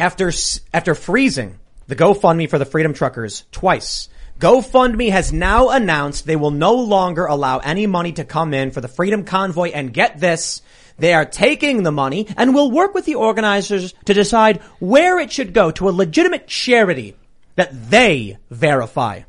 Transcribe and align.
after 0.00 0.32
after 0.72 0.94
freezing 0.94 1.58
the 1.86 1.96
GoFundMe 1.96 2.48
for 2.48 2.58
the 2.58 2.64
Freedom 2.64 2.94
Truckers 2.94 3.44
twice. 3.52 4.08
GoFundMe 4.38 5.10
has 5.10 5.32
now 5.32 5.68
announced 5.68 6.24
they 6.24 6.36
will 6.36 6.50
no 6.50 6.74
longer 6.74 7.26
allow 7.26 7.58
any 7.58 7.86
money 7.86 8.12
to 8.12 8.24
come 8.24 8.54
in 8.54 8.70
for 8.70 8.80
the 8.80 8.88
Freedom 8.88 9.24
Convoy 9.24 9.70
and 9.70 9.92
get 9.92 10.18
this, 10.18 10.62
they 10.98 11.12
are 11.12 11.24
taking 11.24 11.82
the 11.82 11.92
money 11.92 12.26
and 12.36 12.54
will 12.54 12.70
work 12.70 12.94
with 12.94 13.04
the 13.04 13.16
organizers 13.16 13.92
to 14.06 14.14
decide 14.14 14.58
where 14.78 15.18
it 15.18 15.30
should 15.30 15.52
go 15.52 15.70
to 15.72 15.88
a 15.88 15.90
legitimate 15.90 16.46
charity 16.46 17.16
that 17.56 17.90
they 17.90 18.38
verify. 18.50 19.22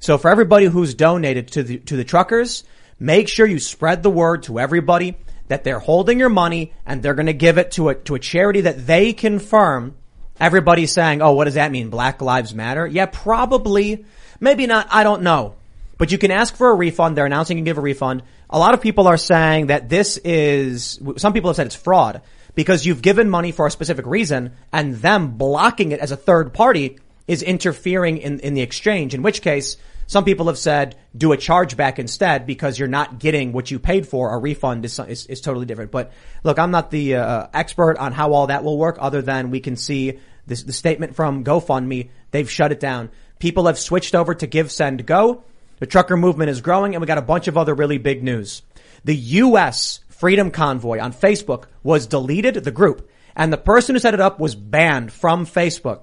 So 0.00 0.16
for 0.16 0.30
everybody 0.30 0.66
who's 0.66 0.94
donated 0.94 1.48
to 1.48 1.62
the, 1.62 1.78
to 1.80 1.96
the 1.96 2.04
truckers, 2.04 2.64
make 2.98 3.28
sure 3.28 3.46
you 3.46 3.58
spread 3.58 4.02
the 4.02 4.10
word 4.10 4.44
to 4.44 4.58
everybody 4.58 5.16
that 5.48 5.64
they're 5.64 5.78
holding 5.78 6.18
your 6.18 6.28
money 6.28 6.72
and 6.86 7.02
they're 7.02 7.14
going 7.14 7.26
to 7.26 7.32
give 7.32 7.58
it 7.58 7.72
to 7.72 7.90
a, 7.90 7.94
to 7.94 8.14
a 8.14 8.18
charity 8.18 8.62
that 8.62 8.86
they 8.86 9.12
confirm. 9.12 9.96
Everybody's 10.40 10.92
saying, 10.92 11.22
oh, 11.22 11.32
what 11.32 11.44
does 11.44 11.54
that 11.54 11.70
mean? 11.70 11.90
Black 11.90 12.20
Lives 12.20 12.54
Matter? 12.54 12.86
Yeah, 12.86 13.06
probably. 13.06 14.04
Maybe 14.40 14.66
not. 14.66 14.88
I 14.90 15.04
don't 15.04 15.22
know. 15.22 15.54
But 15.96 16.10
you 16.10 16.18
can 16.18 16.30
ask 16.30 16.56
for 16.56 16.70
a 16.70 16.74
refund. 16.74 17.16
They're 17.16 17.26
announcing 17.26 17.56
you 17.56 17.60
can 17.60 17.66
give 17.66 17.78
a 17.78 17.82
refund. 17.82 18.22
A 18.50 18.58
lot 18.58 18.74
of 18.74 18.80
people 18.80 19.06
are 19.06 19.16
saying 19.16 19.68
that 19.68 19.88
this 19.88 20.16
is, 20.18 21.00
some 21.16 21.32
people 21.32 21.50
have 21.50 21.56
said 21.56 21.66
it's 21.66 21.76
fraud 21.76 22.22
because 22.54 22.84
you've 22.84 23.02
given 23.02 23.30
money 23.30 23.52
for 23.52 23.66
a 23.66 23.70
specific 23.70 24.06
reason 24.06 24.52
and 24.72 24.96
them 24.96 25.36
blocking 25.36 25.92
it 25.92 26.00
as 26.00 26.10
a 26.10 26.16
third 26.16 26.52
party 26.52 26.98
is 27.26 27.42
interfering 27.42 28.18
in, 28.18 28.40
in 28.40 28.54
the 28.54 28.60
exchange, 28.60 29.14
in 29.14 29.22
which 29.22 29.40
case 29.40 29.76
some 30.06 30.24
people 30.24 30.46
have 30.46 30.58
said 30.58 30.96
do 31.16 31.32
a 31.32 31.36
chargeback 31.36 31.98
instead 31.98 32.46
because 32.46 32.78
you're 32.78 32.88
not 32.88 33.18
getting 33.18 33.52
what 33.52 33.70
you 33.70 33.78
paid 33.78 34.06
for. 34.06 34.34
A 34.34 34.38
refund 34.38 34.84
is, 34.84 34.98
is, 34.98 35.26
is 35.26 35.40
totally 35.40 35.66
different. 35.66 35.90
But 35.90 36.12
look, 36.42 36.58
I'm 36.58 36.70
not 36.70 36.90
the 36.90 37.16
uh, 37.16 37.46
expert 37.52 37.98
on 37.98 38.12
how 38.12 38.32
all 38.32 38.48
that 38.48 38.64
will 38.64 38.78
work 38.78 38.96
other 39.00 39.22
than 39.22 39.50
we 39.50 39.60
can 39.60 39.76
see 39.76 40.18
this, 40.46 40.62
the 40.62 40.72
statement 40.72 41.14
from 41.14 41.44
GoFundMe. 41.44 42.10
They've 42.30 42.50
shut 42.50 42.72
it 42.72 42.80
down. 42.80 43.10
People 43.38 43.66
have 43.66 43.78
switched 43.78 44.14
over 44.14 44.34
to 44.34 44.46
Give, 44.46 44.70
Send, 44.70 45.06
Go. 45.06 45.44
The 45.78 45.86
trucker 45.86 46.16
movement 46.16 46.50
is 46.50 46.60
growing 46.60 46.94
and 46.94 47.00
we 47.00 47.06
got 47.06 47.18
a 47.18 47.22
bunch 47.22 47.48
of 47.48 47.56
other 47.56 47.74
really 47.74 47.98
big 47.98 48.22
news. 48.22 48.62
The 49.04 49.16
U.S. 49.16 50.00
Freedom 50.08 50.50
Convoy 50.50 51.00
on 51.00 51.12
Facebook 51.12 51.64
was 51.82 52.06
deleted, 52.06 52.54
the 52.54 52.70
group, 52.70 53.10
and 53.36 53.52
the 53.52 53.58
person 53.58 53.94
who 53.94 53.98
set 53.98 54.14
it 54.14 54.20
up 54.20 54.38
was 54.38 54.54
banned 54.54 55.12
from 55.12 55.44
Facebook. 55.44 56.02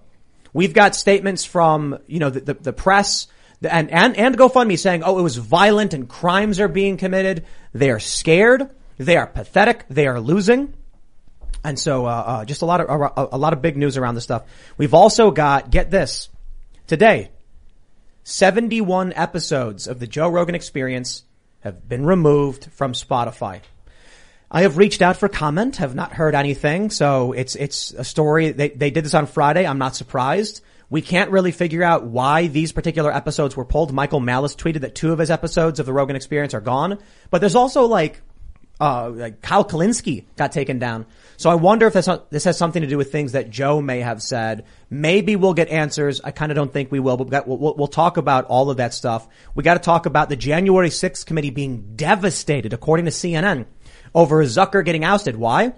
We've 0.53 0.73
got 0.73 0.95
statements 0.95 1.45
from, 1.45 1.97
you 2.07 2.19
know, 2.19 2.29
the, 2.29 2.41
the, 2.41 2.53
the 2.55 2.73
press 2.73 3.27
and, 3.63 3.91
and, 3.91 4.17
and 4.17 4.37
GoFundMe 4.37 4.77
saying, 4.77 5.03
oh, 5.03 5.19
it 5.19 5.21
was 5.21 5.37
violent 5.37 5.93
and 5.93 6.09
crimes 6.09 6.59
are 6.59 6.67
being 6.67 6.97
committed. 6.97 7.45
They 7.73 7.91
are 7.91 7.99
scared. 7.99 8.69
They 8.97 9.17
are 9.17 9.27
pathetic. 9.27 9.85
They 9.89 10.07
are 10.07 10.19
losing. 10.19 10.73
And 11.63 11.77
so, 11.77 12.05
uh, 12.05 12.09
uh, 12.09 12.45
just 12.45 12.63
a 12.63 12.65
lot 12.65 12.81
of, 12.81 12.89
a, 12.89 13.35
a 13.35 13.37
lot 13.37 13.53
of 13.53 13.61
big 13.61 13.77
news 13.77 13.97
around 13.97 14.15
this 14.15 14.23
stuff. 14.23 14.43
We've 14.77 14.95
also 14.95 15.29
got, 15.29 15.69
get 15.69 15.91
this, 15.91 16.29
today, 16.87 17.29
71 18.23 19.13
episodes 19.13 19.87
of 19.87 19.99
the 19.99 20.07
Joe 20.07 20.29
Rogan 20.29 20.55
experience 20.55 21.23
have 21.59 21.87
been 21.87 22.05
removed 22.05 22.65
from 22.71 22.93
Spotify. 22.93 23.61
I 24.49 24.63
have 24.63 24.77
reached 24.77 25.01
out 25.01 25.17
for 25.17 25.29
comment, 25.29 25.77
have 25.77 25.95
not 25.95 26.13
heard 26.13 26.35
anything. 26.35 26.89
So 26.89 27.31
it's, 27.31 27.55
it's 27.55 27.91
a 27.91 28.03
story. 28.03 28.51
They, 28.51 28.69
they 28.69 28.89
did 28.89 29.05
this 29.05 29.13
on 29.13 29.27
Friday. 29.27 29.65
I'm 29.65 29.77
not 29.77 29.95
surprised. 29.95 30.61
We 30.91 31.01
can't 31.01 31.31
really 31.31 31.53
figure 31.53 31.83
out 31.83 32.03
why 32.03 32.47
these 32.47 32.73
particular 32.73 33.15
episodes 33.15 33.55
were 33.55 33.63
pulled. 33.63 33.93
Michael 33.93 34.19
Malice 34.19 34.57
tweeted 34.57 34.81
that 34.81 34.93
two 34.93 35.13
of 35.13 35.19
his 35.19 35.31
episodes 35.31 35.79
of 35.79 35.85
the 35.85 35.93
Rogan 35.93 36.17
experience 36.17 36.53
are 36.53 36.59
gone, 36.59 36.99
but 37.29 37.39
there's 37.39 37.55
also 37.55 37.85
like, 37.85 38.21
uh, 38.81 39.09
like 39.09 39.41
Kyle 39.41 39.63
Kulinski 39.63 40.25
got 40.35 40.51
taken 40.51 40.79
down. 40.79 41.05
So 41.37 41.49
I 41.49 41.55
wonder 41.55 41.87
if 41.87 41.93
this, 41.93 42.43
has 42.43 42.57
something 42.57 42.81
to 42.81 42.89
do 42.89 42.97
with 42.97 43.09
things 43.09 43.31
that 43.31 43.49
Joe 43.49 43.79
may 43.81 44.01
have 44.01 44.21
said. 44.21 44.65
Maybe 44.89 45.37
we'll 45.37 45.53
get 45.53 45.69
answers. 45.69 46.19
I 46.25 46.31
kind 46.31 46.51
of 46.51 46.57
don't 46.57 46.73
think 46.73 46.91
we 46.91 46.99
will, 46.99 47.15
but 47.15 47.23
we 47.23 47.31
got, 47.31 47.47
we'll, 47.47 47.73
we'll 47.73 47.87
talk 47.87 48.17
about 48.17 48.43
all 48.45 48.69
of 48.69 48.77
that 48.77 48.93
stuff. 48.93 49.29
We 49.55 49.63
got 49.63 49.75
to 49.75 49.79
talk 49.79 50.05
about 50.05 50.27
the 50.27 50.35
January 50.35 50.89
6th 50.89 51.25
committee 51.25 51.51
being 51.51 51.95
devastated, 51.95 52.73
according 52.73 53.05
to 53.05 53.11
CNN, 53.11 53.65
over 54.13 54.43
Zucker 54.43 54.83
getting 54.83 55.05
ousted. 55.05 55.37
Why? 55.37 55.71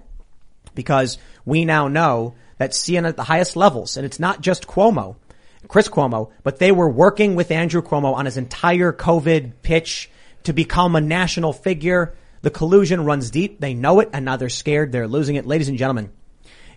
Because 0.74 1.18
we 1.44 1.64
now 1.64 1.86
know 1.86 2.34
that 2.58 2.70
CNN 2.70 3.08
at 3.08 3.16
the 3.16 3.24
highest 3.24 3.56
levels, 3.56 3.96
and 3.96 4.06
it's 4.06 4.20
not 4.20 4.40
just 4.40 4.66
Cuomo, 4.66 5.16
Chris 5.68 5.88
Cuomo, 5.88 6.30
but 6.42 6.58
they 6.58 6.72
were 6.72 6.88
working 6.88 7.34
with 7.34 7.50
Andrew 7.50 7.82
Cuomo 7.82 8.14
on 8.14 8.26
his 8.26 8.36
entire 8.36 8.92
COVID 8.92 9.52
pitch 9.62 10.10
to 10.44 10.52
become 10.52 10.96
a 10.96 11.00
national 11.00 11.52
figure. 11.52 12.14
The 12.42 12.50
collusion 12.50 13.04
runs 13.04 13.30
deep. 13.30 13.60
They 13.60 13.74
know 13.74 14.00
it 14.00 14.10
and 14.12 14.24
now 14.24 14.36
they're 14.36 14.48
scared. 14.48 14.92
They're 14.92 15.08
losing 15.08 15.36
it. 15.36 15.46
Ladies 15.46 15.68
and 15.68 15.78
gentlemen, 15.78 16.12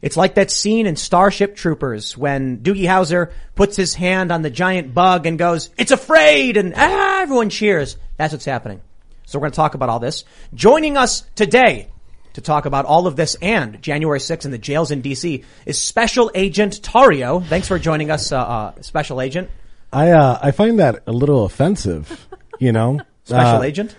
it's 0.01 0.17
like 0.17 0.35
that 0.35 0.51
scene 0.51 0.85
in 0.85 0.95
Starship 0.95 1.55
Troopers 1.55 2.17
when 2.17 2.59
Doogie 2.59 2.87
Howser 2.87 3.31
puts 3.55 3.75
his 3.75 3.93
hand 3.93 4.31
on 4.31 4.41
the 4.41 4.49
giant 4.49 4.93
bug 4.93 5.25
and 5.25 5.37
goes, 5.37 5.69
it's 5.77 5.91
afraid 5.91 6.57
and 6.57 6.73
ah, 6.75 7.21
everyone 7.21 7.49
cheers. 7.49 7.97
That's 8.15 8.33
what's 8.33 8.45
happening. 8.45 8.81
So 9.25 9.37
we're 9.37 9.43
going 9.43 9.51
to 9.51 9.57
talk 9.57 9.73
about 9.73 9.89
all 9.89 9.99
this. 9.99 10.23
Joining 10.53 10.95
us 10.95 11.23
today 11.35 11.89
to 12.37 12.41
talk 12.41 12.65
about 12.67 12.85
all 12.85 13.07
of 13.07 13.15
this 13.15 13.35
and 13.41 13.81
January 13.81 14.19
6th 14.19 14.45
in 14.45 14.51
the 14.51 14.59
jails 14.59 14.91
in 14.91 15.01
DC 15.01 15.43
is 15.65 15.81
Special 15.81 16.29
Agent 16.35 16.81
Tarrio. 16.83 17.43
Thanks 17.43 17.67
for 17.67 17.79
joining 17.79 18.11
us, 18.11 18.31
uh, 18.31 18.37
uh, 18.39 18.81
Special 18.81 19.21
Agent. 19.21 19.49
I 19.91 20.11
uh, 20.11 20.37
I 20.41 20.51
find 20.51 20.77
that 20.77 21.01
a 21.07 21.11
little 21.11 21.45
offensive. 21.45 22.27
You 22.59 22.71
know, 22.71 22.99
Special 23.23 23.57
Uh, 23.57 23.63
Agent. 23.63 23.95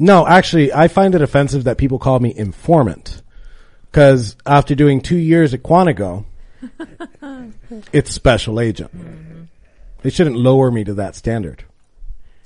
No, 0.00 0.26
actually, 0.26 0.72
I 0.72 0.88
find 0.88 1.14
it 1.14 1.22
offensive 1.22 1.64
that 1.64 1.78
people 1.78 2.00
call 2.00 2.18
me 2.18 2.34
informant. 2.34 3.22
Because 3.90 4.36
after 4.44 4.74
doing 4.74 5.00
two 5.00 5.16
years 5.18 5.54
at 5.54 5.62
Quantico, 5.62 6.24
it's 7.92 8.10
special 8.12 8.60
agent. 8.60 8.90
They 10.02 10.10
shouldn't 10.10 10.36
lower 10.36 10.70
me 10.70 10.84
to 10.84 10.94
that 10.94 11.14
standard. 11.16 11.64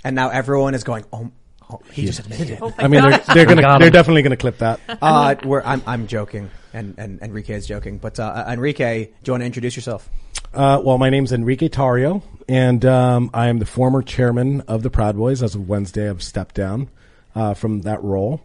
And 0.02 0.16
now 0.16 0.28
everyone 0.30 0.74
is 0.74 0.84
going, 0.84 1.04
oh, 1.12 1.30
oh 1.74 1.92
he 1.92 2.06
just 2.06 2.20
admitted 2.20 2.50
it. 2.50 2.62
I 2.78 2.88
mean, 2.88 3.02
they're, 3.02 3.18
they're 3.34 3.46
gonna, 3.46 3.62
they're 3.78 3.88
him. 3.88 3.92
definitely 3.92 4.22
gonna 4.22 4.36
clip 4.36 4.58
that. 4.58 4.80
Uh, 5.02 5.34
we're, 5.44 5.62
I'm, 5.62 5.82
I'm 5.86 6.06
joking, 6.06 6.50
and, 6.72 6.94
and 6.98 7.20
Enrique 7.20 7.54
is 7.54 7.66
joking. 7.66 7.98
But 7.98 8.18
uh, 8.18 8.44
Enrique, 8.48 9.04
do 9.06 9.12
you 9.24 9.32
want 9.32 9.42
to 9.42 9.46
introduce 9.46 9.76
yourself? 9.76 10.08
Uh, 10.52 10.80
well, 10.82 10.98
my 10.98 11.10
name's 11.10 11.32
Enrique 11.32 11.68
Tarrio, 11.68 12.22
and 12.48 12.84
um, 12.84 13.30
I 13.34 13.48
am 13.48 13.58
the 13.58 13.66
former 13.66 14.02
chairman 14.02 14.62
of 14.62 14.82
the 14.82 14.90
Proud 14.90 15.16
Boys. 15.16 15.42
As 15.42 15.54
of 15.54 15.68
Wednesday, 15.68 16.08
I've 16.08 16.22
stepped 16.22 16.54
down 16.54 16.88
uh, 17.34 17.54
from 17.54 17.82
that 17.82 18.02
role, 18.02 18.40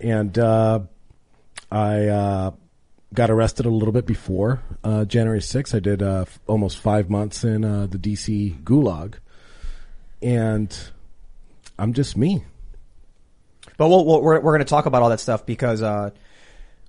and 0.00 0.38
uh, 0.38 0.80
I 1.70 2.06
uh, 2.06 2.50
got 3.12 3.30
arrested 3.30 3.66
a 3.66 3.70
little 3.70 3.92
bit 3.92 4.06
before 4.06 4.62
uh, 4.84 5.04
January 5.04 5.40
6th. 5.40 5.74
I 5.74 5.80
did 5.80 6.02
uh, 6.02 6.22
f- 6.22 6.38
almost 6.46 6.78
five 6.78 7.10
months 7.10 7.44
in 7.44 7.64
uh, 7.64 7.86
the 7.86 7.98
DC 7.98 8.62
gulag, 8.62 9.14
and 10.22 10.76
I'm 11.78 11.92
just 11.92 12.16
me. 12.16 12.44
But 13.80 13.88
we'll, 13.88 14.04
we'll, 14.04 14.20
we're 14.20 14.40
we're 14.40 14.52
going 14.52 14.58
to 14.58 14.66
talk 14.66 14.84
about 14.84 15.00
all 15.00 15.08
that 15.08 15.20
stuff 15.20 15.46
because 15.46 15.80
uh, 15.80 16.10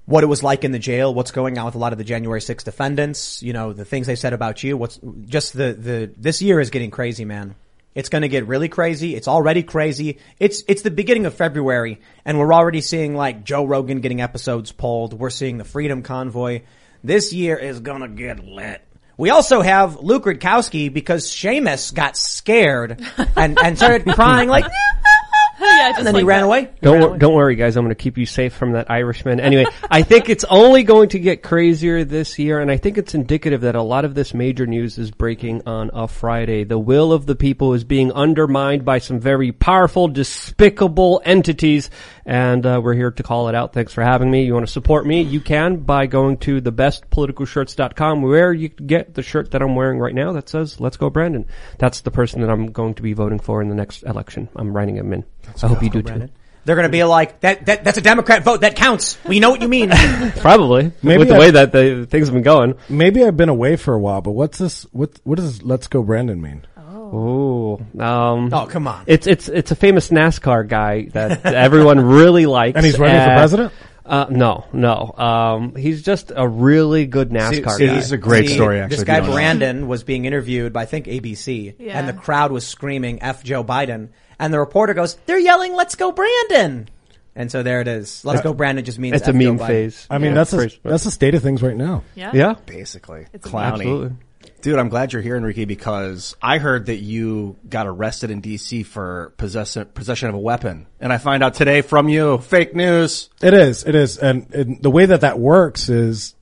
what 0.08 0.26
it 0.26 0.28
was 0.28 0.44
like 0.44 0.66
in 0.66 0.74
the 0.74 0.78
jail, 0.78 1.14
what's 1.14 1.32
going 1.32 1.58
on 1.58 1.64
with 1.64 1.76
a 1.76 1.78
lot 1.78 1.94
of 1.94 1.98
the 1.98 2.04
January 2.04 2.42
6th 2.42 2.66
defendants, 2.66 3.42
you 3.42 3.54
know, 3.54 3.72
the 3.72 3.86
things 3.86 4.08
they 4.08 4.18
said 4.18 4.34
about 4.34 4.62
you. 4.62 4.76
What's 4.76 5.00
just 5.26 5.54
the 5.54 5.72
the 5.72 6.12
this 6.18 6.42
year 6.42 6.60
is 6.60 6.70
getting 6.70 6.92
crazy, 6.92 7.24
man. 7.24 7.56
It's 7.96 8.10
going 8.10 8.24
to 8.24 8.28
get 8.28 8.46
really 8.46 8.68
crazy. 8.68 9.16
It's 9.16 9.30
already 9.30 9.64
crazy. 9.64 10.18
It's 10.38 10.66
it's 10.68 10.82
the 10.82 10.92
beginning 10.92 11.28
of 11.28 11.34
February, 11.34 12.02
and 12.26 12.38
we're 12.38 12.54
already 12.54 12.82
seeing 12.82 13.16
like 13.16 13.46
Joe 13.46 13.64
Rogan 13.64 14.02
getting 14.02 14.20
episodes 14.20 14.74
pulled. 14.74 15.14
We're 15.14 15.30
seeing 15.30 15.60
the 15.60 15.64
Freedom 15.64 16.04
Convoy. 16.04 16.64
This 17.06 17.32
year 17.32 17.56
is 17.56 17.80
gonna 17.80 18.10
get 18.10 18.44
lit. 18.44 18.82
We 19.16 19.30
also 19.30 19.62
have 19.62 20.02
Luke 20.02 20.26
Rudkowski 20.26 20.92
because 20.92 21.30
Seamus 21.30 21.94
got 21.94 22.18
scared 22.18 23.02
and, 23.36 23.58
and 23.64 23.78
started 23.78 24.08
crying 24.16 24.50
like, 24.50 24.66
yeah, 25.82 25.90
just 25.90 26.00
and 26.00 26.08
then 26.08 26.14
like 26.14 26.22
he 26.22 26.26
ran 26.26 26.42
that. 26.42 26.46
away. 26.46 26.70
Don't 26.82 27.00
wor- 27.00 27.18
don't 27.18 27.34
worry, 27.34 27.56
guys. 27.56 27.76
I'm 27.76 27.84
going 27.84 27.96
to 27.96 28.02
keep 28.02 28.18
you 28.18 28.26
safe 28.26 28.54
from 28.54 28.74
that 28.74 28.90
Irishman. 28.90 29.40
Anyway, 29.40 29.66
I 29.90 30.04
think 30.04 30.30
it's 30.30 30.44
only 30.46 30.84
going 30.84 31.10
to 31.10 31.20
get 31.20 31.42
crazier 31.44 32.04
this 32.04 32.38
year, 32.40 32.60
and 32.60 32.70
I 32.70 32.78
think 32.78 32.98
it's 32.98 33.16
indicative 33.16 33.62
that 33.62 33.76
a 33.76 33.82
lot 33.82 34.06
of 34.06 34.16
this 34.16 34.34
major 34.34 34.68
news 34.68 34.98
is 34.98 35.12
breaking 35.12 35.64
on 35.66 35.90
a 35.94 36.08
Friday. 36.08 36.64
The 36.64 36.80
will 36.80 37.12
of 37.12 37.26
the 37.26 37.36
people 37.36 37.74
is 37.74 37.84
being 37.84 38.12
undermined 38.12 38.86
by 38.86 39.00
some 39.00 39.20
very 39.20 39.52
powerful, 39.52 40.08
despicable 40.08 41.22
entities, 41.26 41.90
and 42.26 42.66
uh, 42.66 42.80
we're 42.84 42.94
here 42.94 43.12
to 43.12 43.24
call 43.24 43.50
it 43.50 43.56
out. 43.56 43.74
Thanks 43.74 43.94
for 43.94 44.04
having 44.04 44.30
me. 44.30 44.46
You 44.46 44.54
want 44.54 44.66
to 44.66 44.72
support 44.72 45.06
me? 45.06 45.22
You 45.22 45.42
can 45.42 45.78
by 45.78 46.06
going 46.06 46.38
to 46.40 46.62
thebestpoliticalshirts.com, 46.62 48.22
where 48.22 48.54
you 48.54 48.70
can 48.70 48.88
get 48.88 49.14
the 49.14 49.24
shirt 49.24 49.52
that 49.52 49.62
I'm 49.62 49.76
wearing 49.76 50.00
right 50.00 50.16
now 50.16 50.34
that 50.34 50.50
says 50.50 50.80
"Let's 50.80 50.98
Go 50.98 51.10
Brandon." 51.10 51.46
That's 51.78 52.02
the 52.02 52.12
person 52.12 52.42
that 52.42 52.50
I'm 52.50 52.72
going 52.72 52.94
to 52.96 53.02
be 53.02 53.14
voting 53.14 53.40
for 53.40 53.62
in 53.62 53.70
the 53.70 53.76
next 53.76 54.04
election. 54.04 54.50
I'm 54.56 54.76
writing 54.76 54.98
him 54.98 55.14
in. 55.14 55.26
I 55.64 55.68
hope 55.68 55.82
you 55.84 55.90
do 55.90 56.02
too. 56.02 56.30
They're 56.64 56.76
going 56.76 56.88
to 56.88 56.92
be 56.92 57.04
like, 57.04 57.40
that, 57.40 57.66
that, 57.66 57.84
that's 57.84 57.98
a 57.98 58.02
Democrat 58.02 58.44
vote. 58.44 58.62
That 58.62 58.76
counts. 58.76 59.18
We 59.26 59.40
know 59.40 59.50
what 59.50 59.62
you 59.64 59.68
mean. 59.68 59.90
Probably. 60.38 60.92
Maybe 61.02 61.18
with 61.20 61.30
the 61.30 61.36
I- 61.36 61.40
way 61.40 61.52
that 61.52 61.72
the 61.72 62.06
things 62.08 62.28
have 62.28 62.34
been 62.36 62.44
going. 62.44 62.76
Maybe 62.88 63.24
I've 63.24 63.36
been 63.36 63.50
away 63.50 63.78
for 63.78 63.96
a 63.96 64.00
while, 64.00 64.22
but 64.22 64.32
what's 64.34 64.60
this? 64.60 64.84
What 64.92 65.20
what 65.24 65.38
does 65.38 65.64
"Let's 65.64 65.88
Go 65.88 66.04
Brandon" 66.04 66.40
mean? 66.40 66.66
Ooh. 67.14 67.78
Um, 68.00 68.54
oh, 68.54 68.68
come 68.70 68.88
on. 68.88 69.04
It's 69.08 69.26
it's 69.28 69.50
it's 69.50 69.72
a 69.72 69.76
famous 69.76 70.10
NASCAR 70.10 70.68
guy 70.68 71.06
that 71.14 71.46
everyone 71.46 72.00
really 72.00 72.46
likes, 72.46 72.76
And 72.78 72.86
he's 72.86 72.98
running 73.00 73.18
for 73.18 73.32
Uh, 73.32 73.36
president. 73.38 73.74
Uh, 74.06 74.26
no, 74.30 74.66
no. 74.74 75.14
Um, 75.18 75.76
he's 75.76 76.02
just 76.02 76.32
a 76.36 76.48
really 76.48 77.06
good 77.06 77.30
NASCAR 77.30 77.72
see, 77.78 77.88
guy. 77.88 77.96
he's 77.96 78.12
a 78.12 78.18
great 78.18 78.48
See, 78.50 78.56
story, 78.56 78.80
actually, 78.80 78.90
This 78.96 79.02
if 79.04 79.08
you 79.08 79.14
guy 79.14 79.20
don't 79.20 79.30
know. 79.30 79.34
Brandon 79.36 79.88
was 79.88 80.04
being 80.04 80.26
interviewed 80.26 80.74
by 80.74 80.82
I 80.84 80.86
think 80.86 81.06
ABC, 81.08 81.76
Yeah. 81.80 81.98
and 82.00 82.08
the 82.08 82.14
crowd 82.14 82.52
was 82.52 82.66
screaming 82.68 83.22
"F 83.22 83.44
Joe 83.44 83.64
Biden," 83.64 84.10
and 84.42 84.54
the 84.54 84.60
reporter 84.60 84.94
goes, 84.94 85.16
"They're 85.26 85.40
yelling, 85.40 85.74
let's 85.76 85.96
go 85.96 86.12
Brandon!" 86.12 86.90
And 87.34 87.50
so 87.50 87.64
there 87.64 87.80
it 87.80 87.88
is. 87.88 88.26
Let's 88.26 88.42
go 88.42 88.54
Brandon 88.54 88.84
just 88.84 89.00
means 89.00 89.16
It's 89.16 89.28
a 89.30 89.34
meme 89.34 89.58
Biden. 89.58 89.68
phase. 89.68 90.08
I 90.10 90.18
mean, 90.18 90.32
Yeah. 90.32 90.36
that's 90.36 90.52
a, 90.52 90.58
Phrase- 90.58 90.80
that's 90.84 91.06
the 91.06 91.12
state 91.12 91.34
of 91.34 91.42
things 91.42 91.62
right 91.64 91.78
now. 91.78 92.04
Yeah. 92.14 92.32
yeah, 92.34 92.56
Basically, 92.66 93.26
It's 93.32 93.48
clowny. 93.48 93.74
absolutely. 93.76 94.12
Dude, 94.62 94.78
I'm 94.78 94.90
glad 94.90 95.12
you're 95.14 95.22
here, 95.24 95.38
Enrique, 95.38 95.66
because 95.66 96.36
I 96.42 96.58
heard 96.60 96.88
that 96.88 96.98
you 96.98 97.56
got 97.68 97.88
arrested 97.88 98.30
in 98.32 98.42
DC 98.42 98.84
for 98.86 99.34
possession 99.38 99.86
possession 99.94 100.28
of 100.30 100.36
a 100.36 100.40
weapon, 100.40 100.88
and 101.00 101.12
I 101.14 101.18
find 101.20 101.42
out 101.42 101.54
today 101.56 101.82
from 101.82 102.10
you, 102.10 102.38
fake 102.40 102.76
news. 102.76 103.30
It 103.42 103.54
is, 103.54 103.86
it 103.86 103.96
is, 103.96 104.18
and, 104.18 104.54
and 104.54 104.82
the 104.84 104.92
way 104.92 105.06
that 105.06 105.22
that 105.22 105.40
works 105.40 105.90
is 105.90 106.36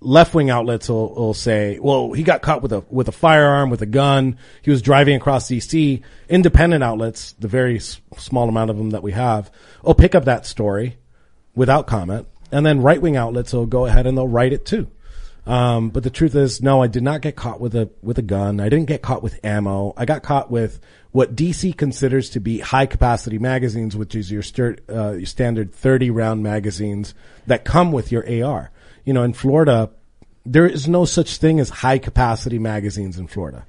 left 0.00 0.34
wing 0.34 0.50
outlets 0.50 0.88
will, 0.88 1.14
will 1.14 1.34
say, 1.34 1.78
"Well, 1.78 2.12
he 2.12 2.22
got 2.22 2.42
caught 2.42 2.62
with 2.62 2.72
a 2.72 2.84
with 2.90 3.08
a 3.08 3.12
firearm, 3.12 3.70
with 3.70 3.82
a 3.82 3.86
gun. 3.86 4.38
He 4.62 4.70
was 4.70 4.82
driving 4.82 5.16
across 5.16 5.48
DC." 5.48 6.02
Independent 6.28 6.82
outlets, 6.82 7.32
the 7.38 7.48
very 7.48 7.76
s- 7.76 8.00
small 8.16 8.48
amount 8.48 8.70
of 8.70 8.78
them 8.78 8.90
that 8.90 9.02
we 9.02 9.12
have, 9.12 9.50
will 9.82 9.94
pick 9.94 10.14
up 10.14 10.24
that 10.24 10.46
story 10.46 10.96
without 11.54 11.86
comment, 11.86 12.26
and 12.50 12.64
then 12.64 12.82
right 12.82 13.00
wing 13.00 13.16
outlets 13.16 13.52
will 13.52 13.66
go 13.66 13.86
ahead 13.86 14.06
and 14.06 14.16
they'll 14.16 14.28
write 14.28 14.52
it 14.52 14.64
too. 14.64 14.88
Um, 15.46 15.88
but 15.90 16.02
the 16.02 16.10
truth 16.10 16.34
is, 16.34 16.62
no, 16.62 16.82
I 16.82 16.86
did 16.86 17.02
not 17.02 17.22
get 17.22 17.34
caught 17.34 17.60
with 17.60 17.74
a 17.74 17.90
with 18.02 18.18
a 18.18 18.22
gun. 18.22 18.60
I 18.60 18.68
didn't 18.68 18.86
get 18.86 19.02
caught 19.02 19.22
with 19.22 19.40
ammo. 19.44 19.94
I 19.96 20.04
got 20.04 20.22
caught 20.22 20.50
with 20.50 20.80
what 21.12 21.34
DC 21.34 21.76
considers 21.76 22.30
to 22.30 22.40
be 22.40 22.60
high 22.60 22.86
capacity 22.86 23.38
magazines, 23.38 23.96
which 23.96 24.14
is 24.14 24.30
your, 24.30 24.44
uh, 24.88 25.12
your 25.12 25.26
standard 25.26 25.74
thirty 25.74 26.10
round 26.10 26.42
magazines 26.42 27.14
that 27.46 27.64
come 27.64 27.90
with 27.90 28.12
your 28.12 28.24
AR. 28.44 28.70
You 29.10 29.14
know, 29.14 29.24
in 29.24 29.32
Florida, 29.32 29.90
there 30.46 30.68
is 30.68 30.86
no 30.86 31.04
such 31.04 31.38
thing 31.38 31.58
as 31.58 31.68
high 31.68 31.98
capacity 31.98 32.60
magazines 32.60 33.18
in 33.18 33.26
Florida. 33.26 33.66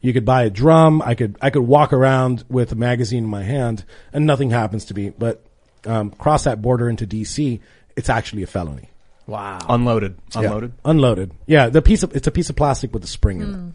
You 0.00 0.12
could 0.12 0.24
buy 0.24 0.44
a 0.44 0.50
drum. 0.50 1.02
I 1.02 1.16
could 1.16 1.36
I 1.42 1.50
could 1.50 1.62
walk 1.66 1.92
around 1.92 2.44
with 2.48 2.70
a 2.70 2.76
magazine 2.76 3.24
in 3.24 3.28
my 3.28 3.42
hand, 3.42 3.84
and 4.12 4.24
nothing 4.24 4.50
happens 4.50 4.84
to 4.84 4.94
me. 4.94 5.10
But 5.10 5.44
um, 5.84 6.10
cross 6.12 6.44
that 6.44 6.62
border 6.62 6.88
into 6.88 7.08
DC, 7.08 7.58
it's 7.96 8.08
actually 8.08 8.44
a 8.44 8.46
felony. 8.46 8.88
Wow. 9.26 9.58
Unloaded, 9.68 10.14
Yeah. 10.32 10.42
unloaded. 10.42 10.72
Unloaded. 10.84 11.30
Yeah, 11.46 11.70
the 11.70 11.82
piece 11.82 12.04
of 12.04 12.14
it's 12.14 12.28
a 12.28 12.30
piece 12.30 12.48
of 12.48 12.54
plastic 12.54 12.94
with 12.94 13.02
a 13.02 13.08
spring 13.08 13.40
in 13.40 13.50
it. 13.52 13.72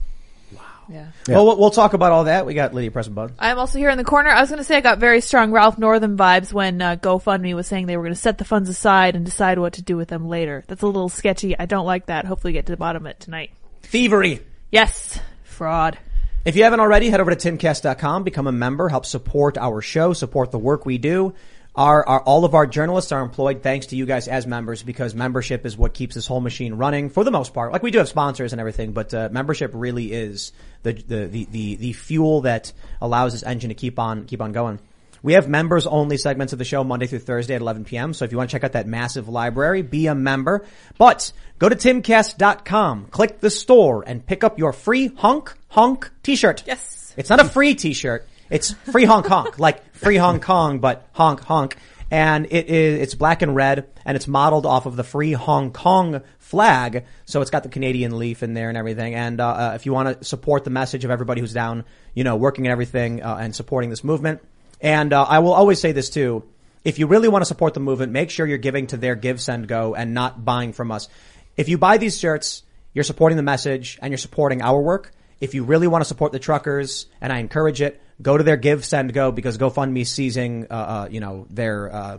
Yeah. 0.91 1.07
Well, 1.27 1.45
we'll- 1.45 1.57
we'll 1.59 1.69
talk 1.69 1.93
about 1.93 2.11
all 2.11 2.23
that. 2.25 2.45
We 2.45 2.53
got 2.55 2.73
Lydia 2.73 2.89
pressing 2.91 3.13
button. 3.13 3.35
I'm 3.39 3.59
also 3.59 3.77
here 3.77 3.89
in 3.89 3.97
the 3.97 4.03
corner. 4.03 4.29
I 4.31 4.41
was 4.41 4.49
going 4.49 4.57
to 4.57 4.63
say 4.63 4.77
I 4.77 4.81
got 4.81 4.97
very 4.97 5.21
strong 5.21 5.51
Ralph 5.51 5.77
Northam 5.77 6.17
vibes 6.17 6.51
when 6.51 6.81
uh, 6.81 6.95
GoFundMe 6.95 7.53
was 7.55 7.67
saying 7.67 7.85
they 7.85 7.95
were 7.97 8.03
going 8.03 8.15
to 8.15 8.19
set 8.19 8.37
the 8.39 8.45
funds 8.45 8.69
aside 8.69 9.15
and 9.15 9.23
decide 9.25 9.59
what 9.59 9.73
to 9.73 9.81
do 9.83 9.95
with 9.97 10.07
them 10.09 10.27
later. 10.27 10.63
That's 10.67 10.81
a 10.81 10.85
little 10.87 11.09
sketchy. 11.09 11.57
I 11.57 11.65
don't 11.67 11.85
like 11.85 12.07
that. 12.07 12.25
Hopefully, 12.25 12.53
get 12.53 12.65
to 12.65 12.73
the 12.73 12.77
bottom 12.77 13.05
of 13.05 13.09
it 13.11 13.19
tonight. 13.19 13.51
Thievery. 13.83 14.41
Yes, 14.71 15.19
fraud. 15.43 15.97
If 16.45 16.55
you 16.55 16.63
haven't 16.63 16.79
already, 16.79 17.09
head 17.09 17.19
over 17.19 17.35
to 17.35 17.51
timcast.com, 17.51 18.23
become 18.23 18.47
a 18.47 18.51
member, 18.51 18.89
help 18.89 19.05
support 19.05 19.57
our 19.57 19.81
show, 19.81 20.13
support 20.13 20.51
the 20.51 20.57
work 20.57 20.85
we 20.85 20.97
do. 20.97 21.33
Our, 21.79 22.05
our, 22.05 22.19
all 22.19 22.43
of 22.43 22.55
our 22.55 22.67
journalists 22.67 23.13
are 23.13 23.21
employed 23.21 23.63
thanks 23.63 23.85
to 23.87 23.95
you 23.95 24.05
guys 24.05 24.27
as 24.27 24.45
members 24.45 24.83
because 24.83 25.15
membership 25.15 25.65
is 25.65 25.77
what 25.77 25.93
keeps 25.93 26.13
this 26.13 26.27
whole 26.27 26.41
machine 26.41 26.73
running 26.73 27.09
for 27.09 27.23
the 27.23 27.31
most 27.31 27.53
part. 27.53 27.71
Like 27.71 27.83
we 27.83 27.89
do 27.89 27.99
have 27.99 28.09
sponsors 28.09 28.51
and 28.51 28.59
everything, 28.59 28.91
but 28.91 29.13
uh, 29.13 29.29
membership 29.31 29.71
really 29.73 30.11
is 30.11 30.51
the, 30.83 30.91
the, 30.91 31.27
the, 31.27 31.45
the, 31.45 31.75
the 31.77 31.93
fuel 31.93 32.41
that 32.41 32.73
allows 32.99 33.31
this 33.31 33.43
engine 33.43 33.69
to 33.69 33.75
keep 33.75 33.97
on, 33.97 34.25
keep 34.25 34.41
on 34.41 34.51
going. 34.51 34.79
We 35.23 35.33
have 35.33 35.47
members 35.47 35.87
only 35.87 36.17
segments 36.17 36.51
of 36.51 36.59
the 36.59 36.65
show 36.65 36.83
Monday 36.83 37.07
through 37.07 37.19
Thursday 37.19 37.55
at 37.55 37.61
11 37.61 37.85
p.m. 37.85 38.13
So 38.13 38.25
if 38.25 38.33
you 38.33 38.37
want 38.37 38.49
to 38.49 38.53
check 38.53 38.65
out 38.65 38.73
that 38.73 38.85
massive 38.85 39.29
library, 39.29 39.81
be 39.81 40.07
a 40.07 40.15
member. 40.15 40.65
But 40.97 41.31
go 41.59 41.69
to 41.69 41.77
timcast.com, 41.77 43.05
click 43.05 43.39
the 43.39 43.49
store 43.49 44.03
and 44.05 44.25
pick 44.25 44.43
up 44.43 44.59
your 44.59 44.73
free 44.73 45.07
honk 45.15 45.55
honk 45.69 46.11
t-shirt. 46.23 46.63
Yes. 46.67 47.13
It's 47.15 47.29
not 47.29 47.39
a 47.39 47.45
free 47.45 47.75
t-shirt. 47.75 48.27
It's 48.49 48.71
free 48.71 49.05
Hong 49.05 49.23
Kong, 49.23 49.51
like 49.57 49.93
free 49.93 50.17
Hong 50.17 50.39
Kong, 50.39 50.79
but 50.79 51.07
honk 51.13 51.41
honk. 51.41 51.77
And 52.11 52.47
it 52.49 52.67
is, 52.67 53.01
it's 53.01 53.15
black 53.15 53.43
and 53.43 53.55
red 53.55 53.87
and 54.03 54.15
it's 54.15 54.27
modeled 54.27 54.65
off 54.65 54.87
of 54.87 54.95
the 54.95 55.03
free 55.03 55.33
Hong 55.33 55.71
Kong 55.71 56.21
flag. 56.39 57.05
So 57.25 57.41
it's 57.41 57.51
got 57.51 57.61
the 57.61 57.69
Canadian 57.69 58.17
leaf 58.17 58.41
in 58.41 58.55
there 58.55 58.69
and 58.69 58.77
everything. 58.77 59.13
And, 59.13 59.39
uh, 59.39 59.47
uh, 59.47 59.71
if 59.75 59.85
you 59.85 59.93
want 59.93 60.19
to 60.19 60.25
support 60.25 60.63
the 60.63 60.71
message 60.71 61.05
of 61.05 61.11
everybody 61.11 61.41
who's 61.41 61.53
down, 61.53 61.85
you 62.15 62.23
know, 62.23 62.35
working 62.35 62.65
and 62.65 62.71
everything, 62.71 63.21
uh, 63.21 63.37
and 63.39 63.55
supporting 63.55 63.91
this 63.91 64.03
movement. 64.03 64.41
And, 64.81 65.13
uh, 65.13 65.23
I 65.23 65.39
will 65.39 65.53
always 65.53 65.79
say 65.79 65.91
this 65.91 66.09
too. 66.09 66.43
If 66.83 66.97
you 66.97 67.05
really 67.05 67.27
want 67.27 67.43
to 67.43 67.45
support 67.45 67.75
the 67.75 67.79
movement, 67.79 68.11
make 68.11 68.31
sure 68.31 68.47
you're 68.47 68.57
giving 68.57 68.87
to 68.87 68.97
their 68.97 69.15
Give, 69.15 69.39
Send, 69.39 69.67
Go 69.67 69.93
and 69.93 70.15
not 70.15 70.43
buying 70.43 70.73
from 70.73 70.91
us. 70.91 71.09
If 71.55 71.69
you 71.69 71.77
buy 71.77 71.97
these 71.97 72.17
shirts, 72.17 72.63
you're 72.93 73.03
supporting 73.03 73.35
the 73.35 73.43
message 73.43 73.99
and 74.01 74.11
you're 74.11 74.17
supporting 74.17 74.63
our 74.63 74.81
work. 74.81 75.11
If 75.39 75.53
you 75.53 75.63
really 75.63 75.87
want 75.87 76.01
to 76.01 76.05
support 76.05 76.31
the 76.31 76.39
truckers, 76.39 77.05
and 77.21 77.31
I 77.31 77.39
encourage 77.39 77.81
it, 77.81 78.01
go 78.21 78.37
to 78.37 78.43
their 78.43 78.57
Give, 78.57 78.83
Send, 78.83 79.13
Go 79.13 79.31
because 79.31 79.57
GoFundMe 79.57 80.05
seizing, 80.05 80.67
uh, 80.69 80.73
uh, 80.73 81.07
you 81.09 81.19
know, 81.19 81.47
their, 81.49 81.93
uh, 81.93 82.17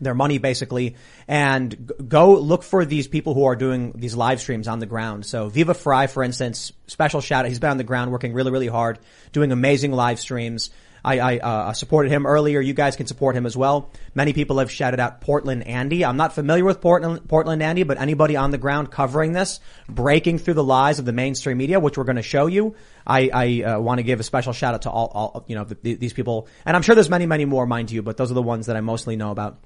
their 0.00 0.14
money 0.14 0.38
basically 0.38 0.96
and 1.28 1.92
go 2.08 2.34
look 2.34 2.62
for 2.62 2.84
these 2.84 3.06
people 3.06 3.34
who 3.34 3.44
are 3.44 3.56
doing 3.56 3.92
these 3.94 4.16
live 4.16 4.40
streams 4.40 4.66
on 4.68 4.80
the 4.80 4.86
ground. 4.86 5.24
So 5.24 5.48
Viva 5.48 5.74
Frei, 5.74 6.08
for 6.08 6.22
instance, 6.22 6.72
special 6.88 7.20
shout 7.20 7.44
out. 7.44 7.48
He's 7.48 7.60
been 7.60 7.70
on 7.70 7.76
the 7.76 7.84
ground 7.84 8.10
working 8.10 8.32
really, 8.32 8.50
really 8.50 8.66
hard, 8.66 8.98
doing 9.32 9.52
amazing 9.52 9.92
live 9.92 10.18
streams. 10.18 10.70
I, 11.04 11.18
I 11.18 11.38
uh, 11.38 11.72
supported 11.72 12.10
him 12.10 12.26
earlier. 12.26 12.60
You 12.60 12.74
guys 12.74 12.96
can 12.96 13.06
support 13.06 13.36
him 13.36 13.46
as 13.46 13.56
well. 13.56 13.90
Many 14.14 14.32
people 14.32 14.58
have 14.58 14.70
shouted 14.70 15.00
out 15.00 15.20
Portland 15.20 15.66
Andy. 15.66 16.04
I'm 16.04 16.16
not 16.16 16.32
familiar 16.32 16.64
with 16.64 16.80
Portland, 16.80 17.28
Portland 17.28 17.62
Andy, 17.62 17.82
but 17.82 18.00
anybody 18.00 18.36
on 18.36 18.50
the 18.50 18.58
ground 18.58 18.90
covering 18.90 19.32
this, 19.32 19.60
breaking 19.88 20.38
through 20.38 20.54
the 20.54 20.64
lies 20.64 20.98
of 20.98 21.04
the 21.04 21.12
mainstream 21.12 21.58
media, 21.58 21.80
which 21.80 21.98
we're 21.98 22.04
going 22.04 22.16
to 22.16 22.22
show 22.22 22.46
you. 22.46 22.74
I, 23.06 23.30
I 23.32 23.62
uh, 23.62 23.80
want 23.80 23.98
to 23.98 24.02
give 24.02 24.20
a 24.20 24.22
special 24.22 24.52
shout 24.52 24.74
out 24.74 24.82
to 24.82 24.90
all, 24.90 25.10
all 25.12 25.44
you 25.48 25.56
know, 25.56 25.64
the, 25.64 25.94
these 25.94 26.12
people. 26.12 26.46
And 26.64 26.76
I'm 26.76 26.82
sure 26.82 26.94
there's 26.94 27.10
many, 27.10 27.26
many 27.26 27.44
more, 27.44 27.66
mind 27.66 27.90
you, 27.90 28.02
but 28.02 28.16
those 28.16 28.30
are 28.30 28.34
the 28.34 28.42
ones 28.42 28.66
that 28.66 28.76
I 28.76 28.80
mostly 28.80 29.16
know 29.16 29.30
about. 29.30 29.58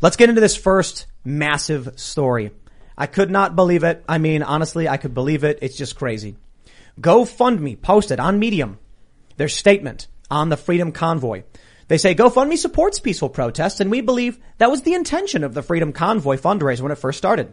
Let's 0.00 0.16
get 0.16 0.28
into 0.28 0.40
this 0.40 0.56
first 0.56 1.06
massive 1.24 1.98
story. 1.98 2.50
I 2.98 3.06
could 3.06 3.30
not 3.30 3.54
believe 3.54 3.84
it. 3.84 4.04
I 4.08 4.18
mean, 4.18 4.42
honestly, 4.42 4.88
I 4.88 4.96
could 4.96 5.14
believe 5.14 5.44
it. 5.44 5.60
It's 5.62 5.76
just 5.76 5.96
crazy. 5.96 6.36
GoFundMe 7.00 7.80
posted 7.80 8.20
on 8.20 8.38
Medium 8.38 8.78
their 9.36 9.48
statement 9.48 10.08
on 10.32 10.48
the 10.48 10.56
Freedom 10.56 10.90
Convoy. 10.90 11.44
They 11.88 11.98
say 11.98 12.14
GoFundMe 12.14 12.56
supports 12.56 12.98
peaceful 12.98 13.28
protests 13.28 13.80
and 13.80 13.90
we 13.90 14.00
believe 14.00 14.38
that 14.58 14.70
was 14.70 14.82
the 14.82 14.94
intention 14.94 15.44
of 15.44 15.54
the 15.54 15.62
Freedom 15.62 15.92
Convoy 15.92 16.36
fundraiser 16.36 16.80
when 16.80 16.90
it 16.90 16.98
first 16.98 17.18
started. 17.18 17.52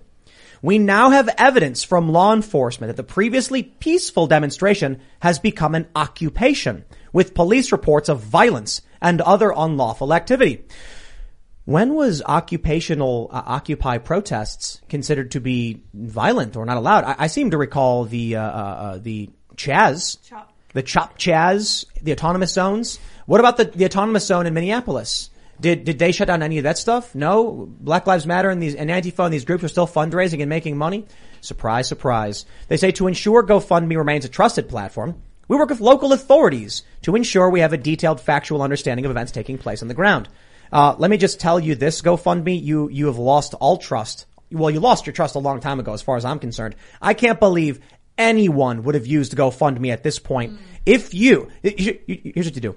We 0.61 0.77
now 0.77 1.09
have 1.09 1.29
evidence 1.37 1.83
from 1.83 2.11
law 2.11 2.33
enforcement 2.33 2.89
that 2.89 2.97
the 2.97 3.03
previously 3.03 3.63
peaceful 3.63 4.27
demonstration 4.27 5.01
has 5.21 5.39
become 5.39 5.75
an 5.75 5.88
occupation 5.95 6.86
with 7.13 7.33
police 7.33 7.71
reports 7.71 8.09
of 8.09 8.21
violence 8.21 8.81
and 9.01 9.21
other 9.21 9.53
unlawful 9.55 10.13
activity. 10.13 10.65
When 11.65 11.93
was 11.93 12.21
occupational 12.24 13.29
uh, 13.31 13.43
Occupy 13.45 14.00
protests 14.00 14.81
considered 14.89 15.31
to 15.31 15.39
be 15.39 15.83
violent 15.93 16.55
or 16.57 16.65
not 16.65 16.77
allowed? 16.77 17.03
I, 17.03 17.15
I 17.19 17.27
seem 17.27 17.51
to 17.51 17.57
recall 17.57 18.05
the 18.05 18.38
uh, 18.38 18.41
uh, 18.41 18.45
uh, 18.45 18.98
the 18.98 19.29
Chaz. 19.55 20.17
The 20.73 20.83
Chop 20.83 21.17
Chaz, 21.17 21.85
the 22.01 22.11
autonomous 22.11 22.53
zones. 22.53 22.99
What 23.25 23.39
about 23.39 23.57
the, 23.57 23.65
the 23.65 23.85
autonomous 23.85 24.25
zone 24.25 24.45
in 24.45 24.53
Minneapolis? 24.53 25.29
Did 25.61 25.83
did 25.83 25.99
they 25.99 26.11
shut 26.11 26.27
down 26.27 26.41
any 26.41 26.57
of 26.57 26.63
that 26.63 26.77
stuff? 26.77 27.13
No. 27.13 27.67
Black 27.79 28.07
Lives 28.07 28.25
Matter 28.25 28.49
and 28.49 28.61
these 28.61 28.75
and 28.75 28.89
Antifa 28.89 29.25
and 29.25 29.33
these 29.33 29.45
groups 29.45 29.63
are 29.63 29.67
still 29.69 29.88
fundraising 29.88 30.41
and 30.41 30.49
making 30.49 30.77
money. 30.77 31.05
Surprise, 31.41 31.88
surprise. 31.88 32.45
They 32.67 32.77
say 32.77 32.91
to 32.93 33.07
ensure 33.07 33.43
GoFundMe 33.43 33.97
remains 33.97 34.25
a 34.25 34.29
trusted 34.29 34.69
platform, 34.69 35.21
we 35.47 35.57
work 35.57 35.69
with 35.69 35.81
local 35.81 36.13
authorities 36.13 36.83
to 37.01 37.15
ensure 37.15 37.49
we 37.49 37.61
have 37.61 37.73
a 37.73 37.77
detailed 37.77 38.21
factual 38.21 38.61
understanding 38.61 39.05
of 39.05 39.11
events 39.11 39.31
taking 39.31 39.57
place 39.57 39.81
on 39.81 39.88
the 39.88 39.93
ground. 39.93 40.29
Uh, 40.71 40.95
let 40.97 41.09
me 41.09 41.17
just 41.17 41.39
tell 41.39 41.59
you 41.59 41.75
this, 41.75 42.01
GoFundMe, 42.01 42.61
you, 42.61 42.89
you 42.89 43.07
have 43.07 43.17
lost 43.17 43.53
all 43.55 43.77
trust. 43.77 44.27
Well, 44.51 44.69
you 44.69 44.79
lost 44.79 45.07
your 45.07 45.13
trust 45.13 45.35
a 45.35 45.39
long 45.39 45.59
time 45.59 45.79
ago 45.79 45.93
as 45.93 46.01
far 46.01 46.17
as 46.17 46.25
I'm 46.25 46.39
concerned. 46.39 46.75
I 47.01 47.13
can't 47.13 47.39
believe 47.39 47.79
anyone 48.19 48.83
would 48.83 48.93
have 48.93 49.07
used 49.07 49.35
GoFundMe 49.35 49.91
at 49.91 50.03
this 50.03 50.19
point. 50.19 50.53
Mm. 50.53 50.57
If 50.85 51.13
you, 51.13 51.49
here's 51.63 52.45
what 52.45 52.55
you 52.55 52.61
do. 52.61 52.75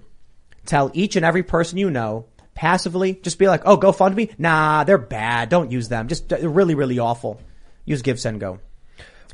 Tell 0.65 0.91
each 0.95 1.17
and 1.17 1.25
every 1.25 1.43
person 1.43 1.77
you 1.77 1.91
know 1.91 2.27
passively, 2.55 3.15
just 3.15 3.39
be 3.39 3.49
like, 3.49 3.63
oh, 3.67 3.77
GoFundMe? 3.77 4.39
Nah, 4.39 4.85
they're 4.85 4.99
bad. 4.99 5.49
Don't 5.49 5.73
use 5.73 5.89
them. 5.89 6.09
Just, 6.09 6.29
they're 6.29 6.49
really, 6.49 6.75
really 6.75 6.99
awful. 6.99 7.41
Use 7.85 8.03
Give, 8.03 8.19
Send, 8.19 8.41
Go. 8.41 8.61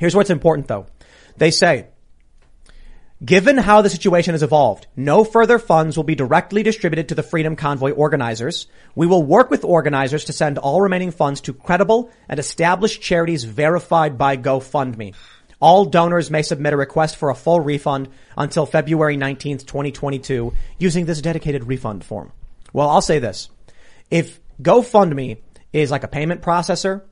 Here's 0.01 0.17
what's 0.17 0.31
important 0.31 0.69
though. 0.69 0.87
They 1.37 1.51
say, 1.51 1.87
Given 3.25 3.59
how 3.59 3.83
the 3.83 3.91
situation 3.91 4.35
has 4.35 4.45
evolved, 4.45 4.87
no 4.95 5.25
further 5.25 5.59
funds 5.59 5.97
will 5.97 6.05
be 6.05 6.15
directly 6.15 6.63
distributed 6.63 7.09
to 7.09 7.17
the 7.17 7.25
Freedom 7.25 7.57
Convoy 7.57 7.91
organizers. 7.91 8.69
We 8.95 9.09
will 9.09 9.25
work 9.25 9.51
with 9.51 9.65
organizers 9.65 10.27
to 10.27 10.33
send 10.33 10.57
all 10.57 10.81
remaining 10.81 11.11
funds 11.11 11.41
to 11.43 11.53
credible 11.53 12.13
and 12.29 12.39
established 12.39 13.03
charities 13.03 13.43
verified 13.43 14.19
by 14.19 14.37
GoFundMe. 14.37 15.17
All 15.61 15.87
donors 15.87 16.31
may 16.31 16.43
submit 16.43 16.73
a 16.73 16.77
request 16.77 17.17
for 17.17 17.31
a 17.31 17.35
full 17.35 17.61
refund 17.61 18.09
until 18.37 18.67
February 18.67 19.17
19th, 19.17 19.67
2022 19.67 20.53
using 20.79 21.05
this 21.05 21.21
dedicated 21.21 21.65
refund 21.65 22.05
form. 22.05 22.33
Well, 22.73 22.89
I'll 22.89 23.01
say 23.01 23.19
this. 23.19 23.49
If 24.11 24.41
GoFundMe 24.63 25.39
is 25.73 25.91
like 25.91 26.05
a 26.05 26.09
payment 26.09 26.43
processor 26.43 27.03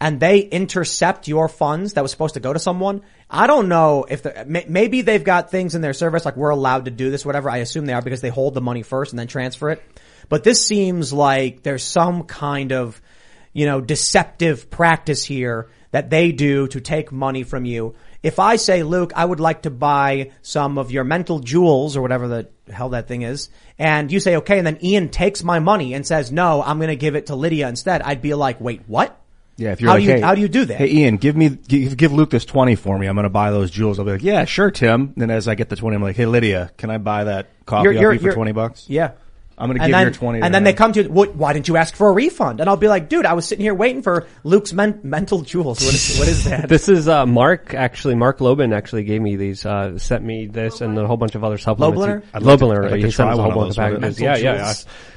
and 0.00 0.20
they 0.20 0.40
intercept 0.40 1.28
your 1.28 1.48
funds 1.48 1.94
that 1.94 2.02
was 2.02 2.10
supposed 2.10 2.34
to 2.34 2.40
go 2.40 2.52
to 2.52 2.58
someone, 2.58 3.02
I 3.30 3.46
don't 3.46 3.68
know 3.68 4.04
if 4.08 4.26
maybe 4.46 5.00
they've 5.00 5.24
got 5.24 5.50
things 5.50 5.74
in 5.74 5.80
their 5.80 5.94
service 5.94 6.24
like 6.24 6.36
we're 6.36 6.50
allowed 6.50 6.84
to 6.84 6.90
do 6.90 7.10
this, 7.10 7.24
whatever. 7.24 7.48
I 7.48 7.58
assume 7.58 7.86
they 7.86 7.94
are 7.94 8.02
because 8.02 8.20
they 8.20 8.28
hold 8.28 8.54
the 8.54 8.60
money 8.60 8.82
first 8.82 9.12
and 9.12 9.18
then 9.18 9.28
transfer 9.28 9.70
it. 9.70 9.82
But 10.28 10.44
this 10.44 10.64
seems 10.64 11.12
like 11.12 11.62
there's 11.62 11.84
some 11.84 12.24
kind 12.24 12.72
of, 12.72 13.00
you 13.52 13.66
know, 13.66 13.80
deceptive 13.80 14.70
practice 14.70 15.24
here 15.24 15.68
that 15.94 16.10
they 16.10 16.32
do 16.32 16.66
to 16.66 16.80
take 16.80 17.12
money 17.12 17.44
from 17.44 17.64
you. 17.64 17.94
If 18.20 18.40
I 18.40 18.56
say, 18.56 18.82
Luke, 18.82 19.12
I 19.14 19.24
would 19.24 19.38
like 19.38 19.62
to 19.62 19.70
buy 19.70 20.32
some 20.42 20.76
of 20.76 20.90
your 20.90 21.04
mental 21.04 21.38
jewels 21.38 21.96
or 21.96 22.02
whatever 22.02 22.26
the 22.26 22.48
hell 22.72 22.88
that 22.88 23.06
thing 23.06 23.22
is, 23.22 23.48
and 23.78 24.10
you 24.10 24.18
say, 24.18 24.36
okay, 24.38 24.58
and 24.58 24.66
then 24.66 24.78
Ian 24.82 25.08
takes 25.08 25.44
my 25.44 25.60
money 25.60 25.94
and 25.94 26.04
says, 26.04 26.32
no, 26.32 26.60
I'm 26.62 26.78
going 26.78 26.88
to 26.88 26.96
give 26.96 27.14
it 27.14 27.26
to 27.26 27.36
Lydia 27.36 27.68
instead, 27.68 28.02
I'd 28.02 28.20
be 28.22 28.34
like, 28.34 28.60
wait, 28.60 28.82
what? 28.88 29.20
Yeah, 29.56 29.70
if 29.70 29.80
you're 29.80 29.88
How 29.90 29.94
like, 29.94 30.02
do 30.02 30.08
you- 30.08 30.14
hey, 30.16 30.20
how 30.20 30.34
do 30.34 30.40
you 30.40 30.48
do 30.48 30.64
that? 30.64 30.78
Hey, 30.78 30.90
Ian, 30.90 31.16
give 31.16 31.36
me 31.36 31.50
give, 31.50 31.96
give 31.96 32.12
Luke 32.12 32.30
this 32.30 32.44
twenty 32.44 32.74
for 32.74 32.98
me. 32.98 33.06
I'm 33.06 33.14
going 33.14 33.22
to 33.22 33.30
buy 33.30 33.52
those 33.52 33.70
jewels. 33.70 34.00
I'll 34.00 34.04
be 34.04 34.10
like, 34.10 34.22
yeah, 34.24 34.46
sure, 34.46 34.72
Tim. 34.72 35.12
Then 35.16 35.30
as 35.30 35.46
I 35.46 35.54
get 35.54 35.68
the 35.68 35.76
twenty, 35.76 35.94
I'm 35.94 36.02
like, 36.02 36.16
hey, 36.16 36.26
Lydia, 36.26 36.72
can 36.76 36.90
I 36.90 36.98
buy 36.98 37.22
that 37.22 37.50
coffee 37.66 37.84
You're- 37.84 38.00
you're- 38.00 38.14
you 38.14 38.18
for 38.18 38.24
you're- 38.24 38.34
twenty 38.34 38.50
bucks? 38.50 38.86
Yeah. 38.90 39.12
I'm 39.56 39.68
going 39.68 39.78
to 39.78 39.84
And 39.84 39.90
give 39.90 39.96
then, 39.98 40.06
your 40.06 40.12
twenty. 40.12 40.38
and 40.40 40.46
to 40.46 40.52
then 40.52 40.64
they 40.64 40.72
come 40.72 40.92
to 40.92 41.02
you, 41.04 41.08
"What- 41.08 41.36
why 41.36 41.52
didn't 41.52 41.68
you 41.68 41.76
ask 41.76 41.94
for 41.94 42.08
a 42.08 42.12
refund? 42.12 42.60
And 42.60 42.68
I'll 42.68 42.76
be 42.76 42.88
like, 42.88 43.08
dude, 43.08 43.24
I 43.26 43.34
was 43.34 43.46
sitting 43.46 43.62
here 43.64 43.74
waiting 43.74 44.02
for 44.02 44.26
Luke's 44.42 44.72
men- 44.72 44.98
mental 45.04 45.42
jewels. 45.42 45.84
What 45.84 45.94
is, 45.94 46.18
what 46.18 46.28
is 46.28 46.44
that? 46.50 46.68
This 46.68 46.88
is 46.88 47.06
uh, 47.08 47.24
Mark. 47.26 47.72
Actually, 47.74 48.16
Mark 48.16 48.40
Lobin 48.40 48.72
actually 48.72 49.04
gave 49.04 49.20
me 49.22 49.36
these. 49.36 49.64
Uh, 49.64 49.98
sent 49.98 50.24
me 50.24 50.46
this 50.46 50.80
and 50.80 50.98
a 50.98 51.06
whole 51.06 51.16
bunch 51.16 51.34
of 51.36 51.44
other 51.44 51.58
supplements. 51.58 51.98
Lobler? 52.00 52.20
He- 52.22 52.26
I'd 52.34 52.42
like 52.42 52.58
to- 52.58 52.66
like 52.66 52.94
he 53.04 53.10
sent 53.10 53.30
us 53.30 53.38
a 53.38 53.42
whole 53.42 53.52
bunch 53.52 53.70
of 53.70 53.76
those 53.76 53.92
with 53.92 54.00
packages. 54.02 54.20
Yeah, 54.20 54.36
yeah. 54.36 54.54
yeah. 54.56 54.74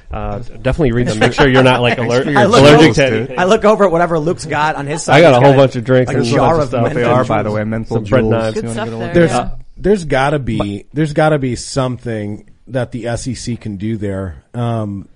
Uh, 0.10 0.40
definitely 0.40 0.94
read 0.94 1.08
them. 1.08 1.20
Make 1.20 1.34
sure 1.34 1.50
you're 1.50 1.64
not 1.64 1.82
like 1.82 1.98
aller- 1.98 2.24
I 2.28 2.46
look, 2.46 2.62
allergic 2.62 2.90
over, 2.92 2.94
to 2.94 3.06
anything. 3.08 3.40
I 3.40 3.44
look 3.44 3.66
over 3.66 3.84
at 3.86 3.92
whatever 3.92 4.18
Luke's 4.20 4.46
got 4.46 4.76
on 4.76 4.86
his 4.88 5.04
side. 5.04 5.16
I 5.18 5.22
got 5.22 5.42
a 5.42 5.46
whole 5.46 5.56
bunch 5.56 5.76
of 5.76 5.84
drinks 5.84 6.08
like 6.08 6.18
and 6.18 6.26
a 6.26 6.30
a 6.30 6.34
jar 6.34 6.56
of 6.56 6.62
of 6.62 6.68
stuff. 6.70 6.84
mental 6.84 7.02
They 7.02 7.10
are, 7.10 7.26
by 7.26 7.44
the 7.44 7.52
way, 7.52 7.64
mental 7.66 8.00
jewels. 8.02 8.54
Good 8.54 8.70
stuff 8.70 8.88
there. 8.90 9.14
There's 9.14 9.32
Yeah. 9.32 9.50
there's 9.76 10.06
got 10.06 10.30
to 10.30 10.40
be 10.40 10.86
there's 10.94 11.12
got 11.12 11.30
to 11.30 11.40
be 11.40 11.56
something 11.58 12.50
that 12.68 12.92
the 12.92 13.16
SEC 13.18 13.60
can 13.60 13.78
do 13.78 13.98
there. 13.98 14.44
Um, 14.54 15.08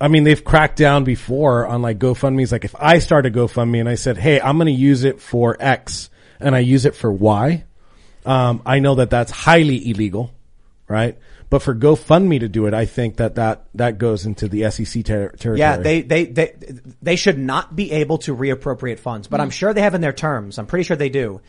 I 0.00 0.08
mean, 0.08 0.24
they've 0.24 0.42
cracked 0.42 0.76
down 0.76 1.04
before 1.04 1.66
on 1.66 1.82
like 1.82 1.98
GoFundMe's. 1.98 2.52
Like 2.52 2.64
if 2.64 2.74
I 2.78 2.98
start 2.98 3.26
a 3.26 3.30
GoFundMe 3.30 3.80
and 3.80 3.88
I 3.88 3.96
said, 3.96 4.16
"Hey, 4.16 4.40
I'm 4.40 4.56
going 4.56 4.66
to 4.66 4.72
use 4.72 5.04
it 5.04 5.20
for 5.20 5.56
X," 5.58 6.10
and 6.38 6.54
I 6.54 6.60
use 6.60 6.84
it 6.84 6.94
for 6.94 7.10
Y, 7.10 7.64
um, 8.24 8.62
I 8.64 8.78
know 8.78 8.96
that 8.96 9.10
that's 9.10 9.32
highly 9.32 9.90
illegal, 9.90 10.32
right? 10.86 11.18
But 11.50 11.62
for 11.62 11.74
GoFundMe 11.74 12.40
to 12.40 12.48
do 12.48 12.66
it, 12.66 12.74
I 12.74 12.84
think 12.84 13.16
that 13.16 13.36
that 13.36 13.64
that 13.74 13.98
goes 13.98 14.26
into 14.26 14.48
the 14.48 14.70
SEC 14.70 15.04
ter- 15.04 15.30
territory. 15.30 15.58
Yeah, 15.58 15.78
they, 15.78 16.02
they, 16.02 16.26
they, 16.26 16.54
they 17.00 17.16
should 17.16 17.38
not 17.38 17.74
be 17.74 17.90
able 17.92 18.18
to 18.18 18.36
reappropriate 18.36 18.98
funds, 18.98 19.28
but 19.28 19.40
I'm 19.40 19.50
sure 19.50 19.72
they 19.72 19.80
have 19.80 19.94
in 19.94 20.02
their 20.02 20.12
terms. 20.12 20.58
I'm 20.58 20.66
pretty 20.66 20.84
sure 20.84 20.96
they 20.96 21.08
do. 21.08 21.40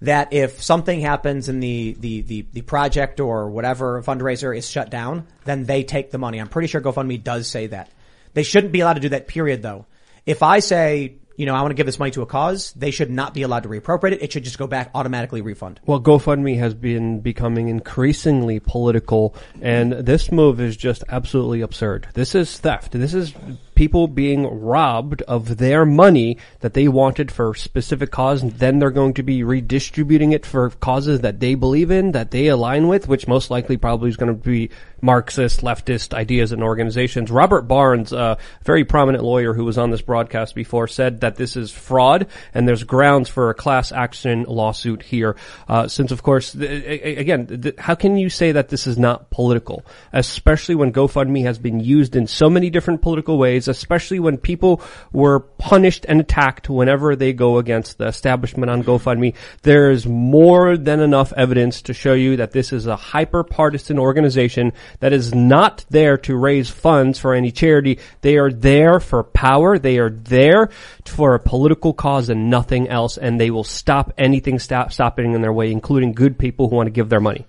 That 0.00 0.32
if 0.32 0.62
something 0.62 1.00
happens 1.00 1.48
and 1.48 1.60
the, 1.62 1.96
the, 1.98 2.20
the, 2.22 2.46
the 2.52 2.62
project 2.62 3.18
or 3.18 3.50
whatever 3.50 4.00
fundraiser 4.02 4.56
is 4.56 4.70
shut 4.70 4.90
down, 4.90 5.26
then 5.44 5.64
they 5.64 5.82
take 5.82 6.12
the 6.12 6.18
money. 6.18 6.38
I'm 6.38 6.48
pretty 6.48 6.68
sure 6.68 6.80
GoFundMe 6.80 7.22
does 7.22 7.48
say 7.48 7.66
that. 7.68 7.90
They 8.34 8.44
shouldn't 8.44 8.72
be 8.72 8.80
allowed 8.80 8.94
to 8.94 9.00
do 9.00 9.08
that 9.08 9.26
period 9.26 9.62
though. 9.62 9.86
If 10.24 10.42
I 10.44 10.60
say, 10.60 11.16
you 11.38 11.46
know, 11.46 11.54
I 11.54 11.62
want 11.62 11.70
to 11.70 11.74
give 11.74 11.86
this 11.86 12.00
money 12.00 12.10
to 12.12 12.22
a 12.22 12.26
cause, 12.26 12.72
they 12.72 12.90
should 12.90 13.10
not 13.10 13.32
be 13.32 13.42
allowed 13.42 13.62
to 13.62 13.68
reappropriate 13.68 14.12
it. 14.12 14.22
It 14.22 14.32
should 14.32 14.42
just 14.42 14.58
go 14.58 14.66
back 14.66 14.90
automatically 14.92 15.40
refund. 15.40 15.80
Well, 15.86 16.00
GoFundMe 16.00 16.58
has 16.58 16.74
been 16.74 17.20
becoming 17.20 17.68
increasingly 17.68 18.58
political, 18.58 19.36
and 19.62 19.92
this 19.92 20.32
move 20.32 20.60
is 20.60 20.76
just 20.76 21.04
absolutely 21.08 21.60
absurd. 21.60 22.08
This 22.14 22.34
is 22.34 22.58
theft. 22.58 22.90
This 22.92 23.14
is 23.14 23.34
people 23.78 24.08
being 24.08 24.44
robbed 24.44 25.22
of 25.22 25.58
their 25.58 25.86
money 25.86 26.36
that 26.58 26.74
they 26.74 26.88
wanted 26.88 27.30
for 27.30 27.54
specific 27.54 28.10
cause, 28.10 28.42
and 28.42 28.50
then 28.54 28.80
they're 28.80 28.90
going 28.90 29.14
to 29.14 29.22
be 29.22 29.44
redistributing 29.44 30.32
it 30.32 30.44
for 30.44 30.70
causes 30.70 31.20
that 31.20 31.38
they 31.38 31.54
believe 31.54 31.88
in, 31.88 32.10
that 32.10 32.32
they 32.32 32.48
align 32.48 32.88
with, 32.88 33.06
which 33.06 33.28
most 33.28 33.52
likely 33.52 33.76
probably 33.76 34.08
is 34.08 34.16
going 34.16 34.34
to 34.34 34.48
be 34.50 34.68
Marxist, 35.00 35.60
leftist 35.60 36.12
ideas 36.12 36.50
and 36.50 36.60
organizations. 36.60 37.30
Robert 37.30 37.62
Barnes, 37.62 38.12
a 38.12 38.36
very 38.64 38.84
prominent 38.84 39.22
lawyer 39.22 39.54
who 39.54 39.64
was 39.64 39.78
on 39.78 39.92
this 39.92 40.02
broadcast 40.02 40.56
before, 40.56 40.88
said 40.88 41.20
that 41.20 41.36
this 41.36 41.56
is 41.56 41.70
fraud, 41.70 42.26
and 42.52 42.66
there's 42.66 42.82
grounds 42.82 43.28
for 43.28 43.48
a 43.48 43.54
class 43.54 43.92
action 43.92 44.42
lawsuit 44.48 45.02
here. 45.02 45.36
Uh, 45.68 45.86
since, 45.86 46.10
of 46.10 46.24
course, 46.24 46.50
th- 46.50 47.16
again, 47.16 47.46
th- 47.46 47.76
how 47.78 47.94
can 47.94 48.16
you 48.16 48.28
say 48.28 48.50
that 48.50 48.70
this 48.70 48.88
is 48.88 48.98
not 48.98 49.30
political, 49.30 49.84
especially 50.12 50.74
when 50.74 50.92
GoFundMe 50.92 51.44
has 51.44 51.60
been 51.60 51.78
used 51.78 52.16
in 52.16 52.26
so 52.26 52.50
many 52.50 52.68
different 52.68 53.00
political 53.00 53.38
ways, 53.38 53.67
especially 53.68 54.20
when 54.20 54.38
people 54.38 54.80
were 55.12 55.40
punished 55.40 56.06
and 56.08 56.20
attacked 56.20 56.68
whenever 56.68 57.16
they 57.16 57.32
go 57.32 57.58
against 57.58 57.98
the 57.98 58.06
establishment 58.06 58.70
on 58.70 58.82
GoFundMe. 58.82 59.34
There 59.62 59.90
is 59.90 60.06
more 60.06 60.76
than 60.76 61.00
enough 61.00 61.32
evidence 61.34 61.82
to 61.82 61.94
show 61.94 62.14
you 62.14 62.36
that 62.36 62.52
this 62.52 62.72
is 62.72 62.86
a 62.86 62.96
hyper 62.96 63.44
partisan 63.44 63.98
organization 63.98 64.72
that 65.00 65.12
is 65.12 65.34
not 65.34 65.84
there 65.90 66.18
to 66.18 66.36
raise 66.36 66.70
funds 66.70 67.18
for 67.18 67.34
any 67.34 67.50
charity. 67.50 67.98
They 68.20 68.36
are 68.36 68.50
there 68.50 69.00
for 69.00 69.22
power. 69.24 69.78
They 69.78 69.98
are 69.98 70.10
there 70.10 70.70
for 71.04 71.34
a 71.34 71.40
political 71.40 71.92
cause 71.92 72.28
and 72.28 72.50
nothing 72.50 72.88
else. 72.88 73.18
And 73.18 73.40
they 73.40 73.50
will 73.50 73.64
stop 73.64 74.12
anything 74.18 74.58
stop, 74.58 74.92
stopping 74.92 75.32
in 75.32 75.42
their 75.42 75.52
way, 75.52 75.70
including 75.72 76.12
good 76.12 76.38
people 76.38 76.68
who 76.68 76.76
want 76.76 76.86
to 76.86 76.92
give 76.92 77.08
their 77.08 77.20
money. 77.20 77.46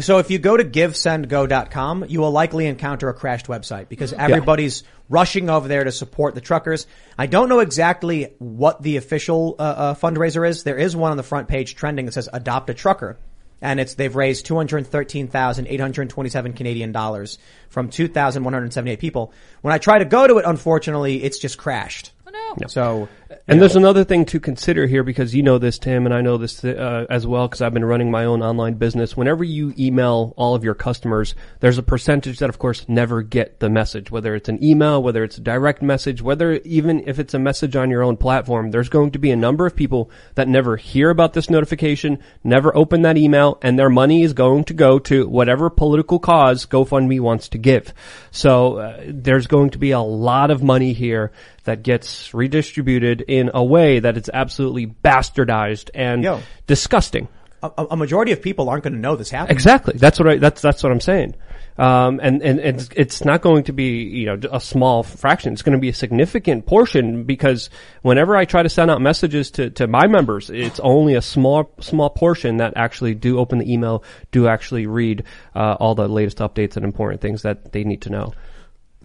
So 0.00 0.18
if 0.18 0.30
you 0.30 0.38
go 0.38 0.56
to 0.56 0.64
givesendgo.com, 0.64 2.06
you 2.08 2.20
will 2.20 2.30
likely 2.30 2.66
encounter 2.66 3.08
a 3.08 3.14
crashed 3.14 3.46
website 3.46 3.88
because 3.88 4.12
everybody's 4.12 4.84
rushing 5.08 5.48
over 5.48 5.68
there 5.68 5.84
to 5.84 5.92
support 5.92 6.34
the 6.34 6.40
truckers. 6.40 6.86
I 7.16 7.26
don't 7.26 7.48
know 7.48 7.60
exactly 7.60 8.34
what 8.38 8.82
the 8.82 8.98
official 8.98 9.56
uh, 9.58 9.62
uh, 9.62 9.94
fundraiser 9.94 10.46
is. 10.46 10.64
There 10.64 10.76
is 10.76 10.94
one 10.94 11.12
on 11.12 11.16
the 11.16 11.22
front 11.22 11.48
page 11.48 11.76
trending 11.76 12.04
that 12.06 12.12
says 12.12 12.28
adopt 12.32 12.68
a 12.70 12.74
trucker. 12.74 13.18
And 13.62 13.80
it's, 13.80 13.94
they've 13.94 14.14
raised 14.14 14.44
213,827 14.46 16.52
Canadian 16.52 16.92
dollars 16.92 17.38
from 17.70 17.88
2,178 17.88 19.00
people. 19.00 19.32
When 19.62 19.72
I 19.72 19.78
try 19.78 19.98
to 19.98 20.04
go 20.04 20.26
to 20.26 20.36
it, 20.38 20.44
unfortunately, 20.46 21.22
it's 21.22 21.38
just 21.38 21.56
crashed. 21.56 22.12
Oh, 22.26 22.54
no. 22.60 22.66
So, 22.68 23.08
And 23.48 23.60
there's 23.60 23.76
another 23.76 24.04
thing 24.04 24.24
to 24.26 24.40
consider 24.40 24.86
here 24.86 25.02
because 25.02 25.34
you 25.34 25.42
know 25.42 25.58
this, 25.58 25.78
Tim, 25.78 26.04
and 26.04 26.14
I 26.14 26.20
know 26.20 26.36
this 26.36 26.64
uh, 26.64 27.06
as 27.08 27.26
well 27.26 27.46
because 27.46 27.62
I've 27.62 27.72
been 27.72 27.84
running 27.84 28.10
my 28.10 28.24
own 28.24 28.42
online 28.42 28.74
business. 28.74 29.16
Whenever 29.16 29.44
you 29.44 29.72
email 29.78 30.34
all 30.36 30.54
of 30.54 30.64
your 30.64 30.74
customers, 30.74 31.34
there's 31.60 31.78
a 31.78 31.82
percentage 31.82 32.40
that, 32.40 32.48
of 32.48 32.58
course, 32.58 32.88
never 32.88 33.22
get 33.22 33.60
the 33.60 33.70
message. 33.70 34.10
Whether 34.10 34.34
it's 34.34 34.48
an 34.48 34.62
email, 34.62 35.02
whether 35.02 35.22
it's 35.22 35.38
a 35.38 35.42
direct 35.42 35.82
message, 35.82 36.20
whether 36.20 36.54
even 36.64 37.06
if 37.06 37.18
it's 37.18 37.34
a 37.34 37.38
message 37.38 37.76
on 37.76 37.90
your 37.90 38.02
own 38.02 38.16
platform, 38.16 38.70
there's 38.70 38.88
going 38.88 39.12
to 39.12 39.18
be 39.18 39.30
a 39.30 39.36
number 39.36 39.66
of 39.66 39.76
people 39.76 40.10
that 40.34 40.48
never 40.48 40.76
hear 40.76 41.10
about 41.10 41.32
this 41.32 41.48
notification, 41.48 42.18
never 42.42 42.76
open 42.76 43.02
that 43.02 43.16
email, 43.16 43.58
and 43.62 43.78
their 43.78 43.90
money 43.90 44.22
is 44.22 44.32
going 44.32 44.64
to 44.64 44.74
go 44.74 44.98
to 44.98 45.28
whatever 45.28 45.70
political 45.70 46.18
cause 46.18 46.66
GoFundMe 46.66 47.20
wants 47.20 47.48
to 47.50 47.58
give. 47.58 47.94
So 48.30 48.78
uh, 48.78 49.02
there's 49.06 49.46
going 49.46 49.70
to 49.70 49.78
be 49.78 49.92
a 49.92 50.00
lot 50.00 50.50
of 50.50 50.62
money 50.62 50.92
here 50.92 51.32
that 51.66 51.82
gets 51.82 52.32
redistributed 52.32 53.24
in 53.26 53.50
a 53.54 53.64
way 53.64 54.00
that 54.00 54.16
it's 54.16 54.30
absolutely 54.32 54.86
bastardized 54.86 55.90
and 55.94 56.22
Yo. 56.22 56.40
disgusting. 56.66 57.28
a, 57.62 57.86
a 57.90 57.96
majority 57.96 58.32
of 58.32 58.42
people 58.42 58.68
aren't 58.68 58.84
going 58.84 58.92
to 58.94 58.98
know 58.98 59.16
this 59.16 59.30
happened. 59.30 59.52
Exactly. 59.52 59.94
That's 59.96 60.18
what 60.18 60.28
I, 60.28 60.36
that's, 60.36 60.60
that's 60.60 60.82
what 60.82 60.92
I'm 60.92 61.00
saying. 61.00 61.34
Um, 61.78 62.20
and, 62.22 62.42
and, 62.42 62.58
and 62.58 62.80
it's, 62.80 62.88
it's 62.96 63.24
not 63.24 63.42
going 63.42 63.64
to 63.64 63.72
be, 63.72 64.02
you 64.04 64.26
know, 64.26 64.40
a 64.50 64.60
small 64.60 65.02
fraction. 65.02 65.52
It's 65.52 65.60
going 65.60 65.76
to 65.76 65.80
be 65.80 65.90
a 65.90 65.94
significant 65.94 66.64
portion 66.64 67.24
because 67.24 67.68
whenever 68.00 68.34
I 68.34 68.46
try 68.46 68.62
to 68.62 68.68
send 68.70 68.90
out 68.90 69.02
messages 69.02 69.50
to, 69.52 69.68
to 69.70 69.86
my 69.86 70.06
members, 70.06 70.48
it's 70.48 70.80
only 70.80 71.16
a 71.16 71.22
small, 71.22 71.70
small 71.80 72.08
portion 72.08 72.58
that 72.58 72.74
actually 72.76 73.14
do 73.14 73.38
open 73.38 73.58
the 73.58 73.70
email, 73.70 74.04
do 74.32 74.48
actually 74.48 74.86
read, 74.86 75.24
uh, 75.54 75.76
all 75.78 75.94
the 75.94 76.08
latest 76.08 76.38
updates 76.38 76.76
and 76.76 76.84
important 76.84 77.20
things 77.20 77.42
that 77.42 77.72
they 77.72 77.84
need 77.84 78.00
to 78.02 78.10
know. 78.10 78.32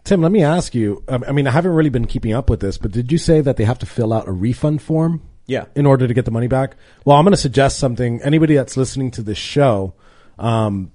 Tim, 0.03 0.22
let 0.22 0.31
me 0.31 0.43
ask 0.43 0.74
you. 0.74 1.03
um, 1.08 1.24
I 1.27 1.31
mean, 1.31 1.48
I 1.48 1.51
haven't 1.51 1.74
really 1.74 1.89
been 1.89 2.08
keeping 2.08 2.34
up 2.34 2.50
with 2.50 2.60
this, 2.60 2.77
but 2.77 2.91
did 2.91 3.12
you 3.12 3.17
say 3.17 3.41
that 3.41 3.58
they 3.58 3.65
have 3.65 3.79
to 3.79 3.86
fill 3.86 4.12
out 4.13 4.27
a 4.27 4.31
refund 4.31 4.81
form? 4.81 5.22
Yeah. 5.46 5.65
In 5.75 5.86
order 5.86 6.08
to 6.08 6.13
get 6.13 6.25
the 6.25 6.31
money 6.31 6.48
back? 6.48 6.75
Well, 7.05 7.17
I'm 7.17 7.24
going 7.25 7.34
to 7.34 7.38
suggest 7.38 7.77
something. 7.77 8.22
Anybody 8.22 8.55
that's 8.55 8.77
listening 8.77 9.12
to 9.12 9.22
this 9.22 9.38
show, 9.38 9.93
um, 10.39 10.91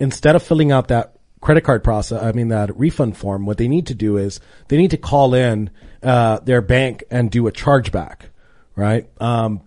instead 0.00 0.34
of 0.36 0.42
filling 0.42 0.70
out 0.72 0.88
that 0.88 1.16
credit 1.40 1.62
card 1.64 1.82
process, 1.84 2.22
I 2.22 2.32
mean 2.32 2.48
that 2.48 2.76
refund 2.78 3.16
form, 3.16 3.44
what 3.44 3.58
they 3.58 3.68
need 3.68 3.86
to 3.88 3.94
do 3.94 4.16
is 4.16 4.40
they 4.68 4.76
need 4.76 4.90
to 4.92 4.96
call 4.98 5.34
in 5.34 5.70
uh, 6.02 6.38
their 6.40 6.60
bank 6.62 7.04
and 7.10 7.30
do 7.30 7.46
a 7.48 7.52
chargeback, 7.52 8.22
right? 8.76 9.08
Um, 9.20 9.62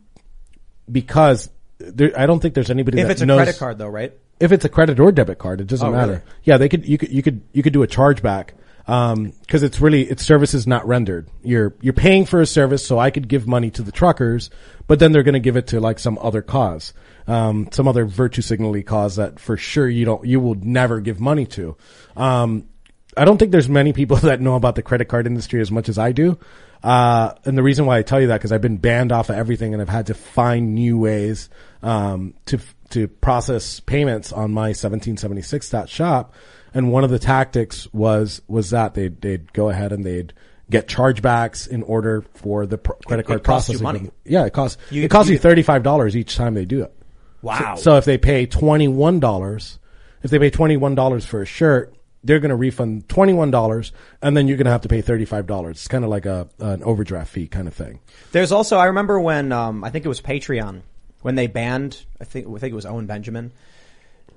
because 0.92 1.50
there, 1.80 2.18
I 2.18 2.26
don't 2.26 2.40
think 2.40 2.54
there's 2.54 2.70
anybody 2.72 3.00
If 3.00 3.10
it's 3.10 3.22
a 3.22 3.26
knows- 3.26 3.38
credit 3.38 3.58
card 3.58 3.78
though, 3.78 3.88
right? 3.88 4.14
if 4.40 4.52
it's 4.52 4.66
a 4.66 4.70
credit 4.70 5.00
or 5.00 5.12
debit 5.12 5.38
card, 5.38 5.62
it 5.62 5.68
doesn't 5.68 5.88
Oh, 5.88 5.92
matter. 5.92 6.12
really? 6.14 6.24
Yeah, 6.44 6.58
they 6.58 6.68
could, 6.68 6.84
you 6.88 6.98
could, 6.98 7.12
you 7.12 7.22
could, 7.22 7.42
you 7.54 7.62
could 7.62 7.74
do 7.74 7.84
a 7.84 7.88
chargeback. 7.88 8.50
Um, 8.88 9.34
cause 9.48 9.64
it's 9.64 9.80
really, 9.80 10.04
it's 10.04 10.26
services 10.26 10.66
not 10.68 10.88
rendered. 10.88 11.30
You're, 11.44 11.76
you're 11.82 11.94
paying 11.94 12.26
for 12.26 12.42
a 12.42 12.46
service, 12.46 12.86
so 12.86 13.00
I 13.00 13.12
could 13.12 13.28
give 13.28 13.48
money 13.48 13.70
to 13.72 13.84
the 13.84 13.92
truckers, 13.92 14.50
but 14.88 15.00
then 15.00 15.12
they're 15.12 15.24
going 15.24 15.34
to 15.34 15.40
give 15.40 15.56
it 15.56 15.68
to 15.68 15.80
like 15.80 16.00
some 16.00 16.18
other 16.22 16.42
cause, 16.42 16.94
um, 17.28 17.70
some 17.72 17.88
other 17.88 18.06
virtue 18.06 18.42
signally 18.42 18.84
cause 18.84 19.18
that 19.18 19.40
for 19.40 19.56
sure 19.56 19.88
you 19.88 20.06
don't, 20.06 20.26
you 20.26 20.40
will 20.40 20.56
never 20.56 21.00
give 21.00 21.20
money 21.20 21.46
to. 21.48 21.78
Um, 22.16 22.68
I 23.16 23.26
don't 23.26 23.38
think 23.38 23.52
there's 23.52 23.70
many 23.70 23.94
people 23.94 24.18
that 24.18 24.42
know 24.42 24.56
about 24.56 24.76
the 24.76 24.84
credit 24.84 25.06
card 25.06 25.28
industry 25.28 25.62
as 25.62 25.72
much 25.72 25.90
as 25.90 25.98
I 25.98 26.12
do. 26.12 26.40
Uh, 26.84 27.34
and 27.46 27.58
the 27.58 27.64
reason 27.64 27.86
why 27.86 27.98
I 27.98 28.02
tell 28.02 28.20
you 28.20 28.28
that 28.28 28.38
because 28.38 28.52
I've 28.52 28.62
been 28.62 28.78
banned 28.78 29.12
off 29.12 29.30
of 29.30 29.36
everything 29.36 29.74
and 29.74 29.82
I've 29.82 29.90
had 29.90 30.08
to 30.08 30.14
find 30.14 30.74
new 30.74 30.98
ways 30.98 31.50
um, 31.84 32.34
to 32.48 32.60
to 32.90 33.08
process 33.08 33.80
payments 33.80 34.34
on 34.34 34.52
my 34.52 34.72
1776.shop. 34.72 36.34
And 36.74 36.92
one 36.92 37.04
of 37.04 37.10
the 37.10 37.20
tactics 37.20 37.88
was 37.94 38.42
was 38.48 38.70
that 38.70 38.94
they'd 38.94 39.20
they'd 39.22 39.52
go 39.54 39.70
ahead 39.70 39.92
and 39.92 40.06
they'd 40.06 40.34
get 40.70 40.88
chargebacks 40.88 41.68
in 41.68 41.84
order 41.84 42.24
for 42.34 42.66
the 42.66 42.78
pr- 42.78 42.94
credit 43.06 43.24
It- 43.24 43.28
card 43.28 43.40
it 43.42 43.44
costs 43.44 43.70
you 43.70 43.80
processing. 43.80 44.04
money. 44.04 44.12
Yeah, 44.26 44.46
it 44.46 44.54
costs 44.54 44.78
You- 44.90 45.04
it 45.04 45.12
costs 45.12 45.30
you- 45.30 45.34
you 45.34 45.40
thirty 45.40 45.64
five 45.64 45.84
dollars 45.84 46.16
each 46.16 46.36
time 46.38 46.54
they 46.54 46.66
do 46.66 46.82
it. 46.84 46.94
Wow. 47.42 47.76
So, 47.76 47.82
so 47.82 47.98
if 47.98 48.06
they 48.06 48.18
pay 48.18 48.46
twenty 48.46 48.88
one 48.88 49.20
dollars, 49.20 49.80
if 50.24 50.32
they 50.32 50.40
pay 50.40 50.50
twenty 50.50 50.78
one 50.78 50.96
dollars 50.96 51.26
for 51.26 51.42
a 51.42 51.46
shirt, 51.46 51.94
they're 52.24 52.40
going 52.40 52.52
to 52.52 52.56
refund 52.56 53.10
twenty 53.10 53.34
one 53.34 53.52
dollars, 53.52 53.92
and 54.22 54.38
then 54.38 54.48
you're 54.48 54.56
going 54.58 54.66
to 54.66 54.72
have 54.72 54.82
to 54.82 54.88
pay 54.90 55.02
thirty 55.02 55.26
five 55.26 55.46
dollars. 55.48 55.78
It's 55.78 55.88
kind 55.90 56.06
of 56.06 56.10
like 56.10 56.26
a 56.26 56.48
an 56.60 56.84
overdraft 56.84 57.32
fee 57.32 57.48
kind 57.48 57.68
of 57.68 57.74
thing. 57.74 58.00
There's 58.32 58.52
also 58.54 58.78
I 58.78 58.86
remember 58.86 59.20
when 59.20 59.52
um, 59.52 59.84
I 59.84 59.90
think 59.90 60.06
it 60.06 60.10
was 60.10 60.22
Patreon 60.22 60.82
when 61.22 61.36
they 61.36 61.48
banned 61.48 62.06
I 62.22 62.24
think 62.24 62.48
I 62.48 62.60
think 62.60 62.72
it 62.72 62.76
was 62.76 62.86
Owen 62.86 63.08
Benjamin. 63.08 63.52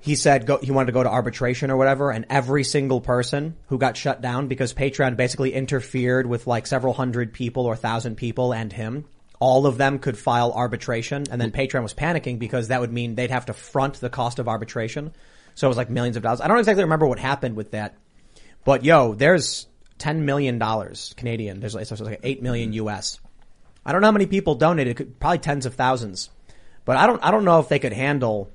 He 0.05 0.13
said 0.13 0.45
go, 0.45 0.59
he 0.59 0.69
wanted 0.69 0.85
to 0.85 0.91
go 0.91 1.01
to 1.01 1.09
arbitration 1.09 1.71
or 1.71 1.77
whatever, 1.77 2.11
and 2.11 2.27
every 2.29 2.63
single 2.63 3.01
person 3.01 3.55
who 3.69 3.79
got 3.79 3.97
shut 3.97 4.21
down 4.21 4.47
because 4.47 4.71
Patreon 4.71 5.17
basically 5.17 5.51
interfered 5.51 6.27
with 6.27 6.45
like 6.45 6.67
several 6.67 6.93
hundred 6.93 7.33
people 7.33 7.65
or 7.65 7.75
thousand 7.75 8.15
people 8.15 8.53
and 8.53 8.71
him. 8.71 9.05
All 9.39 9.65
of 9.65 9.79
them 9.79 9.97
could 9.97 10.15
file 10.15 10.51
arbitration, 10.53 11.23
and 11.31 11.41
then 11.41 11.51
Patreon 11.51 11.81
was 11.81 11.95
panicking 11.95 12.37
because 12.37 12.67
that 12.67 12.81
would 12.81 12.93
mean 12.93 13.15
they'd 13.15 13.31
have 13.31 13.47
to 13.47 13.53
front 13.53 13.95
the 13.95 14.11
cost 14.11 14.37
of 14.37 14.47
arbitration. 14.47 15.11
So 15.55 15.65
it 15.65 15.69
was 15.69 15.77
like 15.77 15.89
millions 15.89 16.17
of 16.17 16.21
dollars. 16.21 16.39
I 16.39 16.47
don't 16.49 16.59
exactly 16.59 16.83
remember 16.83 17.07
what 17.07 17.17
happened 17.17 17.55
with 17.55 17.71
that, 17.71 17.97
but 18.63 18.85
yo, 18.85 19.15
there's 19.15 19.65
ten 19.97 20.23
million 20.23 20.59
dollars 20.59 21.15
Canadian. 21.17 21.61
There's 21.61 21.73
it's 21.73 21.99
like 21.99 22.19
eight 22.21 22.43
million 22.43 22.73
US. 22.73 23.19
I 23.83 23.91
don't 23.91 24.01
know 24.01 24.07
how 24.07 24.11
many 24.11 24.27
people 24.27 24.53
donated. 24.53 25.19
Probably 25.19 25.39
tens 25.39 25.65
of 25.65 25.73
thousands, 25.73 26.29
but 26.85 26.95
I 26.95 27.07
don't. 27.07 27.23
I 27.23 27.31
don't 27.31 27.43
know 27.43 27.59
if 27.59 27.69
they 27.69 27.79
could 27.79 27.93
handle 27.93 28.51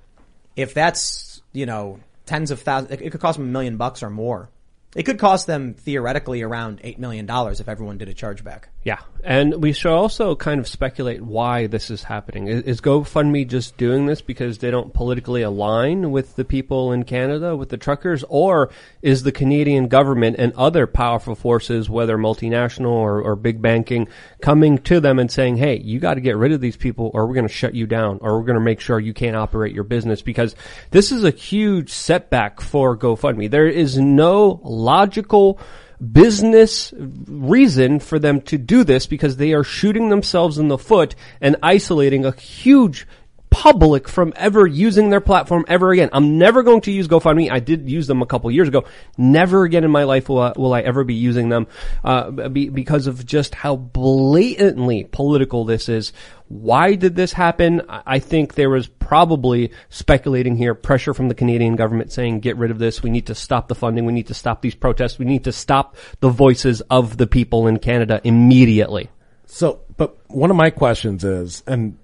if 0.55 0.75
that's 0.75 1.30
you 1.53 1.67
know 1.67 2.01
tens 2.27 2.51
of 2.51 2.61
thousands. 2.61 3.01
It, 3.01 3.11
could 3.11 3.21
cost 3.21 3.39
them 3.39 3.49
a 3.49 3.51
million 3.51 3.77
bucks 3.77 4.03
or 4.03 4.11
more. 4.11 4.51
It 4.95 5.05
could 5.05 5.19
cost 5.19 5.47
them 5.47 5.75
theoretically 5.75 6.43
around 6.43 6.81
eight 6.83 6.99
million 6.99 7.27
dollars 7.27 7.61
if 7.61 7.69
everyone 7.69 7.99
did 7.99 8.09
a 8.09 8.15
chargeback. 8.15 8.65
Yeah, 8.83 9.01
and 9.23 9.63
we 9.63 9.75
should 9.75 9.93
also 9.93 10.35
kind 10.35 10.59
of 10.59 10.67
speculate 10.67 11.21
why 11.21 11.67
this 11.67 11.91
is 11.91 12.05
happening. 12.05 12.49
Is, 12.49 12.63
is 12.63 12.81
GoFundMe 12.81 13.47
just 13.47 13.77
doing 13.77 14.07
this 14.07 14.23
because 14.23 14.57
they 14.57 14.71
don't 14.71 14.95
politically 14.95 15.43
align 15.43 16.11
with 16.11 16.37
the 16.37 16.47
people 16.47 16.91
in 16.91 17.05
Canada, 17.05 17.55
with 17.55 17.69
the 17.69 17.77
truckers, 17.77 18.25
or 18.31 18.71
is 19.03 19.23
the 19.23 19.33
Canadian 19.33 19.89
government 19.89 20.37
and 20.39 20.55
other 20.55 20.87
powerful 20.87 21.35
forces, 21.35 21.91
whether 21.91 22.17
multinational 22.17 22.93
or, 22.93 23.21
or 23.21 23.37
big 23.37 23.61
banking, 23.61 24.09
coming 24.41 24.79
to 24.79 24.99
them 24.99 25.19
and 25.19 25.31
saying, 25.31 25.59
"Hey, 25.59 25.79
you 25.79 26.01
got 26.01 26.15
to 26.15 26.23
get 26.23 26.39
rid 26.39 26.53
of 26.53 26.63
these 26.63 26.79
people, 26.79 27.11
or 27.13 27.27
we're 27.27 27.35
going 27.35 27.49
to 27.49 27.53
shut 27.53 27.75
you 27.75 27.87
down, 27.87 28.19
or 28.23 28.39
we're 28.39 28.47
going 28.47 28.55
to 28.55 28.65
make 28.65 28.81
sure 28.81 28.99
you 28.99 29.13
can't 29.13 29.37
operate 29.37 29.75
your 29.75 29.85
business," 29.85 30.23
because 30.23 30.57
this 30.91 31.13
is 31.13 31.23
a 31.23 31.31
huge 31.31 31.91
setback 31.91 32.63
for 32.63 32.97
GoFundMe. 32.97 33.51
There 33.51 33.69
is 33.69 33.99
no 33.99 34.59
logical 34.65 35.61
business 36.01 36.95
reason 36.97 38.01
for 38.01 38.19
them 38.19 38.41
to 38.41 38.57
do 38.57 38.85
this 38.85 39.07
because 39.07 39.37
they 39.37 39.53
are 39.53 39.65
shooting 39.65 40.09
themselves 40.09 40.59
in 40.59 40.69
the 40.69 40.79
foot 40.79 41.15
and 41.41 41.57
isolating 41.63 42.25
a 42.25 42.33
huge 42.33 43.07
public 43.51 44.09
from 44.09 44.33
ever 44.37 44.67
using 44.67 45.11
their 45.11 45.21
platform 45.21 45.65
ever 45.69 45.91
again. 45.91 46.09
I'm 46.13 46.39
never 46.39 46.63
going 46.63 46.83
to 46.83 46.93
use 46.93 47.09
GoFundMe. 47.09 47.51
I 47.51 47.61
did 47.61 47.91
use 47.91 48.07
them 48.07 48.23
a 48.23 48.27
couple 48.27 48.51
years 48.51 48.69
ago. 48.69 48.85
Never 49.19 49.65
again 49.65 49.85
in 49.85 49.91
my 49.91 50.05
life 50.05 50.29
will 50.29 50.41
I, 50.41 50.53
will 50.57 50.73
I 50.73 50.81
ever 50.81 51.05
be 51.05 51.15
using 51.15 51.49
them 51.49 51.67
uh, 52.05 52.31
be, 52.31 52.69
because 52.69 53.07
of 53.07 53.27
just 53.27 53.55
how 53.55 53.77
blatantly 53.77 55.05
political 55.05 55.65
this 55.65 55.89
is. 55.89 56.13
Why 56.49 56.97
did 56.97 57.15
this 57.15 57.33
happen? 57.33 57.83
I 57.89 58.21
I 58.21 58.23
think 58.23 58.55
there 58.55 58.69
was 58.69 58.87
probably 58.87 59.73
speculating 59.89 60.57
here, 60.57 60.75
pressure 60.75 61.15
from 61.15 61.29
the 61.29 61.35
Canadian 61.35 61.75
government 61.75 62.13
saying, 62.13 62.41
get 62.41 62.57
rid 62.57 62.71
of 62.71 62.79
this. 62.79 63.03
We 63.03 63.11
need 63.11 63.27
to 63.29 63.35
stop 63.35 63.69
the 63.69 63.75
funding. 63.75 64.05
We 64.05 64.13
need 64.13 64.27
to 64.27 64.35
stop 64.35 64.61
these 64.61 64.75
protests. 64.75 65.19
We 65.19 65.25
need 65.25 65.45
to 65.45 65.53
stop 65.53 65.97
the 66.21 66.29
voices 66.29 66.83
of 66.91 67.17
the 67.17 67.27
people 67.27 67.67
in 67.67 67.79
Canada 67.79 68.21
immediately. 68.25 69.09
So, 69.47 69.81
but 69.97 70.19
one 70.29 70.51
of 70.51 70.57
my 70.57 70.71
questions 70.71 71.25
is, 71.25 71.63
and 71.67 71.97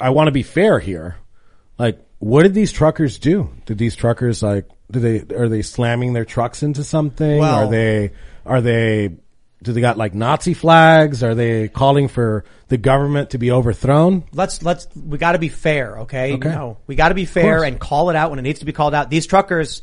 I 0.00 0.10
want 0.10 0.28
to 0.28 0.32
be 0.32 0.42
fair 0.42 0.78
here. 0.78 1.16
Like, 1.78 2.00
what 2.18 2.42
did 2.42 2.54
these 2.54 2.72
truckers 2.72 3.18
do? 3.18 3.50
Did 3.66 3.78
these 3.78 3.96
truckers 3.96 4.42
like, 4.42 4.68
do 4.90 5.00
they, 5.00 5.34
are 5.34 5.48
they 5.48 5.62
slamming 5.62 6.12
their 6.12 6.24
trucks 6.24 6.62
into 6.62 6.84
something? 6.84 7.38
Well- 7.38 7.66
are 7.66 7.70
they, 7.70 8.12
are 8.46 8.60
they, 8.60 9.16
do 9.62 9.72
they 9.72 9.80
got 9.80 9.96
like 9.98 10.14
Nazi 10.14 10.54
flags? 10.54 11.22
Are 11.22 11.34
they 11.34 11.68
calling 11.68 12.08
for 12.08 12.44
the 12.68 12.76
government 12.76 13.30
to 13.30 13.38
be 13.38 13.50
overthrown? 13.50 14.24
Let's 14.32 14.62
let's 14.62 14.86
we 14.94 15.18
got 15.18 15.32
to 15.32 15.40
be 15.40 15.48
fair, 15.48 15.98
okay? 16.02 16.34
Okay. 16.34 16.48
No, 16.48 16.78
we 16.86 16.94
got 16.94 17.08
to 17.08 17.16
be 17.16 17.24
fair 17.24 17.64
and 17.64 17.78
call 17.80 18.10
it 18.10 18.14
out 18.14 18.30
when 18.30 18.38
it 18.38 18.42
needs 18.42 18.60
to 18.60 18.66
be 18.66 18.72
called 18.72 18.94
out. 18.94 19.10
These 19.10 19.26
truckers, 19.26 19.82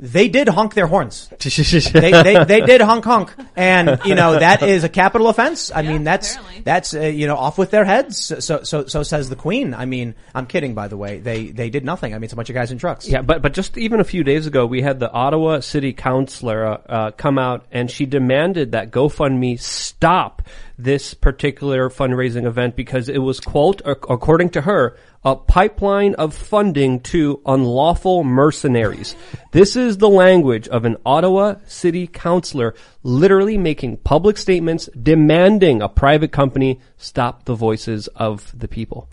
they 0.00 0.28
did 0.28 0.48
honk 0.48 0.72
their 0.72 0.86
horns. 0.86 1.28
they, 1.38 2.10
they 2.10 2.44
they 2.44 2.60
did 2.62 2.80
honk 2.80 3.04
honk, 3.04 3.34
and 3.54 4.00
you 4.06 4.14
know 4.14 4.38
that 4.38 4.62
is 4.62 4.82
a 4.82 4.88
capital 4.88 5.28
offense. 5.28 5.70
I 5.74 5.82
mean 5.82 6.04
that's 6.04 6.36
apparently. 6.36 6.62
that's 6.62 6.94
uh, 6.94 7.00
you 7.00 7.26
know 7.26 7.36
off 7.36 7.58
with 7.58 7.70
their 7.70 7.84
heads. 7.84 8.16
So 8.42 8.62
so 8.64 8.86
so 8.86 9.02
says 9.02 9.28
the 9.28 9.36
queen. 9.36 9.74
I 9.74 9.84
mean 9.84 10.14
I'm 10.34 10.46
kidding 10.46 10.74
by 10.74 10.88
the 10.88 10.96
way. 10.96 11.18
They 11.18 11.48
they 11.48 11.68
did 11.68 11.84
nothing. 11.84 12.14
I 12.14 12.16
mean 12.16 12.24
it's 12.24 12.32
a 12.32 12.36
bunch 12.36 12.48
of 12.48 12.54
guys 12.54 12.72
in 12.72 12.78
trucks. 12.78 13.06
Yeah, 13.06 13.20
but 13.20 13.42
but 13.42 13.52
just 13.52 13.76
even 13.76 14.00
a 14.00 14.04
few 14.04 14.24
days 14.24 14.46
ago, 14.46 14.64
we 14.64 14.80
had 14.80 15.00
the 15.00 15.12
Ottawa 15.12 15.60
City 15.60 15.92
Councilor 15.92 16.64
uh, 16.64 16.78
uh, 16.88 17.10
come 17.10 17.38
out 17.38 17.66
and 17.70 17.90
she 17.90 18.06
demanded 18.06 18.72
that 18.72 18.90
GoFundMe 18.90 19.60
stop 19.60 20.42
this 20.82 21.14
particular 21.14 21.88
fundraising 21.90 22.44
event 22.46 22.76
because 22.76 23.08
it 23.08 23.18
was 23.18 23.40
quote 23.40 23.80
according 23.84 24.50
to 24.50 24.62
her 24.62 24.96
a 25.24 25.36
pipeline 25.36 26.14
of 26.14 26.32
funding 26.34 26.98
to 27.00 27.40
unlawful 27.44 28.24
mercenaries. 28.24 29.14
this 29.52 29.76
is 29.76 29.98
the 29.98 30.08
language 30.08 30.66
of 30.68 30.84
an 30.84 30.96
Ottawa 31.04 31.56
City 31.66 32.06
Councilor 32.06 32.74
literally 33.02 33.58
making 33.58 33.98
public 33.98 34.38
statements 34.38 34.88
demanding 35.00 35.82
a 35.82 35.88
private 35.88 36.32
company 36.32 36.80
stop 36.96 37.44
the 37.44 37.54
voices 37.54 38.06
of 38.08 38.50
the 38.58 38.68
people. 38.68 39.08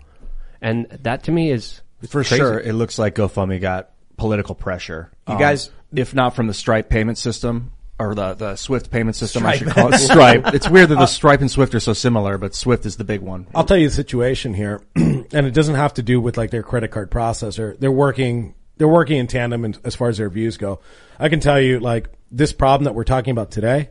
And 0.62 0.86
that 1.02 1.22
to 1.24 1.30
me 1.32 1.50
is 1.50 1.82
For 2.08 2.24
crazy. 2.24 2.36
sure, 2.36 2.58
it 2.58 2.72
looks 2.72 2.98
like 2.98 3.14
GoFundMe 3.14 3.60
got 3.60 3.90
political 4.16 4.54
pressure. 4.54 5.10
Um, 5.26 5.34
You 5.34 5.38
guys- 5.40 5.70
if 5.94 6.14
not 6.14 6.34
from 6.34 6.46
the 6.48 6.54
Stripe 6.54 6.88
payment 6.88 7.16
system 7.18 7.70
or 7.98 8.14
the, 8.14 8.34
the 8.34 8.56
Swift 8.56 8.90
payment 8.90 9.16
system, 9.16 9.44
I 9.44 9.56
should 9.56 9.68
call 9.68 9.92
it 9.92 9.98
Stripe. 9.98 10.54
It's 10.54 10.68
weird 10.68 10.90
that 10.90 10.96
the 10.96 11.06
Stripe 11.06 11.40
and 11.40 11.50
Swift 11.50 11.74
are 11.74 11.80
so 11.80 11.92
similar, 11.92 12.38
but 12.38 12.54
Swift 12.54 12.86
is 12.86 12.96
the 12.96 13.04
big 13.04 13.20
one. 13.20 13.46
I'll 13.54 13.64
tell 13.64 13.76
you 13.76 13.88
the 13.88 13.94
situation 13.94 14.54
here, 14.54 14.82
and 14.96 15.32
it 15.32 15.54
doesn't 15.54 15.74
have 15.74 15.94
to 15.94 16.02
do 16.02 16.20
with 16.20 16.36
like 16.36 16.50
their 16.50 16.62
credit 16.62 16.90
card 16.90 17.10
processor. 17.10 17.78
They're 17.78 17.90
working, 17.90 18.54
they're 18.76 18.88
working 18.88 19.18
in 19.18 19.26
tandem 19.26 19.64
in, 19.64 19.76
as 19.84 19.94
far 19.94 20.08
as 20.08 20.18
their 20.18 20.30
views 20.30 20.56
go. 20.56 20.80
I 21.18 21.28
can 21.28 21.40
tell 21.40 21.60
you, 21.60 21.80
like 21.80 22.08
this 22.30 22.52
problem 22.52 22.84
that 22.84 22.94
we're 22.94 23.04
talking 23.04 23.32
about 23.32 23.50
today, 23.50 23.90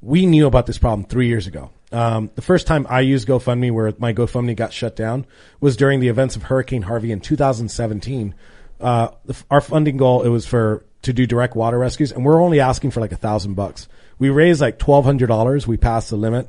we 0.00 0.26
knew 0.26 0.46
about 0.46 0.66
this 0.66 0.78
problem 0.78 1.06
three 1.06 1.28
years 1.28 1.46
ago. 1.46 1.70
Um, 1.92 2.30
the 2.34 2.42
first 2.42 2.66
time 2.66 2.86
I 2.90 3.00
used 3.00 3.28
GoFundMe, 3.28 3.70
where 3.70 3.92
my 3.98 4.12
GoFundMe 4.12 4.56
got 4.56 4.72
shut 4.72 4.96
down, 4.96 5.26
was 5.60 5.76
during 5.76 6.00
the 6.00 6.08
events 6.08 6.34
of 6.34 6.44
Hurricane 6.44 6.82
Harvey 6.82 7.12
in 7.12 7.20
2017. 7.20 8.34
Uh, 8.80 9.08
the, 9.24 9.36
our 9.50 9.60
funding 9.60 9.96
goal 9.96 10.22
it 10.22 10.28
was 10.28 10.44
for 10.44 10.84
to 11.04 11.12
do 11.12 11.26
direct 11.26 11.54
water 11.54 11.78
rescues, 11.78 12.12
and 12.12 12.24
we're 12.24 12.42
only 12.42 12.60
asking 12.60 12.90
for 12.90 13.00
like 13.00 13.12
a 13.12 13.16
thousand 13.16 13.54
bucks. 13.54 13.88
We 14.18 14.30
raised 14.30 14.60
like 14.60 14.78
twelve 14.78 15.04
hundred 15.04 15.26
dollars. 15.28 15.66
We 15.66 15.76
passed 15.76 16.10
the 16.10 16.16
limit, 16.16 16.48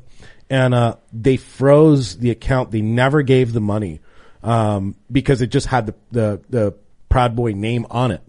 and 0.49 0.73
uh, 0.73 0.95
they 1.13 1.37
froze 1.37 2.17
the 2.17 2.31
account. 2.31 2.71
They 2.71 2.81
never 2.81 3.21
gave 3.21 3.53
the 3.53 3.61
money 3.61 4.01
um, 4.43 4.95
because 5.11 5.41
it 5.41 5.47
just 5.47 5.67
had 5.67 5.87
the, 5.87 5.95
the 6.11 6.41
the 6.49 6.75
Proud 7.09 7.35
Boy 7.35 7.53
name 7.53 7.85
on 7.89 8.11
it. 8.11 8.21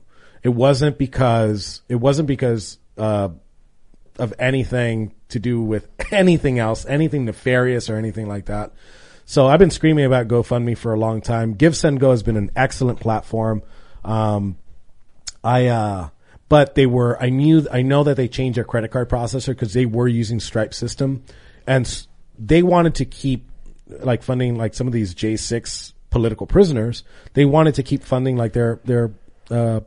It 0.43 0.51
wasn't 0.51 0.99
because 0.99 1.83
it 1.89 1.97
wasn't 1.97 2.29
because 2.29 2.79
uh, 2.97 3.31
of 4.19 4.35
anything 4.39 5.15
to 5.29 5.39
do 5.39 5.61
with 5.61 5.89
anything 6.13 6.59
else, 6.59 6.87
anything 6.87 7.25
nefarious 7.25 7.91
or 7.91 7.97
anything 7.97 8.29
like 8.29 8.47
that. 8.47 8.73
So 9.29 9.49
I've 9.49 9.59
been 9.59 9.71
screaming 9.71 10.05
about 10.05 10.29
GoFundMe 10.29 10.79
for 10.79 10.95
a 10.95 10.99
long 10.99 11.21
time. 11.21 11.55
Give 11.55 11.77
Send 11.77 11.99
Go 11.99 12.13
has 12.13 12.23
been 12.23 12.37
an 12.37 12.53
excellent 12.55 13.01
platform. 13.01 13.63
Um, 14.05 14.57
I, 15.43 15.67
uh, 15.67 16.09
but 16.49 16.75
they 16.75 16.87
were, 16.87 17.21
I 17.23 17.29
knew, 17.31 17.67
I 17.73 17.83
know 17.83 18.05
that 18.05 18.17
they 18.17 18.29
changed 18.29 18.57
their 18.57 18.65
credit 18.65 18.91
card 18.91 19.09
processor 19.09 19.49
because 19.49 19.73
they 19.73 19.87
were 19.87 20.09
using 20.09 20.41
Stripe 20.41 20.73
system 20.75 21.25
and 21.67 22.07
they 22.39 22.63
wanted 22.63 22.95
to 22.97 23.05
keep 23.05 23.49
like 23.89 24.23
funding 24.23 24.57
like 24.57 24.75
some 24.75 24.87
of 24.87 24.93
these 24.93 25.15
J6 25.15 25.93
political 26.11 26.47
prisoners. 26.47 27.03
They 27.35 27.45
wanted 27.45 27.75
to 27.77 27.83
keep 27.83 28.03
funding 28.05 28.37
like 28.37 28.53
their, 28.53 28.81
their, 28.85 29.13
uh, 29.51 29.81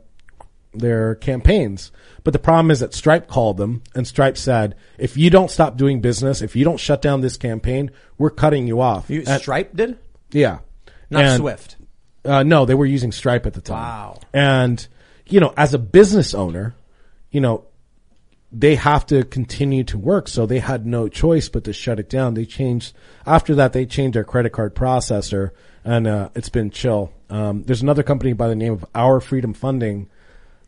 their 0.74 1.14
campaigns. 1.16 1.90
But 2.22 2.32
the 2.32 2.38
problem 2.38 2.70
is 2.70 2.80
that 2.80 2.94
Stripe 2.94 3.26
called 3.26 3.56
them 3.56 3.82
and 3.94 4.06
Stripe 4.06 4.36
said, 4.36 4.76
if 4.98 5.16
you 5.16 5.30
don't 5.30 5.50
stop 5.50 5.76
doing 5.76 6.00
business, 6.00 6.42
if 6.42 6.54
you 6.54 6.64
don't 6.64 6.78
shut 6.78 7.00
down 7.02 7.22
this 7.22 7.36
campaign, 7.36 7.90
we're 8.18 8.30
cutting 8.30 8.66
you 8.68 8.80
off. 8.80 9.08
You, 9.10 9.24
And- 9.26 9.40
Stripe 9.40 9.74
did 9.74 9.98
yeah. 10.30 10.58
not 11.10 11.24
And- 11.24 11.40
Swift. 11.40 11.76
uh, 12.24 12.42
no, 12.42 12.66
they 12.66 12.74
were 12.74 12.86
using 12.86 13.12
Stripe 13.12 13.46
at 13.46 13.54
the 13.54 13.60
time. 13.62 13.78
Wow. 13.82 14.20
And, 14.34 14.86
you 15.32 15.40
know, 15.40 15.54
as 15.56 15.74
a 15.74 15.78
business 15.78 16.34
owner, 16.34 16.74
you 17.30 17.40
know, 17.40 17.64
they 18.52 18.74
have 18.74 19.06
to 19.06 19.24
continue 19.24 19.84
to 19.84 19.98
work. 19.98 20.28
So 20.28 20.44
they 20.46 20.58
had 20.58 20.86
no 20.86 21.08
choice 21.08 21.48
but 21.48 21.64
to 21.64 21.72
shut 21.72 22.00
it 22.00 22.10
down. 22.10 22.34
They 22.34 22.44
changed 22.44 22.94
after 23.24 23.54
that. 23.56 23.72
They 23.72 23.86
changed 23.86 24.16
their 24.16 24.24
credit 24.24 24.50
card 24.50 24.74
processor, 24.74 25.50
and 25.84 26.06
uh, 26.06 26.30
it's 26.34 26.48
been 26.48 26.70
chill. 26.70 27.12
Um, 27.28 27.62
there's 27.62 27.82
another 27.82 28.02
company 28.02 28.32
by 28.32 28.48
the 28.48 28.56
name 28.56 28.72
of 28.72 28.84
Our 28.94 29.20
Freedom 29.20 29.54
Funding 29.54 30.08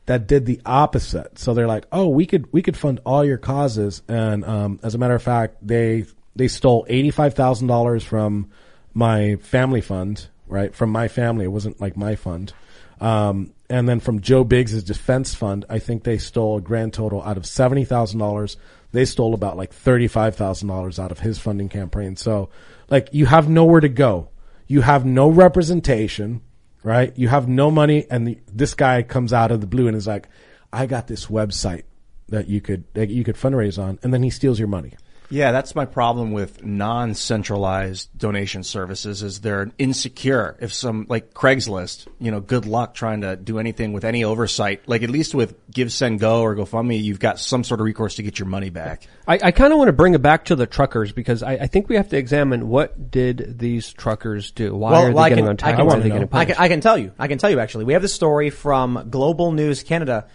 that 0.06 0.26
did 0.26 0.46
the 0.46 0.60
opposite. 0.64 1.38
So 1.38 1.54
they're 1.54 1.66
like, 1.66 1.86
oh, 1.90 2.08
we 2.08 2.26
could 2.26 2.52
we 2.52 2.62
could 2.62 2.76
fund 2.76 3.00
all 3.04 3.24
your 3.24 3.38
causes, 3.38 4.02
and 4.08 4.44
um, 4.44 4.80
as 4.82 4.94
a 4.94 4.98
matter 4.98 5.14
of 5.14 5.22
fact, 5.22 5.56
they 5.66 6.06
they 6.36 6.48
stole 6.48 6.86
eighty 6.88 7.10
five 7.10 7.34
thousand 7.34 7.66
dollars 7.66 8.04
from 8.04 8.50
my 8.94 9.36
family 9.36 9.80
fund, 9.80 10.28
right? 10.46 10.74
From 10.74 10.90
my 10.90 11.08
family, 11.08 11.46
it 11.46 11.52
wasn't 11.52 11.80
like 11.80 11.96
my 11.96 12.14
fund. 12.14 12.52
Um, 13.00 13.52
and 13.72 13.88
then 13.88 14.00
from 14.00 14.20
Joe 14.20 14.44
Biggs' 14.44 14.82
defense 14.82 15.34
fund, 15.34 15.64
I 15.70 15.78
think 15.78 16.04
they 16.04 16.18
stole 16.18 16.58
a 16.58 16.60
grand 16.60 16.92
total 16.92 17.22
out 17.22 17.38
of 17.38 17.46
seventy 17.46 17.84
thousand 17.84 18.18
dollars. 18.18 18.58
They 18.92 19.06
stole 19.06 19.32
about 19.32 19.56
like 19.56 19.72
thirty 19.72 20.08
five 20.08 20.36
thousand 20.36 20.68
dollars 20.68 20.98
out 20.98 21.10
of 21.10 21.20
his 21.20 21.38
funding 21.38 21.70
campaign. 21.70 22.16
So, 22.16 22.50
like, 22.90 23.08
you 23.12 23.24
have 23.24 23.48
nowhere 23.48 23.80
to 23.80 23.88
go. 23.88 24.28
You 24.66 24.82
have 24.82 25.06
no 25.06 25.28
representation, 25.28 26.42
right? 26.82 27.16
You 27.16 27.28
have 27.28 27.48
no 27.48 27.70
money, 27.70 28.06
and 28.10 28.28
the, 28.28 28.38
this 28.52 28.74
guy 28.74 29.02
comes 29.02 29.32
out 29.32 29.50
of 29.50 29.62
the 29.62 29.66
blue 29.66 29.88
and 29.88 29.96
is 29.96 30.06
like, 30.06 30.28
"I 30.70 30.84
got 30.84 31.06
this 31.06 31.26
website 31.28 31.84
that 32.28 32.48
you 32.48 32.60
could 32.60 32.84
that 32.92 33.08
you 33.08 33.24
could 33.24 33.36
fundraise 33.36 33.82
on," 33.82 33.98
and 34.02 34.12
then 34.12 34.22
he 34.22 34.28
steals 34.28 34.58
your 34.58 34.68
money. 34.68 34.92
Yeah, 35.32 35.50
that's 35.50 35.74
my 35.74 35.86
problem 35.86 36.32
with 36.32 36.62
non-centralized 36.62 38.10
donation 38.14 38.64
services 38.64 39.22
is 39.22 39.40
they're 39.40 39.70
insecure. 39.78 40.58
If 40.60 40.74
some, 40.74 41.06
like 41.08 41.32
Craigslist, 41.32 42.06
you 42.18 42.30
know, 42.30 42.40
good 42.40 42.66
luck 42.66 42.92
trying 42.92 43.22
to 43.22 43.34
do 43.36 43.58
anything 43.58 43.94
with 43.94 44.04
any 44.04 44.24
oversight. 44.24 44.86
Like 44.86 45.02
at 45.02 45.08
least 45.08 45.34
with 45.34 45.54
Give, 45.70 45.90
Send, 45.90 46.20
Go 46.20 46.42
or 46.42 46.54
GoFundMe, 46.54 47.02
you've 47.02 47.18
got 47.18 47.38
some 47.38 47.64
sort 47.64 47.80
of 47.80 47.86
recourse 47.86 48.16
to 48.16 48.22
get 48.22 48.38
your 48.38 48.46
money 48.46 48.68
back. 48.68 49.08
I, 49.26 49.38
I 49.44 49.50
kind 49.52 49.72
of 49.72 49.78
want 49.78 49.88
to 49.88 49.94
bring 49.94 50.12
it 50.12 50.20
back 50.20 50.44
to 50.46 50.54
the 50.54 50.66
truckers 50.66 51.12
because 51.12 51.42
I, 51.42 51.52
I 51.52 51.66
think 51.66 51.88
we 51.88 51.96
have 51.96 52.10
to 52.10 52.18
examine 52.18 52.68
what 52.68 53.10
did 53.10 53.58
these 53.58 53.90
truckers 53.90 54.50
do? 54.50 54.74
Why 54.74 54.92
are 54.92 55.14
they 55.14 55.18
I 55.18 55.28
getting 55.30 55.46
can, 55.46 55.50
on 55.52 55.56
I 55.62 55.72
can, 55.74 55.88
are 55.88 55.98
they 55.98 56.10
getting 56.10 56.28
I 56.30 56.44
can, 56.44 56.56
I 56.58 56.68
can 56.68 56.82
tell 56.82 56.98
you. 56.98 57.10
I 57.18 57.26
can 57.26 57.38
tell 57.38 57.48
you 57.48 57.58
actually. 57.58 57.86
We 57.86 57.94
have 57.94 58.02
this 58.02 58.12
story 58.12 58.50
from 58.50 59.06
Global 59.08 59.52
News 59.52 59.82
Canada 59.82 60.28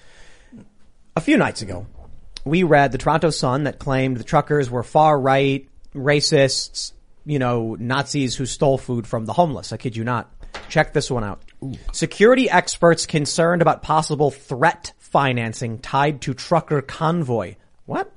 a 1.15 1.21
few 1.21 1.37
nights 1.37 1.61
ago. 1.61 1.85
We 2.47 2.63
read 2.63 2.93
the 2.93 2.97
Toronto 2.97 3.29
Sun 3.29 3.65
that 3.65 3.77
claimed 3.77 4.17
the 4.17 4.23
truckers 4.23 4.69
were 4.69 4.83
far 4.83 5.19
right, 5.19 5.67
racists, 5.93 6.93
you 7.25 7.39
know, 7.39 7.75
Nazis 7.77 8.37
who 8.37 8.45
stole 8.45 8.77
food 8.77 9.05
from 9.05 9.25
the 9.25 9.33
homeless. 9.33 9.73
I 9.73 9.77
kid 9.77 9.97
you 9.97 10.05
not. 10.05 10.31
Check 10.69 10.93
this 10.93 11.11
one 11.11 11.25
out. 11.25 11.41
Security 11.91 12.49
experts 12.49 13.05
concerned 13.05 13.61
about 13.61 13.83
possible 13.83 14.31
threat 14.31 14.93
financing 14.97 15.79
tied 15.79 16.21
to 16.21 16.33
trucker 16.33 16.81
convoy. 16.81 17.55
What? 17.85 18.11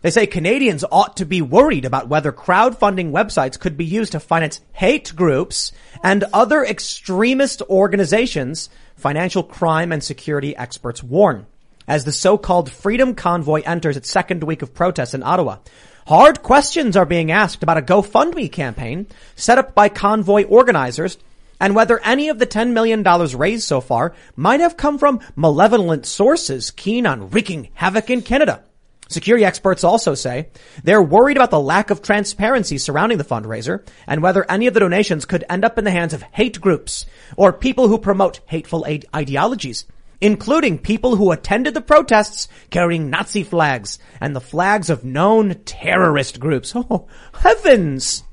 They 0.00 0.10
say 0.10 0.26
Canadians 0.26 0.84
ought 0.90 1.18
to 1.18 1.26
be 1.26 1.42
worried 1.42 1.84
about 1.84 2.08
whether 2.08 2.32
crowdfunding 2.32 3.10
websites 3.10 3.58
could 3.58 3.76
be 3.76 3.84
used 3.84 4.12
to 4.12 4.20
finance 4.20 4.60
hate 4.72 5.14
groups 5.14 5.72
and 6.02 6.24
other 6.32 6.64
extremist 6.64 7.62
organizations, 7.62 8.70
financial 8.96 9.42
crime 9.42 9.92
and 9.92 10.02
security 10.02 10.56
experts 10.56 11.02
warn. 11.02 11.46
As 11.86 12.04
the 12.04 12.12
so-called 12.12 12.70
Freedom 12.70 13.14
Convoy 13.14 13.60
enters 13.62 13.96
its 13.98 14.10
second 14.10 14.42
week 14.42 14.62
of 14.62 14.72
protests 14.72 15.12
in 15.12 15.22
Ottawa, 15.22 15.58
hard 16.06 16.42
questions 16.42 16.96
are 16.96 17.04
being 17.04 17.30
asked 17.30 17.62
about 17.62 17.76
a 17.76 17.82
GoFundMe 17.82 18.50
campaign 18.50 19.06
set 19.36 19.58
up 19.58 19.74
by 19.74 19.90
convoy 19.90 20.44
organizers 20.44 21.18
and 21.60 21.74
whether 21.74 22.00
any 22.00 22.30
of 22.30 22.38
the 22.38 22.46
$10 22.46 22.72
million 22.72 23.02
raised 23.36 23.64
so 23.64 23.82
far 23.82 24.14
might 24.34 24.60
have 24.60 24.78
come 24.78 24.98
from 24.98 25.20
malevolent 25.36 26.06
sources 26.06 26.70
keen 26.70 27.06
on 27.06 27.28
wreaking 27.30 27.68
havoc 27.74 28.08
in 28.08 28.22
Canada. 28.22 28.62
Security 29.08 29.44
experts 29.44 29.84
also 29.84 30.14
say 30.14 30.48
they're 30.82 31.02
worried 31.02 31.36
about 31.36 31.50
the 31.50 31.60
lack 31.60 31.90
of 31.90 32.00
transparency 32.00 32.78
surrounding 32.78 33.18
the 33.18 33.24
fundraiser 33.24 33.86
and 34.06 34.22
whether 34.22 34.50
any 34.50 34.66
of 34.66 34.72
the 34.72 34.80
donations 34.80 35.26
could 35.26 35.44
end 35.50 35.64
up 35.66 35.76
in 35.76 35.84
the 35.84 35.90
hands 35.90 36.14
of 36.14 36.22
hate 36.22 36.58
groups 36.60 37.04
or 37.36 37.52
people 37.52 37.88
who 37.88 37.98
promote 37.98 38.40
hateful 38.46 38.86
ideologies, 39.14 39.84
including 40.20 40.78
people 40.78 41.16
who 41.16 41.30
attended 41.32 41.74
the 41.74 41.80
protests 41.80 42.48
carrying 42.70 43.10
Nazi 43.10 43.42
flags 43.42 43.98
and 44.20 44.34
the 44.34 44.40
flags 44.40 44.90
of 44.90 45.04
known 45.04 45.54
terrorist 45.64 46.40
groups. 46.40 46.74
Oh, 46.90 47.06
heavens! 47.34 48.24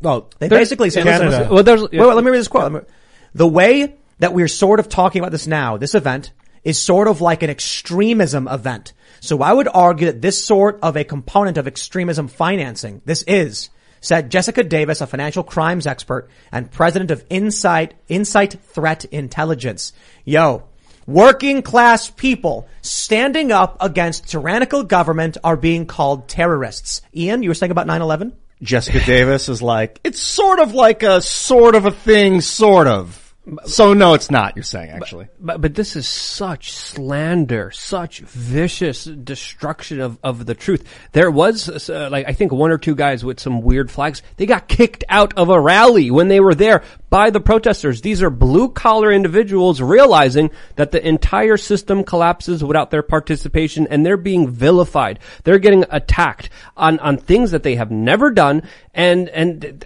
Well, 0.00 0.30
They 0.38 0.48
basically 0.48 0.90
say, 0.90 1.02
listen, 1.02 1.20
Canada. 1.28 1.38
listen, 1.38 1.54
Well, 1.54 1.62
there's- 1.62 1.82
wait, 1.82 1.92
wait, 1.92 2.14
let 2.14 2.24
me 2.24 2.30
read 2.30 2.38
this 2.38 2.48
quote. 2.48 2.72
Let 2.72 2.82
me- 2.84 2.88
The 3.34 3.48
way 3.48 3.94
that 4.18 4.32
we're 4.34 4.48
sort 4.48 4.80
of 4.80 4.88
talking 4.88 5.20
about 5.20 5.32
this 5.32 5.46
now, 5.46 5.76
this 5.76 5.94
event, 5.94 6.32
is 6.62 6.78
sort 6.78 7.08
of 7.08 7.20
like 7.20 7.42
an 7.42 7.50
extremism 7.50 8.48
event. 8.48 8.92
So 9.20 9.42
I 9.42 9.52
would 9.52 9.68
argue 9.72 10.06
that 10.06 10.20
this 10.22 10.44
sort 10.44 10.78
of 10.82 10.96
a 10.96 11.04
component 11.04 11.56
of 11.58 11.66
extremism 11.66 12.28
financing, 12.28 13.00
this 13.04 13.22
is, 13.26 13.70
said 14.00 14.30
Jessica 14.30 14.62
Davis, 14.62 15.00
a 15.00 15.06
financial 15.06 15.42
crimes 15.42 15.86
expert 15.86 16.28
and 16.52 16.70
president 16.70 17.10
of 17.10 17.24
Insight, 17.30 17.94
Insight 18.08 18.56
Threat 18.62 19.04
Intelligence. 19.06 19.92
Yo, 20.24 20.64
working 21.06 21.62
class 21.62 22.10
people 22.10 22.68
standing 22.82 23.52
up 23.52 23.76
against 23.80 24.28
tyrannical 24.28 24.82
government 24.82 25.36
are 25.44 25.56
being 25.56 25.86
called 25.86 26.28
terrorists. 26.28 27.02
Ian, 27.14 27.42
you 27.42 27.50
were 27.50 27.54
saying 27.54 27.72
about 27.72 27.86
9-11? 27.86 28.32
Jessica 28.62 29.04
Davis 29.04 29.48
is 29.48 29.62
like, 29.62 30.00
it's 30.04 30.20
sort 30.20 30.60
of 30.60 30.74
like 30.74 31.02
a 31.02 31.20
sort 31.20 31.74
of 31.74 31.86
a 31.86 31.90
thing, 31.90 32.40
sort 32.40 32.86
of. 32.86 33.20
So 33.66 33.92
no, 33.92 34.14
it's 34.14 34.30
not, 34.30 34.56
you're 34.56 34.62
saying 34.62 34.88
actually. 34.88 35.28
But, 35.38 35.60
but 35.60 35.74
this 35.74 35.96
is 35.96 36.08
such 36.08 36.72
slander, 36.72 37.70
such 37.72 38.20
vicious 38.20 39.04
destruction 39.04 40.00
of, 40.00 40.18
of 40.22 40.46
the 40.46 40.54
truth. 40.54 40.88
There 41.12 41.30
was, 41.30 41.90
uh, 41.90 42.08
like, 42.10 42.26
I 42.26 42.32
think 42.32 42.52
one 42.52 42.70
or 42.70 42.78
two 42.78 42.94
guys 42.94 43.22
with 43.22 43.38
some 43.38 43.60
weird 43.60 43.90
flags. 43.90 44.22
They 44.38 44.46
got 44.46 44.66
kicked 44.66 45.04
out 45.10 45.34
of 45.36 45.50
a 45.50 45.60
rally 45.60 46.10
when 46.10 46.28
they 46.28 46.40
were 46.40 46.54
there 46.54 46.84
by 47.14 47.30
the 47.30 47.40
protesters. 47.40 48.00
These 48.00 48.24
are 48.24 48.28
blue 48.28 48.68
collar 48.68 49.12
individuals 49.12 49.80
realizing 49.80 50.50
that 50.74 50.90
the 50.90 51.06
entire 51.06 51.56
system 51.56 52.02
collapses 52.02 52.64
without 52.64 52.90
their 52.90 53.04
participation 53.04 53.86
and 53.86 54.04
they're 54.04 54.16
being 54.16 54.50
vilified. 54.50 55.20
They're 55.44 55.60
getting 55.60 55.84
attacked 55.90 56.50
on, 56.76 56.98
on 56.98 57.18
things 57.18 57.52
that 57.52 57.62
they 57.62 57.76
have 57.76 57.92
never 57.92 58.32
done. 58.32 58.64
And, 58.92 59.28
and 59.28 59.84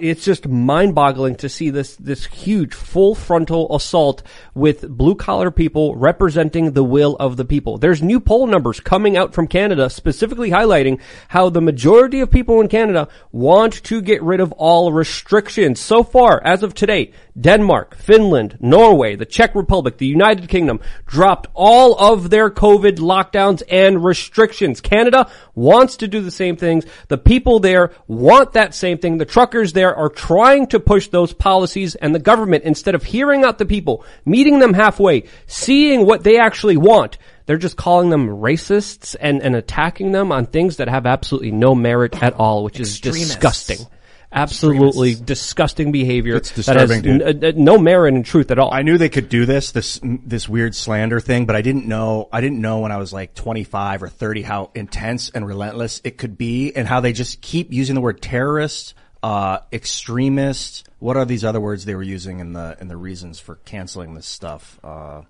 it's 0.00 0.24
just 0.24 0.48
mind 0.48 0.94
boggling 0.94 1.34
to 1.36 1.48
see 1.50 1.68
this, 1.68 1.94
this 1.96 2.24
huge 2.24 2.72
full 2.72 3.14
frontal 3.14 3.76
assault 3.76 4.22
with 4.54 4.88
blue 4.88 5.14
collar 5.14 5.50
people 5.50 5.94
representing 5.96 6.72
the 6.72 6.84
will 6.84 7.16
of 7.16 7.36
the 7.36 7.44
people. 7.44 7.76
There's 7.76 8.02
new 8.02 8.18
poll 8.18 8.46
numbers 8.46 8.80
coming 8.80 9.18
out 9.18 9.34
from 9.34 9.46
Canada 9.46 9.90
specifically 9.90 10.50
highlighting 10.50 11.00
how 11.28 11.50
the 11.50 11.60
majority 11.60 12.20
of 12.20 12.30
people 12.30 12.62
in 12.62 12.68
Canada 12.68 13.08
want 13.30 13.82
to 13.84 14.00
get 14.00 14.22
rid 14.22 14.40
of 14.40 14.52
all 14.52 14.90
restrictions. 14.90 15.78
So 15.78 16.02
far, 16.02 16.42
as 16.42 16.61
of 16.62 16.74
today, 16.74 17.12
Denmark, 17.38 17.96
Finland, 17.96 18.58
Norway, 18.60 19.16
the 19.16 19.26
Czech 19.26 19.54
Republic, 19.54 19.98
the 19.98 20.06
United 20.06 20.48
Kingdom 20.48 20.80
dropped 21.06 21.48
all 21.54 21.94
of 21.98 22.30
their 22.30 22.50
COVID 22.50 22.96
lockdowns 22.96 23.62
and 23.70 24.04
restrictions. 24.04 24.80
Canada 24.80 25.30
wants 25.54 25.96
to 25.98 26.08
do 26.08 26.20
the 26.20 26.30
same 26.30 26.56
things. 26.56 26.84
The 27.08 27.18
people 27.18 27.60
there 27.60 27.92
want 28.06 28.52
that 28.52 28.74
same 28.74 28.98
thing. 28.98 29.18
The 29.18 29.24
truckers 29.24 29.72
there 29.72 29.94
are 29.94 30.08
trying 30.08 30.66
to 30.68 30.80
push 30.80 31.08
those 31.08 31.32
policies 31.32 31.94
and 31.94 32.14
the 32.14 32.18
government, 32.18 32.64
instead 32.64 32.94
of 32.94 33.04
hearing 33.04 33.44
out 33.44 33.58
the 33.58 33.66
people, 33.66 34.04
meeting 34.24 34.58
them 34.58 34.74
halfway, 34.74 35.24
seeing 35.46 36.06
what 36.06 36.24
they 36.24 36.38
actually 36.38 36.76
want, 36.76 37.18
they're 37.46 37.56
just 37.56 37.76
calling 37.76 38.10
them 38.10 38.28
racists 38.28 39.16
and, 39.20 39.42
and 39.42 39.56
attacking 39.56 40.12
them 40.12 40.32
on 40.32 40.46
things 40.46 40.76
that 40.76 40.88
have 40.88 41.06
absolutely 41.06 41.50
no 41.50 41.74
merit 41.74 42.22
at 42.22 42.34
all, 42.34 42.64
which 42.64 42.78
is 42.78 42.96
Extremists. 42.96 43.34
disgusting. 43.34 43.86
Absolutely 44.32 45.14
disgusting 45.14 45.92
behavior. 45.92 46.36
It's 46.36 46.50
that 46.66 46.76
has 46.76 46.88
disturbing, 46.88 47.02
dude. 47.18 47.44
n- 47.44 47.44
uh, 47.44 47.52
no 47.56 47.78
merit 47.78 48.14
in 48.14 48.22
truth 48.22 48.50
at 48.50 48.58
all. 48.58 48.72
I 48.72 48.82
knew 48.82 48.96
they 48.98 49.08
could 49.08 49.28
do 49.28 49.44
this, 49.46 49.72
this, 49.72 50.00
this 50.02 50.48
weird 50.48 50.74
slander 50.74 51.20
thing, 51.20 51.44
but 51.46 51.54
I 51.54 51.62
didn't 51.62 51.86
know, 51.86 52.28
I 52.32 52.40
didn't 52.40 52.60
know 52.60 52.80
when 52.80 52.92
I 52.92 52.96
was 52.96 53.12
like 53.12 53.34
25 53.34 54.02
or 54.02 54.08
30 54.08 54.42
how 54.42 54.70
intense 54.74 55.30
and 55.30 55.46
relentless 55.46 56.00
it 56.04 56.16
could 56.16 56.38
be 56.38 56.74
and 56.74 56.88
how 56.88 57.00
they 57.00 57.12
just 57.12 57.40
keep 57.40 57.72
using 57.72 57.94
the 57.94 58.00
word 58.00 58.22
terrorist, 58.22 58.94
uh, 59.22 59.58
extremist. 59.72 60.88
What 60.98 61.16
are 61.16 61.24
these 61.24 61.44
other 61.44 61.60
words 61.60 61.84
they 61.84 61.94
were 61.94 62.02
using 62.02 62.40
in 62.40 62.54
the, 62.54 62.76
in 62.80 62.88
the 62.88 62.96
reasons 62.96 63.38
for 63.38 63.56
canceling 63.64 64.14
this 64.14 64.26
stuff? 64.26 64.80
Uh, 64.82 65.22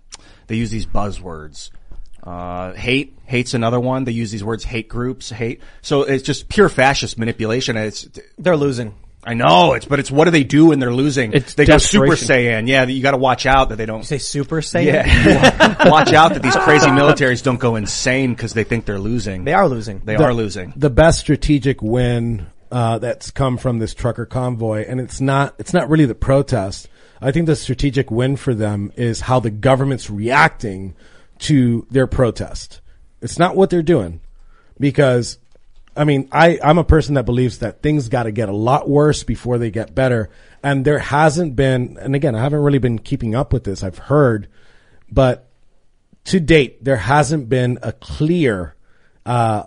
they 0.47 0.57
use 0.57 0.71
these 0.71 0.87
buzzwords. 0.87 1.71
Uh, 2.23 2.73
hate, 2.75 3.19
hate's 3.25 3.55
another 3.55 3.81
one. 3.81 4.05
They 4.05 4.13
use 4.13 4.31
these 4.31 4.45
words, 4.45 4.65
hate 4.65 4.89
groups, 4.89 5.31
hate. 5.31 5.61
So 5.81 6.03
it's 6.03 6.23
just 6.23 6.49
pure 6.49 6.69
fascist 6.69 7.19
manipulation. 7.19 7.77
It's, 7.77 8.09
They're 8.39 8.57
losing. 8.57 8.95
I 9.25 9.35
know 9.35 9.75
it's, 9.75 9.87
but 9.87 10.01
it's 10.01 10.11
what 10.11 10.25
do 10.25 10.33
they 10.33 10.43
do 10.43 10.67
when 10.67 10.81
they're 10.81 10.93
losing? 10.93 11.33
It's 11.33 11.55
they 11.55 11.65
go 11.65 11.79
Super 11.79 12.07
desperation. 12.07 12.65
Saiyan. 12.65 12.69
Yeah, 12.69 12.85
you 12.87 13.03
got 13.03 13.13
to 13.13 13.17
watch 13.17 13.47
out 13.47 13.69
that 13.69 13.77
they 13.77 13.87
don't. 13.87 14.03
Say 14.05 14.19
Super 14.19 14.57
Saiyan? 14.61 15.07
Yeah, 15.07 15.89
watch 15.91 16.13
out 16.13 16.35
that 16.35 16.43
these 16.43 16.57
crazy 16.57 16.89
militaries 16.89 17.41
don't 17.41 17.61
go 17.61 17.77
insane 17.77 18.35
because 18.35 18.53
they 18.53 18.65
think 18.65 18.85
they're 18.85 18.99
losing. 18.99 19.45
They 19.45 19.53
are 19.53 19.69
losing. 19.69 20.01
They 20.01 20.17
are 20.17 20.35
losing. 20.35 20.73
the 20.75 20.91
best 20.91 21.21
strategic 21.21 21.81
win 21.83 22.47
uh, 22.73 22.99
that's 22.99 23.31
come 23.31 23.59
from 23.59 23.79
this 23.79 23.95
trucker 23.95 24.27
convoy, 24.27 24.87
and 24.89 25.01
it's 25.01 25.21
not 25.21 25.55
it's 25.59 25.73
not 25.73 25.89
really 25.89 26.07
the 26.07 26.17
protest. 26.17 26.89
I 27.21 27.31
think 27.31 27.47
the 27.47 27.55
strategic 27.55 28.11
win 28.11 28.35
for 28.35 28.55
them 28.55 28.93
is 28.97 29.21
how 29.21 29.39
the 29.39 29.51
government's 29.51 30.11
reacting 30.11 30.97
to 31.43 31.87
their 31.91 32.07
protest. 32.07 32.81
It's 33.21 33.39
not 33.39 33.57
what 33.57 33.71
they're 33.71 33.83
doing 33.83 34.21
because 34.79 35.39
I 35.95 36.05
mean, 36.05 36.29
I, 36.33 36.59
I'm 36.63 36.79
a 36.79 36.85
person 36.85 37.15
that 37.15 37.27
believes 37.27 37.59
that 37.59 37.83
things 37.83 38.09
got 38.09 38.23
to 38.23 38.33
get 38.33 38.49
a 38.49 38.55
lot 38.55 38.89
worse 38.89 39.25
before 39.25 39.59
they 39.59 39.71
get 39.71 39.95
better. 39.95 40.31
And 40.63 40.85
there 40.85 40.99
hasn't 40.99 41.55
been, 41.55 41.99
and 42.01 42.15
again, 42.15 42.35
I 42.35 42.41
haven't 42.41 42.61
really 42.61 42.79
been 42.79 42.99
keeping 42.99 43.35
up 43.35 43.53
with 43.53 43.65
this. 43.65 43.83
I've 43.83 43.99
heard, 43.99 44.49
but 45.11 45.51
to 46.25 46.41
date, 46.41 46.83
there 46.83 46.97
hasn't 46.97 47.49
been 47.51 47.79
a 47.83 47.93
clear, 47.93 48.75
uh, 49.27 49.65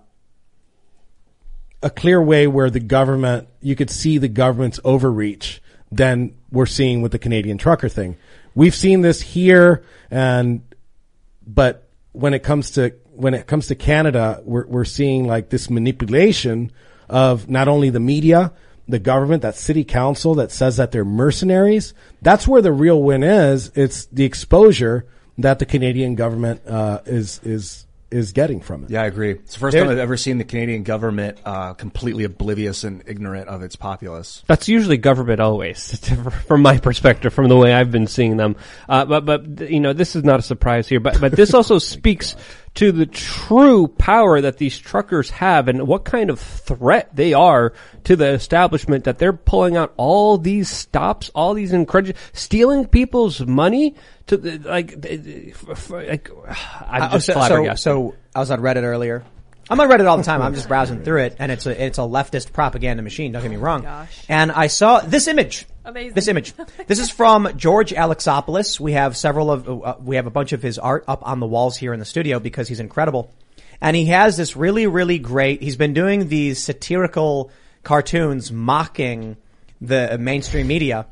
a 1.83 1.89
clear 1.91 2.21
way 2.21 2.47
where 2.47 2.71
the 2.71 2.79
government, 2.79 3.47
you 3.61 3.75
could 3.75 3.91
see 3.91 4.17
the 4.17 4.27
government's 4.27 4.79
overreach 4.83 5.61
than 5.91 6.35
we're 6.49 6.65
seeing 6.65 7.03
with 7.03 7.11
the 7.11 7.19
Canadian 7.19 7.59
trucker 7.59 7.89
thing. 7.89 8.17
We've 8.55 8.73
seen 8.73 9.01
this 9.01 9.21
here 9.21 9.83
and, 10.09 10.63
but 11.45 11.87
when 12.11 12.33
it 12.33 12.43
comes 12.43 12.71
to, 12.71 12.95
when 13.11 13.33
it 13.33 13.47
comes 13.47 13.67
to 13.67 13.75
Canada, 13.75 14.41
we're, 14.43 14.65
we're 14.67 14.85
seeing 14.85 15.27
like 15.27 15.49
this 15.49 15.69
manipulation 15.69 16.71
of 17.09 17.49
not 17.49 17.67
only 17.67 17.89
the 17.89 17.99
media, 17.99 18.53
the 18.87 18.99
government, 18.99 19.41
that 19.41 19.55
city 19.55 19.83
council 19.83 20.35
that 20.35 20.51
says 20.51 20.77
that 20.77 20.91
they're 20.91 21.05
mercenaries. 21.05 21.93
That's 22.21 22.47
where 22.47 22.61
the 22.61 22.71
real 22.71 23.01
win 23.01 23.23
is. 23.23 23.71
It's 23.75 24.05
the 24.05 24.25
exposure 24.25 25.05
that 25.37 25.59
the 25.59 25.65
Canadian 25.65 26.15
government, 26.15 26.65
uh, 26.67 27.01
is, 27.05 27.39
is, 27.43 27.84
is 28.11 28.31
getting 28.31 28.61
from 28.61 28.83
it. 28.83 28.91
Yeah, 28.91 29.01
I 29.01 29.05
agree. 29.05 29.31
It's 29.31 29.53
the 29.53 29.59
first 29.59 29.75
time 29.75 29.89
I've 29.89 29.97
ever 29.97 30.15
seen 30.17 30.37
the 30.37 30.43
Canadian 30.43 30.83
government 30.83 31.39
uh, 31.43 31.73
completely 31.73 32.23
oblivious 32.23 32.83
and 32.83 33.03
ignorant 33.07 33.49
of 33.49 33.61
its 33.61 33.75
populace. 33.75 34.43
That's 34.47 34.67
usually 34.67 34.97
government 34.97 35.39
always, 35.39 35.97
from 36.47 36.61
my 36.61 36.77
perspective, 36.77 37.33
from 37.33 37.49
the 37.49 37.57
way 37.57 37.73
I've 37.73 37.91
been 37.91 38.07
seeing 38.07 38.37
them. 38.37 38.55
Uh, 38.87 39.05
but, 39.05 39.25
but, 39.25 39.69
you 39.69 39.79
know, 39.79 39.93
this 39.93 40.15
is 40.15 40.23
not 40.23 40.39
a 40.39 40.43
surprise 40.43 40.87
here, 40.87 40.99
but, 40.99 41.19
but 41.19 41.31
this 41.31 41.53
also 41.53 41.77
speaks 41.79 42.35
to 42.75 42.91
the 42.91 43.05
true 43.05 43.87
power 43.87 44.41
that 44.41 44.57
these 44.57 44.77
truckers 44.77 45.29
have 45.29 45.67
and 45.67 45.87
what 45.87 46.03
kind 46.05 46.29
of 46.29 46.39
threat 46.39 47.09
they 47.15 47.33
are 47.33 47.71
to 48.03 48.15
the 48.15 48.29
establishment 48.29 49.05
that 49.05 49.17
they're 49.17 49.33
pulling 49.33 49.77
out 49.77 49.93
all 49.97 50.37
these 50.37 50.69
stops, 50.69 51.29
all 51.33 51.53
these 51.53 51.71
incredible, 51.71 52.19
stealing 52.33 52.85
people's 52.85 53.39
money 53.41 53.95
to 54.27 54.35
the, 54.37 54.57
like, 54.59 54.93
like, 55.89 56.29
I'm 56.87 57.01
Uh, 57.03 57.09
just 57.11 57.25
so, 57.27 57.33
so, 57.33 57.39
flabbergasted. 57.39 57.83
so 57.83 58.15
I 58.35 58.39
was 58.39 58.51
on 58.51 58.59
Reddit 58.59 58.83
earlier. 58.83 59.23
I'm 59.69 59.79
on 59.79 59.89
Reddit 59.89 60.05
all 60.07 60.17
the 60.17 60.23
time. 60.23 60.41
I'm 60.41 60.53
just 60.53 60.67
browsing 60.67 61.01
through 61.03 61.23
it, 61.23 61.37
and 61.39 61.51
it's 61.51 61.65
a 61.65 61.85
it's 61.85 61.97
a 61.97 62.01
leftist 62.01 62.53
propaganda 62.53 63.01
machine. 63.01 63.31
Don't 63.31 63.41
get 63.41 63.49
me 63.49 63.57
wrong. 63.57 63.81
gosh. 63.81 64.23
And 64.29 64.51
I 64.51 64.67
saw 64.67 64.99
this 64.99 65.27
image. 65.27 65.65
Amazing. 65.85 66.13
This 66.13 66.27
image. 66.27 66.53
this 66.87 66.99
is 66.99 67.09
from 67.09 67.49
George 67.57 67.91
Alexopoulos. 67.91 68.79
We 68.79 68.93
have 68.93 69.15
several 69.15 69.51
of 69.51 69.69
uh, 69.69 69.95
we 70.01 70.15
have 70.15 70.25
a 70.25 70.31
bunch 70.31 70.51
of 70.51 70.61
his 70.61 70.79
art 70.79 71.05
up 71.07 71.25
on 71.27 71.39
the 71.39 71.45
walls 71.45 71.77
here 71.77 71.93
in 71.93 71.99
the 71.99 72.05
studio 72.05 72.39
because 72.39 72.67
he's 72.67 72.79
incredible, 72.79 73.31
and 73.79 73.95
he 73.95 74.05
has 74.07 74.35
this 74.35 74.55
really 74.55 74.87
really 74.87 75.19
great. 75.19 75.61
He's 75.61 75.77
been 75.77 75.93
doing 75.93 76.27
these 76.27 76.59
satirical 76.59 77.51
cartoons 77.83 78.51
mocking 78.51 79.37
the 79.79 80.17
mainstream 80.17 80.67
media, 80.67 81.05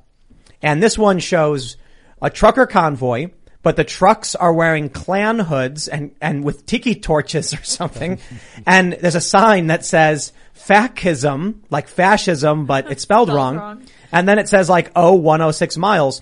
and 0.61 0.81
this 0.81 0.97
one 0.97 1.19
shows 1.19 1.77
a 2.19 2.29
trucker 2.29 2.65
convoy, 2.65 3.29
but 3.61 3.75
the 3.75 3.83
trucks 3.83 4.33
are 4.33 4.53
wearing 4.53 4.89
Klan 4.89 5.39
hoods 5.39 5.87
and, 5.87 6.15
and 6.21 6.43
with 6.43 6.65
tiki 6.65 6.95
torches 6.95 7.53
or 7.53 7.63
something. 7.63 8.19
and 8.65 8.93
there's 8.93 9.15
a 9.15 9.21
sign 9.21 9.67
that 9.67 9.85
says 9.85 10.33
fascism, 10.53 11.63
like 11.69 11.87
fascism, 11.87 12.65
but 12.65 12.89
it's 12.91 13.03
spelled 13.03 13.29
wrong. 13.29 13.57
wrong. 13.57 13.83
And 14.13 14.27
then 14.27 14.39
it 14.39 14.47
says 14.47 14.69
like, 14.69 14.91
oh, 14.95 15.15
106 15.15 15.75
miles. 15.77 16.21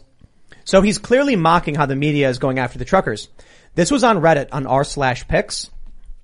So 0.64 0.82
he's 0.82 0.98
clearly 0.98 1.36
mocking 1.36 1.76
how 1.76 1.86
the 1.86 1.96
media 1.96 2.30
is 2.30 2.40
going 2.40 2.58
after 2.58 2.80
the 2.80 2.86
truckers. 2.86 3.28
This 3.76 3.92
was 3.92 4.04
on 4.04 4.22
Reddit 4.22 4.50
on 4.52 4.66
r 4.66 4.84
slash 4.84 5.28
pics. 5.28 5.70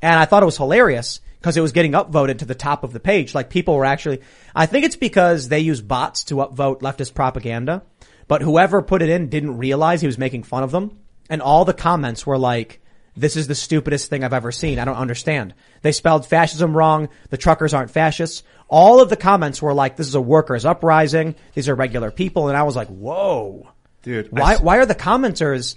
And 0.01 0.17
I 0.17 0.25
thought 0.25 0.43
it 0.43 0.47
was 0.47 0.57
hilarious 0.57 1.19
because 1.39 1.57
it 1.57 1.61
was 1.61 1.73
getting 1.73 1.91
upvoted 1.91 2.39
to 2.39 2.45
the 2.45 2.55
top 2.55 2.83
of 2.83 2.93
the 2.93 2.99
page. 2.99 3.35
Like 3.35 3.49
people 3.49 3.75
were 3.75 3.85
actually, 3.85 4.21
I 4.55 4.65
think 4.65 4.85
it's 4.85 4.95
because 4.95 5.49
they 5.49 5.59
use 5.59 5.81
bots 5.81 6.25
to 6.25 6.35
upvote 6.35 6.81
leftist 6.81 7.13
propaganda, 7.13 7.83
but 8.27 8.41
whoever 8.41 8.81
put 8.81 9.01
it 9.01 9.09
in 9.09 9.29
didn't 9.29 9.57
realize 9.57 10.01
he 10.01 10.07
was 10.07 10.17
making 10.17 10.43
fun 10.43 10.63
of 10.63 10.71
them. 10.71 10.99
And 11.29 11.41
all 11.41 11.65
the 11.65 11.73
comments 11.73 12.25
were 12.25 12.37
like, 12.37 12.81
this 13.17 13.35
is 13.35 13.47
the 13.47 13.55
stupidest 13.55 14.09
thing 14.09 14.23
I've 14.23 14.33
ever 14.33 14.51
seen. 14.51 14.77
I 14.77 14.85
don't 14.85 14.95
understand. 14.95 15.55
They 15.81 15.91
spelled 15.91 16.27
fascism 16.27 16.77
wrong. 16.77 17.09
The 17.29 17.37
truckers 17.37 17.73
aren't 17.73 17.91
fascists. 17.91 18.43
All 18.69 18.99
of 19.01 19.09
the 19.09 19.15
comments 19.15 19.61
were 19.61 19.73
like, 19.73 19.95
this 19.95 20.07
is 20.07 20.15
a 20.15 20.21
workers 20.21 20.65
uprising. 20.65 21.35
These 21.53 21.69
are 21.69 21.75
regular 21.75 22.11
people. 22.11 22.49
And 22.49 22.57
I 22.57 22.63
was 22.63 22.75
like, 22.75 22.87
whoa. 22.89 23.69
Dude, 24.03 24.31
Why, 24.31 24.55
s- 24.55 24.61
why 24.61 24.77
are 24.77 24.85
the 24.85 24.95
commenters 24.95 25.75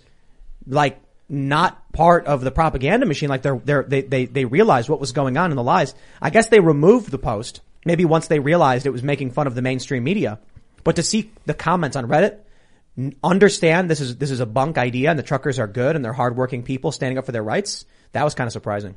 like 0.66 1.00
not 1.29 1.92
part 1.92 2.26
of 2.26 2.40
the 2.42 2.50
propaganda 2.50 3.07
machine? 3.07 3.29
Like 3.29 3.42
they're, 3.42 3.61
they're, 3.64 3.83
they, 3.85 4.03
they, 4.03 4.24
they 4.26 4.44
realized 4.44 4.88
what 4.88 5.00
was 5.00 5.12
going 5.12 5.37
on 5.37 5.50
in 5.53 5.57
the 5.57 5.62
lies. 5.62 5.94
I 6.20 6.31
guess 6.31 6.48
they 6.48 6.61
removed 6.61 7.11
the 7.11 7.18
post. 7.18 7.61
Maybe 7.85 8.05
once 8.05 8.26
they 8.26 8.40
realized 8.40 8.87
it 8.87 8.90
was 8.90 9.03
making 9.03 9.31
fun 9.31 9.46
of 9.46 9.55
the 9.55 9.62
mainstream 9.62 10.05
media. 10.05 10.38
But 10.85 10.96
to 10.96 11.03
see 11.03 11.31
the 11.46 11.55
comments 11.55 11.96
on 11.96 12.07
Reddit, 12.09 12.38
understand 13.22 13.88
this 13.88 14.00
is, 14.00 14.16
this 14.16 14.31
is 14.31 14.40
a 14.40 14.46
bunk 14.46 14.79
idea 14.79 15.11
and 15.11 15.18
the 15.18 15.22
truckers 15.22 15.59
are 15.59 15.66
good 15.66 15.96
and 15.96 16.05
they're 16.05 16.12
hardworking 16.12 16.62
people 16.62 16.92
standing 16.92 17.18
up 17.18 17.26
for 17.26 17.33
their 17.33 17.42
rights. 17.42 17.85
That 18.12 18.24
was 18.24 18.35
kind 18.35 18.46
of 18.46 18.53
surprising. 18.53 18.96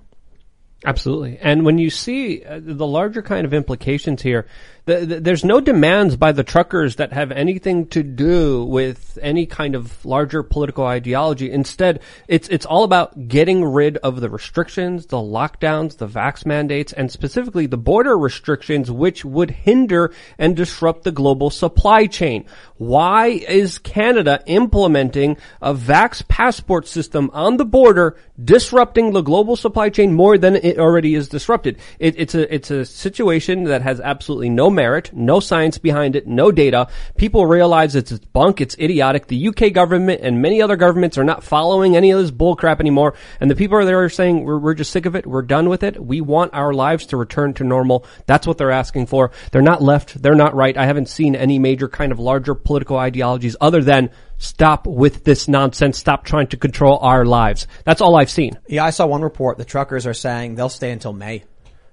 Absolutely. 0.85 1.37
And 1.41 1.65
when 1.65 1.77
you 1.77 1.89
see 1.89 2.43
uh, 2.43 2.59
the 2.61 2.85
larger 2.85 3.21
kind 3.21 3.45
of 3.45 3.53
implications 3.53 4.21
here, 4.21 4.45
the, 4.85 5.05
the, 5.05 5.19
there's 5.21 5.45
no 5.45 5.61
demands 5.61 6.17
by 6.17 6.33
the 6.33 6.43
truckers 6.43 6.97
that 6.97 7.13
have 7.13 7.31
anything 7.31 7.87
to 7.87 8.03
do 8.03 8.65
with 8.65 9.17
any 9.21 9.45
kind 9.45 9.75
of 9.75 10.05
larger 10.05 10.43
political 10.43 10.85
ideology. 10.85 11.49
Instead, 11.49 12.01
it's, 12.27 12.49
it's 12.49 12.65
all 12.65 12.83
about 12.83 13.29
getting 13.29 13.63
rid 13.63 13.97
of 13.97 14.19
the 14.19 14.29
restrictions, 14.29 15.05
the 15.05 15.17
lockdowns, 15.17 15.97
the 15.97 16.07
vax 16.07 16.45
mandates, 16.45 16.91
and 16.91 17.09
specifically 17.09 17.65
the 17.65 17.77
border 17.77 18.17
restrictions, 18.17 18.91
which 18.91 19.23
would 19.23 19.51
hinder 19.51 20.13
and 20.37 20.55
disrupt 20.55 21.03
the 21.03 21.11
global 21.11 21.49
supply 21.49 22.05
chain. 22.05 22.45
Why 22.75 23.27
is 23.27 23.77
Canada 23.77 24.43
implementing 24.47 25.37
a 25.61 25.73
vax 25.73 26.27
passport 26.27 26.87
system 26.87 27.29
on 27.31 27.55
the 27.55 27.65
border, 27.65 28.17
disrupting 28.43 29.13
the 29.13 29.21
global 29.21 29.55
supply 29.55 29.89
chain 29.89 30.11
more 30.11 30.37
than 30.37 30.57
it 30.57 30.77
already 30.77 31.15
is 31.15 31.29
disrupted? 31.29 31.77
It, 31.99 32.15
it's 32.17 32.35
a 32.35 32.53
it's 32.53 32.71
a 32.71 32.83
situation 32.83 33.63
that 33.65 33.81
has 33.81 34.01
absolutely 34.01 34.49
no 34.49 34.72
merit, 34.73 35.11
no 35.13 35.39
science 35.39 35.77
behind 35.77 36.15
it, 36.15 36.27
no 36.27 36.51
data. 36.51 36.87
People 37.17 37.45
realize 37.45 37.95
it's, 37.95 38.11
bunk, 38.19 38.59
it's 38.59 38.77
idiotic. 38.77 39.27
The 39.27 39.47
UK 39.49 39.71
government 39.73 40.21
and 40.21 40.41
many 40.41 40.61
other 40.61 40.75
governments 40.75 41.17
are 41.17 41.23
not 41.23 41.43
following 41.43 41.95
any 41.95 42.11
of 42.11 42.19
this 42.19 42.31
bullcrap 42.31 42.79
anymore, 42.79 43.13
and 43.39 43.49
the 43.49 43.55
people 43.55 43.77
are 43.77 43.85
there 43.85 44.03
are 44.03 44.09
saying 44.09 44.43
we're 44.43 44.59
we're 44.59 44.73
just 44.73 44.91
sick 44.91 45.05
of 45.05 45.15
it. 45.15 45.27
We're 45.27 45.43
done 45.43 45.69
with 45.69 45.83
it. 45.83 46.03
We 46.03 46.21
want 46.21 46.53
our 46.53 46.73
lives 46.73 47.05
to 47.07 47.17
return 47.17 47.53
to 47.55 47.63
normal. 47.63 48.05
That's 48.25 48.47
what 48.47 48.57
they're 48.57 48.71
asking 48.71 49.07
for. 49.07 49.31
They're 49.51 49.61
not 49.61 49.81
left. 49.81 50.21
They're 50.21 50.35
not 50.35 50.55
right. 50.55 50.75
I 50.75 50.85
haven't 50.85 51.09
seen 51.09 51.35
any 51.35 51.59
major 51.59 51.87
kind 51.87 52.11
of 52.11 52.19
larger 52.19 52.55
political 52.55 52.97
ideologies 52.97 53.55
other 53.61 53.81
than 53.81 54.09
stop 54.37 54.87
with 54.87 55.23
this 55.23 55.47
nonsense. 55.47 55.97
Stop 55.97 56.25
trying 56.25 56.47
to 56.47 56.57
control 56.57 56.97
our 57.01 57.25
lives. 57.25 57.67
That's 57.85 58.01
all 58.01 58.15
I've 58.15 58.31
seen. 58.31 58.57
Yeah, 58.67 58.85
I 58.85 58.89
saw 58.89 59.05
one 59.05 59.21
report. 59.21 59.57
The 59.57 59.65
truckers 59.65 60.07
are 60.07 60.13
saying 60.13 60.55
they'll 60.55 60.69
stay 60.69 60.91
until 60.91 61.13
May. 61.13 61.43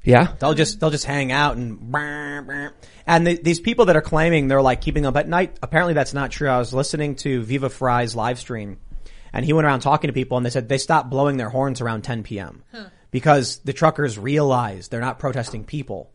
Yeah. 0.02 0.34
They'll 0.38 0.54
just 0.54 0.80
they'll 0.80 0.90
just 0.90 1.04
hang 1.04 1.30
out 1.30 1.56
and 1.56 1.94
and 3.06 3.26
the, 3.26 3.40
these 3.42 3.60
people 3.60 3.86
that 3.86 3.96
are 3.96 4.02
claiming 4.02 4.48
they're 4.48 4.62
like 4.62 4.80
keeping 4.80 5.04
up 5.04 5.16
at 5.16 5.28
night. 5.28 5.58
Apparently, 5.62 5.94
that's 5.94 6.14
not 6.14 6.30
true. 6.30 6.48
I 6.48 6.58
was 6.58 6.72
listening 6.72 7.16
to 7.16 7.42
Viva 7.42 7.68
Frei's 7.68 8.14
live 8.16 8.38
stream, 8.38 8.78
and 9.32 9.44
he 9.44 9.52
went 9.52 9.66
around 9.66 9.80
talking 9.80 10.08
to 10.08 10.14
people, 10.14 10.36
and 10.36 10.46
they 10.46 10.50
said 10.50 10.68
they 10.68 10.78
stopped 10.78 11.10
blowing 11.10 11.36
their 11.36 11.50
horns 11.50 11.80
around 11.80 12.02
10 12.02 12.22
p.m. 12.22 12.62
because 13.10 13.58
the 13.58 13.72
truckers 13.72 14.18
realize 14.18 14.88
they're 14.88 15.00
not 15.00 15.18
protesting 15.18 15.64
people. 15.64 16.10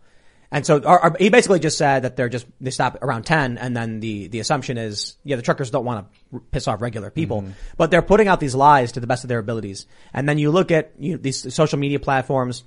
And 0.52 0.66
so 0.66 0.80
or, 0.80 1.04
or 1.04 1.16
he 1.20 1.30
basically 1.30 1.60
just 1.60 1.78
said 1.78 2.04
that 2.04 2.16
they're 2.16 2.30
just 2.30 2.46
they 2.62 2.72
stop 2.72 3.00
around 3.02 3.24
10 3.24 3.58
and 3.58 3.76
then 3.76 4.00
the 4.00 4.28
the 4.28 4.40
assumption 4.40 4.78
is 4.78 5.18
yeah 5.24 5.36
the 5.36 5.42
truckers 5.42 5.72
don't 5.72 5.84
want 5.84 6.08
to 6.32 6.40
piss 6.52 6.68
off 6.68 6.82
regular 6.82 7.10
people 7.10 7.42
mm-hmm. 7.42 7.52
but 7.78 7.92
they're 7.92 8.04
putting 8.04 8.28
out 8.28 8.40
these 8.40 8.56
lies 8.56 8.94
to 8.94 9.00
the 9.00 9.08
best 9.08 9.26
of 9.26 9.28
their 9.28 9.40
abilities. 9.40 9.86
And 10.14 10.30
then 10.30 10.38
you 10.38 10.52
look 10.52 10.72
at 10.72 10.94
you 11.00 11.14
know, 11.14 11.18
these 11.18 11.54
social 11.54 11.80
media 11.80 12.00
platforms 12.00 12.64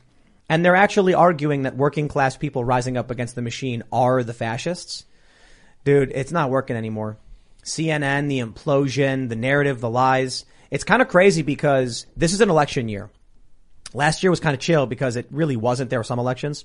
and 0.49 0.65
they're 0.65 0.77
actually 0.77 1.15
arguing 1.15 1.63
that 1.63 1.77
working 1.77 2.09
class 2.09 2.37
people 2.37 2.65
rising 2.65 2.97
up 2.97 3.11
against 3.11 3.35
the 3.35 3.43
machine 3.43 3.83
are 3.93 4.23
the 4.23 4.33
fascists. 4.33 5.05
Dude, 5.85 6.13
it's 6.15 6.33
not 6.33 6.51
working 6.51 6.77
anymore. 6.77 7.19
CNN, 7.65 8.29
the 8.29 8.41
implosion, 8.41 9.29
the 9.29 9.37
narrative, 9.37 9.81
the 9.81 9.91
lies. 9.91 10.45
It's 10.71 10.85
kind 10.85 11.03
of 11.03 11.09
crazy 11.09 11.43
because 11.43 12.07
this 12.17 12.33
is 12.33 12.41
an 12.41 12.51
election 12.51 12.89
year. 12.89 13.11
Last 13.93 14.23
year 14.23 14.31
was 14.31 14.41
kind 14.41 14.55
of 14.55 14.61
chill 14.61 14.87
because 14.87 15.17
it 15.17 15.27
really 15.31 15.57
wasn't. 15.57 15.91
There 15.91 15.99
were 15.99 16.05
some 16.05 16.19
elections. 16.19 16.65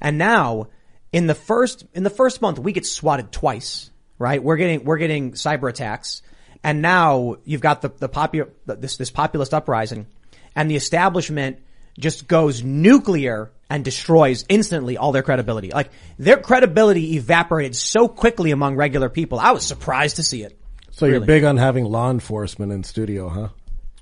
And 0.00 0.18
now 0.18 0.68
in 1.12 1.26
the 1.26 1.34
first, 1.34 1.86
in 1.94 2.02
the 2.02 2.10
first 2.10 2.40
month, 2.42 2.58
we 2.58 2.72
get 2.72 2.86
swatted 2.86 3.32
twice, 3.32 3.90
right? 4.18 4.42
We're 4.42 4.56
getting, 4.56 4.84
we're 4.84 4.98
getting 4.98 5.32
cyber 5.32 5.68
attacks. 5.68 6.22
And 6.64 6.82
now 6.82 7.36
you've 7.44 7.60
got 7.60 7.82
the, 7.82 7.90
the 7.90 8.08
popular, 8.08 8.50
this, 8.66 8.96
this 8.96 9.10
populist 9.10 9.54
uprising 9.54 10.06
and 10.54 10.70
the 10.70 10.76
establishment 10.76 11.58
just 11.98 12.26
goes 12.28 12.62
nuclear 12.62 13.50
and 13.70 13.84
destroys 13.84 14.44
instantly 14.48 14.96
all 14.96 15.12
their 15.12 15.22
credibility. 15.22 15.70
Like 15.70 15.90
their 16.18 16.38
credibility 16.38 17.16
evaporated 17.16 17.76
so 17.76 18.08
quickly 18.08 18.50
among 18.50 18.76
regular 18.76 19.08
people. 19.10 19.38
I 19.38 19.50
was 19.50 19.66
surprised 19.66 20.16
to 20.16 20.22
see 20.22 20.42
it. 20.42 20.58
So 20.92 21.06
you're 21.06 21.20
big 21.20 21.44
on 21.44 21.56
having 21.58 21.84
law 21.84 22.10
enforcement 22.10 22.72
in 22.72 22.82
studio, 22.84 23.28
huh? 23.28 23.48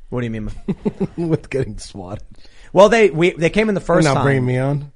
What 0.08 0.20
do 0.20 0.26
you 0.26 0.30
mean? 0.30 0.50
With 1.28 1.50
getting 1.50 1.78
swatted. 1.78 2.22
Well, 2.72 2.88
they 2.88 3.10
we 3.10 3.30
they 3.32 3.50
came 3.50 3.68
in 3.68 3.74
the 3.74 3.80
And 3.80 3.86
first 3.86 4.04
now 4.04 4.22
bringing 4.22 4.46
me 4.46 4.58
on. 4.58 4.92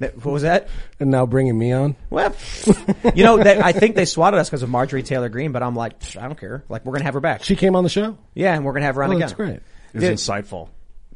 That- 0.00 0.16
What 0.24 0.32
was 0.32 0.42
that? 0.42 0.68
And 1.00 1.10
now 1.10 1.26
bringing 1.26 1.56
me 1.58 1.72
on. 1.72 1.96
Well, 2.10 2.34
you 3.14 3.24
know, 3.24 3.42
they, 3.42 3.58
I 3.58 3.72
think 3.72 3.94
they 3.96 4.04
swatted 4.04 4.38
us 4.40 4.48
because 4.48 4.62
of 4.62 4.68
Marjorie 4.68 5.02
Taylor 5.02 5.28
Greene, 5.28 5.52
but 5.52 5.62
I'm 5.62 5.74
like, 5.76 5.94
I 6.16 6.22
don't 6.22 6.38
care. 6.38 6.64
Like, 6.68 6.84
we're 6.84 6.92
gonna 6.92 7.04
have 7.04 7.14
her 7.14 7.20
back. 7.20 7.44
She 7.44 7.56
came 7.56 7.74
on 7.76 7.82
the 7.84 7.90
show. 7.90 8.16
yeah, 8.34 8.54
and 8.54 8.64
we're 8.64 8.72
gonna 8.74 8.86
have 8.86 8.94
her 8.96 9.02
on 9.04 9.10
Oh, 9.10 9.12
again. 9.12 9.20
that's 9.20 9.32
great. 9.32 9.54
It 9.54 9.62
was 9.94 10.02
Dude. 10.04 10.14
insightful. 10.14 10.68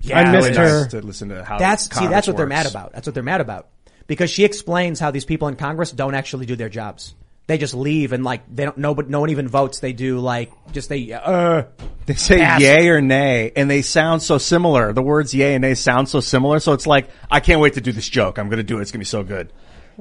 Yeah, 0.03 0.21
I 0.21 0.33
missed 0.33 0.55
her. 0.57 0.83
Nice 0.83 0.91
to 0.93 1.01
listen 1.01 1.29
to 1.31 1.45
how 1.45 1.59
That's 1.59 1.85
see, 1.95 2.07
that's 2.07 2.27
what 2.27 2.37
they're 2.37 2.47
mad 2.47 2.67
about. 2.67 2.93
That's 2.93 3.07
what 3.07 3.15
they're 3.15 3.23
mad 3.23 3.41
about 3.41 3.69
because 4.07 4.31
she 4.31 4.45
explains 4.45 4.99
how 5.01 5.11
these 5.11 5.25
people 5.25 5.49
in 5.49 5.57
Congress 5.57 5.93
don't 5.93 6.15
actually 6.15 6.47
do 6.47 6.57
their 6.57 6.69
jobs. 6.69 7.15
They 7.49 7.59
just 7.59 7.75
leave 7.75 8.13
and 8.13 8.23
like 8.25 8.43
they 8.55 8.65
don't. 8.65 8.79
No, 8.79 8.95
but 8.95 9.09
no 9.11 9.21
one 9.21 9.31
even 9.31 9.49
votes. 9.49 9.81
They 9.81 9.93
do 9.93 10.19
like 10.21 10.53
just 10.73 10.89
they. 10.89 11.13
Uh, 11.13 11.65
They 12.07 12.15
say 12.15 12.39
Pass. 12.39 12.61
yay 12.61 12.89
or 12.89 13.01
nay, 13.01 13.53
and 13.55 13.69
they 13.71 13.83
sound 13.83 14.23
so 14.23 14.39
similar. 14.39 14.93
The 14.93 15.03
words 15.03 15.35
yay 15.35 15.55
and 15.55 15.63
nay 15.63 15.75
sound 15.75 16.09
so 16.09 16.21
similar, 16.21 16.61
so 16.61 16.73
it's 16.73 16.87
like, 16.87 17.09
I 17.31 17.41
can't 17.41 17.61
wait 17.61 17.75
to 17.75 17.81
do 17.81 17.91
this 17.93 18.09
joke. 18.09 18.39
I'm 18.39 18.49
gonna 18.49 18.63
do 18.63 18.79
it. 18.79 18.83
It's 18.83 18.91
gonna 18.93 19.01
be 19.01 19.05
so 19.07 19.23
good. 19.25 19.53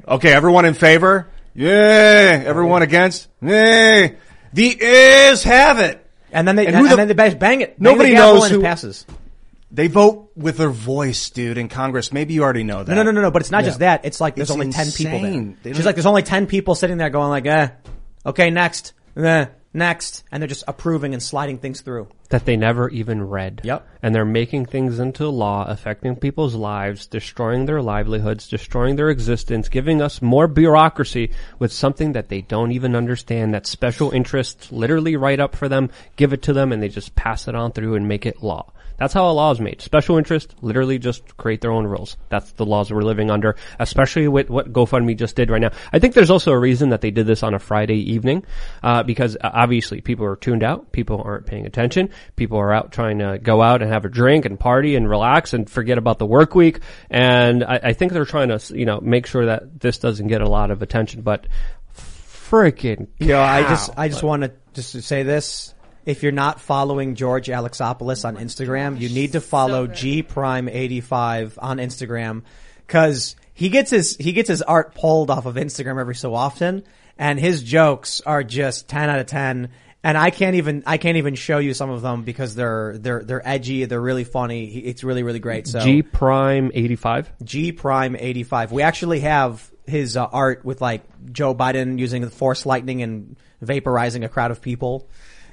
Okay, 0.06 0.32
everyone 0.32 0.64
in 0.64 0.74
favor? 0.74 1.28
Yay! 1.54 1.66
Everyone 2.46 2.82
against? 2.82 3.28
Nay! 3.40 4.16
The 4.52 4.66
is 4.80 5.42
have 5.44 5.78
it! 5.80 6.04
and 6.32 6.46
then 6.48 6.56
they 6.56 6.66
And 6.66 6.76
and, 6.76 6.84
who 6.84 6.90
the- 6.90 6.96
then 6.96 7.08
they 7.08 7.14
bang 7.14 7.38
bang 7.38 7.60
it. 7.60 7.80
Nobody 7.80 8.10
the 8.10 8.16
knows 8.16 8.48
who- 8.50 8.62
passes. 8.62 9.04
They 9.74 9.86
vote 9.86 10.32
with 10.36 10.58
their 10.58 10.68
voice, 10.68 11.30
dude, 11.30 11.56
in 11.56 11.68
Congress. 11.68 12.12
Maybe 12.12 12.34
you 12.34 12.42
already 12.42 12.62
know 12.62 12.84
that. 12.84 12.94
No, 12.94 13.02
no, 13.02 13.10
no, 13.10 13.22
no. 13.22 13.30
But 13.30 13.40
it's 13.40 13.50
not 13.50 13.64
just 13.64 13.78
that. 13.78 14.04
It's 14.04 14.20
like 14.20 14.36
there's 14.36 14.50
It's 14.50 14.54
only 14.54 14.70
ten 14.70 14.90
people 14.92 15.18
there. 15.18 15.26
insane. 15.28 15.56
They 15.62 15.70
She's 15.70 15.78
don't- 15.78 15.86
like, 15.86 15.94
there's 15.96 16.06
only 16.06 16.22
ten 16.22 16.46
people 16.46 16.74
sitting 16.74 16.98
there 16.98 17.08
going 17.08 17.30
like, 17.30 17.46
eh, 17.46 17.68
okay, 18.26 18.50
next, 18.50 18.92
eh, 19.16 19.46
next, 19.72 20.24
and 20.30 20.42
they're 20.42 20.48
just 20.48 20.64
approving 20.68 21.14
and 21.14 21.22
sliding 21.22 21.56
things 21.58 21.80
through. 21.80 22.08
that 22.28 22.46
they 22.46 22.56
never 22.56 22.88
even 22.88 23.22
read. 23.28 23.60
Yep. 23.62 23.86
And 24.02 24.14
they're 24.14 24.24
making 24.24 24.64
things 24.64 24.98
into 24.98 25.28
law, 25.28 25.66
affecting 25.68 26.16
people's 26.16 26.54
lives, 26.54 27.06
destroying 27.06 27.66
their 27.66 27.82
livelihoods, 27.82 28.48
destroying 28.48 28.96
their 28.96 29.10
existence, 29.10 29.68
giving 29.68 30.00
us 30.00 30.22
more 30.22 30.48
bureaucracy 30.48 31.30
with 31.58 31.72
something 31.74 32.12
that 32.12 32.30
they 32.30 32.40
don't 32.40 32.72
even 32.72 32.96
understand, 32.96 33.52
that 33.52 33.66
special 33.66 34.10
interests 34.12 34.72
literally 34.72 35.14
write 35.14 35.40
up 35.40 35.54
for 35.54 35.68
them, 35.68 35.90
give 36.16 36.32
it 36.32 36.40
to 36.42 36.54
them, 36.54 36.72
and 36.72 36.82
they 36.82 36.88
just 36.88 37.14
pass 37.14 37.48
it 37.48 37.54
on 37.54 37.72
through 37.72 37.96
and 37.96 38.08
make 38.08 38.24
it 38.24 38.42
law. 38.42 38.72
That's 38.98 39.14
how 39.14 39.30
a 39.30 39.32
law 39.32 39.50
is 39.50 39.60
made. 39.60 39.80
Special 39.80 40.18
interest 40.18 40.54
literally 40.60 40.98
just 40.98 41.36
create 41.36 41.60
their 41.60 41.72
own 41.72 41.86
rules. 41.86 42.16
That's 42.28 42.52
the 42.52 42.66
laws 42.66 42.92
we're 42.92 43.02
living 43.02 43.30
under, 43.30 43.56
especially 43.78 44.28
with 44.28 44.50
what 44.50 44.72
GoFundMe 44.72 45.16
just 45.16 45.36
did 45.36 45.50
right 45.50 45.60
now. 45.60 45.70
I 45.92 45.98
think 45.98 46.14
there's 46.14 46.30
also 46.30 46.52
a 46.52 46.58
reason 46.58 46.90
that 46.90 47.00
they 47.00 47.10
did 47.10 47.26
this 47.26 47.42
on 47.42 47.54
a 47.54 47.58
Friday 47.58 48.12
evening, 48.12 48.44
uh, 48.82 49.02
because 49.02 49.36
uh, 49.36 49.50
obviously 49.52 50.00
people 50.00 50.26
are 50.26 50.36
tuned 50.36 50.62
out, 50.62 50.92
people 50.92 51.22
aren't 51.24 51.46
paying 51.46 51.66
attention, 51.66 52.10
people 52.36 52.58
are 52.58 52.72
out 52.72 52.92
trying 52.92 53.18
to 53.18 53.38
go 53.42 53.62
out 53.62 53.82
and 53.82 53.92
have 53.92 54.04
a 54.04 54.08
drink 54.08 54.44
and 54.44 54.58
party 54.58 54.96
and 54.96 55.08
relax 55.08 55.52
and 55.52 55.68
forget 55.68 55.98
about 55.98 56.18
the 56.18 56.26
work 56.26 56.54
week. 56.54 56.80
And 57.10 57.64
I, 57.64 57.80
I 57.82 57.92
think 57.92 58.12
they're 58.12 58.24
trying 58.24 58.48
to, 58.48 58.78
you 58.78 58.86
know, 58.86 59.00
make 59.00 59.26
sure 59.26 59.46
that 59.46 59.80
this 59.80 59.98
doesn't 59.98 60.28
get 60.28 60.40
a 60.40 60.48
lot 60.48 60.70
of 60.70 60.82
attention, 60.82 61.22
but 61.22 61.46
freaking 62.52 63.08
You 63.18 63.28
know, 63.28 63.40
I 63.40 63.62
just. 63.62 63.90
I 63.96 64.08
just 64.08 64.22
want 64.22 64.42
to 64.42 64.52
just 64.74 64.92
to 64.92 65.02
say 65.02 65.22
this. 65.22 65.74
If 66.04 66.22
you're 66.22 66.32
not 66.32 66.60
following 66.60 67.14
George 67.14 67.48
Alexopoulos 67.48 68.24
on 68.24 68.36
Instagram, 68.36 68.98
you 68.98 69.08
need 69.08 69.32
to 69.32 69.40
follow 69.40 69.86
good. 69.86 69.96
G 69.96 70.22
Prime 70.22 70.68
85 70.68 71.58
on 71.60 71.78
Instagram 71.78 72.42
because 72.86 73.36
he 73.54 73.68
gets 73.68 73.90
his, 73.90 74.16
he 74.16 74.32
gets 74.32 74.48
his 74.48 74.62
art 74.62 74.94
pulled 74.94 75.30
off 75.30 75.46
of 75.46 75.54
Instagram 75.54 76.00
every 76.00 76.14
so 76.14 76.34
often 76.34 76.84
and 77.18 77.38
his 77.38 77.62
jokes 77.62 78.20
are 78.22 78.42
just 78.42 78.88
10 78.88 79.10
out 79.10 79.18
of 79.18 79.26
10. 79.26 79.70
And 80.04 80.18
I 80.18 80.30
can't 80.30 80.56
even, 80.56 80.82
I 80.86 80.96
can't 80.96 81.16
even 81.16 81.36
show 81.36 81.58
you 81.58 81.74
some 81.74 81.90
of 81.90 82.02
them 82.02 82.24
because 82.24 82.56
they're, 82.56 82.98
they're, 82.98 83.22
they're 83.22 83.48
edgy. 83.48 83.84
They're 83.84 84.00
really 84.00 84.24
funny. 84.24 84.66
It's 84.66 85.04
really, 85.04 85.22
really 85.22 85.38
great. 85.38 85.68
So 85.68 85.78
G 85.78 86.02
Prime 86.02 86.72
85. 86.74 87.32
G 87.44 87.70
Prime 87.70 88.16
85. 88.18 88.72
We 88.72 88.82
actually 88.82 89.20
have 89.20 89.70
his 89.86 90.16
uh, 90.16 90.24
art 90.24 90.64
with 90.64 90.80
like 90.80 91.04
Joe 91.32 91.54
Biden 91.54 92.00
using 92.00 92.22
the 92.22 92.30
force 92.30 92.66
lightning 92.66 93.02
and 93.02 93.36
vaporizing 93.62 94.24
a 94.24 94.28
crowd 94.28 94.50
of 94.50 94.60
people. 94.60 95.08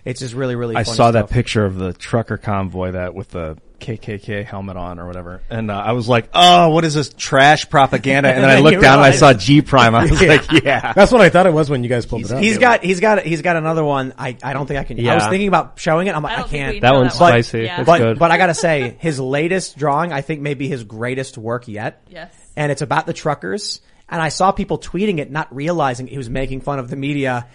It's 0.09 0.19
just 0.19 0.33
really, 0.33 0.55
really 0.55 0.75
I 0.75 0.83
funny 0.83 0.97
saw 0.97 1.11
that 1.11 1.29
picture 1.29 1.65
of 1.65 1.75
the 1.75 1.93
trucker 1.93 2.37
convoy 2.37 2.91
that 2.91 3.13
with 3.13 3.29
the 3.29 3.59
KKK 3.79 4.43
helmet 4.43 4.75
on 4.75 4.99
or 4.99 5.05
whatever, 5.05 5.43
and 5.51 5.69
uh, 5.69 5.75
I 5.75 5.91
was 5.91 6.09
like, 6.09 6.29
"Oh, 6.33 6.69
what 6.69 6.83
is 6.83 6.95
this 6.95 7.13
trash 7.13 7.69
propaganda?" 7.69 8.33
And 8.33 8.43
then 8.43 8.49
I 8.49 8.59
looked 8.61 8.73
you 8.73 8.81
down 8.81 8.97
and 8.97 9.05
I 9.05 9.11
saw 9.11 9.33
G 9.33 9.61
Prime. 9.61 9.93
I 9.93 10.05
was 10.09 10.19
like, 10.19 10.63
"Yeah." 10.63 10.93
That's 10.93 11.11
what 11.11 11.21
I 11.21 11.29
thought 11.29 11.45
it 11.45 11.53
was 11.53 11.69
when 11.69 11.83
you 11.83 11.89
guys 11.89 12.07
pulled 12.07 12.25
it 12.25 12.31
up. 12.31 12.41
He's 12.41 12.57
got, 12.57 12.83
he's 12.83 12.99
got, 12.99 13.23
he's 13.23 13.43
got 13.43 13.55
another 13.55 13.83
one. 13.83 14.15
I, 14.17 14.35
I 14.41 14.53
don't 14.53 14.65
think 14.65 14.79
I 14.79 14.83
can. 14.83 14.97
Yeah. 14.97 15.11
I 15.11 15.15
was 15.15 15.27
thinking 15.27 15.47
about 15.47 15.79
showing 15.79 16.07
it. 16.07 16.15
I'm 16.15 16.23
like, 16.23 16.31
I 16.31 16.35
I, 16.35 16.39
don't 16.39 16.49
think 16.49 16.63
can't. 16.63 16.81
That 16.81 16.91
know 16.91 16.99
one's 17.01 17.19
one. 17.19 17.29
spicy. 17.29 17.59
Yeah. 17.65 17.81
It's 17.81 17.85
but, 17.85 17.97
good. 17.99 18.17
but 18.19 18.31
I 18.31 18.37
gotta 18.37 18.55
say, 18.55 18.97
his 18.99 19.19
latest 19.19 19.77
drawing, 19.77 20.11
I 20.11 20.21
think 20.21 20.41
may 20.41 20.55
be 20.55 20.67
his 20.67 20.83
greatest 20.83 21.37
work 21.37 21.67
yet. 21.67 22.01
Yes. 22.09 22.33
And 22.55 22.71
it's 22.71 22.81
about 22.81 23.05
the 23.05 23.13
truckers. 23.13 23.81
And 24.09 24.19
I 24.19 24.29
saw 24.29 24.51
people 24.51 24.79
tweeting 24.79 25.19
it, 25.19 25.29
not 25.29 25.55
realizing 25.55 26.07
he 26.07 26.17
was 26.17 26.31
making 26.31 26.61
fun 26.61 26.79
of 26.79 26.89
the 26.89 26.95
media. 26.95 27.47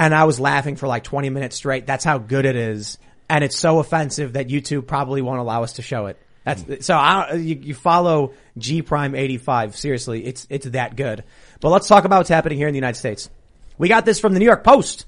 And 0.00 0.14
I 0.14 0.24
was 0.24 0.40
laughing 0.40 0.76
for 0.76 0.88
like 0.88 1.04
20 1.04 1.28
minutes 1.28 1.56
straight. 1.56 1.86
That's 1.86 2.04
how 2.06 2.16
good 2.16 2.46
it 2.46 2.56
is. 2.56 2.96
And 3.28 3.44
it's 3.44 3.54
so 3.54 3.80
offensive 3.80 4.32
that 4.32 4.48
YouTube 4.48 4.86
probably 4.86 5.20
won't 5.20 5.40
allow 5.40 5.62
us 5.62 5.74
to 5.74 5.82
show 5.82 6.06
it. 6.06 6.16
That's, 6.42 6.86
so 6.86 6.96
I, 6.96 7.34
you, 7.34 7.56
you 7.56 7.74
follow 7.74 8.32
G 8.56 8.80
Prime 8.80 9.14
85. 9.14 9.76
Seriously, 9.76 10.24
it's, 10.24 10.46
it's 10.48 10.64
that 10.70 10.96
good. 10.96 11.22
But 11.60 11.68
let's 11.68 11.86
talk 11.86 12.06
about 12.06 12.16
what's 12.16 12.30
happening 12.30 12.56
here 12.56 12.66
in 12.66 12.72
the 12.72 12.78
United 12.78 12.98
States. 12.98 13.28
We 13.76 13.88
got 13.88 14.06
this 14.06 14.18
from 14.18 14.32
the 14.32 14.38
New 14.38 14.46
York 14.46 14.64
Post. 14.64 15.04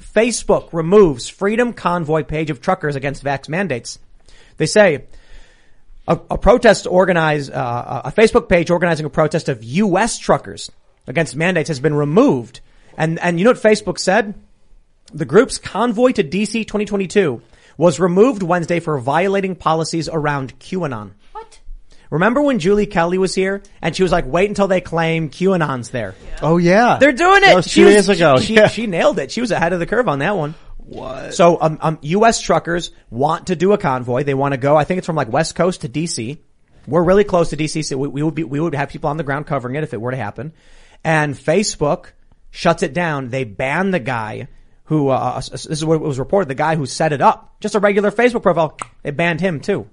Facebook 0.00 0.72
removes 0.72 1.28
Freedom 1.28 1.72
Convoy 1.72 2.22
page 2.22 2.48
of 2.48 2.60
truckers 2.60 2.94
against 2.94 3.24
vax 3.24 3.48
mandates. 3.48 3.98
They 4.58 4.66
say 4.66 5.06
a, 6.06 6.20
a 6.30 6.38
protest 6.38 6.86
organized, 6.86 7.50
uh, 7.50 8.02
a 8.04 8.12
Facebook 8.12 8.48
page 8.48 8.70
organizing 8.70 9.06
a 9.06 9.10
protest 9.10 9.48
of 9.48 9.64
U.S. 9.64 10.18
truckers 10.18 10.70
against 11.08 11.34
mandates 11.34 11.66
has 11.66 11.80
been 11.80 11.94
removed. 11.94 12.60
And, 12.96 13.18
and 13.18 13.38
you 13.38 13.44
know 13.44 13.52
what 13.52 13.62
Facebook 13.62 13.98
said? 13.98 14.34
The 15.12 15.24
group's 15.24 15.58
convoy 15.58 16.12
to 16.12 16.24
DC 16.24 16.52
2022 16.66 17.42
was 17.76 18.00
removed 18.00 18.42
Wednesday 18.42 18.80
for 18.80 18.98
violating 18.98 19.54
policies 19.54 20.08
around 20.08 20.58
QAnon. 20.58 21.12
What? 21.32 21.60
Remember 22.10 22.40
when 22.42 22.58
Julie 22.58 22.86
Kelly 22.86 23.18
was 23.18 23.34
here 23.34 23.62
and 23.82 23.94
she 23.94 24.02
was 24.02 24.12
like, 24.12 24.26
wait 24.26 24.48
until 24.48 24.68
they 24.68 24.80
claim 24.80 25.30
QAnon's 25.30 25.90
there. 25.90 26.14
Oh 26.42 26.56
yeah, 26.56 26.98
They're 26.98 27.12
doing 27.12 27.42
it. 27.42 27.46
That 27.46 27.56
was 27.56 27.68
She 27.68 27.82
two 27.82 27.90
days 27.90 28.08
ago. 28.08 28.38
She, 28.38 28.54
yeah. 28.54 28.68
she 28.68 28.86
nailed 28.86 29.18
it. 29.18 29.30
She 29.30 29.40
was 29.40 29.50
ahead 29.50 29.72
of 29.72 29.78
the 29.78 29.86
curve 29.86 30.08
on 30.08 30.20
that 30.20 30.36
one. 30.36 30.54
What? 30.78 31.34
So, 31.34 31.60
um, 31.60 31.78
um, 31.80 31.98
U.S. 32.02 32.40
truckers 32.40 32.92
want 33.10 33.48
to 33.48 33.56
do 33.56 33.72
a 33.72 33.78
convoy. 33.78 34.22
They 34.22 34.34
want 34.34 34.52
to 34.52 34.58
go. 34.58 34.76
I 34.76 34.84
think 34.84 34.98
it's 34.98 35.06
from 35.06 35.16
like 35.16 35.32
West 35.32 35.56
Coast 35.56 35.80
to 35.80 35.88
D.C. 35.88 36.38
We're 36.86 37.02
really 37.02 37.24
close 37.24 37.50
to 37.50 37.56
D.C. 37.56 37.82
So 37.82 37.98
we, 37.98 38.06
we 38.06 38.22
would 38.22 38.36
be, 38.36 38.44
we 38.44 38.60
would 38.60 38.74
have 38.76 38.88
people 38.88 39.10
on 39.10 39.16
the 39.16 39.24
ground 39.24 39.46
covering 39.46 39.74
it 39.74 39.82
if 39.82 39.92
it 39.92 40.00
were 40.00 40.12
to 40.12 40.16
happen. 40.16 40.52
And 41.02 41.34
Facebook 41.34 42.12
shuts 42.56 42.82
it 42.82 42.94
down. 42.94 43.28
They 43.28 43.44
ban 43.44 43.90
the 43.90 44.00
guy 44.00 44.48
who, 44.84 45.08
uh, 45.10 45.40
this 45.40 45.66
is 45.66 45.84
what 45.84 46.00
was 46.00 46.18
reported, 46.18 46.48
the 46.48 46.54
guy 46.54 46.74
who 46.74 46.86
set 46.86 47.12
it 47.12 47.20
up. 47.20 47.60
Just 47.60 47.74
a 47.74 47.80
regular 47.80 48.10
Facebook 48.10 48.42
profile. 48.42 48.78
They 49.02 49.10
banned 49.10 49.40
him 49.42 49.60
too. 49.60 49.88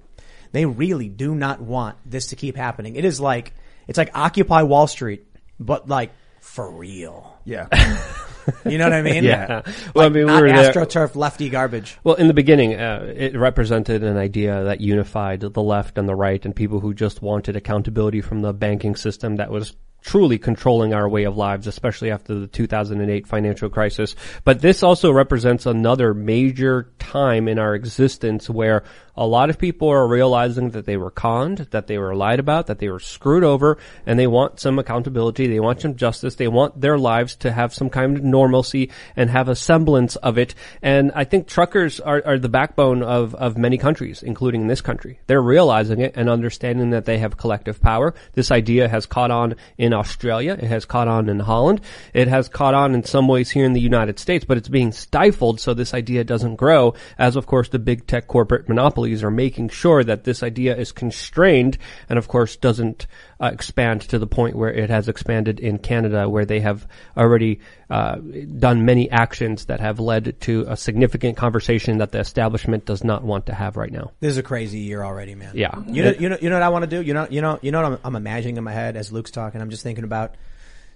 They 0.54 0.65
really 0.65 1.10
do 1.10 1.36
not 1.36 1.62
want 1.62 1.97
this 2.06 2.28
to 2.28 2.36
keep 2.36 2.56
happening. 2.56 2.95
It 2.95 3.04
is 3.04 3.19
like, 3.19 3.54
it's 3.88 3.97
like 3.97 4.12
Occupy 4.15 4.62
Wall 4.63 4.88
Street, 4.88 5.26
but 5.60 5.89
like 5.89 6.12
for 6.39 6.71
real. 6.71 7.38
yeah. 7.43 7.67
You 8.65 8.78
know 8.78 8.84
what 8.84 8.91
I 8.93 9.02
mean? 9.02 9.23
Yeah. 9.23 9.62
Well, 9.95 10.06
I 10.06 10.10
mean, 10.10 10.26
we 10.26 10.32
Not 10.32 10.41
were 10.41 10.49
there. 10.49 10.73
astroturf 10.73 11.15
lefty 11.15 11.49
garbage. 11.49 11.97
Well, 12.04 12.15
in 12.15 12.28
the 12.28 12.34
beginning, 12.34 12.73
uh, 12.73 13.13
it 13.15 13.38
represented 13.38 14.04
an 14.04 14.17
idea 14.17 14.65
that 14.65 14.82
unified 14.82 15.39
the 15.39 15.63
left 15.63 15.97
and 15.97 16.10
the 16.10 16.15
right 16.15 16.43
and 16.43 16.54
people 16.54 16.82
who 16.82 16.93
just 16.93 17.21
wanted 17.21 17.56
accountability 17.56 18.19
from 18.19 18.41
the 18.41 18.52
banking 18.52 18.97
system 18.97 19.38
that 19.38 19.49
was 19.49 19.78
truly 20.03 20.37
controlling 20.37 20.93
our 20.93 21.07
way 21.07 21.23
of 21.23 21.37
lives, 21.37 21.65
especially 21.65 22.11
after 22.11 22.35
the 22.35 22.47
2008 22.47 23.25
financial 23.25 23.69
crisis. 23.69 24.15
But 24.43 24.61
this 24.61 24.83
also 24.83 25.11
represents 25.11 25.65
another 25.65 26.13
major 26.13 26.91
time 26.99 27.47
in 27.47 27.57
our 27.57 27.73
existence 27.73 28.49
where 28.49 28.83
a 29.15 29.26
lot 29.26 29.49
of 29.49 29.60
people 29.60 29.89
are 29.89 30.08
realizing 30.08 30.71
that 30.71 30.86
they 30.86 30.97
were 30.97 31.12
conned, 31.12 31.60
that 31.71 31.88
they 31.88 31.97
were 31.97 32.15
lied 32.15 32.39
about, 32.39 32.67
that 32.67 32.80
they 32.80 32.89
were 32.89 32.99
screwed 32.99 33.43
over, 33.43 33.78
and 34.06 34.17
they 34.17 34.28
want 34.28 34.59
some 34.59 34.80
accountability, 34.80 35.47
they 35.47 35.59
want 35.59 35.82
some 35.82 35.95
justice, 35.95 36.36
they 36.36 36.47
want 36.47 36.80
their 36.82 36.97
lives 36.97 37.36
to 37.36 37.51
have 37.51 37.74
some 37.74 37.89
kind 37.89 38.18
of 38.18 38.24
normalcy 38.24 38.89
and 39.16 39.30
have 39.30 39.49
a 39.49 39.55
semblance 39.55 40.16
of 40.18 40.38
it. 40.38 40.55
And 40.82 41.11
I 41.14 41.26
think 41.26 41.47
truckers 41.47 41.99
are, 41.99 42.24
are 42.26 42.39
the 42.39 42.49
backbone 42.49 43.03
of, 43.03 43.36
of 43.36 43.57
many 43.57 43.78
countries, 43.78 44.24
including 44.24 44.68
this 44.68 44.82
country. 44.82 45.20
They're 45.28 45.41
realizing 45.41 46.01
it 46.01 46.14
and 46.16 46.30
understanding 46.30 46.89
that 46.91 47.05
they 47.05 47.20
have 47.20 47.38
collective 47.38 47.80
power. 47.82 48.16
This 48.34 48.51
idea 48.51 48.88
has 48.88 49.05
caught 49.05 49.32
on 49.32 49.55
in 49.78 49.93
Australia, 49.93 50.53
it 50.53 50.64
has 50.64 50.86
caught 50.86 51.07
on 51.07 51.30
in 51.30 51.39
Holland, 51.39 51.82
it 52.14 52.28
has 52.28 52.49
caught 52.49 52.74
on 52.74 52.95
in 52.95 53.03
some 53.03 53.28
ways 53.28 53.51
here 53.51 53.66
in 53.66 53.74
the 53.74 53.82
United 53.82 54.18
States, 54.18 54.45
but 54.45 54.57
it's 54.57 54.70
being 54.70 54.91
stifled 54.91 55.59
so 55.59 55.74
this 55.74 55.93
idea 55.93 56.24
doesn't 56.24 56.55
grow. 56.55 56.95
as 57.18 57.36
of 57.36 57.45
course 57.45 57.70
the 57.70 57.80
big 57.80 58.07
tech 58.07 58.28
corporate 58.28 58.68
monopolies 59.04 59.24
are 59.24 59.32
making 59.32 59.70
sure 59.70 60.04
that 60.04 60.24
this 60.24 60.43
idea 60.43 60.76
is 60.76 60.91
constrained 60.91 61.78
and 62.10 62.18
of 62.18 62.28
course 62.28 62.56
doesn't 62.56 63.06
uh, 63.41 63.49
expand 63.51 64.01
to 64.01 64.18
the 64.18 64.28
point 64.28 64.56
where 64.56 64.72
it 64.72 64.89
has 64.89 65.10
expanded 65.10 65.60
in 65.60 65.78
Canada 65.78 66.30
where 66.30 66.45
they 66.45 66.62
have 66.62 66.88
already 67.18 67.60
uh, 67.89 68.16
done 68.16 68.86
many 68.86 69.10
actions 69.12 69.66
that 69.66 69.82
have 69.82 69.99
led 69.99 70.39
to 70.39 70.66
a 70.70 70.78
significant 70.78 71.36
conversation 71.36 71.97
that 71.97 72.12
the 72.12 72.20
establishment 72.20 72.86
does 72.86 73.04
not 73.04 73.24
want 73.24 73.45
to 73.47 73.54
have 73.54 73.76
right 73.76 73.91
now. 73.91 74.12
This 74.22 74.32
is 74.32 74.38
a 74.38 74.43
crazy 74.43 74.80
year 74.80 75.04
already, 75.04 75.36
man. 75.36 75.51
Yeah. 75.54 75.78
You 75.86 76.04
know, 76.04 76.14
you 76.20 76.30
know, 76.30 76.38
you 76.41 76.49
know 76.49 76.56
what 76.56 76.64
I 76.64 76.70
want 76.70 76.84
to 76.84 76.89
do? 76.89 77.01
You 77.01 77.14
know, 77.14 77.28
you 77.30 77.41
know, 77.41 77.60
you 77.62 77.72
know 77.72 77.82
what 77.82 77.91
I'm, 77.93 77.99
I'm 78.06 78.16
imagining 78.16 78.58
in 78.58 78.64
my 78.64 78.72
head 78.72 78.95
as 78.95 79.12
Luke's 79.12 79.32
talking. 79.32 79.62
I'm 79.62 79.70
just 79.70 79.84
thinking 79.84 80.06
about 80.06 80.36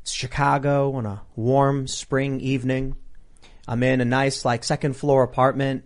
it's 0.01 0.13
Chicago 0.13 0.93
on 0.93 1.05
a 1.05 1.21
warm 1.35 1.87
spring 1.87 2.39
evening. 2.39 2.95
I'm 3.67 3.83
in 3.83 3.99
a 3.99 4.05
nice 4.05 4.45
like 4.45 4.63
second 4.63 4.95
floor 4.95 5.23
apartment. 5.23 5.83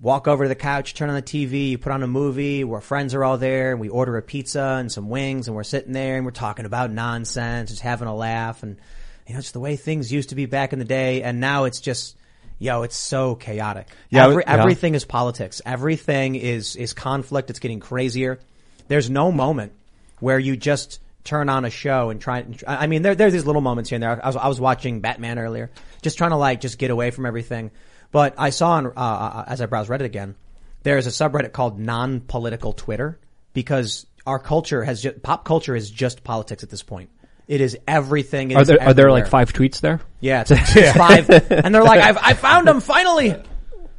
Walk 0.00 0.28
over 0.28 0.44
to 0.44 0.48
the 0.48 0.54
couch, 0.54 0.94
turn 0.94 1.08
on 1.08 1.14
the 1.14 1.22
TV, 1.22 1.70
you 1.70 1.78
put 1.78 1.92
on 1.92 2.02
a 2.02 2.06
movie 2.06 2.64
where 2.64 2.80
friends 2.80 3.14
are 3.14 3.24
all 3.24 3.38
there 3.38 3.70
and 3.70 3.80
we 3.80 3.88
order 3.88 4.16
a 4.16 4.22
pizza 4.22 4.76
and 4.78 4.90
some 4.90 5.08
wings 5.08 5.46
and 5.46 5.56
we're 5.56 5.62
sitting 5.62 5.92
there 5.92 6.16
and 6.16 6.24
we're 6.24 6.32
talking 6.32 6.66
about 6.66 6.90
nonsense, 6.90 7.70
just 7.70 7.82
having 7.82 8.08
a 8.08 8.14
laugh 8.14 8.62
and 8.62 8.76
you 9.26 9.32
know, 9.32 9.38
it's 9.38 9.52
the 9.52 9.60
way 9.60 9.76
things 9.76 10.12
used 10.12 10.30
to 10.30 10.34
be 10.34 10.46
back 10.46 10.72
in 10.72 10.78
the 10.78 10.84
day 10.84 11.22
and 11.22 11.40
now 11.40 11.64
it's 11.64 11.80
just 11.80 12.16
Yo, 12.58 12.82
it's 12.82 12.96
so 12.96 13.34
chaotic. 13.34 13.88
Yeah, 14.10 14.26
Every, 14.26 14.44
yeah. 14.46 14.54
everything 14.54 14.94
is 14.94 15.04
politics. 15.04 15.60
Everything 15.66 16.36
is 16.36 16.76
is 16.76 16.92
conflict. 16.92 17.50
It's 17.50 17.58
getting 17.58 17.80
crazier. 17.80 18.38
There's 18.88 19.10
no 19.10 19.32
moment 19.32 19.72
where 20.20 20.38
you 20.38 20.56
just 20.56 21.00
turn 21.24 21.48
on 21.48 21.64
a 21.64 21.70
show 21.70 22.10
and 22.10 22.20
try. 22.20 22.44
I 22.66 22.86
mean, 22.86 23.02
there 23.02 23.14
there's 23.14 23.32
these 23.32 23.44
little 23.44 23.60
moments 23.60 23.90
here 23.90 23.96
and 23.96 24.02
there. 24.02 24.24
I 24.24 24.26
was 24.28 24.36
I 24.36 24.48
was 24.48 24.60
watching 24.60 25.00
Batman 25.00 25.38
earlier, 25.38 25.70
just 26.02 26.16
trying 26.16 26.30
to 26.30 26.36
like 26.36 26.60
just 26.60 26.78
get 26.78 26.90
away 26.90 27.10
from 27.10 27.26
everything. 27.26 27.72
But 28.14 28.34
I 28.38 28.50
saw 28.50 28.74
on, 28.74 28.86
uh, 28.86 28.90
uh, 28.96 29.44
as 29.48 29.60
I 29.60 29.66
browsed 29.66 29.90
Reddit 29.90 30.04
again, 30.04 30.36
there's 30.84 31.08
a 31.08 31.10
subreddit 31.10 31.50
called 31.50 31.80
non-political 31.80 32.72
Twitter 32.72 33.18
because 33.54 34.06
our 34.24 34.38
culture 34.38 34.84
has 34.84 35.02
just, 35.02 35.20
pop 35.20 35.44
culture 35.44 35.74
is 35.74 35.90
just 35.90 36.22
politics 36.22 36.62
at 36.62 36.70
this 36.70 36.84
point. 36.84 37.10
It 37.48 37.60
is 37.60 37.76
everything. 37.88 38.52
It 38.52 38.54
Are 38.54 38.60
is 38.60 38.68
there 38.68 38.80
are 38.80 38.94
there 38.94 39.10
like 39.10 39.26
five 39.26 39.52
tweets 39.52 39.80
there? 39.80 40.00
Yeah, 40.20 40.42
it's, 40.42 40.52
it's 40.54 40.92
five, 40.96 41.28
and 41.28 41.74
they're 41.74 41.82
like, 41.82 42.00
I've, 42.00 42.16
I 42.18 42.34
found 42.34 42.68
them 42.68 42.78
finally. 42.78 43.34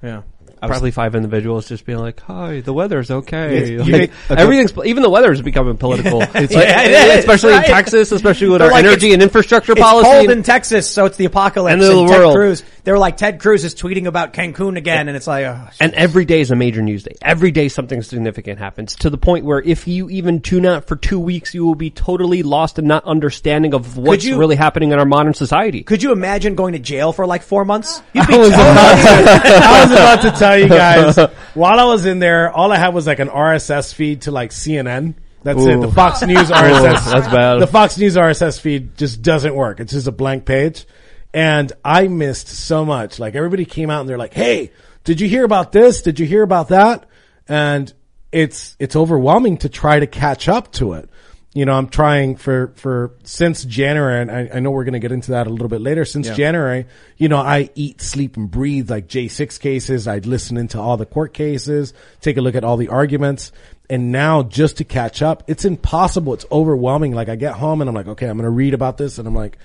Yeah. 0.01 0.21
Probably 0.69 0.91
five 0.91 1.15
individuals 1.15 1.67
just 1.67 1.85
being 1.85 1.99
like, 1.99 2.19
"Hi, 2.21 2.61
the 2.61 2.73
weather's 2.73 3.11
okay." 3.11 3.77
Like, 3.77 3.87
make- 3.89 4.11
everything's 4.29 4.73
even 4.85 5.03
the 5.03 5.09
weather 5.09 5.31
is 5.31 5.41
becoming 5.41 5.77
political, 5.77 6.21
It's 6.21 6.33
like- 6.33 6.49
Yeah, 6.67 6.81
it 6.83 6.91
is, 6.91 7.19
especially 7.19 7.53
in 7.55 7.63
Texas, 7.63 8.11
especially 8.11 8.49
with 8.49 8.59
They're 8.59 8.67
our 8.69 8.73
like, 8.73 8.85
energy 8.85 9.13
and 9.13 9.21
infrastructure 9.21 9.73
It's 9.73 9.81
policy. 9.81 10.09
cold 10.09 10.29
in 10.29 10.43
Texas, 10.43 10.89
so 10.89 11.05
it's 11.05 11.17
the 11.17 11.25
apocalypse. 11.25 11.81
The 11.81 11.99
and 11.99 12.09
Ted 12.09 12.19
world. 12.19 12.35
Cruz, 12.35 12.63
they 12.83 12.91
were 12.91 12.99
like, 12.99 13.17
Ted 13.17 13.39
Cruz 13.39 13.63
is 13.63 13.73
tweeting 13.75 14.05
about 14.07 14.33
Cancun 14.33 14.77
again, 14.77 15.07
and 15.07 15.15
it's 15.17 15.27
like, 15.27 15.45
oh, 15.45 15.67
And 15.79 15.93
every 15.93 16.25
day 16.25 16.41
is 16.41 16.51
a 16.51 16.55
major 16.55 16.81
news 16.81 17.03
day. 17.03 17.15
Every 17.21 17.51
day 17.51 17.67
something 17.69 18.01
significant 18.01 18.59
happens 18.59 18.95
to 18.97 19.09
the 19.09 19.17
point 19.17 19.45
where 19.45 19.59
if 19.59 19.87
you 19.87 20.09
even 20.09 20.41
tune 20.41 20.65
out 20.65 20.87
for 20.87 20.95
two 20.95 21.19
weeks, 21.19 21.53
you 21.53 21.65
will 21.65 21.75
be 21.75 21.89
totally 21.89 22.43
lost 22.43 22.77
and 22.79 22.87
not 22.87 23.03
understanding 23.05 23.73
of 23.73 23.97
what's 23.97 24.23
you- 24.25 24.37
really 24.37 24.55
happening 24.55 24.91
in 24.91 24.99
our 24.99 25.05
modern 25.05 25.33
society. 25.33 25.83
could 25.83 26.03
you 26.03 26.11
imagine 26.11 26.55
going 26.55 26.73
to 26.73 26.79
jail 26.79 27.11
for 27.11 27.25
like 27.25 27.41
four 27.41 27.65
months? 27.65 28.01
You'd 28.13 28.27
be 28.27 28.33
I 28.33 28.37
was, 28.37 28.49
totally- 28.51 28.71
about 28.71 28.95
to, 28.95 29.41
I 29.65 29.81
was 29.83 29.91
about 29.91 30.21
to 30.21 30.31
tell 30.31 30.54
you 30.57 30.69
guys, 30.69 31.17
while 31.53 31.79
I 31.79 31.85
was 31.85 32.05
in 32.05 32.19
there, 32.19 32.51
all 32.51 32.71
I 32.71 32.77
had 32.77 32.93
was 32.93 33.07
like 33.07 33.19
an 33.19 33.29
RSS 33.29 33.93
feed 33.93 34.23
to 34.23 34.31
like 34.31 34.51
CNN. 34.51 35.15
That's 35.43 35.63
it. 35.63 35.79
The 35.79 35.91
Fox 35.91 36.21
News 36.23 36.37
RSS. 36.49 37.11
that's 37.11 37.27
bad. 37.27 37.59
The 37.59 37.67
Fox 37.67 37.97
News 37.97 38.15
RSS 38.15 38.59
feed 38.59 38.97
just 38.97 39.21
doesn't 39.21 39.53
work. 39.53 39.79
It's 39.79 39.93
just 39.93 40.07
a 40.07 40.11
blank 40.11 40.45
page. 40.45 40.85
And 41.33 41.71
I 41.83 42.07
missed 42.07 42.47
so 42.47 42.83
much. 42.83 43.19
Like 43.19 43.35
everybody 43.35 43.65
came 43.65 43.89
out 43.89 43.99
and 44.01 44.09
they're 44.09 44.17
like, 44.17 44.33
Hey, 44.33 44.71
did 45.03 45.21
you 45.21 45.27
hear 45.27 45.43
about 45.43 45.71
this? 45.71 46.01
Did 46.01 46.19
you 46.19 46.25
hear 46.25 46.41
about 46.41 46.69
that? 46.69 47.07
And 47.47 47.93
it's, 48.31 48.75
it's 48.79 48.95
overwhelming 48.95 49.57
to 49.59 49.69
try 49.69 49.99
to 49.99 50.07
catch 50.07 50.49
up 50.49 50.71
to 50.73 50.93
it. 50.93 51.09
You 51.55 51.65
know, 51.65 51.73
I'm 51.73 51.87
trying 51.87 52.35
for, 52.35 52.73
for 52.75 53.13
since 53.23 53.63
January, 53.63 54.21
and 54.21 54.29
I, 54.29 54.49
I 54.55 54.59
know 54.59 54.71
we're 54.71 54.83
going 54.83 54.93
to 54.93 54.99
get 54.99 55.13
into 55.13 55.31
that 55.31 55.47
a 55.47 55.49
little 55.49 55.69
bit 55.69 55.79
later. 55.79 56.03
Since 56.03 56.27
January, 56.35 56.85
you 57.17 57.29
know, 57.29 57.37
I 57.37 57.69
eat, 57.75 58.01
sleep 58.01 58.35
and 58.35 58.51
breathe 58.51 58.91
like 58.91 59.07
J6 59.07 59.57
cases. 59.61 60.05
I'd 60.05 60.25
listen 60.25 60.57
into 60.57 60.79
all 60.79 60.97
the 60.97 61.05
court 61.05 61.33
cases, 61.33 61.93
take 62.19 62.35
a 62.35 62.41
look 62.41 62.55
at 62.55 62.65
all 62.65 62.75
the 62.75 62.89
arguments. 62.89 63.53
And 63.89 64.11
now 64.11 64.43
just 64.43 64.77
to 64.77 64.83
catch 64.83 65.21
up, 65.21 65.43
it's 65.47 65.63
impossible. 65.63 66.33
It's 66.33 66.45
overwhelming. 66.51 67.13
Like 67.13 67.29
I 67.29 67.37
get 67.37 67.53
home 67.53 67.81
and 67.81 67.89
I'm 67.89 67.95
like, 67.95 68.07
okay, 68.07 68.27
I'm 68.27 68.37
going 68.37 68.43
to 68.43 68.49
read 68.49 68.73
about 68.73 68.97
this. 68.97 69.17
And 69.17 69.27
I'm 69.27 69.35
like, 69.35 69.57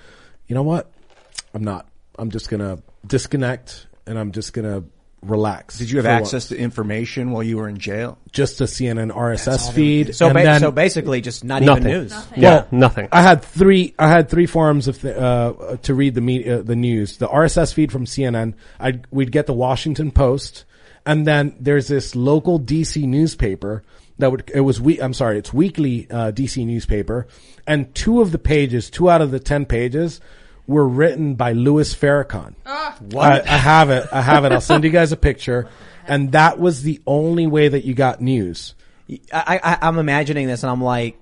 you 0.47 0.55
know 0.55 0.63
what? 0.63 0.93
I'm 1.55 1.65
not. 1.65 1.89
I'm 2.19 2.31
just 2.31 2.51
going 2.51 2.61
to 2.61 2.83
disconnect 3.05 3.89
and 4.07 4.19
I'm 4.19 4.31
just 4.31 4.53
going 4.53 4.67
to 4.67 4.89
relax. 5.23 5.79
Did 5.79 5.91
you 5.91 5.99
have 5.99 6.05
for 6.07 6.11
what- 6.13 6.21
access 6.23 6.49
to 6.49 6.57
information 6.57 7.31
while 7.31 7.43
you 7.43 7.57
were 7.59 7.69
in 7.69 7.79
jail? 7.79 8.19
Just 8.33 8.61
a 8.61 8.65
CNN 8.65 9.11
RSS 9.15 9.71
feed. 9.73 10.15
so, 10.15 10.27
and 10.29 10.35
ba- 10.35 10.43
then- 10.45 10.61
so 10.61 10.71
basically, 10.71 11.21
just 11.21 11.45
not 11.45 11.63
Nothing. 11.63 11.87
even 11.89 12.01
news. 12.03 12.15
Yeah, 12.37 12.65
nothing. 12.71 13.09
I 13.13 13.23
had 13.23 13.43
three. 13.43 13.95
I 13.99 14.09
had 14.09 14.29
three 14.29 14.47
forums 14.47 14.89
of 14.89 15.01
the, 15.01 15.19
uh, 15.21 15.77
to 15.83 15.95
read 15.95 16.15
the 16.15 16.21
media, 16.21 16.63
the 16.63 16.77
news. 16.77 17.19
The 17.19 17.29
RSS 17.29 17.73
feed 17.73 17.93
from 17.93 18.07
CNN. 18.07 18.55
I 18.79 19.01
we'd 19.11 19.33
get 19.33 19.47
the 19.47 19.53
Washington 19.53 20.11
Post, 20.11 20.65
and 21.05 21.27
then 21.27 21.55
there's 21.61 21.89
this 21.89 22.15
local 22.15 22.59
DC 22.59 23.05
newspaper 23.07 23.83
that 24.19 24.31
would. 24.31 24.51
It 24.55 24.61
was 24.61 24.81
we. 24.81 24.99
I'm 25.01 25.13
sorry. 25.15 25.39
It's 25.39 25.53
weekly 25.53 26.07
uh, 26.11 26.31
DC 26.33 26.65
newspaper, 26.65 27.27
and 27.67 27.95
two 27.95 28.21
of 28.21 28.33
the 28.33 28.39
pages, 28.39 28.89
two 28.91 29.11
out 29.11 29.21
of 29.21 29.31
the 29.33 29.41
ten 29.41 29.67
pages, 29.67 30.21
were 30.71 30.89
written 30.89 31.35
by 31.35 31.53
Louis 31.53 31.93
Farrakhan. 31.95 32.55
Ah. 32.65 32.97
What? 33.01 33.49
I, 33.49 33.55
I 33.55 33.57
have 33.57 33.91
it. 33.91 34.07
I 34.13 34.23
have 34.23 34.45
it. 34.45 34.53
I'll 34.53 34.61
send 34.61 34.85
you 34.85 34.91
guys 34.91 35.11
a 35.13 35.17
picture. 35.29 35.69
And 36.07 36.33
that 36.33 36.59
was 36.59 36.83
the 36.83 37.01
only 37.07 37.47
way 37.47 37.69
that 37.69 37.85
you 37.85 37.95
got 37.95 38.21
news. 38.21 38.75
I, 39.33 39.61
I, 39.63 39.79
I'm 39.83 39.99
imagining 39.99 40.47
this, 40.47 40.63
and 40.63 40.71
I'm 40.71 40.83
like, 40.83 41.19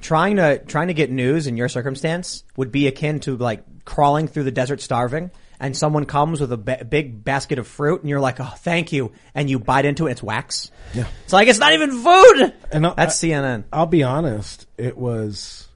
trying 0.00 0.36
to 0.36 0.58
trying 0.64 0.88
to 0.88 0.94
get 0.94 1.10
news 1.10 1.46
in 1.46 1.56
your 1.58 1.68
circumstance 1.68 2.44
would 2.56 2.72
be 2.72 2.86
akin 2.86 3.20
to 3.20 3.36
like 3.36 3.62
crawling 3.84 4.26
through 4.28 4.44
the 4.44 4.50
desert 4.50 4.80
starving, 4.80 5.30
and 5.60 5.76
someone 5.76 6.06
comes 6.06 6.40
with 6.40 6.50
a 6.52 6.56
ba- 6.56 6.86
big 6.88 7.22
basket 7.22 7.58
of 7.58 7.66
fruit, 7.68 8.00
and 8.00 8.08
you're 8.08 8.20
like, 8.20 8.40
oh, 8.40 8.54
thank 8.58 8.92
you, 8.92 9.12
and 9.34 9.50
you 9.50 9.58
bite 9.58 9.84
into 9.84 10.06
it, 10.06 10.12
it's 10.12 10.22
wax. 10.22 10.70
Yeah. 10.94 11.06
It's 11.24 11.32
like 11.34 11.48
it's 11.48 11.58
not 11.58 11.74
even 11.74 11.90
food. 11.92 12.54
And 12.72 12.86
I- 12.86 12.94
That's 12.94 13.22
I- 13.22 13.28
CNN. 13.28 13.64
I'll 13.72 13.84
be 13.86 14.02
honest, 14.02 14.66
it 14.78 14.96
was 14.96 15.68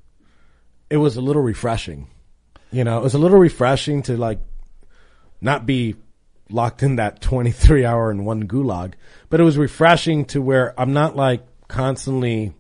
it 0.89 0.97
was 0.97 1.17
a 1.17 1.21
little 1.21 1.43
refreshing. 1.43 2.09
You 2.75 2.83
know, 2.83 2.99
it 2.99 3.03
was 3.05 3.15
a 3.15 3.19
little 3.19 3.39
refreshing 3.39 4.03
to 4.03 4.17
like 4.17 4.41
not 5.41 5.65
be 5.65 5.95
locked 6.51 6.83
in 6.83 6.97
that 6.97 7.21
23 7.21 7.85
hour 7.85 8.11
and 8.11 8.27
one 8.27 8.49
gulag, 8.49 8.95
but 9.31 9.41
it 9.41 9.45
was 9.45 9.57
refreshing 9.57 10.25
to 10.27 10.43
where 10.43 10.79
I'm 10.79 10.93
not 10.93 11.15
like 11.15 11.47
constantly 11.69 12.53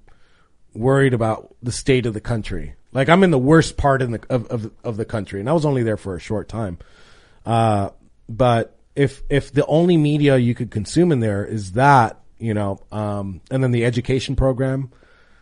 worried 0.72 1.14
about 1.14 1.54
the 1.62 1.72
state 1.72 2.06
of 2.06 2.14
the 2.14 2.20
country. 2.20 2.74
Like 2.92 3.08
I'm 3.08 3.24
in 3.24 3.32
the 3.32 3.38
worst 3.38 3.76
part 3.76 4.02
in 4.02 4.12
the 4.12 4.20
of 4.30 4.46
of, 4.46 4.70
of 4.84 4.96
the 4.96 5.04
country, 5.04 5.40
and 5.40 5.48
I 5.48 5.52
was 5.52 5.66
only 5.66 5.82
there 5.82 5.96
for 5.96 6.14
a 6.14 6.20
short 6.20 6.48
time. 6.48 6.78
Uh, 7.44 7.90
but 8.28 8.78
if 8.94 9.24
if 9.28 9.52
the 9.52 9.66
only 9.66 9.96
media 9.96 10.36
you 10.36 10.54
could 10.54 10.70
consume 10.70 11.10
in 11.10 11.18
there 11.18 11.44
is 11.44 11.72
that, 11.72 12.20
you 12.38 12.54
know, 12.54 12.80
um, 12.92 13.40
and 13.50 13.64
then 13.64 13.72
the 13.72 13.84
education 13.84 14.36
program, 14.36 14.92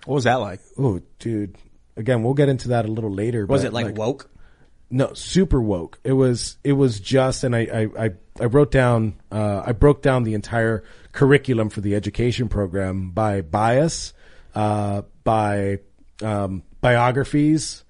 What 0.06 0.14
was 0.14 0.24
that 0.24 0.36
like? 0.36 0.60
Oh, 0.78 1.02
dude. 1.18 1.56
Again, 1.94 2.22
we'll 2.22 2.32
get 2.32 2.48
into 2.48 2.68
that 2.68 2.86
a 2.86 2.88
little 2.88 3.12
later. 3.12 3.44
Was 3.44 3.64
it 3.64 3.74
like, 3.74 3.98
woke? 3.98 4.30
No, 4.94 5.14
super 5.14 5.60
woke. 5.60 5.98
It 6.04 6.12
was. 6.12 6.58
It 6.62 6.74
was 6.74 7.00
just, 7.00 7.44
and 7.44 7.56
I, 7.56 7.60
I, 7.60 8.04
I, 8.04 8.10
I 8.38 8.44
wrote 8.44 8.70
down. 8.70 9.14
Uh, 9.30 9.62
I 9.64 9.72
broke 9.72 10.02
down 10.02 10.24
the 10.24 10.34
entire 10.34 10.84
curriculum 11.12 11.70
for 11.70 11.80
the 11.80 11.94
education 11.94 12.48
program 12.48 13.10
by 13.10 13.40
bias, 13.40 14.12
uh, 14.54 15.00
by 15.24 15.78
um, 16.22 16.62
biographies, 16.82 17.84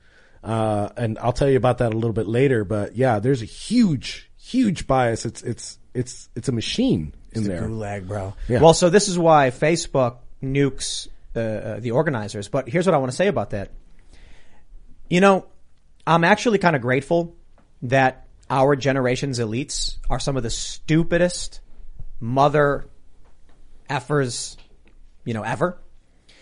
uh, 0.45 0.91
and 0.97 1.19
I'll 1.19 1.33
tell 1.33 1.51
you 1.51 1.57
about 1.57 1.79
that 1.79 1.93
a 1.93 1.97
little 1.97 2.13
bit 2.13 2.29
later. 2.29 2.65
But 2.65 2.95
yeah, 2.95 3.19
there's 3.19 3.43
a 3.43 3.47
huge, 3.47 4.31
huge 4.37 4.87
bias. 4.87 5.27
It's, 5.27 5.43
it's, 5.43 5.79
it's, 5.95 6.29
it's 6.37 6.49
a 6.49 6.53
machine 6.53 7.15
in 7.33 7.43
there. 7.43 7.63
Gulag, 7.63 8.07
bro. 8.07 8.35
Yeah. 8.49 8.61
Well, 8.61 8.75
so 8.75 8.91
this 8.91 9.09
is 9.09 9.19
why 9.19 9.51
Facebook 9.51 10.19
nukes 10.41 11.09
uh, 11.35 11.41
uh, 11.41 11.81
the 11.81 11.91
organizers. 11.91 12.49
But 12.49 12.69
here's 12.69 12.87
what 12.87 12.95
I 12.95 12.99
want 12.99 13.11
to 13.11 13.17
say 13.17 13.27
about 13.27 13.51
that. 13.51 13.71
You 15.11 15.21
know, 15.21 15.47
I'm 16.07 16.25
actually 16.25 16.59
kind 16.59 16.77
of 16.77 16.83
grateful 16.83 17.37
that 17.83 18.27
our 18.51 18.77
generation's 18.77 19.39
elites 19.39 19.97
are 20.11 20.19
some 20.19 20.37
of 20.37 20.43
the 20.43 20.51
stupidest 20.51 21.61
mother 22.21 22.87
effers, 23.89 24.57
you 25.25 25.35
know, 25.35 25.43
ever. 25.43 25.79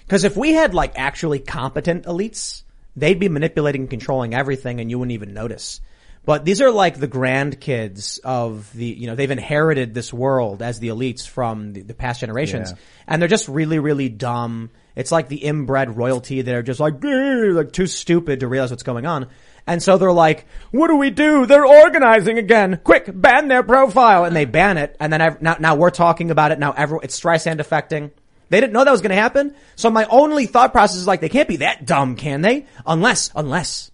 Because 0.04 0.24
if 0.24 0.36
we 0.36 0.52
had 0.52 0.74
like 0.74 0.98
actually 0.98 1.38
competent 1.38 2.04
elites, 2.04 2.64
they'd 2.96 3.20
be 3.20 3.28
manipulating 3.28 3.82
and 3.82 3.90
controlling 3.90 4.34
everything 4.34 4.80
and 4.80 4.90
you 4.90 4.98
wouldn't 4.98 5.12
even 5.12 5.34
notice. 5.34 5.80
But 6.24 6.44
these 6.44 6.60
are 6.60 6.70
like 6.70 6.98
the 6.98 7.08
grandkids 7.08 8.20
of 8.20 8.70
the, 8.74 8.84
you 8.84 9.06
know, 9.06 9.14
they've 9.14 9.30
inherited 9.30 9.94
this 9.94 10.12
world 10.12 10.60
as 10.62 10.78
the 10.78 10.88
elites 10.88 11.26
from 11.26 11.72
the, 11.72 11.82
the 11.82 11.94
past 11.94 12.20
generations. 12.20 12.72
Yeah. 12.72 12.78
And 13.06 13.22
they're 13.22 13.28
just 13.28 13.48
really, 13.48 13.78
really 13.78 14.10
dumb. 14.10 14.70
It's 14.94 15.10
like 15.10 15.28
the 15.28 15.38
inbred 15.38 15.96
royalty 15.96 16.42
that 16.42 16.54
are 16.54 16.62
just 16.62 16.78
like, 16.78 17.02
like 17.02 17.72
too 17.72 17.86
stupid 17.86 18.40
to 18.40 18.48
realize 18.48 18.70
what's 18.70 18.82
going 18.82 19.06
on. 19.06 19.28
And 19.66 19.82
so 19.82 19.98
they're 19.98 20.12
like, 20.12 20.46
what 20.70 20.88
do 20.88 20.96
we 20.96 21.10
do? 21.10 21.46
They're 21.46 21.66
organizing 21.66 22.38
again. 22.38 22.80
Quick, 22.82 23.10
ban 23.12 23.48
their 23.48 23.62
profile. 23.62 24.24
And 24.24 24.34
they 24.34 24.44
ban 24.44 24.78
it. 24.78 24.96
And 24.98 25.12
then 25.12 25.20
ev- 25.20 25.42
now, 25.42 25.56
now 25.60 25.74
we're 25.74 25.90
talking 25.90 26.30
about 26.30 26.52
it. 26.52 26.58
Now 26.58 26.72
everyone, 26.72 27.04
it's 27.04 27.18
Streisand 27.18 27.60
affecting. 27.60 28.10
They 28.48 28.60
didn't 28.60 28.72
know 28.72 28.84
that 28.84 28.90
was 28.90 29.00
going 29.00 29.10
to 29.10 29.20
happen. 29.20 29.54
So 29.76 29.90
my 29.90 30.06
only 30.06 30.46
thought 30.46 30.72
process 30.72 30.96
is 30.96 31.06
like, 31.06 31.20
they 31.20 31.28
can't 31.28 31.48
be 31.48 31.58
that 31.58 31.86
dumb, 31.86 32.16
can 32.16 32.40
they? 32.40 32.66
Unless, 32.84 33.30
unless 33.36 33.90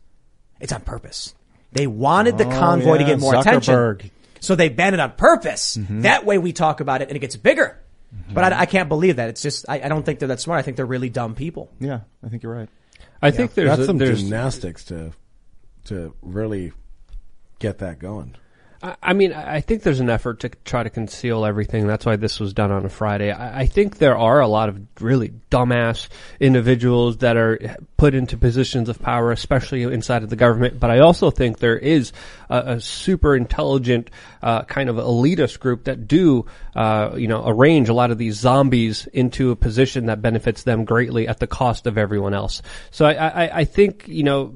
it's 0.60 0.72
on 0.72 0.80
purpose. 0.80 1.34
They 1.72 1.86
wanted 1.86 2.38
the 2.38 2.46
oh, 2.46 2.50
convoy 2.50 2.98
to 2.98 3.04
get 3.04 3.20
more 3.20 3.34
Zuckerberg. 3.34 3.94
attention. 3.96 4.10
So 4.40 4.54
they 4.54 4.70
banned 4.70 4.94
it 4.94 5.00
on 5.00 5.12
purpose. 5.12 5.76
Mm-hmm. 5.76 6.02
That 6.02 6.24
way 6.24 6.38
we 6.38 6.52
talk 6.54 6.80
about 6.80 7.02
it 7.02 7.08
and 7.08 7.16
it 7.16 7.20
gets 7.20 7.36
bigger. 7.36 7.82
Mm-hmm. 8.14 8.34
But 8.34 8.52
I, 8.52 8.60
I 8.60 8.66
can't 8.66 8.88
believe 8.88 9.16
that. 9.16 9.28
It's 9.28 9.42
just, 9.42 9.66
I, 9.68 9.82
I 9.82 9.88
don't 9.88 10.06
think 10.06 10.20
they're 10.20 10.28
that 10.28 10.40
smart. 10.40 10.58
I 10.58 10.62
think 10.62 10.78
they're 10.78 10.86
really 10.86 11.10
dumb 11.10 11.34
people. 11.34 11.70
Yeah, 11.80 12.00
I 12.24 12.28
think 12.28 12.42
you're 12.42 12.54
right. 12.54 12.68
I 13.20 13.30
think 13.30 13.54
there's 13.54 13.70
That's 13.70 13.80
a, 13.82 13.86
some 13.86 13.98
there's 13.98 14.22
gymnastics 14.22 14.84
to 14.84 15.12
to 15.86 16.14
really 16.22 16.72
get 17.58 17.78
that 17.78 17.98
going. 17.98 18.36
I 19.02 19.14
mean, 19.14 19.32
I 19.32 19.62
think 19.62 19.82
there's 19.82 20.00
an 20.00 20.10
effort 20.10 20.40
to 20.40 20.50
try 20.50 20.82
to 20.82 20.90
conceal 20.90 21.46
everything. 21.46 21.86
That's 21.86 22.04
why 22.04 22.16
this 22.16 22.38
was 22.38 22.52
done 22.52 22.70
on 22.70 22.84
a 22.84 22.90
Friday. 22.90 23.32
I 23.32 23.60
I 23.62 23.66
think 23.66 23.98
there 23.98 24.16
are 24.16 24.38
a 24.40 24.46
lot 24.46 24.68
of 24.68 24.78
really 25.00 25.32
dumbass 25.50 26.08
individuals 26.38 27.18
that 27.18 27.36
are 27.38 27.76
put 27.96 28.14
into 28.14 28.36
positions 28.36 28.90
of 28.90 29.00
power, 29.00 29.32
especially 29.32 29.82
inside 29.82 30.22
of 30.22 30.30
the 30.30 30.36
government. 30.36 30.78
But 30.78 30.90
I 30.90 30.98
also 30.98 31.30
think 31.30 31.58
there 31.58 31.78
is 31.78 32.12
a, 32.50 32.74
a 32.74 32.80
super 32.80 33.34
intelligent 33.34 34.10
uh, 34.42 34.64
kind 34.64 34.90
of 34.90 34.96
elitist 34.96 35.58
group 35.58 35.84
that 35.84 36.06
do, 36.06 36.44
uh, 36.74 37.14
you 37.16 37.28
know, 37.28 37.42
arrange 37.46 37.88
a 37.88 37.94
lot 37.94 38.10
of 38.10 38.18
these 38.18 38.36
zombies 38.36 39.06
into 39.06 39.50
a 39.50 39.56
position 39.56 40.06
that 40.06 40.20
benefits 40.20 40.64
them 40.64 40.84
greatly 40.84 41.26
at 41.26 41.40
the 41.40 41.46
cost 41.46 41.86
of 41.86 41.96
everyone 41.96 42.34
else. 42.34 42.60
So 42.90 43.06
I, 43.06 43.14
I, 43.46 43.58
I 43.60 43.64
think, 43.64 44.06
you 44.06 44.22
know, 44.22 44.54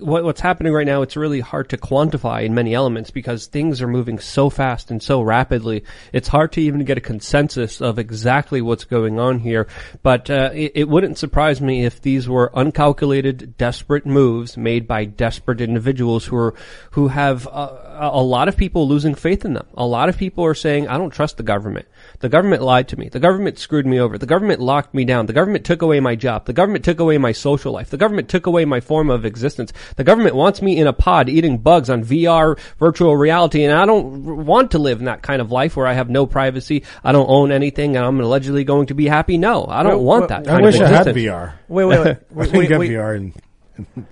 what, 0.00 0.24
what's 0.24 0.40
happening 0.40 0.72
right 0.72 0.86
now, 0.86 1.02
it's 1.02 1.16
really 1.16 1.40
hard 1.40 1.68
to 1.70 1.76
quantify 1.76 2.44
in 2.44 2.54
many 2.54 2.74
elements 2.74 3.10
because 3.10 3.46
things 3.46 3.82
are 3.82 3.88
moving 3.88 4.18
so 4.18 4.50
fast 4.50 4.90
and 4.90 5.02
so 5.02 5.20
rapidly. 5.20 5.84
It's 6.12 6.28
hard 6.28 6.52
to 6.52 6.60
even 6.60 6.84
get 6.84 6.98
a 6.98 7.00
consensus 7.02 7.80
of 7.80 7.98
exactly 7.98 8.60
what's 8.60 8.84
going 8.84 9.18
on 9.18 9.40
here. 9.40 9.66
But 10.02 10.30
uh, 10.30 10.50
it, 10.52 10.72
it 10.74 10.88
wouldn't 10.88 11.18
surprise 11.18 11.60
me 11.60 11.84
if 11.84 12.00
these 12.00 12.28
were 12.28 12.50
uncalculated, 12.54 13.56
desperate 13.56 14.06
moves 14.06 14.56
made 14.56 14.86
by 14.86 15.04
desperate 15.04 15.60
individuals 15.60 16.24
who 16.26 16.36
are 16.36 16.54
who 16.92 17.08
have 17.08 17.46
uh, 17.48 18.08
a 18.12 18.22
lot 18.22 18.48
of 18.48 18.56
people 18.56 18.88
losing 18.88 19.14
faith 19.14 19.44
in 19.44 19.54
them. 19.54 19.66
A 19.76 19.86
lot 19.86 20.08
of 20.08 20.16
people 20.16 20.44
are 20.44 20.54
saying, 20.54 20.88
"I 20.88 20.98
don't 20.98 21.10
trust 21.10 21.36
the 21.36 21.42
government. 21.42 21.86
The 22.20 22.28
government 22.28 22.62
lied 22.62 22.88
to 22.88 22.98
me. 22.98 23.08
The 23.08 23.20
government 23.20 23.58
screwed 23.58 23.86
me 23.86 24.00
over. 24.00 24.18
The 24.18 24.26
government 24.26 24.60
locked 24.60 24.94
me 24.94 25.04
down. 25.04 25.26
The 25.26 25.32
government 25.32 25.64
took 25.64 25.82
away 25.82 26.00
my 26.00 26.14
job. 26.14 26.46
The 26.46 26.52
government 26.52 26.84
took 26.84 27.00
away 27.00 27.18
my 27.18 27.32
social 27.32 27.72
life. 27.72 27.90
The 27.90 27.96
government 27.96 28.28
took 28.28 28.46
away 28.46 28.64
my 28.64 28.80
form 28.80 29.10
of 29.10 29.24
existence. 29.24 29.72
The 29.96 30.04
government 30.04 30.34
wants 30.34 30.60
me 30.60 30.76
in 30.76 30.86
a 30.86 30.92
pod 30.92 31.28
eating 31.28 31.58
bugs 31.58 31.88
on 31.88 32.02
VR 32.04 32.58
virtual 32.78 33.16
reality, 33.16 33.64
and 33.64 33.72
I 33.72 33.86
don't 33.86 34.44
want 34.44 34.72
to 34.72 34.78
live 34.78 34.98
in 34.98 35.04
that 35.04 35.22
kind 35.22 35.40
of 35.40 35.52
life 35.52 35.76
where 35.76 35.86
I 35.86 35.92
have 35.92 36.10
no 36.10 36.26
privacy. 36.26 36.82
I 37.04 37.12
don't 37.12 37.28
own 37.30 37.52
anything, 37.52 37.96
and 37.96 38.04
I'm 38.04 38.20
allegedly 38.20 38.64
going 38.64 38.86
to 38.88 38.94
be 38.94 39.06
happy. 39.06 39.38
No, 39.38 39.66
I 39.66 39.82
don't 39.82 40.02
want 40.02 40.28
that. 40.28 40.40
I 40.48 40.50
kind 40.52 40.64
wish 40.64 40.76
of 40.76 40.82
I 40.82 40.88
had. 40.88 41.06
VR. 41.06 41.52
Wait, 41.68 41.84
wait, 41.84 41.98
wait. 41.98 42.06
I 42.06 42.18
wait, 42.30 42.44
didn't 42.46 42.58
wait, 42.58 42.68
get 42.68 42.78
wait. 42.80 42.90
VR 42.90 43.16
in 43.16 43.34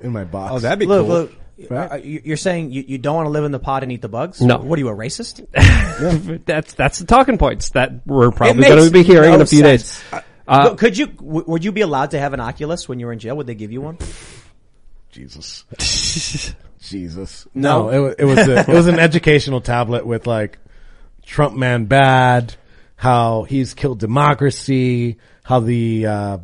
in 0.03 0.13
my 0.13 0.25
box. 0.25 0.53
Oh, 0.55 0.59
that'd 0.59 0.79
be 0.79 0.87
Look, 0.87 1.07
cool. 1.07 1.09
look. 1.15 1.33
Right. 1.71 1.93
uh, 1.93 1.97
you- 1.97 2.21
You're 2.25 2.37
saying 2.37 2.73
you, 2.73 2.85
you 2.87 2.99
don't 2.99 3.15
want 3.15 3.27
to 3.27 3.31
live 3.31 3.45
in 3.45 3.53
the 3.53 3.61
pod 3.61 3.83
and 3.85 3.93
eat 3.93 4.03
the 4.03 4.09
bugs? 4.09 4.41
No. 4.41 4.59
What 4.59 4.77
are 4.77 4.81
you, 4.81 4.89
a 4.89 4.95
racist? 4.95 5.47
That's 6.45 6.75
that's 6.75 6.99
the 6.99 7.07
talking 7.07 7.39
points 7.39 7.71
that 7.71 8.05
we're 8.07 8.31
probably 8.33 8.65
going 8.65 8.85
to 8.85 8.91
be 8.91 9.03
hearing 9.05 9.35
in 9.35 9.41
a 9.41 9.47
few 9.47 9.61
sense. 9.61 10.03
days. 10.11 10.23
Uh, 10.47 10.75
Could 10.75 10.99
you, 10.99 11.07
w- 11.07 11.45
would 11.47 11.65
you 11.65 11.73
be 11.73 11.81
allowed 11.81 12.11
to 12.11 12.19
have 12.19 12.35
an 12.35 12.41
Oculus 12.41 12.89
when 12.89 12.99
you 13.01 13.07
were 13.07 13.13
in 13.13 13.19
jail? 13.21 13.37
Would 13.37 13.47
they 13.47 13.55
give 13.55 13.73
you 13.73 13.81
one? 13.81 13.97
Jesus. 15.15 15.65
Jesus. 16.81 17.47
No. 17.55 17.89
No, 17.89 18.07
it, 18.09 18.17
it 18.19 18.25
was 18.25 18.39
a, 18.49 18.59
it 18.59 18.69
was 18.69 18.89
an 18.89 18.99
educational 18.99 19.61
tablet 19.61 20.05
with 20.05 20.27
like 20.27 20.59
Trump 21.25 21.57
man 21.57 21.85
bad, 21.85 22.55
how 22.97 23.45
he's 23.45 23.75
killed 23.75 24.01
democracy, 24.01 25.19
how 25.45 25.61
the 25.61 26.07
uh 26.07 26.39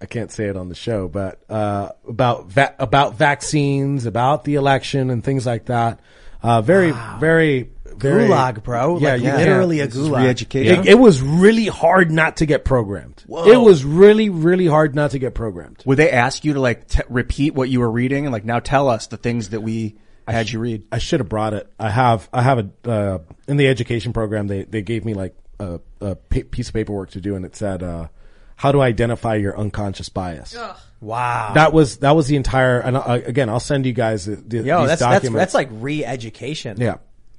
I 0.00 0.06
can't 0.06 0.30
say 0.32 0.46
it 0.46 0.56
on 0.56 0.68
the 0.70 0.74
show, 0.74 1.08
but 1.08 1.38
uh 1.50 1.90
about 2.08 2.46
va- 2.46 2.74
about 2.78 3.16
vaccines, 3.16 4.06
about 4.06 4.44
the 4.44 4.54
election 4.54 5.10
and 5.10 5.22
things 5.22 5.44
like 5.44 5.66
that. 5.66 6.00
Uh 6.42 6.62
very 6.62 6.92
very 7.20 7.70
very 7.98 8.28
Gulag, 8.28 8.62
bro. 8.62 8.98
Yeah, 8.98 9.12
Like, 9.12 9.22
you 9.22 9.32
literally 9.32 9.78
can't- 9.78 9.92
a 9.94 9.98
This 9.98 10.08
gulag. 10.08 10.22
re-education. 10.22 10.80
It, 10.80 10.86
it 10.88 10.98
was 10.98 11.20
really 11.22 11.66
hard 11.66 12.10
not 12.10 12.38
to 12.38 12.46
get 12.46 12.64
programmed. 12.64 13.24
It 13.28 13.60
was 13.60 13.84
really, 13.84 14.28
really 14.28 14.66
hard 14.66 14.94
not 14.94 15.10
to 15.12 15.18
get 15.18 15.34
programmed. 15.34 15.82
Would 15.86 15.98
they 15.98 16.10
ask 16.10 16.44
you 16.44 16.54
to 16.54 16.60
like 16.60 16.88
t- 16.88 17.02
repeat 17.08 17.54
what 17.54 17.68
you 17.68 17.80
were 17.80 17.90
reading 17.90 18.24
and 18.26 18.32
like 18.32 18.44
now 18.44 18.58
tell 18.60 18.88
us 18.88 19.06
the 19.08 19.16
things 19.16 19.50
that 19.50 19.60
we 19.60 19.96
I 20.26 20.32
had 20.32 20.50
you 20.50 20.58
read? 20.58 20.84
I 20.90 20.98
should 20.98 21.20
have 21.20 21.28
brought 21.28 21.54
it. 21.54 21.72
I 21.78 21.88
have, 21.90 22.28
I 22.32 22.42
have 22.42 22.58
a, 22.84 22.90
uh, 22.90 23.18
in 23.46 23.56
the 23.56 23.68
education 23.68 24.12
program, 24.12 24.46
they, 24.48 24.64
they 24.64 24.82
gave 24.82 25.04
me 25.04 25.14
like 25.14 25.34
a, 25.60 25.80
a 26.00 26.16
piece 26.16 26.68
of 26.68 26.74
paperwork 26.74 27.10
to 27.10 27.20
do 27.20 27.36
and 27.36 27.44
it 27.44 27.54
said, 27.56 27.82
uh, 27.82 28.08
how 28.56 28.72
to 28.72 28.80
identify 28.80 29.34
your 29.34 29.56
unconscious 29.58 30.08
bias. 30.08 30.56
Wow. 31.00 31.52
That 31.54 31.74
was, 31.74 31.98
that 31.98 32.16
was 32.16 32.26
the 32.26 32.36
entire, 32.36 32.80
and 32.80 32.96
uh, 32.96 33.20
again, 33.26 33.50
I'll 33.50 33.60
send 33.60 33.84
you 33.84 33.92
guys 33.92 34.24
the, 34.24 34.36
the, 34.36 34.56
Yo, 34.62 34.80
these 34.80 34.88
that's, 34.88 35.00
that's, 35.00 35.00
documents. 35.00 35.36
that's 35.38 35.54
like 35.54 35.68
re-education. 35.72 36.78
yeah. 36.80 36.96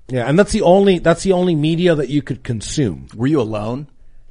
Yeah. 0.10 0.28
And 0.28 0.38
that's 0.40 0.52
the 0.52 0.62
only, 0.62 1.00
that's 1.00 1.24
the 1.24 1.34
only 1.34 1.56
media 1.56 1.96
that 1.96 2.10
you 2.10 2.22
could 2.22 2.44
consume. 2.44 3.08
Were 3.16 3.28
you 3.28 3.42
alone? 3.42 3.88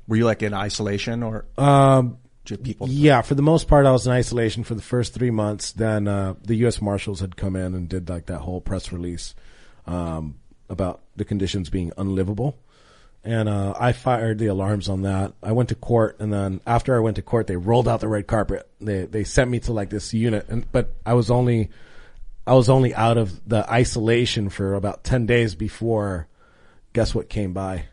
Were 0.08 0.16
you 0.16 0.24
like 0.24 0.42
in 0.42 0.54
isolation 0.54 1.22
or 1.22 1.44
Um, 1.58 2.18
just 2.44 2.62
people? 2.62 2.88
Yeah, 2.88 3.22
for 3.22 3.34
the 3.34 3.42
most 3.42 3.68
part, 3.68 3.86
I 3.86 3.90
was 3.92 4.06
in 4.06 4.12
isolation 4.12 4.64
for 4.64 4.74
the 4.74 4.82
first 4.82 5.12
three 5.12 5.30
months. 5.30 5.72
Then 5.72 6.06
uh, 6.08 6.34
the 6.42 6.54
U.S. 6.56 6.80
Marshals 6.80 7.20
had 7.20 7.36
come 7.36 7.56
in 7.56 7.74
and 7.74 7.88
did 7.88 8.08
like 8.08 8.26
that 8.26 8.38
whole 8.38 8.60
press 8.60 8.92
release 8.92 9.34
um, 9.86 10.36
about 10.68 11.00
the 11.16 11.24
conditions 11.24 11.70
being 11.70 11.92
unlivable, 11.98 12.56
and 13.24 13.48
uh, 13.48 13.74
I 13.78 13.92
fired 13.92 14.38
the 14.38 14.46
alarms 14.46 14.88
on 14.88 15.02
that. 15.02 15.32
I 15.42 15.52
went 15.52 15.70
to 15.70 15.74
court, 15.74 16.16
and 16.20 16.32
then 16.32 16.60
after 16.66 16.94
I 16.96 17.00
went 17.00 17.16
to 17.16 17.22
court, 17.22 17.48
they 17.48 17.56
rolled 17.56 17.88
out 17.88 18.00
the 18.00 18.08
red 18.08 18.28
carpet. 18.28 18.68
They 18.80 19.06
they 19.06 19.24
sent 19.24 19.50
me 19.50 19.58
to 19.60 19.72
like 19.72 19.90
this 19.90 20.14
unit, 20.14 20.48
and 20.48 20.70
but 20.70 20.94
I 21.04 21.14
was 21.14 21.30
only 21.30 21.70
I 22.46 22.54
was 22.54 22.68
only 22.68 22.94
out 22.94 23.18
of 23.18 23.46
the 23.48 23.68
isolation 23.70 24.48
for 24.50 24.74
about 24.74 25.04
ten 25.04 25.26
days 25.26 25.54
before. 25.54 26.28
Guess 26.92 27.14
what 27.14 27.28
came 27.28 27.52
by? 27.52 27.86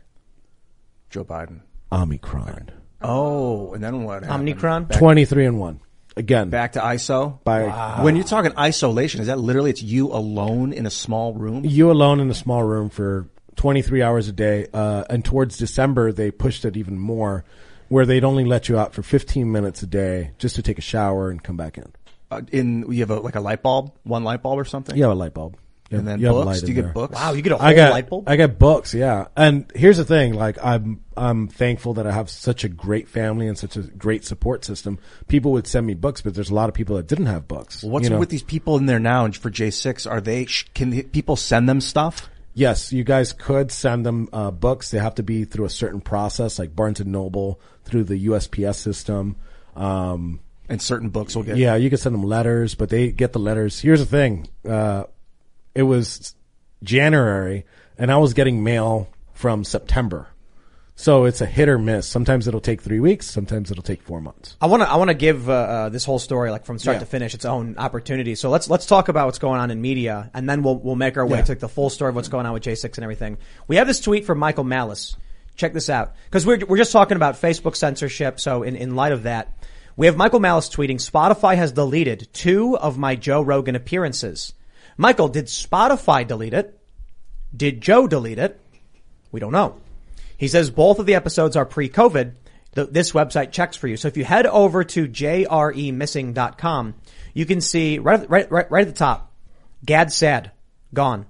Joe 1.10 1.24
Biden. 1.24 1.60
Omicron. 1.92 2.70
Oh, 3.02 3.74
and 3.74 3.82
then 3.84 4.04
what? 4.04 4.24
happened? 4.24 4.48
Omnicron? 4.48 4.88
Back, 4.88 4.98
Twenty 4.98 5.24
three 5.24 5.46
and 5.46 5.58
one 5.58 5.80
again. 6.16 6.48
back 6.50 6.72
to 6.72 6.80
ISO. 6.80 7.42
by 7.44 8.02
When 8.02 8.16
you're 8.16 8.24
talking 8.24 8.52
isolation, 8.58 9.20
is 9.20 9.26
that 9.26 9.38
literally 9.38 9.70
it's 9.70 9.82
you 9.82 10.12
alone 10.12 10.72
in 10.72 10.86
a 10.86 10.90
small 10.90 11.34
room? 11.34 11.64
you 11.64 11.90
alone 11.90 12.20
in 12.20 12.30
a 12.30 12.34
small 12.34 12.62
room 12.62 12.88
for 12.88 13.28
23 13.56 14.02
hours 14.02 14.28
a 14.28 14.32
day. 14.32 14.66
Uh, 14.72 15.04
and 15.10 15.24
towards 15.24 15.58
December, 15.58 16.12
they 16.12 16.30
pushed 16.30 16.64
it 16.64 16.76
even 16.76 16.98
more, 16.98 17.44
where 17.88 18.06
they'd 18.06 18.24
only 18.24 18.44
let 18.44 18.68
you 18.68 18.78
out 18.78 18.94
for 18.94 19.02
15 19.02 19.50
minutes 19.52 19.82
a 19.82 19.86
day 19.86 20.30
just 20.38 20.56
to 20.56 20.62
take 20.62 20.78
a 20.78 20.82
shower 20.82 21.30
and 21.30 21.42
come 21.42 21.56
back 21.56 21.76
in. 21.78 21.92
Uh, 22.30 22.40
in 22.52 22.90
you 22.90 23.00
have 23.00 23.10
a, 23.10 23.20
like 23.20 23.36
a 23.36 23.40
light 23.40 23.62
bulb, 23.62 23.92
one 24.04 24.24
light 24.24 24.42
bulb 24.42 24.58
or 24.58 24.64
something. 24.64 24.96
You 24.96 25.02
have 25.04 25.12
a 25.12 25.16
light 25.16 25.34
bulb. 25.34 25.56
You 25.90 25.98
And 25.98 26.08
have- 26.08 26.12
then 26.14 26.20
you 26.20 26.26
have 26.28 26.36
a 26.36 26.44
books. 26.44 26.60
Do 26.60 26.66
in 26.66 26.68
you 26.70 26.74
get 26.76 26.82
there. 26.84 26.92
books? 26.94 27.14
Wow, 27.14 27.32
you 27.34 27.42
get 27.42 27.52
a 27.52 27.56
whole 27.58 27.66
I 27.66 27.74
got 27.74 27.92
light 27.92 28.08
bulb? 28.08 28.28
I 28.28 28.36
got 28.36 28.58
books, 28.58 28.94
yeah. 28.94 29.26
And 29.36 29.70
here's 29.74 29.98
the 29.98 30.04
thing: 30.04 30.32
like 30.32 30.56
I'm 30.64 31.00
I'm 31.16 31.46
thankful 31.48 31.94
that 31.94 32.06
I 32.06 32.12
have 32.12 32.30
such 32.30 32.64
a 32.64 32.68
great 32.70 33.08
family 33.08 33.46
and 33.46 33.58
such 33.58 33.76
a 33.76 33.82
great 33.82 34.24
support 34.24 34.64
system. 34.64 34.98
People 35.28 35.52
would 35.52 35.66
send 35.66 35.86
me 35.86 35.92
books, 35.94 36.22
but 36.22 36.34
there's 36.34 36.50
a 36.50 36.54
lot 36.54 36.68
of 36.70 36.74
people 36.74 36.96
that 36.96 37.06
didn't 37.06 37.26
have 37.26 37.46
books. 37.46 37.82
What's 37.84 38.04
you 38.04 38.10
know? 38.10 38.18
with 38.18 38.30
these 38.30 38.42
people 38.42 38.76
in 38.78 38.86
there 38.86 38.98
now 38.98 39.30
for 39.32 39.50
J6? 39.50 40.10
Are 40.10 40.20
they, 40.22 40.46
sh- 40.46 40.66
can 40.74 40.88
the- 40.90 41.02
people 41.02 41.36
send 41.36 41.68
them 41.68 41.80
stuff? 41.82 42.28
Yes, 42.54 42.92
you 42.92 43.04
guys 43.04 43.32
could 43.34 43.70
send 43.70 44.06
them 44.06 44.28
uh, 44.32 44.50
books. 44.52 44.90
They 44.90 44.98
have 44.98 45.16
to 45.16 45.22
be 45.22 45.44
through 45.44 45.66
a 45.66 45.70
certain 45.70 46.00
process, 46.00 46.58
like 46.58 46.74
Barnes 46.74 47.00
and 47.00 47.12
Noble 47.12 47.60
through 47.84 48.04
the 48.04 48.26
USPS 48.26 48.76
system. 48.76 49.36
Um, 49.76 50.40
And 50.68 50.80
certain 50.80 51.10
books 51.10 51.36
will 51.36 51.42
get. 51.42 51.56
yeah, 51.58 51.76
you 51.76 51.90
can 51.90 51.98
send 51.98 52.14
them 52.14 52.22
letters, 52.24 52.74
but 52.74 52.88
they 52.88 53.10
get 53.12 53.32
the 53.32 53.38
letters. 53.38 53.80
Here's 53.80 54.00
the 54.00 54.06
thing: 54.06 54.48
uh, 54.68 55.04
it 55.74 55.82
was 55.82 56.34
January, 56.82 57.64
and 57.98 58.10
I 58.12 58.16
was 58.18 58.34
getting 58.34 58.62
mail 58.64 59.08
from 59.32 59.64
September, 59.64 60.28
so 60.96 61.24
it's 61.24 61.40
a 61.40 61.46
hit 61.46 61.68
or 61.68 61.78
miss. 61.78 62.06
Sometimes 62.06 62.46
it'll 62.48 62.60
take 62.60 62.80
three 62.80 63.00
weeks. 63.00 63.26
Sometimes 63.26 63.70
it'll 63.70 63.82
take 63.82 64.00
four 64.02 64.20
months. 64.20 64.56
I 64.60 64.66
want 64.66 64.82
to 64.82 64.88
I 64.88 64.96
want 64.96 65.08
to 65.08 65.14
give 65.14 65.50
uh, 65.50 65.52
uh, 65.52 65.88
this 65.88 66.04
whole 66.04 66.18
story 66.18 66.50
like 66.50 66.64
from 66.64 66.78
start 66.78 66.96
Yeah. 66.96 67.00
to 67.00 67.06
finish 67.06 67.34
its 67.34 67.44
own 67.44 67.76
opportunity. 67.78 68.34
So 68.34 68.48
let's 68.50 68.70
let's 68.70 68.86
talk 68.86 69.08
about 69.08 69.26
what's 69.26 69.38
going 69.40 69.60
on 69.60 69.70
in 69.70 69.80
media, 69.80 70.30
and 70.34 70.48
then 70.48 70.62
we'll 70.62 70.76
we'll 70.78 70.96
make 70.96 71.16
our 71.16 71.26
way 71.26 71.38
Yeah. 71.38 71.44
to 71.44 71.52
like, 71.52 71.58
the 71.60 71.68
full 71.68 71.90
story 71.90 72.10
of 72.10 72.14
what's 72.14 72.28
going 72.28 72.46
on 72.46 72.52
with 72.52 72.62
J6 72.62 72.84
and 72.96 73.02
everything. 73.04 73.38
We 73.66 73.76
have 73.76 73.86
this 73.86 74.00
tweet 74.00 74.24
from 74.24 74.38
Michael 74.38 74.64
Malice. 74.64 75.16
Check 75.56 75.72
this 75.72 75.88
out 75.90 76.14
because 76.26 76.46
we're 76.46 76.64
we're 76.66 76.78
just 76.78 76.92
talking 76.92 77.16
about 77.16 77.34
Facebook 77.40 77.76
censorship. 77.76 78.40
So 78.40 78.62
in 78.62 78.76
in 78.76 78.94
light 78.96 79.12
of 79.12 79.24
that, 79.24 79.52
we 79.96 80.06
have 80.06 80.16
Michael 80.16 80.40
Malice 80.40 80.68
tweeting: 80.68 80.96
Spotify 80.96 81.56
has 81.56 81.72
deleted 81.72 82.28
two 82.32 82.76
of 82.76 82.98
my 82.98 83.16
Joe 83.16 83.42
Rogan 83.42 83.76
appearances. 83.76 84.52
Michael, 84.96 85.28
did 85.28 85.46
Spotify 85.46 86.26
delete 86.26 86.54
it? 86.54 86.78
Did 87.56 87.80
Joe 87.80 88.06
delete 88.06 88.38
it? 88.38 88.60
We 89.32 89.40
don't 89.40 89.52
know. 89.52 89.80
He 90.36 90.48
says 90.48 90.70
both 90.70 90.98
of 90.98 91.06
the 91.06 91.14
episodes 91.14 91.56
are 91.56 91.64
pre-COVID. 91.64 92.32
this 92.72 93.12
website 93.12 93.52
checks 93.52 93.76
for 93.76 93.86
you. 93.86 93.96
So 93.96 94.08
if 94.08 94.16
you 94.16 94.24
head 94.24 94.46
over 94.46 94.82
to 94.82 95.06
jremissing.com, 95.06 96.94
you 97.32 97.46
can 97.46 97.60
see 97.60 97.98
right, 97.98 98.28
right, 98.28 98.50
right, 98.50 98.70
right 98.70 98.86
at 98.86 98.92
the 98.92 98.98
top, 98.98 99.32
Gad 99.84 100.12
Saad, 100.12 100.50
gone. 100.92 101.26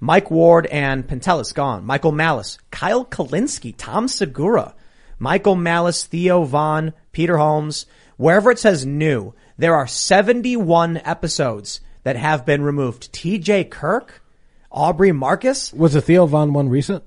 Mike 0.00 0.30
Ward 0.30 0.66
and 0.66 1.06
Pentelis, 1.06 1.54
gone. 1.54 1.84
Michael 1.84 2.12
Malice, 2.12 2.58
Kyle 2.70 3.04
Kulinski, 3.04 3.74
Tom 3.76 4.08
Segura, 4.08 4.74
Michael 5.18 5.56
Malice, 5.56 6.04
Theo 6.04 6.44
Von, 6.44 6.92
Peter 7.12 7.38
Holmes. 7.38 7.86
Wherever 8.16 8.50
it 8.50 8.58
says 8.58 8.86
new, 8.86 9.34
there 9.58 9.74
are 9.74 9.86
71 9.86 10.98
episodes 11.04 11.80
that 12.02 12.16
have 12.16 12.46
been 12.46 12.62
removed. 12.62 13.12
TJ 13.12 13.70
Kirk, 13.70 14.22
Aubrey 14.70 15.12
Marcus, 15.12 15.72
Was 15.72 15.92
the 15.94 16.00
Theo 16.00 16.26
Von 16.26 16.52
one 16.52 16.68
recent? 16.68 17.04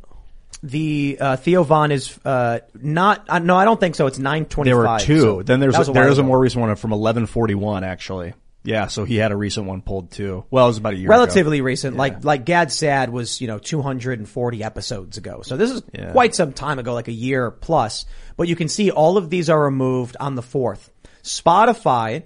the 0.61 1.17
uh, 1.21 1.35
Theo 1.37 1.63
Von 1.63 1.91
is 1.91 2.17
uh, 2.25 2.59
not. 2.73 3.25
Uh, 3.29 3.39
no, 3.39 3.55
I 3.55 3.63
don't 3.65 3.79
think 3.79 3.95
so. 3.95 4.07
It's 4.07 4.19
nine 4.19 4.45
twenty 4.45 4.69
There 4.71 4.77
were 4.77 4.97
two. 4.99 5.41
then 5.43 5.59
there's 5.61 5.77
was 5.77 5.87
a, 5.87 5.91
a 5.91 5.93
while 5.93 6.03
there 6.03 6.11
is 6.11 6.17
a 6.17 6.23
more 6.23 6.39
recent 6.39 6.61
one 6.61 6.75
from 6.75 6.91
1141 6.91 7.83
actually. 7.83 8.33
Yeah, 8.61 8.87
so 8.87 9.05
he 9.05 9.15
had 9.15 9.31
a 9.31 9.37
recent 9.37 9.67
one 9.67 9.81
pulled 9.81 10.11
too. 10.11 10.43
Well, 10.51 10.65
it 10.65 10.67
was 10.67 10.77
about 10.77 10.93
a 10.93 10.97
year 10.97 11.05
ago. 11.05 11.11
relatively 11.17 11.61
recent. 11.61 11.95
Like 11.95 12.25
like 12.25 12.43
Gad 12.43 12.73
Saad 12.73 13.09
was 13.09 13.39
you 13.39 13.47
know 13.47 13.57
240 13.57 14.63
episodes 14.63 15.17
ago. 15.17 15.41
So 15.43 15.55
this 15.55 15.71
is 15.71 15.81
Yeah. 15.93 16.11
quite 16.11 16.35
some 16.35 16.51
time 16.51 16.77
ago, 16.77 16.93
like 16.93 17.07
a 17.07 17.13
year 17.13 17.51
plus. 17.51 18.05
But 18.35 18.49
you 18.49 18.57
can 18.57 18.67
see 18.67 18.91
all 18.91 19.15
of 19.17 19.29
these 19.29 19.49
are 19.49 19.61
removed 19.63 20.17
on 20.19 20.35
the 20.35 20.41
fourth. 20.41 20.91
Spotify 21.23 22.23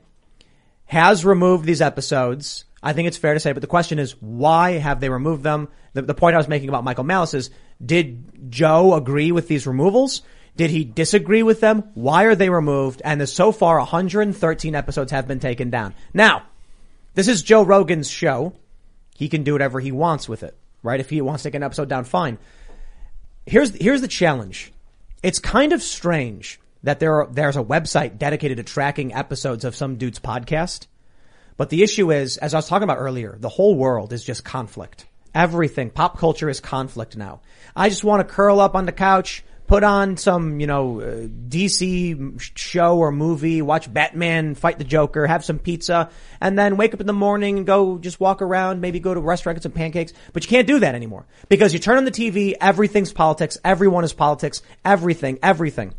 has 0.86 1.26
removed 1.26 1.66
these 1.66 1.82
episodes. 1.82 2.66
I 2.82 2.94
think 2.94 3.08
it's 3.08 3.18
fair 3.18 3.34
to 3.34 3.40
say, 3.40 3.52
but 3.52 3.62
the 3.62 3.68
question 3.68 4.00
is, 4.00 4.16
why 4.22 4.74
have 4.74 5.00
they 5.00 5.10
removed 5.10 5.44
them? 5.44 5.70
The, 5.94 6.02
the 6.02 6.14
point 6.14 6.36
I 6.36 6.38
was 6.38 6.48
making 6.48 6.70
about 6.70 6.84
Michael 6.84 7.04
Malice 7.04 7.34
is, 7.34 7.50
did 7.84 8.52
Joe 8.52 8.94
agree 8.94 9.32
with 9.32 9.48
these 9.48 9.66
removals? 9.66 10.22
Did 10.56 10.70
he 10.70 10.84
disagree 10.84 11.42
with 11.42 11.62
them? 11.62 11.90
Why 11.96 12.24
are 12.24 12.36
they 12.36 12.50
removed? 12.50 13.02
And 13.04 13.20
there's 13.20 13.34
so 13.34 13.52
far 13.52 13.80
113 13.80 14.76
episodes 14.76 15.12
have 15.12 15.28
been 15.28 15.40
taken 15.40 15.70
down. 15.70 15.96
Now, 16.14 16.44
this 17.16 17.28
is 17.28 17.42
Joe 17.42 17.64
Rogan's 17.64 18.10
show. 18.10 18.54
He 19.16 19.30
can 19.30 19.44
do 19.44 19.54
whatever 19.54 19.80
he 19.80 19.92
wants 19.92 20.30
with 20.30 20.44
it, 20.44 20.56
right? 20.84 21.00
If 21.00 21.10
he 21.10 21.22
wants 21.22 21.44
to 21.44 21.50
take 21.50 21.56
an 21.56 21.64
episode 21.64 21.90
down, 21.90 22.04
fine. 22.04 22.38
Here's, 23.46 23.72
here's 23.76 24.02
the 24.02 24.08
challenge. 24.08 24.72
It's 25.24 25.40
kind 25.40 25.74
of 25.74 25.82
strange 25.82 26.60
that 26.84 27.00
there 27.00 27.22
are, 27.22 27.28
there's 27.32 27.58
a 27.58 27.64
website 27.64 28.18
dedicated 28.18 28.58
to 28.58 28.64
tracking 28.64 29.14
episodes 29.14 29.66
of 29.66 29.76
some 29.76 29.96
dude's 29.96 30.20
podcast. 30.20 30.88
But 31.58 31.70
the 31.70 31.84
issue 31.84 32.12
is, 32.12 32.38
as 32.38 32.54
I 32.54 32.58
was 32.58 32.68
talking 32.68 32.84
about 32.84 32.98
earlier, 32.98 33.38
the 33.40 33.50
whole 33.50 33.76
world 33.76 34.12
is 34.12 34.24
just 34.24 34.44
conflict. 34.44 35.06
Everything, 35.34 35.90
pop 35.90 36.18
culture 36.18 36.50
is 36.50 36.60
conflict 36.60 37.18
now. 37.18 37.42
I 37.76 37.90
just 37.90 38.04
want 38.04 38.28
to 38.28 38.34
curl 38.34 38.60
up 38.60 38.76
on 38.76 38.86
the 38.86 38.92
couch, 38.92 39.44
put 39.66 39.84
on 39.84 40.18
some, 40.18 40.60
you 40.60 40.68
know, 40.68 41.02
uh, 41.02 41.28
DC 41.50 42.40
show 42.56 42.98
or 42.98 43.12
movie, 43.12 43.62
watch 43.62 43.92
Batman 43.92 44.56
fight 44.56 44.78
the 44.78 44.84
Joker, 44.84 45.26
have 45.26 45.46
some 45.46 45.58
pizza, 45.58 46.10
and 46.42 46.58
then 46.58 46.78
wake 46.78 46.94
up 46.94 47.02
in 47.02 47.08
the 47.08 47.14
morning 47.14 47.58
and 47.58 47.66
go 47.66 47.98
just 47.98 48.20
walk 48.20 48.42
around, 48.42 48.82
maybe 48.82 49.00
go 49.00 49.14
to 49.14 49.20
a 49.20 49.24
restaurant, 49.24 49.56
get 49.56 49.64
some 49.64 49.72
pancakes. 49.72 50.14
But 50.34 50.44
you 50.44 50.50
can't 50.50 50.68
do 50.68 50.80
that 50.80 50.96
anymore 50.96 51.26
because 51.50 51.74
you 51.74 51.80
turn 51.80 51.98
on 51.98 52.06
the 52.06 52.12
TV, 52.12 52.54
everything's 52.60 53.14
politics, 53.14 53.58
everyone 53.64 54.04
is 54.04 54.14
politics, 54.14 54.62
everything, 54.86 55.40
everything. 55.42 55.94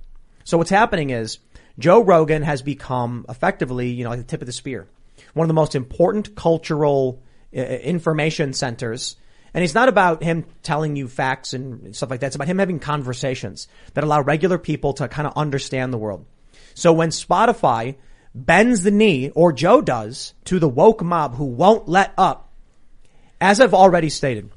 So 0.45 0.59
what's 0.59 0.71
happening 0.71 1.11
is 1.11 1.39
Joe 1.79 2.03
Rogan 2.03 2.43
has 2.43 2.63
become 2.63 3.27
effectively, 3.29 3.89
you 3.89 4.05
know, 4.05 4.11
like 4.11 4.21
the 4.21 4.25
tip 4.25 4.43
of 4.43 4.47
the 4.47 4.53
spear. 4.53 4.87
One 5.33 5.45
of 5.45 5.49
the 5.49 5.55
most 5.55 5.75
important 5.75 6.37
cultural 6.37 7.21
uh, 7.57 7.61
information 7.61 8.53
centers. 8.53 9.17
And 9.53 9.65
it's 9.65 9.75
not 9.75 9.89
about 9.89 10.23
him 10.23 10.45
telling 10.63 10.97
you 10.97 11.09
facts 11.09 11.55
and 11.55 11.95
stuff 11.95 12.11
like 12.11 12.21
that. 12.21 12.29
It's 12.29 12.37
about 12.37 12.49
him 12.49 12.59
having 12.59 12.79
conversations 12.79 13.69
that 13.95 14.05
allow 14.05 14.21
regular 14.21 14.59
people 14.59 14.93
to 14.95 15.09
kind 15.09 15.27
of 15.27 15.37
understand 15.37 15.93
the 15.93 15.99
world. 15.99 16.27
So 16.75 16.93
when 16.93 17.11
Spotify 17.11 17.97
bends 18.35 18.83
the 18.83 18.91
knee, 18.91 19.31
or 19.31 19.53
Joe 19.53 19.81
does, 19.81 20.35
to 20.47 20.59
the 20.59 20.69
woke 20.69 21.03
mob 21.03 21.37
who 21.37 21.45
won't 21.45 21.89
let 21.89 22.13
up, 22.19 22.53
as 23.41 23.61
I've 23.61 23.75
already 23.75 24.09
stated, 24.09 24.51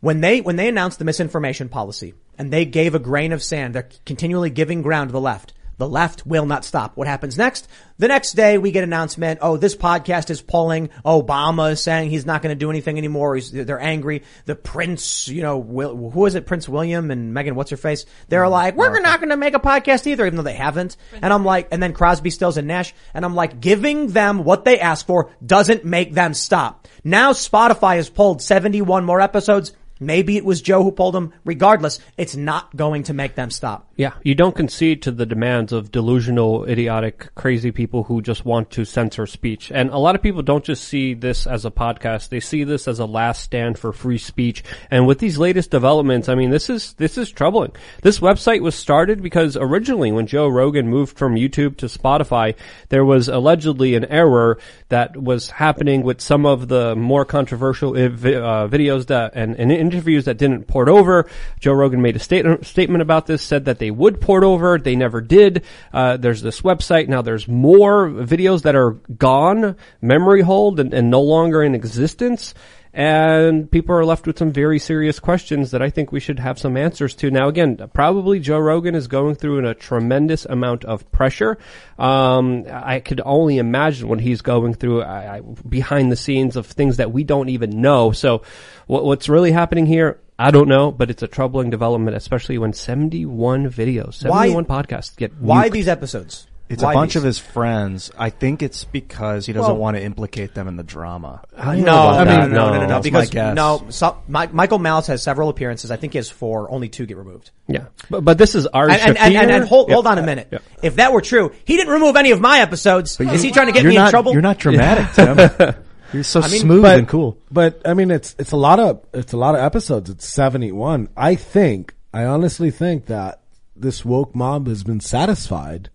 when 0.00 0.20
they 0.20 0.40
when 0.40 0.56
they 0.56 0.68
announced 0.68 0.98
the 0.98 1.04
misinformation 1.04 1.68
policy 1.68 2.14
and 2.38 2.52
they 2.52 2.64
gave 2.64 2.94
a 2.94 3.00
grain 3.00 3.32
of 3.32 3.42
sand, 3.42 3.74
they're 3.74 3.88
continually 4.06 4.50
giving 4.50 4.82
ground 4.82 5.08
to 5.08 5.12
the 5.12 5.20
left. 5.20 5.52
The 5.78 5.88
left 5.88 6.26
will 6.26 6.44
not 6.44 6.64
stop. 6.64 6.96
What 6.96 7.06
happens 7.06 7.38
next? 7.38 7.68
The 7.98 8.08
next 8.08 8.32
day 8.32 8.58
we 8.58 8.72
get 8.72 8.82
announcement, 8.82 9.38
oh, 9.42 9.56
this 9.56 9.76
podcast 9.76 10.28
is 10.28 10.42
polling. 10.42 10.90
Obama 11.04 11.70
is 11.70 11.80
saying 11.80 12.10
he's 12.10 12.26
not 12.26 12.42
going 12.42 12.50
to 12.50 12.58
do 12.58 12.68
anything 12.68 12.98
anymore. 12.98 13.36
He's, 13.36 13.52
they're 13.52 13.80
angry. 13.80 14.24
The 14.44 14.56
Prince, 14.56 15.28
you 15.28 15.42
know, 15.42 15.58
Will, 15.58 16.10
who 16.10 16.26
is 16.26 16.34
it? 16.34 16.46
Prince 16.46 16.68
William 16.68 17.12
and 17.12 17.32
Meghan, 17.32 17.52
what's 17.52 17.70
her 17.70 17.76
face? 17.76 18.06
They're 18.28 18.42
mm-hmm. 18.42 18.52
like, 18.52 18.76
we're 18.76 19.00
not 19.00 19.20
going 19.20 19.30
to 19.30 19.36
make 19.36 19.54
a 19.54 19.60
podcast 19.60 20.08
either, 20.08 20.26
even 20.26 20.36
though 20.36 20.42
they 20.42 20.54
haven't. 20.54 20.96
And 21.22 21.32
I'm 21.32 21.44
like, 21.44 21.68
and 21.70 21.80
then 21.80 21.92
Crosby, 21.92 22.30
Stills 22.30 22.56
and 22.56 22.66
Nash. 22.66 22.92
And 23.14 23.24
I'm 23.24 23.36
like, 23.36 23.60
giving 23.60 24.08
them 24.08 24.42
what 24.42 24.64
they 24.64 24.80
ask 24.80 25.06
for 25.06 25.30
doesn't 25.44 25.84
make 25.84 26.12
them 26.12 26.34
stop. 26.34 26.88
Now 27.04 27.32
Spotify 27.32 27.96
has 27.96 28.10
pulled 28.10 28.42
71 28.42 29.04
more 29.04 29.20
episodes. 29.20 29.72
Maybe 30.00 30.36
it 30.36 30.44
was 30.44 30.62
Joe 30.62 30.82
who 30.82 30.92
pulled 30.92 31.14
them. 31.14 31.32
Regardless, 31.44 32.00
it's 32.16 32.36
not 32.36 32.74
going 32.76 33.04
to 33.04 33.14
make 33.14 33.34
them 33.34 33.50
stop. 33.50 33.90
Yeah, 33.96 34.12
you 34.22 34.34
don't 34.34 34.54
concede 34.54 35.02
to 35.02 35.10
the 35.10 35.26
demands 35.26 35.72
of 35.72 35.90
delusional, 35.90 36.64
idiotic, 36.64 37.34
crazy 37.34 37.72
people 37.72 38.04
who 38.04 38.22
just 38.22 38.44
want 38.44 38.70
to 38.70 38.84
censor 38.84 39.26
speech. 39.26 39.72
And 39.72 39.90
a 39.90 39.98
lot 39.98 40.14
of 40.14 40.22
people 40.22 40.42
don't 40.42 40.64
just 40.64 40.84
see 40.84 41.14
this 41.14 41.46
as 41.46 41.64
a 41.64 41.70
podcast; 41.70 42.28
they 42.28 42.40
see 42.40 42.64
this 42.64 42.86
as 42.86 42.98
a 42.98 43.06
last 43.06 43.42
stand 43.42 43.78
for 43.78 43.92
free 43.92 44.18
speech. 44.18 44.62
And 44.90 45.06
with 45.06 45.18
these 45.18 45.38
latest 45.38 45.70
developments, 45.70 46.28
I 46.28 46.34
mean, 46.34 46.50
this 46.50 46.70
is 46.70 46.92
this 46.94 47.18
is 47.18 47.30
troubling. 47.30 47.72
This 48.02 48.20
website 48.20 48.60
was 48.60 48.74
started 48.74 49.22
because 49.22 49.56
originally, 49.56 50.12
when 50.12 50.26
Joe 50.26 50.48
Rogan 50.48 50.88
moved 50.88 51.18
from 51.18 51.34
YouTube 51.34 51.76
to 51.78 51.86
Spotify, 51.86 52.54
there 52.88 53.04
was 53.04 53.28
allegedly 53.28 53.94
an 53.94 54.04
error 54.04 54.58
that 54.88 55.16
was 55.16 55.50
happening 55.50 56.02
with 56.02 56.20
some 56.20 56.46
of 56.46 56.68
the 56.68 56.94
more 56.94 57.24
controversial 57.24 57.92
uh, 57.94 58.68
videos 58.68 59.06
that 59.06 59.32
and, 59.34 59.56
and 59.56 59.72
interviews 59.92 60.26
that 60.26 60.36
didn't 60.36 60.66
port 60.66 60.88
over. 60.88 61.28
Joe 61.60 61.72
Rogan 61.72 62.02
made 62.02 62.16
a 62.16 62.18
state, 62.18 62.44
statement 62.64 63.02
about 63.02 63.26
this, 63.26 63.42
said 63.42 63.64
that 63.64 63.78
they 63.78 63.90
would 63.90 64.20
port 64.20 64.44
over. 64.44 64.78
They 64.78 64.96
never 64.96 65.20
did. 65.20 65.64
Uh, 65.92 66.16
there's 66.16 66.42
this 66.42 66.60
website. 66.60 67.08
Now 67.08 67.22
there's 67.22 67.48
more 67.48 68.08
videos 68.08 68.62
that 68.62 68.76
are 68.76 68.92
gone, 68.92 69.76
memory 70.00 70.42
hold, 70.42 70.78
and, 70.80 70.92
and 70.92 71.10
no 71.10 71.22
longer 71.22 71.62
in 71.62 71.74
existence. 71.74 72.54
And 72.92 73.70
people 73.70 73.94
are 73.94 74.04
left 74.04 74.26
with 74.26 74.38
some 74.38 74.52
very 74.52 74.78
serious 74.78 75.18
questions 75.18 75.70
that 75.70 75.82
I 75.82 75.90
think 75.90 76.10
we 76.10 76.20
should 76.20 76.38
have 76.38 76.58
some 76.58 76.76
answers 76.76 77.14
to. 77.16 77.30
Now, 77.30 77.48
again, 77.48 77.76
probably 77.92 78.40
Joe 78.40 78.58
Rogan 78.58 78.94
is 78.94 79.06
going 79.06 79.34
through 79.34 79.66
a 79.66 79.74
tremendous 79.74 80.44
amount 80.44 80.84
of 80.84 81.10
pressure. 81.12 81.58
Um, 81.98 82.64
I 82.70 83.00
could 83.00 83.20
only 83.24 83.58
imagine 83.58 84.08
what 84.08 84.20
he's 84.20 84.40
going 84.40 84.74
through 84.74 85.02
I, 85.02 85.36
I, 85.36 85.40
behind 85.68 86.10
the 86.10 86.16
scenes 86.16 86.56
of 86.56 86.66
things 86.66 86.96
that 86.96 87.12
we 87.12 87.24
don't 87.24 87.48
even 87.50 87.80
know. 87.80 88.12
So, 88.12 88.42
what, 88.86 89.04
what's 89.04 89.28
really 89.28 89.52
happening 89.52 89.86
here? 89.86 90.18
I 90.38 90.52
don't 90.52 90.68
know, 90.68 90.92
but 90.92 91.10
it's 91.10 91.22
a 91.22 91.26
troubling 91.26 91.68
development, 91.68 92.16
especially 92.16 92.58
when 92.58 92.72
71 92.72 93.70
videos, 93.70 94.14
71 94.14 94.66
podcasts 94.66 95.16
get 95.16 95.36
Why 95.36 95.68
nuked. 95.68 95.72
these 95.72 95.88
episodes? 95.88 96.46
It's 96.68 96.82
Why 96.82 96.92
a 96.92 96.94
bunch 96.94 97.14
these? 97.14 97.16
of 97.16 97.24
his 97.24 97.38
friends. 97.38 98.10
I 98.18 98.28
think 98.28 98.62
it's 98.62 98.84
because 98.84 99.46
he 99.46 99.54
doesn't 99.54 99.70
Well- 99.72 99.80
want 99.80 99.96
to 99.96 100.02
implicate 100.02 100.54
them 100.54 100.68
in 100.68 100.76
the 100.76 100.82
drama. 100.82 101.40
No, 101.56 101.62
about 101.62 101.76
no, 101.78 101.84
that. 101.84 102.24
no, 102.26 102.34
no, 102.34 102.46
no, 102.46 102.46
No, 102.48 102.70
no, 102.74 102.80
no, 102.82 102.86
that's 102.88 103.04
because 103.04 103.28
my 103.28 103.32
guess. 103.32 103.54
no, 103.54 103.84
so, 103.88 104.18
Mi- 104.28 104.48
Michael 104.52 104.78
Malice 104.78 105.06
has 105.06 105.22
several 105.22 105.48
appearances. 105.48 105.90
I 105.90 105.96
think 105.96 106.12
he 106.12 106.18
has 106.18 106.28
four. 106.28 106.70
Only 106.70 106.88
two 106.90 107.06
get 107.06 107.16
removed. 107.16 107.52
yeah, 107.68 107.86
but, 108.10 108.22
but 108.22 108.36
this 108.36 108.54
is 108.54 108.66
Ari 108.66 108.92
And, 108.92 109.00
and, 109.00 109.18
and, 109.18 109.34
and, 109.36 109.50
and 109.50 109.64
hold, 109.64 109.88
Yeah. 109.88 109.94
hold 109.94 110.06
on 110.06 110.18
a 110.18 110.22
minute. 110.22 110.48
Yeah. 110.52 110.58
If 110.82 110.96
that 110.96 111.12
were 111.12 111.22
true, 111.22 111.52
he 111.64 111.76
didn't 111.76 111.92
remove 111.94 112.16
any 112.16 112.32
of 112.32 112.40
my 112.40 112.60
episodes. 112.60 113.18
Is 113.18 113.42
he 113.42 113.50
trying 113.50 113.66
to 113.68 113.72
get 113.72 113.86
me 113.86 113.94
not, 113.94 114.06
in 114.06 114.10
trouble? 114.10 114.32
You're 114.32 114.42
not 114.42 114.58
dramatic, 114.58 115.12
Tim. 115.14 115.74
You're 116.12 116.22
so 116.24 116.40
mean, 116.40 116.50
smooth 116.50 116.82
but, 116.82 116.98
and 116.98 117.08
cool. 117.08 117.38
But 117.50 117.82
I 117.84 117.92
mean, 117.94 118.10
it's 118.10 118.34
it's 118.38 118.52
a 118.52 118.56
lot 118.56 118.78
of 118.80 119.04
it's 119.12 119.32
a 119.34 119.36
lot 119.36 119.54
of 119.54 119.60
episodes. 119.60 120.08
It's 120.08 120.26
seventy 120.26 120.72
one. 120.72 121.08
I 121.16 121.34
think 121.34 121.94
I 122.14 122.24
honestly 122.24 122.70
think 122.70 123.06
that 123.06 123.40
this 123.76 124.04
woke 124.06 124.34
mob 124.34 124.68
has 124.68 124.82
been 124.84 125.00
satisfied 125.00 125.90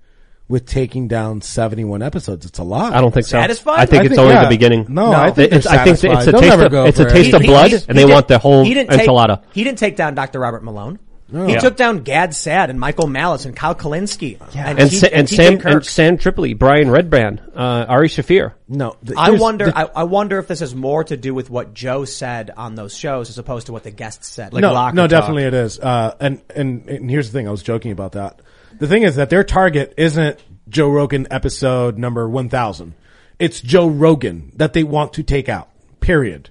with 0.47 0.65
taking 0.65 1.07
down 1.07 1.41
seventy 1.41 1.83
one 1.83 2.01
episodes. 2.01 2.45
It's 2.45 2.59
a 2.59 2.63
lot. 2.63 2.93
I 2.93 3.01
don't 3.01 3.13
think 3.13 3.25
so. 3.25 3.31
Satisfied? 3.39 3.79
I 3.79 3.85
think 3.85 4.01
I 4.01 4.05
it's 4.05 4.09
think- 4.11 4.19
only 4.21 4.33
yeah. 4.33 4.43
the 4.43 4.49
beginning. 4.49 4.85
No, 4.89 5.11
I 5.11 5.31
think 5.31 5.51
it's, 5.53 5.65
I 5.65 5.83
think 5.83 5.93
it's 5.95 6.03
a 6.03 6.07
satisfied. 6.07 6.31
They'll 6.33 6.41
taste 6.41 6.49
never 6.51 6.65
of, 6.65 6.71
go 6.71 6.85
it's 6.85 6.99
a 6.99 7.03
for 7.09 7.15
it. 7.15 7.33
of 7.33 7.41
He- 7.41 7.47
blood, 7.47 7.69
he- 7.71 7.75
and 7.75 7.83
he 7.87 7.93
they 7.93 8.05
did- 8.05 8.13
want 8.13 8.27
the 8.27 8.37
whole 8.39 8.63
he 8.63 8.73
didn't 8.73 8.89
take- 8.91 9.09
he 9.53 9.63
didn't 9.63 9.77
take 9.79 9.95
down 9.95 10.15
Dr. 10.15 10.39
Robert 10.39 10.63
Malone. 10.63 10.99
He 11.31 11.53
Yeah. 11.53 11.59
took 11.61 11.75
down 11.75 11.99
Gad 12.03 12.35
Saad 12.35 12.69
and 12.69 12.79
Michael 12.79 13.07
Malice 13.07 13.45
and 13.45 13.55
Kyle 13.55 13.73
Kulinski 13.73 14.37
and, 14.55 14.77
and, 14.77 14.91
T- 14.91 14.97
Sa- 14.97 15.07
and 15.11 15.27
TJ 15.27 15.35
Sam 15.35 15.57
Kirk. 15.57 15.71
and 15.73 15.85
Sam 15.85 16.17
Tripoli, 16.19 16.53
Brian 16.53 16.89
Redban, 16.89 17.39
uh, 17.55 17.85
Ari 17.89 18.09
Shaffir. 18.09 18.51
No, 18.69 18.97
the- 19.01 19.15
I 19.17 19.31
wonder. 19.31 19.65
the- 19.65 19.75
I, 19.75 19.89
I 19.95 20.03
wonder 20.03 20.37
if 20.37 20.47
this 20.47 20.59
has 20.59 20.75
more 20.75 21.03
to 21.05 21.17
do 21.17 21.33
with 21.33 21.49
what 21.49 21.73
Joe 21.73 22.05
said 22.05 22.51
on 22.55 22.75
those 22.75 22.95
shows 22.95 23.31
as 23.31 23.39
opposed 23.39 23.65
to 23.65 23.71
what 23.73 23.81
the 23.83 23.89
guests 23.89 24.27
said. 24.27 24.53
no, 24.53 24.73
locker 24.73 24.95
no, 24.95 25.07
definitely 25.07 25.45
it 25.45 25.55
is. 25.55 25.79
Uh, 25.79 26.13
and, 26.19 26.39
and 26.55 26.87
and 26.87 27.09
here's 27.09 27.31
the 27.31 27.39
thing. 27.39 27.47
I 27.47 27.51
was 27.51 27.63
joking 27.63 27.91
about 27.91 28.11
that. 28.11 28.39
The 28.79 28.87
thing 28.87 29.03
is 29.03 29.15
that 29.15 29.29
their 29.29 29.43
target 29.43 29.93
isn't 29.97 30.39
Joe 30.69 30.89
Rogan 30.89 31.27
episode 31.31 31.97
number 31.97 32.27
one 32.29 32.49
thousand. 32.49 32.93
It's 33.39 33.61
Joe 33.61 33.87
Rogan 33.87 34.51
that 34.55 34.73
they 34.73 34.83
want 34.83 35.13
to 35.13 35.23
take 35.23 35.49
out. 35.49 35.69
Period. 35.99 36.49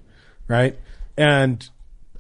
Right. 0.48 0.78
And 1.16 1.68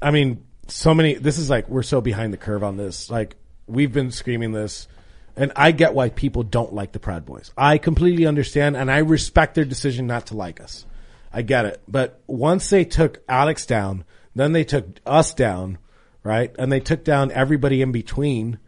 I 0.00 0.10
mean, 0.10 0.44
so 0.68 0.94
many. 0.94 1.14
This 1.14 1.38
is 1.38 1.50
like 1.50 1.68
we're 1.68 1.82
so 1.82 2.00
behind 2.00 2.32
the 2.32 2.38
curve 2.38 2.62
on 2.62 2.76
this. 2.76 3.10
Like 3.10 3.36
we've 3.66 3.92
been 3.92 4.10
screaming 4.10 4.52
this 4.52 4.88
And 5.36 5.52
I 5.56 5.72
get 5.72 5.94
why 5.94 6.10
people 6.10 6.42
don't 6.42 6.74
like 6.74 6.92
the 6.92 6.98
Proud 6.98 7.24
Boys. 7.24 7.52
I 7.56 7.78
completely 7.78 8.26
understand 8.26 8.76
and 8.76 8.90
I 8.90 8.98
respect 8.98 9.54
their 9.54 9.64
decision 9.64 10.06
not 10.06 10.26
to 10.26 10.36
like 10.36 10.60
us. 10.60 10.84
I 11.32 11.42
get 11.42 11.64
it. 11.64 11.80
But 11.88 12.20
once 12.26 12.68
they 12.68 12.84
took 12.84 13.22
Alex 13.28 13.64
down, 13.64 14.04
then 14.34 14.52
they 14.52 14.64
took 14.64 14.86
us 15.06 15.32
down, 15.32 15.78
right? 16.22 16.54
And 16.58 16.70
they 16.70 16.80
took 16.80 17.04
down 17.04 17.32
everybody 17.32 17.80
in 17.80 17.92
between. 17.92 18.58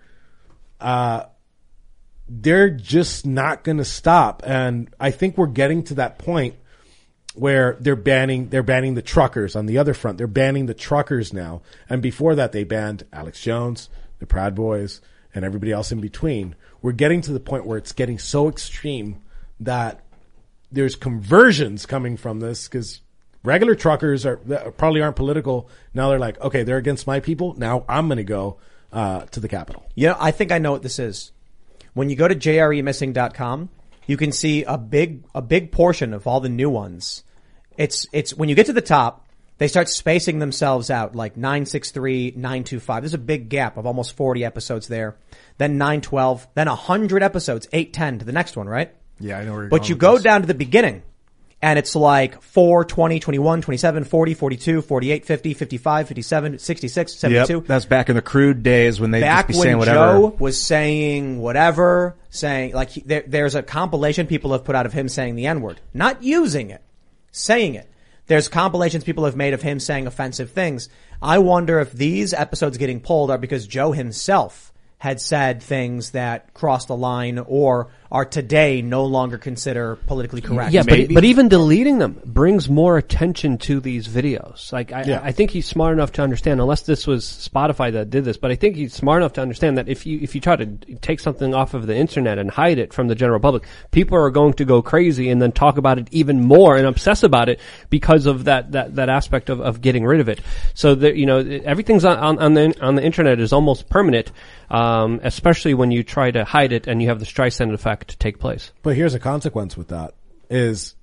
Uh, 0.81 1.25
they're 2.29 2.71
just 2.71 3.27
not 3.27 3.65
going 3.65 3.79
to 3.79 3.85
stop. 3.85 4.43
And 4.47 4.93
I 4.99 5.11
think 5.11 5.37
we're 5.37 5.47
getting 5.47 5.85
to 5.85 5.95
that 5.95 6.19
point 6.19 6.57
where 7.35 7.77
they're 7.81 7.97
banning 7.97 8.49
they're 8.49 8.63
banning 8.63 8.95
the 8.95 9.03
truckers 9.03 9.57
on 9.57 9.67
the 9.67 9.79
other 9.79 9.95
front. 9.95 10.19
They're 10.19 10.27
banning 10.27 10.67
the 10.67 10.75
truckers 10.75 11.33
now. 11.33 11.63
And 11.89 12.01
before 12.01 12.35
that 12.37 12.53
they 12.53 12.65
banned 12.65 13.05
Alex 13.13 13.41
Jones, 13.41 13.89
the 14.21 14.27
Proud 14.27 14.55
Boys, 14.55 15.01
and 15.35 15.45
everybody 15.45 15.73
else 15.73 15.91
in 15.91 16.01
between. 16.01 16.55
We're 16.81 16.93
getting 16.93 17.21
to 17.23 17.33
the 17.33 17.41
point 17.41 17.67
where 17.67 17.79
it's 17.79 17.93
getting 17.93 18.19
so 18.19 18.49
extreme 18.49 19.23
that 19.61 20.01
there's 20.71 20.97
conversions 20.97 21.87
coming 21.87 22.17
from 22.17 22.41
this 22.41 22.69
because 22.69 23.01
regular 23.43 23.75
truckers 23.75 24.25
are 24.25 24.37
probably 24.77 25.03
aren't 25.03 25.17
political. 25.17 25.69
Now 25.93 26.11
they're 26.11 26.19
like, 26.19 26.41
okay, 26.41 26.63
they're 26.63 26.79
against 26.79 27.07
my 27.07 27.21
people. 27.21 27.55
Now 27.59 27.85
I'm 27.89 28.07
going 28.07 28.19
to 28.19 28.25
go 28.25 28.59
uh, 28.95 29.27
to 29.27 29.41
the 29.41 29.49
Capitol. 29.49 29.85
You 29.95 30.09
know, 30.09 30.17
I 30.19 30.31
think 30.31 30.53
I 30.53 30.59
know 30.59 30.73
what 30.73 30.83
this 30.83 30.99
is. 30.99 31.33
When 31.93 32.09
you 32.09 32.17
go 32.17 32.27
to 32.27 32.35
jremissing.com, 32.35 33.69
you 34.07 34.17
can 34.17 34.33
see 34.33 34.65
a 34.65 34.79
big 34.79 35.25
a 35.35 35.43
big 35.43 35.73
portion 35.73 36.15
of 36.15 36.27
all 36.27 36.41
the 36.41 36.49
new 36.49 36.71
ones. 36.71 37.25
It's 37.77 38.07
it's 38.13 38.35
when 38.35 38.49
you 38.49 38.55
get 38.55 38.67
to 38.67 38.73
the 38.73 38.81
top, 38.81 39.27
they 39.59 39.69
start 39.69 39.89
spacing 39.89 40.39
themselves 40.39 40.91
out 40.91 41.15
like 41.15 41.37
963, 41.37 42.33
925. 42.37 43.03
There's 43.03 43.15
a 43.15 43.19
big 43.19 43.49
gap 43.49 43.77
of 43.77 43.87
almost 43.87 44.17
40 44.17 44.45
episodes 44.45 44.89
there. 44.89 45.17
Then 45.59 45.79
912, 45.79 46.49
then 46.55 46.69
100 46.69 47.23
episodes, 47.23 47.69
810 47.73 48.21
to 48.21 48.25
the 48.25 48.33
next 48.33 48.57
one, 48.57 48.69
right? 48.69 48.93
Yeah, 49.21 49.39
I 49.39 49.45
know 49.45 49.53
where 49.53 49.63
you're 49.63 49.71
But 49.71 49.89
you 49.89 49.97
go 49.97 50.15
this. 50.15 50.25
down 50.25 50.41
to 50.41 50.47
the 50.47 50.55
beginning 50.55 51.03
and 51.65 51.79
it's 51.79 51.97
like 51.97 52.43
4, 52.43 52.85
20, 52.85 53.21
21, 53.21 53.63
27, 53.63 54.05
40, 54.05 54.35
42, 54.35 54.83
48, 54.83 55.25
50, 55.25 55.55
55, 55.55 56.09
57, 56.09 56.59
66, 56.59 57.15
72 57.15 57.55
Yep, 57.55 57.65
that's 57.67 57.87
back 57.87 58.11
in 58.11 58.17
the 58.17 58.23
crude 58.23 58.63
days 58.63 59.01
when 59.01 59.13
they'd 59.13 59.23
back 59.23 59.49
just 59.49 59.59
be 59.59 59.63
saying 59.63 59.79
when 59.79 59.79
whatever. 59.79 60.13
Joe 60.13 60.37
was 60.39 60.63
saying 60.63 61.41
whatever, 61.41 62.17
saying 62.29 62.75
like 62.75 62.91
he, 62.91 63.01
there, 63.01 63.25
there's 63.27 63.55
a 63.55 63.63
compilation 63.63 64.27
people 64.27 64.53
have 64.53 64.63
put 64.65 64.75
out 64.75 64.85
of 64.85 64.93
him 64.93 65.09
saying 65.09 65.37
the 65.37 65.47
N 65.47 65.63
word, 65.63 65.81
not 65.95 66.23
using 66.23 66.69
it, 66.69 66.83
saying 67.33 67.77
it. 67.77 67.91
There's 68.27 68.49
compilations 68.49 69.03
people 69.03 69.25
have 69.25 69.37
made 69.37 69.55
of 69.55 69.63
him 69.63 69.81
saying 69.81 70.07
offensive 70.07 70.51
things. 70.51 70.91
I 71.23 71.39
wonder 71.39 71.81
if 71.81 71.93
these 71.93 72.35
episodes 72.35 72.77
getting 72.77 73.01
pulled 73.01 73.31
are 73.31 73.39
because 73.39 73.67
Joe 73.67 73.93
himself 73.93 74.71
had 74.99 75.21
said 75.21 75.63
things 75.63 76.11
that 76.11 76.53
crossed 76.55 76.89
the 76.89 76.97
line 76.97 77.39
or 77.39 77.91
are 78.15 78.25
today 78.25 78.81
no 78.81 79.07
longer 79.07 79.37
consider 79.37 79.97
politically 79.97 80.41
correct. 80.41 80.71
Yeah, 80.73 80.85
but, 80.85 81.13
but 81.13 81.25
even 81.25 81.49
deleting 81.49 81.99
them 81.99 82.23
brings 82.25 82.69
more 82.69 82.97
attention 82.97 83.59
to 83.59 83.81
these 83.81 84.07
videos. 84.07 84.73
Like, 84.73 84.93
I, 84.93 85.03
Yeah. 85.03 85.21
I 85.21 85.33
think 85.33 85.51
he's 85.51 85.67
smart 85.67 85.95
enough 85.95 86.13
to 86.13 86.23
understand, 86.23 86.61
unless 86.61 86.83
this 86.83 87.09
was 87.09 87.25
Spotify 87.25 87.93
that 87.95 88.11
did 88.11 88.25
this, 88.25 88.37
but 88.37 88.53
I 88.53 88.55
think 88.55 88.77
he's 88.77 88.95
smart 88.95 89.23
enough 89.23 89.33
to 89.33 89.43
understand 89.43 89.79
that 89.79 89.89
if 89.89 90.07
you, 90.07 90.21
if 90.23 90.37
you 90.37 90.41
try 90.41 90.55
to 90.55 90.65
take 91.03 91.19
something 91.19 91.55
off 91.55 91.75
of 91.75 91.89
the 91.89 91.97
internet 91.97 92.39
and 92.39 92.53
hide 92.53 92.79
it 92.79 92.93
from 92.93 93.09
the 93.09 93.17
general 93.17 93.41
public, 93.41 93.65
people 93.91 94.17
are 94.17 94.31
going 94.31 94.53
to 94.55 94.65
go 94.65 94.81
crazy 94.81 95.29
and 95.29 95.43
then 95.43 95.51
talk 95.51 95.77
about 95.77 95.99
it 95.99 96.07
even 96.13 96.41
more 96.41 96.77
and 96.77 96.87
obsess 96.87 97.25
about 97.25 97.49
it 97.49 97.59
because 97.91 98.27
of 98.27 98.45
that, 98.45 98.71
that, 98.73 98.95
that 98.95 99.09
aspect 99.09 99.51
of, 99.51 99.61
of 99.61 99.81
getting 99.81 100.05
rid 100.05 100.21
of 100.21 100.29
it. 100.29 100.41
So 100.75 100.95
that, 100.95 101.17
you 101.17 101.27
know, 101.27 101.39
everything's 101.39 102.05
on, 102.05 102.17
on, 102.19 102.39
on 102.39 102.55
the, 102.55 102.77
on 102.81 102.95
the 102.95 103.03
internet 103.03 103.41
is 103.41 103.53
almost 103.53 103.89
permanent, 103.89 104.31
um, 104.71 105.19
especially 105.25 105.75
when 105.75 105.91
you 105.91 106.05
try 106.05 106.31
to 106.31 106.45
hide 106.45 106.71
it 106.71 106.87
and 106.87 107.03
you 107.03 107.09
have 107.09 107.19
the 107.19 107.27
Streisand 107.27 107.73
effect 107.73 108.04
take 108.05 108.39
place. 108.39 108.73
But 108.83 108.97
here's 108.97 109.15
a 109.15 109.21
consequence 109.21 109.77
with 109.77 109.89
that 109.89 110.15
is 110.51 110.95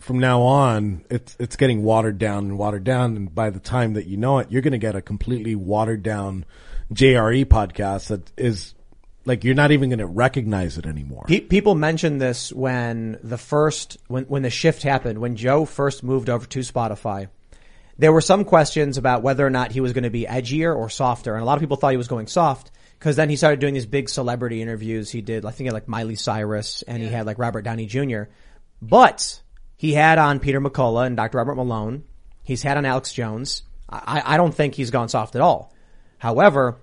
from 0.00 0.18
now 0.18 0.42
on, 0.42 1.04
it's, 1.10 1.36
it's 1.38 1.56
getting 1.56 1.82
watered 1.82 2.18
down 2.18 2.44
and 2.44 2.58
watered 2.58 2.84
down. 2.84 3.16
And 3.16 3.34
by 3.34 3.50
the 3.50 3.60
time 3.60 3.94
that 3.94 4.06
you 4.06 4.16
know 4.16 4.38
it, 4.38 4.50
you're 4.50 4.62
going 4.62 4.72
to 4.72 4.78
get 4.78 4.94
a 4.94 5.02
completely 5.02 5.54
watered 5.54 6.02
down 6.02 6.44
JRE 6.92 7.46
podcast 7.46 8.08
that 8.08 8.30
is 8.36 8.74
like, 9.24 9.42
you're 9.42 9.54
not 9.54 9.72
even 9.72 9.88
going 9.90 9.98
to 9.98 10.06
recognize 10.06 10.78
it 10.78 10.86
anymore. 10.86 11.24
Pe- 11.26 11.40
people 11.40 11.74
mentioned 11.74 12.20
this 12.20 12.52
when 12.52 13.18
the 13.22 13.38
first 13.38 13.98
when 14.06 14.24
when 14.24 14.42
the 14.42 14.50
shift 14.50 14.82
happened 14.82 15.18
when 15.18 15.34
Joe 15.34 15.64
first 15.64 16.02
moved 16.04 16.30
over 16.30 16.46
to 16.46 16.60
Spotify. 16.60 17.28
There 17.98 18.12
were 18.12 18.20
some 18.20 18.44
questions 18.44 18.98
about 18.98 19.22
whether 19.22 19.44
or 19.44 19.50
not 19.50 19.72
he 19.72 19.80
was 19.80 19.94
going 19.94 20.04
to 20.04 20.10
be 20.10 20.26
edgier 20.26 20.76
or 20.76 20.90
softer, 20.90 21.34
and 21.34 21.42
a 21.42 21.46
lot 21.46 21.54
of 21.54 21.60
people 21.60 21.78
thought 21.78 21.92
he 21.92 21.96
was 21.96 22.08
going 22.08 22.26
soft 22.26 22.70
because 22.98 23.16
then 23.16 23.28
he 23.28 23.36
started 23.36 23.60
doing 23.60 23.74
these 23.74 23.86
big 23.86 24.08
celebrity 24.08 24.62
interviews. 24.62 25.10
He 25.10 25.20
did, 25.20 25.44
I 25.44 25.50
think, 25.50 25.72
like 25.72 25.88
Miley 25.88 26.16
Cyrus, 26.16 26.82
and 26.82 27.02
he 27.02 27.08
had 27.08 27.26
like 27.26 27.38
Robert 27.38 27.62
Downey 27.62 27.86
Jr. 27.86 28.24
But 28.80 29.40
he 29.76 29.92
had 29.92 30.18
on 30.18 30.40
Peter 30.40 30.60
McCullough 30.60 31.06
and 31.06 31.16
Dr. 31.16 31.38
Robert 31.38 31.56
Malone. 31.56 32.04
He's 32.42 32.62
had 32.62 32.76
on 32.76 32.84
Alex 32.84 33.12
Jones. 33.12 33.62
I, 33.88 34.22
I 34.24 34.36
don't 34.36 34.54
think 34.54 34.74
he's 34.74 34.90
gone 34.90 35.08
soft 35.08 35.36
at 35.36 35.42
all. 35.42 35.72
However, 36.18 36.76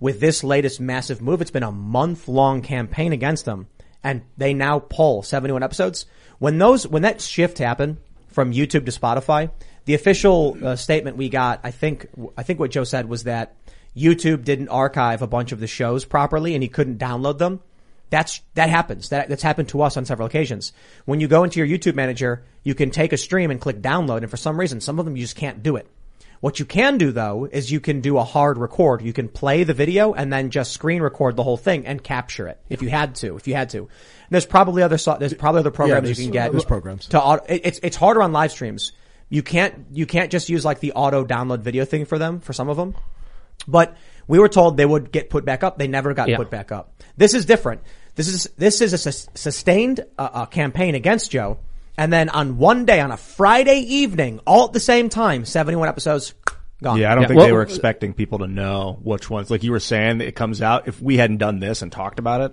with 0.00 0.20
this 0.20 0.42
latest 0.42 0.80
massive 0.80 1.20
move, 1.20 1.40
it's 1.40 1.50
been 1.50 1.62
a 1.62 1.72
month 1.72 2.28
long 2.28 2.62
campaign 2.62 3.12
against 3.12 3.44
them 3.44 3.68
and 4.02 4.22
they 4.36 4.54
now 4.54 4.78
pull 4.78 5.22
71 5.22 5.62
episodes. 5.62 6.06
When 6.38 6.58
those, 6.58 6.86
when 6.86 7.02
that 7.02 7.20
shift 7.20 7.58
happened 7.58 7.98
from 8.28 8.52
YouTube 8.52 8.86
to 8.86 8.92
Spotify, 8.92 9.50
the 9.84 9.94
official 9.94 10.56
uh, 10.62 10.76
statement 10.76 11.16
we 11.16 11.28
got, 11.28 11.60
I 11.64 11.70
think, 11.70 12.06
I 12.36 12.42
think 12.42 12.60
what 12.60 12.70
Joe 12.70 12.84
said 12.84 13.08
was 13.08 13.24
that 13.24 13.56
YouTube 13.98 14.44
didn't 14.44 14.68
archive 14.68 15.22
a 15.22 15.26
bunch 15.26 15.52
of 15.52 15.60
the 15.60 15.66
shows 15.66 16.04
properly 16.04 16.54
and 16.54 16.62
he 16.62 16.68
couldn't 16.68 16.98
download 16.98 17.38
them. 17.38 17.60
That's, 18.10 18.40
that 18.54 18.70
happens. 18.70 19.10
That, 19.10 19.28
that's 19.28 19.42
happened 19.42 19.68
to 19.70 19.82
us 19.82 19.96
on 19.96 20.06
several 20.06 20.26
occasions. 20.26 20.72
When 21.04 21.20
you 21.20 21.28
go 21.28 21.44
into 21.44 21.60
your 21.60 21.78
YouTube 21.78 21.94
manager, 21.94 22.42
you 22.62 22.74
can 22.74 22.90
take 22.90 23.12
a 23.12 23.18
stream 23.18 23.50
and 23.50 23.60
click 23.60 23.82
download 23.82 24.18
and 24.18 24.30
for 24.30 24.38
some 24.38 24.58
reason, 24.58 24.80
some 24.80 24.98
of 24.98 25.04
them 25.04 25.16
you 25.16 25.22
just 25.22 25.36
can't 25.36 25.62
do 25.62 25.76
it. 25.76 25.86
What 26.40 26.60
you 26.60 26.64
can 26.64 26.98
do 26.98 27.10
though 27.10 27.48
is 27.50 27.70
you 27.70 27.80
can 27.80 28.00
do 28.00 28.16
a 28.16 28.24
hard 28.24 28.58
record. 28.58 29.02
You 29.02 29.12
can 29.12 29.28
play 29.28 29.64
the 29.64 29.74
video 29.74 30.12
and 30.12 30.32
then 30.32 30.50
just 30.50 30.72
screen 30.72 31.02
record 31.02 31.36
the 31.36 31.42
whole 31.42 31.56
thing 31.56 31.84
and 31.86 32.02
capture 32.02 32.46
it 32.46 32.60
if 32.68 32.80
you 32.80 32.88
had 32.88 33.16
to. 33.16 33.36
If 33.36 33.48
you 33.48 33.54
had 33.54 33.70
to, 33.70 33.78
and 33.78 33.88
there's 34.30 34.46
probably 34.46 34.82
other 34.82 34.98
so- 34.98 35.16
there's 35.18 35.34
probably 35.34 35.60
other 35.60 35.72
programs 35.72 36.08
you 36.08 36.26
can 36.26 36.32
get. 36.32 36.52
there's 36.52 36.64
programs. 36.64 37.06
to 37.08 37.20
auto, 37.20 37.44
it's 37.48 37.80
it's 37.82 37.96
harder 37.96 38.22
on 38.22 38.32
live 38.32 38.52
streams. 38.52 38.92
You 39.28 39.42
can't 39.42 39.86
you 39.90 40.06
can't 40.06 40.30
just 40.30 40.48
use 40.48 40.64
like 40.64 40.78
the 40.80 40.92
auto 40.92 41.24
download 41.24 41.60
video 41.60 41.84
thing 41.84 42.04
for 42.04 42.18
them 42.18 42.38
for 42.40 42.52
some 42.52 42.68
of 42.68 42.76
them. 42.76 42.94
But 43.66 43.96
we 44.26 44.38
were 44.38 44.48
told 44.48 44.76
they 44.76 44.86
would 44.86 45.10
get 45.12 45.30
put 45.30 45.44
back 45.44 45.62
up. 45.64 45.78
They 45.78 45.88
never 45.88 46.14
got 46.14 46.28
Yeah. 46.28 46.36
put 46.36 46.50
back 46.50 46.70
up. 46.72 46.92
This 47.16 47.34
is 47.34 47.44
different. 47.46 47.80
This 48.14 48.28
is 48.28 48.48
this 48.56 48.80
is 48.80 48.92
a 48.92 48.98
sus- 48.98 49.28
sustained 49.34 50.00
uh, 50.18 50.28
uh, 50.32 50.46
campaign 50.46 50.94
against 50.94 51.30
Joe, 51.30 51.58
and 51.96 52.12
then 52.12 52.28
on 52.28 52.58
one 52.58 52.84
day, 52.84 53.00
on 53.00 53.10
a 53.12 53.16
Friday 53.16 53.78
evening, 53.80 54.40
all 54.46 54.66
at 54.66 54.72
the 54.72 54.80
same 54.80 55.08
time, 55.08 55.44
seventy-one 55.44 55.88
episodes 55.88 56.34
gone. 56.82 56.98
Yeah, 56.98 57.10
I 57.12 57.14
don't 57.14 57.22
Yeah, 57.22 57.28
think 57.28 57.38
well- 57.38 57.46
they 57.46 57.52
were 57.52 57.62
expecting 57.62 58.14
people 58.14 58.38
to 58.40 58.46
know 58.48 58.98
which 59.02 59.30
ones. 59.30 59.50
Like 59.50 59.62
you 59.62 59.70
were 59.72 59.80
saying, 59.80 60.20
it 60.20 60.34
comes 60.34 60.60
out. 60.62 60.88
If 60.88 61.00
we 61.00 61.16
hadn't 61.16 61.38
done 61.38 61.60
this 61.60 61.80
and 61.82 61.92
talked 61.92 62.18
about 62.18 62.40
it, 62.40 62.52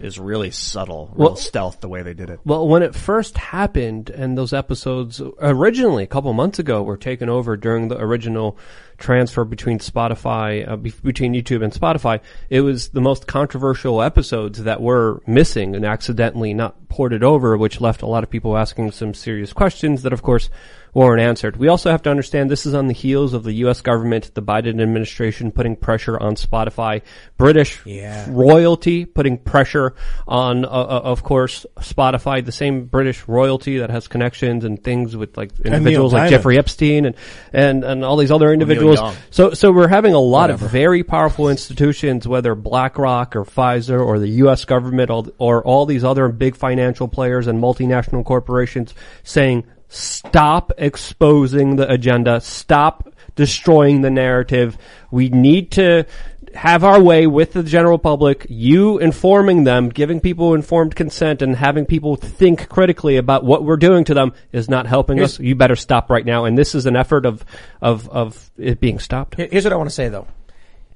is 0.00 0.18
really 0.18 0.50
subtle, 0.50 1.10
real 1.14 1.28
Well- 1.28 1.36
stealth 1.36 1.80
the 1.80 1.88
way 1.88 2.02
they 2.02 2.14
did 2.14 2.30
it. 2.30 2.40
Well, 2.44 2.66
when 2.68 2.82
it 2.82 2.94
first 2.94 3.36
happened, 3.36 4.10
and 4.10 4.36
those 4.38 4.52
episodes 4.52 5.20
originally 5.40 6.04
a 6.04 6.06
couple 6.06 6.32
months 6.32 6.58
ago 6.58 6.82
were 6.82 6.96
taken 6.96 7.28
over 7.28 7.56
during 7.56 7.88
the 7.88 7.98
original 7.98 8.56
transfer 8.98 9.44
between 9.44 9.78
Spotify, 9.78 10.68
uh, 10.68 10.76
be- 10.76 10.92
between 11.02 11.34
YouTube 11.34 11.62
and 11.62 11.72
Spotify, 11.72 12.20
it 12.50 12.60
was 12.62 12.88
the 12.90 13.00
most 13.00 13.26
controversial 13.26 14.02
episodes 14.02 14.64
that 14.64 14.80
were 14.80 15.22
missing 15.26 15.74
and 15.76 15.84
accidentally 15.84 16.52
not 16.54 16.88
ported 16.88 17.22
over, 17.22 17.56
which 17.56 17.80
left 17.80 18.02
a 18.02 18.06
lot 18.06 18.24
of 18.24 18.30
people 18.30 18.56
asking 18.56 18.90
some 18.90 19.14
serious 19.14 19.52
questions 19.52 20.02
that, 20.02 20.12
of 20.12 20.22
course, 20.22 20.50
weren't 20.94 21.20
answered. 21.20 21.56
We 21.56 21.68
also 21.68 21.90
have 21.90 22.02
to 22.02 22.10
understand 22.10 22.50
this 22.50 22.66
is 22.66 22.74
on 22.74 22.86
the 22.86 22.94
heels 22.94 23.34
of 23.34 23.44
the 23.44 23.52
U.S. 23.54 23.80
government, 23.80 24.32
the 24.34 24.42
Biden 24.42 24.80
administration 24.80 25.52
putting 25.52 25.76
pressure 25.76 26.18
on 26.18 26.34
Spotify, 26.34 27.02
British 27.36 27.80
Yeah. 27.84 28.26
royalty 28.28 29.04
putting 29.04 29.38
pressure 29.38 29.94
on, 30.26 30.64
uh, 30.64 30.68
uh, 30.68 31.00
of 31.04 31.22
course, 31.22 31.66
Spotify, 31.80 32.44
the 32.44 32.52
same 32.52 32.84
British 32.86 33.26
royalty 33.28 33.78
that 33.78 33.90
has 33.90 34.08
connections 34.08 34.64
and 34.64 34.82
things 34.82 35.16
with 35.16 35.36
like 35.36 35.50
individuals 35.64 36.12
like 36.12 36.30
Jeffrey 36.30 36.58
Epstein 36.58 37.04
and, 37.06 37.16
and, 37.52 37.84
and 37.84 38.04
all 38.04 38.16
these 38.16 38.30
other 38.30 38.52
individuals. 38.52 38.98
So, 39.30 39.52
so 39.52 39.70
we're 39.72 39.88
having 39.88 40.14
a 40.14 40.18
lot 40.20 40.50
of 40.50 40.60
very 40.60 41.02
powerful 41.04 41.48
institutions, 41.48 42.26
whether 42.26 42.54
BlackRock 42.54 43.36
or 43.36 43.44
Pfizer 43.44 44.04
or 44.04 44.18
the 44.18 44.28
U.S. 44.42 44.64
government 44.64 45.10
or, 45.10 45.24
or 45.38 45.62
all 45.64 45.86
these 45.86 46.04
other 46.04 46.28
big 46.28 46.56
financial 46.56 47.08
players 47.08 47.46
and 47.46 47.60
multinational 47.62 48.24
corporations 48.24 48.94
saying, 49.22 49.64
stop 49.88 50.72
exposing 50.78 51.76
the 51.76 51.90
agenda, 51.90 52.40
stop 52.40 53.08
destroying 53.36 54.02
the 54.02 54.10
narrative. 54.10 54.76
We 55.10 55.28
need 55.28 55.72
to 55.72 56.06
have 56.54 56.82
our 56.82 57.00
way 57.00 57.26
with 57.26 57.52
the 57.52 57.62
general 57.62 57.98
public, 57.98 58.46
you 58.48 58.98
informing 58.98 59.64
them, 59.64 59.88
giving 59.88 60.20
people 60.20 60.54
informed 60.54 60.94
consent 60.94 61.42
and 61.42 61.54
having 61.54 61.86
people 61.86 62.16
think 62.16 62.68
critically 62.68 63.16
about 63.16 63.44
what 63.44 63.64
we're 63.64 63.76
doing 63.76 64.04
to 64.04 64.14
them 64.14 64.32
is 64.52 64.68
not 64.68 64.86
helping 64.86 65.20
us. 65.20 65.38
You 65.38 65.54
better 65.54 65.76
stop 65.76 66.10
right 66.10 66.24
now. 66.24 66.44
And 66.44 66.56
this 66.56 66.74
is 66.74 66.86
an 66.86 66.96
effort 66.96 67.26
of, 67.26 67.44
of, 67.80 68.08
of 68.08 68.50
it 68.58 68.80
being 68.80 68.98
stopped. 68.98 69.36
Here's 69.36 69.64
what 69.64 69.72
I 69.72 69.76
want 69.76 69.88
to 69.88 69.94
say 69.94 70.08
though. 70.08 70.26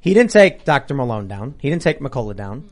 He 0.00 0.14
didn't 0.14 0.32
take 0.32 0.64
Dr. 0.64 0.94
Malone 0.94 1.28
down. 1.28 1.54
He 1.58 1.70
didn't 1.70 1.82
take 1.82 2.00
McCullough 2.00 2.34
down. 2.34 2.68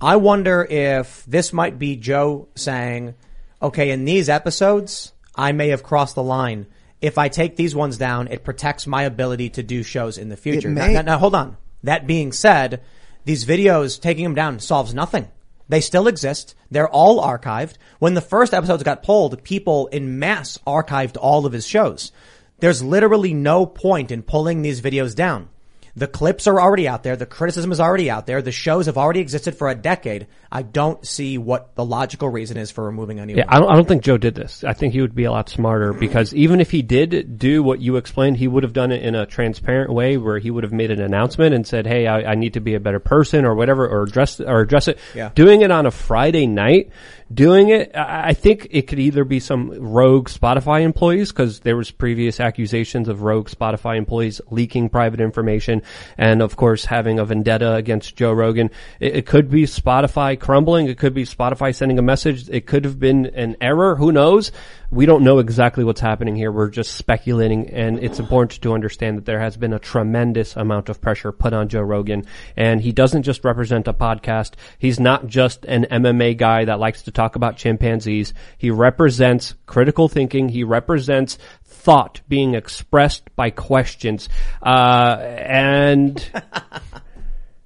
I 0.00 0.16
wonder 0.16 0.66
if 0.68 1.24
this 1.26 1.52
might 1.52 1.78
be 1.78 1.94
Joe 1.94 2.48
saying, 2.56 3.14
okay, 3.62 3.90
in 3.90 4.04
these 4.04 4.28
episodes, 4.28 5.12
I 5.34 5.52
may 5.52 5.68
have 5.68 5.82
crossed 5.82 6.14
the 6.14 6.22
line. 6.22 6.66
If 7.00 7.18
I 7.18 7.28
take 7.28 7.56
these 7.56 7.74
ones 7.74 7.98
down, 7.98 8.28
it 8.28 8.44
protects 8.44 8.86
my 8.86 9.02
ability 9.02 9.50
to 9.50 9.62
do 9.62 9.82
shows 9.82 10.18
in 10.18 10.28
the 10.28 10.36
future. 10.36 10.68
Now, 10.68 10.86
now- 10.94 11.02
now, 11.02 11.18
hold 11.18 11.34
on. 11.34 11.56
That 11.82 12.06
being 12.06 12.32
said, 12.32 12.80
these 13.24 13.44
videos, 13.44 14.00
taking 14.00 14.24
them 14.24 14.34
down 14.34 14.60
solves 14.60 14.94
nothing. 14.94 15.28
They 15.68 15.80
still 15.80 16.06
exist. 16.06 16.54
They're 16.70 16.88
all 16.88 17.20
archived. 17.20 17.74
When 17.98 18.14
the 18.14 18.20
first 18.20 18.52
episodes 18.52 18.82
got 18.82 19.02
pulled, 19.02 19.42
people 19.42 19.86
in 19.88 20.18
mass 20.18 20.58
archived 20.66 21.16
all 21.20 21.46
of 21.46 21.52
his 21.52 21.66
shows. 21.66 22.12
There's 22.60 22.82
literally 22.82 23.34
no 23.34 23.66
point 23.66 24.10
in 24.12 24.22
pulling 24.22 24.62
these 24.62 24.80
videos 24.80 25.14
down. 25.14 25.48
The 25.94 26.06
clips 26.06 26.46
are 26.46 26.58
already 26.58 26.88
out 26.88 27.02
there. 27.02 27.16
The 27.16 27.26
criticism 27.26 27.70
is 27.70 27.78
already 27.78 28.10
out 28.10 28.26
there. 28.26 28.40
The 28.40 28.52
shows 28.52 28.86
have 28.86 28.96
already 28.96 29.20
existed 29.20 29.56
for 29.56 29.68
a 29.68 29.74
decade. 29.74 30.26
I 30.50 30.62
don't 30.62 31.06
see 31.06 31.36
what 31.36 31.74
the 31.74 31.84
logical 31.84 32.30
reason 32.30 32.56
is 32.56 32.70
for 32.70 32.84
removing 32.84 33.20
any 33.20 33.34
of 33.34 33.38
Yeah. 33.38 33.44
I 33.48 33.58
don't, 33.58 33.70
I 33.70 33.74
don't 33.74 33.86
think 33.86 34.02
Joe 34.02 34.16
did 34.16 34.34
this. 34.34 34.64
I 34.64 34.72
think 34.72 34.94
he 34.94 35.02
would 35.02 35.14
be 35.14 35.24
a 35.24 35.30
lot 35.30 35.50
smarter 35.50 35.90
mm-hmm. 35.90 36.00
because 36.00 36.34
even 36.34 36.60
if 36.60 36.70
he 36.70 36.80
did 36.80 37.38
do 37.38 37.62
what 37.62 37.80
you 37.80 37.96
explained, 37.96 38.38
he 38.38 38.48
would 38.48 38.62
have 38.62 38.72
done 38.72 38.90
it 38.90 39.02
in 39.02 39.14
a 39.14 39.26
transparent 39.26 39.92
way 39.92 40.16
where 40.16 40.38
he 40.38 40.50
would 40.50 40.64
have 40.64 40.72
made 40.72 40.90
an 40.90 41.00
announcement 41.00 41.54
and 41.54 41.66
said, 41.66 41.86
"Hey, 41.86 42.06
I, 42.06 42.32
I 42.32 42.34
need 42.36 42.54
to 42.54 42.60
be 42.60 42.74
a 42.74 42.80
better 42.80 43.00
person" 43.00 43.44
or 43.44 43.54
whatever, 43.54 43.86
or 43.86 44.02
address 44.02 44.40
or 44.40 44.60
address 44.60 44.88
it. 44.88 44.98
Yeah. 45.14 45.30
Doing 45.34 45.60
it 45.60 45.70
on 45.70 45.84
a 45.84 45.90
Friday 45.90 46.46
night, 46.46 46.90
doing 47.34 47.68
it, 47.68 47.90
I 47.94 48.34
think 48.34 48.68
it 48.70 48.82
could 48.82 48.98
either 48.98 49.24
be 49.24 49.40
some 49.40 49.70
rogue 49.70 50.28
Spotify 50.28 50.82
employees 50.82 51.32
because 51.32 51.60
there 51.60 51.76
was 51.76 51.90
previous 51.90 52.40
accusations 52.40 53.08
of 53.08 53.22
rogue 53.22 53.48
Spotify 53.48 53.96
employees 53.96 54.40
leaking 54.50 54.88
private 54.88 55.20
information, 55.20 55.82
and 56.18 56.42
of 56.42 56.56
course 56.56 56.84
having 56.84 57.18
a 57.18 57.24
vendetta 57.24 57.74
against 57.74 58.16
Joe 58.16 58.32
Rogan. 58.32 58.70
It, 59.00 59.16
it 59.16 59.26
could 59.26 59.50
be 59.50 59.64
Spotify 59.64 60.38
crumbling. 60.38 60.88
It 60.88 60.98
could 60.98 61.14
be 61.14 61.24
Spotify 61.24 61.74
sending 61.74 61.98
a 61.98 62.02
message. 62.02 62.48
It 62.48 62.66
could 62.66 62.84
have 62.84 62.98
been 62.98 63.26
an 63.26 63.56
error. 63.60 63.96
Who 63.96 64.12
knows? 64.12 64.52
We 64.92 65.06
don't 65.06 65.24
know 65.24 65.38
exactly 65.38 65.84
what's 65.84 66.02
happening 66.02 66.36
here. 66.36 66.52
We're 66.52 66.68
just 66.68 66.96
speculating, 66.96 67.70
and 67.70 67.98
it's 67.98 68.18
important 68.18 68.60
to 68.60 68.74
understand 68.74 69.16
that 69.16 69.24
there 69.24 69.40
has 69.40 69.56
been 69.56 69.72
a 69.72 69.78
tremendous 69.78 70.54
amount 70.54 70.90
of 70.90 71.00
pressure 71.00 71.32
put 71.32 71.54
on 71.54 71.70
Joe 71.70 71.80
Rogan, 71.80 72.26
and 72.58 72.78
he 72.78 72.92
doesn't 72.92 73.22
just 73.22 73.42
represent 73.42 73.88
a 73.88 73.94
podcast. 73.94 74.52
He's 74.78 75.00
not 75.00 75.28
just 75.28 75.64
an 75.64 75.86
MMA 75.90 76.36
guy 76.36 76.66
that 76.66 76.78
likes 76.78 77.04
to 77.04 77.10
talk 77.10 77.36
about 77.36 77.56
chimpanzees. 77.56 78.34
He 78.58 78.70
represents 78.70 79.54
critical 79.64 80.10
thinking. 80.10 80.50
He 80.50 80.62
represents 80.62 81.38
thought 81.64 82.20
being 82.28 82.54
expressed 82.54 83.34
by 83.34 83.48
questions, 83.48 84.28
uh, 84.62 85.16
and 85.18 86.22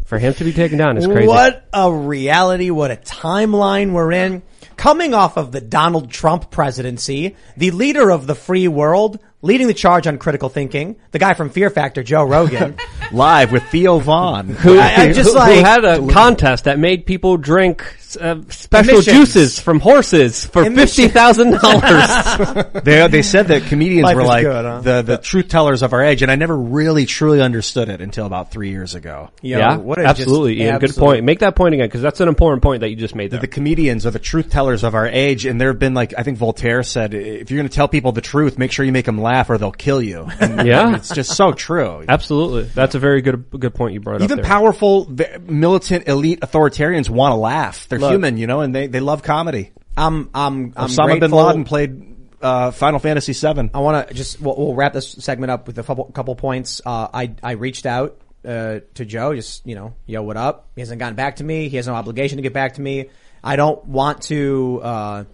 for 0.04 0.20
him 0.20 0.32
to 0.34 0.44
be 0.44 0.52
taken 0.52 0.78
down 0.78 0.96
is 0.96 1.08
crazy. 1.08 1.26
What 1.26 1.66
a 1.72 1.92
reality, 1.92 2.70
what 2.70 2.92
a 2.92 2.96
timeline 2.96 3.90
we're 3.90 4.12
in. 4.12 4.42
Coming 4.76 5.14
off 5.14 5.36
of 5.36 5.52
the 5.52 5.60
Donald 5.60 6.10
Trump 6.10 6.50
presidency, 6.50 7.34
the 7.56 7.70
leader 7.70 8.10
of 8.10 8.26
the 8.26 8.34
free 8.34 8.68
world, 8.68 9.18
leading 9.40 9.68
the 9.68 9.74
charge 9.74 10.06
on 10.06 10.18
critical 10.18 10.48
thinking, 10.50 10.96
the 11.12 11.18
guy 11.18 11.32
from 11.34 11.48
Fear 11.50 11.70
Factor, 11.70 12.02
Joe 12.02 12.24
Rogan. 12.24 12.76
Live 13.12 13.52
with 13.52 13.62
Theo 13.70 13.98
Von. 13.98 14.48
who, 14.48 14.78
I- 14.78 14.94
I 14.96 15.12
just 15.12 15.30
who- 15.30 15.36
like- 15.36 15.54
who 15.58 15.64
had 15.64 15.84
a 15.84 16.06
contest 16.12 16.64
that 16.64 16.78
made 16.78 17.06
people 17.06 17.36
drink 17.38 17.82
uh, 18.16 18.42
special 18.50 18.94
Emissions. 18.96 19.16
juices 19.16 19.58
from 19.60 19.80
horses 19.80 20.44
for 20.46 20.62
Emissions. 20.64 20.94
fifty 20.96 21.08
thousand 21.12 21.52
dollars. 21.52 22.66
they 22.84 23.06
they 23.08 23.22
said 23.22 23.48
that 23.48 23.62
comedians 23.64 24.04
Life 24.04 24.16
were 24.16 24.24
like 24.24 24.44
good, 24.44 24.64
huh? 24.64 24.80
the 24.82 25.02
the 25.02 25.16
truth 25.18 25.48
tellers 25.48 25.82
of 25.82 25.92
our 25.94 26.02
age, 26.02 26.20
and 26.22 26.30
I 26.30 26.36
never 26.36 26.56
really 26.56 27.06
truly 27.06 27.40
understood 27.40 27.88
it 27.88 28.00
until 28.00 28.26
about 28.26 28.50
three 28.50 28.70
years 28.70 28.94
ago. 28.94 29.30
Yo, 29.40 29.58
yeah, 29.58 29.76
what 29.76 29.98
a 29.98 30.02
just 30.02 30.20
absolutely, 30.20 30.62
Ian. 30.62 30.78
Good 30.78 30.94
point. 30.94 31.24
Make 31.24 31.38
that 31.40 31.56
point 31.56 31.74
again 31.74 31.86
because 31.86 32.02
that's 32.02 32.20
an 32.20 32.28
important 32.28 32.62
point 32.62 32.80
that 32.80 32.90
you 32.90 32.96
just 32.96 33.14
made. 33.14 33.30
There. 33.30 33.40
The 33.40 33.46
comedians 33.48 34.04
are 34.06 34.10
the 34.10 34.18
truth 34.18 34.50
tellers 34.50 34.84
of 34.84 34.94
our 34.94 35.06
age, 35.06 35.46
and 35.46 35.58
there 35.60 35.68
have 35.68 35.78
been 35.78 35.94
like 35.94 36.12
I 36.18 36.22
think 36.22 36.36
Voltaire 36.38 36.82
said, 36.82 37.14
if 37.14 37.50
you're 37.50 37.58
going 37.58 37.68
to 37.68 37.74
tell 37.74 37.88
people 37.88 38.12
the 38.12 38.20
truth, 38.20 38.58
make 38.58 38.72
sure 38.72 38.84
you 38.84 38.92
make 38.92 39.06
them 39.06 39.18
laugh, 39.20 39.48
or 39.50 39.56
they'll 39.58 39.72
kill 39.72 40.02
you. 40.02 40.28
And 40.40 40.66
Yeah. 40.66 40.96
it's 40.96 41.14
just 41.14 41.34
so 41.36 41.52
true. 41.52 42.04
Absolutely, 42.08 42.64
that's 42.74 42.94
a 42.94 42.98
very 42.98 43.22
good 43.22 43.46
good 43.50 43.74
point 43.74 43.94
you 43.94 44.00
brought 44.00 44.20
Even 44.22 44.38
up. 44.40 44.44
there. 44.44 44.44
powerful, 44.44 45.04
v- 45.06 45.24
militant, 45.46 46.08
elite 46.08 46.40
authoritarians 46.40 47.08
want 47.08 47.32
to 47.32 47.36
laugh. 47.36 47.88
They're 47.88 47.95
Look. 48.00 48.12
human, 48.12 48.38
you 48.38 48.46
know, 48.46 48.60
and 48.60 48.74
they, 48.74 48.86
they 48.86 49.00
love 49.00 49.22
comedy. 49.22 49.72
I'm, 49.96 50.30
I'm, 50.34 50.72
I'm 50.76 50.88
Osama 50.88 51.08
bin 51.08 51.18
grateful. 51.20 51.44
Laden 51.44 51.64
played 51.64 52.16
uh, 52.42 52.70
Final 52.70 52.98
Fantasy 52.98 53.32
VII. 53.32 53.70
I 53.72 53.78
want 53.78 54.08
to 54.08 54.14
just 54.14 54.40
we'll, 54.40 54.56
we'll 54.56 54.74
wrap 54.74 54.92
this 54.92 55.10
segment 55.12 55.50
up 55.50 55.66
with 55.66 55.78
a 55.78 55.82
couple 55.82 56.04
couple 56.06 56.34
points. 56.36 56.80
Uh, 56.84 57.08
I 57.12 57.34
I 57.42 57.52
reached 57.52 57.86
out 57.86 58.20
uh, 58.46 58.80
to 58.94 59.04
Joe, 59.04 59.34
just 59.34 59.66
you 59.66 59.74
know, 59.74 59.94
yo, 60.06 60.22
what 60.22 60.36
up? 60.36 60.68
He 60.74 60.80
hasn't 60.80 60.98
gotten 60.98 61.16
back 61.16 61.36
to 61.36 61.44
me. 61.44 61.68
He 61.68 61.76
has 61.76 61.86
no 61.86 61.94
obligation 61.94 62.36
to 62.36 62.42
get 62.42 62.52
back 62.52 62.74
to 62.74 62.80
me. 62.80 63.10
I 63.42 63.56
don't 63.56 63.84
want 63.86 64.22
to, 64.22 64.80
uh, 64.82 65.24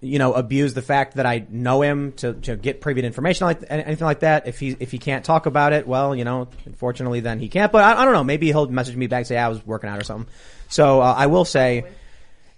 you 0.00 0.18
know, 0.18 0.32
abuse 0.32 0.72
the 0.74 0.82
fact 0.82 1.16
that 1.16 1.26
I 1.26 1.46
know 1.50 1.82
him 1.82 2.12
to, 2.12 2.34
to 2.34 2.56
get 2.56 2.80
private 2.80 3.04
information 3.04 3.46
like 3.46 3.62
anything 3.68 4.04
like 4.04 4.20
that. 4.20 4.46
If 4.46 4.58
he 4.58 4.76
if 4.80 4.90
he 4.90 4.98
can't 4.98 5.24
talk 5.24 5.46
about 5.46 5.72
it, 5.72 5.86
well, 5.86 6.14
you 6.14 6.24
know, 6.24 6.48
unfortunately, 6.66 7.20
then 7.20 7.38
he 7.38 7.48
can't. 7.48 7.70
But 7.70 7.84
I, 7.84 8.02
I 8.02 8.04
don't 8.04 8.14
know. 8.14 8.24
Maybe 8.24 8.48
he'll 8.48 8.68
message 8.68 8.96
me 8.96 9.06
back 9.06 9.18
and 9.18 9.26
say 9.26 9.38
I 9.38 9.48
was 9.48 9.64
working 9.64 9.88
out 9.88 9.98
or 9.98 10.04
something. 10.04 10.30
So 10.68 11.00
uh, 11.00 11.14
I 11.16 11.26
will 11.26 11.44
say. 11.44 11.84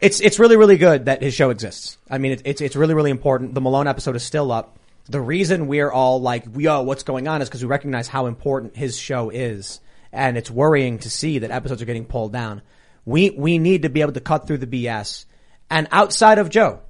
It's 0.02 0.20
it's 0.20 0.40
really 0.40 0.56
really 0.56 0.78
good 0.78 1.04
that 1.04 1.22
his 1.22 1.32
show 1.32 1.50
exists. 1.50 1.96
I 2.10 2.18
mean, 2.18 2.32
it's 2.32 2.42
it's 2.44 2.60
it's 2.60 2.76
really 2.76 2.94
really 2.94 3.12
important. 3.12 3.54
The 3.54 3.60
Malone 3.60 3.86
episode 3.86 4.16
is 4.16 4.24
still 4.24 4.50
up. 4.50 4.76
The 5.08 5.20
reason 5.20 5.68
we're 5.68 5.92
all 5.92 6.20
like, 6.20 6.44
yo, 6.56 6.78
oh, 6.78 6.82
what's 6.82 7.04
going 7.04 7.28
on 7.28 7.40
is 7.40 7.48
because 7.48 7.62
we 7.62 7.68
recognize 7.68 8.08
how 8.08 8.26
important 8.26 8.76
his 8.76 8.98
show 8.98 9.30
is, 9.30 9.80
and 10.12 10.36
it's 10.36 10.50
worrying 10.50 10.98
to 10.98 11.10
see 11.10 11.38
that 11.38 11.52
episodes 11.52 11.82
are 11.82 11.86
getting 11.86 12.04
pulled 12.04 12.32
down. 12.32 12.62
We 13.04 13.30
we 13.30 13.58
need 13.58 13.82
to 13.82 13.90
be 13.90 14.00
able 14.00 14.12
to 14.14 14.20
cut 14.20 14.48
through 14.48 14.58
the 14.58 14.66
BS. 14.66 15.24
And 15.70 15.86
outside 15.92 16.38
of 16.38 16.50
Joe, 16.50 16.80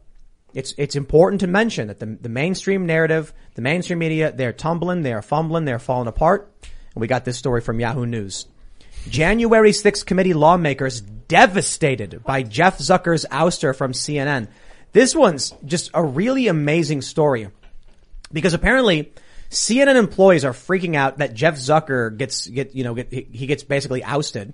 it's 0.54 0.72
it's 0.78 0.96
important 0.96 1.40
to 1.42 1.46
mention 1.46 1.88
that 1.88 2.00
the 2.00 2.16
the 2.18 2.30
mainstream 2.30 2.86
narrative, 2.86 3.34
the 3.56 3.62
mainstream 3.62 3.98
media, 3.98 4.32
they're 4.32 4.54
tumbling, 4.54 5.02
they're 5.02 5.20
fumbling, 5.20 5.66
they're 5.66 5.78
falling 5.78 6.08
apart. 6.08 6.50
And 6.94 7.00
we 7.00 7.08
got 7.08 7.26
this 7.26 7.36
story 7.36 7.60
from 7.60 7.78
Yahoo 7.78 8.06
News. 8.06 8.46
January 9.08 9.72
6th 9.72 10.06
committee 10.06 10.34
lawmakers 10.34 11.02
devastated 11.32 12.22
by 12.22 12.42
Jeff 12.42 12.76
Zucker's 12.76 13.24
ouster 13.30 13.74
from 13.74 13.92
CNN. 13.92 14.48
This 14.92 15.14
one's 15.14 15.54
just 15.64 15.90
a 15.94 16.04
really 16.04 16.46
amazing 16.46 17.00
story 17.00 17.48
because 18.30 18.52
apparently 18.52 19.14
CNN 19.48 19.96
employees 19.96 20.44
are 20.44 20.52
freaking 20.52 20.94
out 20.94 21.18
that 21.18 21.32
Jeff 21.32 21.54
Zucker 21.54 22.14
gets 22.14 22.46
get 22.46 22.74
you 22.74 22.84
know 22.84 22.92
get, 22.92 23.10
he 23.10 23.46
gets 23.46 23.62
basically 23.62 24.04
ousted. 24.04 24.52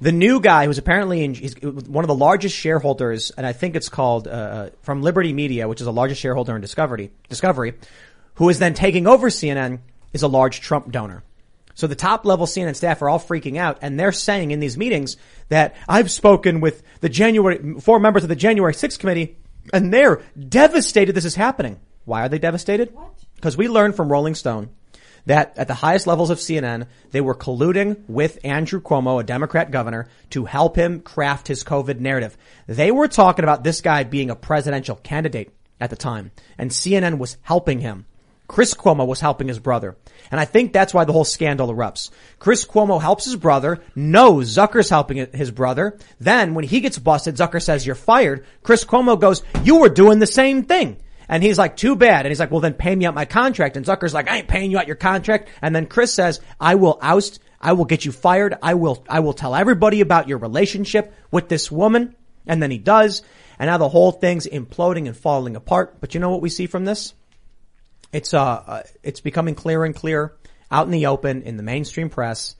The 0.00 0.12
new 0.12 0.40
guy 0.40 0.64
who's 0.64 0.78
apparently 0.78 1.24
in, 1.24 1.34
he's 1.34 1.60
one 1.60 2.04
of 2.04 2.08
the 2.08 2.14
largest 2.14 2.56
shareholders, 2.56 3.30
and 3.36 3.46
I 3.46 3.52
think 3.52 3.76
it's 3.76 3.90
called 3.90 4.26
uh, 4.26 4.70
from 4.80 5.02
Liberty 5.02 5.34
Media, 5.34 5.68
which 5.68 5.82
is 5.82 5.84
the 5.84 5.92
largest 5.92 6.22
shareholder 6.22 6.54
in 6.54 6.62
Discovery. 6.62 7.10
Discovery, 7.28 7.74
who 8.36 8.48
is 8.48 8.58
then 8.58 8.72
taking 8.72 9.06
over 9.06 9.28
CNN, 9.28 9.80
is 10.14 10.22
a 10.22 10.28
large 10.28 10.62
Trump 10.62 10.90
donor. 10.90 11.22
So 11.74 11.86
the 11.86 11.94
top 11.94 12.24
level 12.24 12.46
CNN 12.46 12.76
staff 12.76 13.02
are 13.02 13.08
all 13.08 13.18
freaking 13.18 13.56
out 13.56 13.78
and 13.82 13.98
they're 13.98 14.12
saying 14.12 14.50
in 14.50 14.60
these 14.60 14.78
meetings 14.78 15.16
that 15.48 15.74
I've 15.88 16.10
spoken 16.10 16.60
with 16.60 16.82
the 17.00 17.08
January, 17.08 17.80
four 17.80 17.98
members 17.98 18.22
of 18.22 18.28
the 18.28 18.36
January 18.36 18.72
6th 18.72 18.98
committee 18.98 19.36
and 19.72 19.92
they're 19.92 20.22
devastated 20.38 21.14
this 21.14 21.24
is 21.24 21.34
happening. 21.34 21.80
Why 22.04 22.22
are 22.22 22.28
they 22.28 22.38
devastated? 22.38 22.94
Because 23.34 23.56
we 23.56 23.68
learned 23.68 23.96
from 23.96 24.10
Rolling 24.10 24.34
Stone 24.34 24.70
that 25.26 25.54
at 25.56 25.68
the 25.68 25.74
highest 25.74 26.06
levels 26.06 26.30
of 26.30 26.38
CNN, 26.38 26.86
they 27.10 27.20
were 27.20 27.34
colluding 27.34 28.08
with 28.08 28.38
Andrew 28.44 28.80
Cuomo, 28.80 29.20
a 29.20 29.24
Democrat 29.24 29.70
governor, 29.70 30.08
to 30.30 30.44
help 30.44 30.76
him 30.76 31.00
craft 31.00 31.48
his 31.48 31.64
COVID 31.64 31.98
narrative. 31.98 32.36
They 32.66 32.90
were 32.90 33.08
talking 33.08 33.44
about 33.44 33.64
this 33.64 33.80
guy 33.80 34.04
being 34.04 34.30
a 34.30 34.36
presidential 34.36 34.96
candidate 34.96 35.50
at 35.80 35.90
the 35.90 35.96
time 35.96 36.30
and 36.58 36.70
CNN 36.70 37.18
was 37.18 37.36
helping 37.42 37.80
him. 37.80 38.06
Chris 38.46 38.74
Cuomo 38.74 39.06
was 39.06 39.20
helping 39.20 39.48
his 39.48 39.58
brother. 39.58 39.96
And 40.30 40.40
I 40.40 40.44
think 40.44 40.72
that's 40.72 40.92
why 40.92 41.04
the 41.04 41.12
whole 41.12 41.24
scandal 41.24 41.72
erupts. 41.72 42.10
Chris 42.38 42.64
Cuomo 42.64 43.00
helps 43.00 43.24
his 43.24 43.36
brother, 43.36 43.82
knows 43.94 44.54
Zucker's 44.54 44.90
helping 44.90 45.26
his 45.32 45.50
brother. 45.50 45.98
Then 46.20 46.54
when 46.54 46.64
he 46.64 46.80
gets 46.80 46.98
busted, 46.98 47.36
Zucker 47.36 47.62
says, 47.62 47.86
you're 47.86 47.94
fired. 47.94 48.44
Chris 48.62 48.84
Cuomo 48.84 49.18
goes, 49.18 49.42
you 49.62 49.76
were 49.76 49.88
doing 49.88 50.18
the 50.18 50.26
same 50.26 50.64
thing. 50.64 50.98
And 51.28 51.42
he's 51.42 51.58
like, 51.58 51.76
too 51.76 51.96
bad. 51.96 52.26
And 52.26 52.30
he's 52.30 52.40
like, 52.40 52.50
well 52.50 52.60
then 52.60 52.74
pay 52.74 52.94
me 52.94 53.06
out 53.06 53.14
my 53.14 53.24
contract. 53.24 53.76
And 53.76 53.86
Zucker's 53.86 54.14
like, 54.14 54.28
I 54.28 54.38
ain't 54.38 54.48
paying 54.48 54.70
you 54.70 54.78
out 54.78 54.86
your 54.86 54.96
contract. 54.96 55.48
And 55.62 55.74
then 55.74 55.86
Chris 55.86 56.12
says, 56.12 56.40
I 56.60 56.74
will 56.74 56.98
oust, 57.00 57.40
I 57.60 57.72
will 57.72 57.86
get 57.86 58.04
you 58.04 58.12
fired. 58.12 58.54
I 58.62 58.74
will, 58.74 59.04
I 59.08 59.20
will 59.20 59.32
tell 59.32 59.54
everybody 59.54 60.02
about 60.02 60.28
your 60.28 60.38
relationship 60.38 61.14
with 61.30 61.48
this 61.48 61.72
woman. 61.72 62.14
And 62.46 62.62
then 62.62 62.70
he 62.70 62.78
does. 62.78 63.22
And 63.58 63.68
now 63.68 63.78
the 63.78 63.88
whole 63.88 64.12
thing's 64.12 64.46
imploding 64.46 65.06
and 65.06 65.16
falling 65.16 65.56
apart. 65.56 65.96
But 66.00 66.12
you 66.12 66.20
know 66.20 66.30
what 66.30 66.42
we 66.42 66.50
see 66.50 66.66
from 66.66 66.84
this? 66.84 67.14
It's 68.14 68.32
uh, 68.32 68.42
uh, 68.44 68.82
it's 69.02 69.20
becoming 69.20 69.56
clearer 69.56 69.84
and 69.84 69.94
clearer 69.94 70.36
out 70.70 70.86
in 70.86 70.92
the 70.92 71.06
open 71.06 71.42
in 71.42 71.56
the 71.56 71.64
mainstream 71.64 72.08
press. 72.08 72.54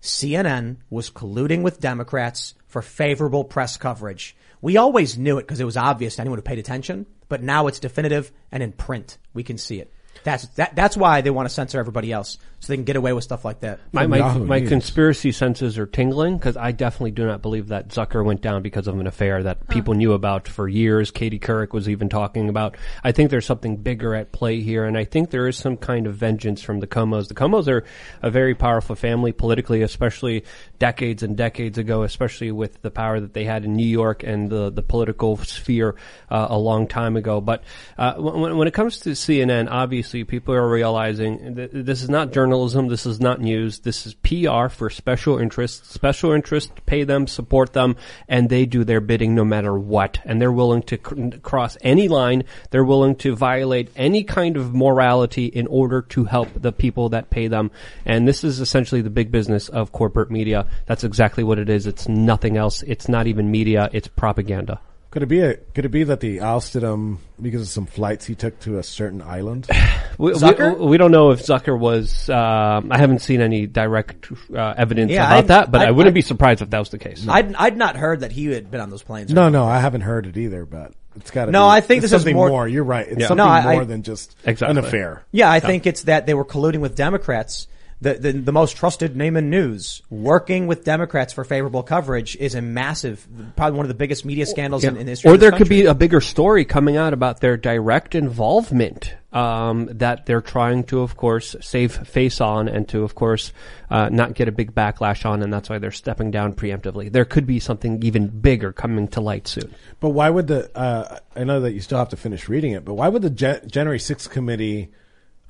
CNN 0.00 0.76
was 0.90 1.10
colluding 1.10 1.62
with 1.62 1.80
Democrats 1.80 2.54
for 2.68 2.82
favorable 2.82 3.42
press 3.42 3.76
coverage. 3.76 4.36
We 4.60 4.76
always 4.76 5.18
knew 5.18 5.38
it 5.38 5.42
because 5.42 5.58
it 5.58 5.64
was 5.64 5.76
obvious 5.76 6.16
to 6.16 6.20
anyone 6.20 6.38
who 6.38 6.42
paid 6.42 6.60
attention, 6.60 7.06
but 7.28 7.42
now 7.42 7.66
it's 7.66 7.80
definitive 7.80 8.30
and 8.52 8.62
in 8.62 8.70
print. 8.70 9.18
We 9.34 9.42
can 9.42 9.58
see 9.58 9.80
it. 9.80 9.92
That's 10.24 10.46
that, 10.48 10.74
that's 10.76 10.96
why 10.96 11.20
they 11.20 11.30
want 11.30 11.48
to 11.48 11.54
censor 11.54 11.78
everybody 11.78 12.12
else 12.12 12.38
so 12.62 12.72
they 12.72 12.76
can 12.76 12.84
get 12.84 12.94
away 12.94 13.12
with 13.12 13.24
stuff 13.24 13.44
like 13.44 13.60
that. 13.60 13.80
My 13.90 14.06
my, 14.06 14.18
Yahoo 14.18 14.44
my 14.44 14.60
News. 14.60 14.68
conspiracy 14.68 15.32
senses 15.32 15.78
are 15.78 15.86
tingling 15.86 16.36
because 16.38 16.56
I 16.56 16.70
definitely 16.70 17.10
do 17.10 17.26
not 17.26 17.42
believe 17.42 17.68
that 17.68 17.88
Zucker 17.88 18.24
went 18.24 18.40
down 18.40 18.62
because 18.62 18.86
of 18.86 19.00
an 19.00 19.08
affair 19.08 19.42
that 19.42 19.68
people 19.68 19.94
knew 19.94 20.12
about 20.12 20.46
for 20.46 20.68
years. 20.68 21.10
Katie 21.10 21.40
Couric 21.40 21.72
was 21.72 21.88
even 21.88 22.08
talking 22.08 22.48
about. 22.48 22.76
I 23.02 23.10
think 23.10 23.30
there's 23.30 23.46
something 23.46 23.78
bigger 23.78 24.14
at 24.14 24.30
play 24.30 24.60
here, 24.60 24.84
and 24.84 24.96
I 24.96 25.04
think 25.04 25.30
there 25.30 25.48
is 25.48 25.56
some 25.56 25.76
kind 25.76 26.06
of 26.06 26.14
vengeance 26.14 26.62
from 26.62 26.78
the 26.78 26.86
Cuomos. 26.86 27.26
The 27.26 27.34
Cuomos 27.34 27.66
are 27.66 27.84
a 28.22 28.30
very 28.30 28.54
powerful 28.54 28.94
family 28.94 29.32
politically, 29.32 29.82
especially 29.82 30.44
decades 30.78 31.24
and 31.24 31.36
decades 31.36 31.78
ago, 31.78 32.04
especially 32.04 32.52
with 32.52 32.80
the 32.82 32.92
power 32.92 33.18
that 33.18 33.34
they 33.34 33.44
had 33.44 33.64
in 33.64 33.74
New 33.74 33.86
York 33.88 34.22
and 34.22 34.48
the 34.48 34.70
the 34.70 34.82
political 34.82 35.36
sphere 35.38 35.96
uh, 36.30 36.46
a 36.50 36.58
long 36.58 36.86
time 36.86 37.16
ago. 37.16 37.40
But 37.40 37.64
uh, 37.98 38.14
when, 38.14 38.56
when 38.56 38.68
it 38.68 38.74
comes 38.74 39.00
to 39.00 39.10
CNN, 39.10 39.66
obviously 39.68 40.11
people 40.12 40.54
are 40.54 40.68
realizing 40.68 41.56
th- 41.56 41.70
this 41.72 42.02
is 42.02 42.10
not 42.10 42.32
journalism, 42.32 42.88
this 42.88 43.06
is 43.06 43.20
not 43.20 43.40
news, 43.40 43.80
this 43.80 44.06
is 44.06 44.14
PR 44.14 44.68
for 44.68 44.90
special 44.90 45.38
interests. 45.38 45.92
Special 45.92 46.32
interests 46.32 46.72
pay 46.86 47.04
them, 47.04 47.26
support 47.26 47.72
them, 47.72 47.96
and 48.28 48.48
they 48.48 48.66
do 48.66 48.84
their 48.84 49.00
bidding 49.00 49.34
no 49.34 49.44
matter 49.44 49.76
what. 49.76 50.18
And 50.24 50.40
they're 50.40 50.52
willing 50.52 50.82
to 50.84 50.98
cr- 50.98 51.38
cross 51.42 51.76
any 51.80 52.08
line. 52.08 52.44
They're 52.70 52.84
willing 52.84 53.16
to 53.16 53.34
violate 53.34 53.90
any 53.96 54.24
kind 54.24 54.56
of 54.56 54.74
morality 54.74 55.46
in 55.46 55.66
order 55.66 56.02
to 56.02 56.24
help 56.24 56.48
the 56.54 56.72
people 56.72 57.08
that 57.10 57.30
pay 57.30 57.48
them. 57.48 57.70
And 58.04 58.28
this 58.28 58.44
is 58.44 58.60
essentially 58.60 59.00
the 59.00 59.10
big 59.10 59.32
business 59.32 59.68
of 59.68 59.92
corporate 59.92 60.30
media. 60.30 60.66
That's 60.86 61.04
exactly 61.04 61.44
what 61.44 61.58
it 61.58 61.68
is. 61.68 61.86
It's 61.86 62.08
nothing 62.08 62.56
else. 62.56 62.82
It's 62.82 63.08
not 63.08 63.26
even 63.26 63.50
media. 63.50 63.88
It's 63.92 64.08
propaganda. 64.08 64.80
Could 65.12 65.22
it 65.22 65.26
be 65.26 65.40
a, 65.40 65.54
could 65.74 65.84
it 65.84 65.90
be 65.90 66.04
that 66.04 66.20
they 66.20 66.40
ousted 66.40 66.82
him 66.82 67.18
because 67.40 67.60
of 67.62 67.68
some 67.68 67.84
flights 67.86 68.24
he 68.26 68.34
took 68.34 68.58
to 68.60 68.78
a 68.78 68.82
certain 68.82 69.22
island? 69.22 69.68
We, 70.18 70.32
Zucker? 70.32 70.78
We, 70.78 70.86
we 70.88 70.96
don't 70.98 71.10
know 71.10 71.30
if 71.30 71.40
Zucker 71.40 71.76
was. 71.76 72.28
Um, 72.28 72.92
I 72.92 72.98
haven't 72.98 73.20
seen 73.20 73.40
any 73.40 73.66
direct 73.66 74.30
uh, 74.54 74.74
evidence 74.76 75.10
Yeah, 75.10 75.24
about 75.26 75.38
I'd- 75.38 75.46
that, 75.48 75.70
but 75.70 75.80
I, 75.80 75.84
I'd- 75.84 75.92
wouldn't 75.92 76.12
I'd- 76.12 76.14
be 76.14 76.20
surprised 76.20 76.60
if 76.60 76.68
that 76.68 76.78
was 76.78 76.90
the 76.90 76.98
case. 76.98 77.26
I'd 77.26 77.54
I'd 77.54 77.78
not 77.78 77.96
heard 77.96 78.20
that 78.20 78.30
he 78.30 78.44
had 78.52 78.70
been 78.70 78.80
on 78.82 78.90
those 78.90 79.02
planes. 79.02 79.32
no, 79.32 79.48
no, 79.48 79.64
I 79.64 79.78
haven't 79.80 80.02
heard 80.02 80.26
it 80.26 80.36
either, 80.36 80.66
but 80.66 80.92
it's 81.16 81.30
got 81.30 81.46
to 81.46 81.50
No, 81.50 81.62
be. 81.64 81.68
I 81.70 81.80
think 81.80 81.98
it's 82.04 82.10
this 82.10 82.12
is 82.12 82.22
something 82.24 82.36
more- 82.36 82.68
You're 82.68 82.84
right. 82.84 83.06
It's 83.08 83.20
Yeah. 83.22 83.28
something 83.28 83.44
No, 83.46 83.50
I- 83.50 83.62
more 83.72 83.82
I- 83.82 83.84
than 83.84 84.02
just 84.02 84.36
Exactly. 84.44 84.78
an 84.78 84.84
affair. 84.84 85.24
Yeah, 85.32 85.50
I 85.50 85.60
think 85.60 85.86
it's 85.86 86.02
that 86.02 86.26
they 86.26 86.34
were 86.34 86.44
colluding 86.44 86.80
with 86.80 86.94
Democrats. 86.94 87.66
The, 88.02 88.14
the 88.14 88.32
the 88.32 88.52
most 88.52 88.76
trusted 88.76 89.14
name 89.14 89.36
in 89.36 89.48
news, 89.48 90.02
working 90.10 90.66
with 90.66 90.82
Democrats 90.82 91.32
for 91.32 91.44
favorable 91.44 91.84
coverage, 91.84 92.34
is 92.34 92.56
a 92.56 92.60
massive, 92.60 93.24
probably 93.54 93.76
one 93.76 93.84
of 93.84 93.88
the 93.88 93.94
biggest 93.94 94.24
media 94.24 94.44
scandals 94.44 94.82
in, 94.82 94.96
in 94.96 95.06
the 95.06 95.12
history. 95.12 95.30
or 95.30 95.34
of 95.34 95.40
this 95.40 95.50
there 95.50 95.56
could 95.56 95.68
be 95.68 95.84
a 95.84 95.94
bigger 95.94 96.20
story 96.20 96.64
coming 96.64 96.96
out 96.96 97.12
about 97.12 97.40
their 97.40 97.56
direct 97.56 98.16
involvement 98.16 99.14
um, 99.32 99.88
that 99.92 100.26
they're 100.26 100.40
trying 100.40 100.82
to, 100.84 101.00
of 101.00 101.16
course, 101.16 101.54
save 101.60 101.92
face 101.92 102.40
on 102.40 102.66
and 102.66 102.88
to, 102.88 103.04
of 103.04 103.14
course, 103.14 103.52
uh, 103.88 104.08
not 104.08 104.34
get 104.34 104.48
a 104.48 104.52
big 104.52 104.74
backlash 104.74 105.24
on, 105.24 105.40
and 105.40 105.52
that's 105.52 105.70
why 105.70 105.78
they're 105.78 105.92
stepping 105.92 106.32
down 106.32 106.54
preemptively. 106.54 107.10
There 107.10 107.24
could 107.24 107.46
be 107.46 107.60
something 107.60 108.02
even 108.02 108.26
bigger 108.26 108.72
coming 108.72 109.06
to 109.08 109.20
light 109.20 109.46
soon. 109.46 109.72
But 110.00 110.10
why 110.10 110.28
would 110.28 110.48
the? 110.48 110.76
Uh, 110.76 111.20
I 111.36 111.44
know 111.44 111.60
that 111.60 111.72
you 111.72 111.80
still 111.80 111.98
have 111.98 112.08
to 112.08 112.16
finish 112.16 112.48
reading 112.48 112.72
it, 112.72 112.84
but 112.84 112.94
why 112.94 113.06
would 113.06 113.22
the 113.22 113.30
Jan- 113.30 113.68
January 113.68 113.98
6th 113.98 114.28
committee 114.28 114.90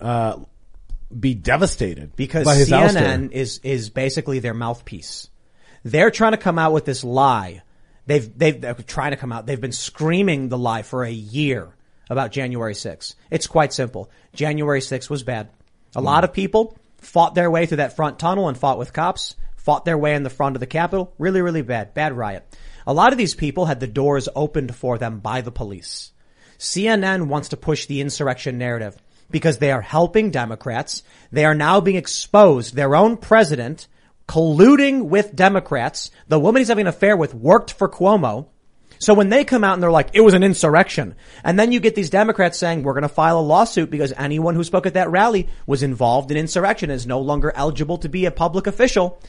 uh, 0.03 0.39
be 1.19 1.35
devastated 1.35 2.17
because 2.17 2.47
CNN 2.47 3.29
ouster? 3.29 3.33
is 3.33 3.61
is 3.63 3.91
basically 3.91 4.39
their 4.39 4.55
mouthpiece. 4.55 5.29
They're 5.85 6.11
trying 6.11 6.33
to 6.33 6.39
come 6.39 6.59
out 6.59 6.73
with 6.73 6.85
this 6.85 7.05
lie. 7.05 7.63
They've 8.07 8.37
they've 8.37 8.61
they're 8.61 8.75
trying 8.75 9.13
to 9.13 9.17
come 9.17 9.33
out. 9.33 9.47
They've 9.47 9.61
been 9.61 9.73
screaming 9.73 10.49
the 10.49 10.59
lie 10.59 10.83
for 10.83 11.05
a 11.05 11.11
year 11.11 11.75
about 12.11 12.33
January 12.33 12.75
6th. 12.75 13.15
It's 13.31 13.47
quite 13.47 13.73
simple. 13.73 14.11
January 14.35 14.81
6th 14.81 15.09
was 15.09 15.23
bad. 15.23 15.51
A 15.95 16.01
hmm. 16.01 16.07
lot 16.07 16.25
of 16.25 16.33
people 16.33 16.77
fought 16.99 17.35
their 17.35 17.51
way 17.51 17.67
through 17.67 17.79
that 17.79 17.97
front 17.97 18.19
tunnel 18.19 18.49
and 18.49 18.57
fought 18.57 18.79
with 18.79 18.93
cops. 18.93 19.37
Fought 19.57 19.85
their 19.85 19.99
way 19.99 20.15
in 20.17 20.25
the 20.25 20.31
front 20.31 20.57
of 20.57 20.61
the 20.61 20.67
Capitol. 20.67 21.15
Really, 21.19 21.41
really 21.41 21.63
bad. 21.63 21.95
Bad 21.95 22.17
riot. 22.17 22.45
A 22.85 22.93
lot 22.93 23.13
of 23.13 23.19
these 23.19 23.37
people 23.37 23.67
had 23.67 23.79
the 23.79 23.87
doors 23.87 24.29
opened 24.35 24.75
for 24.75 24.99
them 24.99 25.21
by 25.21 25.41
the 25.41 25.53
police. 25.53 26.11
CNN 26.59 27.29
wants 27.29 27.51
to 27.51 27.57
push 27.57 27.87
the 27.87 28.01
insurrection 28.01 28.59
narrative 28.59 28.97
because 29.33 29.59
they 29.59 29.73
are 29.73 29.81
helping 29.81 30.31
Democrats. 30.31 31.03
They 31.33 31.45
are 31.45 31.55
now 31.55 31.81
being 31.81 31.97
exposed. 31.97 32.75
Their 32.75 32.95
own 32.95 33.17
president 33.17 33.89
colluding 34.29 35.07
with 35.07 35.35
Democrats. 35.35 36.11
The 36.29 36.39
woman 36.39 36.61
he's 36.61 36.69
having 36.69 36.83
an 36.83 36.89
affair 36.89 37.17
with 37.17 37.35
worked 37.35 37.73
for 37.73 37.89
Cuomo. 37.89 38.47
So 38.99 39.15
when 39.15 39.31
they 39.31 39.45
come 39.45 39.65
out 39.65 39.75
and 39.75 39.83
they're 39.83 39.91
like, 39.91 40.11
it 40.13 40.21
was 40.21 40.35
an 40.35 40.45
insurrection. 40.45 41.17
And 41.43 41.59
then 41.59 41.73
you 41.73 41.81
get 41.81 41.97
these 41.97 42.09
Democrats 42.09 42.57
saying, 42.57 42.85
we're 42.85 42.93
going 42.93 43.03
to 43.03 43.09
file 43.09 43.41
a 43.41 43.41
lawsuit 43.41 43.91
because 43.91 44.13
anyone 44.17 44.55
who 44.55 44.63
spoke 44.63 44.87
at 44.87 44.95
that 44.95 45.11
rally 45.11 45.49
was 45.67 45.83
involved 45.83 46.31
in 46.31 46.37
insurrection 46.37 46.89
is 46.89 47.05
no 47.05 47.21
longer 47.21 47.53
eligible 47.57 47.99
to 47.99 48.09
be 48.09 48.27
a 48.27 48.31
public 48.31 48.69
official. 48.69 49.21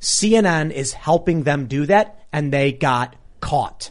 CNN 0.00 0.70
is 0.70 0.94
helping 0.94 1.42
them 1.42 1.66
do 1.66 1.84
that 1.84 2.24
and 2.32 2.50
they 2.50 2.72
got 2.72 3.14
caught. 3.40 3.90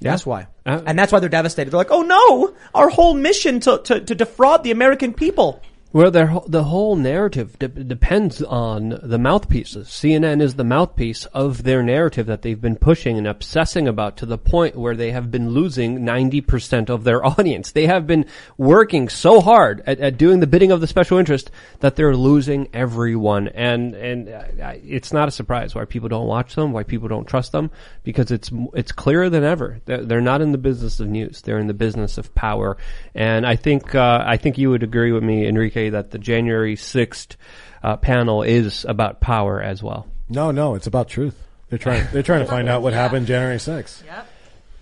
That's 0.00 0.26
why. 0.26 0.46
Uh, 0.64 0.82
and 0.86 0.98
that's 0.98 1.12
why 1.12 1.20
they're 1.20 1.28
devastated. 1.28 1.70
They're 1.70 1.78
like, 1.78 1.90
oh 1.90 2.02
no, 2.02 2.54
our 2.74 2.88
whole 2.88 3.14
mission 3.14 3.60
to, 3.60 3.78
to, 3.84 4.00
to 4.00 4.14
defraud 4.14 4.62
the 4.62 4.70
American 4.70 5.14
people. 5.14 5.62
Well, 5.96 6.10
their, 6.10 6.40
the 6.46 6.64
whole 6.64 6.94
narrative 6.94 7.58
de- 7.58 7.68
depends 7.68 8.42
on 8.42 9.00
the 9.02 9.18
mouthpieces. 9.18 9.88
CNN 9.88 10.42
is 10.42 10.56
the 10.56 10.62
mouthpiece 10.62 11.24
of 11.32 11.62
their 11.62 11.82
narrative 11.82 12.26
that 12.26 12.42
they've 12.42 12.60
been 12.60 12.76
pushing 12.76 13.16
and 13.16 13.26
obsessing 13.26 13.88
about 13.88 14.18
to 14.18 14.26
the 14.26 14.36
point 14.36 14.76
where 14.76 14.94
they 14.94 15.12
have 15.12 15.30
been 15.30 15.52
losing 15.52 16.00
90% 16.00 16.90
of 16.90 17.04
their 17.04 17.24
audience. 17.38 17.72
They 17.72 17.86
have 17.86 18.06
been 18.06 18.26
working 18.58 19.08
so 19.08 19.40
hard 19.40 19.82
at, 19.86 19.98
at 19.98 20.18
doing 20.18 20.40
the 20.40 20.46
bidding 20.46 20.70
of 20.70 20.82
the 20.82 20.86
special 20.86 21.16
interest 21.16 21.50
that 21.80 21.96
they're 21.96 22.14
losing 22.14 22.68
everyone. 22.74 23.48
And, 23.48 23.94
and 23.94 24.28
uh, 24.28 24.74
it's 24.84 25.14
not 25.14 25.28
a 25.28 25.32
surprise 25.32 25.74
why 25.74 25.86
people 25.86 26.10
don't 26.10 26.26
watch 26.26 26.56
them, 26.56 26.72
why 26.72 26.82
people 26.82 27.08
don't 27.08 27.26
trust 27.26 27.52
them, 27.52 27.70
because 28.04 28.30
it's, 28.30 28.50
it's 28.74 28.92
clearer 28.92 29.30
than 29.30 29.44
ever. 29.44 29.80
They're, 29.86 30.04
they're 30.04 30.20
not 30.20 30.42
in 30.42 30.52
the 30.52 30.58
business 30.58 31.00
of 31.00 31.08
news. 31.08 31.40
They're 31.40 31.58
in 31.58 31.68
the 31.68 31.72
business 31.72 32.18
of 32.18 32.34
power. 32.34 32.76
And 33.14 33.46
I 33.46 33.56
think, 33.56 33.94
uh, 33.94 34.22
I 34.26 34.36
think 34.36 34.58
you 34.58 34.68
would 34.68 34.82
agree 34.82 35.12
with 35.12 35.22
me, 35.22 35.46
Enrique, 35.46 35.85
that 35.90 36.10
the 36.10 36.18
January 36.18 36.76
6th 36.76 37.36
uh, 37.82 37.96
panel 37.96 38.42
is 38.42 38.84
about 38.88 39.20
power 39.20 39.62
as 39.62 39.82
well. 39.82 40.06
No, 40.28 40.50
no, 40.50 40.74
it's 40.74 40.86
about 40.86 41.08
truth. 41.08 41.40
They're 41.68 41.78
trying. 41.78 42.06
They're 42.12 42.22
trying 42.22 42.40
to 42.40 42.46
find 42.46 42.68
out 42.68 42.82
what 42.82 42.92
happened 42.92 43.26
January 43.26 43.56
6th. 43.56 44.04
Yep. 44.04 44.28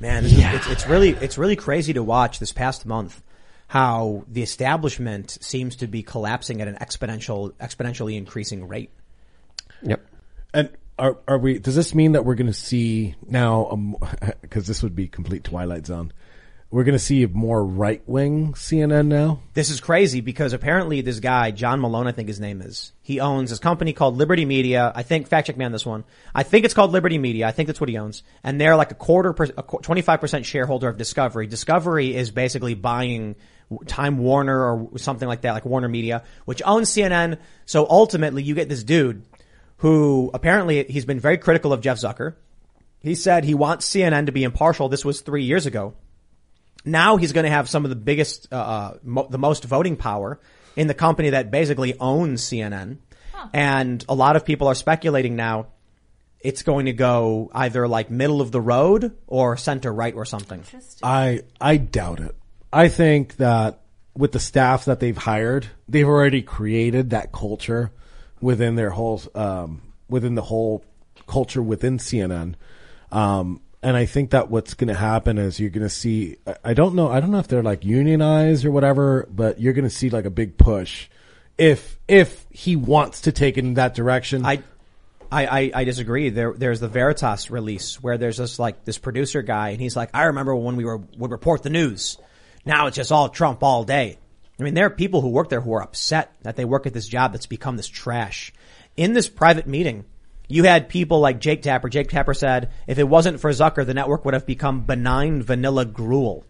Man, 0.01 0.23
this 0.23 0.33
is, 0.33 0.39
it's, 0.39 0.69
it's 0.69 0.87
really, 0.87 1.11
it's 1.11 1.39
really 1.39 1.57
crazy 1.57 1.93
to 1.95 2.03
watch 2.03 2.39
this 2.39 2.53
past 2.53 2.85
month 2.85 3.23
how 3.67 4.25
the 4.29 4.43
establishment 4.43 5.39
seems 5.41 5.77
to 5.77 5.87
be 5.87 6.03
collapsing 6.03 6.61
at 6.61 6.69
an 6.69 6.77
exponential, 6.77 7.53
exponentially 7.55 8.17
increasing 8.17 8.69
rate. 8.69 8.91
Yep. 9.83 10.07
And 10.53 10.71
are 10.99 11.19
are 11.27 11.39
we? 11.39 11.59
Does 11.59 11.75
this 11.75 11.95
mean 11.95 12.13
that 12.13 12.25
we're 12.25 12.37
going 12.37 12.47
to 12.47 12.53
see 12.53 13.15
now? 13.29 13.97
Because 14.43 14.67
this 14.69 14.83
would 14.83 14.95
be 14.95 15.09
complete 15.09 15.45
twilight 15.45 15.87
zone. 15.87 16.13
We're 16.75 16.83
going 16.83 16.95
to 16.95 16.99
see 16.99 17.25
more 17.25 17.65
right 17.65 18.03
wing 18.05 18.55
CNN 18.55 19.07
now. 19.07 19.39
This 19.53 19.71
is 19.71 19.81
crazy 19.81 20.21
because 20.21 20.53
apparently 20.53 21.03
this 21.03 21.21
guy, 21.21 21.53
John 21.53 21.79
Malone, 21.79 22.09
I 22.09 22.11
think 22.11 22.27
his 22.27 22.41
name 22.41 22.61
is, 22.61 22.91
he 23.01 23.21
owns 23.21 23.51
this 23.51 23.61
company 23.61 23.93
called 23.93 24.17
Liberty 24.17 24.45
Media. 24.45 24.91
I 24.93 25.05
think, 25.05 25.29
fact 25.29 25.47
check 25.47 25.57
me 25.57 25.65
on 25.65 25.71
this 25.71 25.87
one. 25.87 26.03
I 26.35 26.43
think 26.43 26.65
it's 26.65 26.75
called 26.75 26.91
Liberty 26.91 27.17
Media. 27.17 27.47
I 27.47 27.53
think 27.53 27.69
that's 27.69 27.81
what 27.81 27.89
he 27.89 27.97
owns. 27.97 28.25
And 28.43 28.61
they're 28.61 28.75
like 28.75 28.91
a 28.91 28.97
quarter, 28.97 29.31
a 29.31 29.63
25% 29.63 30.45
shareholder 30.45 30.89
of 30.89 30.97
Discovery. 30.97 31.47
Discovery 31.47 32.13
is 32.13 32.33
basically 32.33 32.75
buying 32.75 33.37
Time 33.87 34.19
Warner 34.19 34.61
or 34.61 34.99
something 34.99 35.29
like 35.29 35.43
that, 35.43 35.53
like 35.53 35.65
Warner 35.65 35.89
Media, 35.89 36.25
which 36.45 36.61
owns 36.67 36.91
CNN. 36.91 37.39
So 37.67 37.87
ultimately 37.89 38.43
you 38.43 38.57
get 38.57 38.69
this 38.69 38.83
dude 38.83 39.25
who 39.77 40.29
apparently 40.35 40.83
he's 40.89 41.05
been 41.05 41.21
very 41.21 41.39
critical 41.39 41.73
of 41.73 41.83
Jeff 41.83 41.99
Zucker. 41.99 42.35
He 42.99 43.15
said 43.15 43.45
he 43.45 43.55
wants 43.55 43.89
CNN 43.89 44.27
to 44.27 44.33
be 44.33 44.43
impartial. 44.43 44.89
This 44.89 45.05
was 45.05 45.21
three 45.21 45.45
years 45.45 45.67
ago. 45.67 45.95
Now 46.85 47.17
he's 47.17 47.33
going 47.33 47.45
to 47.45 47.51
have 47.51 47.69
some 47.69 47.85
of 47.85 47.91
the 47.91 47.97
biggest, 47.97 48.49
uh, 48.53 48.57
uh, 48.57 48.99
mo- 49.03 49.27
the 49.29 49.39
most 49.39 49.65
voting 49.65 49.97
power 49.97 50.41
in 50.77 50.87
the 50.87 50.95
company 50.95 51.31
that 51.31 51.51
basically 51.51 51.99
owns 51.99 52.43
CNN. 52.43 52.99
And 53.53 54.05
a 54.09 54.15
lot 54.15 54.37
of 54.37 54.45
people 54.45 54.69
are 54.69 54.75
speculating 54.75 55.37
now 55.37 55.67
it's 56.45 56.63
going 56.63 56.87
to 56.87 56.93
go 56.93 57.51
either 57.55 57.89
like 57.89 58.11
middle 58.11 58.43
of 58.43 58.53
the 58.53 58.61
road 58.61 59.17
or 59.27 59.57
center 59.57 59.93
right 59.93 60.15
or 60.15 60.27
something. 60.27 60.63
I 61.03 61.41
I 61.61 61.79
doubt 61.79 62.21
it. 62.21 62.37
I 62.71 62.89
think 62.89 63.37
that 63.37 63.81
with 64.15 64.33
the 64.33 64.39
staff 64.39 64.85
that 64.85 65.01
they've 65.01 65.17
hired, 65.17 65.69
they've 65.89 66.07
already 66.07 66.43
created 66.43 67.11
that 67.11 67.33
culture 67.33 67.91
within 68.41 68.77
their 68.77 68.91
whole 68.91 69.23
um, 69.35 69.81
within 70.09 70.35
the 70.35 70.43
whole 70.43 70.85
culture 71.27 71.63
within 71.63 71.97
CNN. 71.97 72.57
Um, 73.11 73.63
and 73.85 73.97
I 73.97 74.07
think 74.07 74.31
that 74.31 74.51
what's 74.51 74.75
going 74.75 74.89
to 74.89 74.95
happen 74.95 75.39
is 75.39 75.61
you're 75.61 75.71
going 75.71 75.83
to 75.83 75.91
see. 75.91 76.39
I- 76.65 76.75
don't 76.75 76.95
know. 76.95 77.09
I 77.09 77.21
don't 77.21 77.31
know 77.31 77.39
if 77.39 77.49
they're 77.49 77.63
like 77.63 77.85
unionized 77.85 78.65
or 78.65 78.71
whatever, 78.71 79.29
but 79.31 79.61
you're 79.61 79.75
going 79.75 79.85
to 79.85 79.95
see 79.95 80.11
like 80.11 80.25
a 80.25 80.31
big 80.31 80.57
push 80.57 81.09
if 81.59 81.99
if 82.09 82.47
he 82.51 82.77
wants 82.77 83.23
to 83.23 83.33
take 83.33 83.59
it 83.59 83.65
in 83.65 83.75
that 83.75 83.95
direction. 83.95 84.45
I, 84.45 84.63
I, 85.31 85.47
I, 85.47 85.71
I 85.75 85.85
disagree. 85.85 86.31
There, 86.31 86.53
there's 86.53 86.81
the 86.81 86.89
Veritas 86.89 87.51
release 87.51 88.03
where 88.03 88.19
there's 88.19 88.39
this 88.39 88.59
like 88.59 88.85
this 88.85 88.99
producer 88.99 89.43
guy 89.43 89.71
and 89.71 89.81
he's 89.81 89.97
like, 89.97 90.11
I 90.15 90.25
remember 90.25 90.55
when 90.55 90.77
we 90.77 90.85
were 90.85 90.99
would 91.19 91.31
report 91.31 91.63
the 91.63 91.71
news. 91.71 92.19
Now 92.65 92.87
it's 92.87 92.97
just 92.97 93.13
all 93.13 93.29
Trump 93.29 93.63
all 93.63 93.85
day. 93.85 94.19
I 94.59 94.63
mean, 94.63 94.75
there 94.75 94.87
are 94.87 94.91
people 94.91 95.21
who 95.21 95.31
work 95.31 95.49
there 95.49 95.61
who 95.61 95.73
are 95.75 95.83
upset 95.83 96.33
that 96.43 96.57
they 96.57 96.65
work 96.65 96.87
at 96.87 96.95
this 96.95 97.09
job 97.09 97.33
that's 97.33 97.47
become 97.47 97.77
this 97.77 97.89
trash. 97.89 98.53
In 98.97 99.13
this 99.13 99.29
private 99.29 99.67
meeting, 99.67 100.05
you 100.49 100.65
had 100.65 100.89
people 100.89 101.21
like 101.21 101.41
Jake 101.41 101.63
Tapper. 101.63 101.89
Jake 101.89 102.09
Tapper 102.09 102.35
said, 102.35 102.71
if 102.87 102.99
it 102.99 103.09
wasn't 103.09 103.41
for 103.41 103.51
Zucker, 103.51 103.87
the 103.87 103.95
network 103.95 104.25
would 104.25 104.35
have 104.35 104.47
become 104.47 104.85
benign 104.85 105.43
vanilla 105.43 105.85
gruel. 105.85 106.45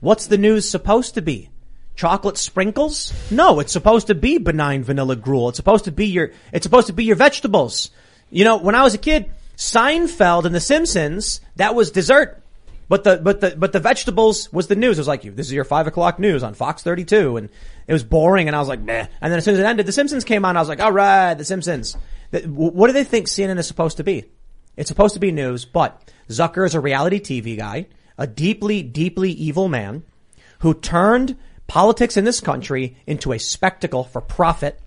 What's 0.00 0.26
the 0.26 0.38
news 0.38 0.68
supposed 0.68 1.14
to 1.14 1.22
be? 1.22 1.48
Chocolate 1.94 2.38
sprinkles? 2.38 3.12
No, 3.30 3.60
it's 3.60 3.72
supposed 3.72 4.06
to 4.06 4.14
be 4.14 4.38
benign 4.38 4.82
vanilla 4.84 5.16
gruel. 5.16 5.48
It's 5.48 5.56
supposed 5.56 5.84
to 5.84 5.92
be 5.92 6.06
your, 6.06 6.32
it's 6.52 6.64
supposed 6.64 6.86
to 6.86 6.92
be 6.92 7.04
your 7.04 7.16
vegetables. 7.16 7.90
You 8.30 8.44
know, 8.44 8.56
when 8.56 8.74
I 8.74 8.82
was 8.82 8.94
a 8.94 8.98
kid, 8.98 9.30
Seinfeld 9.56 10.44
and 10.44 10.54
The 10.54 10.60
Simpsons, 10.60 11.40
that 11.56 11.74
was 11.74 11.90
dessert. 11.90 12.42
But 12.88 13.04
the, 13.04 13.16
but 13.16 13.40
the, 13.40 13.54
but 13.56 13.72
the 13.72 13.80
vegetables 13.80 14.52
was 14.52 14.66
the 14.66 14.76
news. 14.76 14.98
It 14.98 15.00
was 15.00 15.08
like, 15.08 15.24
you 15.24 15.30
this 15.30 15.46
is 15.46 15.52
your 15.52 15.64
five 15.64 15.86
o'clock 15.86 16.18
news 16.18 16.42
on 16.42 16.54
Fox 16.54 16.82
32. 16.82 17.36
And 17.36 17.48
it 17.86 17.92
was 17.92 18.04
boring. 18.04 18.48
And 18.48 18.56
I 18.56 18.58
was 18.58 18.68
like, 18.68 18.80
meh. 18.80 19.06
And 19.20 19.30
then 19.32 19.38
as 19.38 19.44
soon 19.44 19.54
as 19.54 19.60
it 19.60 19.66
ended, 19.66 19.86
The 19.86 19.92
Simpsons 19.92 20.24
came 20.24 20.44
on. 20.44 20.56
I 20.56 20.60
was 20.60 20.68
like, 20.68 20.80
all 20.80 20.92
right, 20.92 21.34
The 21.34 21.44
Simpsons. 21.44 21.96
What 22.32 22.86
do 22.86 22.92
they 22.92 23.04
think 23.04 23.26
CNN 23.26 23.58
is 23.58 23.66
supposed 23.66 23.98
to 23.98 24.04
be? 24.04 24.24
It's 24.76 24.88
supposed 24.88 25.14
to 25.14 25.20
be 25.20 25.32
news, 25.32 25.64
but 25.64 26.02
Zucker 26.28 26.64
is 26.64 26.74
a 26.74 26.80
reality 26.80 27.20
TV 27.20 27.56
guy, 27.56 27.86
a 28.16 28.26
deeply, 28.26 28.82
deeply 28.82 29.30
evil 29.32 29.68
man 29.68 30.04
who 30.60 30.74
turned 30.74 31.36
politics 31.66 32.16
in 32.16 32.24
this 32.24 32.40
country 32.40 32.96
into 33.06 33.32
a 33.32 33.38
spectacle 33.38 34.04
for 34.04 34.20
profit 34.20 34.80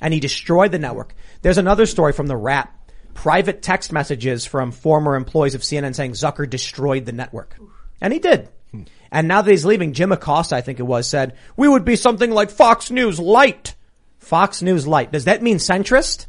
and 0.00 0.12
he 0.12 0.20
destroyed 0.20 0.70
the 0.70 0.78
network. 0.78 1.14
There's 1.42 1.58
another 1.58 1.86
story 1.86 2.12
from 2.12 2.26
the 2.26 2.36
Wrap. 2.36 2.92
Private 3.14 3.62
text 3.62 3.92
messages 3.92 4.44
from 4.44 4.72
former 4.72 5.14
employees 5.14 5.54
of 5.54 5.62
CNN 5.62 5.94
saying 5.94 6.12
Zucker 6.12 6.48
destroyed 6.48 7.06
the 7.06 7.12
network. 7.12 7.56
And 8.00 8.12
he 8.12 8.18
did. 8.18 8.48
Hmm. 8.72 8.82
And 9.10 9.28
now 9.28 9.40
that 9.40 9.50
he's 9.50 9.64
leaving, 9.64 9.92
Jim 9.92 10.10
Acosta, 10.10 10.56
I 10.56 10.60
think 10.60 10.80
it 10.80 10.84
was, 10.84 11.08
said, 11.08 11.36
we 11.56 11.68
would 11.68 11.84
be 11.84 11.96
something 11.96 12.32
like 12.32 12.50
Fox 12.50 12.90
News 12.90 13.20
Light. 13.20 13.76
Fox 14.18 14.62
News 14.62 14.86
Light. 14.86 15.12
Does 15.12 15.26
that 15.26 15.42
mean 15.42 15.58
centrist? 15.58 16.26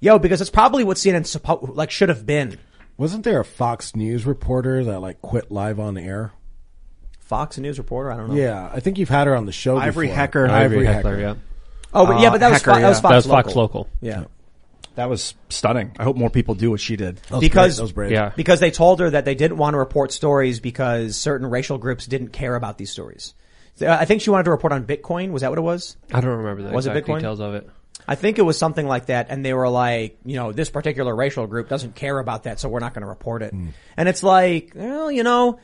Yo, 0.00 0.18
because 0.18 0.40
it's 0.40 0.50
probably 0.50 0.84
what 0.84 0.96
CNN 0.96 1.22
suppo- 1.22 1.74
like 1.74 1.90
should 1.90 2.08
have 2.08 2.26
been. 2.26 2.58
Wasn't 2.98 3.24
there 3.24 3.40
a 3.40 3.44
Fox 3.44 3.94
News 3.96 4.24
reporter 4.26 4.84
that 4.84 5.00
like 5.00 5.20
quit 5.22 5.50
live 5.50 5.78
on 5.80 5.96
air? 5.98 6.32
Fox 7.20 7.58
News 7.58 7.78
reporter? 7.78 8.12
I 8.12 8.16
don't 8.16 8.28
know. 8.30 8.34
Yeah, 8.36 8.70
I 8.72 8.80
think 8.80 8.98
you've 8.98 9.08
had 9.08 9.26
her 9.26 9.34
on 9.36 9.46
the 9.46 9.52
show. 9.52 9.76
Ivory 9.76 10.06
before. 10.06 10.16
Hecker. 10.16 10.46
Ivory, 10.48 10.56
Ivory 10.64 10.86
Hecker. 10.86 10.96
Heckler, 11.16 11.20
yeah. 11.20 11.34
Oh, 11.92 12.06
but 12.06 12.20
yeah, 12.20 12.30
but 12.30 12.40
that 12.40 12.50
was, 12.50 12.58
Hacker, 12.62 12.74
Fo- 12.74 12.80
that 12.80 12.88
was. 12.88 13.00
Fox 13.00 13.10
That 13.10 13.16
was 13.16 13.26
local. 13.26 13.42
Fox 13.44 13.56
Local. 13.56 13.88
Yeah. 14.00 14.24
That 14.96 15.10
was 15.10 15.34
stunning. 15.50 15.92
I 15.98 16.04
hope 16.04 16.16
more 16.16 16.30
people 16.30 16.54
do 16.54 16.70
what 16.70 16.80
she 16.80 16.96
did. 16.96 17.16
That 17.16 17.32
was 17.32 17.40
Because- 17.40 17.72
great. 17.72 17.76
that 17.76 17.82
was 17.82 17.92
brave. 17.92 18.10
Yeah. 18.12 18.32
Because 18.34 18.60
they 18.60 18.70
told 18.70 19.00
her 19.00 19.10
that 19.10 19.24
they 19.26 19.34
didn't 19.34 19.58
want 19.58 19.74
to 19.74 19.78
report 19.78 20.10
stories 20.12 20.58
because 20.60 21.16
certain 21.16 21.48
racial 21.50 21.76
groups 21.78 22.06
didn't 22.06 22.28
care 22.28 22.54
about 22.54 22.78
these 22.78 22.90
stories. 22.90 23.34
Uh, 23.80 23.88
I 23.88 24.06
think 24.06 24.22
she 24.22 24.30
wanted 24.30 24.44
to 24.44 24.52
report 24.52 24.72
on 24.72 24.84
Bitcoin. 24.86 25.32
Was 25.32 25.42
that 25.42 25.50
what 25.50 25.58
it 25.58 25.62
was? 25.62 25.98
I 26.14 26.20
don't 26.22 26.30
remember 26.38 26.62
the 26.62 26.70
Was 26.70 26.86
it 26.86 26.90
exact 26.96 27.06
Bitcoin? 27.08 27.16
details 27.18 27.40
of 27.40 27.54
it. 27.54 27.68
I 28.08 28.14
think 28.14 28.38
it 28.38 28.42
was 28.42 28.56
something 28.58 28.86
like 28.86 29.06
that. 29.06 29.26
And 29.30 29.44
they 29.44 29.52
were 29.52 29.68
like, 29.68 30.18
you 30.24 30.36
know, 30.36 30.52
this 30.52 30.70
particular 30.70 31.14
racial 31.14 31.46
group 31.46 31.68
doesn't 31.68 31.94
care 31.96 32.18
about 32.18 32.44
that, 32.44 32.60
so 32.60 32.68
we're 32.68 32.80
not 32.80 32.94
going 32.94 33.02
to 33.02 33.08
report 33.08 33.42
it. 33.42 33.52
And 33.96 34.08
it's 34.08 34.22
like, 34.22 34.72
well, 34.74 35.10
you 35.10 35.22
know, 35.22 35.58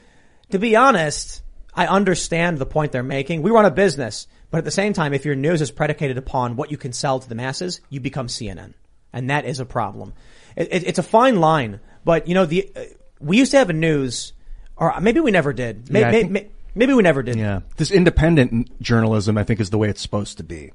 to 0.51 0.59
be 0.59 0.75
honest, 0.77 1.43
I 1.75 1.87
understand 1.87 2.59
the 2.59 2.67
point 2.67 2.93
they're 2.93 3.03
making. 3.03 3.43
We 3.43 3.51
run 3.51 3.65
a 3.65 3.71
business, 3.71 4.27
but 4.51 4.59
at 4.59 4.65
the 4.65 4.71
same 4.71 4.93
time, 4.93 5.15
if 5.15 5.25
your 5.25 5.35
news 5.37 5.63
is 5.63 5.71
predicated 5.71 6.19
upon 6.19 6.57
what 6.57 6.71
you 6.71 6.77
can 6.77 6.93
sell 6.93 7.19
to 7.21 7.29
the 7.29 7.35
masses, 7.35 7.81
you 7.91 8.01
become 8.01 8.27
CNN. 8.27 8.75
And 9.13 9.31
that 9.31 9.45
is 9.45 9.61
a 9.61 9.65
problem. 9.67 10.13
It, 10.57 10.69
it, 10.73 10.87
it's 10.87 10.99
a 10.99 11.03
fine 11.03 11.37
line, 11.41 11.81
but 12.05 12.29
you 12.29 12.35
know, 12.35 12.45
the, 12.47 12.71
uh, 12.75 12.81
we 13.21 13.39
used 13.39 13.53
to 13.53 13.59
have 13.59 13.71
a 13.71 13.75
news, 13.75 14.33
or 14.77 14.93
maybe 15.01 15.21
we 15.21 15.31
never 15.31 15.53
did. 15.53 15.91
May- 15.91 16.01
Yeah, 16.01 16.11
may- 16.11 16.21
think- 16.21 16.33
may- 16.33 16.49
maybe 16.75 16.93
we 16.95 17.03
never 17.03 17.23
did. 17.23 17.37
Yeah. 17.37 17.61
This 17.77 17.91
independent 17.91 18.81
journalism, 18.83 19.39
I 19.39 19.45
think, 19.45 19.61
is 19.61 19.71
the 19.71 19.79
way 19.79 19.89
it's 19.89 20.03
supposed 20.03 20.39
to 20.39 20.43
be. 20.45 20.73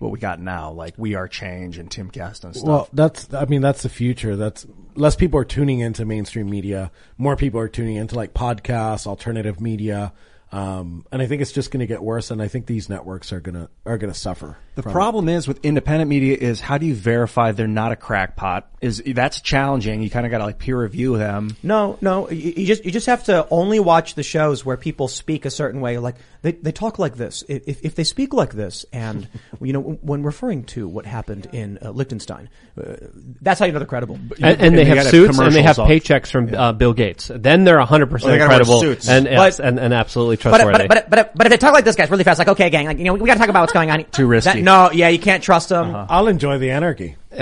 What 0.00 0.10
we 0.10 0.18
got 0.18 0.40
now, 0.40 0.72
like 0.72 0.94
We 0.96 1.14
Are 1.14 1.28
Change 1.28 1.78
and 1.78 1.90
Timcast 1.90 2.44
and 2.44 2.56
stuff. 2.56 2.68
Well, 2.68 2.88
that's, 2.92 3.32
I 3.34 3.44
mean, 3.44 3.60
that's 3.60 3.82
the 3.82 3.88
future. 3.88 4.34
That's 4.34 4.66
less 4.94 5.14
people 5.14 5.38
are 5.38 5.44
tuning 5.44 5.80
into 5.80 6.04
mainstream 6.04 6.48
media. 6.48 6.90
More 7.18 7.36
people 7.36 7.60
are 7.60 7.68
tuning 7.68 7.96
into 7.96 8.14
like 8.14 8.32
podcasts, 8.32 9.06
alternative 9.06 9.60
media. 9.60 10.12
Um, 10.52 11.04
and 11.12 11.22
I 11.22 11.26
think 11.26 11.42
it's 11.42 11.52
just 11.52 11.70
going 11.70 11.80
to 11.80 11.86
get 11.86 12.02
worse. 12.02 12.30
And 12.30 12.42
I 12.42 12.48
think 12.48 12.66
these 12.66 12.88
networks 12.88 13.32
are 13.32 13.40
going 13.40 13.54
to, 13.54 13.68
are 13.84 13.98
going 13.98 14.12
to 14.12 14.18
suffer. 14.18 14.56
The 14.76 14.82
from 14.82 14.92
problem 14.92 15.28
is 15.28 15.48
with 15.48 15.64
independent 15.64 16.08
media 16.08 16.36
is 16.36 16.60
how 16.60 16.78
do 16.78 16.86
you 16.86 16.94
verify 16.94 17.52
they're 17.52 17.66
not 17.66 17.92
a 17.92 17.96
crackpot? 17.96 18.68
Is 18.80 19.02
that's 19.04 19.40
challenging. 19.42 20.00
You 20.00 20.08
kind 20.08 20.24
of 20.24 20.30
got 20.30 20.38
to 20.38 20.44
like 20.44 20.58
peer 20.58 20.80
review 20.80 21.18
them. 21.18 21.54
No, 21.62 21.98
no. 22.00 22.30
You, 22.30 22.52
you 22.56 22.66
just 22.66 22.84
you 22.84 22.90
just 22.90 23.08
have 23.08 23.24
to 23.24 23.46
only 23.50 23.78
watch 23.78 24.14
the 24.14 24.22
shows 24.22 24.64
where 24.64 24.78
people 24.78 25.06
speak 25.08 25.44
a 25.44 25.50
certain 25.50 25.82
way. 25.82 25.98
Like 25.98 26.14
they 26.40 26.52
they 26.52 26.72
talk 26.72 26.98
like 26.98 27.16
this. 27.16 27.44
If 27.46 27.84
if 27.84 27.94
they 27.94 28.04
speak 28.04 28.32
like 28.32 28.54
this, 28.54 28.86
and 28.90 29.28
you 29.60 29.74
know 29.74 29.80
when 29.82 30.22
referring 30.22 30.64
to 30.66 30.88
what 30.88 31.04
happened 31.04 31.48
in 31.52 31.78
uh, 31.82 31.90
Liechtenstein, 31.90 32.48
uh, 32.78 32.94
that's 33.42 33.60
how 33.60 33.66
you 33.66 33.72
know 33.72 33.80
they're 33.80 33.86
credible. 33.86 34.14
And, 34.14 34.44
and 34.44 34.60
and 34.62 34.78
they 34.78 34.84
they 34.84 34.96
have 34.96 35.08
suits 35.08 35.38
and 35.38 35.52
they 35.54 35.60
have 35.62 35.76
commercials 35.76 36.02
paychecks 36.02 36.30
from 36.30 36.54
uh, 36.54 36.72
Bill 36.72 36.94
Gates. 36.94 37.30
Then 37.34 37.64
they're 37.64 37.76
100% 37.78 37.88
Well, 38.10 38.18
they 38.32 38.38
gotta 38.38 38.48
credible 38.48 38.80
suits. 38.80 39.08
and, 39.10 39.26
But- 39.26 39.60
and, 39.60 39.78
and 39.78 39.92
absolutely 39.92 40.36
But 40.36 40.42
trustworthy. 40.42 40.88
but, 40.88 40.88
but 40.88 41.10
but 41.10 41.36
but 41.36 41.46
if 41.48 41.50
they 41.50 41.56
talk 41.58 41.74
like 41.74 41.84
this, 41.84 41.96
guys, 41.96 42.08
really 42.10 42.24
fast, 42.24 42.38
like 42.38 42.48
okay, 42.48 42.70
gang, 42.70 42.86
like 42.86 42.96
you 42.96 43.04
know 43.04 43.12
we 43.12 43.26
got 43.26 43.34
to 43.34 43.40
talk 43.40 43.50
about 43.50 43.60
what's 43.60 43.74
going 43.74 43.90
on. 43.90 44.04
Too 44.04 44.26
risky. 44.26 44.59
That- 44.59 44.59
no, 44.62 44.90
yeah, 44.90 45.08
you 45.08 45.18
can't 45.18 45.42
trust 45.42 45.68
them. 45.68 45.94
Uh-huh. 45.94 46.06
I'll 46.08 46.28
enjoy 46.28 46.58
the 46.58 46.70
anarchy. 46.70 47.16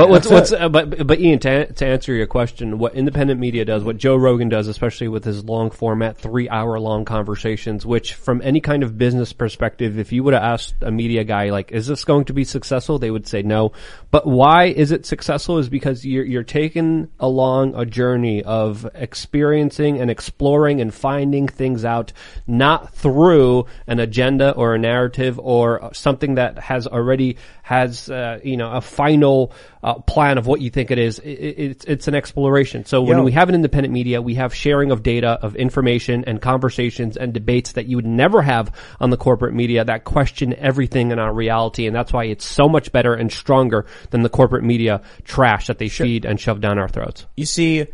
But 0.00 0.08
what's 0.08 0.30
what's 0.30 0.52
uh, 0.52 0.70
but 0.70 1.06
but 1.06 1.20
Ian 1.20 1.38
to, 1.40 1.70
to 1.70 1.86
answer 1.86 2.14
your 2.14 2.26
question, 2.26 2.78
what 2.78 2.94
independent 2.94 3.38
media 3.38 3.66
does, 3.66 3.84
what 3.84 3.98
Joe 3.98 4.16
Rogan 4.16 4.48
does, 4.48 4.66
especially 4.66 5.08
with 5.08 5.24
his 5.24 5.44
long 5.44 5.70
format, 5.70 6.16
three 6.16 6.48
hour 6.48 6.80
long 6.80 7.04
conversations, 7.04 7.84
which 7.84 8.14
from 8.14 8.40
any 8.42 8.62
kind 8.62 8.82
of 8.82 8.96
business 8.96 9.34
perspective, 9.34 9.98
if 9.98 10.10
you 10.10 10.24
would 10.24 10.32
have 10.32 10.42
asked 10.42 10.76
a 10.80 10.90
media 10.90 11.22
guy 11.24 11.50
like, 11.50 11.70
"Is 11.70 11.86
this 11.86 12.04
going 12.04 12.24
to 12.26 12.32
be 12.32 12.44
successful?" 12.44 12.98
they 12.98 13.10
would 13.10 13.26
say 13.26 13.42
no. 13.42 13.72
But 14.10 14.26
why 14.26 14.64
is 14.68 14.90
it 14.90 15.04
successful? 15.04 15.58
Is 15.58 15.68
because 15.68 16.02
you're 16.02 16.24
you're 16.24 16.44
taken 16.44 17.10
along 17.20 17.74
a 17.74 17.84
journey 17.84 18.42
of 18.42 18.88
experiencing 18.94 20.00
and 20.00 20.10
exploring 20.10 20.80
and 20.80 20.94
finding 20.94 21.46
things 21.46 21.84
out, 21.84 22.14
not 22.46 22.94
through 22.94 23.66
an 23.86 24.00
agenda 24.00 24.52
or 24.52 24.74
a 24.74 24.78
narrative 24.78 25.38
or 25.38 25.90
something 25.92 26.36
that 26.36 26.58
has 26.58 26.86
already 26.86 27.36
has 27.70 28.10
uh, 28.10 28.40
you 28.42 28.56
know 28.56 28.68
a 28.72 28.80
final 28.80 29.52
uh, 29.80 29.94
plan 29.94 30.38
of 30.38 30.46
what 30.48 30.60
you 30.60 30.70
think 30.70 30.90
it 30.90 30.98
is. 30.98 31.20
It, 31.20 31.28
it, 31.28 31.58
it's 31.58 31.84
it's 31.84 32.08
an 32.08 32.16
exploration. 32.16 32.84
So 32.84 33.00
when 33.00 33.22
we 33.22 33.30
have 33.30 33.48
an 33.48 33.54
independent 33.54 33.94
media, 33.94 34.20
we 34.20 34.34
have 34.34 34.52
sharing 34.52 34.90
of 34.90 35.04
data, 35.04 35.38
of 35.40 35.54
information, 35.54 36.24
and 36.26 36.42
conversations 36.42 37.16
and 37.16 37.32
debates 37.32 37.72
that 37.72 37.86
you 37.86 37.94
would 37.94 38.06
never 38.06 38.42
have 38.42 38.74
on 38.98 39.10
the 39.10 39.16
corporate 39.16 39.54
media 39.54 39.84
that 39.84 40.02
question 40.02 40.52
everything 40.54 41.12
in 41.12 41.20
our 41.20 41.32
reality, 41.32 41.86
and 41.86 41.94
that's 41.94 42.12
why 42.12 42.24
it's 42.24 42.44
so 42.44 42.68
much 42.68 42.90
better 42.90 43.14
and 43.14 43.30
stronger 43.30 43.86
than 44.10 44.22
the 44.22 44.28
corporate 44.28 44.64
media 44.64 45.02
trash 45.22 45.68
that 45.68 45.78
they 45.78 45.88
feed 45.88 46.24
and 46.24 46.40
shove 46.40 46.60
down 46.60 46.76
our 46.76 46.88
throats. 46.88 47.24
You 47.36 47.46
see, 47.46 47.86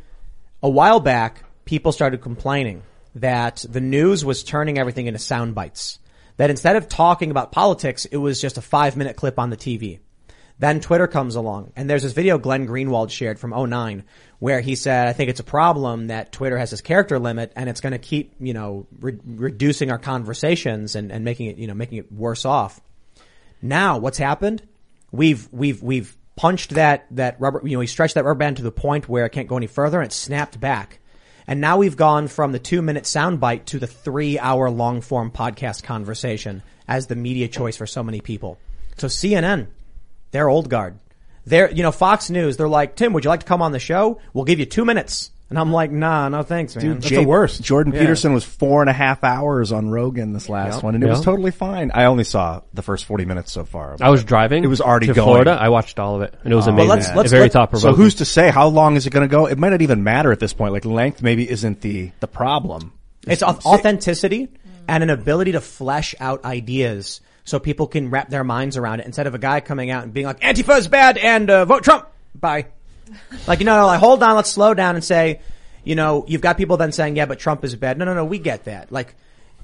a 0.63 0.71
while 0.71 1.01
back, 1.01 1.45
people 1.67 1.93
started 1.93 2.23
complaining 2.23 2.83
that 3.17 3.63
the 3.69 3.83
news 3.83 4.25
was 4.25 4.43
turning 4.43 4.79
everything 4.79 5.07
into 5.07 5.19
sound 5.19 5.55
bites. 5.55 5.99
That 6.37 6.51
instead 6.51 6.77
of 6.77 6.89
talking 6.89 7.31
about 7.31 7.53
politics, 7.53 8.05
it 8.05 8.17
was 8.17 8.41
just 8.41 8.59
a 8.59 8.63
five 8.63 8.97
minute 8.97 9.17
clip 9.17 9.39
on 9.39 9.51
the 9.51 9.57
TV. 9.57 10.01
Then 10.59 10.81
Twitter 10.81 11.07
comes 11.07 11.35
along, 11.35 11.73
and 11.77 11.89
there's 11.89 12.03
this 12.03 12.15
video 12.15 12.39
Glenn 12.39 12.67
Greenwald 12.67 13.11
shared 13.11 13.39
from 13.39 13.51
09, 13.51 14.05
where 14.39 14.61
he 14.61 14.75
said, 14.75 15.07
I 15.07 15.13
think 15.13 15.29
it's 15.29 15.41
a 15.41 15.45
problem 15.45 16.07
that 16.07 16.33
Twitter 16.33 16.57
has 16.57 16.71
this 16.71 16.81
character 16.81 17.19
limit, 17.19 17.53
and 17.57 17.69
it's 17.69 17.83
gonna 17.83 17.99
keep, 17.99 18.35
you 18.41 18.55
know, 18.55 18.87
re- 18.99 19.19
reducing 19.27 19.91
our 19.91 19.99
conversations 19.99 20.97
and, 20.97 21.13
and 21.13 21.25
making 21.25 21.49
it, 21.49 21.59
you 21.59 21.67
know, 21.67 21.75
making 21.75 21.99
it 21.99 22.11
worse 22.11 22.47
off. 22.47 22.81
Now, 23.61 23.99
what's 23.99 24.19
happened? 24.19 24.63
We've 25.13 25.47
we've 25.53 25.83
we've 25.83 26.17
punched 26.37 26.71
that 26.71 27.07
that 27.13 27.39
rubber. 27.39 27.61
You 27.65 27.73
know, 27.73 27.81
we 27.81 27.87
stretched 27.87 28.15
that 28.15 28.25
rubber 28.25 28.39
band 28.39 28.57
to 28.59 28.63
the 28.63 28.73
point 28.73 29.09
where 29.09 29.27
it 29.27 29.31
can't 29.31 29.49
go 29.49 29.59
any 29.59 29.67
further, 29.67 30.01
and 30.01 30.11
it 30.11 30.15
snapped 30.15 30.59
back. 30.59 31.01
And 31.47 31.61
now 31.61 31.79
we've 31.79 31.97
gone 31.97 32.29
from 32.29 32.53
the 32.53 32.59
two 32.59 32.83
minute 32.83 33.05
soundbite 33.05 33.67
to 33.67 33.79
the 33.79 33.87
three 33.87 34.39
hour 34.39 34.71
long 34.71 35.01
form 35.01 35.31
podcast 35.31 35.83
conversation 35.85 36.63
as 36.89 37.07
the 37.07 37.17
media 37.17 37.49
choice 37.49 37.77
for 37.77 37.87
so 37.87 38.03
many 38.03 38.21
people. 38.21 38.59
So 38.97 39.07
CNN, 39.07 39.69
they're 40.31 40.49
old 40.49 40.69
guard. 40.69 40.99
They're, 41.45 41.71
you 41.71 41.85
know, 41.85 41.93
Fox 41.93 42.29
News, 42.31 42.57
they're 42.57 42.69
like, 42.69 42.97
Tim, 42.97 43.13
would 43.13 43.25
you 43.25 43.31
like 43.31 43.41
to 43.41 43.47
come 43.47 43.63
on 43.63 43.73
the 43.73 43.79
show? 43.79 44.21
We'll 44.35 44.45
give 44.45 44.59
you 44.59 44.67
two 44.67 44.85
minutes. 44.85 45.31
And 45.49 45.61
I'm 45.61 45.73
like, 45.73 45.93
nah, 45.93 46.29
no 46.29 46.43
thanks, 46.43 46.75
man. 46.75 46.85
Dude, 46.85 46.97
That's 47.03 47.09
the 47.11 47.25
worst. 47.25 47.63
Jordan 47.63 47.93
Yeah. 47.93 48.01
Peterson 48.01 48.35
was 48.35 48.43
four 48.43 48.81
and 48.81 48.91
a 48.91 48.93
half 48.93 49.23
hours 49.23 49.71
on 49.71 49.89
Rogan 49.91 50.33
this 50.33 50.49
last 50.49 50.79
Yeah. 50.79 50.81
one, 50.81 50.95
and 50.97 51.05
it 51.05 51.09
was 51.09 51.21
Yeah. 51.21 51.25
totally 51.25 51.53
fine. 51.53 51.93
I 51.95 52.07
only 52.07 52.25
saw 52.25 52.63
the 52.75 52.83
first 52.83 53.05
forty 53.05 53.25
minutes 53.25 53.53
so 53.53 53.65
far. 53.65 53.95
I 54.01 54.11
was 54.11 54.25
driving. 54.25 54.65
It 54.65 54.67
was 54.67 54.81
already 54.81 55.07
to 55.07 55.15
going. 55.15 55.25
Florida. 55.27 55.57
I 55.61 55.69
watched 55.69 56.01
all 56.01 56.17
of 56.17 56.23
it, 56.23 56.35
and 56.43 56.53
it 56.53 56.57
was 56.57 56.67
amazing. 56.67 56.89
let's- 56.89 57.15
let's- 57.15 57.31
very 57.31 57.43
let's- 57.43 57.53
top 57.53 57.69
So 57.77 57.81
provoking. 57.81 57.97
who's 58.03 58.15
to 58.17 58.25
say 58.25 58.51
how 58.51 58.67
long 58.67 58.97
is 58.97 59.07
it 59.07 59.11
going 59.11 59.29
to 59.29 59.31
go? 59.31 59.47
It 59.47 59.57
might 59.57 59.69
not 59.71 59.83
even 59.83 60.03
matter 60.03 60.33
at 60.33 60.41
this 60.41 60.53
point. 60.53 60.73
Like 60.73 60.85
length 60.85 61.23
maybe 61.23 61.49
isn't 61.49 61.81
the 61.81 62.11
the 62.19 62.27
problem. 62.27 62.93
It's 63.25 63.45
au- 63.45 63.59
authenticity 63.65 64.49
and 64.89 65.05
an 65.05 65.11
ability 65.11 65.53
to 65.53 65.61
flesh 65.61 66.15
out 66.21 66.45
ideas 66.45 67.21
so 67.45 67.61
people 67.61 67.87
can 67.87 68.11
wrap 68.11 68.31
their 68.31 68.43
minds 68.43 68.77
around 68.77 68.99
it 68.99 69.07
instead 69.07 69.29
of 69.29 69.35
a 69.37 69.39
guy 69.39 69.61
coming 69.61 69.91
out 69.93 70.03
and 70.03 70.13
being 70.13 70.27
like, 70.27 70.41
Antifa 70.41 70.77
is 70.79 70.89
bad 70.89 71.17
and 71.19 71.49
uh, 71.49 71.65
vote 71.65 71.85
Trump. 71.85 72.07
Bye. 72.35 72.67
Like, 73.47 73.61
you 73.61 73.67
know, 73.67 73.87
like, 73.87 74.01
hold 74.01 74.23
on, 74.23 74.37
let's 74.37 74.51
slow 74.51 74.75
down 74.75 74.95
and 74.95 75.05
say, 75.05 75.41
you 75.85 75.95
know, 75.95 76.25
you've 76.27 76.41
got 76.41 76.57
people 76.57 76.77
then 76.77 76.93
saying, 76.93 77.17
yeah, 77.17 77.27
but 77.27 77.39
Trump 77.39 77.65
is 77.65 77.77
bad. 77.77 77.99
No, 77.99 78.05
no, 78.05 78.15
no, 78.15 78.25
we 78.25 78.39
get 78.39 78.65
that. 78.65 78.91
Like, 78.91 79.15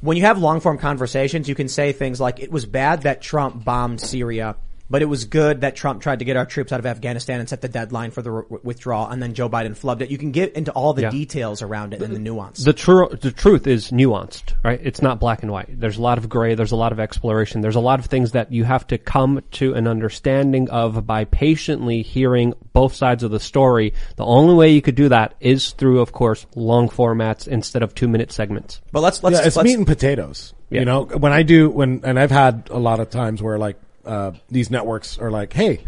when 0.00 0.16
you 0.16 0.24
have 0.24 0.38
long 0.38 0.60
form 0.60 0.78
conversations, 0.78 1.48
you 1.48 1.54
can 1.54 1.68
say 1.68 1.92
things 1.92 2.20
like, 2.20 2.40
it 2.40 2.50
was 2.50 2.66
bad 2.66 3.02
that 3.02 3.22
Trump 3.22 3.64
bombed 3.64 4.00
Syria, 4.00 4.56
but 4.92 5.00
it 5.00 5.06
was 5.06 5.24
good 5.24 5.62
that 5.62 5.74
Trump 5.74 6.02
tried 6.02 6.18
to 6.18 6.24
get 6.26 6.36
our 6.36 6.44
troops 6.44 6.70
out 6.70 6.78
of 6.78 6.84
Afghanistan 6.84 7.40
and 7.40 7.48
set 7.48 7.62
the 7.62 7.68
deadline 7.68 8.10
for 8.10 8.20
the 8.20 8.30
r- 8.30 8.46
withdrawal, 8.62 9.08
and 9.08 9.22
then 9.22 9.32
Joe 9.32 9.48
Biden 9.48 9.70
flubbed 9.76 10.02
it. 10.02 10.10
You 10.10 10.18
can 10.18 10.32
get 10.32 10.52
into 10.52 10.70
all 10.72 10.92
the 10.92 11.02
Yeah. 11.02 11.10
details 11.10 11.62
around 11.62 11.94
it 11.94 12.02
and 12.02 12.14
the 12.14 12.18
nuance. 12.20 12.62
The 12.62 12.74
true, 12.74 13.08
the 13.20 13.32
truth 13.32 13.66
is 13.66 13.90
nuanced, 13.90 14.52
right? 14.62 14.78
It's 14.82 15.00
not 15.00 15.18
black 15.18 15.42
and 15.42 15.50
white. 15.50 15.80
There's 15.80 15.96
a 15.96 16.02
lot 16.02 16.18
of 16.18 16.28
gray. 16.28 16.54
There's 16.54 16.72
a 16.72 16.76
lot 16.76 16.92
of 16.92 17.00
exploration. 17.00 17.62
There's 17.62 17.74
a 17.74 17.80
lot 17.80 17.98
of 18.00 18.04
things 18.06 18.32
that 18.32 18.52
you 18.52 18.64
have 18.64 18.86
to 18.88 18.98
come 18.98 19.40
to 19.52 19.72
an 19.72 19.86
understanding 19.88 20.68
of 20.68 21.06
by 21.06 21.24
patiently 21.24 22.02
hearing 22.02 22.52
both 22.74 22.94
sides 22.94 23.22
of 23.22 23.30
the 23.30 23.40
story. 23.40 23.94
The 24.16 24.26
only 24.26 24.54
way 24.54 24.72
you 24.72 24.82
could 24.82 24.94
do 24.94 25.08
that 25.08 25.34
is 25.40 25.70
through, 25.70 26.00
of 26.00 26.12
course, 26.12 26.44
long 26.54 26.90
formats 26.90 27.48
instead 27.48 27.82
of 27.82 27.94
two 27.94 28.08
minute 28.08 28.30
segments. 28.30 28.82
but 28.92 29.00
let's, 29.00 29.22
let's, 29.22 29.38
yeah, 29.40 29.46
it's 29.46 29.56
let's 29.56 29.64
meat 29.66 29.78
and 29.78 29.86
potatoes. 29.86 30.52
Yeah. 30.68 30.80
You 30.80 30.84
know, 30.84 31.04
when 31.04 31.32
I 31.32 31.42
do, 31.42 31.70
when, 31.70 32.02
and 32.04 32.18
I've 32.18 32.30
had 32.30 32.68
a 32.70 32.78
lot 32.78 33.00
of 33.00 33.08
times 33.08 33.42
where 33.42 33.58
like, 33.58 33.76
uh, 34.04 34.32
these 34.48 34.70
networks 34.70 35.18
are 35.18 35.30
like, 35.30 35.52
hey, 35.52 35.84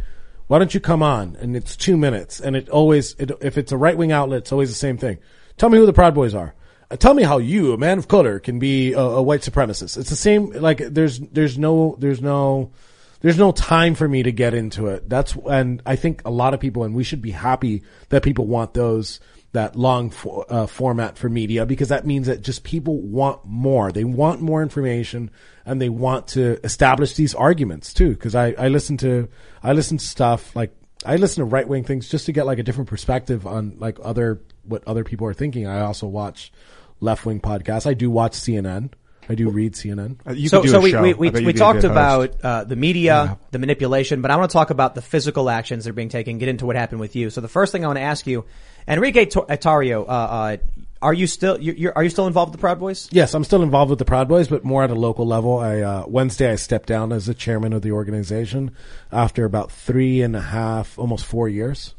why 0.46 0.58
don't 0.58 0.74
you 0.74 0.80
come 0.80 1.02
on? 1.02 1.36
And 1.40 1.56
it's 1.56 1.76
two 1.76 1.96
minutes. 1.96 2.40
And 2.40 2.54
it 2.56 2.68
always, 2.68 3.14
it, 3.18 3.30
if 3.40 3.56
it's 3.56 3.72
a 3.72 3.76
right 3.76 3.96
wing 3.96 4.12
outlet, 4.12 4.40
it's 4.40 4.52
always 4.52 4.68
the 4.68 4.76
same 4.76 4.98
thing. 4.98 5.18
Tell 5.56 5.70
me 5.70 5.78
who 5.78 5.86
the 5.86 5.92
Proud 5.92 6.14
Boys 6.14 6.34
are. 6.34 6.54
Uh, 6.90 6.96
tell 6.96 7.14
me 7.14 7.22
how 7.22 7.38
you, 7.38 7.72
a 7.72 7.78
man 7.78 7.98
of 7.98 8.08
color, 8.08 8.38
can 8.38 8.58
be 8.58 8.92
a, 8.92 9.00
a 9.00 9.22
white 9.22 9.40
supremacist. 9.40 9.96
It's 9.96 10.10
the 10.10 10.16
same, 10.16 10.50
like, 10.50 10.78
there's, 10.78 11.18
there's 11.18 11.56
no, 11.56 11.96
there's 11.98 12.20
no, 12.20 12.72
there's 13.20 13.38
no 13.38 13.52
time 13.52 13.94
for 13.94 14.06
me 14.06 14.22
to 14.22 14.32
get 14.32 14.52
into 14.52 14.88
it. 14.88 15.08
That's, 15.08 15.34
and 15.48 15.80
I 15.86 15.96
think 15.96 16.22
a 16.26 16.30
lot 16.30 16.52
of 16.52 16.60
people, 16.60 16.84
and 16.84 16.94
we 16.94 17.04
should 17.04 17.22
be 17.22 17.30
happy 17.30 17.82
that 18.10 18.22
people 18.22 18.46
want 18.46 18.74
those, 18.74 19.20
that 19.54 19.76
long 19.76 20.10
for, 20.10 20.44
uh, 20.48 20.66
format 20.66 21.16
for 21.16 21.28
media 21.28 21.64
because 21.64 21.88
that 21.88 22.04
means 22.04 22.26
that 22.26 22.42
just 22.42 22.64
people 22.64 23.00
want 23.00 23.40
more. 23.44 23.90
They 23.90 24.04
want 24.04 24.40
more 24.40 24.62
information 24.62 25.30
and 25.64 25.80
they 25.80 25.88
want 25.88 26.28
to 26.28 26.58
establish 26.64 27.14
these 27.14 27.34
arguments 27.34 27.94
too. 27.94 28.14
Cause 28.16 28.34
I, 28.34 28.54
I 28.58 28.68
listen 28.68 28.96
to, 28.98 29.28
I 29.62 29.72
listen 29.72 29.98
to 29.98 30.04
stuff 30.04 30.54
like, 30.54 30.74
I 31.06 31.16
listen 31.16 31.42
to 31.42 31.44
right 31.46 31.66
wing 31.66 31.84
things 31.84 32.08
just 32.08 32.26
to 32.26 32.32
get 32.32 32.46
like 32.46 32.58
a 32.58 32.62
different 32.62 32.90
perspective 32.90 33.46
on 33.46 33.76
like 33.78 33.98
other, 34.02 34.40
what 34.64 34.82
other 34.86 35.04
people 35.04 35.26
are 35.28 35.34
thinking. 35.34 35.66
I 35.66 35.80
also 35.80 36.06
watch 36.06 36.52
left 37.00 37.24
wing 37.24 37.40
podcasts. 37.40 37.86
I 37.86 37.94
do 37.94 38.10
watch 38.10 38.32
CNN. 38.32 38.90
I 39.28 39.34
do 39.34 39.48
read 39.48 39.74
CNN. 39.74 40.16
Uh, 40.26 40.32
You 40.32 40.48
so, 40.48 40.62
do 40.62 40.68
so 40.68 40.78
a 40.78 40.80
we, 40.80 40.90
show. 40.90 41.00
we, 41.00 41.14
we, 41.14 41.30
we 41.30 41.52
talked 41.52 41.84
about 41.84 42.34
uh, 42.42 42.64
the 42.64 42.76
media, 42.76 43.38
the 43.52 43.58
manipulation, 43.58 44.20
but 44.20 44.30
I 44.30 44.36
want 44.36 44.50
to 44.50 44.52
talk 44.52 44.70
about 44.70 44.94
the 44.94 45.02
physical 45.02 45.48
actions 45.48 45.84
that 45.84 45.90
are 45.90 45.94
being 45.94 46.08
taken. 46.08 46.38
Get 46.38 46.48
into 46.48 46.66
what 46.66 46.76
happened 46.76 47.00
with 47.00 47.16
you. 47.16 47.30
So 47.30 47.40
the 47.40 47.48
first 47.48 47.72
thing 47.72 47.84
I 47.84 47.86
want 47.86 47.98
to 47.98 48.02
ask 48.02 48.26
you, 48.26 48.44
Enrique 48.86 49.26
Tor- 49.26 49.46
Atario, 49.46 50.04
uh, 50.06 50.10
uh, 50.10 50.56
are 51.00 51.14
you 51.14 51.26
still 51.26 51.60
you're, 51.60 51.74
you're, 51.74 51.92
are 51.96 52.02
you 52.04 52.10
still 52.10 52.26
involved 52.26 52.50
with 52.52 52.58
the 52.58 52.62
Proud 52.62 52.80
Boys? 52.80 53.08
Yes, 53.12 53.34
I'm 53.34 53.44
still 53.44 53.62
involved 53.62 53.90
with 53.90 53.98
the 53.98 54.04
Proud 54.04 54.28
Boys, 54.28 54.48
but 54.48 54.64
more 54.64 54.84
at 54.84 54.90
a 54.90 54.94
local 54.94 55.26
level. 55.26 55.58
I 55.58 55.80
uh, 55.80 56.04
Wednesday 56.06 56.50
I 56.50 56.56
stepped 56.56 56.88
down 56.88 57.12
as 57.12 57.26
the 57.26 57.34
chairman 57.34 57.72
of 57.72 57.82
the 57.82 57.92
organization 57.92 58.74
after 59.12 59.44
about 59.44 59.70
three 59.70 60.22
and 60.22 60.34
a 60.34 60.40
half, 60.40 60.98
almost 60.98 61.24
four 61.26 61.48
years. 61.48 61.94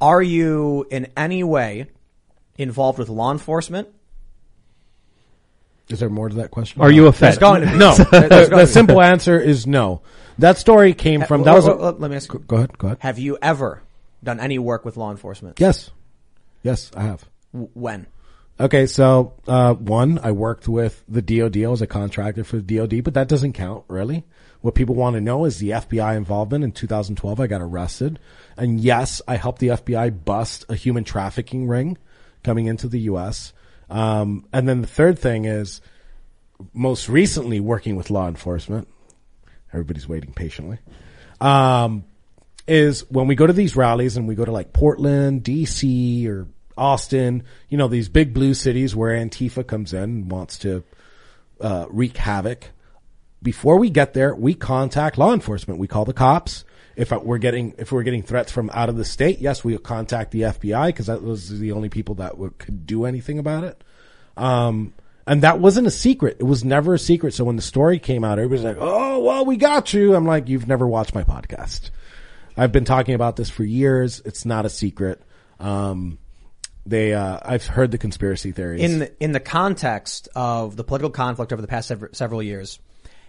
Are 0.00 0.22
you 0.22 0.86
in 0.90 1.08
any 1.16 1.44
way 1.44 1.86
involved 2.56 2.98
with 2.98 3.08
law 3.08 3.30
enforcement? 3.32 3.88
Is 5.88 5.98
there 6.00 6.08
more 6.08 6.28
to 6.28 6.36
that 6.36 6.50
question? 6.50 6.80
Are 6.82 6.90
you 6.90 7.08
a 7.08 7.12
There's 7.12 7.34
Fed? 7.34 7.40
going 7.40 7.62
to 7.62 7.70
be. 7.70 7.76
No. 7.76 7.94
The, 8.10 8.48
the 8.50 8.66
simple 8.66 9.00
answer 9.00 9.38
is 9.40 9.66
no. 9.66 10.02
That 10.38 10.56
story 10.56 10.94
came 10.94 11.22
from 11.22 11.42
that 11.42 11.54
was. 11.54 11.66
A, 11.66 11.72
let 11.74 12.10
me 12.10 12.16
ask 12.16 12.32
you. 12.32 12.38
go 12.40 12.56
ahead. 12.56 12.78
Go 12.78 12.88
ahead. 12.88 12.98
Have 13.00 13.18
you 13.18 13.36
ever 13.42 13.82
done 14.22 14.40
any 14.40 14.58
work 14.58 14.84
with 14.84 14.96
law 14.96 15.10
enforcement? 15.10 15.58
Yes, 15.60 15.90
yes, 16.62 16.90
I 16.96 17.02
have. 17.02 17.24
W- 17.52 17.70
When? 17.74 18.06
Okay, 18.58 18.86
so 18.86 19.32
uh, 19.48 19.72
one, 19.74 20.18
I 20.22 20.32
worked 20.32 20.68
with 20.68 21.02
the 21.08 21.22
DoD. 21.22 21.64
I 21.64 21.68
was 21.68 21.80
a 21.80 21.86
contractor 21.86 22.44
for 22.44 22.58
the 22.58 22.76
DoD, 22.76 23.02
but 23.02 23.14
that 23.14 23.28
doesn't 23.28 23.54
count 23.54 23.84
really. 23.88 24.24
What 24.60 24.74
people 24.74 24.94
want 24.94 25.14
to 25.14 25.20
know 25.22 25.46
is 25.46 25.58
the 25.58 25.70
FBI 25.70 26.14
involvement. 26.16 26.62
In 26.64 26.72
2012, 26.72 27.40
I 27.40 27.46
got 27.46 27.62
arrested, 27.62 28.18
and 28.58 28.78
yes, 28.78 29.22
I 29.26 29.36
helped 29.36 29.60
the 29.60 29.68
FBI 29.68 30.24
bust 30.24 30.66
a 30.68 30.74
human 30.74 31.04
trafficking 31.04 31.66
ring 31.66 31.96
coming 32.44 32.66
into 32.66 32.86
the 32.86 33.00
U.S. 33.00 33.54
Um, 33.88 34.46
and 34.52 34.68
then 34.68 34.82
the 34.82 34.86
third 34.86 35.18
thing 35.18 35.46
is, 35.46 35.80
most 36.74 37.08
recently 37.08 37.58
working 37.60 37.96
with 37.96 38.10
law 38.10 38.28
enforcement. 38.28 38.86
Everybody's 39.72 40.06
waiting 40.06 40.34
patiently. 40.34 40.78
Um, 41.40 42.04
is 42.70 43.00
when 43.10 43.26
we 43.26 43.34
go 43.34 43.48
to 43.48 43.52
these 43.52 43.74
rallies 43.74 44.16
and 44.16 44.28
we 44.28 44.36
go 44.36 44.44
to 44.44 44.52
like 44.52 44.72
Portland, 44.72 45.42
DC, 45.42 46.24
or 46.28 46.46
Austin, 46.76 47.42
you 47.68 47.76
know, 47.76 47.88
these 47.88 48.08
big 48.08 48.32
blue 48.32 48.54
cities 48.54 48.94
where 48.94 49.12
Antifa 49.12 49.66
comes 49.66 49.92
in 49.92 50.02
and 50.04 50.30
wants 50.30 50.56
to 50.58 50.84
uh, 51.60 51.86
wreak 51.90 52.16
havoc. 52.16 52.70
Before 53.42 53.76
we 53.76 53.90
get 53.90 54.14
there, 54.14 54.36
we 54.36 54.54
contact 54.54 55.18
law 55.18 55.34
enforcement. 55.34 55.80
We 55.80 55.88
call 55.88 56.04
the 56.04 56.12
cops. 56.12 56.64
If 56.94 57.10
we're 57.10 57.38
getting 57.38 57.74
if 57.76 57.90
we're 57.90 58.04
getting 58.04 58.22
threats 58.22 58.52
from 58.52 58.70
out 58.72 58.88
of 58.88 58.96
the 58.96 59.04
state, 59.04 59.40
yes, 59.40 59.64
we'll 59.64 59.78
contact 59.78 60.30
the 60.30 60.42
FBI 60.42 60.88
because 60.88 61.06
that 61.06 61.22
was 61.22 61.58
the 61.58 61.72
only 61.72 61.88
people 61.88 62.16
that 62.16 62.38
would, 62.38 62.56
could 62.58 62.86
do 62.86 63.04
anything 63.04 63.40
about 63.40 63.64
it. 63.64 63.82
Um, 64.36 64.92
and 65.26 65.42
that 65.42 65.58
wasn't 65.58 65.88
a 65.88 65.90
secret. 65.90 66.36
It 66.38 66.44
was 66.44 66.64
never 66.64 66.94
a 66.94 66.98
secret. 66.98 67.34
So 67.34 67.44
when 67.44 67.56
the 67.56 67.62
story 67.62 67.98
came 67.98 68.22
out, 68.22 68.38
everybody's 68.38 68.64
like, 68.64 68.76
"Oh, 68.78 69.18
well, 69.20 69.44
we 69.44 69.56
got 69.56 69.92
you." 69.92 70.14
I'm 70.14 70.26
like, 70.26 70.48
"You've 70.48 70.68
never 70.68 70.86
watched 70.86 71.14
my 71.14 71.24
podcast." 71.24 71.90
I've 72.60 72.72
been 72.72 72.84
talking 72.84 73.14
about 73.14 73.36
this 73.36 73.48
for 73.48 73.64
years. 73.64 74.20
It's 74.26 74.44
not 74.44 74.66
a 74.66 74.68
secret. 74.68 75.22
Um, 75.58 76.18
they, 76.84 77.14
uh, 77.14 77.38
I've 77.42 77.64
heard 77.64 77.90
the 77.90 77.96
conspiracy 77.96 78.52
theories. 78.52 78.82
In 78.82 78.98
the, 78.98 79.22
in 79.22 79.32
the 79.32 79.40
context 79.40 80.28
of 80.36 80.76
the 80.76 80.84
political 80.84 81.08
conflict 81.08 81.54
over 81.54 81.62
the 81.62 81.68
past 81.68 81.88
sever- 81.88 82.10
several 82.12 82.42
years, 82.42 82.78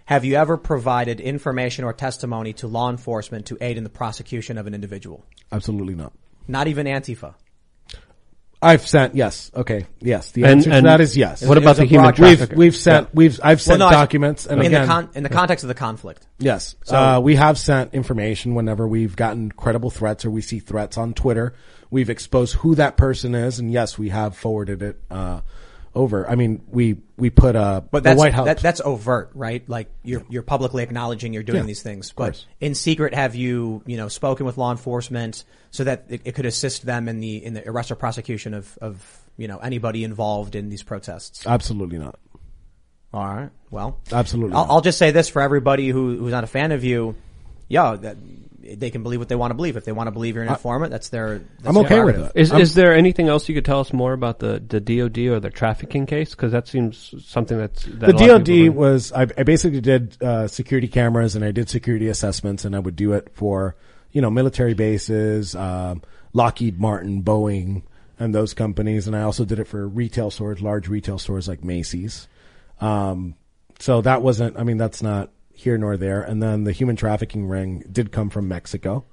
have 0.04 0.26
you 0.26 0.34
ever 0.34 0.58
provided 0.58 1.18
information 1.18 1.84
or 1.86 1.94
testimony 1.94 2.52
to 2.54 2.66
law 2.66 2.90
enforcement 2.90 3.46
to 3.46 3.56
aid 3.62 3.78
in 3.78 3.84
the 3.84 3.90
prosecution 3.90 4.58
of 4.58 4.66
an 4.66 4.74
individual? 4.74 5.24
Absolutely 5.50 5.94
not. 5.94 6.12
Not 6.46 6.68
even 6.68 6.86
Antifa. 6.86 7.34
I've 8.62 8.86
sent 8.86 9.14
yes. 9.16 9.50
Okay, 9.54 9.86
yes. 10.00 10.30
The 10.30 10.42
And- 10.44 10.52
answer 10.60 10.70
to 10.70 10.80
that 10.82 11.00
is 11.00 11.16
yes. 11.16 11.42
what 11.44 11.58
about 11.58 11.76
the 11.76 11.84
human 11.84 12.14
broad- 12.14 12.18
we've 12.20 12.38
trafficker? 12.38 12.56
we've 12.56 12.76
sent 12.76 13.14
we've 13.14 13.40
I've 13.42 13.60
sent 13.60 13.80
Well, 13.80 13.90
no, 13.90 13.96
I- 13.96 14.00
documents 14.00 14.46
and 14.46 14.60
in 14.60 14.66
again 14.66 14.82
the 14.82 14.86
con- 14.86 15.08
in 15.14 15.22
the 15.24 15.28
context 15.28 15.64
of 15.64 15.68
the 15.68 15.74
conflict. 15.74 16.26
yes. 16.38 16.76
uh, 16.88 17.20
we 17.22 17.34
have 17.36 17.58
sent 17.58 17.92
information 17.94 18.54
whenever 18.54 18.86
we've 18.86 19.16
gotten 19.16 19.50
credible 19.50 19.90
threats 19.90 20.24
or 20.24 20.30
we 20.30 20.42
see 20.42 20.60
threats 20.60 20.96
on 20.96 21.12
Twitter. 21.12 21.54
We've 21.90 22.08
exposed 22.08 22.54
who 22.54 22.74
that 22.76 22.96
person 22.96 23.34
is, 23.34 23.58
and 23.58 23.70
yes, 23.70 23.98
we 23.98 24.08
have 24.10 24.34
forwarded 24.36 24.82
it 24.82 25.00
uh, 25.10 25.40
over. 25.94 26.28
I 26.28 26.34
mean, 26.36 26.62
we 26.68 26.96
we 27.16 27.30
put 27.30 27.54
a 27.56 27.84
But 27.90 28.02
the 28.02 28.10
that's 28.10 28.18
White 28.18 28.34
House. 28.34 28.46
that, 28.46 28.58
that's 28.60 28.80
overt, 28.80 29.30
right? 29.34 29.66
Like 29.68 29.90
you're 30.02 30.24
you're 30.28 30.42
publicly 30.42 30.82
acknowledging 30.82 31.32
you're 31.32 31.42
doing 31.42 31.60
Yeah, 31.60 31.66
these 31.66 31.82
things. 31.82 32.12
But 32.12 32.44
in 32.60 32.74
secret, 32.74 33.14
have 33.14 33.34
you 33.34 33.82
you 33.86 33.96
know 33.96 34.08
spoken 34.08 34.46
with 34.46 34.56
law 34.58 34.70
enforcement 34.70 35.44
so 35.70 35.84
that 35.84 36.06
it, 36.08 36.22
it 36.24 36.34
could 36.34 36.46
assist 36.46 36.84
them 36.86 37.08
in 37.08 37.20
the 37.20 37.44
in 37.44 37.54
the 37.54 37.68
arrest 37.68 37.90
or 37.90 37.94
prosecution 37.96 38.54
of 38.54 38.78
of 38.80 39.20
you 39.36 39.48
know 39.48 39.58
anybody 39.58 40.04
involved 40.04 40.54
in 40.54 40.68
these 40.70 40.82
protests? 40.82 41.46
Absolutely 41.46 41.98
not. 41.98 42.18
All 43.14 43.26
right. 43.26 43.50
Well, 43.70 44.00
Absolutely. 44.10 44.56
I'll. 44.56 44.66
I'll 44.70 44.80
just 44.80 44.96
say 44.98 45.10
this 45.10 45.28
for 45.28 45.42
everybody 45.42 45.88
who 45.88 46.16
who's 46.16 46.32
not 46.32 46.44
a 46.44 46.46
fan 46.46 46.72
of 46.72 46.82
you. 46.84 47.14
Yeah, 47.68 47.96
that 47.96 48.16
they 48.62 48.90
can 48.90 49.02
believe 49.02 49.18
what 49.18 49.28
they 49.28 49.34
want 49.34 49.50
to 49.50 49.54
believe. 49.54 49.76
If 49.76 49.84
they 49.84 49.92
want 49.92 50.06
to 50.06 50.10
believe 50.12 50.34
you're 50.34 50.44
an 50.44 50.50
informant, 50.50 50.90
that's 50.90 51.08
their. 51.08 51.38
That's 51.38 51.66
I'm 51.66 51.76
okay 51.78 52.02
with 52.02 52.18
it. 52.18 52.32
Is 52.34 52.52
I'm- 52.52 52.60
is 52.60 52.74
there 52.74 52.94
anything 52.94 53.28
else 53.28 53.48
you 53.48 53.54
could 53.54 53.64
tell 53.64 53.80
us 53.80 53.92
more 53.92 54.12
about 54.12 54.38
the, 54.38 54.62
the 54.66 54.80
DoD 54.80 55.18
or 55.18 55.40
the 55.40 55.50
trafficking 55.50 56.06
case? 56.06 56.30
Because 56.30 56.52
that 56.52 56.68
seems 56.68 57.14
something 57.26 57.58
that's 57.58 57.84
that 57.84 58.00
the 58.00 58.06
a 58.06 58.12
lot 58.12 58.30
of 58.30 58.44
DoD 58.44 58.68
was 58.76 59.12
I, 59.12 59.22
I 59.22 59.42
basically 59.42 59.80
did 59.80 60.22
uh, 60.22 60.48
security 60.48 60.88
cameras 60.88 61.34
and 61.36 61.44
I 61.44 61.50
did 61.50 61.68
security 61.68 62.08
assessments 62.08 62.64
and 62.64 62.76
I 62.76 62.78
would 62.78 62.96
do 62.96 63.12
it 63.12 63.30
for 63.34 63.76
you 64.12 64.20
know 64.22 64.30
military 64.30 64.74
bases, 64.74 65.54
um, 65.54 66.02
Lockheed 66.32 66.78
Martin, 66.78 67.22
Boeing, 67.22 67.82
and 68.18 68.34
those 68.34 68.54
companies, 68.54 69.06
and 69.06 69.16
I 69.16 69.22
also 69.22 69.44
did 69.44 69.58
it 69.58 69.66
for 69.66 69.86
retail 69.88 70.30
stores, 70.30 70.62
large 70.62 70.88
retail 70.88 71.18
stores 71.18 71.48
like 71.48 71.64
Macy's. 71.64 72.28
Um, 72.80 73.34
so 73.78 74.00
that 74.02 74.22
wasn't. 74.22 74.58
I 74.58 74.62
mean, 74.62 74.76
that's 74.76 75.02
not 75.02 75.30
here 75.62 75.78
nor 75.78 75.96
there. 75.96 76.22
And 76.22 76.42
then 76.42 76.64
the 76.64 76.72
human 76.72 76.96
trafficking 76.96 77.46
ring 77.46 77.84
did 77.90 78.12
come 78.12 78.30
from 78.30 78.48
Mexico. 78.48 79.04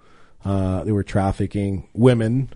Uh, 0.43 0.83
they 0.83 0.91
were 0.91 1.03
trafficking 1.03 1.87
women, 1.93 2.49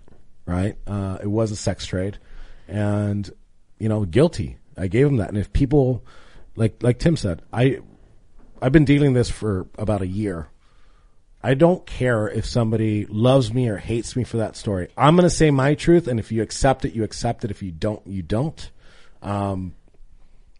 right? 0.46 0.76
Uh, 0.86 1.18
it 1.22 1.26
was 1.26 1.50
a 1.50 1.56
sex 1.56 1.86
trade, 1.86 2.18
and 2.66 3.30
you 3.78 3.88
know, 3.88 4.04
guilty. 4.04 4.56
I 4.76 4.88
gave 4.88 5.06
them 5.06 5.18
that. 5.18 5.28
And 5.28 5.38
if 5.38 5.52
people, 5.52 6.04
like 6.56 6.82
like 6.82 6.98
Tim 6.98 7.16
said, 7.16 7.42
I 7.52 7.80
I've 8.60 8.72
been 8.72 8.86
dealing 8.86 9.12
this 9.12 9.30
for 9.30 9.66
about 9.78 10.02
a 10.02 10.06
year. 10.06 10.48
I 11.42 11.52
don't 11.52 11.84
care 11.84 12.26
if 12.26 12.46
somebody 12.46 13.04
loves 13.04 13.52
me 13.52 13.68
or 13.68 13.76
hates 13.76 14.16
me 14.16 14.24
for 14.24 14.38
that 14.38 14.56
story. 14.56 14.88
I'm 14.96 15.14
going 15.14 15.28
to 15.28 15.30
say 15.34 15.50
my 15.50 15.74
truth, 15.74 16.08
and 16.08 16.18
if 16.18 16.32
you 16.32 16.40
accept 16.40 16.86
it, 16.86 16.94
you 16.94 17.04
accept 17.04 17.44
it. 17.44 17.50
If 17.50 17.62
you 17.62 17.70
don't, 17.70 18.00
you 18.06 18.22
don't. 18.22 18.70
Um, 19.20 19.74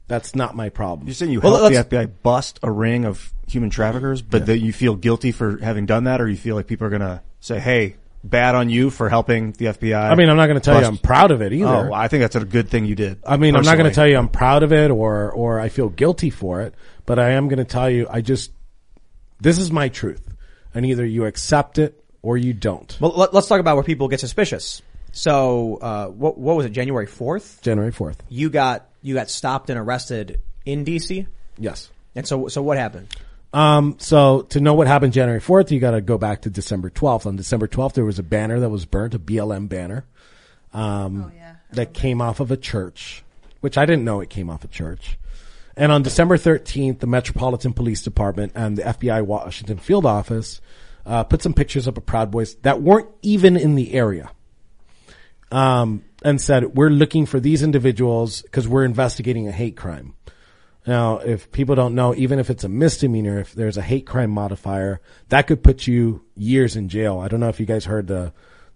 that's 0.07 0.35
not 0.35 0.55
my 0.55 0.69
problem. 0.69 1.07
You're 1.07 1.15
saying 1.15 1.33
you 1.33 1.41
Well, 1.41 1.57
helped 1.57 1.91
the 1.91 1.97
FBI 1.97 2.11
bust 2.23 2.61
a 2.63 2.71
ring 2.71 3.05
of 3.05 3.33
human 3.47 3.71
traffickers, 3.71 4.23
but 4.23 4.47
that 4.47 4.59
you 4.59 4.73
feel 4.73 4.95
guilty 4.95 5.33
for 5.33 5.59
having 5.59 5.87
done 5.87 6.05
that, 6.05 6.21
or 6.21 6.29
you 6.29 6.37
feel 6.37 6.57
like 6.57 6.67
people 6.67 6.87
are 6.87 6.91
gonna 6.91 7.23
say, 7.41 7.59
"Hey, 7.59 7.97
bad 8.25 8.55
on 8.55 8.71
you 8.71 8.91
for 8.91 9.09
helping 9.09 9.53
the 9.53 9.67
FBI. 9.67 10.11
I 10.11 10.15
mean, 10.15 10.29
I'm 10.31 10.37
not 10.37 10.47
going 10.47 10.59
to 10.59 10.65
tell 10.65 10.81
you 10.81 10.87
I'm 10.87 10.97
proud 10.97 11.31
of 11.31 11.43
it 11.43 11.53
either. 11.53 11.91
Oh, 11.91 11.93
I 11.93 12.09
think 12.09 12.23
that's 12.23 12.37
a 12.37 12.45
good 12.45 12.71
thing 12.71 12.87
you 12.87 12.95
did. 12.95 13.19
I 13.27 13.37
mean, 13.37 13.55
I'm 13.55 13.65
not 13.65 13.77
going 13.77 13.89
to 13.89 13.95
tell 13.95 14.09
you 14.09 14.17
I'm 14.17 14.31
proud 14.31 14.63
of 14.63 14.73
it 14.73 14.91
or 14.91 15.31
or 15.31 15.61
I 15.61 15.69
feel 15.69 15.91
guilty 15.91 16.31
for 16.31 16.63
it, 16.63 16.75
but 17.07 17.19
I 17.19 17.33
am 17.33 17.49
going 17.49 17.59
to 17.59 17.65
tell 17.65 17.91
you 17.91 18.07
I 18.11 18.23
just 18.23 18.51
this 19.41 19.59
is 19.59 19.71
my 19.71 19.89
truth, 19.89 20.27
and 20.75 20.87
either 20.87 21.05
you 21.05 21.27
accept 21.27 21.79
it 21.79 22.03
or 22.23 22.39
you 22.39 22.55
don't. 22.55 22.97
Well, 23.01 23.13
let, 23.15 23.35
us 23.35 23.47
talk 23.47 23.61
about 23.61 23.77
where 23.77 23.85
people 23.85 24.09
get 24.09 24.21
suspicious. 24.21 24.81
So, 25.15 25.77
uh, 25.77 26.07
what, 26.09 26.36
what 26.36 26.57
was 26.57 26.66
it? 26.66 26.70
January 26.70 27.07
4th? 27.07 27.62
January 27.62 27.93
fourth, 27.93 28.20
You 28.28 28.51
got, 28.51 28.89
you 29.01 29.15
got 29.15 29.31
stopped 29.31 29.70
and 29.70 29.78
arrested 29.78 30.41
in 30.66 30.85
DC? 30.85 31.27
yes. 31.57 31.91
And 32.16 32.27
so, 32.27 32.49
so 32.49 32.62
what 32.62 32.78
happened? 32.78 33.09
Um, 33.53 33.97
so 33.99 34.43
to 34.51 34.61
know 34.61 34.74
what 34.74 34.86
happened 34.89 35.12
January 35.12 35.41
4th, 35.41 35.70
you 35.70 35.78
got 35.78 35.93
to 35.93 36.01
go 36.01 36.19
back 36.19 36.43
to 36.43 36.51
December 36.51 36.91
12th. 36.91 37.27
On 37.27 37.36
December 37.36 37.69
12th, 37.69 37.95
there 37.95 38.05
was 38.05 38.19
a 38.19 38.23
banner 38.24 38.59
that 38.61 38.69
was 38.69 38.85
burnt, 38.85 39.15
a 39.15 39.19
BLM 39.19 39.69
banner, 39.69 40.05
um, 40.73 41.32
that 41.73 41.95
came 41.95 42.20
off 42.20 42.41
of 42.41 42.51
a 42.51 42.57
church, 42.57 43.23
which 43.61 43.78
I 43.78 43.86
didn't 43.86 44.05
know 44.05 44.20
it 44.20 44.31
came 44.31 44.51
off 44.51 44.65
a 44.65 44.69
church. 44.69 45.16
And 45.77 45.93
on 45.93 46.03
December 46.03 46.36
13th, 46.36 46.99
the 47.01 47.07
Metropolitan 47.07 47.73
Police 47.73 48.03
Department 48.03 48.53
and 48.55 48.77
the 48.77 48.82
FBI 48.82 49.24
Washington 49.24 49.78
field 49.78 50.07
office, 50.07 50.61
uh, 51.07 51.23
put 51.24 51.43
some 51.43 51.55
pictures 51.55 51.86
up 51.86 51.97
of 51.97 52.07
Proud 52.07 52.31
Boys 52.31 52.55
that 52.62 52.82
weren't 52.82 53.09
even 53.23 53.57
in 53.57 53.74
the 53.77 53.95
area. 53.95 54.31
Um, 55.55 56.05
and 56.25 56.41
said, 56.41 56.75
we're 56.75 56.91
looking 56.91 57.27
for 57.27 57.39
these 57.39 57.63
individuals 57.63 58.43
because 58.43 58.67
we're 58.67 58.85
investigating 58.85 59.47
a 59.47 59.53
hate 59.53 59.77
crime. 59.77 60.15
Now, 60.87 61.19
if 61.19 61.53
people 61.53 61.75
don't 61.75 61.95
know, 61.95 62.15
even 62.15 62.39
if 62.39 62.51
it's 62.51 62.65
a 62.65 62.69
misdemeanor, 62.69 63.39
if 63.39 63.55
there's 63.55 63.77
a 63.77 63.83
hate 63.83 64.07
crime 64.07 64.31
modifier, 64.31 65.01
that 65.29 65.47
could 65.47 65.63
put 65.63 65.87
you 65.87 66.25
years 66.35 66.77
in 66.77 66.89
jail. 66.89 67.21
I 67.21 67.29
don't 67.29 67.41
know 67.41 67.49
if 67.49 67.61
you 67.61 67.67
guys 67.67 67.85
heard 67.85 68.07
the 68.07 68.33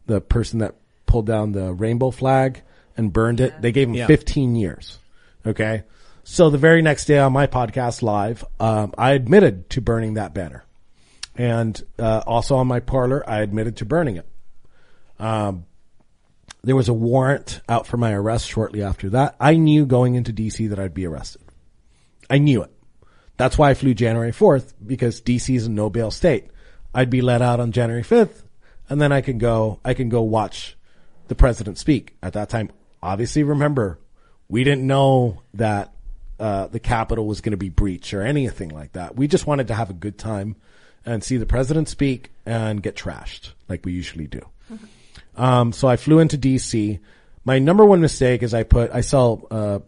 the 0.07 0.21
person 0.21 0.61
that 0.61 0.77
pulled 1.05 1.27
down 1.27 1.53
the 1.53 1.73
rainbow 1.75 2.11
flag 2.11 2.63
and 2.97 3.13
burned 3.13 3.41
it. 3.41 3.61
They 3.61 3.73
gave 3.73 3.89
him 3.89 3.95
Yeah. 3.95 4.07
15 4.07 4.57
years. 4.57 4.99
Okay. 5.45 5.83
So 6.25 6.49
the 6.49 6.59
very 6.59 6.81
next 6.81 7.07
day 7.07 7.19
on 7.19 7.33
my 7.33 7.47
podcast 7.47 8.03
live, 8.03 8.45
um, 8.61 8.95
I 8.97 9.13
admitted 9.13 9.69
to 9.71 9.81
burning 9.81 10.15
that 10.15 10.33
banner, 10.33 10.65
and 11.35 11.83
uh, 11.99 12.23
also 12.27 12.57
on 12.57 12.67
my 12.67 12.81
Parler, 12.81 13.29
I 13.29 13.41
admitted 13.41 13.77
to 13.79 13.85
burning 13.85 14.17
it. 14.17 14.27
Um, 15.19 15.65
there 16.62 16.76
was 16.76 16.89
a 16.89 16.94
warrant 16.94 17.60
out 17.68 17.86
for 17.86 17.97
my 17.97 18.12
arrest 18.12 18.48
shortly 18.48 18.82
after 18.82 19.10
that. 19.10 19.36
I 19.40 19.56
knew 19.56 19.86
going 19.86 20.14
into 20.14 20.32
DC 20.32 20.68
that 20.70 20.78
I'd 20.78 20.94
be 20.94 21.06
arrested. 21.06 21.43
I 22.28 22.39
knew 22.39 22.62
it. 22.62 22.70
That's 23.36 23.56
why 23.56 23.70
I 23.70 23.74
flew 23.74 23.94
January 23.94 24.32
4th 24.32 24.74
because 24.85 25.20
DC 25.20 25.55
is 25.55 25.66
a 25.66 25.70
no 25.70 25.89
bail 25.89 26.10
state. 26.10 26.48
I'd 26.93 27.10
be 27.10 27.20
let 27.20 27.43
out 27.43 27.60
on 27.60 27.72
January 27.72 28.02
5th 28.02 28.43
and 28.89 29.01
then 29.01 29.12
I 29.12 29.20
can 29.20 29.39
go, 29.39 29.80
I 29.85 29.94
can 29.94 30.09
go 30.09 30.22
watch 30.22 30.76
the 31.28 31.35
president 31.35 31.78
speak. 31.78 32.16
At 32.22 32.32
that 32.32 32.48
time, 32.48 32.70
obviously 33.02 33.44
remember, 33.44 33.98
we 34.48 34.64
didn't 34.64 34.86
know 34.86 35.43
that, 35.55 35.94
uh, 36.40 36.68
the 36.68 36.80
Capitol 36.80 37.26
was 37.26 37.40
going 37.40 37.51
to 37.51 37.56
be 37.56 37.68
breached 37.68 38.14
or 38.14 38.22
anything 38.22 38.70
like 38.70 38.93
that. 38.93 39.16
We 39.16 39.28
just 39.28 39.47
wanted 39.47 39.68
to 39.68 39.74
have 39.74 39.90
a 39.90 39.94
good 39.94 40.18
time 40.18 40.56
and 41.05 41.22
see 41.22 41.36
the 41.36 41.47
president 41.47 41.89
speak 41.89 42.32
and 42.47 42.82
get 42.82 42.97
trashed 42.97 43.52
like 43.68 43.85
we 43.85 43.93
usually 43.93 44.26
do. 44.26 44.40
Um, 45.39 45.73
so 45.73 45.89
I 45.89 45.97
flew 45.97 46.19
into 46.19 46.36
DC. 46.36 46.98
My 47.44 47.59
number 47.59 47.85
one 47.85 48.01
mistake 48.01 48.43
is 48.43 48.52
I 48.52 48.65
put, 48.65 48.90
I 48.93 49.01
sell, 49.01 49.47
uh, 49.51 49.78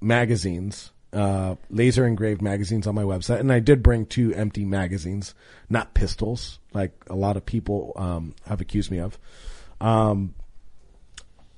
magazines, 0.00 0.92
uh, 1.12 1.56
laser 1.68 2.06
engraved 2.06 2.40
magazines 2.40 2.86
on 2.86 2.94
my 2.94 3.02
website. 3.02 3.40
And 3.40 3.52
I 3.52 3.58
did 3.58 3.82
bring 3.82 4.06
two 4.06 4.32
empty 4.34 4.64
magazines, 4.64 5.34
not 5.68 5.92
pistols, 5.92 6.60
like 6.72 6.92
a 7.08 7.16
lot 7.16 7.36
of 7.36 7.44
people, 7.44 7.92
um, 7.96 8.34
have 8.46 8.60
accused 8.60 8.90
me 8.90 8.98
of. 8.98 9.18
Um, 9.80 10.34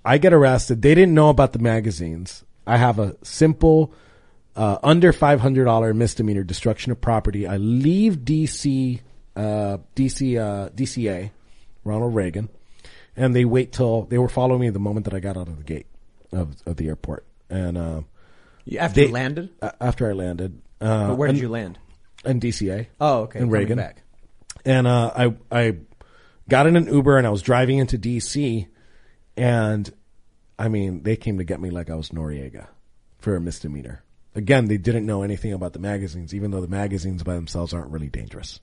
I 0.04 0.18
get 0.18 0.32
arrested. 0.32 0.82
They 0.82 0.94
didn't 0.94 1.14
know 1.14 1.28
about 1.28 1.52
the 1.52 1.58
magazines. 1.58 2.44
I 2.66 2.78
have 2.78 2.98
a 2.98 3.16
simple, 3.22 3.92
uh, 4.56 4.78
under 4.82 5.12
$500 5.12 5.94
misdemeanor 5.94 6.44
destruction 6.44 6.92
of 6.92 7.00
property. 7.00 7.46
I 7.46 7.58
leave 7.58 8.18
DC, 8.18 9.00
uh, 9.36 9.78
DC, 9.94 10.38
uh, 10.38 10.70
DCA, 10.70 11.30
Ronald 11.84 12.14
Reagan, 12.14 12.48
and 13.16 13.34
they 13.34 13.44
wait 13.44 13.72
till 13.72 14.02
they 14.04 14.18
were 14.18 14.28
following 14.28 14.60
me 14.60 14.70
the 14.70 14.78
moment 14.78 15.04
that 15.04 15.14
I 15.14 15.20
got 15.20 15.36
out 15.36 15.48
of 15.48 15.56
the 15.58 15.64
gate 15.64 15.86
of, 16.32 16.56
of 16.66 16.76
the 16.76 16.88
airport. 16.88 17.24
And, 17.50 17.76
uh, 17.78 18.00
After 18.78 19.00
They- 19.02 19.06
you 19.08 19.12
landed? 19.12 19.50
a- 19.60 19.74
after 19.82 20.08
I 20.08 20.12
landed, 20.14 20.60
uh, 20.80 21.08
But 21.08 21.18
where 21.18 21.28
did 21.28 21.34
and- 21.36 21.42
you 21.42 21.48
land? 21.48 21.78
in 22.24 22.40
DCA. 22.40 22.86
Oh, 23.00 23.20
okay. 23.24 23.40
In 23.40 23.50
Reagan. 23.50 23.76
Back. 23.76 24.02
and 24.64 24.86
uh, 24.86 25.12
I 25.14 25.34
I 25.52 25.76
got 26.48 26.66
in 26.66 26.74
an 26.76 26.86
Uber 26.86 27.18
and 27.18 27.26
I 27.26 27.30
was 27.30 27.42
driving 27.42 27.76
into 27.78 27.98
DC, 27.98 28.66
and 29.36 29.92
I 30.58 30.68
mean 30.68 31.02
they 31.02 31.16
came 31.16 31.36
to 31.36 31.44
get 31.44 31.60
me 31.60 31.68
like 31.68 31.90
I 31.90 31.94
was 31.94 32.08
Noriega 32.08 32.66
for 33.18 33.36
a 33.36 33.40
misdemeanor. 33.40 34.02
Again, 34.34 34.66
they 34.66 34.78
didn't 34.78 35.04
know 35.04 35.22
anything 35.22 35.52
about 35.52 35.74
the 35.74 35.78
magazines, 35.78 36.34
even 36.34 36.50
though 36.50 36.62
the 36.62 36.66
magazines 36.68 37.22
by 37.22 37.34
themselves 37.34 37.74
aren't 37.74 37.90
really 37.90 38.08
dangerous. 38.08 38.60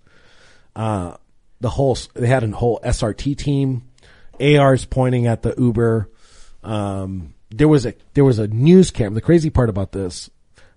Uh, 0.76 1.16
the 1.60 1.70
whole 1.70 1.96
they 2.16 2.28
had 2.28 2.44
a 2.44 2.50
whole 2.50 2.80
SRT 2.84 3.38
team, 3.38 3.84
ARs 4.42 4.86
pointing 4.86 5.28
at 5.28 5.42
the 5.42 5.54
Uber. 5.58 6.10
Um, 6.64 7.34
there 7.50 7.68
was 7.68 7.86
a 7.86 7.94
there 8.14 8.24
was 8.26 8.40
a 8.40 8.48
news 8.48 8.92
camera. 8.92 9.16
The 9.16 9.22
crazy 9.22 9.50
part 9.50 9.70
about 9.70 9.92
this, 9.92 10.30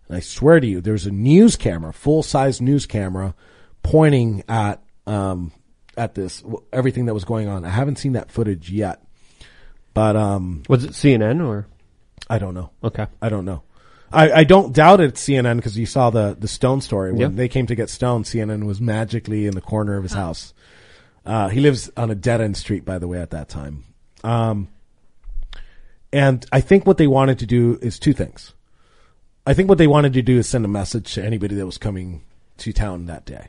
and 0.08 0.16
I 0.16 0.20
swear 0.20 0.60
to 0.60 0.66
you, 0.66 0.80
there 0.80 0.92
was 0.94 1.06
a 1.06 1.10
news 1.10 1.56
camera, 1.56 1.92
full 1.92 2.22
size 2.22 2.60
news 2.60 2.86
camera, 2.86 3.34
pointing 3.82 4.42
at 4.48 4.82
um 5.06 5.52
at 5.96 6.14
this 6.14 6.42
everything 6.72 7.06
that 7.06 7.14
was 7.14 7.24
going 7.24 7.48
on. 7.48 7.64
I 7.64 7.68
haven't 7.70 7.96
seen 7.96 8.12
that 8.14 8.30
footage 8.30 8.70
yet, 8.70 9.02
but 9.92 10.16
um 10.16 10.62
Was 10.68 10.84
it 10.84 10.92
CNN 10.92 11.46
or? 11.46 11.66
I 12.28 12.38
don't 12.38 12.54
know. 12.54 12.70
Okay. 12.82 13.06
I 13.20 13.28
don't 13.28 13.44
know. 13.44 13.62
I, 14.10 14.30
I 14.30 14.44
don't 14.44 14.72
doubt 14.72 15.00
it's 15.00 15.22
CNN 15.22 15.56
because 15.56 15.76
you 15.76 15.86
saw 15.86 16.08
the, 16.10 16.36
the 16.38 16.46
Stone 16.48 16.80
story. 16.80 17.10
When 17.12 17.20
Yeah. 17.20 17.28
they 17.28 17.48
came 17.48 17.66
to 17.66 17.74
get 17.74 17.90
Stone, 17.90 18.22
CNN 18.24 18.64
was 18.64 18.80
magically 18.80 19.46
in 19.46 19.54
the 19.54 19.60
corner 19.60 19.96
of 19.96 20.04
his 20.04 20.12
house. 20.12 20.54
Uh, 21.24 21.48
he 21.48 21.60
lives 21.60 21.90
on 21.96 22.10
a 22.10 22.14
dead 22.14 22.40
end 22.40 22.56
street, 22.56 22.84
by 22.84 22.98
the 22.98 23.08
way, 23.08 23.20
at 23.20 23.30
that 23.30 23.48
time. 23.48 23.84
Um, 24.22 24.68
and 26.12 26.44
I 26.52 26.60
think 26.60 26.86
what 26.86 26.98
they 26.98 27.06
wanted 27.06 27.38
to 27.40 27.46
do 27.46 27.78
is 27.82 27.98
two 27.98 28.12
things. 28.12 28.54
I 29.46 29.54
think 29.54 29.68
what 29.68 29.78
they 29.78 29.86
wanted 29.86 30.12
to 30.14 30.22
do 30.22 30.38
is 30.38 30.48
send 30.48 30.64
a 30.64 30.68
message 30.68 31.14
to 31.14 31.24
anybody 31.24 31.54
that 31.56 31.66
was 31.66 31.78
coming 31.78 32.22
to 32.58 32.72
town 32.72 33.06
that 33.06 33.24
day. 33.24 33.48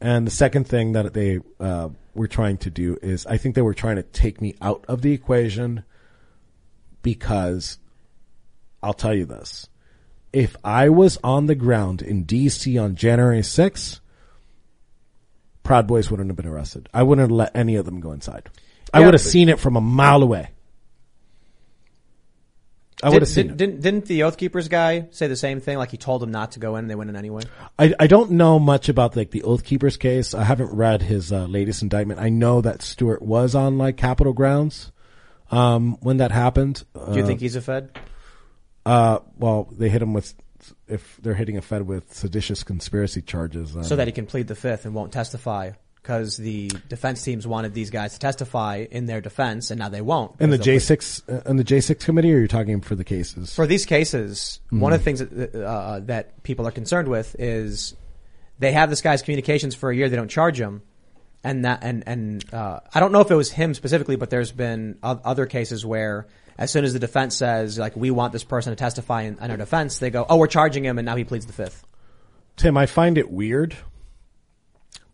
And 0.00 0.26
the 0.26 0.32
second 0.32 0.66
thing 0.66 0.92
that 0.92 1.14
they 1.14 1.40
uh, 1.60 1.90
were 2.14 2.26
trying 2.26 2.58
to 2.58 2.70
do 2.70 2.98
is 3.02 3.24
I 3.26 3.36
think 3.36 3.54
they 3.54 3.62
were 3.62 3.74
trying 3.74 3.96
to 3.96 4.02
take 4.02 4.40
me 4.40 4.56
out 4.60 4.84
of 4.88 5.02
the 5.02 5.12
equation 5.12 5.84
because 7.02 7.78
I'll 8.82 8.94
tell 8.94 9.14
you 9.14 9.26
this. 9.26 9.68
If 10.32 10.56
I 10.64 10.88
was 10.88 11.18
on 11.22 11.46
the 11.46 11.54
ground 11.54 12.02
in 12.02 12.24
DC 12.24 12.82
on 12.82 12.96
January 12.96 13.42
6th, 13.42 14.00
Proud 15.62 15.86
Boys 15.86 16.10
wouldn't 16.10 16.28
have 16.28 16.36
been 16.36 16.46
arrested. 16.46 16.88
I 16.92 17.02
wouldn't 17.02 17.22
have 17.22 17.36
let 17.36 17.54
any 17.54 17.76
of 17.76 17.84
them 17.84 18.00
go 18.00 18.12
inside. 18.12 18.50
I 18.92 19.00
Yeah, 19.00 19.06
would 19.06 19.14
have 19.14 19.20
seen 19.20 19.48
it 19.48 19.60
from 19.60 19.76
a 19.76 19.80
mile 19.80 20.22
away. 20.22 20.50
I 23.02 23.08
would 23.10 23.22
have 23.22 23.28
seen 23.28 23.48
did, 23.48 23.52
it. 23.52 23.56
didn't, 23.56 23.80
didn't 23.80 24.04
the 24.06 24.22
Oath 24.22 24.36
Keepers 24.36 24.68
guy 24.68 25.08
say 25.10 25.26
the 25.26 25.34
same 25.34 25.60
thing? 25.60 25.76
Like 25.76 25.90
he 25.90 25.96
told 25.96 26.22
them 26.22 26.30
not 26.30 26.52
to 26.52 26.60
go 26.60 26.76
in, 26.76 26.84
and 26.84 26.90
they 26.90 26.94
went 26.94 27.10
in 27.10 27.16
anyway. 27.16 27.42
I, 27.76 27.92
I 27.98 28.06
don't 28.06 28.32
know 28.32 28.60
much 28.60 28.88
about 28.88 29.16
like 29.16 29.32
the 29.32 29.42
Oath 29.42 29.64
Keepers 29.64 29.96
case. 29.96 30.34
I 30.34 30.44
haven't 30.44 30.72
read 30.72 31.02
his 31.02 31.32
uh, 31.32 31.46
latest 31.46 31.82
indictment. 31.82 32.20
I 32.20 32.28
know 32.28 32.60
that 32.60 32.80
Stewart 32.80 33.20
was 33.20 33.56
on 33.56 33.76
like 33.76 33.96
Capitol 33.96 34.32
grounds 34.32 34.92
um, 35.50 35.96
when 36.00 36.18
that 36.18 36.30
happened. 36.30 36.84
Do 36.94 37.18
you 37.18 37.26
think 37.26 37.40
he's 37.40 37.56
a 37.56 37.60
Fed? 37.60 37.90
Uh, 38.86 39.18
well, 39.36 39.68
they 39.72 39.88
hit 39.88 40.02
him 40.02 40.12
with 40.12 40.34
if 40.88 41.18
they're 41.22 41.34
hitting 41.34 41.56
a 41.56 41.62
Fed 41.62 41.82
with 41.86 42.12
seditious 42.14 42.62
conspiracy 42.64 43.22
charges. 43.22 43.74
Um, 43.76 43.84
So 43.84 43.96
that 43.96 44.06
he 44.06 44.12
can 44.12 44.26
plead 44.26 44.48
the 44.48 44.54
fifth 44.54 44.84
and 44.84 44.94
won't 44.94 45.12
testify 45.12 45.72
because 45.96 46.36
the 46.36 46.68
defense 46.88 47.22
teams 47.22 47.46
wanted 47.46 47.74
these 47.74 47.90
guys 47.90 48.14
to 48.14 48.18
testify 48.18 48.84
in 48.90 49.06
their 49.06 49.20
defense, 49.20 49.70
and 49.70 49.78
now 49.78 49.88
they 49.88 50.00
won't. 50.00 50.34
in 50.40 50.50
the 50.50 50.58
J 50.58 50.78
six, 50.80 51.22
uh, 51.28 51.42
in 51.46 51.56
the 51.56 51.64
J 51.64 51.80
six 51.80 52.04
committee, 52.04 52.32
or 52.34 52.38
you're 52.38 52.48
talking 52.48 52.80
for 52.80 52.96
the 52.96 53.04
cases? 53.04 53.54
for 53.54 53.66
these 53.68 53.86
cases, 53.86 54.58
one 54.70 54.78
Mm-hmm. 54.80 54.92
of 54.94 55.00
the 55.00 55.04
things 55.04 55.18
that, 55.20 55.54
uh, 55.64 56.00
that 56.00 56.42
people 56.42 56.66
are 56.66 56.72
concerned 56.72 57.06
with 57.08 57.36
is 57.38 57.94
they 58.58 58.72
have 58.72 58.90
this 58.90 59.00
guy's 59.00 59.22
communications 59.22 59.74
for 59.76 59.90
a 59.90 59.96
year. 59.96 60.08
They 60.08 60.16
don't 60.16 60.30
charge 60.30 60.60
him, 60.60 60.82
and 61.44 61.64
that 61.64 61.84
and 61.84 62.02
and 62.06 62.44
uh, 62.52 62.80
I 62.92 62.98
don't 62.98 63.12
know 63.12 63.20
if 63.20 63.30
it 63.30 63.36
was 63.36 63.52
him 63.52 63.72
specifically, 63.74 64.16
but 64.16 64.28
there's 64.30 64.50
been 64.52 64.98
other 65.04 65.46
cases 65.46 65.86
where 65.86 66.26
as 66.58 66.70
soon 66.70 66.84
as 66.84 66.92
the 66.92 66.98
defense 66.98 67.36
says 67.36 67.78
like 67.78 67.96
we 67.96 68.10
want 68.10 68.32
this 68.32 68.44
person 68.44 68.72
to 68.72 68.76
testify 68.76 69.22
in, 69.22 69.38
in 69.40 69.50
our 69.50 69.56
defense, 69.56 69.98
they 69.98 70.10
go, 70.10 70.24
oh, 70.28 70.36
we're 70.36 70.46
charging 70.46 70.84
him, 70.84 70.98
and 70.98 71.06
now 71.06 71.16
he 71.16 71.24
pleads 71.24 71.46
the 71.46 71.52
fifth. 71.52 71.84
Tim, 72.56 72.76
I 72.76 72.86
find 72.86 73.16
it 73.18 73.30
weird, 73.30 73.76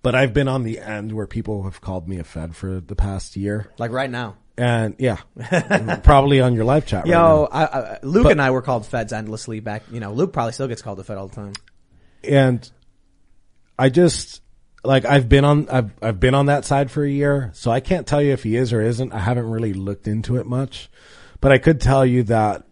but 0.03 0.15
I've 0.15 0.33
been 0.33 0.49
on 0.49 0.63
the 0.63 0.79
end 0.79 1.13
where 1.13 1.27
people 1.27 1.65
have 1.65 1.81
called 1.81 2.09
me 2.09 2.19
a 2.19 2.25
Fed 2.25 2.55
for 2.57 2.81
the 2.81 2.97
past 2.97 3.37
year, 3.37 3.71
Like 3.79 3.91
right 3.93 4.11
now. 4.11 4.37
and 4.57 4.95
yeah, 4.99 5.19
probably 6.03 6.41
on 6.41 6.55
your 6.55 6.65
live 6.65 6.87
chat. 6.87 7.05
right 7.05 7.11
now. 7.11 7.37
Yo, 7.41 7.49
I, 7.51 7.65
I, 7.65 7.99
Luke 8.03 8.25
But- 8.25 8.33
and 8.33 8.43
I 8.43 8.51
were 8.51 8.63
called 8.63 8.87
feds 8.87 9.13
endlessly 9.13 9.61
back. 9.61 9.85
You 9.93 10.01
know, 10.01 10.13
Luke 10.13 10.33
probably 10.33 10.53
still 10.53 10.69
gets 10.69 10.83
called 10.83 10.99
a 11.01 11.05
fed 11.05 11.17
all 11.19 11.29
the 11.29 11.35
time. 11.37 11.53
and 12.25 12.69
I 13.79 13.89
just 13.91 14.43
like 14.85 15.05
I've 15.05 15.29
been 15.29 15.45
on 15.45 15.69
I've 15.69 15.91
I've 16.03 16.19
been 16.21 16.35
on 16.35 16.47
that 16.47 16.65
side 16.65 16.91
for 16.91 17.05
a 17.05 17.09
year, 17.11 17.51
so 17.55 17.71
I 17.71 17.79
can't 17.81 18.07
tell 18.07 18.21
you 18.23 18.33
if 18.33 18.43
he 18.43 18.57
is 18.57 18.73
or 18.73 18.81
isn't. 18.83 19.13
I 19.13 19.21
haven't 19.21 19.49
really 19.49 19.73
looked 19.73 20.09
into 20.09 20.37
it 20.37 20.47
much, 20.47 20.91
but 21.41 21.53
I 21.53 21.59
could 21.59 21.81
tell 21.81 22.05
you 22.05 22.25
that 22.25 22.65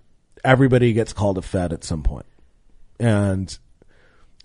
everybody 0.45 0.93
gets 0.93 1.13
called 1.13 1.39
a 1.39 1.43
Fed 1.43 1.73
at 1.73 1.85
some 1.85 2.03
point, 2.03 2.27
and 2.99 3.57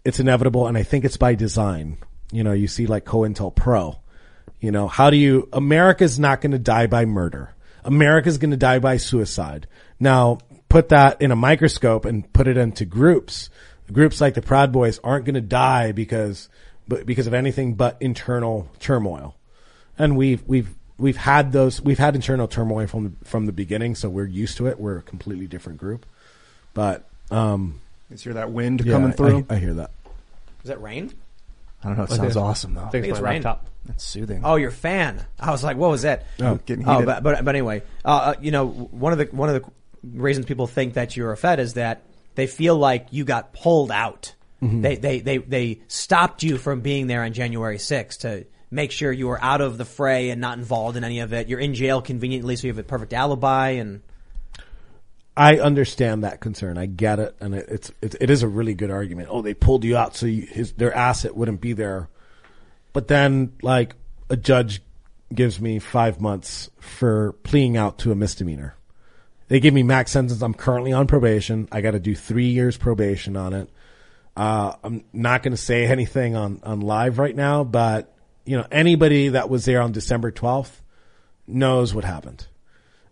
it's 0.03 0.19
inevitable. 0.19 0.67
And 0.67 0.77
I 0.77 0.83
think 0.83 1.05
it's 1.05 1.17
by 1.17 1.35
design. 1.35 1.97
You 2.31 2.43
know, 2.43 2.53
you 2.53 2.67
see 2.67 2.87
like 2.87 3.05
COINTELPRO. 3.05 3.99
You 4.59 4.71
know, 4.71 4.87
how 4.87 5.09
do 5.09 5.17
you? 5.17 5.49
America's 5.51 6.19
not 6.19 6.41
going 6.41 6.51
to 6.51 6.59
die 6.59 6.87
by 6.87 7.05
murder. 7.05 7.53
America's 7.83 8.37
going 8.37 8.51
to 8.51 8.57
die 8.57 8.79
by 8.79 8.97
suicide. 8.97 9.67
Now, 9.99 10.39
put 10.69 10.89
that 10.89 11.21
in 11.21 11.31
a 11.31 11.35
microscope 11.35 12.05
and 12.05 12.31
put 12.31 12.47
it 12.47 12.57
into 12.57 12.85
groups. 12.85 13.49
Groups 13.91 14.21
like 14.21 14.35
the 14.35 14.41
Proud 14.41 14.71
Boys 14.71 14.99
aren't 15.03 15.25
going 15.25 15.35
to 15.35 15.41
die 15.41 15.91
because, 15.91 16.47
because 16.87 17.27
of 17.27 17.33
anything 17.33 17.73
but 17.73 17.97
internal 17.99 18.69
turmoil. 18.79 19.35
And 19.97 20.15
we've, 20.15 20.43
we've, 20.47 20.73
we've 21.01 21.17
had 21.17 21.51
those, 21.51 21.81
we've 21.81 21.99
had 21.99 22.15
internal 22.15 22.47
turmoil 22.47 22.87
from 22.87 23.03
the, 23.19 23.25
from 23.25 23.45
the 23.45 23.51
beginning. 23.51 23.95
So 23.95 24.09
we're 24.09 24.25
used 24.25 24.57
to 24.57 24.67
it. 24.67 24.79
We're 24.79 24.97
a 24.97 25.01
completely 25.01 25.47
different 25.47 25.79
group. 25.79 26.05
But, 26.73 27.07
um, 27.29 27.81
Is 28.09 28.23
here 28.23 28.33
that 28.33 28.51
wind 28.51 28.81
yeah, 28.85 28.93
coming 28.93 29.11
through? 29.11 29.45
I, 29.49 29.55
I 29.55 29.57
hear 29.57 29.73
that. 29.73 29.91
Is 30.63 30.69
that 30.69 30.81
rain? 30.81 31.13
I 31.83 31.87
don't 31.87 31.97
know. 31.97 32.03
It 32.03 32.11
sounds 32.11 32.37
awesome 32.37 32.75
though. 32.75 32.83
I 32.83 32.89
think 32.89 33.05
it's 33.05 33.17
it's 33.17 33.19
rain. 33.19 33.41
laptop. 33.41 33.65
That's 33.85 34.03
soothing. 34.03 34.41
Oh, 34.45 34.55
your 34.55 34.69
fan. 34.69 35.25
I 35.39 35.49
was 35.49 35.63
like, 35.63 35.75
what 35.75 35.89
was 35.89 36.03
that? 36.03 36.25
Oh, 36.39 36.59
getting 36.67 36.87
Oh, 36.87 36.93
heated. 36.93 37.07
but, 37.07 37.23
but 37.23 37.43
but 37.43 37.55
anyway, 37.55 37.81
uh, 38.05 38.07
uh, 38.07 38.33
you 38.39 38.51
know, 38.51 38.67
one 38.67 39.11
of 39.11 39.17
the 39.17 39.25
one 39.35 39.49
of 39.49 39.55
the 39.63 39.71
reasons 40.03 40.45
people 40.45 40.67
think 40.67 40.93
that 40.93 41.17
you're 41.17 41.31
a 41.31 41.37
Fed 41.37 41.59
is 41.59 41.73
that 41.73 42.03
they 42.35 42.45
feel 42.45 42.77
like 42.77 43.07
you 43.09 43.25
got 43.25 43.53
pulled 43.53 43.91
out. 43.91 44.35
They 44.61 44.95
they 44.97 45.19
they 45.21 45.37
they 45.39 45.79
stopped 45.87 46.43
you 46.43 46.59
from 46.59 46.81
being 46.81 47.07
there 47.07 47.23
on 47.23 47.33
January 47.33 47.77
6th 47.77 48.19
to 48.19 48.45
make 48.71 48.91
sure 48.91 49.11
you 49.11 49.29
are 49.29 49.41
out 49.41 49.61
of 49.61 49.77
the 49.77 49.85
fray 49.85 50.29
and 50.29 50.39
not 50.39 50.57
involved 50.57 50.97
in 50.97 51.03
any 51.03 51.19
of 51.19 51.33
it. 51.33 51.49
You're 51.49 51.59
in 51.59 51.73
jail 51.73 52.01
conveniently, 52.01 52.55
so 52.55 52.67
you 52.67 52.73
have 52.73 52.79
a 52.79 52.83
perfect 52.83 53.13
alibi. 53.13 53.71
And 53.71 54.01
I 55.35 55.59
understand 55.59 56.23
that 56.23 56.39
concern. 56.39 56.77
I 56.77 56.85
get 56.85 57.19
it, 57.19 57.35
and 57.39 57.53
it, 57.53 57.65
it's 57.69 57.91
it, 58.01 58.15
it 58.19 58.29
is 58.29 58.41
a 58.41 58.47
really 58.47 58.73
good 58.73 58.89
argument. 58.89 59.27
Oh, 59.29 59.41
they 59.41 59.53
pulled 59.53 59.83
you 59.83 59.97
out 59.97 60.15
so 60.15 60.25
you, 60.25 60.43
his 60.43 60.71
their 60.73 60.93
asset 60.93 61.35
wouldn't 61.35 61.61
be 61.61 61.73
there, 61.73 62.09
but 62.93 63.07
then 63.07 63.53
like 63.61 63.95
a 64.29 64.37
judge 64.37 64.81
gives 65.33 65.59
me 65.61 65.79
five 65.79 66.19
months 66.19 66.69
for 66.79 67.33
pleading 67.43 67.77
out 67.77 67.99
to 67.99 68.11
a 68.11 68.15
misdemeanor. 68.15 68.75
They 69.47 69.59
give 69.59 69.73
me 69.73 69.83
max 69.83 70.11
sentence. 70.11 70.41
I'm 70.41 70.53
currently 70.53 70.93
on 70.93 71.07
probation. 71.07 71.67
I 71.71 71.81
got 71.81 71.91
to 71.91 71.99
do 71.99 72.15
three 72.15 72.47
years 72.47 72.77
probation 72.77 73.35
on 73.35 73.53
it. 73.53 73.69
Uh, 74.35 74.73
I'm 74.81 75.03
not 75.11 75.43
going 75.43 75.51
to 75.51 75.57
say 75.57 75.85
anything 75.85 76.37
on 76.37 76.61
on 76.63 76.79
live 76.79 77.19
right 77.19 77.35
now, 77.35 77.65
but 77.65 78.13
you 78.45 78.57
know 78.57 78.67
anybody 78.71 79.29
that 79.29 79.49
was 79.49 79.65
there 79.65 79.81
on 79.81 79.91
December 79.91 80.31
12th 80.31 80.81
knows 81.47 81.93
what 81.93 82.03
happened, 82.03 82.47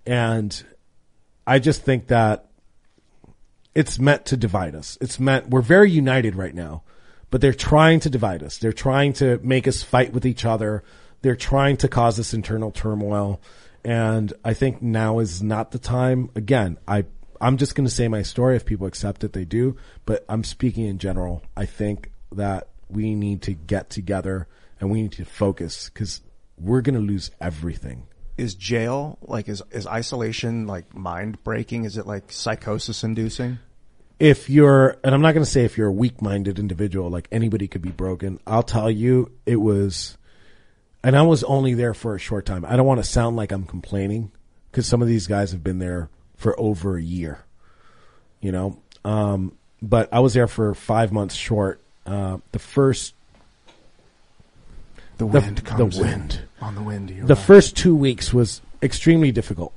and 0.05 0.63
I 1.45 1.59
just 1.59 1.81
think 1.81 2.07
that 2.07 2.49
it's 3.73 3.97
meant 3.97 4.25
to 4.25 4.37
divide 4.37 4.75
us. 4.75 4.97
It's 5.01 5.19
meant, 5.19 5.49
we're 5.49 5.61
very 5.61 5.89
united 5.89 6.35
right 6.35 6.53
now, 6.53 6.83
but 7.31 7.41
they're 7.41 7.53
trying 7.53 7.99
to 8.01 8.09
divide 8.09 8.43
us. 8.43 8.57
They're 8.57 8.73
trying 8.73 9.13
to 9.13 9.39
make 9.41 9.67
us 9.67 9.81
fight 9.81 10.13
with 10.13 10.25
each 10.25 10.45
other. 10.45 10.83
They're 11.21 11.35
trying 11.35 11.77
to 11.77 11.87
cause 11.87 12.17
this 12.17 12.33
internal 12.33 12.71
turmoil. 12.71 13.41
And 13.83 14.33
I 14.43 14.53
think 14.53 14.81
now 14.81 15.19
is 15.19 15.41
not 15.41 15.71
the 15.71 15.79
time. 15.79 16.29
Again, 16.35 16.77
I, 16.87 17.05
I'm 17.39 17.57
just 17.57 17.73
going 17.73 17.87
to 17.87 17.93
say 17.93 18.07
my 18.07 18.21
story. 18.21 18.55
If 18.55 18.65
people 18.65 18.87
accept 18.87 19.23
it, 19.23 19.33
they 19.33 19.45
do. 19.45 19.77
But 20.05 20.25
I'm 20.27 20.43
speaking 20.43 20.85
in 20.85 20.97
general. 20.97 21.41
I 21.55 21.65
think 21.65 22.11
that 22.33 22.67
we 22.89 23.15
need 23.15 23.41
to 23.43 23.53
get 23.53 23.89
together 23.89 24.47
and 24.79 24.89
we 24.89 25.01
need 25.01 25.11
to 25.13 25.25
focus 25.25 25.89
because 25.89 26.21
we're 26.57 26.81
going 26.81 26.95
to 26.95 27.01
lose 27.01 27.31
everything. 27.39 28.07
is 28.37 28.55
jail 28.55 29.17
like 29.21 29.49
is 29.49 29.61
is 29.71 29.85
isolation 29.87 30.67
like 30.67 30.95
mind 30.95 31.43
breaking? 31.43 31.85
Is 31.85 31.97
it 31.97 32.05
like 32.05 32.31
psychosis 32.31 33.03
inducing? 33.03 33.59
if 34.19 34.49
you're, 34.49 34.97
and 35.03 35.15
I'm 35.15 35.21
not 35.21 35.33
going 35.33 35.45
to 35.45 35.49
say 35.49 35.63
if 35.63 35.77
you're 35.77 35.87
a 35.87 35.93
weak 35.93 36.21
minded 36.21 36.59
individual, 36.59 37.09
like 37.09 37.27
anybody 37.31 37.67
could 37.67 37.81
be 37.81 37.91
broken. 37.91 38.39
I'll 38.45 38.63
tell 38.63 38.91
you, 38.91 39.31
it 39.45 39.55
was, 39.55 40.17
and 41.03 41.15
I 41.15 41.21
was 41.21 41.43
only 41.45 41.73
there 41.73 41.93
for 41.93 42.15
a 42.15 42.19
short 42.19 42.45
time. 42.45 42.65
I 42.65 42.75
don't 42.75 42.85
want 42.85 43.01
to 43.01 43.09
sound 43.09 43.37
like 43.37 43.51
I'm 43.51 43.63
complaining 43.63 44.31
because 44.69 44.85
some 44.85 45.01
of 45.01 45.07
these 45.07 45.25
guys 45.25 45.51
have 45.51 45.63
been 45.63 45.79
there 45.79 46.09
for 46.35 46.59
over 46.59 46.97
a 46.97 47.01
year, 47.01 47.45
you 48.41 48.51
know? 48.51 48.81
Um, 49.05 49.57
but 49.81 50.09
I 50.11 50.19
was 50.19 50.33
there 50.33 50.47
for 50.47 50.73
five 50.73 51.13
months 51.13 51.35
short. 51.35 51.81
Uh, 52.05 52.39
the 52.51 52.59
first, 52.59 53.13
The 55.19 55.25
The- 55.25 55.39
wind 55.39 55.57
the 55.57 55.61
comes 55.61 55.97
in. 55.99 56.03
wind. 56.03 56.39
on 56.61 56.73
the 56.75 56.81
wind. 56.81 57.09
The 57.09 57.35
right. 57.35 57.37
first 57.37 57.77
two 57.77 57.95
weeks 57.95 58.33
was 58.33 58.61
extremely 58.81 59.31
difficult 59.31 59.73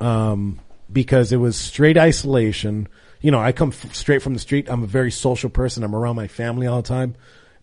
um, 0.00 0.58
because 0.92 1.32
it 1.32 1.36
was 1.36 1.56
straight 1.56 1.98
isolation. 1.98 2.88
You 3.20 3.30
know, 3.30 3.40
I 3.40 3.52
come 3.52 3.68
f- 3.70 3.94
straight 3.94 4.22
from 4.22 4.34
the 4.34 4.40
street. 4.40 4.68
I'm 4.70 4.82
a 4.82 4.86
very 4.86 5.10
social 5.10 5.50
person. 5.50 5.82
I'm 5.84 5.94
around 5.94 6.16
my 6.16 6.28
family 6.28 6.66
all 6.66 6.80
the 6.82 6.88
time, 6.88 7.16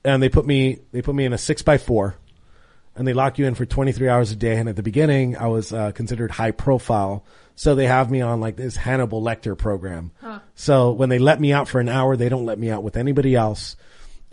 and 0.03 0.21
they 0.21 0.29
put 0.29 0.45
me 0.45 0.79
they 0.91 1.01
put 1.01 1.15
me 1.15 1.25
in 1.25 1.33
a 1.33 1.37
six 1.37 1.61
by 1.61 1.77
four, 1.77 2.15
and 2.95 3.07
they 3.07 3.13
lock 3.13 3.39
you 3.39 3.45
in 3.45 3.55
for 3.55 3.65
23 3.65 4.07
hours 4.09 4.31
a 4.31 4.35
day. 4.35 4.57
And 4.57 4.67
at 4.69 4.75
the 4.75 4.83
beginning, 4.83 5.37
I 5.37 5.47
was 5.47 5.71
uh, 5.71 5.91
considered 5.93 6.31
high 6.31 6.51
profile, 6.51 7.23
so 7.55 7.73
they 7.75 7.87
have 7.87 8.11
me 8.11 8.19
on 8.21 8.41
like 8.41 8.57
this 8.57 8.75
Hannibal 8.75 9.21
Lecter 9.21 9.57
program. 9.57 10.11
So 10.55 10.91
when 10.91 11.07
they 11.09 11.19
let 11.19 11.39
me 11.39 11.53
out 11.53 11.67
for 11.69 11.79
an 11.79 11.87
hour, 11.89 12.17
they 12.17 12.27
don't 12.29 12.45
let 12.45 12.59
me 12.59 12.69
out 12.69 12.83
with 12.83 12.97
anybody 12.97 13.35
else. 13.35 13.77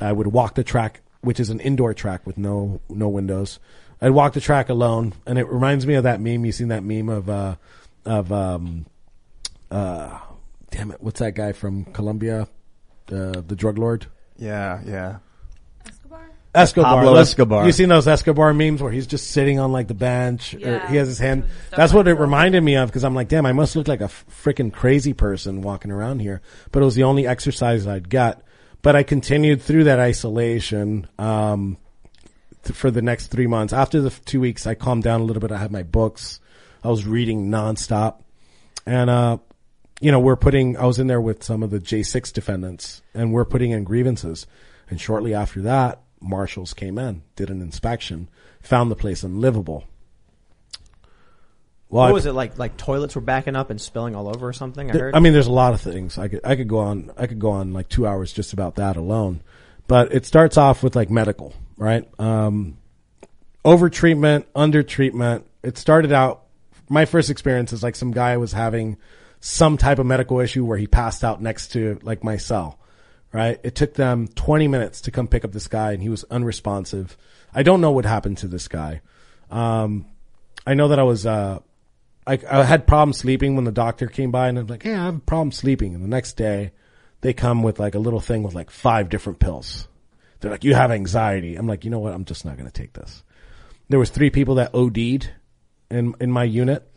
I 0.01 0.11
would 0.11 0.27
walk 0.27 0.57
the 0.57 0.65
track, 0.65 1.01
which 1.23 1.41
is 1.41 1.51
an 1.51 1.61
indoor 1.61 1.95
track 1.95 2.27
with 2.27 2.37
no 2.39 2.81
no 2.89 3.09
windows. 3.09 3.59
I'd 4.01 4.11
walk 4.11 4.35
the 4.35 4.41
track 4.41 4.69
alone, 4.69 5.15
and 5.27 5.39
it 5.39 5.47
reminds 5.49 5.87
me 5.87 5.95
of 5.95 6.05
that 6.05 6.21
meme. 6.21 6.45
You 6.45 6.53
seen 6.53 6.69
that 6.69 6.85
meme 6.85 7.09
of 7.09 7.29
uh 7.31 7.57
of 8.05 8.31
um 8.33 8.87
uh 9.71 10.19
damn 10.71 10.91
it, 10.91 11.03
what's 11.03 11.21
that 11.21 11.35
guy 11.35 11.53
from 11.53 11.85
Colombia, 11.87 12.49
uh, 13.11 13.41
the 13.47 13.57
drug 13.57 13.79
lord 13.79 14.07
yeah, 14.39 14.81
yeah. 14.85 15.19
Escobar. 16.55 16.97
Pablo 16.97 17.15
Escobar. 17.17 17.65
You 17.65 17.73
seen 17.73 17.89
those 17.89 18.07
Escobar 18.07 18.53
memes 18.53 18.83
where 18.83 18.93
he's 18.93 19.07
just 19.07 19.31
sitting 19.31 19.59
on 19.59 19.73
like 19.73 19.89
the 19.89 19.95
bench, 19.95 20.53
or 20.55 20.59
Yeah. 20.59 20.91
he 20.91 20.97
has 20.97 21.09
his 21.09 21.19
hand. 21.19 21.43
Doing 21.43 21.53
That's 21.77 21.95
what 21.95 22.07
it 22.09 22.15
reminded 22.15 22.63
me 22.63 22.77
of 22.77 22.91
because 22.91 23.05
I'm 23.05 23.15
like, 23.15 23.29
damn, 23.29 23.47
I 23.47 23.53
must 23.53 23.75
look 23.75 23.89
like 23.89 24.03
a 24.03 24.09
freaking 24.09 24.71
crazy 24.73 25.15
person 25.15 25.63
walking 25.63 25.91
around 25.91 26.19
here. 26.21 26.43
But 26.71 26.83
it 26.83 26.85
was 26.85 26.95
the 26.95 27.05
only 27.05 27.27
exercise 27.27 27.87
I'd 27.87 28.11
got. 28.11 28.43
But 28.83 28.97
I 28.97 29.05
continued 29.05 29.63
through 29.63 29.85
that 29.85 30.01
isolation 30.01 31.07
um, 31.19 31.79
th- 32.65 32.77
for 32.77 32.91
the 32.91 33.03
next 33.03 33.29
three 33.29 33.47
months. 33.47 33.73
After 33.73 34.01
the 34.01 34.11
two 34.11 34.41
weeks, 34.41 34.67
I 34.67 34.75
calmed 34.75 35.05
down 35.05 35.21
a 35.21 35.25
little 35.25 35.41
bit. 35.41 35.53
I 35.53 35.59
had 35.59 35.71
my 35.71 35.85
books. 35.85 36.41
I 36.83 36.89
was 36.89 37.07
reading 37.07 37.49
nonstop, 37.49 38.23
and 38.85 39.09
uh, 39.09 39.39
you 40.01 40.11
know, 40.11 40.19
we're 40.19 40.37
putting. 40.37 40.77
I 40.77 40.85
was 40.85 40.99
in 40.99 41.07
there 41.07 41.21
with 41.21 41.45
some 41.45 41.63
of 41.63 41.71
the 41.71 41.79
J6 41.79 42.33
defendants, 42.33 43.03
and 43.15 43.33
we're 43.33 43.45
putting 43.45 43.71
in 43.71 43.85
grievances. 43.85 44.47
And 44.91 45.01
shortly 45.01 45.33
after 45.33 45.63
that, 45.63 46.03
marshals 46.21 46.75
came 46.75 46.99
in, 46.99 47.23
did 47.37 47.51
an 47.51 47.63
inspection, 47.63 48.29
found 48.61 48.91
the 48.91 48.97
place 48.97 49.23
unlivable. 49.23 49.85
Well, 51.93 52.05
what 52.05 52.09
I- 52.09 52.13
was 52.13 52.25
it 52.27 52.33
like? 52.33 52.59
Like 52.59 52.79
toilets 52.79 53.15
were 53.15 53.21
backing 53.21 53.55
up 53.55 53.69
and 53.69 53.79
spilling 53.79 54.17
all 54.17 54.27
over 54.27 54.49
or 54.49 54.53
something? 54.55 54.89
I 54.89 54.93
there- 54.95 55.03
heard. 55.05 55.15
I 55.15 55.21
mean, 55.21 55.35
there's 55.35 55.47
a 55.47 55.53
lot 55.53 55.75
of 55.75 55.81
things. 55.83 56.17
I 56.17 56.29
could 56.29 56.41
I 56.43 56.57
could 56.57 56.67
go 56.69 56.79
on. 56.79 57.13
I 57.19 57.27
could 57.27 57.39
go 57.39 57.51
on 57.51 57.75
like 57.75 57.89
two 57.91 58.07
hours 58.07 58.33
just 58.33 58.55
about 58.55 58.77
that 58.77 58.97
alone. 58.97 59.43
But 59.87 60.15
it 60.15 60.25
starts 60.25 60.57
off 60.57 60.83
with 60.83 60.97
like 60.97 61.11
medical, 61.11 61.53
right? 61.77 62.09
Um, 62.19 62.79
over 63.63 63.91
treatment, 63.91 64.47
under 64.55 64.83
treatment. 64.83 65.47
It 65.63 65.77
started 65.77 66.13
out. 66.13 66.45
My 66.89 67.05
first 67.05 67.29
experience 67.29 67.75
is 67.75 67.83
like 67.83 67.95
some 67.95 68.11
guy 68.11 68.39
was 68.39 68.53
having 68.53 68.97
some 69.41 69.77
type 69.77 69.99
of 69.99 70.07
medical 70.07 70.41
issue 70.41 70.65
where 70.65 70.79
he 70.79 70.87
passed 70.87 71.23
out 71.23 71.43
next 71.43 71.73
to 71.73 71.99
like 72.03 72.25
my 72.25 72.39
cell, 72.39 72.79
right? 73.35 73.61
It 73.63 73.75
took 73.75 73.93
them 73.95 74.29
20 74.29 74.67
minutes 74.67 75.03
to 75.03 75.11
come 75.11 75.29
pick 75.29 75.45
up 75.45 75.53
this 75.53 75.69
guy, 75.69 75.93
and 75.93 76.03
he 76.03 76.09
was 76.09 76.25
unresponsive. 76.31 77.19
I 77.53 77.63
don't 77.63 77.83
know 77.83 77.91
what 77.91 78.07
happened 78.07 78.39
to 78.39 78.49
this 78.49 78.67
guy. 78.67 79.03
Um, 79.51 80.07
I 80.67 80.73
know 80.73 80.89
that 80.89 80.99
I 80.99 81.03
was. 81.03 81.27
Uh, 81.27 81.59
I, 82.27 82.39
I 82.49 82.63
had 82.65 82.87
problems 82.87 83.19
sleeping 83.19 83.57
when 83.57 83.65
the 83.65 83.73
doctor 83.73 84.07
came 84.07 84.31
by 84.31 84.49
and 84.49 84.59
I'm 84.59 84.67
like, 84.67 84.85
yeah, 84.85 85.03
I 85.03 85.05
have 85.07 85.17
a 85.17 85.21
problem 85.21 85.51
sleeping. 85.53 85.95
And 85.95 86.05
the 86.05 86.09
next 86.09 86.35
day 86.37 86.73
they 87.21 87.33
come 87.33 87.63
with 87.63 87.79
like 87.81 87.95
a 87.95 87.99
little 87.99 88.21
thing 88.21 88.43
with 88.43 88.55
like 88.55 88.71
five 88.71 89.09
different 89.09 89.39
pills. 89.41 89.89
They're 90.41 90.51
like, 90.51 90.65
you 90.65 90.75
have 90.75 90.91
anxiety. 90.91 91.57
I'm 91.57 91.67
like, 91.67 91.85
you 91.85 91.91
know 91.91 91.99
what? 92.01 92.13
I'm 92.15 92.25
just 92.25 92.45
not 92.45 92.57
going 92.57 92.69
to 92.69 92.73
take 92.73 92.93
this. 92.93 93.23
There 93.89 93.99
was 93.99 94.11
three 94.11 94.31
people 94.31 94.57
that 94.57 94.75
OD'd 94.75 95.31
in, 95.91 96.15
in 96.21 96.31
my 96.31 96.45
unit 96.45 96.89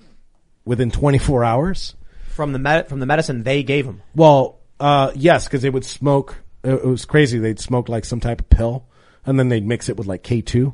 within 0.63 0.89
24 0.91 1.43
hours. 1.43 1.95
from 2.29 2.53
the 2.53 2.59
med- 2.59 2.87
from 2.87 2.99
the 2.99 3.05
medicine 3.05 3.43
they 3.43 3.63
gave 3.63 3.85
them. 3.85 4.01
Well, 4.15 4.59
uh, 4.79 5.11
yes, 5.15 5.47
cause 5.47 5.61
they 5.61 5.69
would 5.69 5.85
smoke. 5.85 6.37
It, 6.63 6.73
it 6.73 6.85
was 6.85 7.05
crazy. 7.05 7.37
They'd 7.39 7.59
smoke 7.59 7.87
like 7.89 8.05
some 8.05 8.19
type 8.19 8.41
of 8.41 8.49
pill 8.49 8.85
and 9.25 9.37
then 9.39 9.49
they'd 9.49 9.65
mix 9.65 9.89
it 9.89 9.97
with 9.97 10.07
like 10.07 10.23
K2. 10.23 10.73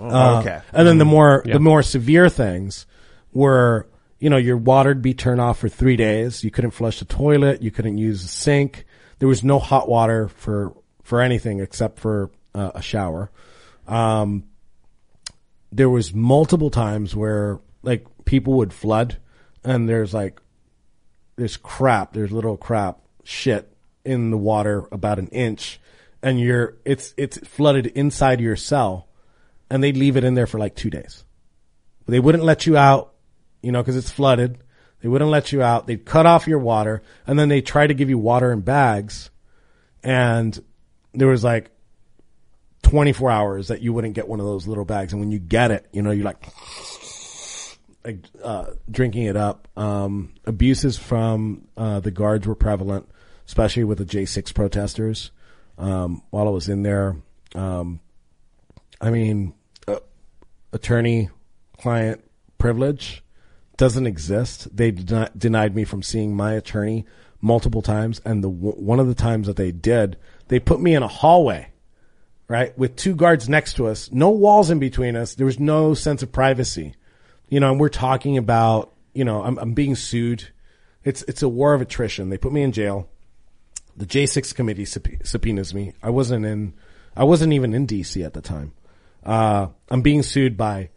Oh, 0.00 0.04
Uh, 0.08 0.40
okay. 0.40 0.60
And 0.72 0.86
then 0.88 0.98
the 0.98 1.04
more 1.04 1.42
Yeah. 1.46 1.54
the 1.54 1.60
more 1.60 1.82
severe 1.82 2.28
things 2.30 2.86
were, 3.32 3.88
you 4.18 4.30
know, 4.30 4.36
your 4.36 4.56
water'd 4.56 5.02
be 5.02 5.14
turned 5.14 5.40
off 5.40 5.58
for 5.58 5.68
three 5.68 5.96
days. 5.96 6.44
You 6.44 6.50
couldn't 6.50 6.72
flush 6.72 6.98
the 6.98 7.04
toilet. 7.04 7.62
You 7.62 7.70
couldn't 7.70 7.98
use 7.98 8.22
the 8.22 8.28
sink. 8.28 8.84
There 9.18 9.28
was 9.28 9.42
no 9.42 9.58
hot 9.58 9.88
water 9.88 10.28
for 10.28 10.74
for 11.02 11.20
anything 11.20 11.60
except 11.60 11.98
for 11.98 12.30
uh, 12.54 12.72
a 12.74 12.82
shower. 12.82 13.30
Um, 13.86 14.44
there 15.70 15.90
was 15.90 16.14
multiple 16.14 16.70
times 16.70 17.16
where 17.16 17.60
like 17.82 18.06
people 18.24 18.54
would 18.54 18.72
flood 18.72 19.16
and 19.64 19.88
there's 19.88 20.14
like 20.14 20.40
there's 21.36 21.56
crap, 21.56 22.12
there's 22.12 22.30
little 22.30 22.56
crap 22.56 23.00
shit 23.24 23.74
in 24.04 24.30
the 24.30 24.36
water 24.36 24.86
about 24.92 25.18
an 25.18 25.28
inch 25.28 25.80
and 26.22 26.40
you're 26.40 26.76
it's 26.84 27.14
it's 27.16 27.38
flooded 27.38 27.86
inside 27.86 28.40
your 28.40 28.56
cell 28.56 29.08
and 29.70 29.82
they'd 29.82 29.96
leave 29.96 30.16
it 30.16 30.24
in 30.24 30.34
there 30.34 30.46
for 30.46 30.58
like 30.58 30.74
2 30.74 30.90
days. 30.90 31.24
They 32.06 32.20
wouldn't 32.20 32.44
let 32.44 32.66
you 32.66 32.76
out, 32.76 33.11
you 33.62 33.72
know, 33.72 33.82
cuz 33.82 33.96
it's 33.96 34.10
flooded. 34.10 34.58
They 35.00 35.08
wouldn't 35.08 35.30
let 35.30 35.50
you 35.52 35.62
out. 35.62 35.86
They'd 35.86 36.04
cut 36.04 36.26
off 36.26 36.46
your 36.46 36.60
water 36.60 37.02
and 37.26 37.38
then 37.38 37.48
they 37.48 37.60
try 37.60 37.86
to 37.86 37.94
give 37.94 38.08
you 38.08 38.18
water 38.18 38.52
in 38.52 38.60
bags 38.60 39.30
and 40.02 40.58
there 41.14 41.28
was 41.28 41.44
like 41.44 41.70
24 42.82 43.30
hours 43.30 43.68
that 43.68 43.80
you 43.80 43.92
wouldn't 43.92 44.14
get 44.14 44.28
one 44.28 44.40
of 44.40 44.46
those 44.46 44.66
little 44.66 44.84
bags. 44.84 45.12
And 45.12 45.20
when 45.20 45.30
you 45.30 45.38
get 45.38 45.70
it, 45.70 45.86
you 45.92 46.02
know, 46.02 46.10
you're 46.10 46.24
like, 46.24 46.44
like, 48.04 48.18
uh, 48.42 48.72
drinking 48.90 49.24
it 49.24 49.36
up. 49.36 49.68
Um, 49.76 50.34
abuses 50.44 50.98
from, 50.98 51.68
uh, 51.76 52.00
the 52.00 52.10
guards 52.10 52.46
were 52.46 52.54
prevalent, 52.54 53.08
especially 53.46 53.84
with 53.84 53.98
the 53.98 54.04
J6 54.04 54.52
protesters. 54.54 55.30
Um, 55.78 56.22
while 56.30 56.46
I 56.46 56.50
was 56.50 56.68
in 56.68 56.82
there, 56.82 57.16
um, 57.54 58.00
I 59.00 59.10
mean, 59.10 59.54
uh, 59.88 60.00
attorney 60.72 61.30
client 61.78 62.22
privilege 62.58 63.24
doesn't 63.76 64.06
exist. 64.06 64.74
They 64.76 64.92
deni- 64.92 65.30
denied 65.36 65.74
me 65.74 65.84
from 65.84 66.02
seeing 66.02 66.36
my 66.36 66.52
attorney 66.52 67.06
multiple 67.40 67.82
times. 67.82 68.20
And 68.24 68.42
the, 68.42 68.48
one 68.48 69.00
of 69.00 69.08
the 69.08 69.14
times 69.14 69.46
that 69.46 69.56
they 69.56 69.72
did, 69.72 70.16
they 70.48 70.60
put 70.60 70.80
me 70.80 70.94
in 70.94 71.02
a 71.02 71.08
hallway 71.08 71.72
right? 72.52 72.76
With 72.76 72.96
two 72.96 73.14
guards 73.14 73.48
next 73.48 73.76
to 73.76 73.86
us, 73.86 74.12
no 74.12 74.28
walls 74.28 74.68
in 74.68 74.78
between 74.78 75.16
us. 75.16 75.34
There 75.34 75.46
was 75.46 75.58
no 75.58 75.94
sense 75.94 76.22
of 76.22 76.32
privacy. 76.32 76.94
You 77.48 77.60
know, 77.60 77.70
and 77.70 77.80
we're 77.80 77.88
talking 77.88 78.36
about, 78.36 78.92
you 79.14 79.24
know, 79.24 79.42
I'm, 79.42 79.56
I'm 79.58 79.72
being 79.72 79.94
sued. 79.94 80.50
It's, 81.02 81.22
it's 81.22 81.42
a 81.42 81.48
war 81.48 81.72
of 81.72 81.80
attrition. 81.80 82.28
They 82.28 82.36
put 82.36 82.52
me 82.52 82.62
in 82.62 82.72
jail. 82.72 83.08
The 83.96 84.04
J6 84.04 84.54
committee 84.54 84.84
sub- 84.84 85.06
subpoenas 85.22 85.72
me. 85.72 85.94
I 86.02 86.10
wasn't 86.10 86.44
in, 86.44 86.74
I 87.16 87.24
wasn't 87.24 87.54
even 87.54 87.72
in 87.72 87.86
DC 87.86 88.22
at 88.22 88.34
the 88.34 88.42
time. 88.42 88.74
Uh, 89.24 89.68
I'm 89.88 90.02
being 90.02 90.22
sued 90.22 90.58
by 90.58 90.90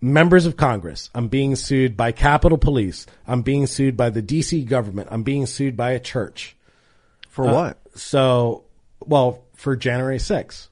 members 0.00 0.46
of 0.46 0.56
Congress. 0.56 1.10
I'm 1.14 1.28
being 1.28 1.56
sued 1.56 1.96
by 1.96 2.12
Capitol 2.12 2.58
Police. 2.58 3.06
I'm 3.26 3.42
being 3.42 3.66
sued 3.66 3.96
by 3.96 4.10
the 4.10 4.22
DC 4.22 4.66
government. 4.66 5.08
I'm 5.10 5.22
being 5.22 5.46
sued 5.46 5.76
by 5.76 5.92
a 5.92 6.00
church. 6.00 6.56
For 7.28 7.46
uh, 7.46 7.52
what? 7.52 7.78
So, 7.94 8.64
well, 9.00 9.44
for 9.54 9.76
January 9.76 10.18
6th. 10.18 10.68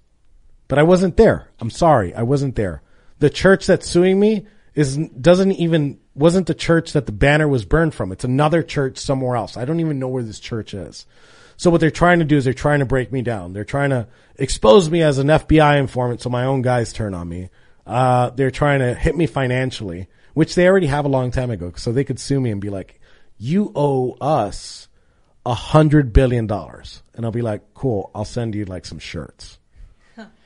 But 0.69 0.79
I 0.79 0.83
wasn't 0.83 1.17
there. 1.17 1.49
I'm 1.61 1.71
sorry. 1.71 2.15
I 2.15 2.23
wasn't 2.23 2.57
there. 2.57 2.83
The 3.19 3.31
church 3.31 3.67
that's 3.67 3.89
suing 3.89 4.19
me 4.19 4.47
is, 4.75 4.97
doesn't 4.97 5.53
even, 5.53 5.99
wasn't 6.15 6.47
the 6.47 6.55
church 6.55 6.93
that 6.93 7.07
the 7.07 7.13
banner 7.13 7.49
was 7.49 7.65
burned 7.65 7.95
from. 7.95 8.13
It's 8.13 8.25
another 8.25 8.63
church 8.63 8.99
somewhere 8.99 9.37
else. 9.37 9.57
I 9.57 9.65
don't 9.65 9.81
even 9.81 9.99
know 9.99 10.09
where 10.09 10.23
this 10.23 10.41
church 10.41 10.75
is. 10.75 11.07
So 11.57 11.71
what 11.71 11.81
they're 11.81 11.91
trying 11.91 12.19
to 12.19 12.25
do 12.25 12.37
is 12.37 12.45
they're 12.45 12.53
trying 12.53 12.81
to 12.81 12.85
break 12.85 13.13
me 13.13 13.23
down. 13.23 13.53
They're 13.53 13.65
trying 13.65 13.91
to 13.91 14.09
expose 14.37 14.91
me 14.91 15.03
as 15.03 15.19
an 15.19 15.29
FBI 15.29 15.79
informant 15.79 16.21
so 16.21 16.29
my 16.29 16.45
own 16.45 16.63
guys 16.63 16.93
turn 16.93 17.15
on 17.15 17.29
me. 17.29 17.49
Uh, 17.87 18.31
they're 18.31 18.51
trying 18.51 18.81
to 18.81 18.95
hit 18.95 19.17
me 19.17 19.27
financially, 19.27 20.09
which 20.35 20.55
they 20.55 20.67
already 20.67 20.87
have 20.87 21.05
a 21.05 21.09
long 21.09 21.31
time 21.31 21.51
ago. 21.51 21.73
So 21.77 21.93
they 21.93 22.05
could 22.05 22.19
sue 22.19 22.41
me 22.41 22.51
and 22.51 22.61
be 22.61 22.71
like, 22.71 23.01
you 23.39 23.73
owe 23.75 24.17
us 24.21 24.89
a 25.45 25.55
hundred 25.55 26.13
billion 26.13 26.47
dollars. 26.47 27.03
And 27.15 27.25
I'll 27.25 27.33
be 27.33 27.43
like, 27.43 27.63
cool, 27.75 28.11
I'll 28.15 28.25
send 28.25 28.55
you 28.55 28.65
like 28.65 28.85
some 28.85 28.99
shirts. 28.99 29.59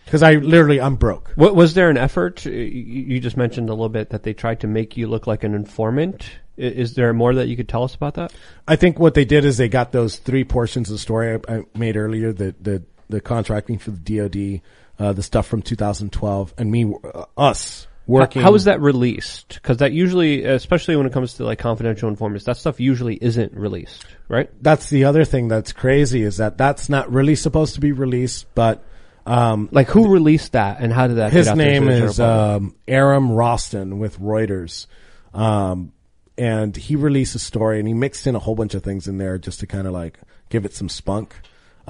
Cause 0.07 0.25
I 0.25 0.35
literally, 0.35 0.81
I'm 0.81 0.97
broke. 0.97 1.31
What, 1.37 1.55
was 1.55 1.75
there 1.75 1.89
an 1.89 1.97
effort? 1.97 2.45
You, 2.45 2.53
you 2.53 3.21
just 3.21 3.37
mentioned 3.37 3.69
a 3.69 3.73
little 3.73 3.89
bit 3.89 4.11
that 4.11 4.25
they 4.25 4.33
tried 4.33 4.61
to 4.61 4.67
make 4.67 4.97
you 4.97 5.07
look 5.07 5.29
like 5.29 5.45
an 5.45 5.55
informant. 5.55 6.29
Is 6.57 6.95
there 6.95 7.13
more 7.13 7.33
that 7.33 7.47
you 7.47 7.57
could 7.57 7.69
tell 7.69 7.85
us 7.85 7.95
about 7.95 8.15
that? 8.15 8.33
I 8.67 8.75
think 8.75 8.99
what 8.99 9.15
they 9.15 9.25
did 9.25 9.45
is 9.45 9.57
they 9.57 9.69
got 9.69 9.93
those 9.93 10.17
three 10.17 10.43
portions 10.43 10.91
of 10.91 10.95
the 10.95 10.99
story 10.99 11.39
I, 11.49 11.57
I 11.59 11.63
made 11.77 11.97
earlier, 11.97 12.33
the, 12.33 12.57
the, 12.61 12.83
the 13.09 13.21
contracting 13.21 13.79
for 13.79 13.93
the 13.93 14.19
DOD, 14.19 14.63
uh, 15.01 15.15
the 15.15 15.23
stuff 15.23 15.47
from 15.47 15.63
2012 15.63 16.55
and 16.59 16.71
me, 16.71 16.95
uh, 17.03 17.25
us 17.37 17.89
working. 18.07 18.43
How, 18.43 18.51
how 18.51 18.55
is 18.55 18.65
that 18.65 18.81
released? 18.83 19.55
Because 19.55 19.79
that 19.79 19.93
usually, 19.93 20.45
especially 20.45 20.95
when 20.95 21.07
it 21.07 21.13
comes 21.13 21.35
to 21.35 21.45
like 21.45 21.59
confidential 21.59 22.11
informants, 22.11 22.45
that 22.45 22.59
stuff 22.59 22.79
usually 22.81 23.17
isn't 23.17 23.55
released, 23.55 24.05
right? 24.29 24.51
That's 24.63 24.91
the 24.91 25.05
other 25.05 25.25
thing 25.25 25.49
that's 25.49 25.73
crazy 25.73 26.23
is 26.23 26.37
that 26.37 26.59
that's 26.59 26.91
not 26.91 27.11
really 27.11 27.35
supposed 27.35 27.75
to 27.75 27.81
be 27.81 27.93
released, 27.93 28.47
but, 28.55 28.85
um, 29.25 29.71
Like 29.73 29.89
who 29.89 30.13
released 30.13 30.53
that 30.53 30.81
and 30.81 30.93
how 30.93 31.07
did 31.07 31.17
that? 31.17 31.33
his 31.33 31.47
get 31.47 31.53
out 31.53 31.57
there 31.59 31.81
name 31.81 31.89
is 31.89 32.21
um, 32.21 32.75
Aram 32.87 33.31
Roston 33.31 33.99
with 33.99 34.21
Reuters, 34.21 34.87
um, 35.33 35.93
and 36.37 36.77
he 36.77 36.97
released 36.97 37.35
a 37.35 37.39
story 37.39 37.79
and 37.79 37.89
he 37.89 37.95
mixed 37.95 38.27
in 38.27 38.35
a 38.35 38.39
whole 38.39 38.55
bunch 38.55 38.75
of 38.75 38.83
things 38.83 39.09
in 39.09 39.17
there 39.17 39.39
just 39.39 39.61
to 39.61 39.67
kind 39.67 39.87
of 39.87 39.95
like 39.95 40.19
give 40.51 40.67
it 40.67 40.75
some 40.75 40.91
spunk. 40.91 41.35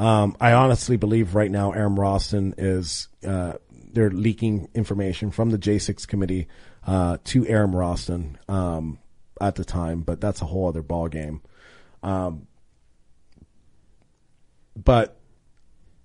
Um, 0.01 0.35
I 0.41 0.55
honestly 0.55 0.97
believe 0.97 1.35
right 1.35 1.51
now 1.51 1.73
Aram 1.73 1.95
Roston 1.95 2.55
is 2.57 3.09
uh, 3.23 3.55
they're 3.93 4.11
leaking 4.11 4.71
information 4.75 5.31
from 5.31 5.51
the 5.51 5.59
J6 5.59 6.09
committee 6.09 6.49
uh, 6.87 7.19
to 7.25 7.47
Aram 7.47 7.73
Roston 7.73 8.37
um, 8.49 8.99
at 9.43 9.57
the 9.57 9.65
time, 9.65 10.01
but 10.01 10.19
that's 10.19 10.41
a 10.41 10.47
whole 10.47 10.69
other 10.69 10.81
ball 10.81 11.09
game. 11.09 11.43
Um, 12.03 12.47
but 14.75 15.19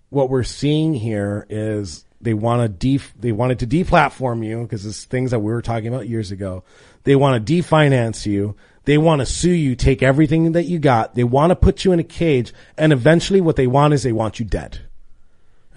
what 0.10 0.30
we're 0.30 0.44
seeing 0.44 0.94
here 0.94 1.46
is 1.50 2.04
they 2.20 2.34
want 2.34 2.64
to 2.64 2.68
def- 2.68 3.14
they 3.18 3.32
wanted 3.32 3.60
to 3.60 3.68
deplatform 3.68 4.46
you 4.46 4.64
because 4.64 4.86
it's 4.86 5.06
things 5.06 5.32
that 5.32 5.40
we 5.40 5.54
were 5.54 5.62
talking 5.62 5.88
about 5.88 6.10
years 6.10 6.32
ago. 6.32 6.66
They 7.06 7.16
want 7.16 7.48
to 7.48 7.54
definance 7.54 8.26
you. 8.26 8.58
They 8.86 8.98
want 8.98 9.20
to 9.20 9.26
sue 9.26 9.52
you, 9.52 9.76
take 9.76 10.03
everything 10.03 10.52
that 10.53 10.66
you 10.66 10.80
got. 10.80 11.16
They 11.16 11.24
want 11.24 11.52
to 11.52 11.56
put 11.56 11.84
you 11.84 11.91
in 11.91 11.99
a 11.99 12.03
cage, 12.03 12.53
and 12.78 12.94
eventually, 12.94 13.41
what 13.41 13.56
they 13.56 13.68
want 13.68 13.94
is 13.94 14.03
they 14.03 14.14
want 14.14 14.40
you 14.40 14.45
dead. 14.45 14.80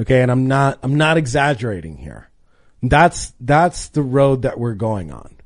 Okay, 0.01 0.23
and 0.23 0.31
I'm 0.31 0.47
not 0.47 0.79
I'm 0.83 0.97
not 0.97 1.17
exaggerating 1.17 1.97
here. 1.97 2.31
That's 2.83 3.33
that's 3.41 3.89
the 3.89 4.03
road 4.03 4.43
that 4.43 4.59
we're 4.59 4.75
going 4.75 5.11
on. 5.11 5.38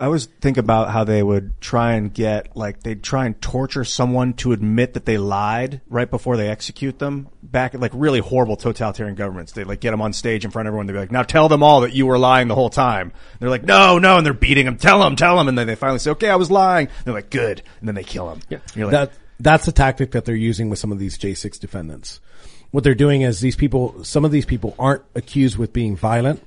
I 0.00 0.04
always 0.04 0.26
think 0.26 0.58
about 0.58 0.90
how 0.90 1.02
they 1.02 1.22
would 1.22 1.60
try 1.60 1.94
and 1.94 2.14
get, 2.14 2.56
like, 2.56 2.84
they'd 2.84 3.02
try 3.02 3.26
and 3.26 3.40
torture 3.42 3.82
someone 3.82 4.32
to 4.34 4.52
admit 4.52 4.94
that 4.94 5.04
they 5.04 5.18
lied 5.18 5.80
right 5.88 6.08
before 6.08 6.36
they 6.36 6.48
execute 6.48 7.00
them. 7.00 7.28
Back 7.42 7.74
at, 7.74 7.80
like, 7.80 7.90
really 7.94 8.20
horrible 8.20 8.56
totalitarian 8.56 9.16
governments. 9.16 9.52
They'd, 9.52 9.66
like, 9.66 9.80
get 9.80 9.90
them 9.90 10.00
on 10.00 10.12
stage 10.12 10.44
in 10.44 10.52
front 10.52 10.68
of 10.68 10.70
everyone. 10.70 10.86
They'd 10.86 10.92
be 10.92 11.00
like, 11.00 11.10
now 11.10 11.24
tell 11.24 11.48
them 11.48 11.64
all 11.64 11.80
that 11.80 11.94
you 11.94 12.06
were 12.06 12.18
lying 12.18 12.46
the 12.46 12.54
whole 12.54 12.70
time. 12.70 13.08
And 13.08 13.40
they're 13.40 13.50
like, 13.50 13.64
no, 13.64 13.98
no, 13.98 14.18
and 14.18 14.24
they're 14.24 14.32
beating 14.32 14.66
them. 14.66 14.76
Tell 14.76 15.00
them, 15.00 15.16
tell 15.16 15.36
them. 15.36 15.48
And 15.48 15.58
then 15.58 15.66
they 15.66 15.74
finally 15.74 15.98
say, 15.98 16.12
okay, 16.12 16.30
I 16.30 16.36
was 16.36 16.50
lying. 16.50 16.86
And 16.86 17.04
they're 17.04 17.14
like, 17.14 17.30
good. 17.30 17.62
And 17.80 17.88
then 17.88 17.96
they 17.96 18.04
kill 18.04 18.28
them. 18.28 18.40
Yeah. 18.48 18.58
Like, 18.76 18.90
that 18.92 19.12
that's 19.40 19.68
a 19.68 19.72
tactic 19.72 20.12
that 20.12 20.24
they're 20.24 20.34
using 20.34 20.68
with 20.68 20.78
some 20.78 20.92
of 20.92 20.98
these 20.98 21.18
J6 21.18 21.58
defendants. 21.58 22.20
What 22.70 22.84
they're 22.84 22.94
doing 22.94 23.22
is 23.22 23.40
these 23.40 23.56
people, 23.56 24.04
some 24.04 24.24
of 24.24 24.30
these 24.30 24.44
people 24.44 24.74
aren't 24.78 25.02
accused 25.14 25.56
with 25.56 25.72
being 25.72 25.96
violent, 25.96 26.44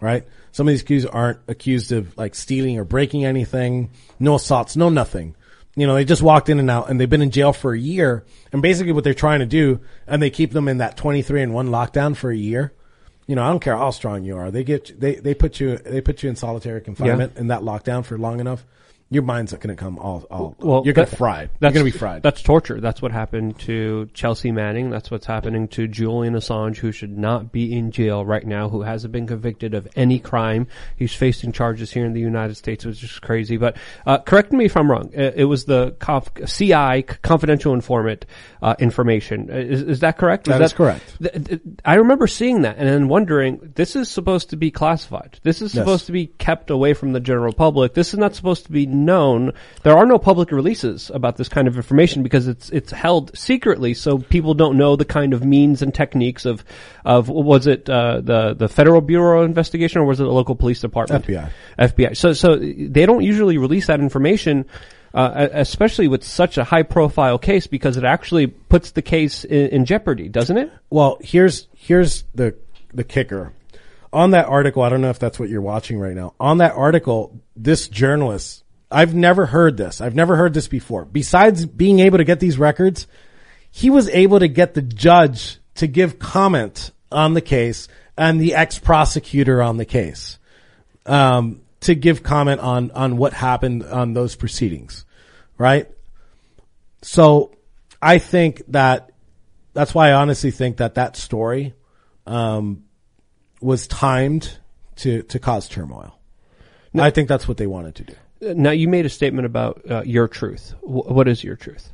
right? 0.00 0.26
Some 0.52 0.68
of 0.68 0.72
these 0.72 0.82
accused 0.82 1.08
aren't 1.10 1.40
accused 1.48 1.92
of 1.92 2.16
like 2.16 2.34
stealing 2.34 2.78
or 2.78 2.84
breaking 2.84 3.24
anything, 3.24 3.90
no 4.20 4.36
assaults, 4.36 4.76
no 4.76 4.90
nothing. 4.90 5.34
You 5.74 5.86
know, 5.86 5.94
they 5.94 6.04
just 6.04 6.20
walked 6.20 6.50
in 6.50 6.58
and 6.58 6.70
out 6.70 6.90
and 6.90 7.00
they've 7.00 7.08
been 7.08 7.22
in 7.22 7.30
jail 7.30 7.54
for 7.54 7.72
a 7.72 7.78
year. 7.78 8.24
And 8.52 8.60
basically 8.60 8.92
what 8.92 9.04
they're 9.04 9.14
trying 9.14 9.40
to 9.40 9.46
do, 9.46 9.80
and 10.06 10.22
they 10.22 10.28
keep 10.28 10.52
them 10.52 10.68
in 10.68 10.78
that 10.78 10.98
23 10.98 11.42
and 11.42 11.54
one 11.54 11.68
lockdown 11.68 12.14
for 12.14 12.30
a 12.30 12.36
year. 12.36 12.72
You 13.26 13.36
know, 13.36 13.42
I 13.42 13.48
don't 13.48 13.60
care 13.60 13.76
how 13.76 13.90
strong 13.90 14.24
you 14.24 14.36
are. 14.36 14.50
They 14.50 14.64
get, 14.64 15.00
they, 15.00 15.14
they 15.14 15.32
put 15.32 15.58
you, 15.58 15.78
they 15.78 16.02
put 16.02 16.22
you 16.22 16.28
in 16.28 16.36
solitary 16.36 16.82
confinement 16.82 17.36
in 17.36 17.46
that 17.46 17.62
lockdown 17.62 18.04
for 18.04 18.18
long 18.18 18.38
enough. 18.40 18.66
Your 19.12 19.22
mind's 19.22 19.52
not 19.52 19.60
going 19.60 19.76
to 19.76 19.80
come 19.80 19.98
all, 19.98 20.24
all, 20.30 20.56
you're 20.84 20.94
going 20.94 21.06
to 21.06 21.10
that- 21.10 21.16
fried. 21.16 21.50
You're 21.50 21.58
that's- 21.60 21.74
going 21.74 21.86
to 21.86 21.92
be 21.92 21.98
fried. 21.98 22.22
That's 22.22 22.40
torture. 22.42 22.80
That's 22.80 23.02
what 23.02 23.12
happened 23.12 23.58
to 23.60 24.08
Chelsea 24.14 24.50
Manning. 24.50 24.90
That's 24.90 25.10
what's 25.10 25.26
happening 25.26 25.68
to 25.68 25.86
Julian 25.86 26.34
Assange, 26.34 26.78
who 26.78 26.92
should 26.92 27.16
not 27.18 27.52
be 27.52 27.76
in 27.76 27.90
jail 27.90 28.24
right 28.24 28.46
now, 28.46 28.68
who 28.68 28.82
hasn't 28.82 29.12
been 29.12 29.26
convicted 29.26 29.74
of 29.74 29.86
any 29.96 30.18
crime. 30.18 30.66
He's 30.96 31.12
facing 31.14 31.52
charges 31.52 31.90
here 31.92 32.04
in 32.06 32.14
the 32.14 32.20
United 32.20 32.56
States, 32.56 32.84
which 32.86 33.02
is 33.04 33.18
crazy. 33.18 33.56
But 33.58 33.76
uh, 34.06 34.18
correct 34.18 34.52
me 34.52 34.64
if 34.64 34.76
I'm 34.76 34.90
wrong. 34.90 35.10
It, 35.12 35.34
it 35.36 35.44
was 35.44 35.66
the 35.66 35.94
conf- 35.98 36.30
CI 36.46 37.02
confidential 37.02 37.74
informant 37.74 38.24
uh, 38.62 38.74
information. 38.78 39.50
Is, 39.50 39.82
is 39.82 40.00
that 40.00 40.16
correct? 40.16 40.46
That 40.46 40.62
is 40.62 40.72
correct. 40.72 41.18
Th- 41.20 41.44
th- 41.44 41.60
I 41.84 41.96
remember 41.96 42.26
seeing 42.26 42.62
that 42.62 42.78
and 42.78 42.88
then 42.88 43.08
wondering, 43.08 43.72
this 43.74 43.94
is 43.96 44.08
supposed 44.08 44.50
to 44.50 44.56
be 44.56 44.70
classified. 44.70 45.38
This 45.42 45.60
is 45.60 45.74
Yes. 45.74 45.82
supposed 45.82 46.06
to 46.06 46.12
be 46.12 46.26
kept 46.28 46.70
away 46.70 46.94
from 46.94 47.12
the 47.12 47.20
general 47.20 47.52
public. 47.52 47.94
This 47.94 48.12
is 48.14 48.18
not 48.18 48.34
supposed 48.34 48.66
to 48.66 48.72
be 48.72 48.86
known. 49.04 49.52
There 49.82 49.96
are 49.96 50.06
no 50.06 50.18
public 50.18 50.50
releases 50.50 51.10
about 51.10 51.36
this 51.36 51.48
kind 51.48 51.68
of 51.68 51.76
information 51.76 52.22
because 52.22 52.48
it's 52.48 52.70
it's 52.70 52.92
held 52.92 53.36
secretly, 53.36 53.94
so 53.94 54.18
people 54.18 54.54
don't 54.54 54.76
know 54.76 54.96
the 54.96 55.04
kind 55.04 55.32
of 55.34 55.44
means 55.44 55.82
and 55.82 55.94
techniques 55.94 56.44
of 56.44 56.64
of 57.04 57.28
was 57.28 57.66
it 57.66 57.88
uh, 57.88 58.20
the 58.20 58.54
the 58.54 58.68
Federal 58.68 59.00
Bureau 59.00 59.42
of 59.42 59.46
Investigation 59.46 60.00
or 60.00 60.04
was 60.04 60.20
it 60.20 60.24
the 60.24 60.30
local 60.30 60.54
police 60.54 60.80
department? 60.80 61.26
FBI. 61.26 61.50
FBI. 61.78 62.16
So 62.16 62.32
so 62.32 62.56
they 62.56 63.06
don't 63.06 63.22
usually 63.22 63.58
release 63.58 63.86
that 63.88 64.00
information. 64.00 64.66
Uh, 65.14 65.48
especially 65.52 66.08
with 66.08 66.24
such 66.24 66.56
a 66.56 66.64
high 66.64 66.82
profile 66.82 67.36
case 67.38 67.66
because 67.66 67.98
it 67.98 68.04
actually 68.04 68.46
puts 68.46 68.92
the 68.92 69.02
case 69.02 69.44
in, 69.44 69.68
in 69.68 69.84
jeopardy, 69.84 70.26
doesn't 70.30 70.56
it? 70.56 70.72
Well, 70.88 71.18
here's 71.20 71.68
here's 71.76 72.24
the 72.34 72.56
the 72.94 73.04
kicker. 73.04 73.52
on 74.10 74.30
that 74.30 74.46
article, 74.46 74.82
I 74.82 74.88
don't 74.88 75.02
know 75.02 75.10
if 75.10 75.18
that's 75.18 75.38
what 75.38 75.48
you're 75.48 75.60
watching 75.60 75.98
right 75.98 76.14
now. 76.14 76.32
On 76.40 76.58
that 76.58 76.72
article, 76.72 77.40
this 77.56 77.88
journalist, 77.88 78.64
I've 78.92 79.14
never 79.14 79.46
heard 79.46 79.76
this. 79.76 80.00
I've 80.00 80.14
never 80.14 80.36
heard 80.36 80.54
this 80.54 80.68
before. 80.68 81.04
Besides 81.04 81.66
being 81.66 82.00
able 82.00 82.18
to 82.18 82.24
get 82.24 82.40
these 82.40 82.58
records, 82.58 83.06
he 83.70 83.90
was 83.90 84.08
able 84.08 84.38
to 84.38 84.48
get 84.48 84.74
the 84.74 84.82
judge 84.82 85.58
to 85.76 85.86
give 85.86 86.18
comment 86.18 86.90
on 87.10 87.34
the 87.34 87.40
case 87.40 87.88
and 88.16 88.40
the 88.40 88.54
ex 88.54 88.78
prosecutor 88.78 89.62
on 89.62 89.78
the 89.78 89.84
case, 89.84 90.38
um, 91.06 91.62
to 91.80 91.94
give 91.94 92.22
comment 92.22 92.60
on, 92.60 92.90
on 92.92 93.16
what 93.16 93.32
happened 93.32 93.82
on 93.84 94.12
those 94.12 94.36
proceedings, 94.36 95.04
right? 95.56 95.90
So 97.00 97.56
I 98.00 98.18
think 98.18 98.62
that 98.68 99.10
that's 99.72 99.94
why 99.94 100.10
I 100.10 100.12
honestly 100.12 100.50
think 100.50 100.76
that 100.76 100.94
that 100.96 101.16
story, 101.16 101.74
um, 102.26 102.84
was 103.60 103.86
timed 103.86 104.58
to, 104.96 105.22
to 105.22 105.38
cause 105.38 105.68
turmoil. 105.68 106.18
I 106.94 107.10
think 107.10 107.28
that's 107.28 107.48
what 107.48 107.56
they 107.56 107.66
wanted 107.66 107.94
to 107.96 108.04
do. 108.04 108.14
Now 108.42 108.70
you 108.72 108.88
made 108.88 109.06
a 109.06 109.08
statement 109.08 109.46
about 109.46 109.82
uh, 109.90 110.02
your 110.04 110.26
truth. 110.28 110.74
Wh- 110.80 111.08
what 111.10 111.28
is 111.28 111.44
your 111.44 111.56
truth? 111.56 111.90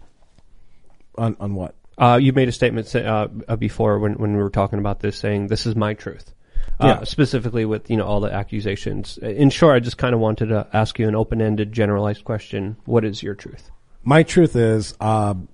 On, 1.16 1.37
on 1.41 1.55
what? 1.55 1.75
Uh, 1.99 2.19
you 2.20 2.33
made 2.33 2.49
a 2.49 2.53
statement 2.53 2.87
say, 2.87 3.05
uh, 3.05 3.29
uh, 3.49 3.57
before 3.57 3.99
when, 3.99 4.15
when 4.15 4.37
we 4.37 4.43
were 4.43 4.51
talking 4.51 4.79
about 4.79 5.01
this, 5.01 5.19
saying 5.19 5.49
this 5.49 5.66
is 5.66 5.77
my 5.77 5.95
truth. 5.95 6.33
Uh, 6.81 6.87
Yeah. 6.87 7.05
Specifically 7.05 7.65
with 7.65 7.91
you 7.91 7.97
know 7.97 8.07
all 8.07 8.20
the 8.20 8.33
accusations. 8.33 9.19
In 9.19 9.51
short, 9.51 9.77
I 9.77 9.81
just 9.81 9.99
kind 9.99 10.15
of 10.15 10.20
wanted 10.20 10.47
to 10.47 10.66
ask 10.73 10.99
you 10.99 11.07
an 11.09 11.15
open-ended, 11.16 11.73
generalized 11.73 12.25
question. 12.25 12.77
What 12.85 13.05
is 13.05 13.23
your 13.23 13.35
truth? 13.35 13.70
My 14.05 14.23
truth 14.23 14.55
is, 14.57 14.95
um, 15.01 15.49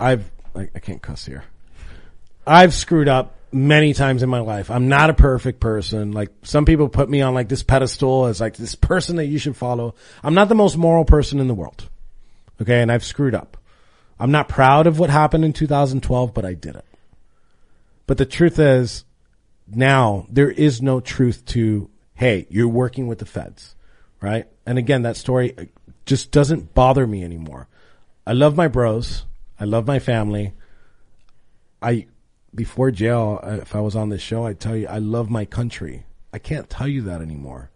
I've, 0.00 0.30
I, 0.54 0.68
I 0.74 0.78
can't 0.80 1.00
cuss 1.00 1.24
here. 1.24 1.44
I've 2.46 2.74
screwed 2.74 3.08
up 3.08 3.36
many 3.54 3.94
times 3.94 4.22
in 4.22 4.28
my 4.28 4.40
life. 4.40 4.70
I'm 4.70 4.88
not 4.88 5.10
a 5.10 5.14
perfect 5.14 5.60
person. 5.60 6.12
Like 6.12 6.30
some 6.42 6.64
people 6.64 6.88
put 6.88 7.08
me 7.08 7.22
on 7.22 7.34
like 7.34 7.48
this 7.48 7.62
pedestal 7.62 8.26
as 8.26 8.40
like 8.40 8.56
this 8.56 8.74
person 8.74 9.16
that 9.16 9.26
you 9.26 9.38
should 9.38 9.56
follow. 9.56 9.94
I'm 10.22 10.34
not 10.34 10.48
the 10.48 10.54
most 10.54 10.76
moral 10.76 11.04
person 11.04 11.38
in 11.38 11.46
the 11.46 11.54
world. 11.54 11.88
Okay. 12.60 12.82
And 12.82 12.90
I've 12.90 13.04
screwed 13.04 13.34
up. 13.34 13.56
I'm 14.18 14.30
not 14.30 14.48
proud 14.48 14.86
of 14.86 14.98
what 14.98 15.10
happened 15.10 15.44
in 15.44 15.52
2012, 15.52 16.34
but 16.34 16.44
I 16.44 16.54
did 16.54 16.76
it. 16.76 16.84
But 18.06 18.18
the 18.18 18.26
truth 18.26 18.58
is 18.58 19.04
now 19.66 20.26
there 20.28 20.50
is 20.50 20.82
no 20.82 21.00
truth 21.00 21.44
to, 21.46 21.90
hey, 22.14 22.46
you're 22.50 22.68
working 22.68 23.06
with 23.06 23.18
the 23.18 23.26
feds, 23.26 23.74
right? 24.20 24.46
And 24.66 24.78
again, 24.78 25.02
that 25.02 25.16
story 25.16 25.70
just 26.06 26.30
doesn't 26.30 26.74
bother 26.74 27.06
me 27.06 27.24
anymore. 27.24 27.68
I 28.26 28.32
love 28.32 28.56
my 28.56 28.68
bros. 28.68 29.24
I 29.58 29.64
love 29.64 29.86
my 29.86 29.98
family. 29.98 30.52
I, 31.80 32.06
before 32.54 32.90
jail, 32.90 33.40
uh, 33.42 33.58
if 33.62 33.74
I 33.74 33.80
was 33.80 33.96
on 33.96 34.08
this 34.08 34.22
show, 34.22 34.46
I'd 34.46 34.60
tell 34.60 34.76
you 34.76 34.86
I 34.86 34.98
love 34.98 35.30
my 35.30 35.44
country. 35.44 36.06
I 36.32 36.38
can't 36.38 36.68
tell 36.68 36.88
you 36.88 37.02
that 37.02 37.20
anymore. 37.20 37.70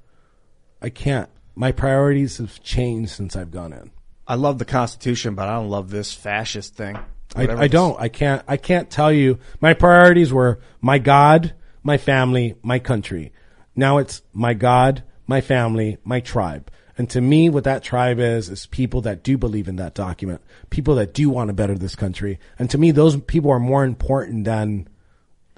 I 0.81 0.91
can't. 0.91 1.29
My 1.55 1.73
priorities 1.73 2.39
have 2.39 2.63
changed 2.63 3.11
since 3.11 3.35
I've 3.37 3.51
gone 3.51 3.73
in. 3.73 3.91
I 4.27 4.35
love 4.35 4.59
the 4.59 4.65
Constitution, 4.65 5.35
but 5.35 5.49
I 5.49 5.55
don't 5.55 5.71
love 5.71 5.91
this 5.91 6.13
fascist 6.13 6.75
thing. 6.75 6.99
I, 7.35 7.49
I 7.49 7.69
don't. 7.69 7.99
I 8.01 8.09
can't. 8.09 8.43
I 8.47 8.57
can't 8.57 8.91
tell 8.91 9.13
you. 9.13 9.39
My 9.61 9.75
priorities 9.75 10.33
were 10.33 10.61
my 10.81 10.99
God, 10.99 11.55
my 11.83 11.99
family, 11.99 12.55
my 12.63 12.79
country. 12.79 13.33
Now 13.75 13.99
it's 13.99 14.23
my 14.33 14.55
God, 14.55 15.03
my 15.27 15.41
family, 15.41 15.99
my 16.05 16.21
tribe. 16.21 16.71
And 16.99 17.09
to 17.11 17.20
me, 17.20 17.49
what 17.49 17.65
that 17.65 17.83
tribe 17.85 18.19
is, 18.19 18.49
is 18.51 18.66
people 18.66 19.03
that 19.03 19.23
do 19.23 19.39
believe 19.39 19.69
in 19.69 19.77
that 19.77 19.95
document, 19.95 20.41
people 20.69 20.97
that 20.97 21.15
do 21.15 21.31
want 21.31 21.47
to 21.49 21.55
better 21.55 21.77
this 21.77 21.95
country. 21.95 22.41
And 22.59 22.69
to 22.70 22.79
me, 22.79 22.91
those 22.91 23.16
people 23.20 23.53
are 23.53 23.61
more 23.61 23.85
important 23.85 24.45
than 24.45 24.89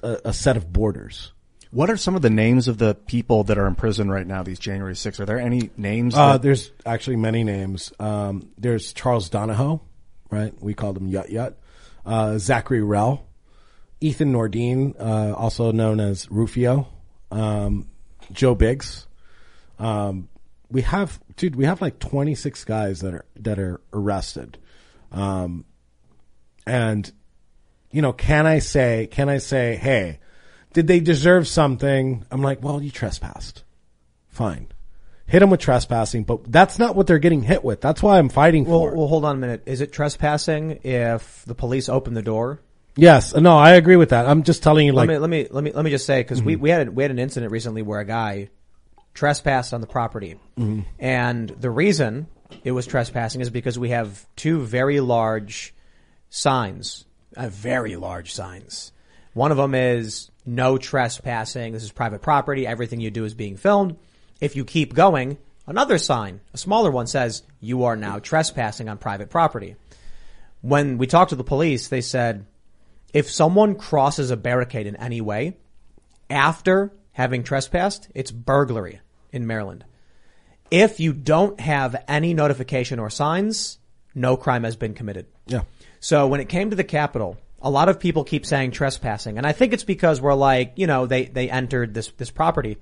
a, 0.03 0.17
a 0.25 0.33
set 0.33 0.55
of 0.55 0.71
borders. 0.71 1.31
What 1.71 1.89
are 1.89 1.97
some 1.97 2.15
of 2.15 2.21
the 2.21 2.29
names 2.29 2.67
of 2.67 2.77
the 2.77 2.93
people 2.93 3.43
that 3.45 3.57
are 3.57 3.65
in 3.65 3.75
prison 3.75 4.11
right 4.11 4.27
now? 4.27 4.43
These 4.43 4.59
January 4.59 4.93
6th. 4.93 5.19
Are 5.19 5.25
there 5.25 5.39
any 5.39 5.71
names? 5.77 6.13
Uh, 6.15 6.33
that- 6.33 6.41
there's 6.43 6.71
actually 6.85 7.15
many 7.15 7.43
names. 7.43 7.91
Um, 7.99 8.49
there's 8.57 8.93
Charles 8.93 9.29
Donohoe, 9.29 9.81
right? 10.29 10.53
We 10.61 10.73
called 10.75 10.97
him 10.97 11.09
Yut 11.11 11.31
Yut. 11.31 11.55
Uh, 12.05 12.37
Zachary 12.39 12.81
Rehl, 12.81 13.21
Ethan 13.99 14.33
Nordean, 14.33 14.95
uh, 14.99 15.33
also 15.35 15.71
known 15.71 15.99
as 15.99 16.29
Rufio, 16.29 16.87
um, 17.31 17.87
Joe 18.31 18.53
Biggs. 18.53 19.07
Um, 19.79 20.27
we 20.71 20.81
have, 20.83 21.19
dude, 21.35 21.55
we 21.55 21.65
have 21.65 21.81
like 21.81 21.99
26 21.99 22.63
guys 22.65 23.01
that 23.01 23.13
are, 23.13 23.25
that 23.37 23.59
are 23.59 23.81
arrested. 23.93 24.57
Um, 25.11 25.65
and, 26.65 27.11
you 27.91 28.01
know, 28.01 28.13
can 28.13 28.45
I 28.47 28.59
say, 28.59 29.07
can 29.11 29.29
I 29.29 29.37
say, 29.39 29.75
hey, 29.75 30.19
did 30.73 30.87
they 30.87 30.99
deserve 30.99 31.47
something? 31.47 32.25
I'm 32.31 32.41
like, 32.41 32.63
well, 32.63 32.81
you 32.81 32.91
trespassed. 32.91 33.63
Fine. 34.29 34.67
Hit 35.25 35.39
them 35.39 35.49
with 35.49 35.59
trespassing, 35.61 36.23
but 36.23 36.51
that's 36.51 36.77
not 36.79 36.95
what 36.95 37.07
they're 37.07 37.19
getting 37.19 37.41
hit 37.41 37.63
with. 37.63 37.79
That's 37.81 38.03
why 38.03 38.17
I'm 38.17 38.29
fighting 38.29 38.65
Well, 38.65 38.79
for. 38.79 38.93
it. 38.93 38.97
well, 38.97 39.07
hold 39.07 39.23
on 39.25 39.35
a 39.35 39.39
minute. 39.39 39.63
Is 39.65 39.81
it 39.81 39.91
trespassing 39.93 40.79
if 40.83 41.43
the 41.45 41.55
police 41.55 41.89
open 41.89 42.13
the 42.13 42.21
door? 42.21 42.59
yes, 42.97 43.33
no, 43.33 43.57
I 43.57 43.71
agree 43.71 43.95
with 43.95 44.09
that. 44.09 44.27
I'm 44.27 44.43
just 44.43 44.61
telling 44.61 44.85
you, 44.85 44.91
like, 44.91 45.09
Mm-hmm. 45.09 45.21
let 45.21 45.29
me 45.29 45.37
let 45.37 45.47
me 45.49 45.53
let 45.55 45.63
me 45.63 45.71
let 45.71 45.85
me 45.85 45.91
just 45.91 46.05
say 46.05 46.19
because 46.21 46.43
we 46.43 46.57
we 46.57 46.69
had 46.69 46.89
a, 46.89 46.91
we 46.91 47.03
had 47.03 47.11
an 47.11 47.19
incident 47.19 47.49
recently 47.51 47.81
where 47.81 48.01
a 48.01 48.05
guy 48.05 48.49
trespassed 49.13 49.73
on 49.73 49.81
the 49.81 49.87
property, 49.87 50.39
Mm-hmm. 50.57 50.81
and 50.99 51.49
the 51.49 51.69
reason 51.69 52.27
it 52.63 52.71
was 52.71 52.85
trespassing 52.85 53.41
is 53.41 53.49
because 53.49 53.79
we 53.79 53.89
have 53.89 54.25
two 54.35 54.61
very 54.61 54.99
large 54.99 55.73
signs, 56.29 57.05
uh, 57.37 57.47
very 57.49 57.95
large 57.95 58.33
signs. 58.33 58.91
One 59.33 59.51
of 59.51 59.57
them 59.57 59.73
is 59.75 60.29
no 60.45 60.77
trespassing. 60.77 61.71
This 61.73 61.83
is 61.83 61.91
private 61.91 62.21
property. 62.21 62.67
Everything 62.67 62.99
you 62.99 63.11
do 63.11 63.23
is 63.25 63.33
being 63.33 63.55
filmed. 63.57 63.95
If 64.41 64.55
you 64.55 64.65
keep 64.65 64.93
going, 64.93 65.37
another 65.67 65.97
sign, 65.97 66.41
a 66.53 66.57
smaller 66.57 66.91
one 66.91 67.07
says 67.07 67.43
you 67.61 67.85
are 67.85 67.95
now 67.95 68.19
trespassing 68.19 68.89
on 68.89 68.97
private 68.97 69.29
property. 69.29 69.75
When 70.61 70.97
we 70.97 71.07
talked 71.07 71.29
to 71.29 71.35
the 71.35 71.43
police, 71.43 71.87
they 71.87 72.01
said 72.01 72.45
if 73.13 73.29
someone 73.31 73.75
crosses 73.75 74.31
a 74.31 74.37
barricade 74.37 74.87
in 74.87 74.95
any 74.97 75.21
way 75.21 75.57
after 76.29 76.91
having 77.13 77.43
trespassed, 77.43 78.09
it's 78.15 78.31
burglary 78.31 79.01
in 79.31 79.47
Maryland. 79.47 79.85
If 80.69 80.99
you 80.99 81.13
don't 81.13 81.59
have 81.59 82.03
any 82.07 82.33
notification 82.33 82.99
or 82.99 83.09
signs, 83.09 83.79
no 84.15 84.37
crime 84.37 84.63
has 84.63 84.75
been 84.75 84.93
committed. 84.93 85.25
yeah. 85.47 85.63
So 85.99 86.27
when 86.27 86.39
it 86.39 86.49
came 86.49 86.71
to 86.71 86.75
the 86.75 86.83
Capitol, 86.83 87.37
a 87.61 87.69
lot 87.69 87.87
of 87.87 87.99
people 87.99 88.23
keep 88.23 88.43
saying 88.45 88.71
trespassing, 88.71 89.37
and 89.37 89.45
I 89.45 89.51
think 89.51 89.71
it's 89.71 89.83
because 89.83 90.19
we're 90.19 90.33
like, 90.33 90.73
you 90.77 90.87
know, 90.87 91.05
they 91.05 91.25
they 91.25 91.49
entered 91.49 91.93
this 91.93 92.07
this 92.17 92.31
property, 92.31 92.77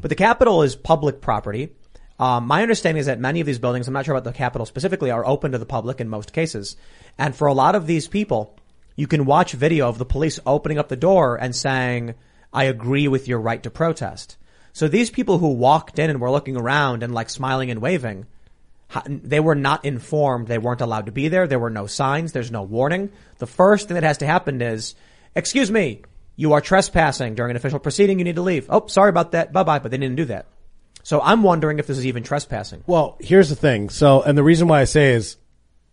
but 0.00 0.10
the 0.10 0.14
Capitol 0.14 0.62
is 0.62 0.76
public 0.76 1.22
property. 1.22 1.70
Um, 2.18 2.46
my 2.46 2.60
understanding 2.60 3.00
is 3.00 3.06
that 3.06 3.18
many 3.18 3.40
of 3.40 3.46
these 3.46 3.58
buildings, 3.58 3.88
I'm 3.88 3.94
not 3.94 4.04
sure 4.04 4.14
about 4.14 4.30
the 4.30 4.36
Capitol 4.36 4.66
specifically, 4.66 5.10
are 5.10 5.26
open 5.26 5.52
to 5.52 5.58
the 5.58 5.64
public 5.64 6.02
in 6.02 6.08
most 6.10 6.34
cases, 6.34 6.76
and 7.16 7.34
for 7.34 7.46
a 7.46 7.54
lot 7.54 7.74
of 7.74 7.86
these 7.86 8.08
people, 8.08 8.54
you 8.94 9.06
can 9.06 9.24
watch 9.24 9.52
video 9.52 9.88
of 9.88 9.96
the 9.96 10.04
police 10.04 10.38
opening 10.44 10.78
up 10.78 10.88
the 10.88 10.96
door 10.96 11.36
and 11.36 11.56
saying, 11.56 12.14
"I 12.52 12.64
agree 12.64 13.08
with 13.08 13.28
your 13.28 13.40
right 13.40 13.62
to 13.62 13.70
protest." 13.70 14.36
So 14.72 14.88
these 14.88 15.10
people 15.10 15.38
who 15.38 15.48
walked 15.48 15.98
in 15.98 16.10
and 16.10 16.20
were 16.20 16.30
looking 16.30 16.56
around 16.56 17.02
and 17.02 17.14
like 17.14 17.28
smiling 17.28 17.70
and 17.70 17.80
waving, 17.80 18.26
they 19.06 19.40
were 19.40 19.54
not 19.54 19.84
informed. 19.84 20.48
They 20.48 20.58
weren't 20.58 20.80
allowed 20.80 21.06
to 21.06 21.12
be 21.12 21.28
there. 21.28 21.46
There 21.46 21.58
were 21.58 21.70
no 21.70 21.86
signs. 21.86 22.32
There's 22.32 22.50
no 22.50 22.62
warning. 22.62 23.10
The 23.38 23.46
first 23.46 23.88
thing 23.88 23.94
that 23.94 24.02
has 24.02 24.18
to 24.18 24.26
happen 24.26 24.62
is, 24.62 24.94
excuse 25.34 25.70
me, 25.70 26.02
you 26.36 26.52
are 26.52 26.60
trespassing 26.60 27.34
during 27.34 27.50
an 27.50 27.56
official 27.56 27.78
proceeding. 27.78 28.18
You 28.18 28.24
need 28.24 28.36
to 28.36 28.42
leave. 28.42 28.66
Oh, 28.68 28.86
sorry 28.86 29.10
about 29.10 29.32
that. 29.32 29.52
Bye 29.52 29.62
bye. 29.62 29.78
But 29.78 29.90
they 29.90 29.98
didn't 29.98 30.16
do 30.16 30.24
that. 30.26 30.46
So 31.02 31.20
I'm 31.20 31.42
wondering 31.42 31.78
if 31.78 31.86
this 31.86 31.98
is 31.98 32.06
even 32.06 32.22
trespassing. 32.22 32.84
Well, 32.86 33.16
here's 33.20 33.48
the 33.48 33.56
thing. 33.56 33.88
So, 33.88 34.22
and 34.22 34.36
the 34.36 34.42
reason 34.42 34.68
why 34.68 34.80
I 34.80 34.84
say 34.84 35.12
is 35.12 35.36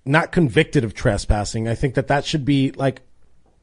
not 0.05 0.31
convicted 0.31 0.83
of 0.83 0.93
trespassing. 0.93 1.67
I 1.67 1.75
think 1.75 1.95
that 1.95 2.07
that 2.07 2.25
should 2.25 2.45
be 2.45 2.71
like 2.71 3.01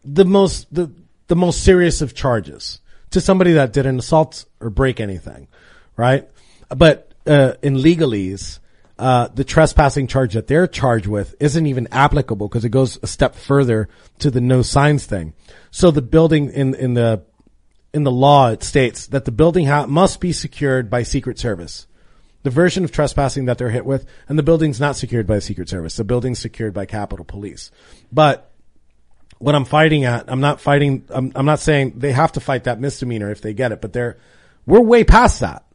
the 0.05 0.25
most, 0.25 0.73
the, 0.75 0.91
the 1.27 1.37
most 1.37 1.62
serious 1.62 2.03
of 2.03 2.15
charges 2.15 2.81
to 3.15 3.20
somebody 3.20 3.55
that 3.55 3.73
didn't 3.73 3.99
assault 3.99 4.45
or 4.61 4.70
break 4.70 5.01
anything. 5.01 5.49
Right. 5.97 6.28
But, 6.69 7.12
uh, 7.27 7.55
in 7.62 7.77
legalese, 7.77 8.59
uh, 8.99 9.28
the 9.28 9.45
trespassing 9.45 10.07
charge 10.07 10.35
that 10.35 10.47
they're 10.47 10.66
charged 10.66 11.07
with 11.07 11.35
isn't 11.41 11.66
even 11.66 11.89
applicable 11.91 12.49
because 12.49 12.65
it 12.65 12.70
goes 12.70 12.99
a 13.03 13.07
step 13.07 13.35
further 13.35 13.89
to 14.19 14.31
the 14.31 14.41
no 14.41 14.62
signs 14.62 15.07
thing. 15.07 15.32
So 15.70 15.91
the 15.91 16.03
building 16.03 16.51
in, 16.51 16.74
in 16.74 16.95
the, 16.95 17.23
in 17.93 18.05
the 18.05 18.11
law, 18.11 18.51
it 18.51 18.62
states 18.62 19.07
that 19.09 19.24
the 19.24 19.32
building 19.32 19.66
ha- 19.66 19.86
must 19.86 20.20
be 20.20 20.32
secured 20.32 20.91
by 20.91 21.03
Secret 21.03 21.39
Service. 21.39 21.86
The 22.43 22.51
version 22.51 22.85
of 22.85 22.93
trespassing 22.93 23.47
that 23.47 23.59
they're 23.59 23.70
hit 23.70 23.86
with, 23.86 24.05
and 24.28 24.39
the 24.39 24.43
building's 24.43 24.78
not 24.78 24.97
secured 24.97 25.27
by 25.27 25.39
Secret 25.39 25.69
Service. 25.69 25.97
The 25.97 26.05
building's 26.05 26.39
secured 26.39 26.74
by 26.74 26.85
Capitol 26.85 27.24
Police. 27.24 27.70
But 28.12 28.51
what 29.45 29.55
I'm 29.55 29.66
fighting 29.66 30.05
at, 30.05 30.25
I'm 30.29 30.41
not 30.41 30.59
fighting, 30.59 31.05
I'm, 31.11 31.31
I'm 31.35 31.45
not 31.45 31.61
saying 31.61 31.99
they 31.99 32.12
have 32.12 32.33
to 32.33 32.41
fight 32.41 32.65
that 32.65 32.81
misdemeanor 32.81 33.31
if 33.31 33.43
they 33.43 33.53
get 33.53 33.73
it, 33.73 33.83
but 33.83 33.93
they're, 33.93 34.16
we're 34.65 34.81
way 34.81 35.05
past 35.05 35.41
that. 35.41 35.66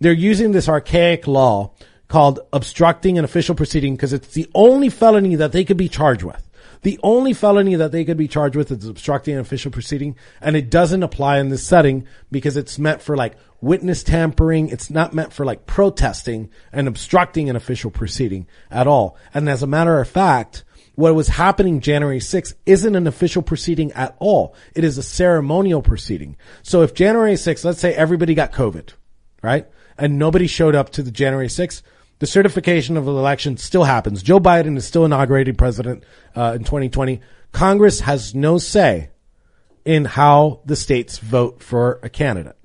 They're 0.00 0.14
using 0.14 0.52
this 0.52 0.66
archaic 0.66 1.26
law 1.26 1.74
called 2.08 2.40
obstructing 2.54 3.18
an 3.18 3.24
official 3.24 3.54
proceeding 3.54 3.96
because 3.96 4.14
it's 4.14 4.32
the 4.32 4.48
only 4.54 4.88
felony 4.88 5.34
that 5.34 5.52
they 5.52 5.62
could 5.62 5.76
be 5.76 5.90
charged 5.90 6.22
with. 6.22 6.42
The 6.80 6.98
only 7.02 7.34
felony 7.34 7.74
that 7.74 7.92
they 7.92 8.02
could 8.02 8.16
be 8.16 8.28
charged 8.28 8.56
with 8.56 8.72
is 8.72 8.88
obstructing 8.88 9.34
an 9.34 9.40
official 9.40 9.70
proceeding, 9.70 10.16
and 10.40 10.56
it 10.56 10.70
doesn't 10.70 11.02
apply 11.02 11.38
in 11.38 11.50
this 11.50 11.66
setting 11.66 12.06
because 12.30 12.56
it's 12.56 12.78
meant 12.78 13.02
for 13.02 13.14
like 13.14 13.36
witness 13.60 14.04
tampering. 14.04 14.70
It's 14.70 14.88
not 14.88 15.12
meant 15.12 15.34
for 15.34 15.44
like 15.44 15.66
protesting 15.66 16.48
and 16.72 16.88
obstructing 16.88 17.50
an 17.50 17.56
official 17.56 17.90
proceeding 17.90 18.46
at 18.70 18.86
all. 18.86 19.18
And 19.34 19.50
as 19.50 19.62
a 19.62 19.66
matter 19.66 20.00
of 20.00 20.08
fact, 20.08 20.64
what 20.96 21.14
was 21.14 21.28
happening 21.28 21.80
January 21.80 22.18
6th 22.18 22.54
isn't 22.64 22.96
an 22.96 23.06
official 23.06 23.42
proceeding 23.42 23.92
at 23.92 24.16
all. 24.18 24.54
It 24.74 24.82
is 24.82 24.98
a 24.98 25.02
ceremonial 25.02 25.82
proceeding. 25.82 26.36
So 26.62 26.82
if 26.82 26.94
January 26.94 27.34
6th, 27.34 27.64
let's 27.64 27.80
say 27.80 27.94
everybody 27.94 28.34
got 28.34 28.52
COVID, 28.52 28.90
right? 29.42 29.68
And 29.96 30.18
nobody 30.18 30.46
showed 30.46 30.74
up 30.74 30.90
to 30.90 31.02
the 31.02 31.10
January 31.10 31.48
6th, 31.48 31.82
the 32.18 32.26
certification 32.26 32.96
of 32.96 33.04
the 33.04 33.12
election 33.12 33.58
still 33.58 33.84
happens. 33.84 34.22
Joe 34.22 34.40
Biden 34.40 34.76
is 34.76 34.86
still 34.86 35.04
inaugurated 35.04 35.58
president 35.58 36.02
uh, 36.34 36.54
in 36.56 36.64
2020. 36.64 37.20
Congress 37.52 38.00
has 38.00 38.34
no 38.34 38.56
say 38.56 39.10
in 39.84 40.06
how 40.06 40.60
the 40.64 40.76
states 40.76 41.18
vote 41.18 41.62
for 41.62 42.00
a 42.02 42.08
candidate. 42.08 42.56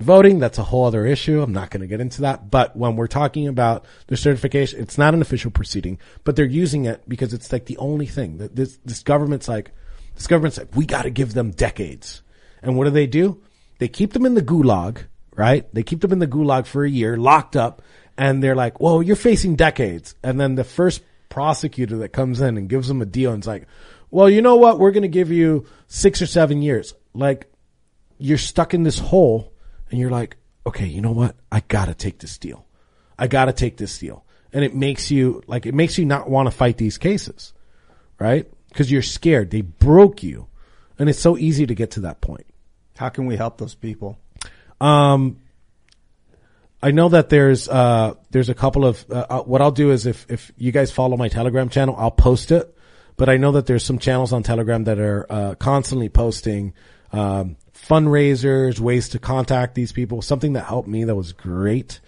Voting, 0.00 0.38
that's 0.38 0.58
a 0.58 0.62
whole 0.62 0.84
other 0.84 1.04
issue. 1.06 1.42
I'm 1.42 1.52
not 1.52 1.70
going 1.70 1.80
to 1.80 1.88
get 1.88 2.00
into 2.00 2.22
that. 2.22 2.50
But 2.50 2.76
when 2.76 2.94
we're 2.94 3.08
talking 3.08 3.48
about 3.48 3.84
the 4.06 4.16
certification, 4.16 4.80
it's 4.80 4.96
not 4.96 5.12
an 5.12 5.22
official 5.22 5.50
proceeding, 5.50 5.98
but 6.22 6.36
they're 6.36 6.44
using 6.44 6.84
it 6.84 7.02
because 7.08 7.34
it's 7.34 7.50
like 7.50 7.66
the 7.66 7.78
only 7.78 8.06
thing 8.06 8.38
that 8.38 8.54
this, 8.54 8.78
this 8.84 9.02
government's 9.02 9.48
like, 9.48 9.72
this 10.14 10.28
government's 10.28 10.58
like, 10.58 10.74
we 10.76 10.86
got 10.86 11.02
to 11.02 11.10
give 11.10 11.34
them 11.34 11.50
decades. 11.50 12.22
And 12.62 12.76
what 12.76 12.84
do 12.84 12.90
they 12.90 13.08
do? 13.08 13.42
They 13.78 13.88
keep 13.88 14.12
them 14.12 14.24
in 14.24 14.34
the 14.34 14.42
gulag, 14.42 15.04
right? 15.34 15.72
They 15.74 15.82
keep 15.82 16.00
them 16.00 16.12
in 16.12 16.20
the 16.20 16.26
gulag 16.28 16.66
for 16.66 16.84
a 16.84 16.90
year, 16.90 17.16
locked 17.16 17.56
up, 17.56 17.82
and 18.16 18.42
they're 18.42 18.56
like, 18.56 18.80
well, 18.80 19.02
you're 19.02 19.16
facing 19.16 19.56
decades. 19.56 20.14
And 20.22 20.40
then 20.40 20.54
the 20.54 20.64
first 20.64 21.02
prosecutor 21.28 21.98
that 21.98 22.10
comes 22.10 22.40
in 22.40 22.56
and 22.56 22.68
gives 22.68 22.88
them 22.88 23.02
a 23.02 23.06
deal 23.06 23.32
and's 23.32 23.46
like, 23.46 23.66
well, 24.10 24.30
you 24.30 24.42
know 24.42 24.56
what? 24.56 24.78
We're 24.78 24.92
going 24.92 25.02
to 25.02 25.08
give 25.08 25.30
you 25.30 25.66
six 25.86 26.22
or 26.22 26.26
seven 26.26 26.62
years. 26.62 26.94
Like, 27.14 27.52
you're 28.16 28.38
stuck 28.38 28.74
in 28.74 28.82
this 28.82 28.98
hole 28.98 29.52
and 29.90 29.98
you're 29.98 30.10
like, 30.10 30.36
okay, 30.66 30.86
you 30.86 31.00
know 31.00 31.12
what? 31.12 31.36
I 31.50 31.60
gotta 31.60 31.94
take 31.94 32.18
this 32.18 32.38
deal. 32.38 32.66
I 33.18 33.26
gotta 33.26 33.52
take 33.52 33.76
this 33.76 33.98
deal. 33.98 34.24
And 34.52 34.64
it 34.64 34.74
makes 34.74 35.10
you, 35.10 35.42
like, 35.46 35.66
it 35.66 35.74
makes 35.74 35.98
you 35.98 36.06
not 36.06 36.30
want 36.30 36.46
to 36.46 36.50
fight 36.50 36.78
these 36.78 36.98
cases, 36.98 37.52
right? 38.18 38.50
Cause 38.74 38.90
you're 38.90 39.02
scared. 39.02 39.50
They 39.50 39.60
broke 39.60 40.22
you. 40.22 40.46
And 40.98 41.08
it's 41.08 41.18
so 41.18 41.36
easy 41.36 41.66
to 41.66 41.74
get 41.74 41.92
to 41.92 42.00
that 42.00 42.20
point. 42.20 42.46
How 42.96 43.08
can 43.08 43.26
we 43.26 43.36
help 43.36 43.58
those 43.58 43.74
people? 43.74 44.18
Um, 44.80 45.40
I 46.82 46.92
know 46.92 47.08
that 47.08 47.28
there's 47.28 47.68
uh 47.68 48.14
there's 48.30 48.48
a 48.48 48.54
couple 48.54 48.84
of 48.84 49.04
uh, 49.10 49.26
uh, 49.28 49.42
what 49.42 49.60
I'll 49.60 49.72
do 49.72 49.90
is 49.90 50.06
if 50.06 50.26
if 50.28 50.52
you 50.56 50.70
guys 50.70 50.92
follow 50.92 51.16
my 51.16 51.28
Telegram 51.28 51.68
channel, 51.68 51.96
I'll 51.98 52.10
post 52.10 52.52
it. 52.52 52.74
But 53.16 53.28
I 53.28 53.36
know 53.36 53.52
that 53.52 53.66
there's 53.66 53.84
some 53.84 53.98
channels 53.98 54.32
on 54.32 54.44
Telegram 54.44 54.84
that 54.84 55.00
are 55.00 55.26
uh, 55.28 55.54
constantly 55.56 56.08
posting 56.08 56.74
um, 57.12 57.56
fundraisers, 57.88 58.78
ways 58.80 59.10
to 59.10 59.18
contact 59.18 59.74
these 59.74 59.92
people. 59.92 60.22
Something 60.22 60.54
that 60.54 60.64
helped 60.64 60.88
me 60.88 61.04
that 61.04 61.14
was 61.14 61.32
great. 61.32 62.00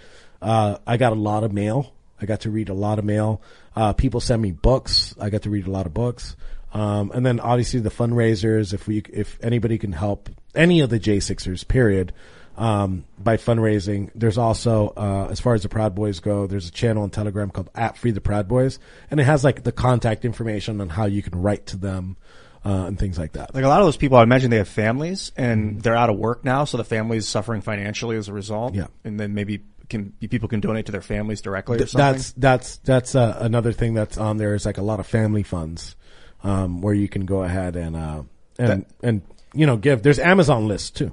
Uh, 0.43 0.79
I 0.87 0.97
got 0.97 1.13
a 1.13 1.17
lot 1.17 1.45
of 1.45 1.53
mail. 1.53 1.93
I 2.21 2.27
got 2.27 2.41
to 2.41 2.51
read 2.51 2.69
a 2.69 2.75
lot 2.75 2.99
of 2.99 3.05
mail. 3.05 3.41
Uh, 3.75 3.93
people 3.93 4.21
send 4.21 4.43
me 4.43 4.53
books. 4.53 5.15
I 5.21 5.31
got 5.31 5.43
to 5.43 5.51
read 5.51 5.67
a 5.67 5.71
lot 5.71 5.87
of 5.87 5.95
books. 5.95 6.37
Um, 6.73 7.11
and 7.13 7.25
then 7.25 7.41
obviously 7.41 7.81
the 7.81 7.91
fundraisers. 7.91 8.75
If 8.75 8.87
we, 8.87 9.03
if 9.13 9.39
anybody 9.43 9.79
can 9.79 9.93
help 9.93 10.29
any 10.55 10.81
of 10.81 10.91
the 10.91 11.01
J6ers, 11.01 11.67
period, 11.67 12.13
um, 12.61 13.05
by 13.19 13.39
fundraising. 13.39 14.11
There's 14.15 14.39
also, 14.39 14.93
uh, 14.97 15.29
as 15.31 15.41
far 15.41 15.55
as 15.55 15.63
the 15.63 15.69
Proud 15.69 15.95
Boys 15.95 16.21
go, 16.21 16.47
there's 16.47 16.69
a 16.69 16.73
channel 16.73 17.03
on 17.03 17.11
Telegram 17.11 17.51
called 17.51 17.71
at 17.75 17.97
Free 17.97 18.11
the 18.11 18.21
Proud 18.21 18.49
Boys, 18.49 18.79
and 19.11 19.19
it 19.19 19.25
has 19.25 19.43
like 19.43 19.65
the 19.65 19.73
contact 19.73 20.25
information 20.25 20.81
on 20.81 20.91
how 20.91 21.07
you 21.07 21.23
can 21.23 21.41
write 21.41 21.67
to 21.67 21.77
them, 21.79 22.17
uh, 22.65 22.85
and 22.87 22.99
things 22.99 23.19
like 23.19 23.33
that. 23.33 23.55
Like 23.55 23.65
a 23.65 23.69
lot 23.69 23.81
of 23.81 23.87
those 23.87 23.97
people, 23.97 24.19
I 24.19 24.23
imagine 24.23 24.51
they 24.51 24.59
have 24.59 24.69
families 24.69 25.33
and 25.37 25.81
they're 25.81 25.97
out 25.97 26.11
of 26.11 26.17
work 26.17 26.45
now, 26.45 26.65
so 26.65 26.77
the 26.77 26.85
family 26.85 27.17
is 27.17 27.29
suffering 27.29 27.61
financially 27.61 28.17
as 28.17 28.29
a 28.29 28.33
result. 28.33 28.75
Yeah. 28.75 28.89
and 29.05 29.19
then 29.19 29.35
maybe 29.35 29.63
can 29.91 30.13
people 30.13 30.49
can 30.49 30.61
donate 30.61 30.87
to 30.87 30.93
their 30.93 31.03
families 31.03 31.43
directly 31.43 31.83
or 31.83 31.87
something. 31.87 32.13
That's 32.13 32.33
that's 32.33 32.77
that's 32.79 33.15
uh, 33.15 33.37
another 33.41 33.73
thing 33.73 33.93
that's 33.93 34.17
on 34.17 34.39
there 34.39 34.55
is 34.55 34.65
like 34.65 34.79
a 34.79 34.83
lot 34.83 35.01
of 35.01 35.07
family 35.07 35.43
funds, 35.43 35.97
um, 36.43 36.81
where 36.81 36.95
you 36.95 37.09
can 37.09 37.27
go 37.27 37.43
ahead 37.43 37.77
and 37.77 37.97
uh, 37.97 38.23
and 38.59 38.87
and 39.03 39.23
you 39.53 39.67
know 39.67 39.77
give. 39.77 40.03
There's 40.03 40.19
Amazon 40.19 40.69
lists 40.69 40.91
too. 40.91 41.13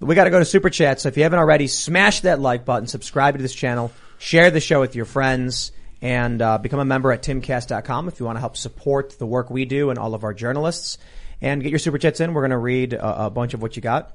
We 0.00 0.14
got 0.14 0.24
to 0.24 0.30
go 0.30 0.38
to 0.38 0.44
super 0.44 0.70
chat. 0.70 1.00
So 1.00 1.08
if 1.08 1.16
you 1.16 1.24
haven't 1.24 1.40
already, 1.40 1.66
smash 1.66 2.20
that 2.20 2.38
like 2.38 2.64
button, 2.64 2.86
subscribe 2.86 3.36
to 3.36 3.42
this 3.42 3.54
channel, 3.54 3.90
share 4.18 4.50
the 4.52 4.60
show 4.60 4.78
with 4.78 4.94
your 4.94 5.06
friends, 5.06 5.72
and 6.00 6.40
uh, 6.40 6.58
become 6.58 6.80
a 6.80 6.84
member 6.84 7.12
at 7.12 7.22
timcast.com 7.22 8.08
if 8.08 8.20
you 8.20 8.26
want 8.26 8.36
to 8.36 8.40
help 8.40 8.56
support 8.56 9.18
the 9.18 9.26
work 9.26 9.50
we 9.50 9.64
do 9.64 9.90
and 9.90 9.98
all 9.98 10.14
of 10.14 10.24
our 10.24 10.34
journalists. 10.34 10.98
And 11.40 11.62
get 11.62 11.70
your 11.70 11.78
super 11.78 11.98
chats 11.98 12.20
in. 12.20 12.34
We're 12.34 12.42
going 12.42 12.50
to 12.50 12.58
read 12.58 12.92
a, 12.94 13.26
a 13.26 13.30
bunch 13.30 13.54
of 13.54 13.62
what 13.62 13.76
you 13.76 13.82
got. 13.82 14.12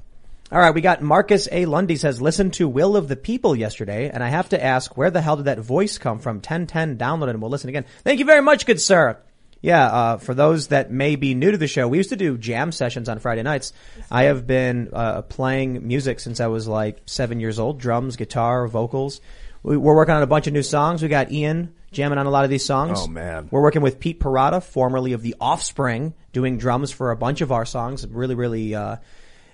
All 0.52 0.60
right, 0.60 0.74
we 0.74 0.82
got 0.82 1.02
Marcus 1.02 1.48
A. 1.52 1.66
Lundy 1.66 1.96
says, 1.96 2.22
listen 2.22 2.52
to 2.52 2.68
Will 2.68 2.96
of 2.96 3.08
the 3.08 3.16
People 3.16 3.56
yesterday, 3.56 4.10
and 4.10 4.24
I 4.24 4.28
have 4.28 4.50
to 4.50 4.64
ask, 4.64 4.96
where 4.96 5.10
the 5.10 5.22
hell 5.22 5.38
did 5.38 5.46
that 5.46 5.60
voice 5.60 5.98
come 5.98 6.20
from? 6.20 6.36
1010 6.36 6.98
download 6.98 7.30
and 7.30 7.42
we'll 7.42 7.50
listen 7.50 7.70
again. 7.70 7.86
Thank 8.04 8.20
you 8.20 8.26
very 8.26 8.42
much, 8.42 8.66
good 8.66 8.80
sir. 8.80 9.18
Yeah, 9.64 9.86
uh, 9.86 10.18
for 10.18 10.34
those 10.34 10.68
that 10.68 10.92
may 10.92 11.16
be 11.16 11.34
new 11.36 11.50
to 11.50 11.58
the 11.58 11.68
show, 11.68 11.88
we 11.88 11.98
used 11.98 12.10
to 12.10 12.18
do 12.18 12.38
jam 12.38 12.74
sessions 12.74 13.08
on 13.08 13.20
Friday 13.20 13.44
nights. 13.44 13.72
I 14.12 14.24
have 14.24 14.46
been 14.46 14.90
uh, 14.92 15.22
playing 15.22 15.88
music 15.88 16.20
since 16.20 16.42
I 16.42 16.48
was 16.48 16.68
like 16.68 17.02
seven 17.06 17.40
years 17.40 17.60
old: 17.60 17.80
drums, 17.80 18.18
guitar, 18.18 18.68
vocals. 18.68 19.22
We, 19.64 19.78
we're 19.78 19.96
working 19.96 20.14
on 20.14 20.22
a 20.22 20.28
bunch 20.28 20.48
of 20.48 20.54
new 20.54 20.64
songs. 20.64 21.02
We 21.02 21.08
got 21.08 21.32
Ian 21.32 21.74
jamming 21.92 22.18
on 22.18 22.26
a 22.26 22.30
lot 22.30 22.44
of 22.44 22.50
these 22.50 22.66
songs. 22.66 23.00
Oh, 23.02 23.08
man. 23.08 23.48
We're 23.50 23.62
working 23.62 23.82
with 23.82 24.00
Pete 24.00 24.20
Parada, 24.20 24.62
formerly 24.62 25.14
of 25.14 25.22
the 25.22 25.36
Offspring, 25.40 26.14
doing 26.34 26.58
drums 26.58 26.92
for 26.92 27.12
a 27.12 27.16
bunch 27.16 27.42
of 27.42 27.52
our 27.52 27.66
songs. 27.66 28.06
Really, 28.06 28.36
really. 28.36 28.76
Uh, 28.76 28.98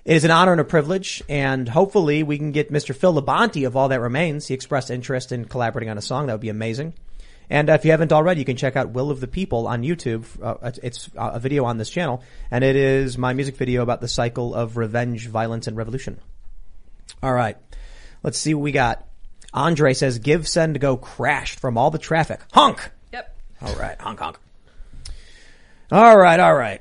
it 0.04 0.16
is 0.16 0.24
an 0.24 0.30
honor 0.30 0.52
and 0.52 0.60
a 0.60 0.64
privilege, 0.64 1.22
and 1.28 1.68
hopefully 1.68 2.22
we 2.22 2.38
can 2.38 2.52
get 2.52 2.72
Mr. 2.72 2.94
Phil 2.94 3.14
Labonte 3.14 3.66
of 3.66 3.76
All 3.76 3.88
That 3.88 4.00
Remains. 4.00 4.48
He 4.48 4.54
expressed 4.54 4.90
interest 4.90 5.30
in 5.30 5.44
collaborating 5.44 5.90
on 5.90 5.98
a 5.98 6.02
song. 6.02 6.26
That 6.26 6.34
would 6.34 6.40
be 6.40 6.48
amazing. 6.48 6.94
And 7.50 7.68
uh, 7.68 7.74
if 7.74 7.84
you 7.84 7.90
haven't 7.90 8.12
already, 8.12 8.40
you 8.40 8.44
can 8.44 8.56
check 8.56 8.76
out 8.76 8.90
Will 8.90 9.10
of 9.10 9.20
the 9.20 9.26
People 9.26 9.66
on 9.66 9.82
YouTube. 9.82 10.24
Uh, 10.42 10.72
it's 10.82 11.10
uh, 11.16 11.32
a 11.34 11.40
video 11.40 11.64
on 11.64 11.76
this 11.76 11.90
channel, 11.90 12.22
and 12.50 12.64
it 12.64 12.76
is 12.76 13.18
my 13.18 13.34
music 13.34 13.56
video 13.56 13.82
about 13.82 14.00
the 14.00 14.08
cycle 14.08 14.54
of 14.54 14.76
revenge, 14.76 15.28
violence, 15.28 15.66
and 15.66 15.76
revolution. 15.76 16.18
All 17.22 17.34
right. 17.34 17.56
Let's 18.22 18.38
see 18.38 18.54
what 18.54 18.62
we 18.62 18.72
got. 18.72 19.06
Andre 19.52 19.94
says, 19.94 20.18
give, 20.18 20.46
send, 20.46 20.74
to 20.74 20.80
go 20.80 20.96
crashed 20.96 21.58
from 21.58 21.76
all 21.76 21.90
the 21.90 21.98
traffic. 21.98 22.40
Honk! 22.52 22.90
Yep. 23.12 23.36
All 23.62 23.74
right. 23.74 24.00
Honk, 24.00 24.20
honk. 24.20 24.38
All 25.90 26.16
right. 26.16 26.38
All 26.38 26.54
right. 26.54 26.80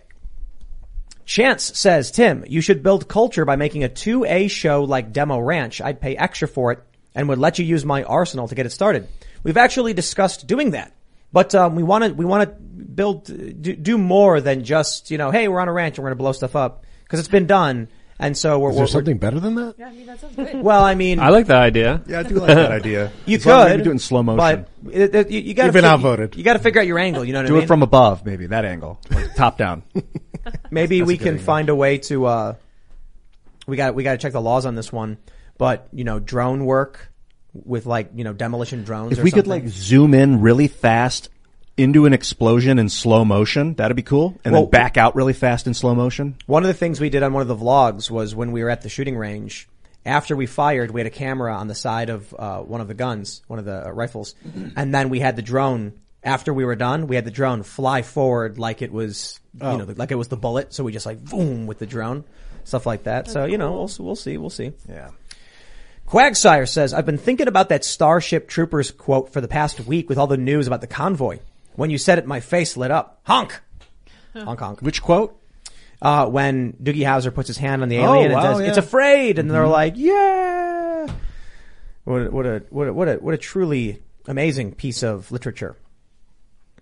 Chance 1.26 1.78
says, 1.78 2.10
Tim, 2.10 2.44
you 2.48 2.60
should 2.60 2.82
build 2.82 3.08
culture 3.08 3.46
by 3.46 3.56
making 3.56 3.84
a 3.84 3.90
2A 3.90 4.50
show 4.50 4.84
like 4.84 5.14
Demo 5.14 5.40
Ranch. 5.40 5.80
I'd 5.80 6.02
pay 6.02 6.18
extra 6.18 6.48
for 6.48 6.72
it 6.72 6.80
and 7.14 7.30
would 7.30 7.38
let 7.38 7.60
you 7.60 7.66
use 7.66 7.86
my 7.86 8.04
arsenal 8.04 8.48
to 8.48 8.56
get 8.56 8.66
it 8.66 8.72
started. 8.72 9.08
We've 9.44 9.58
actually 9.58 9.94
discussed 9.94 10.48
doing 10.48 10.72
that, 10.72 10.92
but 11.32 11.54
um, 11.54 11.76
we 11.76 11.84
want 11.84 12.04
to 12.04 12.14
we 12.14 12.26
want 12.26 12.50
to 12.50 12.56
build 12.56 13.26
do, 13.26 13.76
do 13.76 13.98
more 13.98 14.42
than 14.42 14.64
just 14.64 15.12
you 15.12 15.18
know, 15.18 15.32
hey, 15.32 15.48
we're 15.48 15.60
on 15.60 15.68
a 15.68 15.74
ranch 15.74 15.98
and 15.98 16.04
we're 16.04 16.10
going 16.10 16.18
to 16.18 16.24
blow 16.24 16.32
stuff 16.32 16.56
up 16.56 16.84
because 17.04 17.20
it's 17.20 17.30
been 17.30 17.48
done, 17.48 17.90
and 18.20 18.38
so 18.38 18.60
we're, 18.60 18.72
Is 18.72 18.76
we're, 18.76 18.80
there 18.82 18.88
something 18.88 19.18
better 19.18 19.40
than 19.40 19.56
that? 19.56 19.76
Yeah, 19.78 19.88
I 19.88 19.92
mean 19.94 20.06
that 20.06 20.20
sounds 20.20 20.36
good. 20.36 20.62
well, 20.62 20.84
I 20.84 20.94
mean, 20.96 21.20
I 21.20 21.30
like 21.30 21.48
that 21.48 21.62
idea. 21.62 22.02
yeah, 22.06 22.20
I 22.20 22.24
do 22.24 22.36
like 22.36 22.48
that 22.48 22.72
idea. 22.72 23.12
you 23.26 23.38
As 23.38 23.46
long 23.46 23.62
as 23.68 23.72
could 23.72 23.78
we 23.80 23.84
do 23.84 23.90
it 23.90 23.94
in 23.94 24.00
slow 24.00 24.24
motion. 24.24 24.66
but 24.84 24.94
it, 24.94 25.16
it, 25.16 25.32
you, 25.32 25.40
you 25.40 25.54
got 25.54 25.66
You've 25.66 25.74
been 25.74 25.86
outvoted. 25.86 26.36
You 26.36 26.44
got 26.44 26.54
to 26.54 26.60
figure 26.60 26.82
out 26.82 26.88
your 26.88 27.00
angle. 27.00 27.24
You 27.24 27.32
know 27.32 27.40
what 27.40 27.48
do 27.48 27.54
I 27.54 27.56
mean? 27.56 27.62
Do 27.62 27.64
it 27.64 27.68
from 27.68 27.82
above, 27.82 28.26
maybe 28.26 28.48
that 28.48 28.66
angle, 28.66 29.00
like 29.10 29.36
top 29.36 29.58
down. 29.58 29.84
Maybe 30.72 31.02
we 31.02 31.18
can 31.18 31.30
angle. 31.30 31.46
find 31.46 31.70
a 31.70 31.76
way 31.76 31.98
to. 32.00 32.26
uh 32.26 32.56
We 33.68 33.78
got 33.78 33.96
we 33.96 34.04
got 34.04 34.14
to 34.14 34.18
check 34.18 34.34
the 34.34 34.42
laws 34.42 34.66
on 34.66 34.76
this 34.76 34.92
one, 34.92 35.18
but 35.58 35.88
you 35.94 36.04
know, 36.04 36.20
drone 36.20 36.66
work 36.66 37.12
with 37.54 37.86
like 37.86 38.12
you 38.16 38.24
know 38.24 38.34
demolition 38.34 38.84
drones. 38.84 39.14
If 39.14 39.20
or 39.20 39.24
we 39.24 39.32
could 39.32 39.46
something. 39.46 39.66
like 39.66 39.72
zoom 39.72 40.14
in 40.14 40.42
really 40.42 40.68
fast 40.68 41.30
into 41.80 42.06
an 42.06 42.14
explosion 42.14 42.78
in 42.78 42.90
slow 42.90 43.24
motion, 43.26 43.74
that'd 43.76 43.96
be 43.96 44.04
cool. 44.04 44.36
And 44.44 44.54
Well- 44.54 44.64
then 44.64 44.72
back 44.72 44.98
out 44.98 45.16
really 45.16 45.34
fast 45.34 45.66
in 45.68 45.74
slow 45.74 45.96
motion. 45.96 46.36
One 46.46 46.64
of 46.64 46.68
the 46.68 46.74
things 46.74 47.00
we 47.00 47.10
did 47.10 47.24
on 47.24 47.34
one 47.34 47.42
of 47.42 47.48
the 47.48 47.56
vlogs 47.56 48.12
was 48.12 48.36
when 48.36 48.52
we 48.52 48.64
were 48.64 48.70
at 48.70 48.82
the 48.82 48.90
shooting 48.90 49.18
range. 49.18 49.68
After 50.06 50.36
we 50.36 50.46
fired, 50.46 50.92
we 50.92 51.00
had 51.02 51.08
a 51.08 51.12
camera 51.12 51.54
on 51.56 51.68
the 51.68 51.76
side 51.76 52.10
of 52.10 52.34
uh, 52.38 52.60
one 52.60 52.82
of 52.82 52.88
the 52.88 52.94
guns, 52.94 53.42
one 53.48 53.60
of 53.60 53.66
the 53.66 53.88
uh, 53.88 53.92
rifles, 53.92 54.34
and 54.76 54.94
then 54.94 55.10
we 55.10 55.20
had 55.20 55.36
the 55.36 55.42
drone. 55.42 55.94
After 56.24 56.54
we 56.54 56.66
were 56.66 56.76
done, 56.76 57.08
we 57.08 57.16
had 57.16 57.26
the 57.26 57.32
drone 57.32 57.64
fly 57.64 58.02
forward 58.02 58.58
like 58.58 58.82
it 58.82 58.92
was, 58.92 59.40
you 59.54 59.60
know, 59.78 59.88
like 59.96 60.12
it 60.12 60.16
was 60.16 60.28
the 60.30 60.38
bullet. 60.38 60.74
So 60.74 60.84
we 60.84 60.92
just 60.92 61.06
like 61.06 61.24
boom 61.24 61.68
with 61.68 61.80
the 61.80 61.86
drone, 61.86 62.24
stuff 62.64 62.86
like 62.86 63.04
that. 63.04 63.28
so 63.30 63.46
you 63.46 63.58
know, 63.58 63.72
we'll 63.74 63.92
we'll 64.00 64.16
see, 64.16 64.38
we'll 64.38 64.50
see. 64.50 64.72
Yeah. 64.88 65.10
Quagsire 66.08 66.68
says, 66.68 66.94
I've 66.94 67.06
been 67.06 67.20
thinking 67.20 67.48
about 67.48 67.70
that 67.70 67.86
Starship 67.86 68.48
Troopers 68.48 68.90
quote 68.92 69.32
for 69.32 69.42
the 69.42 69.48
past 69.48 69.80
week 69.82 70.10
with 70.10 70.18
all 70.18 70.26
the 70.28 70.38
news 70.38 70.66
about 70.66 70.82
the 70.82 70.88
convoy. 70.88 71.38
When 71.80 71.90
you 71.90 71.98
said 71.98 72.18
it, 72.20 72.26
my 72.26 72.42
face 72.42 72.76
lit 72.76 72.92
up. 72.92 73.22
Honk! 73.24 73.58
honk 74.36 74.60
honk. 74.60 74.82
Which 74.82 75.02
quote? 75.02 75.42
Uh, 76.02 76.26
when 76.26 76.74
Doogie 76.74 77.06
Howser 77.06 77.34
puts 77.34 77.48
his 77.48 77.58
hand 77.58 77.82
on 77.84 77.88
the 77.88 77.96
alien 77.96 78.34
Oh, 78.34 78.36
wow, 78.36 78.42
and 78.42 78.58
says, 78.58 78.62
yeah. 78.62 78.68
it's 78.68 78.78
afraid, 78.78 79.40
and 79.40 79.50
they're 79.50 79.66
like, 79.66 79.94
yeah! 79.96 81.08
What 82.04 82.34
what 82.34 82.46
a, 82.46 82.64
what 82.70 82.88
a, 82.90 82.94
what 82.94 83.08
a, 83.08 83.14
what 83.16 83.34
a 83.34 83.38
truly 83.38 84.04
amazing 84.28 84.74
piece 84.74 85.04
of 85.04 85.32
literature. 85.32 85.78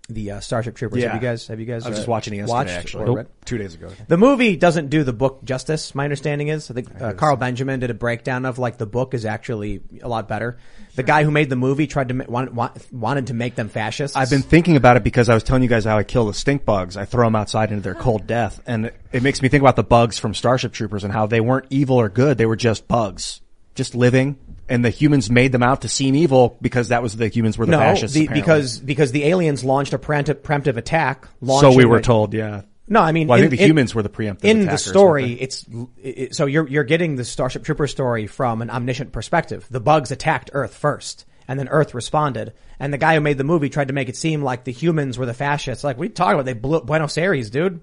The 0.08 0.32
uh, 0.32 0.40
Starship 0.40 0.74
Troopers. 0.74 1.02
Yeah. 1.02 1.12
Have 1.12 1.22
you 1.22 1.28
guys? 1.28 1.46
Have 1.48 1.60
you 1.60 1.66
guys? 1.66 1.84
I 1.84 1.90
was 1.90 1.98
uh, 1.98 2.00
just 2.00 2.08
watching 2.08 2.34
it 2.34 2.38
yesterday, 2.38 2.54
watched 2.54 2.70
actually. 2.70 3.04
or 3.04 3.16
read? 3.18 3.28
Two 3.44 3.58
days 3.58 3.74
ago. 3.74 3.90
The 4.06 4.16
movie 4.16 4.56
doesn't 4.56 4.88
do 4.88 5.04
the 5.04 5.12
book 5.12 5.44
justice. 5.44 5.94
My 5.94 6.04
understanding 6.04 6.48
is, 6.48 6.70
I 6.70 6.74
think 6.74 7.00
uh, 7.00 7.12
Carl 7.12 7.36
Benjamin 7.36 7.80
did 7.80 7.90
a 7.90 7.94
breakdown 7.94 8.46
of 8.46 8.58
like 8.58 8.78
the 8.78 8.86
book 8.86 9.12
is 9.12 9.24
actually 9.24 9.82
a 10.02 10.08
lot 10.08 10.26
better. 10.28 10.58
The 10.94 11.02
guy 11.02 11.24
who 11.24 11.30
made 11.30 11.50
the 11.50 11.56
movie 11.56 11.86
tried 11.86 12.08
to 12.08 12.14
ma- 12.14 12.24
wanted, 12.26 12.56
wa- 12.56 12.72
wanted 12.90 13.28
to 13.28 13.34
make 13.34 13.54
them 13.54 13.68
fascists. 13.68 14.16
I've 14.16 14.30
been 14.30 14.42
thinking 14.42 14.76
about 14.76 14.96
it 14.96 15.04
because 15.04 15.28
I 15.28 15.34
was 15.34 15.42
telling 15.42 15.62
you 15.62 15.68
guys 15.68 15.84
how 15.84 15.98
I 15.98 16.04
kill 16.04 16.26
the 16.26 16.34
stink 16.34 16.64
bugs. 16.64 16.96
I 16.96 17.04
throw 17.04 17.26
them 17.26 17.36
outside 17.36 17.70
into 17.70 17.82
their 17.82 17.94
cold 17.94 18.26
death, 18.26 18.60
and 18.66 18.86
it, 18.86 18.96
it 19.12 19.22
makes 19.22 19.42
me 19.42 19.48
think 19.48 19.62
about 19.62 19.76
the 19.76 19.84
bugs 19.84 20.18
from 20.18 20.34
Starship 20.34 20.72
Troopers 20.72 21.04
and 21.04 21.12
how 21.12 21.26
they 21.26 21.40
weren't 21.40 21.66
evil 21.70 21.96
or 21.96 22.08
good; 22.08 22.38
they 22.38 22.46
were 22.46 22.56
just 22.56 22.88
bugs, 22.88 23.40
just 23.74 23.94
living. 23.94 24.38
And 24.68 24.84
the 24.84 24.90
humans 24.90 25.30
made 25.30 25.52
them 25.52 25.62
out 25.62 25.82
to 25.82 25.88
seem 25.88 26.14
evil 26.14 26.58
because 26.60 26.88
that 26.88 27.02
was 27.02 27.16
the 27.16 27.28
humans 27.28 27.56
were 27.56 27.64
the 27.66 27.72
no 27.72 27.78
fascists. 27.78 28.14
the, 28.14 28.24
apparently. 28.26 28.40
because 28.42 28.78
because 28.80 29.12
the 29.12 29.24
aliens 29.24 29.64
launched 29.64 29.92
a 29.94 29.98
preemptive, 29.98 30.36
preemptive 30.42 30.76
attack. 30.76 31.26
so 31.46 31.74
we 31.74 31.84
were 31.84 31.98
a- 31.98 32.02
told, 32.02 32.34
yeah. 32.34 32.62
No, 32.90 33.00
I 33.00 33.12
mean, 33.12 33.28
Well, 33.28 33.36
I 33.38 33.42
in- 33.42 33.50
think 33.50 33.58
the 33.58 33.64
in- 33.64 33.70
humans 33.70 33.94
were 33.94 34.02
the 34.02 34.08
preemptive 34.08 34.44
In 34.44 34.64
the 34.66 34.78
story, 34.78 35.32
it's 35.32 35.64
it, 36.02 36.34
so 36.34 36.46
you're 36.46 36.66
you're 36.68 36.84
getting 36.84 37.16
the 37.16 37.24
Starship 37.24 37.62
Trooper 37.64 37.86
story 37.86 38.26
from 38.26 38.62
an 38.62 38.70
omniscient 38.70 39.12
perspective. 39.12 39.66
The 39.70 39.80
bugs 39.80 40.10
attacked 40.10 40.50
Earth 40.54 40.74
first, 40.74 41.24
and 41.46 41.58
then 41.58 41.68
Earth 41.68 41.92
responded. 41.94 42.54
And 42.80 42.92
the 42.92 42.98
guy 42.98 43.14
who 43.14 43.20
made 43.20 43.36
the 43.38 43.44
movie 43.44 43.68
tried 43.70 43.88
to 43.88 43.94
make 43.94 44.08
it 44.08 44.16
seem 44.16 44.42
like 44.42 44.64
the 44.64 44.72
humans 44.72 45.18
were 45.18 45.26
the 45.26 45.34
fascists. 45.34 45.82
Like, 45.84 45.96
what 45.98 46.04
are 46.04 46.06
you 46.06 46.12
talking 46.14 46.34
about? 46.34 46.44
They 46.46 46.52
blew 46.54 46.76
up 46.78 46.86
Buenos 46.86 47.18
Aires, 47.18 47.50
dude. 47.50 47.80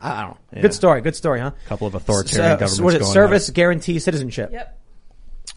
I 0.00 0.20
don't 0.22 0.36
know. 0.52 0.62
Good 0.62 0.74
story. 0.74 1.00
Good 1.00 1.16
story, 1.16 1.40
huh? 1.40 1.52
couple 1.66 1.86
of 1.86 1.94
authoritarian 1.94 2.52
S- 2.52 2.58
governments 2.60 2.80
what 2.80 2.90
is 2.94 2.96
it? 2.96 3.00
going 3.00 3.12
Service 3.14 3.50
guarantee 3.50 3.98
citizenship. 3.98 4.50
Yep. 4.52 4.78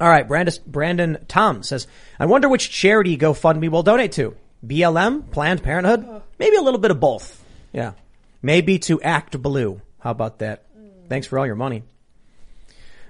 All 0.01 0.09
right, 0.09 0.27
Brandon, 0.27 0.55
Brandon 0.65 1.25
Tom 1.27 1.61
says, 1.61 1.85
I 2.19 2.25
wonder 2.25 2.49
which 2.49 2.71
charity 2.71 3.19
GoFundMe 3.19 3.69
will 3.69 3.83
donate 3.83 4.13
to. 4.13 4.35
BLM, 4.65 5.29
Planned 5.29 5.61
Parenthood, 5.61 6.23
maybe 6.39 6.55
a 6.55 6.61
little 6.61 6.79
bit 6.79 6.89
of 6.89 6.99
both. 6.99 7.43
Yeah. 7.71 7.93
Maybe 8.41 8.79
to 8.79 8.99
Act 8.99 9.39
Blue. 9.39 9.79
How 9.99 10.09
about 10.09 10.39
that? 10.39 10.65
Thanks 11.07 11.27
for 11.27 11.37
all 11.37 11.45
your 11.45 11.55
money. 11.55 11.83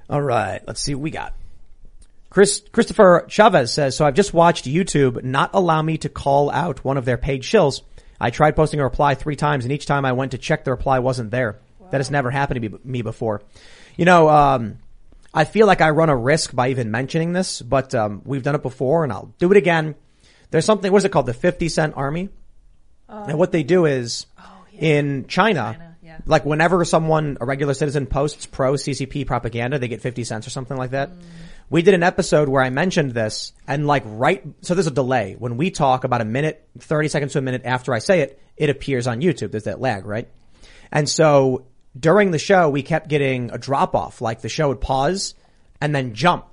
All 0.09 0.22
right, 0.22 0.61
let's 0.68 0.81
see 0.81 0.93
what 0.93 1.01
we 1.01 1.11
got. 1.11 1.34
Chris, 2.30 2.61
Christopher 2.73 3.26
Chavez 3.30 3.72
says, 3.72 3.95
so 3.95 4.05
I've 4.05 4.13
just 4.13 4.34
watched 4.34 4.65
YouTube 4.65 5.23
not 5.23 5.51
allow 5.53 5.81
me 5.81 5.97
to 5.99 6.09
call 6.09 6.51
out 6.51 6.84
one 6.84 6.97
of 6.97 7.05
their 7.05 7.18
paid 7.18 7.43
shills. 7.43 7.84
I 8.19 8.31
tried 8.31 8.57
posting 8.57 8.81
a 8.81 8.84
reply 8.84 9.15
three 9.15 9.38
times 9.38 9.63
and 9.63 9.72
each 9.72 9.85
time 9.85 10.03
I 10.03 10.11
went 10.11 10.31
to 10.31 10.38
check 10.38 10.65
the 10.65 10.72
reply 10.72 10.99
wasn't 10.99 11.31
there. 11.31 11.57
That 11.91 11.99
has 11.99 12.11
never 12.11 12.31
happened 12.31 12.61
to 12.61 12.80
me 12.84 13.01
before. 13.01 13.43
You 13.95 14.03
know, 14.03 14.30
um, 14.30 14.80
I 15.33 15.45
feel 15.45 15.67
like 15.67 15.81
I 15.81 15.91
run 15.91 16.09
a 16.09 16.15
risk 16.15 16.53
by 16.53 16.69
even 16.69 16.91
mentioning 16.91 17.33
this, 17.33 17.61
but, 17.61 17.95
um, 17.95 18.21
we've 18.25 18.43
done 18.43 18.55
it 18.55 18.63
before 18.63 19.03
and 19.03 19.13
I'll 19.13 19.33
do 19.39 19.51
it 19.51 19.57
again. 19.57 19.95
There's 20.49 20.65
something, 20.65 20.91
what's 20.91 21.05
it 21.05 21.09
called? 21.09 21.25
The 21.25 21.33
50 21.33 21.69
cent 21.69 21.93
army. 21.95 22.29
and 23.29 23.37
what 23.37 23.51
they 23.51 23.63
do 23.63 23.85
is 23.85 24.25
in 24.77 25.27
China, 25.27 25.75
China, 25.77 25.97
yeah. 26.01 26.17
like 26.25 26.45
whenever 26.45 26.83
someone, 26.85 27.37
a 27.39 27.45
regular 27.45 27.73
citizen 27.73 28.07
posts 28.07 28.45
pro 28.45 28.73
CCP 28.73 29.25
propaganda, 29.25 29.79
they 29.79 29.87
get 29.87 30.01
50 30.01 30.23
cents 30.23 30.47
or 30.47 30.49
something 30.49 30.77
like 30.77 30.91
that. 30.91 31.11
We 31.69 31.81
did 31.81 31.93
an 31.93 32.03
episode 32.03 32.49
where 32.49 32.61
I 32.61 32.69
mentioned 32.69 33.11
this 33.11 33.53
and 33.67 33.87
like 33.87 34.03
right, 34.05 34.43
so 34.61 34.73
there's 34.73 34.87
a 34.87 34.91
delay. 34.91 35.35
When 35.39 35.55
we 35.55 35.71
talk 35.71 36.03
about 36.03 36.19
a 36.19 36.25
minute, 36.25 36.67
30 36.79 37.07
seconds 37.07 37.33
to 37.33 37.39
a 37.39 37.41
minute 37.41 37.61
after 37.63 37.93
I 37.93 37.99
say 37.99 38.21
it, 38.21 38.41
it 38.57 38.69
appears 38.69 39.07
on 39.07 39.21
YouTube. 39.21 39.51
There's 39.51 39.63
that 39.63 39.79
lag, 39.79 40.05
right? 40.05 40.27
And 40.91 41.07
so 41.07 41.65
during 41.99 42.31
the 42.31 42.39
show, 42.39 42.69
we 42.69 42.84
kept 42.84 43.09
getting 43.09 43.51
a 43.51 43.57
drop 43.57 43.95
off, 43.95 44.22
like 44.22 44.41
the 44.41 44.49
show 44.49 44.69
would 44.69 44.81
pause 44.81 45.35
and 45.80 45.93
then 45.93 46.13
jump. 46.13 46.45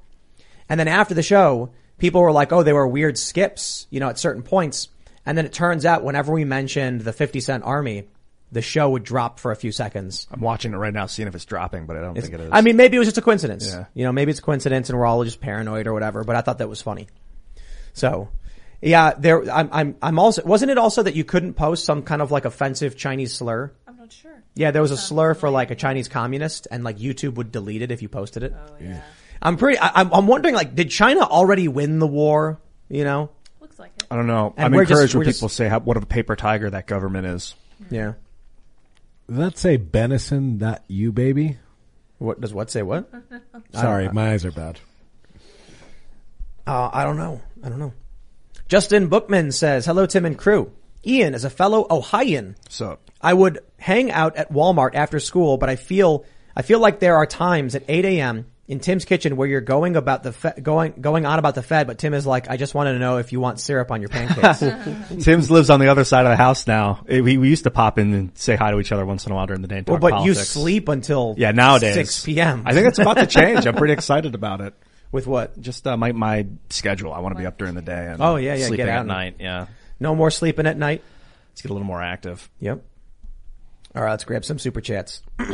And 0.69 0.79
then 0.79 0.89
after 0.89 1.15
the 1.15 1.23
show, 1.23 1.71
people 1.99 2.21
were 2.21 2.33
like, 2.33 2.53
oh, 2.53 2.63
they 2.63 2.73
were 2.73 2.87
weird 2.87 3.19
skips, 3.19 3.87
you 3.91 4.01
know, 4.01 4.09
at 4.09 4.19
certain 4.19 4.43
points. 4.43 4.89
And 5.25 5.37
then 5.37 5.45
it 5.45 5.53
turns 5.53 5.85
out 5.85 6.03
whenever 6.03 6.33
we 6.33 6.45
mentioned 6.45 7.03
the 7.03 7.13
50 7.13 7.41
Cent 7.41 7.65
Army, 7.65 8.09
the 8.51 8.63
show 8.63 8.89
would 8.91 9.05
drop 9.05 9.39
for 9.39 9.53
a 9.53 9.57
few 9.57 9.73
seconds. 9.73 10.27
I'm 10.31 10.41
watching 10.41 10.73
it 10.73 10.77
right 10.77 10.93
now, 10.93 11.07
seeing 11.07 11.29
if 11.29 11.35
it's 11.35 11.45
dropping, 11.45 11.87
but 11.87 11.97
I 11.97 12.01
don't 12.01 12.15
think 12.19 12.33
it 12.33 12.41
is. 12.41 12.51
I 12.51 12.63
mean, 12.63 12.77
maybe 12.77 12.97
it 12.97 12.99
was 12.99 13.09
just 13.09 13.19
a 13.19 13.23
coincidence. 13.23 13.69
Yeah. 13.69 13.85
You 13.95 14.05
know, 14.05 14.13
maybe 14.13 14.31
it's 14.31 14.41
a 14.41 14.43
coincidence 14.43 14.89
and 14.89 14.99
we're 14.99 15.07
all 15.07 15.23
just 15.25 15.41
paranoid 15.41 15.87
or 15.87 15.93
whatever, 15.93 16.25
but 16.25 16.35
I 16.35 16.41
thought 16.41 16.59
that 16.59 16.69
was 16.69 16.81
funny. 16.81 17.09
So, 17.93 18.31
yeah, 18.81 19.13
there, 19.19 19.51
I'm, 19.51 19.69
I'm, 19.71 19.97
I'm 20.01 20.19
also, 20.19 20.45
wasn't 20.45 20.71
it 20.71 20.79
also 20.79 21.03
that 21.03 21.15
you 21.15 21.25
couldn't 21.25 21.55
post 21.55 21.85
some 21.85 22.03
kind 22.03 22.23
of 22.23 22.31
like 22.31 22.45
offensive 22.45 22.97
Chinese 22.97 23.35
slur? 23.35 23.73
I'm 24.09 24.31
not 24.33 24.33
sure. 24.35 24.43
Yeah, 24.55 24.71
there 24.71 24.81
was 24.83 24.91
a 24.91 24.97
slur 24.97 25.35
for 25.35 25.51
like 25.51 25.71
a 25.71 25.75
Chinese 25.75 26.09
communist 26.09 26.67
and 26.71 26.83
like 26.83 26.99
YouTube 26.99 27.35
would 27.35 27.53
delete 27.53 27.83
it 27.83 27.91
if 27.91 28.01
you 28.01 28.09
posted 28.09 28.43
it. 28.43 28.55
Oh 28.57 28.75
yeah. 28.81 29.03
I'm 29.43 29.57
pretty, 29.57 29.79
I, 29.79 29.91
I'm, 29.97 30.13
I'm 30.13 30.27
wondering 30.27 30.55
like, 30.55 30.75
did 30.75 30.91
China 30.91 31.21
already 31.21 31.69
win 31.69 31.99
the 31.99 32.07
war? 32.07 32.59
You 32.89 33.05
know? 33.05 33.31
Looks 33.61 33.79
like 33.79 33.93
it. 33.97 34.07
I 34.11 34.17
don't 34.17 34.27
know. 34.27 34.55
And 34.57 34.67
I'm 34.67 34.73
we're 34.73 34.83
just- 34.85 34.91
encouraged 34.93 35.15
we're 35.15 35.19
when 35.21 35.27
just- 35.29 35.39
people 35.41 35.49
say 35.51 35.69
how, 35.69 35.81
what 35.81 35.97
a 35.97 36.07
paper 36.07 36.37
tiger 36.37 36.71
that 36.71 36.87
government 36.87 37.27
is. 37.27 37.55
Yeah. 37.91 38.15
Let's 39.29 39.61
say 39.61 39.77
Benison, 39.79 40.59
not 40.59 40.83
you, 40.89 41.13
baby. 41.13 41.59
What 42.17 42.41
does 42.41 42.53
what 42.55 42.71
say 42.71 42.83
what? 42.83 43.11
Sorry, 43.75 44.09
my 44.09 44.33
eyes 44.33 44.45
are 44.47 44.51
bad. 44.51 44.81
Uh, 46.67 46.91
I 46.93 47.05
don't 47.05 47.17
know. 47.19 47.41
I 47.63 47.69
don't 47.69 47.79
know. 47.79 47.93
Justin 48.69 49.09
Bookman 49.09 49.53
says, 49.53 49.87
hello 49.87 50.07
Tim 50.07 50.25
and 50.25 50.37
crew. 50.39 50.73
Ian 51.07 51.35
is 51.35 51.45
a 51.45 51.51
fellow 51.51 51.87
Ohioan. 51.91 52.57
So 52.69 52.99
I 53.21 53.35
would 53.35 53.59
hang 53.79 54.11
out 54.11 54.37
at 54.37 54.53
Walmart 54.53 54.95
after 54.95 55.19
school, 55.21 55.57
but 55.57 55.69
I 55.69 55.77
feel, 55.77 56.25
I 56.55 56.63
feel 56.63 56.79
like 56.81 57.01
there 57.01 57.17
are 57.17 57.27
times 57.27 57.75
at 57.75 57.83
8 57.89 58.05
a.m. 58.05 58.47
in 58.69 58.79
Tim's 58.81 59.05
kitchen 59.05 59.35
where 59.37 59.49
you're 59.49 59.61
going 59.61 59.97
about 59.97 60.23
the, 60.23 60.33
fe- 60.33 60.61
going, 60.63 60.93
going 61.01 61.27
on 61.27 61.39
about 61.39 61.55
the 61.57 61.63
Fed, 61.63 61.87
but 61.87 61.99
Tim 61.99 62.15
is 62.15 62.27
like, 62.27 62.49
I 62.51 62.57
just 62.57 62.75
wanted 62.75 62.93
to 62.93 62.99
know 63.01 63.17
if 63.19 63.33
you 63.33 63.41
want 63.41 63.59
syrup 63.61 63.91
on 63.91 64.01
your 64.01 64.09
pancakes. 64.09 64.61
Tim's 65.25 65.51
lives 65.51 65.71
on 65.71 65.81
the 65.81 65.89
other 65.89 66.05
side 66.05 66.27
of 66.27 66.31
the 66.31 66.37
house 66.37 66.67
now. 66.67 67.05
Eh, 67.09 67.21
We, 67.21 67.39
we 67.39 67.49
used 67.49 67.65
to 67.65 67.71
pop 67.71 67.99
in 67.99 68.13
and 68.13 68.39
say 68.39 68.55
hi 68.57 68.71
to 68.71 68.79
each 68.79 68.93
other 68.93 69.05
once 69.07 69.27
in 69.27 69.33
a 69.33 69.35
while 69.35 69.47
during 69.47 69.63
the 69.63 69.69
day 69.69 69.79
and 69.79 69.87
talk 69.87 70.01
well, 70.01 70.11
but 70.13 70.17
you 70.25 70.33
politics. 70.35 70.49
sleep 70.51 70.89
until 70.89 71.35
Yeah, 71.39 71.51
nowadays 71.53 71.95
6 71.95 72.25
p.m. 72.25 72.63
I 72.67 72.73
think 72.75 72.87
it's 72.89 72.99
about 72.99 73.17
to 73.17 73.27
change. 73.39 73.67
I'm 73.67 73.75
pretty 73.75 73.95
excited 73.95 74.35
about 74.35 74.61
it. 74.61 74.75
with 75.11 75.27
what? 75.27 75.59
Just 75.61 75.87
uh, 75.87 75.97
my 75.97 76.13
my 76.13 76.47
schedule. 76.71 77.13
I 77.13 77.21
want 77.21 77.35
to 77.35 77.41
be 77.41 77.47
up 77.47 77.59
during 77.59 77.75
the 77.75 77.83
day. 77.83 78.09
And 78.13 78.21
Oh, 78.23 78.37
yeah, 78.37 78.55
yeah, 78.55 78.67
sleeping 78.67 78.87
get 78.87 78.89
out 78.93 78.97
at 78.97 79.01
and- 79.01 79.09
night. 79.09 79.37
Yeah, 79.41 79.67
No 79.99 80.15
more 80.15 80.31
sleeping 80.31 80.67
at 80.67 80.77
night. 80.77 81.03
let's 81.51 81.63
get 81.63 81.71
a 81.71 81.75
little 81.75 81.87
more 81.87 82.03
active. 82.03 82.49
Yep. 82.61 82.85
All 83.99 84.05
right, 84.05 84.13
let's 84.13 84.23
grab 84.23 84.45
some 84.45 84.61
super 84.61 84.81
chats. 84.81 85.23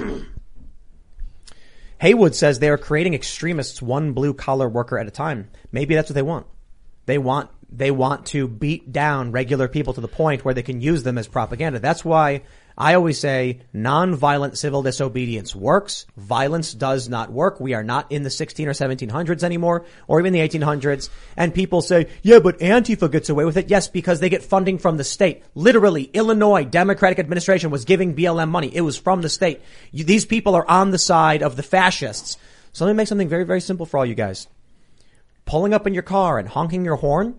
Haywood 2.02 2.34
says 2.34 2.58
they 2.58 2.68
are 2.68 2.76
creating 2.76 3.14
extremists 3.14 3.80
one 3.80 4.12
blue 4.12 4.34
collar 4.34 4.68
worker 4.68 4.98
at 4.98 5.06
a 5.06 5.10
time. 5.10 5.48
Maybe 5.72 5.94
that's 5.94 6.10
what 6.10 6.14
they 6.14 6.20
want. 6.20 6.46
They 7.06 7.16
want 7.16 7.48
they 7.72 7.90
want 7.90 8.26
to 8.26 8.46
beat 8.46 8.92
down 8.92 9.32
regular 9.32 9.66
people 9.66 9.94
to 9.94 10.02
the 10.02 10.08
point 10.08 10.44
where 10.44 10.52
they 10.52 10.62
can 10.62 10.82
use 10.82 11.04
them 11.04 11.16
as 11.16 11.26
propaganda. 11.26 11.78
That's 11.78 12.04
why 12.04 12.42
I 12.76 12.94
always 12.94 13.20
say 13.20 13.60
non-violent 13.72 14.58
civil 14.58 14.82
disobedience 14.82 15.54
works. 15.54 16.06
Violence 16.16 16.74
does 16.74 17.08
not 17.08 17.30
work. 17.30 17.60
We 17.60 17.72
are 17.74 17.84
not 17.84 18.10
in 18.10 18.24
the 18.24 18.30
16 18.30 18.66
or 18.66 18.72
1700s 18.72 19.44
anymore, 19.44 19.84
or 20.08 20.18
even 20.18 20.32
the 20.32 20.40
1800s. 20.40 21.08
And 21.36 21.54
people 21.54 21.82
say, 21.82 22.08
yeah, 22.22 22.40
but 22.40 22.58
Antifa 22.58 23.10
gets 23.10 23.28
away 23.28 23.44
with 23.44 23.56
it. 23.56 23.70
Yes, 23.70 23.86
because 23.86 24.18
they 24.18 24.28
get 24.28 24.42
funding 24.42 24.78
from 24.78 24.96
the 24.96 25.04
state. 25.04 25.44
Literally, 25.54 26.04
Illinois 26.12 26.64
Democratic 26.64 27.20
administration 27.20 27.70
was 27.70 27.84
giving 27.84 28.16
BLM 28.16 28.48
money. 28.48 28.74
It 28.74 28.80
was 28.80 28.98
from 28.98 29.22
the 29.22 29.28
state. 29.28 29.60
You, 29.92 30.02
these 30.02 30.24
people 30.24 30.56
are 30.56 30.68
on 30.68 30.90
the 30.90 30.98
side 30.98 31.44
of 31.44 31.54
the 31.54 31.62
fascists. 31.62 32.38
So 32.72 32.84
let 32.84 32.92
me 32.92 32.96
make 32.96 33.08
something 33.08 33.28
very, 33.28 33.44
very 33.44 33.60
simple 33.60 33.86
for 33.86 33.98
all 33.98 34.06
you 34.06 34.16
guys. 34.16 34.48
Pulling 35.44 35.74
up 35.74 35.86
in 35.86 35.94
your 35.94 36.02
car 36.02 36.40
and 36.40 36.48
honking 36.48 36.84
your 36.84 36.96
horn 36.96 37.36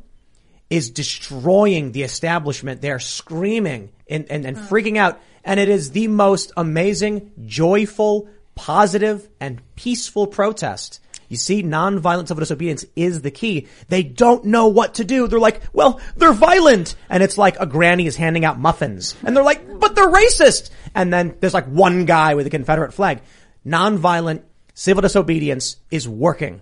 is 0.69 0.91
destroying 0.91 1.91
the 1.91 2.03
establishment. 2.03 2.81
They're 2.81 2.99
screaming 2.99 3.89
and, 4.09 4.29
and, 4.29 4.45
and 4.45 4.57
freaking 4.57 4.97
out. 4.97 5.19
And 5.43 5.59
it 5.59 5.69
is 5.69 5.91
the 5.91 6.07
most 6.07 6.51
amazing, 6.57 7.31
joyful, 7.45 8.29
positive, 8.55 9.29
and 9.39 9.61
peaceful 9.75 10.27
protest. 10.27 10.99
You 11.27 11.37
see, 11.37 11.63
nonviolent 11.63 12.27
civil 12.27 12.41
disobedience 12.41 12.85
is 12.95 13.21
the 13.21 13.31
key. 13.31 13.67
They 13.89 14.03
don't 14.03 14.45
know 14.45 14.67
what 14.67 14.95
to 14.95 15.03
do. 15.03 15.27
They're 15.27 15.39
like, 15.39 15.61
well, 15.73 15.99
they're 16.15 16.33
violent. 16.33 16.95
And 17.09 17.23
it's 17.23 17.37
like 17.37 17.59
a 17.59 17.65
granny 17.65 18.05
is 18.05 18.15
handing 18.15 18.45
out 18.45 18.59
muffins. 18.59 19.15
And 19.23 19.35
they're 19.35 19.43
like, 19.43 19.79
but 19.79 19.95
they're 19.95 20.07
racist. 20.11 20.69
And 20.93 21.11
then 21.11 21.35
there's 21.39 21.53
like 21.53 21.65
one 21.65 22.05
guy 22.05 22.35
with 22.35 22.47
a 22.47 22.51
Confederate 22.51 22.93
flag. 22.93 23.21
Nonviolent 23.65 24.43
civil 24.73 25.01
disobedience 25.01 25.77
is 25.89 26.07
working. 26.07 26.61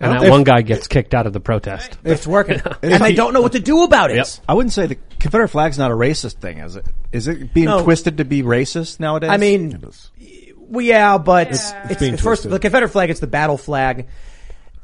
And 0.00 0.12
that 0.12 0.22
If- 0.24 0.30
one 0.30 0.44
guy 0.44 0.62
gets 0.62 0.86
kicked 0.86 1.14
out 1.14 1.26
of 1.26 1.32
the 1.32 1.40
protest. 1.40 1.98
It's 2.04 2.26
working. 2.26 2.60
and 2.82 3.02
they 3.02 3.14
don't 3.14 3.32
know 3.32 3.40
what 3.42 3.52
to 3.52 3.60
do 3.60 3.82
about 3.82 4.10
it. 4.10 4.16
Yep. 4.16 4.26
I 4.48 4.54
wouldn't 4.54 4.72
say 4.72 4.86
the 4.86 4.96
Confederate 5.18 5.48
flag's 5.48 5.76
not 5.78 5.90
a 5.90 5.94
racist 5.94 6.34
thing, 6.36 6.58
is 6.58 6.76
it? 6.76 6.86
Is 7.12 7.26
it 7.28 7.52
being 7.52 7.66
No. 7.66 7.82
twisted 7.82 8.18
to 8.18 8.24
be 8.24 8.42
racist 8.42 9.00
nowadays? 9.00 9.30
I 9.30 9.36
mean, 9.38 9.82
well, 10.58 10.84
yeah, 10.84 11.18
but 11.18 11.48
it's, 11.50 11.72
it's 11.90 11.98
being 12.00 12.12
first 12.16 12.42
twisted. 12.42 12.52
the 12.52 12.58
Confederate 12.60 12.90
flag. 12.90 13.10
It's 13.10 13.20
the 13.20 13.26
battle 13.26 13.56
flag, 13.56 14.06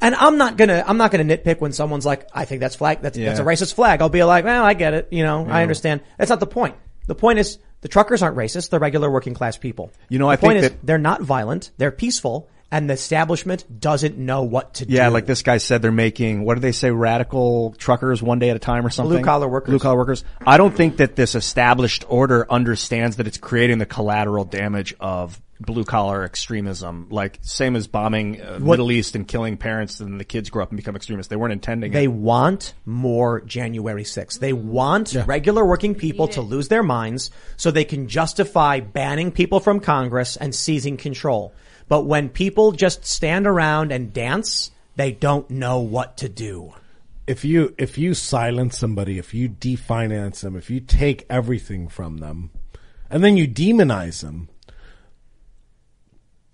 and 0.01 0.15
I'm 0.15 0.37
not 0.37 0.57
gonna 0.57 0.83
I'm 0.85 0.97
not 0.97 1.11
gonna 1.11 1.23
nitpick 1.23 1.61
when 1.61 1.71
someone's 1.71 2.05
like, 2.05 2.27
I 2.33 2.45
think 2.45 2.59
that's 2.59 2.75
flag 2.75 3.01
that's 3.01 3.17
that's 3.17 3.39
a 3.39 3.43
racist 3.43 3.75
flag. 3.75 4.01
I'll 4.01 4.09
be 4.09 4.23
like, 4.23 4.43
well, 4.45 4.63
I 4.65 4.73
get 4.73 4.93
it. 4.93 5.07
You 5.11 5.23
know, 5.23 5.45
I 5.47 5.61
understand. 5.61 6.01
That's 6.17 6.29
not 6.29 6.39
the 6.39 6.47
point. 6.47 6.75
The 7.07 7.15
point 7.15 7.39
is 7.39 7.59
the 7.81 7.87
truckers 7.87 8.21
aren't 8.23 8.35
racist. 8.35 8.71
They're 8.71 8.79
regular 8.79 9.09
working 9.11 9.33
class 9.35 9.57
people. 9.57 9.91
You 10.09 10.17
know, 10.19 10.25
the 10.25 10.31
I 10.31 10.35
point 10.37 10.53
think 10.59 10.63
is 10.65 10.69
that- 10.71 10.85
they're 10.85 10.97
not 10.97 11.21
violent. 11.21 11.71
They're 11.77 11.91
peaceful, 11.91 12.49
and 12.71 12.89
the 12.89 12.93
establishment 12.93 13.79
doesn't 13.79 14.17
know 14.17 14.43
what 14.43 14.75
to 14.75 14.85
do. 14.85 14.93
Yeah, 14.93 15.09
like 15.09 15.25
this 15.25 15.43
guy 15.43 15.57
said 15.57 15.81
they're 15.81 15.91
making, 15.91 16.43
what 16.43 16.55
do 16.55 16.61
they 16.61 16.71
say, 16.71 16.91
radical 16.91 17.73
truckers 17.77 18.21
one 18.21 18.39
day 18.39 18.49
at 18.49 18.55
a 18.55 18.59
time 18.59 18.85
or 18.85 18.89
something? 18.89 19.17
Blue-collar 19.17 19.47
workers. 19.47 19.71
Blue 19.71 19.79
collar 19.79 19.97
workers. 19.97 20.23
I 20.45 20.57
don't 20.57 20.75
think 20.75 20.97
that 20.97 21.15
this 21.15 21.35
established 21.35 22.05
order 22.07 22.45
understands 22.49 23.17
that 23.17 23.27
it's 23.27 23.37
creating 23.37 23.77
the 23.77 23.85
collateral 23.85 24.45
damage 24.45 24.95
of 24.99 25.41
blue 25.59 25.83
collar 25.85 26.23
extremism. 26.23 27.07
Like, 27.09 27.39
same 27.41 27.75
as 27.75 27.87
bombing 27.87 28.41
uh, 28.41 28.59
Middle 28.59 28.91
East 28.91 29.15
and 29.15 29.27
killing 29.27 29.57
parents 29.57 29.99
and 29.99 30.19
the 30.19 30.25
kids 30.25 30.49
grow 30.49 30.63
up 30.63 30.69
and 30.69 30.77
become 30.77 30.95
extremists. 30.95 31.29
They 31.29 31.35
weren't 31.35 31.53
intending 31.53 31.91
They 31.91 32.05
it. 32.05 32.11
want 32.11 32.73
more 32.85 33.41
January 33.41 34.03
6th. 34.03 34.39
They 34.39 34.53
want 34.53 35.15
regular 35.25 35.65
working 35.65 35.95
people 35.95 36.27
to 36.29 36.41
lose 36.41 36.67
their 36.67 36.83
minds 36.83 37.31
so 37.57 37.71
they 37.71 37.85
can 37.85 38.07
justify 38.07 38.79
banning 38.81 39.31
people 39.31 39.59
from 39.59 39.79
Congress 39.79 40.35
and 40.35 40.53
seizing 40.53 40.97
control. 40.97 41.53
But 41.87 42.05
when 42.05 42.29
people 42.29 42.71
just 42.71 43.05
stand 43.05 43.47
around 43.47 43.91
and 43.91 44.11
dance, 44.11 44.71
they 44.95 45.11
don't 45.11 45.49
know 45.49 45.79
what 45.79 46.17
to 46.17 46.29
do. 46.29 46.73
if 47.27 47.43
you 47.45 47.73
if 47.77 47.97
you 47.97 48.13
silence 48.13 48.77
somebody, 48.77 49.17
if 49.19 49.33
you 49.33 49.49
definance 49.49 50.41
them, 50.41 50.55
if 50.55 50.69
you 50.69 50.79
take 50.79 51.25
everything 51.29 51.87
from 51.87 52.17
them, 52.17 52.51
and 53.09 53.23
then 53.23 53.37
you 53.37 53.47
demonize 53.47 54.21
them, 54.21 54.49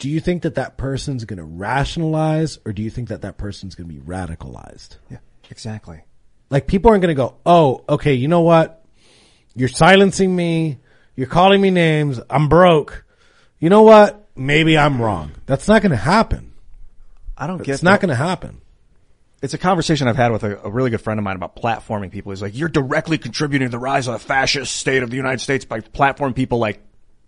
do 0.01 0.09
you 0.09 0.19
think 0.19 0.41
that 0.41 0.55
that 0.55 0.77
person's 0.77 1.25
going 1.25 1.37
to 1.37 1.43
rationalize, 1.43 2.57
or 2.65 2.73
do 2.73 2.81
you 2.81 2.89
think 2.89 3.09
that 3.09 3.21
that 3.21 3.37
person's 3.37 3.75
going 3.75 3.87
to 3.87 3.93
be 3.93 4.01
radicalized? 4.01 4.97
Yeah, 5.11 5.19
exactly. 5.51 6.01
Like 6.49 6.65
people 6.65 6.89
aren't 6.89 7.03
going 7.03 7.15
to 7.15 7.21
go, 7.21 7.35
oh, 7.45 7.83
okay, 7.87 8.15
you 8.15 8.27
know 8.27 8.41
what? 8.41 8.83
You're 9.53 9.69
silencing 9.69 10.35
me. 10.35 10.79
You're 11.15 11.27
calling 11.27 11.61
me 11.61 11.69
names. 11.69 12.19
I'm 12.31 12.49
broke. 12.49 13.05
You 13.59 13.69
know 13.69 13.83
what? 13.83 14.27
Maybe 14.35 14.75
I'm 14.75 14.99
wrong. 14.99 15.33
That's 15.45 15.67
not 15.67 15.83
going 15.83 15.91
to 15.91 15.97
happen. 15.97 16.53
I 17.37 17.45
don't 17.45 17.59
get 17.59 17.73
It's 17.73 17.83
not 17.83 18.01
going 18.01 18.09
to 18.09 18.15
happen. 18.15 18.59
it's 19.43 19.53
a 19.53 19.59
conversation 19.59 20.07
I've 20.07 20.15
had 20.15 20.31
with 20.31 20.43
a, 20.43 20.63
a 20.63 20.69
really 20.71 20.89
good 20.89 21.01
friend 21.01 21.19
of 21.19 21.23
mine 21.23 21.35
about 21.35 21.55
platforming 21.55 22.09
people. 22.09 22.31
He's 22.31 22.41
like, 22.41 22.57
you're 22.57 22.69
directly 22.69 23.19
contributing 23.19 23.67
to 23.67 23.71
the 23.71 23.77
rise 23.77 24.07
of 24.07 24.13
the 24.13 24.19
fascist 24.19 24.75
state 24.75 25.03
of 25.03 25.11
the 25.11 25.15
United 25.15 25.41
States 25.41 25.63
by 25.63 25.81
platforming 25.81 26.33
people 26.33 26.57
like 26.57 26.79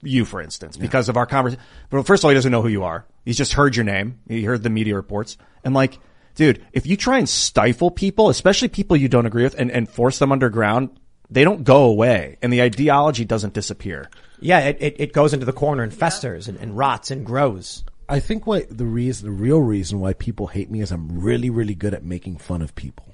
you, 0.04 0.26
for 0.26 0.42
instance, 0.42 0.78
because 0.78 1.10
of 1.10 1.18
our 1.18 1.26
conversation. 1.26 1.64
But 1.90 2.06
first 2.06 2.22
of 2.22 2.26
all, 2.26 2.32
he 2.32 2.36
doesn't 2.36 2.52
know 2.52 2.62
who 2.62 2.68
you 2.68 2.84
are. 2.84 3.06
He's 3.26 3.38
just 3.38 3.54
heard 3.54 3.76
your 3.76 3.86
name. 3.86 4.20
He 4.28 4.44
heard 4.44 4.64
the 4.64 4.70
media 4.70 4.96
reports. 4.96 5.38
And 5.64 5.74
like, 5.74 6.00
dude, 6.36 6.66
if 6.74 6.86
you 6.86 6.98
try 6.98 7.18
and 7.18 7.28
stifle 7.28 7.92
people, 7.92 8.30
especially 8.30 8.68
people 8.68 8.98
you 8.98 9.08
don't 9.10 9.26
agree 9.26 9.44
with 9.44 9.56
and, 9.58 9.72
and 9.72 9.90
force 9.90 10.20
them 10.20 10.32
underground, 10.32 10.90
they 11.30 11.44
don't 11.44 11.64
go 11.64 11.86
away 11.86 12.38
and 12.42 12.52
the 12.52 12.62
ideology 12.62 13.26
doesn't 13.26 13.54
disappear. 13.54 14.10
Yeah, 14.40 14.60
it, 14.60 14.78
it, 14.80 14.96
it 15.00 15.14
goes 15.14 15.34
into 15.34 15.46
the 15.46 15.54
corner 15.54 15.84
and 15.84 15.94
festers 15.94 16.48
and, 16.48 16.58
and 16.60 16.78
rots 16.78 17.12
and 17.12 17.26
grows. 17.26 17.84
I 18.10 18.20
think 18.20 18.46
what 18.46 18.76
the 18.76 18.86
reason, 18.86 19.26
the 19.28 19.32
real 19.32 19.62
reason 19.62 20.00
why 20.00 20.14
people 20.14 20.48
hate 20.48 20.70
me 20.70 20.82
is 20.82 20.92
I'm 20.92 21.22
really, 21.22 21.50
really 21.50 21.76
good 21.76 21.94
at 21.94 22.04
making 22.04 22.38
fun 22.38 22.62
of 22.62 22.76
people. 22.76 23.08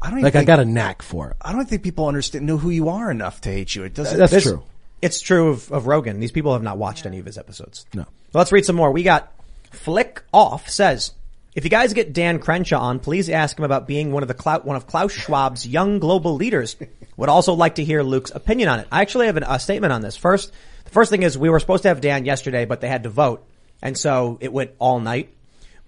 I 0.00 0.10
don't 0.10 0.18
even 0.18 0.24
Like 0.24 0.34
I 0.34 0.38
think, 0.40 0.46
got 0.46 0.60
a 0.60 0.64
knack 0.64 1.02
for 1.02 1.30
it. 1.30 1.36
I 1.40 1.52
don't 1.52 1.68
think 1.68 1.82
people 1.82 2.06
understand, 2.06 2.46
know 2.46 2.58
who 2.58 2.70
you 2.70 2.88
are 2.88 3.10
enough 3.10 3.40
to 3.42 3.50
hate 3.50 3.74
you. 3.74 3.84
It 3.84 3.94
doesn't, 3.94 4.18
That's 4.18 4.42
true. 4.42 4.62
It's 5.02 5.20
true 5.20 5.48
of, 5.48 5.70
of 5.70 5.86
Rogan. 5.86 6.20
These 6.20 6.32
people 6.32 6.52
have 6.52 6.62
not 6.62 6.78
watched 6.78 7.06
any 7.06 7.18
of 7.18 7.26
his 7.26 7.38
episodes. 7.38 7.86
No. 7.94 8.06
Let's 8.32 8.52
read 8.52 8.64
some 8.64 8.76
more. 8.76 8.90
We 8.90 9.02
got 9.02 9.32
Flick 9.70 10.22
Off 10.32 10.68
says, 10.68 11.12
if 11.54 11.64
you 11.64 11.70
guys 11.70 11.92
get 11.92 12.12
Dan 12.12 12.38
Crenshaw 12.38 12.80
on, 12.80 12.98
please 12.98 13.30
ask 13.30 13.58
him 13.58 13.64
about 13.64 13.86
being 13.86 14.12
one 14.12 14.22
of 14.22 14.28
the 14.28 14.34
Clou- 14.34 14.60
one 14.60 14.76
of 14.76 14.86
Klaus 14.86 15.12
Schwab's 15.12 15.66
young 15.66 15.98
global 15.98 16.34
leaders. 16.34 16.76
Would 17.16 17.30
also 17.30 17.54
like 17.54 17.76
to 17.76 17.84
hear 17.84 18.02
Luke's 18.02 18.30
opinion 18.30 18.68
on 18.68 18.80
it. 18.80 18.88
I 18.92 19.00
actually 19.00 19.26
have 19.26 19.38
an, 19.38 19.44
a 19.44 19.58
statement 19.58 19.92
on 19.92 20.02
this. 20.02 20.16
First, 20.16 20.52
the 20.84 20.90
first 20.90 21.10
thing 21.10 21.22
is 21.22 21.38
we 21.38 21.48
were 21.48 21.58
supposed 21.58 21.82
to 21.84 21.88
have 21.88 22.02
Dan 22.02 22.26
yesterday, 22.26 22.66
but 22.66 22.82
they 22.82 22.88
had 22.88 23.04
to 23.04 23.08
vote, 23.08 23.46
and 23.80 23.96
so 23.96 24.36
it 24.42 24.52
went 24.52 24.72
all 24.78 25.00
night. 25.00 25.30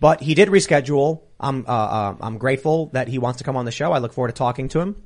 But 0.01 0.23
he 0.23 0.35
did 0.35 0.49
reschedule. 0.49 1.21
I'm 1.39 1.67
uh, 1.69 1.71
uh, 1.71 2.17
I'm 2.21 2.39
grateful 2.39 2.87
that 2.95 3.09
he 3.09 3.19
wants 3.19 3.39
to 3.39 3.45
come 3.45 3.57
on 3.57 3.67
the 3.67 3.73
show. 3.73 3.93
I 3.93 3.99
look 3.99 4.15
forward 4.15 4.29
to 4.29 4.35
talking 4.35 4.69
to 4.71 4.81
him. 4.81 5.03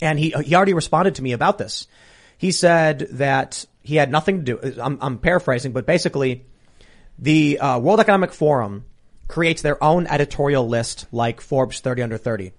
And 0.00 0.16
he 0.16 0.30
he 0.44 0.54
already 0.54 0.74
responded 0.74 1.16
to 1.16 1.22
me 1.22 1.32
about 1.32 1.58
this. 1.58 1.88
He 2.38 2.52
said 2.52 3.08
that 3.12 3.66
he 3.82 3.96
had 3.96 4.10
nothing 4.10 4.44
to 4.44 4.56
do. 4.56 4.80
I'm, 4.80 4.98
I'm 5.02 5.18
paraphrasing, 5.18 5.72
but 5.72 5.84
basically, 5.84 6.46
the 7.18 7.58
uh, 7.58 7.78
World 7.80 8.00
Economic 8.00 8.32
Forum 8.32 8.84
creates 9.26 9.60
their 9.60 9.82
own 9.82 10.06
editorial 10.06 10.66
list, 10.66 11.06
like 11.12 11.40
Forbes 11.40 11.80
30 11.80 12.02
under 12.02 12.16
30. 12.16 12.52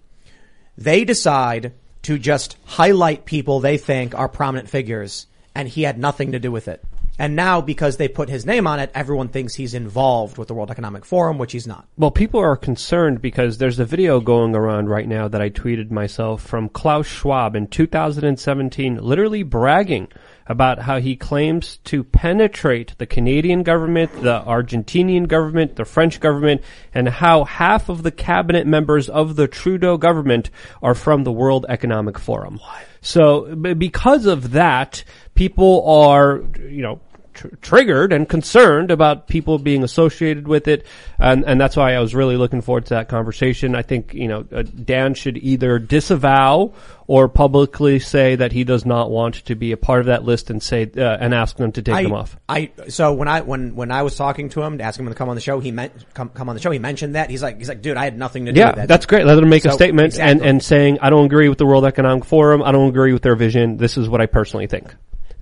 They 0.77 1.05
decide 1.05 1.73
to 2.03 2.19
just 2.19 2.57
highlight 2.65 3.25
people 3.25 3.59
they 3.59 3.77
think 3.77 4.13
are 4.15 4.29
prominent 4.29 4.69
figures, 4.69 5.27
and 5.55 5.67
he 5.67 5.83
had 5.83 5.97
nothing 5.97 6.33
to 6.33 6.39
do 6.39 6.51
with 6.51 6.67
it. 6.67 6.83
And 7.19 7.35
now, 7.35 7.59
because 7.59 7.97
they 7.97 8.07
put 8.07 8.29
his 8.29 8.45
name 8.45 8.65
on 8.65 8.79
it, 8.79 8.91
everyone 8.95 9.27
thinks 9.27 9.53
he's 9.53 9.73
involved 9.73 10.37
with 10.37 10.47
the 10.47 10.53
World 10.53 10.71
Economic 10.71 11.03
Forum, 11.03 11.37
which 11.37 11.51
he's 11.51 11.67
not. 11.67 11.85
Well, 11.97 12.11
people 12.11 12.39
are 12.39 12.55
concerned 12.55 13.21
because 13.21 13.57
there's 13.57 13.77
a 13.77 13.83
video 13.83 14.21
going 14.21 14.55
around 14.55 14.87
right 14.87 15.07
now 15.07 15.27
that 15.27 15.41
I 15.41 15.49
tweeted 15.49 15.91
myself 15.91 16.41
from 16.41 16.69
Klaus 16.69 17.07
Schwab 17.07 17.57
in 17.57 17.67
2017, 17.67 19.03
literally 19.03 19.43
bragging 19.43 20.07
about 20.47 20.79
how 20.79 20.99
he 20.99 21.17
claims 21.17 21.77
to 21.83 22.05
penetrate 22.05 22.97
the 22.97 23.05
Canadian 23.05 23.63
government, 23.63 24.11
the 24.23 24.41
Argentinian 24.41 25.27
government, 25.27 25.75
the 25.75 25.85
French 25.85 26.21
government, 26.21 26.61
and 26.93 27.07
how 27.07 27.43
half 27.43 27.89
of 27.89 28.01
the 28.01 28.11
cabinet 28.11 28.65
members 28.65 29.09
of 29.09 29.35
the 29.35 29.47
Trudeau 29.47 29.97
government 29.97 30.49
are 30.81 30.95
from 30.95 31.25
the 31.25 31.31
World 31.33 31.65
Economic 31.67 32.17
Forum. 32.17 32.59
So, 33.01 33.55
because 33.55 34.25
of 34.25 34.51
that, 34.51 35.03
people 35.35 35.87
are, 35.87 36.41
you 36.57 36.81
know, 36.81 36.99
tr- 37.33 37.47
triggered 37.61 38.13
and 38.13 38.27
concerned 38.27 38.91
about 38.91 39.27
people 39.27 39.57
being 39.59 39.83
associated 39.83 40.47
with 40.47 40.67
it, 40.67 40.85
and 41.17 41.43
and 41.45 41.59
that's 41.59 41.75
why 41.75 41.93
I 41.95 41.99
was 41.99 42.13
really 42.15 42.37
looking 42.37 42.61
forward 42.61 42.85
to 42.87 42.95
that 42.95 43.09
conversation. 43.09 43.75
I 43.75 43.81
think 43.81 44.13
you 44.13 44.27
know 44.27 44.45
uh, 44.51 44.63
Dan 44.63 45.13
should 45.13 45.37
either 45.37 45.79
disavow 45.79 46.73
or 47.07 47.27
publicly 47.27 47.97
say 47.97 48.35
that 48.35 48.51
he 48.51 48.63
does 48.63 48.85
not 48.85 49.09
want 49.09 49.43
to 49.45 49.55
be 49.55 49.71
a 49.71 49.77
part 49.77 49.99
of 50.01 50.05
that 50.05 50.23
list 50.23 50.51
and 50.51 50.61
say 50.61 50.89
uh, 50.95 51.17
and 51.19 51.33
ask 51.33 51.57
them 51.57 51.71
to 51.71 51.81
take 51.81 51.95
I, 51.95 52.03
them 52.03 52.13
off. 52.13 52.37
I 52.47 52.71
so 52.87 53.13
when 53.13 53.27
I 53.27 53.41
when 53.41 53.75
when 53.75 53.91
I 53.91 54.03
was 54.03 54.15
talking 54.15 54.49
to 54.49 54.61
him 54.61 54.77
to 54.77 54.83
ask 54.83 54.99
him 54.99 55.07
to 55.07 55.15
come 55.15 55.29
on 55.29 55.35
the 55.35 55.41
show, 55.41 55.59
he 55.59 55.71
meant 55.71 55.91
come 56.13 56.29
come 56.29 56.49
on 56.49 56.55
the 56.55 56.61
show. 56.61 56.71
He 56.71 56.79
mentioned 56.79 57.15
that 57.15 57.29
he's 57.29 57.41
like 57.41 57.57
he's 57.57 57.69
like, 57.69 57.81
dude, 57.81 57.97
I 57.97 58.03
had 58.03 58.17
nothing 58.17 58.45
to 58.45 58.51
do 58.51 58.59
Yeah, 58.59 58.67
with 58.67 58.75
that. 58.75 58.87
that's 58.87 59.05
great. 59.05 59.25
Let 59.25 59.35
them 59.35 59.49
make 59.49 59.65
a 59.65 59.71
So, 59.71 59.75
statement 59.75 60.19
and, 60.19 60.41
and 60.41 60.63
saying, 60.63 60.99
I 61.01 61.09
don't 61.09 61.25
agree 61.25 61.49
with 61.49 61.57
the 61.57 61.65
World 61.65 61.85
Economic 61.85 62.25
Forum. 62.25 62.61
I 62.61 62.71
don't 62.71 62.89
agree 62.89 63.13
with 63.13 63.23
their 63.23 63.35
vision. 63.35 63.77
This 63.77 63.97
is 63.97 64.07
what 64.07 64.21
I 64.21 64.27
personally 64.27 64.67
think. 64.67 64.93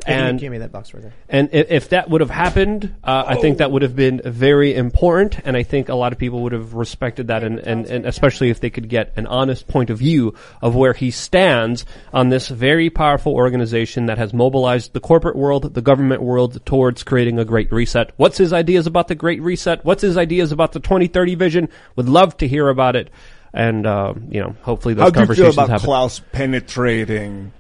Hey, 0.05 0.13
And 0.13 0.39
give 0.39 0.51
me 0.51 0.59
that 0.59 0.71
box 0.71 0.93
right 0.93 1.01
there. 1.01 1.13
And 1.27 1.49
if, 1.51 1.71
if 1.71 1.89
that 1.89 2.09
would 2.09 2.21
have 2.21 2.29
happened, 2.29 2.95
uh, 3.03 3.23
I 3.27 3.35
think 3.35 3.57
that 3.57 3.71
would 3.71 3.81
have 3.81 3.95
been 3.95 4.21
very 4.23 4.75
important, 4.75 5.39
and 5.43 5.57
I 5.57 5.63
think 5.63 5.89
a 5.89 5.95
lot 5.95 6.13
of 6.13 6.19
people 6.19 6.43
would 6.43 6.51
have 6.51 6.75
respected 6.75 7.27
that, 7.27 7.43
and, 7.43 7.59
and, 7.59 7.85
and 7.87 8.05
especially 8.05 8.49
if 8.49 8.59
they 8.59 8.69
could 8.69 8.89
get 8.89 9.11
an 9.15 9.25
honest 9.27 9.67
point 9.67 9.89
of 9.89 9.97
view 9.97 10.35
of 10.61 10.75
where 10.75 10.93
he 10.93 11.11
stands 11.11 11.85
on 12.13 12.29
this 12.29 12.47
very 12.47 12.89
powerful 12.89 13.33
organization 13.33 14.05
that 14.05 14.17
has 14.17 14.33
mobilized 14.33 14.93
the 14.93 14.99
corporate 14.99 15.35
world, 15.35 15.73
the 15.73 15.81
government 15.81 16.21
world 16.21 16.63
towards 16.65 17.03
creating 17.03 17.39
a 17.39 17.45
great 17.45 17.71
reset. 17.71 18.11
What's 18.17 18.37
his 18.37 18.53
ideas 18.53 18.87
about 18.87 19.07
the 19.07 19.15
great 19.15 19.41
reset? 19.41 19.83
What's 19.83 20.03
his 20.03 20.15
ideas 20.15 20.51
about 20.51 20.73
the 20.73 20.79
2030 20.79 21.35
vision? 21.35 21.69
Would 21.95 22.07
love 22.07 22.37
to 22.37 22.47
hear 22.47 22.69
about 22.69 22.95
it. 22.95 23.09
And, 23.53 23.87
uh, 23.87 24.13
you 24.29 24.41
know, 24.41 24.55
hopefully 24.61 24.93
those 24.93 25.11
conversations 25.11 25.55
happen. 25.55 25.79
Klaus 25.79 26.19
penetrating? 26.31 27.51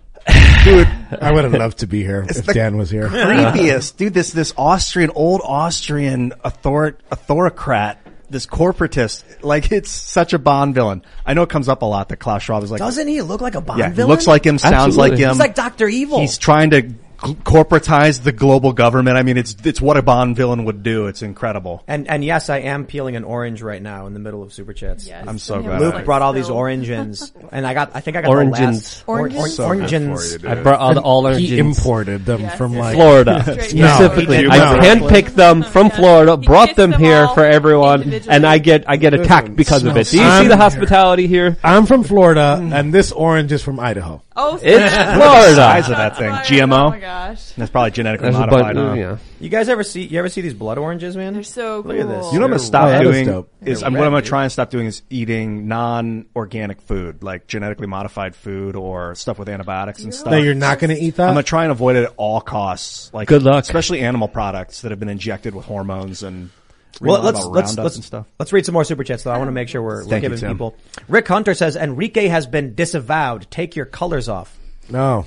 Dude, 0.63 0.87
I 1.21 1.31
would 1.31 1.45
have 1.45 1.53
loved 1.53 1.79
to 1.79 1.87
be 1.87 2.03
here 2.03 2.25
if 2.27 2.45
Dan 2.45 2.77
was 2.77 2.89
here. 2.89 3.07
creepiest, 3.07 3.95
dude. 3.97 4.13
This 4.13 4.31
this 4.31 4.53
Austrian, 4.57 5.11
old 5.11 5.41
Austrian 5.43 6.33
author, 6.43 6.97
authorocrat, 7.09 7.97
this 8.29 8.45
corporatist. 8.45 9.23
Like 9.43 9.71
it's 9.71 9.89
such 9.89 10.33
a 10.33 10.39
Bond 10.39 10.75
villain. 10.75 11.03
I 11.25 11.33
know 11.33 11.43
it 11.43 11.49
comes 11.49 11.69
up 11.69 11.81
a 11.81 11.85
lot 11.85 12.09
that 12.09 12.17
Klaus 12.17 12.43
Schwab 12.43 12.63
is 12.63 12.71
like. 12.71 12.79
Doesn't 12.79 13.07
he 13.07 13.21
look 13.21 13.39
like 13.39 13.55
a 13.55 13.61
Bond 13.61 13.79
yeah, 13.79 13.89
villain? 13.89 14.09
looks 14.09 14.27
like 14.27 14.45
him, 14.45 14.57
sounds 14.57 14.73
Absolutely. 14.73 15.09
like 15.11 15.19
him. 15.19 15.29
He's 15.29 15.39
like 15.39 15.55
Doctor 15.55 15.87
Evil. 15.87 16.19
He's 16.19 16.37
trying 16.37 16.71
to 16.71 16.81
gl- 16.83 16.95
corporatize 17.17 18.23
the 18.23 18.31
global 18.31 18.73
government. 18.73 19.17
I 19.17 19.23
mean, 19.23 19.37
it's 19.37 19.55
it's 19.63 19.81
what 19.81 19.97
a 19.97 20.01
Bond 20.01 20.35
villain 20.35 20.65
would 20.65 20.83
do. 20.83 21.07
It's 21.07 21.21
incredible. 21.21 21.83
and 21.87 22.07
and 22.07 22.23
yes, 22.23 22.49
I 22.49 22.57
am 22.59 22.85
peeling 22.85 23.15
an 23.15 23.23
orange 23.23 23.61
right 23.61 23.81
now 23.81 24.05
in 24.07 24.13
the 24.13 24.19
middle 24.19 24.43
of 24.43 24.53
super 24.53 24.73
chats. 24.73 25.07
Yes. 25.07 25.25
I'm 25.27 25.39
so 25.39 25.55
And 25.55 25.65
glad. 25.65 25.81
Luke 25.81 25.93
like, 25.95 26.05
brought 26.05 26.21
all 26.21 26.33
these 26.33 26.49
oranges, 26.49 27.31
and 27.51 27.65
I 27.65 27.73
got 27.73 27.91
I 27.95 27.99
think 28.01 28.17
I 28.17 28.21
got 28.21 28.29
oranges. 28.29 28.57
the 28.59 28.65
last 28.65 29.03
Oranges? 29.07 29.39
or- 29.39 29.47
So 29.49 29.65
or- 29.67 29.75
good 29.75 29.89
for 29.89 29.95
you, 29.95 29.99
orangens. 30.09 30.31
dude. 30.37 30.45
I 30.45 30.61
brought 30.61 30.79
all 30.79 30.93
the 30.93 31.01
all 31.01 31.25
our 31.27 31.33
He 31.35 31.57
imported 31.59 32.25
them 32.25 32.41
Yes. 32.41 32.57
from 32.57 32.75
like 32.75 32.95
Florida 32.95 33.43
specifically. 33.63 34.43
No, 34.43 34.49
I 34.51 34.59
handpicked 34.85 35.33
them 35.35 35.63
from 35.73 35.89
Florida, 35.89 36.37
He 36.39 36.45
brought 36.45 36.75
them 36.75 36.91
them 36.91 36.99
here 37.01 37.27
for 37.29 37.43
everyone, 37.43 38.13
and 38.29 38.45
I 38.45 38.59
get 38.59 38.85
I 38.87 38.97
get 38.97 39.13
attacked 39.13 39.55
because 39.55 39.83
of 39.83 39.97
it. 39.97 40.07
Do 40.07 40.17
you 40.17 40.23
I'm- 40.23 40.43
see 40.43 40.47
the 40.47 40.57
hospitality 40.57 41.27
here? 41.27 41.57
I'm 41.63 41.85
from 41.85 42.03
Florida, 42.03 42.57
mm-hmm. 42.59 42.71
and 42.73 42.93
this 42.93 43.11
orange 43.11 43.51
is 43.51 43.61
from 43.63 43.79
Idaho. 43.79 44.21
Oh, 44.39 44.53
It's 44.55 44.61
snap. 44.63 45.15
Florida. 45.17 45.55
size 45.55 45.89
of 45.89 45.97
that 45.97 46.15
thing. 46.17 46.29
GMO. 46.31 46.87
Oh 46.87 46.89
my 46.91 46.99
gosh. 46.99 47.53
That's 47.53 47.71
probably 47.71 47.91
genetically 47.91 48.25
There's 48.25 48.35
a 48.35 48.39
modified. 48.39 48.75
bunch, 48.75 48.89
huh? 48.89 48.93
yeah. 48.93 49.17
You 49.39 49.49
guys 49.49 49.67
ever 49.67 49.83
see 49.83 50.03
you 50.05 50.19
ever 50.19 50.29
see 50.29 50.41
these 50.41 50.53
blood 50.53 50.77
oranges, 50.77 51.17
man? 51.17 51.33
They're 51.33 51.41
so 51.43 51.81
cool. 51.81 51.91
Look 51.93 52.01
at 52.01 52.07
this. 52.07 52.31
You 52.31 52.39
know 52.39 52.45
what 52.45 52.45
I'm 52.45 52.49
gonna 52.51 52.59
stop 52.59 52.85
red. 52.85 52.99
That 52.99 53.05
is 53.07 53.11
doing 53.15 53.25
dope. 53.27 53.51
is 53.65 53.83
I'm, 53.83 53.93
what 53.93 54.03
I'm 54.03 54.11
gonna 54.11 54.21
try 54.21 54.43
and 54.43 54.51
stop 54.51 54.69
doing 54.69 54.85
is 54.85 55.01
eating 55.09 55.67
non-organic 55.67 56.81
food, 56.81 57.23
like 57.23 57.47
genetically 57.47 57.87
modified 57.87 58.35
food 58.35 58.75
or 58.75 59.15
stuff 59.15 59.39
with 59.39 59.49
antibiotics 59.49 60.03
and 60.03 60.13
stuff. 60.13 60.31
No, 60.31 60.37
you're 60.37 60.53
not 60.53 60.79
going 60.79 60.95
to 60.95 61.01
eat 61.01 61.15
that. 61.15 61.27
I'm 61.27 61.33
gonna 61.33 61.43
try 61.43 61.63
and 61.63 61.71
avoid 61.71 61.95
it 61.95 62.03
at 62.05 62.13
all 62.17 62.41
costs. 62.41 63.11
Like 63.13 63.27
Good 63.27 63.43
luck. 63.43 63.63
especially 63.63 64.01
animal 64.01 64.27
products 64.27 64.81
that 64.81 64.91
have 64.91 64.99
been 64.99 65.09
injected 65.09 65.55
with 65.55 65.65
hormones 65.65 66.21
and 66.23 66.35
reading 66.37 66.51
Well, 66.99 67.21
let's 67.21 67.45
let's 67.45 67.77
let's, 67.77 67.95
and 67.95 68.03
stuff. 68.03 68.25
let's 68.39 68.51
read 68.51 68.65
some 68.65 68.73
more 68.73 68.83
super 68.83 69.03
chats 69.03 69.23
though. 69.23 69.31
I 69.31 69.37
want 69.37 69.49
to 69.49 69.53
make 69.53 69.69
sure 69.69 69.81
we're, 69.81 70.03
we're 70.03 70.09
Thank 70.09 70.23
you, 70.23 70.29
giving 70.29 70.49
people. 70.49 70.75
Rick 71.07 71.27
Hunter 71.27 71.53
says 71.53 71.75
Enrique 71.75 72.27
has 72.27 72.47
been 72.47 72.73
disavowed. 72.73 73.47
Take 73.51 73.75
your 73.75 73.85
colors 73.85 74.29
off. 74.29 74.57
No, 74.89 75.25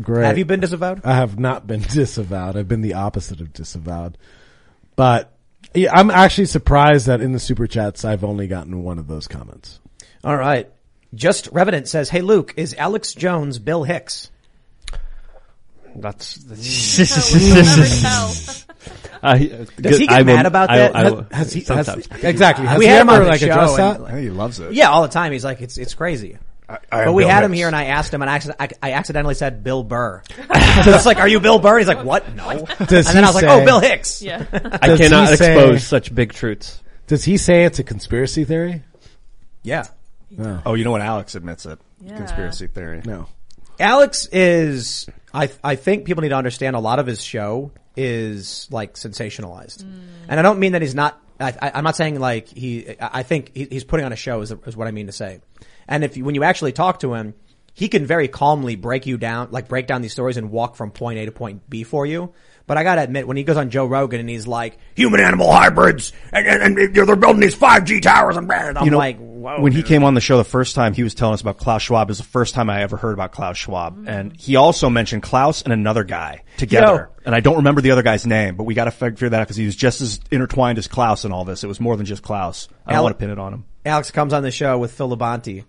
great. 0.00 0.24
Have 0.26 0.38
you 0.38 0.44
been 0.44 0.60
disavowed? 0.60 1.02
I 1.04 1.14
have 1.14 1.38
not 1.38 1.66
been 1.66 1.80
disavowed. 1.88 2.56
I've 2.56 2.68
been 2.68 2.80
the 2.80 2.94
opposite 2.94 3.40
of 3.40 3.52
disavowed. 3.52 4.18
But 4.96 5.32
yeah, 5.74 5.96
I'm 5.96 6.10
actually 6.10 6.46
surprised 6.46 7.06
that 7.06 7.20
in 7.20 7.32
the 7.32 7.40
super 7.40 7.66
chats 7.66 8.04
I've 8.04 8.24
only 8.24 8.48
gotten 8.48 8.82
one 8.82 8.98
of 8.98 9.06
those 9.06 9.28
comments. 9.28 9.78
All 10.24 10.36
right. 10.36 10.68
Just 11.14 11.48
Revenant 11.52 11.86
says, 11.86 12.08
"Hey 12.08 12.22
Luke, 12.22 12.54
is 12.56 12.74
Alex 12.74 13.14
Jones 13.14 13.60
Bill 13.60 13.84
Hicks?" 13.84 14.31
That's, 15.96 16.38
We'll 17.32 17.54
never 17.54 17.86
tell. 17.86 18.32
I, 19.22 19.38
Does 19.80 19.98
he 19.98 20.06
get 20.06 20.16
I 20.16 20.18
will- 20.22 20.24
mad 20.36 20.46
about 20.46 20.70
I- 20.70 20.78
that? 20.78 20.96
I 20.96 21.02
Has- 21.02 21.12
will- 21.12 21.26
Has 21.30 21.52
he, 21.52 21.60
has, 21.62 21.88
exactly. 22.24 22.66
Has 22.66 22.78
We 22.78 22.86
he 22.86 22.90
had 22.90 23.02
him 23.02 23.08
ever 23.10 23.18
on 23.18 23.24
the 23.24 23.30
like 23.30 23.40
show 23.40 23.46
addressed 23.46 23.78
and- 23.78 24.04
that? 24.04 24.08
I 24.08 24.10
think 24.14 24.22
he 24.24 24.30
loves 24.30 24.58
it. 24.60 24.72
Yeah, 24.72 24.90
all 24.90 25.02
the 25.02 25.08
time. 25.08 25.32
He's 25.32 25.44
like, 25.44 25.60
"It's 25.60 25.78
it's 25.78 25.94
crazy." 25.94 26.38
I, 26.68 26.78
I 26.90 27.04
But 27.04 27.12
we 27.12 27.22
Bill 27.22 27.30
had 27.30 27.44
him 27.44 27.52
here, 27.52 27.66
and 27.68 27.76
I 27.76 27.84
asked 27.86 28.12
him, 28.12 28.22
and 28.22 28.30
I, 28.30 28.40
I, 28.58 28.68
I 28.82 28.92
accidentally 28.92 29.34
said 29.34 29.62
Bill 29.62 29.84
Burr. 29.84 30.22
so 30.36 30.42
it's 30.94 31.06
like, 31.06 31.18
"Are 31.18 31.28
you 31.28 31.38
Bill 31.38 31.58
Burr?" 31.60 31.78
He's 31.78 31.86
like, 31.88 32.02
"What? 32.04 32.34
No." 32.34 32.66
Does 32.86 33.06
and 33.06 33.16
then 33.16 33.24
I 33.24 33.28
was 33.28 33.34
like, 33.36 33.44
"Oh, 33.44 33.64
Bill 33.64 33.78
Hicks." 33.80 34.20
Yeah. 34.22 34.44
I 34.52 34.96
cannot 34.96 35.28
say- 35.38 35.52
expose 35.54 35.84
such 35.86 36.12
big 36.14 36.32
truths. 36.32 36.82
Does 37.06 37.22
he 37.24 37.36
say 37.36 37.64
it's 37.64 37.78
a 37.78 37.84
conspiracy 37.84 38.44
theory? 38.44 38.82
Yeah. 39.62 39.86
Oh, 40.66 40.74
you 40.74 40.82
know 40.84 40.90
what? 40.92 41.02
Alex 41.02 41.34
admits 41.36 41.66
it. 41.66 41.78
Yeah. 42.00 42.16
Conspiracy 42.16 42.66
theory. 42.66 43.02
No. 43.04 43.26
Alex 43.78 44.26
is, 44.32 45.06
I, 45.34 45.50
I 45.64 45.76
think 45.76 46.04
people 46.04 46.22
need 46.22 46.30
to 46.30 46.36
understand 46.36 46.76
a 46.76 46.80
lot 46.80 46.98
of 46.98 47.06
his 47.06 47.22
show 47.22 47.72
is 47.96 48.68
like 48.70 48.94
sensationalized. 48.94 49.84
And 50.28 50.38
I 50.38 50.42
don't 50.42 50.58
mean 50.58 50.72
that 50.72 50.82
he's 50.82 50.94
not, 50.94 51.20
I, 51.40 51.72
I'm 51.74 51.84
not 51.84 51.96
saying 51.96 52.20
like 52.20 52.48
he, 52.48 52.90
I 53.00 53.20
I 53.20 53.22
think 53.22 53.50
he, 53.54 53.64
he's 53.64 53.84
putting 53.84 54.06
on 54.06 54.12
a 54.12 54.16
show 54.16 54.40
is, 54.42 54.52
is 54.52 54.76
what 54.76 54.88
I 54.88 54.90
mean 54.90 55.06
to 55.06 55.12
say. 55.12 55.40
And 55.88 56.04
if 56.04 56.16
you, 56.16 56.24
when 56.24 56.34
you 56.34 56.44
actually 56.44 56.72
talk 56.72 57.00
to 57.00 57.14
him, 57.14 57.34
he 57.74 57.88
can 57.88 58.04
very 58.06 58.28
calmly 58.28 58.76
break 58.76 59.06
you 59.06 59.16
down, 59.16 59.48
like 59.50 59.68
break 59.68 59.86
down 59.86 60.02
these 60.02 60.12
stories 60.12 60.36
and 60.36 60.50
walk 60.50 60.76
from 60.76 60.90
point 60.90 61.18
A 61.18 61.24
to 61.26 61.32
point 61.32 61.68
B 61.68 61.84
for 61.84 62.04
you. 62.04 62.32
But 62.66 62.78
I 62.78 62.84
gotta 62.84 63.02
admit, 63.02 63.26
when 63.26 63.36
he 63.36 63.44
goes 63.44 63.56
on 63.56 63.70
Joe 63.70 63.86
Rogan 63.86 64.20
and 64.20 64.28
he's 64.28 64.46
like, 64.46 64.78
human 64.94 65.20
animal 65.20 65.50
hybrids, 65.50 66.12
and, 66.32 66.46
and, 66.46 66.78
and 66.78 66.94
they're 66.94 67.16
building 67.16 67.40
these 67.40 67.56
5G 67.56 68.02
towers 68.02 68.36
and 68.36 68.46
blah, 68.46 68.56
I'm 68.56 68.84
You 68.84 68.90
know, 68.92 68.98
like, 68.98 69.18
whoa. 69.18 69.60
when 69.60 69.72
he 69.72 69.82
came 69.82 70.04
on 70.04 70.14
the 70.14 70.20
show 70.20 70.36
the 70.36 70.44
first 70.44 70.74
time, 70.74 70.94
he 70.94 71.02
was 71.02 71.14
telling 71.14 71.34
us 71.34 71.40
about 71.40 71.58
Klaus 71.58 71.82
Schwab. 71.82 72.08
It 72.08 72.12
was 72.12 72.18
the 72.18 72.24
first 72.24 72.54
time 72.54 72.70
I 72.70 72.82
ever 72.82 72.96
heard 72.96 73.12
about 73.12 73.32
Klaus 73.32 73.58
Schwab. 73.58 73.98
Mm. 73.98 74.08
And 74.08 74.36
he 74.36 74.56
also 74.56 74.88
mentioned 74.88 75.22
Klaus 75.22 75.62
and 75.62 75.72
another 75.72 76.04
guy 76.04 76.44
together. 76.56 77.10
Yo. 77.16 77.22
And 77.24 77.34
I 77.34 77.40
don't 77.40 77.56
remember 77.56 77.80
the 77.80 77.90
other 77.90 78.02
guy's 78.02 78.26
name, 78.26 78.56
but 78.56 78.64
we 78.64 78.74
got 78.74 78.84
to 78.84 78.90
figure 78.90 79.28
that 79.28 79.40
out 79.40 79.44
because 79.44 79.56
he 79.56 79.66
was 79.66 79.76
just 79.76 80.00
as 80.00 80.20
intertwined 80.30 80.78
as 80.78 80.88
Klaus 80.88 81.24
in 81.24 81.32
all 81.32 81.44
this. 81.44 81.64
It 81.64 81.68
was 81.68 81.80
more 81.80 81.96
than 81.96 82.06
just 82.06 82.22
Klaus. 82.22 82.68
I 82.86 82.92
don't 82.94 83.02
want 83.02 83.16
to 83.16 83.18
pin 83.18 83.30
it 83.30 83.38
on 83.38 83.52
him. 83.52 83.64
Alex 83.84 84.10
comes 84.10 84.32
on 84.32 84.42
the 84.42 84.50
show 84.50 84.78
with 84.78 84.92
Phil 84.92 85.14
Labonte. 85.16 85.64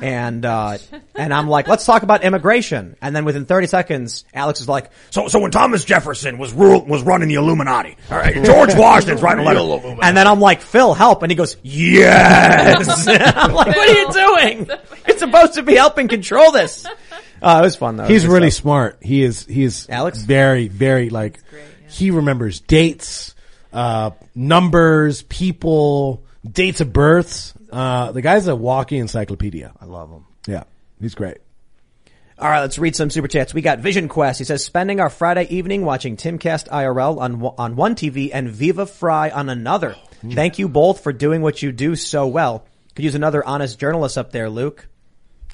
And, 0.00 0.44
uh, 0.44 0.78
and 1.14 1.32
I'm 1.32 1.48
like, 1.48 1.68
let's 1.68 1.84
talk 1.84 2.02
about 2.02 2.24
immigration. 2.24 2.96
And 3.00 3.14
then 3.14 3.24
within 3.24 3.46
30 3.46 3.66
seconds, 3.66 4.24
Alex 4.34 4.60
is 4.60 4.68
like, 4.68 4.90
so, 5.10 5.28
so 5.28 5.40
when 5.40 5.50
Thomas 5.50 5.84
Jefferson 5.84 6.38
was 6.38 6.52
rule, 6.52 6.84
was 6.84 7.02
running 7.02 7.28
the 7.28 7.34
Illuminati, 7.34 7.96
all 8.10 8.18
right, 8.18 8.34
George 8.44 8.74
Washington's 8.74 9.22
writing 9.22 9.46
a 9.46 9.62
letter. 9.62 9.96
And 10.02 10.16
then 10.16 10.26
I'm 10.26 10.40
like, 10.40 10.60
Phil, 10.60 10.94
help. 10.94 11.22
And 11.22 11.30
he 11.30 11.36
goes, 11.36 11.56
yes. 11.62 13.06
I'm 13.08 13.52
like, 13.52 13.68
what 13.68 13.88
are 13.88 13.92
you 13.92 14.12
doing? 14.12 14.70
You're 15.06 15.18
supposed 15.18 15.54
to 15.54 15.62
be 15.62 15.74
helping 15.74 16.08
control 16.08 16.52
this. 16.52 16.86
Uh, 17.42 17.58
it 17.60 17.62
was 17.62 17.76
fun 17.76 17.96
though. 17.96 18.06
He's 18.06 18.26
really 18.26 18.50
stuff. 18.50 18.62
smart. 18.62 18.98
He 19.02 19.22
is, 19.22 19.44
he 19.46 19.64
is 19.64 19.86
Alex? 19.90 20.18
very, 20.18 20.68
very 20.68 21.10
like, 21.10 21.40
he 21.88 22.10
remembers 22.10 22.60
dates, 22.60 23.34
uh, 23.72 24.10
numbers, 24.34 25.22
people, 25.22 26.24
dates 26.50 26.80
of 26.80 26.92
births. 26.92 27.54
Uh, 27.74 28.12
the 28.12 28.22
guy's 28.22 28.46
a 28.46 28.54
walking 28.56 29.00
encyclopedia. 29.00 29.72
I 29.80 29.84
love 29.86 30.10
him. 30.10 30.24
Yeah. 30.46 30.64
He's 31.00 31.14
great. 31.14 31.38
All 32.38 32.48
right, 32.48 32.60
let's 32.60 32.78
read 32.78 32.96
some 32.96 33.10
super 33.10 33.28
chats. 33.28 33.54
We 33.54 33.62
got 33.62 33.78
Vision 33.78 34.08
Quest. 34.08 34.38
He 34.40 34.44
says, 34.44 34.64
spending 34.64 34.98
our 35.00 35.08
Friday 35.10 35.46
evening 35.50 35.84
watching 35.84 36.16
Timcast 36.16 36.68
IRL 36.68 37.18
on 37.20 37.38
one- 37.40 37.54
on 37.58 37.76
one 37.76 37.94
TV 37.94 38.30
and 38.32 38.48
Viva 38.48 38.86
Frei 38.86 39.30
on 39.30 39.48
another. 39.48 39.94
Thank 40.28 40.58
you 40.58 40.68
both 40.68 41.00
for 41.00 41.12
doing 41.12 41.42
what 41.42 41.62
you 41.62 41.70
do 41.70 41.94
so 41.94 42.26
well. 42.26 42.64
Could 42.96 43.04
use 43.04 43.14
another 43.14 43.44
honest 43.46 43.78
journalist 43.78 44.16
up 44.18 44.32
there, 44.32 44.48
Luke. 44.50 44.88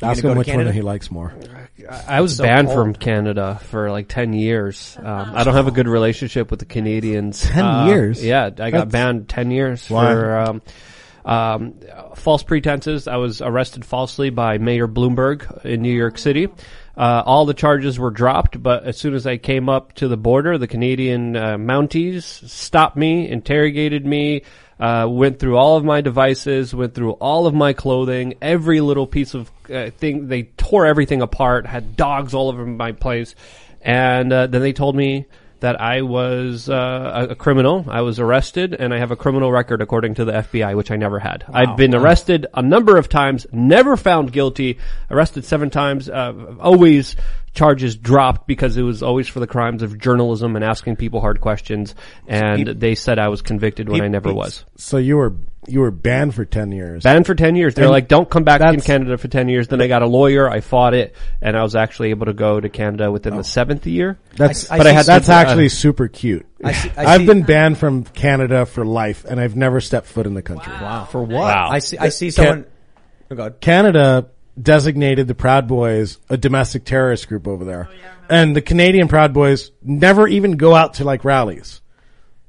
You 0.00 0.08
Ask 0.08 0.22
gonna 0.22 0.32
him 0.32 0.34
go 0.36 0.38
which 0.38 0.48
to 0.48 0.56
one 0.56 0.72
he 0.72 0.80
likes 0.80 1.10
more. 1.10 1.34
I 2.08 2.22
was 2.22 2.36
So 2.36 2.44
banned 2.44 2.68
cold. 2.68 2.78
from 2.78 2.94
Canada 2.94 3.60
for 3.64 3.90
like 3.90 4.08
10 4.08 4.32
years. 4.32 4.96
Um, 4.98 5.32
I 5.34 5.44
don't 5.44 5.52
have 5.54 5.66
a 5.66 5.70
good 5.72 5.88
relationship 5.88 6.50
with 6.50 6.60
the 6.60 6.64
Canadians. 6.66 7.42
10 7.42 7.62
Uh, 7.64 7.86
years? 7.88 8.24
Yeah, 8.24 8.44
I 8.46 8.48
got 8.48 8.88
That's- 8.88 8.92
banned 8.92 9.28
10 9.28 9.50
years 9.50 9.90
Why? 9.90 10.12
for 10.12 10.36
um, 10.38 10.62
um, 11.30 11.74
false 12.16 12.42
pretenses. 12.42 13.06
I 13.06 13.16
was 13.16 13.40
arrested 13.40 13.84
falsely 13.84 14.30
by 14.30 14.58
Mayor 14.58 14.88
Bloomberg 14.88 15.64
in 15.64 15.80
New 15.80 15.94
York 15.94 16.18
City. 16.18 16.48
Uh, 16.96 17.22
all 17.24 17.46
the 17.46 17.54
charges 17.54 18.00
were 18.00 18.10
dropped, 18.10 18.60
but 18.60 18.82
as 18.82 18.98
soon 18.98 19.14
as 19.14 19.28
I 19.28 19.36
came 19.36 19.68
up 19.68 19.94
to 19.94 20.08
the 20.08 20.16
border, 20.16 20.58
the 20.58 20.66
Canadian 20.66 21.36
uh, 21.36 21.56
Mounties 21.56 22.24
stopped 22.48 22.96
me, 22.96 23.28
interrogated 23.28 24.04
me, 24.04 24.42
uh, 24.80 25.06
went 25.08 25.38
through 25.38 25.56
all 25.56 25.76
of 25.76 25.84
my 25.84 26.00
devices, 26.00 26.74
went 26.74 26.94
through 26.94 27.12
all 27.12 27.46
of 27.46 27.54
my 27.54 27.74
clothing, 27.74 28.34
every 28.42 28.80
little 28.80 29.06
piece 29.06 29.32
of 29.32 29.52
uh, 29.72 29.90
thing. 29.90 30.26
They 30.26 30.42
tore 30.42 30.84
everything 30.84 31.22
apart, 31.22 31.64
had 31.64 31.96
dogs 31.96 32.34
all 32.34 32.48
over 32.48 32.66
my 32.66 32.90
place, 32.90 33.36
and 33.80 34.32
uh, 34.32 34.48
then 34.48 34.62
they 34.62 34.72
told 34.72 34.96
me 34.96 35.26
that 35.60 35.80
I 35.80 36.02
was 36.02 36.68
uh, 36.68 37.28
a, 37.30 37.34
criminal. 37.34 37.86
I 37.88 38.00
was 38.02 38.18
arrested, 38.18 38.74
and 38.74 38.92
I 38.92 38.98
have 38.98 39.10
a 39.10 39.16
criminal 39.16 39.52
record 39.52 39.80
according 39.80 40.14
to 40.14 40.24
the 40.24 40.32
FBI, 40.32 40.76
which 40.76 40.90
I 40.90 40.96
never 40.96 41.18
had. 41.18 41.44
I've 41.52 41.76
been 41.76 41.94
arrested 41.94 42.46
a 42.54 42.62
number 42.62 42.96
of 42.96 43.08
times, 43.08 43.46
never 43.52 43.96
found 43.96 44.32
guilty. 44.32 44.78
Arrested 45.10 45.44
seven 45.44 45.70
times, 45.70 46.08
uh, 46.08 46.32
always 46.60 47.16
charges 47.52 47.96
dropped 47.96 48.46
because 48.46 48.76
it 48.76 48.82
was 48.82 49.02
always 49.02 49.28
for 49.28 49.40
the 49.40 49.46
crimes 49.46 49.82
of 49.82 49.98
journalism 49.98 50.54
and 50.56 50.64
asking 50.64 50.96
people 50.96 51.20
hard 51.20 51.40
questions. 51.40 51.94
And 52.26 52.66
they 52.66 52.94
said 52.94 53.18
I 53.18 53.28
was 53.28 53.42
convicted 53.42 53.88
when 53.88 54.02
I 54.02 54.08
never 54.08 54.32
was. 54.32 54.64
So 54.76 54.98
you 54.98 55.16
were, 55.16 55.34
you 55.66 55.80
were 55.80 55.90
banned 55.90 56.34
for 56.34 56.44
10 56.44 56.70
years. 56.70 57.02
Banned 57.02 57.26
for 57.26 57.34
10 57.34 57.56
years. 57.56 57.74
They're 57.74 57.84
And 57.84 57.90
like, 57.90 58.08
don't 58.08 58.30
come 58.30 58.44
back 58.44 58.60
in 58.60 58.66
that's- 58.66 58.86
Canada 58.86 59.18
for 59.18 59.28
10 59.28 59.48
years. 59.48 59.68
Then 59.68 59.82
I 59.82 59.88
got 59.88 60.02
a 60.02 60.06
lawyer. 60.06 60.48
I 60.48 60.60
fought 60.60 60.94
it 60.94 61.14
and 61.42 61.56
I 61.56 61.62
was 61.62 61.74
actually 61.74 62.10
able 62.10 62.26
to 62.26 62.32
go 62.32 62.60
to 62.60 62.68
Canada 62.68 63.10
within 63.10 63.34
the 63.34 63.40
oh. 63.40 63.42
seventh 63.42 63.86
year. 63.86 64.18
That's, 64.36 64.70
I- 64.70 64.76
I 64.76 64.78
but 64.78 64.86
I 64.86 64.92
had, 64.92 65.06
that's 65.06 65.26
super- 65.26 65.36
uh, 65.36 65.40
actually 65.40 65.68
super 65.70 66.08
cute. 66.08 66.46
I 66.62 66.72
see- 66.72 66.90
I 66.96 67.04
I 67.04 67.12
have 67.18 67.26
been 67.26 67.42
banned 67.42 67.78
from 67.78 68.04
Canada 68.04 68.64
for 68.64 68.84
life 68.84 69.24
and 69.24 69.40
I've 69.40 69.56
never 69.56 69.80
stepped 69.80 70.06
foot 70.06 70.26
in 70.26 70.34
the 70.34 70.42
country. 70.42 70.72
Wow. 70.72 71.04
For 71.06 71.20
what? 71.22 71.30
Wow. 71.30 71.68
I 71.70 71.80
see, 71.80 71.98
I 71.98 72.10
see 72.10 72.30
someone, 72.30 72.66
oh, 73.30 73.34
God. 73.34 73.60
Canada 73.60 74.28
designated 74.60 75.26
the 75.28 75.34
Proud 75.34 75.66
Boys 75.68 76.18
a 76.28 76.36
domestic 76.36 76.84
terrorist 76.84 77.28
group 77.28 77.46
over 77.48 77.64
there. 77.64 77.88
and 78.28 78.54
the 78.54 78.62
Canadian 78.62 79.08
Proud 79.08 79.32
Boys 79.32 79.70
never 79.82 80.26
even 80.28 80.52
go 80.56 80.74
out 80.74 80.94
to 80.94 81.04
like 81.04 81.24
rallies. 81.24 81.80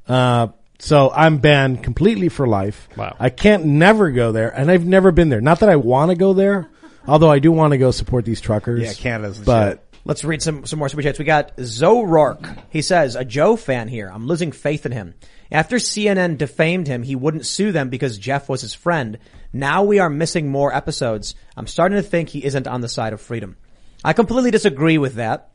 Uh, 0.08 0.48
so 0.80 1.12
I'm 1.14 1.38
banned 1.38 1.84
completely 1.84 2.30
for 2.30 2.48
life. 2.48 2.90
Wow. 2.98 3.16
I 3.20 3.30
can't 3.30 3.66
never 3.66 4.12
go 4.12 4.32
there 4.32 4.50
and 4.50 4.70
I've 4.72 4.86
never 4.86 5.12
been 5.12 5.30
there. 5.30 5.42
Not 5.42 5.60
that 5.60 5.70
I 5.70 5.76
want 5.76 6.10
to 6.12 6.16
go 6.16 6.34
there, 6.34 6.70
although 7.08 7.30
I 7.32 7.40
do 7.40 7.52
want 7.52 7.72
to 7.72 7.78
go 7.78 7.92
support 7.92 8.26
these 8.26 8.42
truckers. 8.42 8.82
Yeah, 8.82 8.94
Canada's 8.94 9.40
the 9.40 9.46
But 9.46 9.70
shit. 9.72 9.91
Let's 10.04 10.24
read 10.24 10.42
some, 10.42 10.66
some 10.66 10.80
more 10.80 10.90
super 10.90 11.04
chats. 11.04 11.20
We 11.20 11.26
got 11.26 11.54
Zoe 11.60 12.06
Rourke. 12.06 12.48
He 12.70 12.82
says, 12.82 13.16
a 13.16 13.24
Joe 13.24 13.56
fan 13.56 13.88
here. 13.88 14.10
I'm 14.12 14.26
losing 14.26 14.52
faith 14.52 14.86
in 14.86 14.92
him. 14.92 15.14
After 15.52 15.76
CNN 15.76 16.38
defamed 16.38 16.88
him, 16.88 17.04
he 17.04 17.16
wouldn't 17.16 17.46
sue 17.46 17.72
them 17.72 17.90
because 17.90 18.18
Jeff 18.18 18.50
was 18.50 18.62
his 18.62 18.74
friend. 18.74 19.20
Now 19.54 19.84
we 19.84 20.00
are 20.00 20.10
missing 20.10 20.50
more 20.50 20.74
episodes. 20.74 21.36
I'm 21.56 21.68
starting 21.68 21.98
to 21.98 22.04
think 22.04 22.30
he 22.30 22.44
isn't 22.44 22.68
on 22.68 22.82
the 22.82 22.90
side 22.90 23.14
of 23.14 23.22
freedom. 23.22 23.58
I 24.04 24.14
completely 24.14 24.50
disagree 24.50 24.98
with 24.98 25.16
that. 25.16 25.52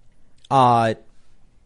Uh, 0.51 0.95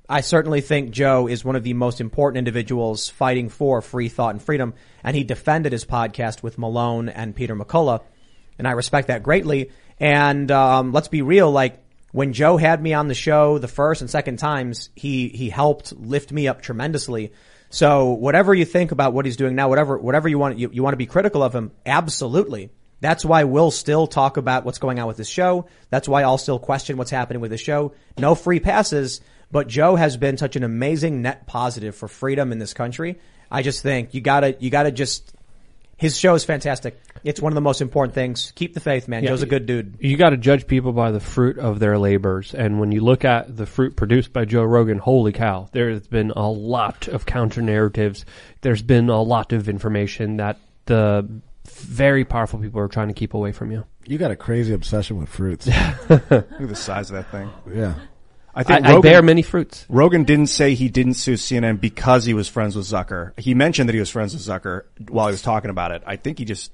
I 0.09 0.23
certainly 0.23 0.61
think 0.61 0.91
Joe 0.91 1.29
is 1.29 1.45
one 1.45 1.57
of 1.57 1.63
the 1.63 1.75
most 1.75 2.01
important 2.01 2.39
individuals 2.39 3.09
fighting 3.09 3.49
for 3.49 3.83
free 3.83 4.09
thought 4.09 4.35
and 4.35 4.43
freedom, 4.43 4.75
and 5.05 5.15
he 5.15 5.23
defended 5.23 5.73
his 5.73 5.85
podcast 5.85 6.43
with 6.43 6.59
Malone 6.59 7.09
and 7.09 7.37
Peter 7.37 7.55
McCullough, 7.55 8.03
and 8.59 8.67
I 8.67 8.73
respect 8.73 9.09
that 9.09 9.23
greatly. 9.23 9.71
And 9.99 10.51
um, 10.51 10.93
let's 10.93 11.09
be 11.09 11.23
real, 11.23 11.51
like 11.51 11.80
when 12.13 12.33
Joe 12.33 12.57
had 12.57 12.83
me 12.83 12.95
on 12.95 13.09
the 13.09 13.15
show 13.15 13.59
the 13.59 13.69
first 13.69 14.01
and 14.01 14.11
second 14.11 14.39
times, 14.39 14.91
he 14.95 15.29
he 15.29 15.49
helped 15.49 15.93
lift 15.93 16.33
me 16.33 16.49
up 16.49 16.63
tremendously. 16.63 17.33
So 17.71 18.11
whatever 18.11 18.53
you 18.53 18.65
think 18.65 18.91
about 18.91 19.13
what 19.13 19.25
he's 19.25 19.37
doing 19.37 19.55
now, 19.55 19.69
whatever 19.69 19.99
whatever 19.99 20.29
you 20.29 20.39
want 20.39 20.59
you, 20.59 20.71
you 20.73 20.83
want 20.83 20.95
to 20.95 20.99
be 20.99 21.07
critical 21.07 21.43
of 21.43 21.55
him, 21.55 21.73
absolutely. 21.87 22.71
That's 23.01 23.25
why 23.25 23.45
we'll 23.45 23.71
still 23.71 24.07
talk 24.07 24.37
about 24.37 24.65
what's 24.65 24.79
going 24.79 24.99
on 24.99 25.07
with 25.07 25.17
this 25.17 25.29
show. 25.29 25.67
That's 25.89 26.09
why 26.09 26.23
I'll 26.23 26.37
still 26.37 26.59
question 26.59 26.99
what's 26.99 27.11
happening 27.11 27.41
with 27.41 27.51
the 27.51 27.57
show. 27.57 27.95
No 28.19 28.35
free 28.35 28.61
passes, 28.61 29.23
but 29.51 29.69
Joe 29.69 29.97
has 29.97 30.17
been 30.17 30.37
such 30.37 30.57
an 30.57 30.65
amazing 30.65 31.23
net 31.23 31.47
positive 31.47 31.97
for 31.97 32.09
freedom 32.09 32.53
in 32.53 32.59
this 32.59 32.75
country. 32.75 33.19
I 33.51 33.63
just 33.63 33.83
think 33.83 34.13
you 34.15 34.21
gotta, 34.21 34.57
you 34.61 34.69
gotta 34.69 34.93
just, 34.93 35.35
his 36.01 36.17
show 36.19 36.35
is 36.35 36.45
fantastic. 36.45 36.99
It's 37.25 37.43
one 37.43 37.53
of 37.53 37.55
the 37.55 37.61
most 37.61 37.83
important 37.83 38.15
things. 38.15 38.53
Keep 38.57 38.73
the 38.73 38.81
faith, 38.81 39.07
man. 39.07 39.23
Yeah. 39.23 39.29
Joe's 39.29 39.43
a 39.43 39.47
good 39.47 39.67
dude. 39.67 39.99
You 40.01 40.17
got 40.17 40.31
to 40.31 40.39
judge 40.39 40.67
people 40.67 40.93
by 40.93 41.11
the 41.11 41.21
fruit 41.21 41.59
of 41.59 41.79
their 41.79 41.99
labors, 41.99 42.55
and 42.55 42.81
when 42.81 42.91
you 42.91 43.03
look 43.03 43.27
at 43.27 43.55
the 43.55 43.67
fruit 43.67 43.97
produced 43.97 44.33
by 44.33 44.47
Joe 44.47 44.65
Rogan, 44.65 44.97
holy 44.97 45.33
cow! 45.33 45.69
There's 45.73 46.09
been 46.09 46.31
a 46.31 46.51
lot 46.51 47.07
of 47.07 47.27
counter 47.27 47.61
narratives. 47.61 48.25
There's 48.63 48.81
been 48.81 49.11
a 49.11 49.21
lot 49.21 49.53
of 49.53 49.69
information 49.69 50.39
that 50.39 50.59
the 50.87 51.29
very 51.69 52.25
powerful 52.25 52.59
people 52.59 52.81
are 52.81 52.89
trying 52.89 53.09
to 53.09 53.15
keep 53.15 53.35
away 53.35 53.53
from 53.53 53.71
you. 53.71 53.85
You 54.07 54.17
got 54.17 54.31
a 54.31 54.37
crazy 54.37 54.73
obsession 54.73 55.19
with 55.19 55.29
fruits. 55.29 55.67
Look 56.09 56.33
at 56.33 56.69
the 56.69 56.75
size 56.75 57.11
of 57.11 57.17
that 57.17 57.31
thing. 57.31 57.51
yeah. 57.75 57.95
I 58.55 58.61
I, 58.61 58.63
think 58.65 58.87
I 58.87 58.91
Rogan, 58.91 59.03
bear 59.03 59.23
many 59.23 59.43
fruits. 59.43 59.87
Rogan 59.89 60.25
didn't 60.25 60.49
say 60.49 60.75
he 60.75 60.89
didn't 60.89 61.15
sue 61.15 61.35
CNN 61.35 61.81
because 61.81 62.25
he 62.25 62.35
was 62.35 62.49
friends 62.49 62.75
with 62.77 62.87
Zucker. 62.87 63.39
He 63.39 63.55
mentioned 63.55 63.89
that 63.89 63.95
he 63.95 64.01
was 64.01 64.11
friends 64.11 64.35
with 64.35 64.43
Zucker 64.43 64.85
while 65.09 65.29
he 65.29 65.33
was 65.33 65.43
talking 65.43 65.71
about 65.71 65.93
it. 65.93 66.03
I 66.07 66.17
think 66.17 66.39
he 66.39 66.45
just 66.45 66.73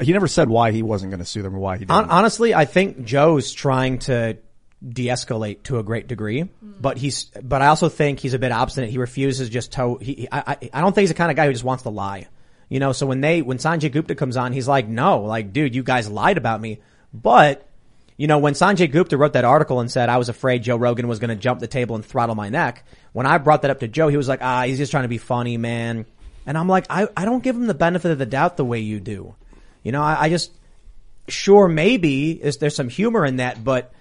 he 0.00 0.12
never 0.12 0.28
said 0.28 0.48
why 0.48 0.70
he 0.70 0.82
wasn't 0.82 1.10
going 1.10 1.18
to 1.20 1.24
sue 1.24 1.42
them 1.42 1.54
or 1.54 1.58
why 1.58 1.76
he 1.78 1.84
didn't. 1.84 2.10
Honestly, 2.10 2.54
I 2.54 2.64
think 2.64 3.04
Joe's 3.04 3.52
trying 3.52 3.98
to 4.00 4.38
de-escalate 4.86 5.62
to 5.64 5.78
a 5.78 5.82
great 5.82 6.06
degree, 6.06 6.48
but 6.62 6.98
he's, 6.98 7.24
but 7.42 7.62
I 7.62 7.66
also 7.68 7.88
think 7.88 8.20
he's 8.20 8.34
a 8.34 8.38
bit 8.38 8.52
obstinate. 8.52 8.90
He 8.90 8.98
refuses 8.98 9.48
just 9.48 9.72
to, 9.72 9.96
he, 10.00 10.14
he- 10.14 10.28
I, 10.30 10.38
I, 10.40 10.70
I 10.74 10.80
don't 10.80 10.94
think 10.94 11.04
he's 11.04 11.10
the 11.10 11.14
kind 11.14 11.30
of 11.30 11.36
guy 11.36 11.46
who 11.46 11.52
just 11.52 11.64
wants 11.64 11.82
to 11.84 11.88
lie. 11.90 12.28
You 12.68 12.80
know, 12.80 12.92
so 12.92 13.06
when 13.06 13.20
they, 13.20 13.42
when 13.42 13.58
Sanjay 13.58 13.90
Gupta 13.90 14.14
comes 14.14 14.36
on, 14.36 14.52
he's 14.52 14.68
like, 14.68 14.86
no, 14.88 15.22
like, 15.22 15.52
dude, 15.52 15.74
you 15.74 15.82
guys 15.82 16.08
lied 16.08 16.38
about 16.38 16.60
me. 16.60 16.80
But, 17.12 17.66
you 18.16 18.26
know, 18.28 18.38
when 18.38 18.54
Sanjay 18.54 18.90
Gupta 18.90 19.16
wrote 19.16 19.32
that 19.32 19.44
article 19.44 19.80
and 19.80 19.90
said, 19.90 20.08
I 20.08 20.18
was 20.18 20.28
afraid 20.28 20.62
Joe 20.62 20.76
Rogan 20.76 21.08
was 21.08 21.18
going 21.18 21.30
to 21.30 21.36
jump 21.36 21.60
the 21.60 21.66
table 21.66 21.96
and 21.96 22.04
throttle 22.04 22.34
my 22.34 22.48
neck, 22.48 22.86
when 23.12 23.26
I 23.26 23.38
brought 23.38 23.62
that 23.62 23.70
up 23.70 23.80
to 23.80 23.88
Joe, 23.88 24.08
he 24.08 24.16
was 24.16 24.28
like, 24.28 24.40
ah, 24.42 24.62
he's 24.62 24.78
just 24.78 24.90
trying 24.92 25.04
to 25.04 25.08
be 25.08 25.18
funny, 25.18 25.56
man. 25.56 26.06
And 26.46 26.56
I'm 26.56 26.68
like, 26.68 26.86
I, 26.90 27.08
I 27.16 27.24
don't 27.24 27.42
give 27.42 27.56
him 27.56 27.66
the 27.66 27.74
benefit 27.74 28.10
of 28.10 28.18
the 28.18 28.26
doubt 28.26 28.56
the 28.56 28.64
way 28.64 28.80
you 28.80 29.00
do. 29.00 29.34
You 29.82 29.92
know, 29.92 30.02
I, 30.02 30.22
I 30.22 30.28
just, 30.28 30.52
sure, 31.26 31.66
maybe 31.66 32.32
is 32.32 32.58
there's 32.58 32.76
some 32.76 32.88
humor 32.88 33.24
in 33.24 33.36
that, 33.36 33.64
but 33.64 33.92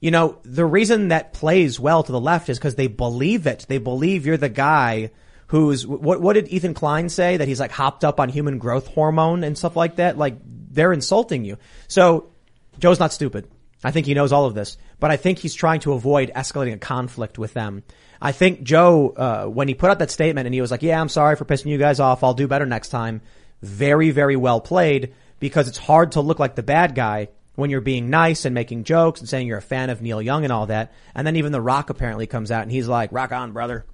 you 0.00 0.12
know, 0.12 0.38
the 0.44 0.64
reason 0.64 1.08
that 1.08 1.32
plays 1.32 1.80
well 1.80 2.04
to 2.04 2.12
the 2.12 2.20
left 2.20 2.48
is 2.48 2.58
because 2.58 2.76
they 2.76 2.86
believe 2.86 3.48
it. 3.48 3.66
They 3.68 3.78
believe 3.78 4.26
you're 4.26 4.36
the 4.36 4.48
guy 4.48 5.10
who's, 5.48 5.84
what, 5.84 6.20
what 6.20 6.34
did 6.34 6.48
Ethan 6.48 6.74
Klein 6.74 7.08
say? 7.08 7.38
That 7.38 7.48
he's 7.48 7.58
like 7.58 7.72
hopped 7.72 8.04
up 8.04 8.20
on 8.20 8.28
human 8.28 8.58
growth 8.58 8.86
hormone 8.86 9.42
and 9.42 9.58
stuff 9.58 9.74
like 9.74 9.96
that? 9.96 10.16
Like, 10.16 10.36
they're 10.44 10.92
insulting 10.92 11.44
you. 11.44 11.58
So, 11.88 12.30
Joe's 12.78 13.00
not 13.00 13.12
stupid. 13.12 13.48
I 13.82 13.92
think 13.92 14.06
he 14.06 14.14
knows 14.14 14.32
all 14.32 14.46
of 14.46 14.54
this, 14.54 14.76
but 14.98 15.10
I 15.10 15.16
think 15.16 15.38
he's 15.38 15.54
trying 15.54 15.80
to 15.80 15.92
avoid 15.92 16.32
escalating 16.34 16.74
a 16.74 16.78
conflict 16.78 17.38
with 17.38 17.54
them. 17.54 17.84
I 18.20 18.32
think 18.32 18.62
Joe, 18.64 19.10
uh, 19.10 19.46
when 19.46 19.68
he 19.68 19.74
put 19.74 19.90
out 19.90 20.00
that 20.00 20.10
statement 20.10 20.46
and 20.46 20.54
he 20.54 20.60
was 20.60 20.72
like, 20.72 20.82
yeah, 20.82 21.00
I'm 21.00 21.08
sorry 21.08 21.36
for 21.36 21.44
pissing 21.44 21.66
you 21.66 21.78
guys 21.78 22.00
off. 22.00 22.24
I'll 22.24 22.34
do 22.34 22.48
better 22.48 22.66
next 22.66 22.88
time. 22.88 23.20
Very, 23.62 24.10
very 24.10 24.34
well 24.34 24.60
played 24.60 25.14
because 25.38 25.68
it's 25.68 25.78
hard 25.78 26.12
to 26.12 26.20
look 26.20 26.40
like 26.40 26.56
the 26.56 26.62
bad 26.62 26.96
guy 26.96 27.28
when 27.54 27.70
you're 27.70 27.80
being 27.80 28.10
nice 28.10 28.44
and 28.44 28.54
making 28.54 28.84
jokes 28.84 29.20
and 29.20 29.28
saying 29.28 29.46
you're 29.46 29.58
a 29.58 29.62
fan 29.62 29.90
of 29.90 30.02
Neil 30.02 30.20
Young 30.20 30.42
and 30.42 30.52
all 30.52 30.66
that. 30.66 30.92
And 31.14 31.24
then 31.26 31.36
even 31.36 31.52
The 31.52 31.60
Rock 31.60 31.90
apparently 31.90 32.26
comes 32.26 32.50
out 32.50 32.62
and 32.62 32.72
he's 32.72 32.88
like, 32.88 33.12
rock 33.12 33.30
on, 33.30 33.52
brother. 33.52 33.86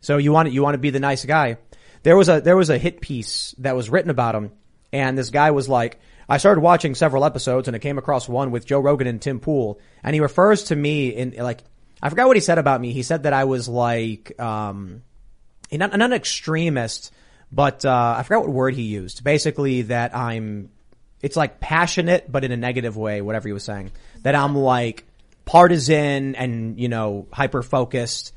So 0.00 0.16
you 0.16 0.32
want 0.32 0.48
to, 0.48 0.54
you 0.54 0.62
want 0.62 0.74
to 0.74 0.78
be 0.78 0.90
the 0.90 1.00
nice 1.00 1.24
guy. 1.24 1.58
There 2.02 2.16
was 2.16 2.28
a, 2.30 2.40
there 2.40 2.56
was 2.56 2.70
a 2.70 2.78
hit 2.78 3.00
piece 3.00 3.54
that 3.58 3.76
was 3.76 3.90
written 3.90 4.10
about 4.10 4.34
him 4.34 4.52
and 4.92 5.18
this 5.18 5.30
guy 5.30 5.50
was 5.50 5.68
like, 5.68 5.98
I 6.28 6.36
started 6.36 6.60
watching 6.60 6.94
several 6.94 7.24
episodes 7.24 7.68
and 7.68 7.74
I 7.74 7.78
came 7.78 7.96
across 7.96 8.28
one 8.28 8.50
with 8.50 8.66
Joe 8.66 8.80
Rogan 8.80 9.06
and 9.06 9.20
Tim 9.20 9.40
Pool 9.40 9.80
and 10.02 10.14
he 10.14 10.20
refers 10.20 10.64
to 10.64 10.76
me 10.76 11.08
in 11.08 11.34
like, 11.38 11.62
I 12.02 12.10
forgot 12.10 12.26
what 12.26 12.36
he 12.36 12.40
said 12.40 12.58
about 12.58 12.80
me. 12.80 12.92
He 12.92 13.02
said 13.02 13.22
that 13.22 13.32
I 13.32 13.44
was 13.44 13.68
like, 13.68 14.38
um, 14.38 15.02
not, 15.72 15.96
not 15.96 16.00
an 16.00 16.12
extremist, 16.12 17.12
but, 17.50 17.84
uh, 17.84 18.16
I 18.18 18.22
forgot 18.24 18.42
what 18.42 18.50
word 18.50 18.74
he 18.74 18.82
used. 18.82 19.24
Basically 19.24 19.82
that 19.82 20.14
I'm, 20.14 20.70
it's 21.22 21.36
like 21.36 21.60
passionate, 21.60 22.30
but 22.30 22.44
in 22.44 22.52
a 22.52 22.56
negative 22.56 22.96
way, 22.96 23.22
whatever 23.22 23.48
he 23.48 23.52
was 23.52 23.64
saying. 23.64 23.90
That 24.22 24.34
I'm 24.34 24.54
like 24.54 25.06
partisan 25.46 26.34
and, 26.34 26.78
you 26.78 26.88
know, 26.88 27.26
hyper 27.32 27.62
focused 27.62 28.34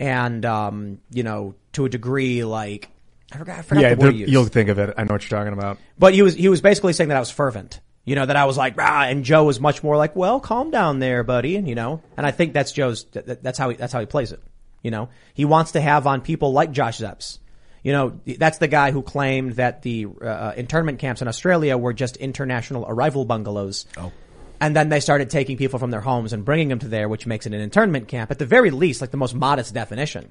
and, 0.00 0.44
um, 0.46 0.98
you 1.10 1.22
know, 1.22 1.54
to 1.72 1.84
a 1.84 1.88
degree 1.90 2.42
like, 2.42 2.88
I 3.34 3.38
forgot, 3.38 3.58
I 3.58 3.62
forgot 3.62 3.80
yeah, 3.82 3.94
the 3.94 4.00
word 4.04 4.12
he 4.14 4.20
used. 4.20 4.32
you'll 4.32 4.44
think 4.46 4.68
of 4.68 4.78
it. 4.78 4.94
I 4.96 5.04
know 5.04 5.14
what 5.14 5.28
you're 5.28 5.38
talking 5.38 5.52
about. 5.52 5.78
But 5.98 6.14
he 6.14 6.22
was 6.22 6.34
he 6.34 6.48
was 6.48 6.60
basically 6.60 6.92
saying 6.92 7.08
that 7.08 7.16
I 7.16 7.20
was 7.20 7.30
fervent. 7.30 7.80
You 8.06 8.14
know, 8.16 8.26
that 8.26 8.36
I 8.36 8.44
was 8.44 8.58
like, 8.58 8.76
rah, 8.76 9.04
and 9.04 9.24
Joe 9.24 9.44
was 9.44 9.58
much 9.60 9.82
more 9.82 9.96
like, 9.96 10.14
well, 10.14 10.38
calm 10.38 10.70
down 10.70 10.98
there, 10.98 11.24
buddy, 11.24 11.56
And 11.56 11.66
you 11.66 11.74
know? 11.74 12.02
And 12.18 12.26
I 12.26 12.32
think 12.32 12.52
that's 12.52 12.70
Joe's, 12.70 13.04
that- 13.12 13.26
that- 13.26 13.42
that's 13.42 13.58
how 13.58 13.70
he, 13.70 13.76
that's 13.76 13.94
how 13.94 14.00
he 14.00 14.04
plays 14.04 14.30
it. 14.30 14.42
You 14.82 14.90
know? 14.90 15.08
He 15.32 15.46
wants 15.46 15.72
to 15.72 15.80
have 15.80 16.06
on 16.06 16.20
people 16.20 16.52
like 16.52 16.70
Josh 16.70 16.98
Zepps. 16.98 17.38
You 17.82 17.92
know, 17.92 18.20
that's 18.38 18.58
the 18.58 18.68
guy 18.68 18.90
who 18.90 19.00
claimed 19.00 19.54
that 19.54 19.80
the, 19.80 20.06
uh, 20.20 20.52
internment 20.54 20.98
camps 20.98 21.22
in 21.22 21.28
Australia 21.28 21.78
were 21.78 21.94
just 21.94 22.18
international 22.18 22.84
arrival 22.86 23.24
bungalows. 23.24 23.86
Oh. 23.96 24.12
And 24.60 24.76
then 24.76 24.90
they 24.90 25.00
started 25.00 25.30
taking 25.30 25.56
people 25.56 25.78
from 25.78 25.90
their 25.90 26.02
homes 26.02 26.34
and 26.34 26.44
bringing 26.44 26.68
them 26.68 26.80
to 26.80 26.88
there, 26.88 27.08
which 27.08 27.26
makes 27.26 27.46
it 27.46 27.54
an 27.54 27.60
internment 27.62 28.08
camp. 28.08 28.30
At 28.30 28.38
the 28.38 28.44
very 28.46 28.70
least, 28.70 29.00
like 29.00 29.12
the 29.12 29.16
most 29.16 29.34
modest 29.34 29.72
definition. 29.72 30.30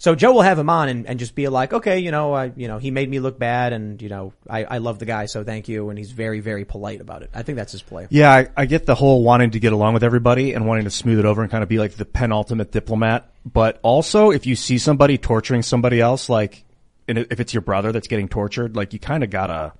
So 0.00 0.14
Joe 0.14 0.32
will 0.32 0.42
have 0.42 0.58
him 0.58 0.70
on 0.70 0.88
and, 0.88 1.06
and 1.08 1.18
just 1.18 1.34
be 1.34 1.48
like, 1.48 1.72
okay, 1.72 1.98
you 1.98 2.12
know, 2.12 2.32
I, 2.32 2.52
you 2.56 2.68
know, 2.68 2.78
he 2.78 2.92
made 2.92 3.10
me 3.10 3.18
look 3.18 3.36
bad 3.36 3.72
and, 3.72 4.00
you 4.00 4.08
know, 4.08 4.32
I, 4.48 4.64
I 4.64 4.78
love 4.78 5.00
the 5.00 5.06
guy, 5.06 5.26
so 5.26 5.42
thank 5.42 5.68
you. 5.68 5.90
And 5.90 5.98
he's 5.98 6.12
very, 6.12 6.38
very 6.38 6.64
polite 6.64 7.00
about 7.00 7.22
it. 7.22 7.30
I 7.34 7.42
think 7.42 7.56
that's 7.56 7.72
his 7.72 7.82
play. 7.82 8.06
Yeah, 8.08 8.32
I, 8.32 8.48
I 8.56 8.66
get 8.66 8.86
the 8.86 8.94
whole 8.94 9.24
wanting 9.24 9.50
to 9.50 9.60
get 9.60 9.72
along 9.72 9.94
with 9.94 10.04
everybody 10.04 10.54
and 10.54 10.66
wanting 10.66 10.84
to 10.84 10.90
smooth 10.90 11.18
it 11.18 11.24
over 11.24 11.42
and 11.42 11.50
kind 11.50 11.64
of 11.64 11.68
be 11.68 11.78
like 11.78 11.94
the 11.94 12.04
penultimate 12.04 12.70
diplomat. 12.70 13.28
But 13.44 13.80
also, 13.82 14.30
if 14.30 14.46
you 14.46 14.54
see 14.54 14.78
somebody 14.78 15.18
torturing 15.18 15.62
somebody 15.62 16.00
else, 16.00 16.28
like, 16.28 16.64
and 17.08 17.18
if 17.18 17.40
it's 17.40 17.52
your 17.52 17.62
brother 17.62 17.90
that's 17.90 18.06
getting 18.06 18.28
tortured, 18.28 18.76
like 18.76 18.92
you 18.92 19.00
kind 19.00 19.24
of 19.24 19.30
gotta 19.30 19.72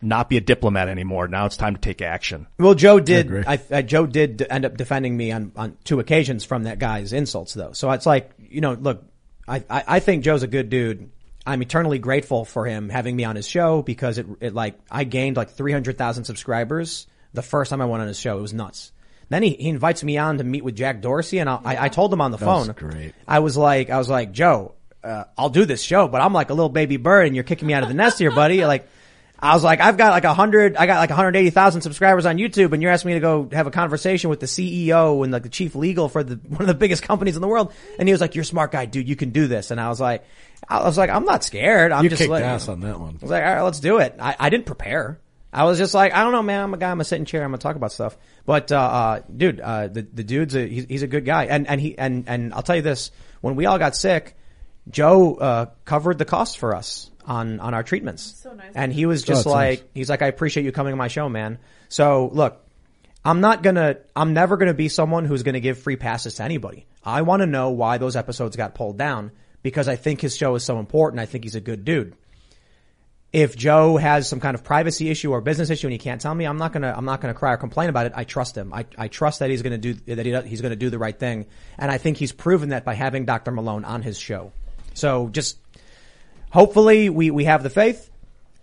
not 0.00 0.28
be 0.28 0.36
a 0.36 0.40
diplomat 0.40 0.88
anymore. 0.88 1.28
Now 1.28 1.46
it's 1.46 1.56
time 1.56 1.74
to 1.74 1.80
take 1.80 2.00
action. 2.00 2.46
Well, 2.58 2.74
Joe 2.74 3.00
did, 3.00 3.26
agree. 3.26 3.44
I, 3.46 3.60
I, 3.70 3.82
Joe 3.82 4.06
did 4.06 4.46
end 4.48 4.64
up 4.64 4.76
defending 4.76 5.16
me 5.16 5.32
on, 5.32 5.52
on 5.56 5.76
two 5.84 6.00
occasions 6.00 6.44
from 6.44 6.64
that 6.64 6.78
guy's 6.78 7.12
insults 7.12 7.54
though. 7.54 7.72
So 7.72 7.90
it's 7.90 8.06
like, 8.06 8.30
you 8.38 8.60
know, 8.60 8.74
look, 8.74 9.04
I, 9.48 9.64
I, 9.70 9.84
I 9.86 10.00
think 10.00 10.24
Joe's 10.24 10.42
a 10.42 10.48
good 10.48 10.70
dude. 10.70 11.10
I'm 11.46 11.62
eternally 11.62 11.98
grateful 11.98 12.44
for 12.44 12.66
him 12.66 12.88
having 12.88 13.14
me 13.14 13.24
on 13.24 13.36
his 13.36 13.46
show 13.46 13.82
because 13.82 14.18
it, 14.18 14.26
it 14.40 14.54
like, 14.54 14.78
I 14.90 15.04
gained 15.04 15.36
like 15.36 15.50
300,000 15.50 16.24
subscribers 16.24 17.06
the 17.32 17.42
first 17.42 17.70
time 17.70 17.80
I 17.80 17.84
went 17.84 18.02
on 18.02 18.08
his 18.08 18.18
show. 18.18 18.38
It 18.38 18.42
was 18.42 18.52
nuts. 18.52 18.92
Then 19.28 19.42
he, 19.42 19.50
he 19.50 19.68
invites 19.68 20.02
me 20.02 20.18
on 20.18 20.38
to 20.38 20.44
meet 20.44 20.64
with 20.64 20.76
Jack 20.76 21.00
Dorsey 21.02 21.38
and 21.38 21.48
I, 21.48 21.60
I, 21.64 21.84
I 21.84 21.88
told 21.88 22.12
him 22.12 22.20
on 22.20 22.32
the 22.32 22.38
was 22.44 22.66
phone. 22.66 22.74
great. 22.74 23.14
I 23.26 23.38
was 23.38 23.56
like, 23.56 23.90
I 23.90 23.98
was 23.98 24.08
like, 24.08 24.32
Joe, 24.32 24.74
uh, 25.04 25.24
I'll 25.38 25.50
do 25.50 25.64
this 25.64 25.82
show, 25.82 26.08
but 26.08 26.20
I'm 26.20 26.32
like 26.32 26.50
a 26.50 26.54
little 26.54 26.68
baby 26.68 26.96
bird 26.96 27.26
and 27.26 27.34
you're 27.34 27.44
kicking 27.44 27.68
me 27.68 27.74
out 27.74 27.82
of 27.82 27.88
the 27.88 27.94
nest 27.94 28.18
here, 28.18 28.30
buddy. 28.32 28.60
Like, 28.66 28.88
I 29.38 29.54
was 29.54 29.62
like, 29.62 29.80
I've 29.80 29.98
got 29.98 30.12
like 30.12 30.24
a 30.24 30.32
hundred, 30.32 30.76
I 30.76 30.86
got 30.86 30.98
like 30.98 31.10
180,000 31.10 31.82
subscribers 31.82 32.24
on 32.24 32.38
YouTube 32.38 32.72
and 32.72 32.82
you're 32.82 32.90
asking 32.90 33.08
me 33.08 33.14
to 33.14 33.20
go 33.20 33.48
have 33.52 33.66
a 33.66 33.70
conversation 33.70 34.30
with 34.30 34.40
the 34.40 34.46
CEO 34.46 35.22
and 35.22 35.32
like 35.32 35.42
the 35.42 35.50
chief 35.50 35.74
legal 35.74 36.08
for 36.08 36.24
the, 36.24 36.36
one 36.48 36.62
of 36.62 36.66
the 36.66 36.74
biggest 36.74 37.02
companies 37.02 37.36
in 37.36 37.42
the 37.42 37.48
world. 37.48 37.72
And 37.98 38.08
he 38.08 38.12
was 38.12 38.20
like, 38.20 38.34
you're 38.34 38.42
a 38.42 38.46
smart 38.46 38.72
guy, 38.72 38.86
dude. 38.86 39.08
You 39.08 39.16
can 39.16 39.30
do 39.30 39.46
this. 39.46 39.70
And 39.70 39.80
I 39.80 39.88
was 39.88 40.00
like, 40.00 40.24
I 40.66 40.84
was 40.84 40.96
like, 40.96 41.10
I'm 41.10 41.24
not 41.24 41.44
scared. 41.44 41.92
I'm 41.92 42.04
You 42.04 42.10
just 42.10 42.20
kicked 42.20 42.30
like, 42.30 42.44
ass 42.44 42.68
on 42.68 42.80
that 42.80 42.98
one. 42.98 43.16
I 43.16 43.18
was 43.20 43.30
like, 43.30 43.44
all 43.44 43.54
right, 43.54 43.62
let's 43.62 43.80
do 43.80 43.98
it. 43.98 44.16
I, 44.18 44.36
I 44.38 44.48
didn't 44.48 44.66
prepare. 44.66 45.20
I 45.52 45.64
was 45.64 45.78
just 45.78 45.92
like, 45.92 46.14
I 46.14 46.22
don't 46.22 46.32
know, 46.32 46.42
man. 46.42 46.62
I'm 46.62 46.74
a 46.74 46.78
guy. 46.78 46.90
I'm 46.90 46.96
gonna 46.96 47.04
sit 47.04 47.18
in 47.18 47.24
chair. 47.26 47.44
I'm 47.44 47.50
gonna 47.50 47.58
talk 47.58 47.76
about 47.76 47.92
stuff. 47.92 48.16
But, 48.46 48.72
uh, 48.72 48.78
uh 48.78 49.20
dude, 49.34 49.60
uh, 49.60 49.88
the, 49.88 50.02
the 50.02 50.24
dude's 50.24 50.56
a, 50.56 50.66
he's, 50.66 50.86
he's 50.86 51.02
a 51.02 51.06
good 51.06 51.24
guy. 51.24 51.44
And, 51.44 51.66
and 51.66 51.80
he, 51.80 51.96
and, 51.96 52.24
and 52.26 52.54
I'll 52.54 52.62
tell 52.62 52.76
you 52.76 52.82
this, 52.82 53.10
when 53.42 53.54
we 53.54 53.66
all 53.66 53.78
got 53.78 53.94
sick, 53.94 54.36
Joe, 54.88 55.34
uh, 55.34 55.66
covered 55.84 56.18
the 56.18 56.24
cost 56.24 56.58
for 56.58 56.74
us 56.74 57.10
on, 57.26 57.60
on 57.60 57.74
our 57.74 57.82
treatments. 57.82 58.22
So 58.42 58.52
nice. 58.52 58.72
And 58.74 58.92
he 58.92 59.06
was 59.06 59.22
just 59.22 59.44
that's 59.44 59.54
like, 59.54 59.80
nice. 59.80 59.88
he's 59.94 60.10
like, 60.10 60.22
I 60.22 60.26
appreciate 60.28 60.64
you 60.64 60.72
coming 60.72 60.92
on 60.92 60.98
my 60.98 61.08
show, 61.08 61.28
man. 61.28 61.58
So 61.88 62.30
look, 62.32 62.64
I'm 63.24 63.40
not 63.40 63.62
gonna, 63.62 63.96
I'm 64.14 64.34
never 64.34 64.56
gonna 64.56 64.74
be 64.74 64.88
someone 64.88 65.24
who's 65.24 65.42
gonna 65.42 65.60
give 65.60 65.78
free 65.78 65.96
passes 65.96 66.34
to 66.34 66.44
anybody. 66.44 66.86
I 67.02 67.22
want 67.22 67.40
to 67.40 67.46
know 67.46 67.70
why 67.70 67.98
those 67.98 68.16
episodes 68.16 68.56
got 68.56 68.74
pulled 68.74 68.98
down 68.98 69.32
because 69.62 69.88
I 69.88 69.96
think 69.96 70.20
his 70.20 70.36
show 70.36 70.54
is 70.54 70.62
so 70.62 70.78
important. 70.78 71.20
I 71.20 71.26
think 71.26 71.42
he's 71.44 71.56
a 71.56 71.60
good 71.60 71.84
dude. 71.84 72.14
If 73.32 73.56
Joe 73.56 73.96
has 73.96 74.28
some 74.28 74.38
kind 74.38 74.54
of 74.54 74.62
privacy 74.62 75.10
issue 75.10 75.32
or 75.32 75.40
business 75.40 75.70
issue 75.70 75.88
and 75.88 75.92
he 75.92 75.98
can't 75.98 76.20
tell 76.20 76.34
me, 76.34 76.44
I'm 76.44 76.56
not 76.56 76.72
gonna, 76.72 76.94
I'm 76.96 77.04
not 77.04 77.20
gonna 77.20 77.34
cry 77.34 77.52
or 77.52 77.56
complain 77.56 77.88
about 77.88 78.06
it. 78.06 78.12
I 78.14 78.22
trust 78.22 78.56
him. 78.56 78.72
I, 78.72 78.86
I 78.96 79.08
trust 79.08 79.40
that 79.40 79.50
he's 79.50 79.62
gonna 79.62 79.76
do, 79.76 79.94
that 79.94 80.24
he, 80.24 80.48
he's 80.48 80.60
gonna 80.60 80.76
do 80.76 80.88
the 80.88 80.98
right 80.98 81.18
thing. 81.18 81.46
And 81.76 81.90
I 81.90 81.98
think 81.98 82.16
he's 82.16 82.30
proven 82.30 82.68
that 82.68 82.84
by 82.84 82.94
having 82.94 83.24
Dr. 83.24 83.50
Malone 83.50 83.84
on 83.84 84.02
his 84.02 84.18
show. 84.18 84.52
So 84.94 85.28
just, 85.28 85.58
hopefully 86.56 87.10
we, 87.10 87.30
we 87.30 87.44
have 87.44 87.62
the 87.62 87.70
faith. 87.70 88.10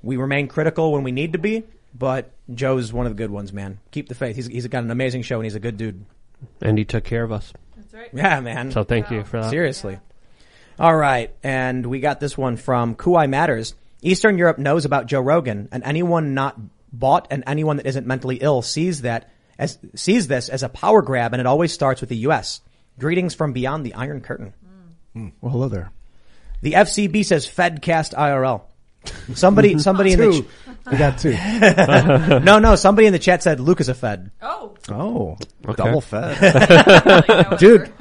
We 0.02 0.18
remain 0.18 0.48
critical 0.48 0.92
when 0.92 1.04
we 1.04 1.12
need 1.12 1.34
to 1.34 1.40
be, 1.40 1.64
but 1.94 2.32
Joe's 2.52 2.92
one 2.92 3.06
of 3.06 3.12
the 3.12 3.16
good 3.16 3.30
ones, 3.30 3.54
man. 3.54 3.80
Keep 3.92 4.10
the 4.10 4.16
faith. 4.16 4.36
He's, 4.36 4.48
he's 4.48 4.68
got 4.68 4.84
an 4.84 4.90
amazing 4.90 5.22
show 5.22 5.36
and 5.36 5.46
he's 5.46 5.56
a 5.56 5.60
good 5.60 5.78
dude. 5.78 6.04
And 6.60 6.78
he 6.78 6.86
took 6.86 7.04
care 7.04 7.24
of 7.24 7.32
us. 7.32 7.54
That's 7.78 7.94
right. 7.94 8.10
Yeah, 8.12 8.40
man. 8.40 8.72
So 8.72 8.84
thank 8.84 9.12
you 9.12 9.24
for 9.24 9.42
that. 9.42 9.52
Seriously. 9.52 10.00
All 10.80 10.96
right. 10.96 11.34
And 11.44 11.86
we 11.86 12.00
got 12.00 12.20
this 12.20 12.36
one 12.36 12.58
from 12.58 12.96
Kuai 12.96 13.30
Matters. 13.30 13.76
Eastern 14.02 14.40
Europe 14.40 14.58
knows 14.58 14.86
about 14.86 15.06
Joe 15.06 15.22
Rogan 15.22 15.70
and 15.72 15.84
anyone 15.84 16.34
not 16.34 16.60
bought 16.92 17.28
and 17.30 17.44
anyone 17.46 17.78
that 17.78 17.86
isn't 17.86 18.08
mentally 18.08 18.38
ill 18.38 18.64
sees 18.64 19.04
that 19.04 19.32
as, 19.60 19.78
sees 19.96 20.28
this 20.28 20.50
as 20.50 20.64
a 20.64 20.70
power 20.70 21.04
grab 21.04 21.34
and 21.34 21.40
it 21.40 21.46
always 21.46 21.72
starts 21.72 22.02
with 22.02 22.10
the 22.10 22.18
U.S. 22.18 22.60
Greetings 23.00 23.36
from 23.36 23.54
beyond 23.54 23.86
the 23.86 23.94
Iron 23.94 24.20
Curtain. 24.20 24.54
Hmm. 25.14 25.30
Well, 25.42 25.52
hello 25.52 25.70
there. 25.70 25.92
The 26.64 26.74
FCB 26.74 27.26
says 27.26 27.46
Fedcast 27.48 28.14
IRL. 28.16 28.62
Somebody, 29.36 29.78
somebody 29.88 30.14
in 30.14 30.20
the 30.20 30.32
Two. 30.32 30.48
I 30.86 30.98
got 30.98 31.18
two. 31.18 31.32
no, 32.46 32.60
no, 32.60 32.76
somebody 32.76 33.08
in 33.08 33.14
the 33.14 33.20
chat 33.20 33.42
said 33.44 33.60
Luke 33.60 33.80
is 33.82 33.90
a 33.90 33.94
Fed. 33.94 34.32
Oh, 34.42 34.76
Oh, 34.90 35.38
Okay. 35.66 35.82
double 35.82 36.02
fed. 36.02 37.58
Dude, 37.60 37.92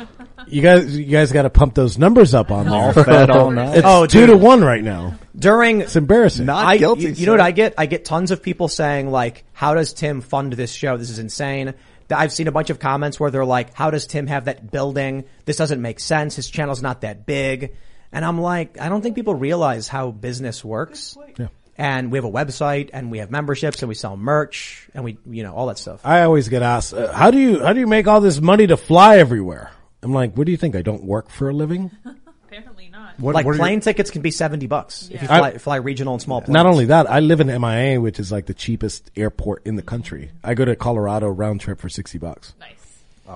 you 0.49 0.63
guys, 0.63 0.97
you 0.99 1.05
guys 1.05 1.31
got 1.31 1.43
to 1.43 1.51
pump 1.51 1.75
those 1.75 1.97
numbers 1.97 2.35
up 2.35 2.51
on 2.51 2.67
all 2.69 2.93
there. 2.93 3.05
fed 3.05 3.31
all 3.31 3.51
night. 3.53 3.77
It's 3.79 3.87
Oh, 3.87 4.07
two 4.07 4.21
dude. 4.27 4.31
to 4.31 4.37
one 4.37 4.63
right 4.65 4.83
now. 4.83 5.15
During 5.37 5.83
It's 5.83 5.95
embarrassing. 5.95 6.47
Not 6.47 6.67
I, 6.67 6.77
guilty. 6.79 7.03
You, 7.03 7.09
you 7.11 7.27
know 7.27 7.33
what 7.33 7.41
sir. 7.41 7.45
I 7.47 7.51
get? 7.53 7.75
I 7.79 7.87
get 7.87 8.05
tons 8.05 8.33
of 8.33 8.43
people 8.43 8.67
saying 8.69 9.11
like, 9.11 9.45
"How 9.53 9.75
does 9.75 9.93
Tim 9.93 10.21
fund 10.21 10.53
this 10.55 10.73
show? 10.73 10.97
This 10.97 11.11
is 11.11 11.19
insane." 11.21 11.75
I've 12.11 12.33
seen 12.33 12.49
a 12.49 12.53
bunch 12.53 12.69
of 12.71 12.79
comments 12.81 13.19
where 13.21 13.31
they're 13.31 13.45
like, 13.45 13.73
"How 13.75 13.91
does 13.91 14.07
Tim 14.09 14.27
have 14.27 14.45
that 14.47 14.71
building? 14.73 15.25
This 15.47 15.57
doesn't 15.57 15.81
make 15.81 16.01
sense. 16.01 16.35
His 16.37 16.51
channel's 16.51 16.83
not 16.83 17.01
that 17.03 17.25
big." 17.27 17.75
And 18.13 18.25
I'm 18.25 18.41
like, 18.41 18.79
I 18.81 18.89
don't 18.89 19.01
think 19.03 19.15
people 19.15 19.35
realize 19.35 19.89
how 19.89 20.11
business 20.11 20.65
works. 20.65 21.17
Yeah. 21.39 21.49
And 21.79 22.13
we 22.13 22.19
have 22.19 22.25
a 22.27 22.31
website, 22.31 22.91
and 22.93 23.11
we 23.11 23.19
have 23.19 23.31
memberships, 23.31 23.83
and 23.83 23.89
we 23.89 23.95
sell 23.95 24.17
merch, 24.17 24.89
and 24.95 25.03
we, 25.05 25.17
you 25.27 25.43
know, 25.43 25.55
all 25.55 25.67
that 25.69 25.79
stuff. 25.79 26.05
I 26.05 26.23
always 26.23 26.49
get 26.49 26.63
asked, 26.63 26.93
uh, 26.93 27.11
how 27.13 27.31
do 27.31 27.39
you, 27.39 27.65
how 27.65 27.73
do 27.73 27.81
you 27.81 27.87
make 27.87 28.07
all 28.07 28.21
this 28.21 28.41
money 28.41 28.67
to 28.67 28.77
fly 28.77 29.17
everywhere? 29.19 29.71
I'm 30.03 30.13
like, 30.13 30.37
what 30.37 30.45
do 30.45 30.51
you 30.53 30.59
think? 30.59 30.77
I 30.77 30.83
don't 30.83 31.05
work 31.05 31.31
for 31.31 31.49
a 31.49 31.53
living? 31.55 31.91
apparently 32.47 32.91
not. 32.93 33.19
What- 33.19 33.35
like 33.35 33.47
what 33.47 33.53
are 33.53 33.55
your- 33.55 33.65
plane 33.65 33.81
tickets 33.81 34.11
can 34.11 34.21
be 34.21 34.31
seventy 34.31 34.67
bucks 34.67 35.09
if 35.11 35.23
you 35.23 35.29
I- 35.31 35.39
fly, 35.39 35.59
fly 35.59 35.77
regional 35.77 36.13
and 36.15 36.23
small 36.23 36.41
planes. 36.43 36.53
Not 36.53 36.67
only 36.67 36.85
that, 36.87 37.11
I 37.11 37.21
live 37.21 37.41
in 37.41 37.47
MIA, 37.47 37.99
which 38.01 38.21
is 38.21 38.31
like 38.31 38.45
the 38.47 38.55
cheapest 38.55 39.11
airport 39.17 39.65
in 39.67 39.77
the 39.77 39.83
country. 39.83 40.31
I 40.45 40.53
go 40.53 40.67
to 40.67 40.77
Colorado 40.77 41.29
round 41.29 41.61
trip 41.63 41.81
for 41.81 41.89
60 41.89 42.19
bucks. 42.19 42.53
Nice. 42.61 42.75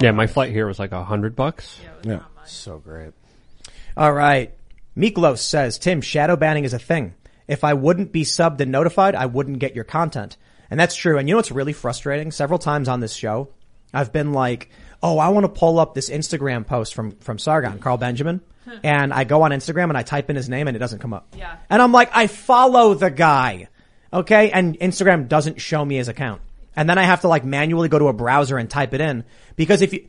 Yeah, 0.03 0.11
my 0.11 0.27
flight 0.27 0.53
here 0.53 0.67
was 0.67 0.79
like 0.79 0.93
a 0.93 1.03
hundred 1.03 1.35
bucks. 1.35 1.79
Yeah, 1.83 1.89
it 1.91 1.97
was 1.97 2.07
Yeah. 2.07 2.13
not 2.17 2.35
much. 2.37 2.51
so 2.51 2.79
great. 2.79 3.13
All 3.97 4.13
right. 4.13 4.53
Miklos 4.97 5.39
says, 5.39 5.79
Tim, 5.79 6.01
shadow 6.01 6.37
banning 6.37 6.65
is 6.65 6.73
a 6.73 6.79
thing. 6.79 7.15
If 7.47 7.65
I 7.65 7.75
wouldn't 7.75 8.13
be 8.13 8.23
subbed 8.23 8.61
and 8.61 8.73
notified, 8.73 9.15
I 9.15 9.27
wouldn't 9.27 9.59
get 9.59 9.75
your 9.75 9.85
content. 9.85 10.37
And 10.71 10.81
that's 10.81 10.95
true. 10.95 11.19
And 11.19 11.29
you 11.29 11.35
know 11.35 11.39
what's 11.39 11.53
really 11.53 11.73
frustrating? 11.73 12.33
Several 12.33 12.59
times 12.59 12.89
on 12.89 13.01
this 13.01 13.15
show, 13.15 13.49
I've 13.93 14.13
been 14.13 14.33
like, 14.33 14.71
oh, 15.03 15.19
I 15.19 15.29
want 15.29 15.45
to 15.45 15.49
pull 15.49 15.79
up 15.79 15.95
this 15.95 16.11
Instagram 16.11 16.67
post 16.67 16.95
from, 16.95 17.13
from 17.19 17.39
Sargon, 17.39 17.79
Carl 17.79 17.99
Benjamin. 17.99 18.41
and 18.83 19.13
I 19.13 19.25
go 19.25 19.43
on 19.43 19.53
Instagram 19.53 19.91
and 19.91 19.97
I 19.97 20.03
type 20.03 20.29
in 20.29 20.35
his 20.37 20.49
name 20.49 20.67
and 20.67 20.77
it 20.77 20.81
doesn't 20.81 20.99
come 20.99 21.13
up. 21.13 21.29
Yeah. 21.37 21.57
And 21.71 21.81
I'm 21.81 21.93
like, 21.93 22.11
I 22.13 22.27
follow 22.27 22.95
the 22.95 23.11
guy. 23.11 23.69
Okay. 24.13 24.51
And 24.51 24.79
Instagram 24.81 25.29
doesn't 25.29 25.61
show 25.61 25.85
me 25.85 25.97
his 25.97 26.09
account. 26.09 26.41
And 26.75 26.91
then 26.91 26.99
I 26.99 27.05
have 27.05 27.21
to 27.21 27.29
like 27.29 27.45
manually 27.45 27.89
go 27.89 27.99
to 27.99 28.09
a 28.09 28.13
browser 28.13 28.59
and 28.59 28.69
type 28.69 28.93
it 28.93 29.01
in 29.01 29.25
because 29.55 29.83
if 29.83 29.93
you, 29.93 30.09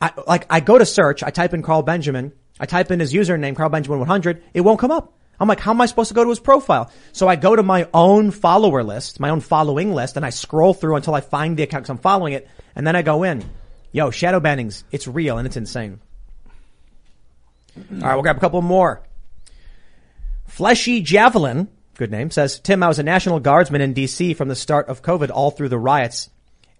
I, 0.00 0.12
like 0.26 0.46
I 0.50 0.60
go 0.60 0.76
to 0.76 0.86
search, 0.86 1.22
I 1.22 1.30
type 1.30 1.54
in 1.54 1.62
Carl 1.62 1.82
Benjamin, 1.82 2.32
I 2.58 2.66
type 2.66 2.90
in 2.90 3.00
his 3.00 3.12
username, 3.12 3.56
Carl 3.56 3.70
Benjamin 3.70 3.98
100, 4.00 4.42
it 4.54 4.60
won't 4.60 4.78
come 4.78 4.90
up. 4.90 5.12
I'm 5.40 5.48
like, 5.48 5.60
how 5.60 5.72
am 5.72 5.80
I 5.80 5.86
supposed 5.86 6.08
to 6.08 6.14
go 6.14 6.22
to 6.22 6.30
his 6.30 6.38
profile? 6.38 6.90
So 7.12 7.26
I 7.26 7.36
go 7.36 7.56
to 7.56 7.62
my 7.62 7.88
own 7.92 8.30
follower 8.30 8.84
list, 8.84 9.18
my 9.18 9.30
own 9.30 9.40
following 9.40 9.92
list, 9.92 10.16
and 10.16 10.24
I 10.24 10.30
scroll 10.30 10.74
through 10.74 10.96
until 10.96 11.14
I 11.14 11.20
find 11.20 11.56
the 11.56 11.64
account 11.64 11.84
because 11.84 11.90
I'm 11.90 11.98
following 11.98 12.34
it, 12.34 12.48
and 12.76 12.86
then 12.86 12.94
I 12.94 13.02
go 13.02 13.24
in. 13.24 13.44
Yo, 13.90 14.10
shadow 14.10 14.40
banning's, 14.40 14.84
it's 14.92 15.08
real 15.08 15.38
and 15.38 15.46
it's 15.46 15.56
insane. 15.56 16.00
All 17.76 17.98
right, 17.98 18.14
we'll 18.14 18.22
grab 18.22 18.36
a 18.36 18.40
couple 18.40 18.62
more. 18.62 19.02
Fleshy 20.46 21.00
Javelin, 21.00 21.68
good 21.94 22.12
name, 22.12 22.30
says, 22.30 22.60
Tim, 22.60 22.82
I 22.82 22.88
was 22.88 23.00
a 23.00 23.02
National 23.02 23.40
Guardsman 23.40 23.80
in 23.80 23.94
DC 23.94 24.36
from 24.36 24.48
the 24.48 24.54
start 24.54 24.88
of 24.88 25.02
COVID 25.02 25.30
all 25.32 25.50
through 25.50 25.70
the 25.70 25.78
riots 25.78 26.30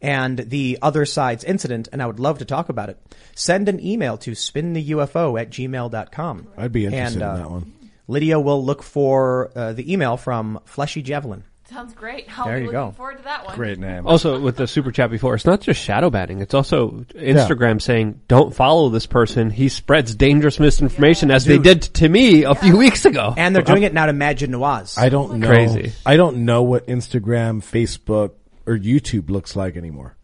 and 0.02 0.38
the 0.38 0.78
other 0.82 1.04
side's 1.06 1.44
incident, 1.44 1.88
and 1.92 2.02
I 2.02 2.06
would 2.06 2.20
love 2.20 2.38
to 2.38 2.44
talk 2.44 2.68
about 2.68 2.88
it. 2.90 2.98
Send 3.34 3.68
an 3.68 3.84
email 3.84 4.16
to 4.18 4.32
spintheufo 4.32 5.40
at 5.40 5.50
gmail.com. 5.50 6.48
I'd 6.56 6.72
be 6.72 6.86
interested 6.86 7.22
And, 7.22 7.30
uh, 7.30 7.34
in 7.34 7.40
that 7.42 7.50
one. 7.50 7.72
Lydia 8.06 8.38
will 8.38 8.62
look 8.64 8.82
for 8.82 9.50
uh, 9.56 9.72
the 9.72 9.90
email 9.92 10.16
from 10.16 10.60
Fleshy 10.66 11.02
Javelin. 11.02 11.44
Sounds 11.70 11.94
great. 11.94 12.26
I'll 12.38 12.44
There 12.44 12.56
be 12.56 12.60
you 12.60 12.66
looking 12.66 12.90
go. 12.90 12.92
forward 12.92 13.16
to 13.16 13.24
that 13.24 13.46
one. 13.46 13.56
Great 13.56 13.78
name. 13.78 14.06
Also, 14.06 14.38
with 14.38 14.56
the 14.58 14.66
super 14.66 14.92
chat 14.92 15.10
before, 15.10 15.34
it's 15.34 15.46
not 15.46 15.62
just 15.62 15.80
shadow 15.80 16.10
banning. 16.10 16.42
It's 16.42 16.52
also 16.52 16.90
Instagram 17.14 17.80
saying, 17.80 18.20
"Don't 18.28 18.54
follow 18.54 18.90
this 18.90 19.06
person. 19.06 19.48
He 19.48 19.70
spreads 19.70 20.14
dangerous 20.14 20.60
misinformation," 20.60 21.30
as 21.30 21.46
they 21.46 21.56
did 21.56 21.80
to 21.94 22.08
me 22.08 22.44
a 22.44 22.54
few 22.54 22.76
weeks 22.76 23.06
ago. 23.06 23.32
And 23.38 23.56
they're 23.56 23.62
doing 23.62 23.82
it 23.82 23.94
now 23.94 24.04
to 24.06 24.12
Maajid 24.12 24.48
Nawaz. 24.48 24.98
I 24.98 25.08
don't 25.08 25.38
know. 25.38 25.46
Crazy. 25.48 25.92
I 26.04 26.16
don't 26.18 26.44
know 26.44 26.62
what 26.64 26.86
Instagram, 26.86 27.62
Facebook, 27.62 28.32
or 28.66 28.76
YouTube 28.78 29.30
looks 29.30 29.54
like 29.56 29.76
anymore. 29.76 30.16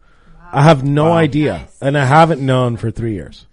I 0.51 0.63
have 0.63 0.83
no 0.83 1.11
idea, 1.13 1.53
Nice. 1.59 1.77
and 1.81 1.97
I 1.97 2.05
haven't 2.05 2.41
known 2.41 2.75
for 2.77 2.91
three 2.91 3.13
years. 3.13 3.45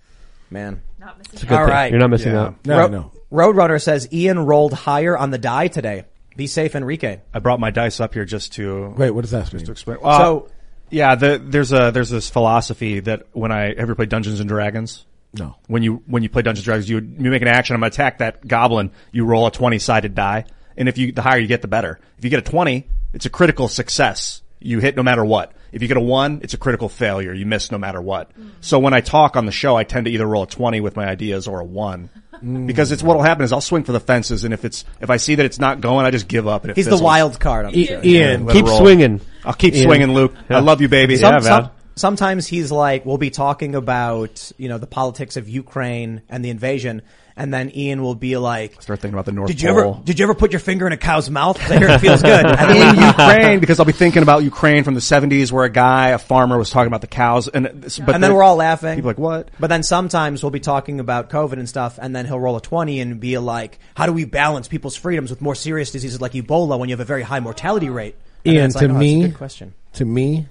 Man. 0.51 0.83
Not 0.99 1.19
missing 1.19 1.33
It's 1.35 1.45
All 1.45 1.59
thing. 1.59 1.69
right. 1.69 1.91
You're 1.91 2.01
not 2.01 2.11
missing 2.11 2.33
Yeah. 2.33 2.41
out. 2.41 2.55
No, 2.67 2.79
Ro- 2.79 2.87
no. 2.89 3.13
Roadrunner 3.33 3.81
says 3.81 4.09
Ian 4.13 4.41
rolled 4.41 4.73
higher 4.73 5.17
on 5.17 5.31
the 5.31 5.39
die 5.39 5.69
today. 5.69 6.05
Be 6.37 6.47
safe, 6.47 6.75
Enrique. 6.75 7.19
I 7.35 7.39
brought 7.39 7.61
my 7.61 7.71
dice 7.71 8.01
up 8.01 8.15
here 8.15 8.25
just 8.25 8.53
to 8.55 8.95
Wait, 8.97 9.11
what 9.11 9.23
does 9.23 9.31
that 9.33 9.53
mean? 9.53 9.65
to 9.65 9.71
explain. 9.73 9.99
Uh, 10.03 10.19
So- 10.19 10.49
yeah, 10.91 11.15
the, 11.15 11.41
there's 11.45 11.73
a 11.73 11.91
there's 11.93 12.11
this 12.11 12.31
philosophy 12.31 13.01
that 13.01 13.25
when 13.33 13.53
I 13.53 13.71
ever 13.73 13.95
played 13.95 14.09
Dungeons 14.09 14.41
and 14.41 14.49
Dragons, 14.49 15.05
No. 15.35 15.55
when 15.67 15.83
you 15.83 16.03
when 16.07 16.23
you 16.23 16.29
play 16.31 16.43
Dungeons 16.43 16.61
and 16.61 16.65
Dragons, 16.65 16.89
you 16.89 16.97
you 16.97 17.31
make 17.31 17.43
an 17.43 17.49
action. 17.49 17.75
I'm 17.75 17.81
gonna 17.81 17.89
attack 17.89 18.19
that 18.19 18.47
goblin. 18.49 18.91
You 19.13 19.25
roll 19.27 19.47
a 19.47 19.51
twenty 19.51 19.79
sided 19.79 20.15
die, 20.15 20.47
and 20.77 20.89
if 20.89 20.97
you 20.97 21.13
the 21.13 21.21
higher 21.23 21.39
you 21.39 21.47
get, 21.47 21.61
the 21.63 21.69
better. 21.69 21.99
If 22.17 22.25
you 22.25 22.31
get 22.31 22.39
a 22.39 22.51
twenty, 22.51 22.87
it's 23.13 23.27
a 23.27 23.31
critical 23.31 23.69
success. 23.69 24.41
You 24.61 24.81
hit 24.81 24.97
no 24.97 25.03
matter 25.03 25.25
what. 25.25 25.53
If 25.73 25.83
you 25.83 25.89
get 25.89 25.97
a 25.97 26.01
one, 26.01 26.41
it's 26.43 26.55
a 26.55 26.59
critical 26.59 26.89
failure. 26.89 27.33
You 27.33 27.47
miss 27.47 27.71
no 27.71 27.79
matter 27.79 28.01
what. 28.01 28.31
So 28.61 28.79
when 28.79 28.95
I 28.95 29.01
talk 29.01 29.37
on 29.37 29.47
the 29.47 29.53
show, 29.53 29.77
I 29.77 29.85
tend 29.85 30.07
to 30.07 30.11
either 30.11 30.27
roll 30.27 30.45
a 30.45 30.47
twenty 30.47 30.81
with 30.81 30.97
my 30.97 31.07
ideas 31.07 31.47
or 31.47 31.61
a 31.61 31.65
one. 31.65 32.11
Mm. 32.43 32.67
Because 32.67 32.93
it's 32.93 33.03
what'll 33.03 33.23
happen 33.23 33.45
is 33.45 33.53
I'll 33.53 33.61
swing 33.61 33.85
for 33.85 33.93
the 33.93 34.01
fences, 34.01 34.45
and 34.45 34.55
if 34.55 34.65
it's 34.65 34.85
if 35.01 35.11
I 35.11 35.17
see 35.17 35.35
that 35.37 35.45
it's 35.45 35.59
not 35.59 35.81
going, 35.81 36.07
I 36.07 36.11
just 36.11 36.29
give 36.29 36.47
up. 36.49 36.63
And 36.63 36.71
it 36.71 36.77
He's 36.77 36.87
the 36.87 36.97
wild 36.99 37.39
card 37.41 37.67
on 37.67 37.73
the 37.73 37.83
I- 37.83 37.87
show. 37.87 38.01
Ian, 38.05 38.47
Let 38.47 38.55
Keep 38.57 38.69
swinging. 38.69 39.21
I'll 39.45 39.53
keep 39.55 39.75
Ian. 39.75 39.85
swinging, 39.85 40.13
Luke. 40.15 40.35
I 40.49 40.61
love 40.61 40.81
you, 40.81 40.89
baby. 40.89 41.17
Some- 41.17 41.35
Yeah, 41.35 41.41
some- 41.41 41.71
sometimes 41.97 42.47
he's 42.47 42.71
like, 42.71 43.05
we'll 43.05 43.19
be 43.19 43.31
talking 43.31 43.75
about, 43.75 44.53
you 44.57 44.69
know, 44.69 44.79
the 44.79 44.87
politics 44.87 45.37
of 45.37 45.49
Ukraine 45.49 46.23
and 46.29 46.45
the 46.45 46.51
invasion, 46.51 47.03
and 47.39 47.55
then 47.55 47.71
Ian 47.75 48.03
will 48.03 48.15
be 48.15 48.37
like, 48.37 48.83
Start 48.83 49.01
thinking 49.01 49.15
about 49.15 49.25
the 49.25 49.33
North 49.33 49.49
did 49.49 49.63
you 49.63 49.69
Pole. 49.69 49.95
ever, 49.95 50.05
did 50.05 50.19
you 50.19 50.25
ever 50.25 50.35
put 50.35 50.53
your 50.53 50.61
finger 50.61 50.87
in 50.87 50.93
a 50.93 50.97
cow's 50.97 51.31
mouth? 51.31 51.59
I 51.71 51.79
hear 51.79 51.89
it 51.89 52.01
feels 52.01 52.23
good. 52.23 52.45
And 52.59 52.99
in 52.99 53.03
Ukraine 53.05 53.61
because 53.61 53.79
I'll 53.79 53.87
be 53.87 53.93
thinking 53.93 54.23
about 54.23 54.43
Ukraine 54.43 54.83
from 54.85 54.95
the 54.95 55.01
70s 55.01 55.53
where 55.53 55.65
a 55.65 55.71
guy, 55.71 56.09
a 56.09 56.19
farmer 56.19 56.59
was 56.59 56.71
talking 56.71 56.89
about 56.89 57.01
the 57.01 57.07
cows 57.07 57.47
and, 57.49 57.65
but 58.05 58.15
and 58.15 58.23
then 58.23 58.35
we're 58.35 58.43
all 58.43 58.57
laughing. 58.57 58.97
people 58.97 59.11
are 59.11 59.15
like, 59.15 59.19
what? 59.19 59.51
But 59.61 59.69
then 59.69 59.83
sometimes 59.83 60.43
we'll 60.43 60.51
be 60.51 60.61
talking 60.61 61.01
about 61.01 61.31
COVID 61.31 61.53
and 61.53 61.69
stuff, 61.69 61.99
and 62.01 62.15
then 62.15 62.27
he'll 62.27 62.41
roll 62.41 62.57
a 62.57 62.61
20 62.61 63.01
and 63.01 63.21
be 63.21 63.39
like, 63.39 63.79
how 63.95 64.07
do 64.07 64.13
we 64.13 64.25
balance 64.25 64.69
people's 64.69 64.97
freedoms 64.97 65.31
with 65.31 65.41
more 65.41 65.55
serious 65.55 65.91
diseases 65.91 66.21
like 66.21 66.33
Ebola 66.33 66.79
when 66.79 66.89
you 66.89 66.95
have 66.95 67.01
a 67.01 67.05
very 67.05 67.23
high 67.23 67.41
mortality 67.41 67.89
rate? 67.89 68.17
And 68.45 68.55
Ian, 68.55 68.71
like, 68.73 68.87
to 68.87 68.91
oh, 68.91 68.99
me- 68.99 69.23
good 69.23 69.37
question. 69.37 69.75
To 69.95 70.05
me, 70.05 70.47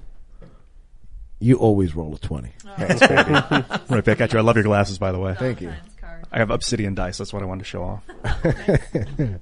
you 1.40 1.58
always 1.58 1.96
roll 1.96 2.16
a 2.16 2.20
20. 2.20 2.52
Right 2.80 3.00
back 3.00 4.22
at 4.22 4.34
you. 4.34 4.40
I 4.40 4.42
love 4.42 4.56
your 4.56 4.64
glasses, 4.64 4.98
by 4.98 5.12
the 5.12 5.20
way. 5.20 5.36
Thank 5.36 5.62
you. 5.62 5.74
Valentine's 6.30 6.32
card. 6.32 6.36
I 6.36 6.40
have 6.40 6.52
obsidian 6.52 6.96
dice. 6.96 7.18
That's 7.18 7.34
what 7.34 7.42
I 7.42 7.46
wanted 7.46 7.64
to 7.64 7.70
show 7.70 7.84
off. 7.84 8.04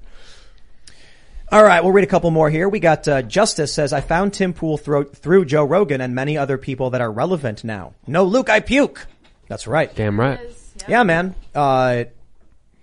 All 1.52 1.62
right, 1.62 1.80
we'll 1.82 1.92
read 1.92 2.02
a 2.02 2.08
couple 2.08 2.32
more 2.32 2.50
here. 2.50 2.68
We 2.68 2.80
got 2.80 3.06
uh, 3.06 3.22
Justice 3.22 3.72
says, 3.72 3.92
I 3.92 4.00
found 4.00 4.34
Tim 4.34 4.52
Pool 4.52 4.78
thro- 4.78 5.04
through 5.04 5.44
Joe 5.44 5.64
Rogan 5.64 6.00
and 6.00 6.12
many 6.12 6.36
other 6.36 6.58
people 6.58 6.90
that 6.90 7.00
are 7.00 7.10
relevant 7.10 7.62
now. 7.62 7.94
No, 8.06 8.24
Luke, 8.24 8.50
I 8.50 8.58
puke. 8.58 9.06
That's 9.46 9.68
right. 9.68 9.94
Damn 9.94 10.18
right. 10.18 10.40
Yeah, 10.88 11.04
man. 11.04 11.36
Uh, 11.54 12.04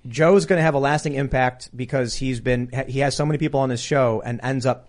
Joe's 0.07 0.45
going 0.45 0.59
to 0.59 0.63
have 0.63 0.75
a 0.75 0.79
lasting 0.79 1.15
impact 1.15 1.75
because 1.75 2.15
he's 2.15 2.39
been, 2.39 2.69
he 2.87 2.99
has 2.99 3.17
so 3.17 3.25
many 3.25 3.37
people 3.37 3.59
on 3.59 3.69
his 3.69 3.81
show 3.81 4.21
and 4.23 4.39
ends 4.41 4.65
up, 4.65 4.87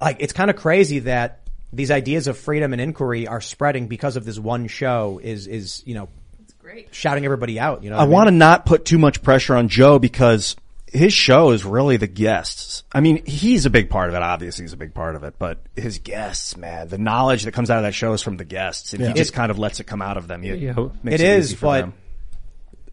like, 0.00 0.18
it's 0.20 0.32
kind 0.32 0.48
of 0.50 0.54
crazy 0.56 1.00
that 1.00 1.40
these 1.72 1.90
ideas 1.90 2.28
of 2.28 2.38
freedom 2.38 2.72
and 2.72 2.80
inquiry 2.80 3.26
are 3.26 3.40
spreading 3.40 3.88
because 3.88 4.16
of 4.16 4.24
this 4.24 4.38
one 4.38 4.68
show 4.68 5.20
is, 5.20 5.48
is, 5.48 5.82
you 5.84 5.94
know, 5.96 6.04
It's 6.04 6.23
great. 6.64 6.94
shouting 6.94 7.24
everybody 7.24 7.60
out, 7.60 7.84
you 7.84 7.90
know? 7.90 7.96
I 7.98 8.04
want 8.04 8.26
to 8.28 8.30
not 8.32 8.66
put 8.66 8.84
too 8.84 8.98
much 8.98 9.22
pressure 9.22 9.54
on 9.54 9.68
Joe 9.68 9.98
because 9.98 10.56
his 10.86 11.12
show 11.12 11.50
is 11.50 11.64
really 11.64 11.96
the 11.98 12.06
guests. 12.06 12.84
I 12.92 13.00
mean, 13.00 13.24
he's 13.26 13.66
a 13.66 13.70
big 13.70 13.90
part 13.90 14.08
of 14.08 14.14
it. 14.14 14.22
Obviously, 14.22 14.62
he's 14.64 14.72
a 14.72 14.76
big 14.78 14.94
part 14.94 15.14
of 15.16 15.24
it, 15.24 15.34
but 15.38 15.58
his 15.76 15.98
guests, 15.98 16.56
man, 16.56 16.88
the 16.88 16.98
knowledge 16.98 17.42
that 17.42 17.52
comes 17.52 17.68
out 17.70 17.78
of 17.78 17.82
that 17.84 17.94
show 17.94 18.12
is 18.12 18.22
from 18.22 18.36
the 18.36 18.44
guests. 18.44 18.92
And 18.94 19.04
he 19.06 19.12
just 19.12 19.32
kind 19.32 19.50
of 19.50 19.58
lets 19.58 19.80
it 19.80 19.84
come 19.84 20.00
out 20.02 20.16
of 20.16 20.26
them. 20.28 20.42
He, 20.42 20.54
Yeah. 20.54 20.74
makes 21.02 21.20
It 21.20 21.20
is, 21.20 21.52
easy 21.52 21.58
but 21.60 21.80
them. 21.82 21.94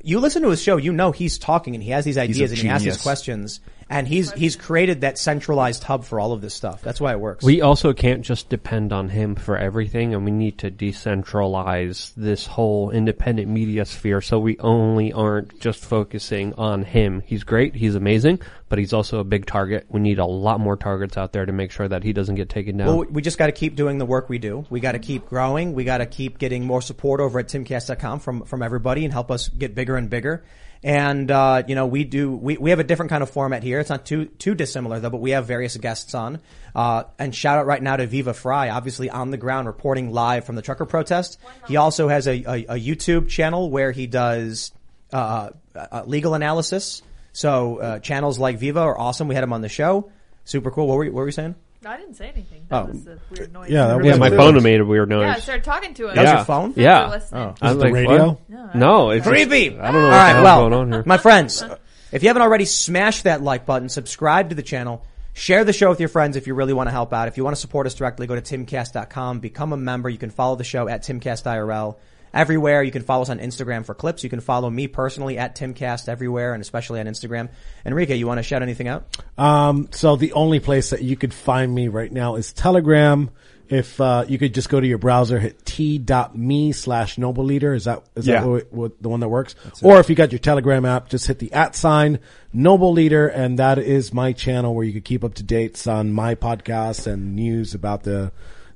you 0.04 0.20
listen 0.20 0.42
to 0.42 0.50
his 0.50 0.62
show, 0.62 0.78
you 0.78 0.92
know 0.94 1.12
he's 1.12 1.38
talking 1.38 1.76
and 1.76 1.84
he 1.84 1.92
has 1.92 2.04
these 2.06 2.18
ideas 2.18 2.52
and 2.52 2.60
he 2.60 2.70
asks 2.70 2.86
these 2.86 3.02
questions 3.02 3.60
and 3.92 4.08
he's, 4.08 4.32
he's 4.32 4.56
created 4.56 5.02
that 5.02 5.18
centralized 5.18 5.84
hub 5.84 6.06
for 6.06 6.20
all 6.20 6.32
of 6.32 6.40
this 6.40 6.54
stuff. 6.54 6.82
That's 6.82 7.02
why 7.02 7.12
it 7.12 7.20
works. 7.20 7.44
We 7.44 7.62
also 7.62 7.92
can't 7.92 8.22
just 8.22 8.48
depend 8.48 8.94
on 8.94 9.10
him 9.10 9.36
for 9.36 9.58
everything, 9.58 10.14
and 10.14 10.24
we 10.24 10.32
need 10.32 10.58
to 10.60 10.72
decentralize 10.72 12.14
this 12.16 12.46
whole 12.46 12.90
independent 12.90 13.50
media 13.50 13.84
sphere 13.84 14.22
so 14.22 14.40
we 14.40 14.58
only 14.60 15.12
aren't 15.12 15.60
just 15.60 15.84
focusing 15.84 16.54
on 16.54 16.84
him. 16.84 17.22
He's 17.26 17.44
great, 17.44 17.76
he's 17.76 17.96
amazing, 17.96 18.42
but 18.70 18.80
he's 18.80 18.94
also 18.94 19.20
a 19.20 19.26
big 19.26 19.46
target. 19.46 19.86
We 19.90 20.00
need 20.00 20.20
a 20.20 20.26
lot 20.26 20.62
more 20.62 20.78
targets 20.78 21.18
out 21.18 21.34
there 21.34 21.46
to 21.46 21.52
make 21.52 21.72
sure 21.72 21.90
that 21.90 22.04
he 22.04 22.14
doesn't 22.14 22.36
get 22.36 22.48
taken 22.48 22.78
down. 22.78 22.88
Well, 22.88 23.06
we 23.10 23.22
just 23.22 23.38
got 23.38 23.48
to 23.48 23.52
keep 23.52 23.76
doing 23.76 23.98
the 23.98 24.06
work 24.06 24.30
we 24.30 24.38
do. 24.38 24.66
We 24.70 24.80
got 24.80 24.94
to 24.94 25.00
keep 25.00 25.28
growing. 25.28 25.74
We 25.74 25.84
got 25.84 25.98
to 25.98 26.06
keep 26.06 26.38
getting 26.38 26.66
more 26.66 26.82
support 26.82 27.20
over 27.20 27.40
at 27.40 27.48
timcast.com 27.48 28.22
from 28.22 28.46
from 28.46 28.64
everybody 28.64 29.04
and 29.04 29.12
help 29.12 29.32
us 29.32 29.50
get 29.50 29.76
bigger 29.76 29.98
and 29.98 30.10
bigger. 30.10 30.46
And, 30.84 31.30
uh, 31.30 31.62
you 31.68 31.76
know, 31.76 31.86
we 31.86 32.04
do, 32.04 32.32
we, 32.32 32.58
we 32.58 32.72
have 32.72 32.80
a 32.80 32.84
different 32.84 33.12
kind 33.12 33.22
of 33.22 33.30
format 33.30 33.62
here. 33.62 33.80
It's 33.80 33.92
not 33.92 34.04
too, 34.04 34.26
too 34.26 34.56
dissimilar 34.56 35.00
though, 35.00 35.12
but 35.12 35.22
we 35.22 35.32
have 35.32 35.46
various 35.46 35.78
guests 35.78 36.16
on. 36.16 36.40
Uh, 36.74 37.04
and 37.20 37.36
shout 37.36 37.60
out 37.60 37.68
right 37.68 37.82
now 37.84 37.98
to 37.98 38.08
Viva 38.08 38.34
Frei, 38.34 38.70
obviously 38.70 39.08
on 39.10 39.30
the 39.30 39.38
ground 39.38 39.68
reporting 39.68 40.12
live 40.12 40.44
from 40.44 40.56
the 40.56 40.64
trucker 40.64 40.86
protest. 40.86 41.40
He 41.68 41.78
also 41.78 42.08
has 42.08 42.28
a, 42.28 42.44
a, 42.44 42.66
a 42.66 42.80
YouTube 42.80 43.30
channel 43.30 43.70
where 43.70 43.92
he 43.92 44.08
does, 44.08 44.72
uh, 45.14 45.52
uh, 45.76 46.04
legal 46.08 46.34
analysis. 46.34 47.04
So, 47.32 47.78
uh, 47.78 48.00
channels 48.00 48.40
like 48.40 48.58
Viva 48.58 48.80
are 48.80 48.98
awesome. 48.98 49.28
We 49.28 49.36
had 49.36 49.44
him 49.44 49.54
on 49.54 49.62
the 49.62 49.70
show. 49.70 50.12
Super 50.46 50.72
cool. 50.72 50.88
What 50.88 50.98
were 50.98 51.04
you, 51.04 51.12
what 51.12 51.20
were 51.20 51.28
you 51.28 51.32
saying? 51.32 51.56
No, 51.84 51.90
I 51.90 51.98
didn't 51.98 52.14
say 52.14 52.28
anything. 52.30 52.64
That 52.70 52.84
Oh. 52.84 52.86
was 52.90 53.08
a 53.08 53.18
weird 53.32 53.50
uh, 53.56 53.60
noise. 53.60 53.72
Yeah, 53.72 53.88
that 53.88 53.98
was 53.98 54.06
Yeah, 54.06 54.16
my 54.18 54.30
phone 54.30 54.62
made 54.62 54.80
a 54.82 54.86
weird 54.86 55.10
noise. 55.10 55.26
Yeah, 55.26 55.34
I 55.36 55.40
started 55.40 55.64
talking 55.64 55.96
to 55.96 56.10
him. 56.10 56.16
That 56.16 56.22
was 56.22 56.30
Yeah. 56.30 56.36
your 56.36 56.46
phone? 56.46 56.74
They're 56.74 56.84
Yeah. 56.84 57.08
listening. 57.10 57.42
I 57.42 57.46
oh. 57.46 57.50
Is 57.50 57.62
was 57.62 57.72
it 57.72 57.74
the 57.76 57.84
like, 57.86 57.94
radio? 57.94 58.28
what? 58.48 58.76
No, 58.76 59.10
it's 59.10 59.28
Creepy. 59.28 59.80
I 59.80 59.92
don't 59.92 59.94
know 59.94 60.00
All 60.00 60.04
what 60.06 60.12
right, 60.12 60.44
well, 60.44 60.60
going 60.70 60.74
on 60.74 60.92
here. 60.92 61.04
my 61.08 61.18
friends, 61.18 61.64
if 62.12 62.22
you 62.22 62.30
haven't 62.30 62.44
already, 62.44 62.66
smash 62.66 63.24
that 63.24 63.42
like 63.42 63.66
button, 63.66 63.90
subscribe 63.90 64.50
to 64.50 64.56
the 64.56 64.62
channel, 64.62 65.04
share 65.34 65.64
the 65.64 65.74
show 65.74 65.90
with 65.90 66.00
your 66.00 66.10
friends 66.10 66.38
if 66.38 66.46
you 66.46 66.54
really 66.54 66.74
want 66.74 66.86
to 66.86 66.92
help 66.92 67.14
out. 67.14 67.28
If 67.28 67.38
you 67.38 67.44
want 67.44 67.56
to 67.56 67.60
support 67.62 67.88
us 67.88 67.96
directly, 67.96 68.28
go 68.28 68.40
to 68.40 68.42
timcast.com, 68.58 69.40
become 69.40 69.74
a 69.74 69.78
member. 69.78 70.08
You 70.08 70.20
can 70.20 70.30
follow 70.30 70.56
the 70.56 70.64
show 70.64 70.88
at 70.88 71.02
timcastirl 71.02 71.96
everywhere. 72.34 72.84
You 72.84 72.92
can 72.92 73.04
follow 73.04 73.22
us 73.24 73.30
on 73.30 73.40
Instagram 73.40 73.86
for 73.86 73.94
clips. 73.94 74.24
You 74.24 74.30
can 74.30 74.40
follow 74.42 74.70
me 74.70 74.88
personally 74.88 75.38
at 75.38 75.56
timcast 75.56 76.08
everywhere 76.10 76.54
and 76.54 76.62
especially 76.62 77.00
on 77.00 77.06
Instagram. 77.06 77.50
Enrique, 77.86 78.16
you 78.16 78.28
want 78.28 78.40
to 78.40 78.44
shout 78.44 78.62
anything 78.62 78.88
out? 78.88 79.06
Um, 79.38 79.90
so 79.92 80.16
the 80.16 80.34
only 80.34 80.60
place 80.60 80.92
that 80.92 81.02
you 81.02 81.16
could 81.16 81.34
find 81.34 81.74
me 81.74 81.88
right 81.88 82.12
now 82.12 82.36
is 82.36 82.54
Telegram. 82.54 83.30
If, 83.70 84.02
uh, 84.02 84.26
you 84.28 84.38
could 84.38 84.54
just 84.54 84.68
go 84.68 84.82
to 84.82 84.86
your 84.86 84.98
browser, 84.98 85.40
hit 85.40 85.64
t.me 85.66 86.74
slash 86.74 87.18
noble 87.18 87.46
leader. 87.46 87.74
Is 87.74 87.86
that, 87.86 88.04
is 88.16 88.28
Yeah. 88.28 88.42
that 88.42 88.48
what, 88.50 88.74
what, 88.74 89.02
the 89.02 89.08
one 89.08 89.22
that 89.22 89.30
works? 89.30 89.56
Or 89.82 89.98
if 90.02 90.10
you 90.10 90.16
got 90.16 90.34
your 90.34 90.40
Telegram 90.40 90.84
app, 90.84 91.08
just 91.08 91.26
hit 91.26 91.40
the 91.40 91.54
at 91.54 91.74
sign 91.74 92.20
noble 92.52 92.92
leader. 92.92 93.30
And 93.30 93.60
that 93.60 93.78
is 93.80 94.14
my 94.14 94.34
channel 94.34 94.76
where 94.76 94.84
you 94.86 94.92
could 94.92 95.06
keep 95.06 95.24
up 95.24 95.36
to 95.36 95.44
dates 95.44 95.88
on 95.88 96.12
my 96.12 96.36
podcast 96.36 97.08
and 97.08 97.34
news 97.34 97.74
about 97.74 98.04
the 98.04 98.34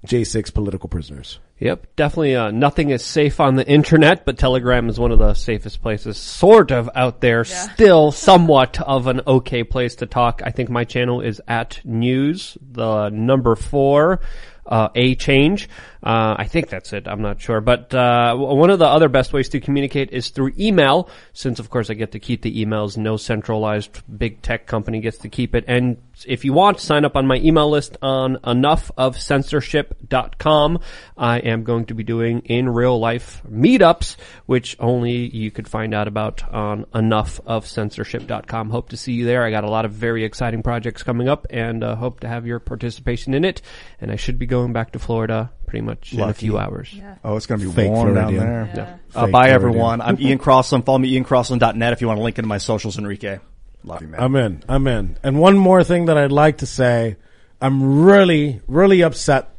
J6 0.08 0.54
political 0.54 0.88
prisoners. 0.88 1.40
Yep, 1.60 1.96
definitely. 1.96 2.36
Uh, 2.36 2.52
nothing 2.52 2.90
is 2.90 3.04
safe 3.04 3.40
on 3.40 3.56
the 3.56 3.66
internet, 3.66 4.26
but 4.26 4.38
Telegram 4.38 4.90
is 4.90 5.00
one 5.00 5.12
of 5.12 5.20
the 5.20 5.34
safest 5.34 5.82
places, 5.82 6.18
sort 6.18 6.72
of 6.72 6.90
out 6.96 7.22
there. 7.22 7.46
Still, 7.46 8.12
somewhat 8.12 8.82
of 8.82 9.08
an 9.08 9.22
okay 9.26 9.64
place 9.64 9.96
to 9.96 10.06
talk. 10.06 10.42
I 10.44 10.52
think 10.52 10.70
my 10.70 10.84
channel 10.84 11.22
is 11.22 11.42
at 11.48 11.80
news, 11.86 12.58
the 12.62 13.08
number 13.08 13.56
four, 13.56 14.20
uh, 14.66 14.90
a 14.96 15.16
change. 15.16 15.70
Uh, 16.06 16.36
I 16.38 16.46
think 16.46 16.70
that's 16.70 16.94
it. 16.94 17.08
I'm 17.08 17.24
not 17.24 17.42
sure, 17.42 17.62
but 17.62 17.92
uh, 17.92 18.36
one 18.36 18.70
of 18.70 18.78
the 18.78 18.86
other 18.86 19.10
best 19.10 19.34
ways 19.34 19.50
to 19.50 19.60
communicate 19.60 20.12
is 20.12 20.30
through 20.30 20.54
email. 20.60 21.10
Since 21.34 21.60
of 21.60 21.72
course 21.72 21.90
I 21.90 21.96
get 21.96 22.12
to 22.12 22.20
keep 22.20 22.44
the 22.44 22.64
emails, 22.64 22.96
no 22.96 23.18
centralized 23.18 24.04
big 24.16 24.44
tech 24.44 24.68
company 24.68 25.00
gets 25.00 25.18
to 25.20 25.30
keep 25.30 25.56
it. 25.56 25.66
And 25.68 25.98
if 26.28 26.46
you 26.46 26.54
want, 26.54 26.80
sign 26.80 27.06
up 27.06 27.16
on 27.16 27.26
my 27.26 27.38
email 27.38 27.72
list 27.72 27.98
on 28.04 28.38
enoughofcensorship.com. 28.38 30.80
I 31.18 31.40
am 31.40 31.64
going 31.64 31.86
to 31.86 31.96
be 31.96 32.04
doing 32.04 32.42
in 32.42 32.70
real 32.70 33.00
life 33.00 33.42
meetups, 33.50 34.18
which 34.46 34.78
only 34.80 35.36
you 35.36 35.50
could 35.50 35.68
find 35.68 35.96
out 35.96 36.08
about 36.08 36.48
on 36.54 36.86
enoughofcensorship.com. 36.94 38.70
Hope 38.70 38.90
to 38.90 38.98
see 38.98 39.14
you 39.14 39.26
there. 39.26 39.44
I 39.44 39.50
got 39.50 39.64
a 39.64 39.72
lot 39.72 39.86
of 39.86 39.92
very 39.92 40.24
exciting 40.24 40.62
projects 40.62 41.02
coming 41.02 41.28
up 41.28 41.48
and 41.50 41.84
uh, 41.84 41.96
hope 41.96 42.20
to 42.20 42.28
have 42.28 42.46
your 42.46 42.60
participation 42.60 43.34
in 43.34 43.44
it. 43.44 43.64
And 44.00 44.12
I 44.12 44.18
should 44.18 44.38
be 44.38 44.46
going 44.46 44.72
back 44.72 44.92
to 44.92 45.00
Florida 45.00 45.50
pretty 45.66 45.86
much 45.86 46.14
in 46.14 46.20
a 46.20 46.28
Lucky. 46.28 46.40
few 46.48 46.58
hours. 46.58 46.94
Yeah. 46.94 47.16
Oh, 47.24 47.36
it's 47.38 47.46
going 47.46 47.60
to 47.62 47.68
be 47.68 47.72
Fake 47.74 47.90
warm 47.92 48.14
down 48.14 48.34
Floridian. 48.34 48.46
there. 48.46 48.72
Yeah. 48.76 48.82
Uh, 49.20 49.26
Fake 49.26 49.32
bye 49.32 49.48
Floridian. 49.50 49.56
everyone. 49.56 50.02
I'm 50.02 50.20
Ian 50.22 50.38
Crossland. 50.38 50.86
Follow 50.86 50.98
me, 51.00 51.14
IanCrossland.net 51.20 51.94
if 51.94 52.02
you 52.02 52.08
want 52.08 52.20
to 52.20 52.24
link 52.24 52.38
into 52.38 52.48
my 52.48 52.58
socials, 52.58 52.98
Enrique. 52.98 53.40
Love 53.84 54.02
you, 54.02 54.08
man. 54.08 54.20
I'm 54.22 54.36
in. 54.36 54.64
I'm 54.68 54.88
in. 54.88 55.18
And 55.24 55.40
one 55.40 55.58
more 55.58 55.84
thing 55.84 56.06
that 56.06 56.18
I'd 56.18 56.32
like 56.32 56.58
to 56.60 56.66
say, 56.66 57.18
I'm 57.62 58.02
really, 58.04 58.62
really 58.68 59.02
upset 59.02 59.55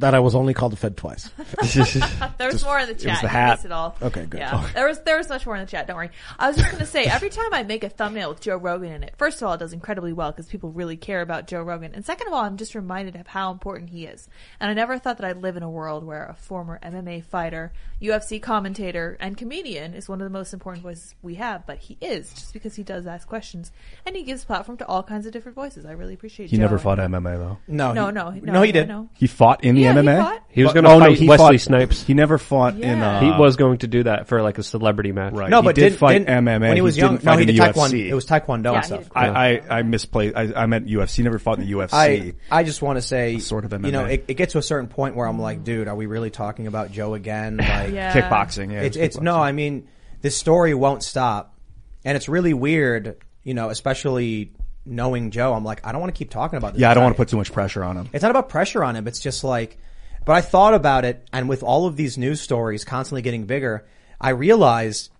that 0.00 0.14
I 0.14 0.20
was 0.20 0.34
only 0.34 0.52
called 0.54 0.72
the 0.72 0.76
Fed 0.76 0.96
twice. 0.96 1.30
There 2.38 2.48
was 2.50 2.64
more 2.64 2.78
in 2.78 2.88
the 2.88 2.94
chat. 2.94 3.20
the 3.20 3.26
You 3.26 3.28
hat. 3.28 3.50
missed 3.50 3.64
it 3.66 3.72
all. 3.72 3.96
Okay, 4.00 4.26
good. 4.26 4.40
Yeah, 4.40 4.68
there 4.74 4.86
was 4.86 5.00
there 5.00 5.16
was 5.16 5.28
much 5.28 5.46
more 5.46 5.56
in 5.56 5.64
the 5.64 5.70
chat. 5.70 5.86
Don't 5.86 5.96
worry. 5.96 6.10
I 6.38 6.48
was 6.48 6.56
just 6.56 6.68
going 6.70 6.80
to 6.80 6.86
say 6.86 7.04
every 7.04 7.30
time 7.30 7.52
I 7.52 7.62
make 7.62 7.84
a 7.84 7.88
thumbnail 7.88 8.30
with 8.30 8.40
Joe 8.40 8.56
Rogan 8.56 8.92
in 8.92 9.02
it, 9.04 9.14
first 9.18 9.40
of 9.40 9.48
all, 9.48 9.54
it 9.54 9.58
does 9.58 9.72
incredibly 9.72 10.12
well 10.12 10.30
because 10.32 10.46
people 10.46 10.70
really 10.70 10.96
care 10.96 11.20
about 11.20 11.46
Joe 11.46 11.62
Rogan, 11.62 11.94
and 11.94 12.04
second 12.04 12.28
of 12.28 12.32
all, 12.32 12.40
I'm 12.44 12.56
just 12.56 12.74
reminded 12.74 13.16
of 13.16 13.26
how 13.26 13.50
important 13.52 13.90
he 13.90 14.04
is. 14.06 14.28
And 14.58 14.70
I 14.70 14.74
never 14.74 14.98
thought 14.98 15.18
that 15.18 15.26
I'd 15.26 15.42
live 15.42 15.56
in 15.56 15.62
a 15.62 15.70
world 15.70 16.04
where 16.04 16.24
a 16.26 16.34
former 16.34 16.78
MMA 16.82 17.24
fighter, 17.24 17.72
UFC 18.00 18.40
commentator, 18.40 19.16
and 19.20 19.36
comedian 19.36 19.94
is 19.94 20.08
one 20.08 20.20
of 20.20 20.24
the 20.24 20.30
most 20.30 20.52
important 20.52 20.82
voices 20.82 21.14
we 21.22 21.34
have. 21.36 21.66
But 21.66 21.78
he 21.78 21.96
is 22.00 22.32
just 22.32 22.52
because 22.52 22.74
he 22.74 22.82
does 22.82 23.06
ask 23.06 23.28
questions 23.28 23.70
and 24.06 24.16
he 24.16 24.22
gives 24.22 24.44
platform 24.44 24.78
to 24.78 24.86
all 24.86 25.02
kinds 25.02 25.26
of 25.26 25.32
different 25.32 25.56
voices. 25.56 25.84
I 25.84 25.92
really 25.92 26.14
appreciate. 26.14 26.50
He 26.50 26.56
Joe. 26.56 26.62
never 26.62 26.78
fought 26.78 26.98
MMA 26.98 27.36
though. 27.38 27.58
No, 27.68 27.92
No, 27.92 28.06
he- 28.06 28.12
no, 28.12 28.30
no, 28.30 28.52
no, 28.52 28.62
he 28.62 28.72
did. 28.72 28.88
No. 28.88 29.08
He 29.14 29.26
fought 29.26 29.62
in 29.64 29.74
the 29.74 29.82
Yeah, 29.82 29.89
he 29.94 30.02
MMA. 30.02 30.18
fought. 30.18 30.42
He 30.52 30.64
was 30.64 30.72
going 30.72 30.84
to 30.84 30.90
oh, 30.90 30.98
no, 30.98 31.04
fight 31.06 31.18
he 31.18 31.28
Wesley 31.28 31.58
fought- 31.58 31.60
Snipes. 31.60 32.02
He 32.02 32.14
never 32.14 32.36
fought 32.38 32.74
in. 32.74 32.80
Yeah. 32.98 33.18
Uh, 33.18 33.20
he 33.20 33.30
was 33.40 33.56
going 33.56 33.78
to 33.78 33.86
do 33.86 34.02
that 34.02 34.26
for 34.26 34.42
like 34.42 34.58
a 34.58 34.62
celebrity 34.62 35.12
match. 35.12 35.32
right. 35.34 35.48
No, 35.48 35.60
he 35.60 35.66
but 35.66 35.74
did 35.76 35.82
didn't, 35.82 35.98
fight 35.98 36.18
didn't- 36.26 36.44
MMA 36.44 36.60
when 36.60 36.74
he 36.76 36.80
was 36.82 36.96
he 36.96 37.02
young. 37.02 37.12
Didn't 37.16 37.24
No, 37.24 37.30
fight 37.32 37.36
he 37.38 37.42
in 37.42 37.46
did 37.48 37.56
the 37.56 37.60
taekwondo. 37.80 37.90
UFC. 37.92 38.08
It 38.08 38.14
was 38.14 38.26
taekwondo 38.26 38.64
Yeah, 38.64 38.70
and 38.72 38.78
he 38.78 38.86
stuff. 38.86 39.00
did. 39.04 39.10
I, 39.14 39.26
I, 39.52 39.78
I 39.78 39.82
misplaced. 39.82 40.36
I, 40.36 40.52
I 40.62 40.66
meant 40.66 40.86
UFC. 40.86 41.16
He 41.16 41.22
never 41.22 41.38
fought 41.38 41.58
in 41.58 41.66
the 41.66 41.72
UFC. 41.72 41.90
I 41.92 42.34
I 42.50 42.64
just 42.64 42.82
want 42.82 42.96
to 42.96 43.02
say, 43.02 43.38
Sort 43.38 43.64
of 43.64 43.70
MMA. 43.70 43.86
you 43.86 43.92
know, 43.92 44.04
MMA. 44.04 44.10
it, 44.12 44.24
it 44.28 44.34
gets 44.34 44.52
to 44.52 44.58
a 44.58 44.62
certain 44.62 44.88
point 44.88 45.14
where 45.14 45.26
I'm 45.26 45.40
like, 45.40 45.62
dude, 45.64 45.86
are 45.88 45.94
we 45.96 46.06
really 46.06 46.30
talking 46.30 46.66
about 46.66 46.90
Joe 46.92 47.14
again? 47.14 47.56
Like, 47.58 47.92
Yeah. 47.92 48.12
kickboxing. 48.12 48.72
Yeah, 48.72 48.80
it's 48.80 48.96
it 48.96 49.00
was 49.00 49.06
it's 49.08 49.20
no. 49.20 49.36
I 49.40 49.52
mean, 49.52 49.86
this 50.22 50.36
story 50.36 50.74
won't 50.74 51.02
stop, 51.02 51.54
and 52.04 52.16
it's 52.16 52.28
really 52.28 52.52
weird, 52.54 53.16
you 53.44 53.54
know, 53.54 53.68
especially 53.70 54.52
knowing 54.90 55.30
Joe. 55.30 55.54
I'm 55.54 55.64
like, 55.64 55.86
I 55.86 55.92
don't 55.92 56.00
want 56.00 56.14
to 56.14 56.18
keep 56.18 56.30
talking 56.30 56.56
about 56.56 56.74
this. 56.74 56.82
Yeah, 56.82 56.90
I 56.90 56.94
don't 56.94 57.04
want 57.04 57.14
to 57.14 57.16
put 57.16 57.28
too 57.28 57.36
much 57.36 57.52
pressure 57.52 57.84
on 57.84 57.96
him. 57.96 58.08
It's 58.12 58.22
not 58.22 58.30
about 58.30 58.48
pressure 58.48 58.84
on 58.84 58.96
him. 58.96 59.06
It's 59.06 59.20
just 59.20 59.44
like, 59.44 59.78
but 60.24 60.34
I 60.34 60.40
thought 60.40 60.74
about 60.74 61.04
it, 61.04 61.26
and 61.32 61.48
with 61.48 61.62
all 61.62 61.86
of 61.86 61.96
these 61.96 62.18
news 62.18 62.40
stories 62.40 62.84
constantly 62.84 63.22
getting 63.22 63.46
bigger, 63.46 63.86
I 64.20 64.30
realized 64.30 65.10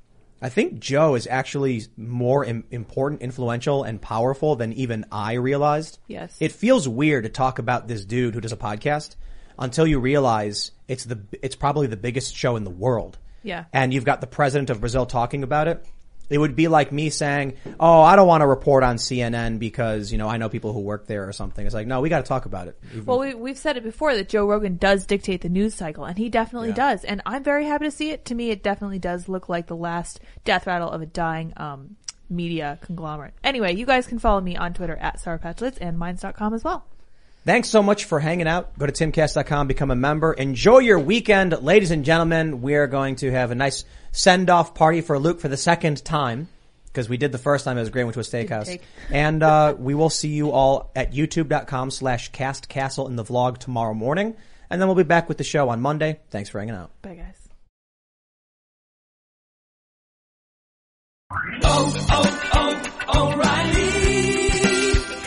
I 0.43 0.49
think 0.49 0.79
Joe 0.79 1.15
is 1.15 1.27
actually 1.27 1.85
more 1.97 2.45
Im- 2.45 2.65
important, 2.71 3.21
influential, 3.21 3.83
and 3.83 4.01
powerful 4.01 4.57
than 4.57 4.73
even 4.73 5.05
I 5.13 5.35
realized. 5.35 5.99
Yes. 6.07 6.37
It 6.41 6.53
feels 6.53 6.89
weird 6.89 7.25
to 7.25 7.31
talk 7.31 7.59
about 7.59 7.89
this 7.89 8.05
dude 8.05 8.35
who 8.35 8.41
does 8.41 8.53
a 8.53 8.57
podcast 8.57 9.17
until 9.59 9.87
you 9.87 10.01
realize 10.01 10.73
it's 10.89 11.05
the 11.05 11.21
it's 11.43 11.57
probably 11.57 11.87
the 11.87 11.97
biggest 11.97 12.35
show 12.35 12.57
in 12.57 12.65
the 12.65 12.71
world. 12.71 13.19
Yeah. 13.43 13.67
And 13.73 13.93
you've 13.93 14.05
got 14.05 14.21
the 14.21 14.27
president 14.27 14.71
of 14.71 14.81
Brazil 14.81 15.07
talking 15.07 15.43
about 15.43 15.69
it. 15.69 15.85
It 16.31 16.39
would 16.39 16.55
be 16.57 16.69
like 16.69 16.93
me 16.93 17.11
saying, 17.11 17.55
"Oh, 17.79 18.01
I 18.01 18.17
don't 18.17 18.29
want 18.29 18.41
to 18.43 18.47
report 18.47 18.83
on 18.85 18.97
CNN 18.97 19.59
because 19.59 20.11
you 20.13 20.17
know 20.19 20.29
I 20.29 20.37
know 20.39 20.49
people 20.49 20.73
who 20.73 20.81
work 20.81 21.07
there 21.07 21.29
or 21.29 21.33
something." 21.33 21.67
It's 21.67 21.75
like, 21.75 21.87
no, 21.87 22.01
we 22.01 22.09
got 22.09 22.25
to 22.25 22.29
talk 22.29 22.47
about 22.47 22.69
it. 22.69 22.79
Well, 23.05 23.19
we, 23.19 23.35
we've 23.35 23.59
said 23.59 23.77
it 23.77 23.83
before 23.83 24.15
that 24.15 24.29
Joe 24.29 24.47
Rogan 24.47 24.77
does 24.77 25.07
dictate 25.07 25.41
the 25.43 25.49
news 25.49 25.75
cycle, 25.75 26.05
and 26.05 26.17
he 26.17 26.29
definitely 26.29 26.69
Yeah. 26.69 26.75
does. 26.75 27.05
And 27.05 27.21
I'm 27.27 27.43
very 27.43 27.67
happy 27.67 27.85
to 27.87 27.91
see 27.91 28.11
it. 28.11 28.25
To 28.27 28.35
me, 28.35 28.51
it 28.51 28.63
definitely 28.63 28.99
does 29.01 29.29
look 29.29 29.49
like 29.49 29.67
the 29.67 29.77
last 29.77 30.21
death 30.45 30.67
rattle 30.67 30.89
of 30.91 31.03
a 31.03 31.07
dying 31.07 31.53
um, 31.57 31.97
media 32.31 32.79
conglomerate. 32.83 33.35
Anyway, 33.43 33.75
you 33.75 33.85
guys 33.85 34.07
can 34.07 34.19
follow 34.21 34.41
me 34.41 34.57
on 34.57 34.73
Twitter 34.73 34.97
at 34.97 35.21
SarahPatchlitz 35.21 35.79
and 35.81 35.99
Minds.com 35.99 36.55
as 36.55 36.63
well. 36.63 36.85
Thanks 37.45 37.69
so 37.71 37.83
much 37.83 38.05
for 38.05 38.21
hanging 38.21 38.47
out. 38.47 38.79
Go 38.79 38.87
to 38.87 38.93
timcast.com, 38.93 39.67
become 39.67 39.91
a 39.91 39.97
member. 39.97 40.33
Enjoy 40.33 40.79
your 40.79 40.99
weekend, 40.99 41.63
ladies 41.63 41.91
and 41.91 42.05
gentlemen. 42.05 42.61
We 42.61 42.75
are 42.75 42.87
going 42.87 43.17
to 43.17 43.31
have 43.31 43.51
a 43.51 43.55
nice 43.55 43.85
send-off 44.13 44.75
party 44.75 45.01
for 45.01 45.19
Luke 45.19 45.41
for 45.41 45.49
the 45.49 45.57
second 45.57 46.05
time 46.05 46.49
because 46.87 47.09
we 47.09 47.17
did 47.17 47.33
the 47.33 47.39
first 47.39 47.65
time. 47.65 47.79
It 47.79 47.81
was 47.81 47.91
great. 47.91 48.05
Went 48.05 48.15
to 48.15 48.21
a 48.21 48.23
steakhouse. 48.23 48.79
And, 49.11 49.43
uh, 49.43 49.75
we 49.79 49.95
will 49.95 50.11
see 50.11 50.29
you 50.29 50.51
all 50.51 50.91
at 50.95 51.13
youtube.com 51.13 51.91
slash 51.91 52.31
castcastle 52.31 53.09
in 53.09 53.17
the 53.17 53.25
vlog 53.25 53.59
tomorrow 53.59 53.95
morning. 53.95 54.37
And 54.69 54.81
then 54.81 54.89
we'll 54.89 54.97
be 54.97 55.03
back 55.03 55.29
with 55.29 55.39
the 55.39 55.45
show 55.45 55.71
on 55.71 55.81
Monday. 55.81 56.21
Thanks 56.31 56.51
for 56.51 56.59
hanging 56.59 56.75
out. 56.75 56.91
Bye, 57.03 57.15
guys. 57.15 57.37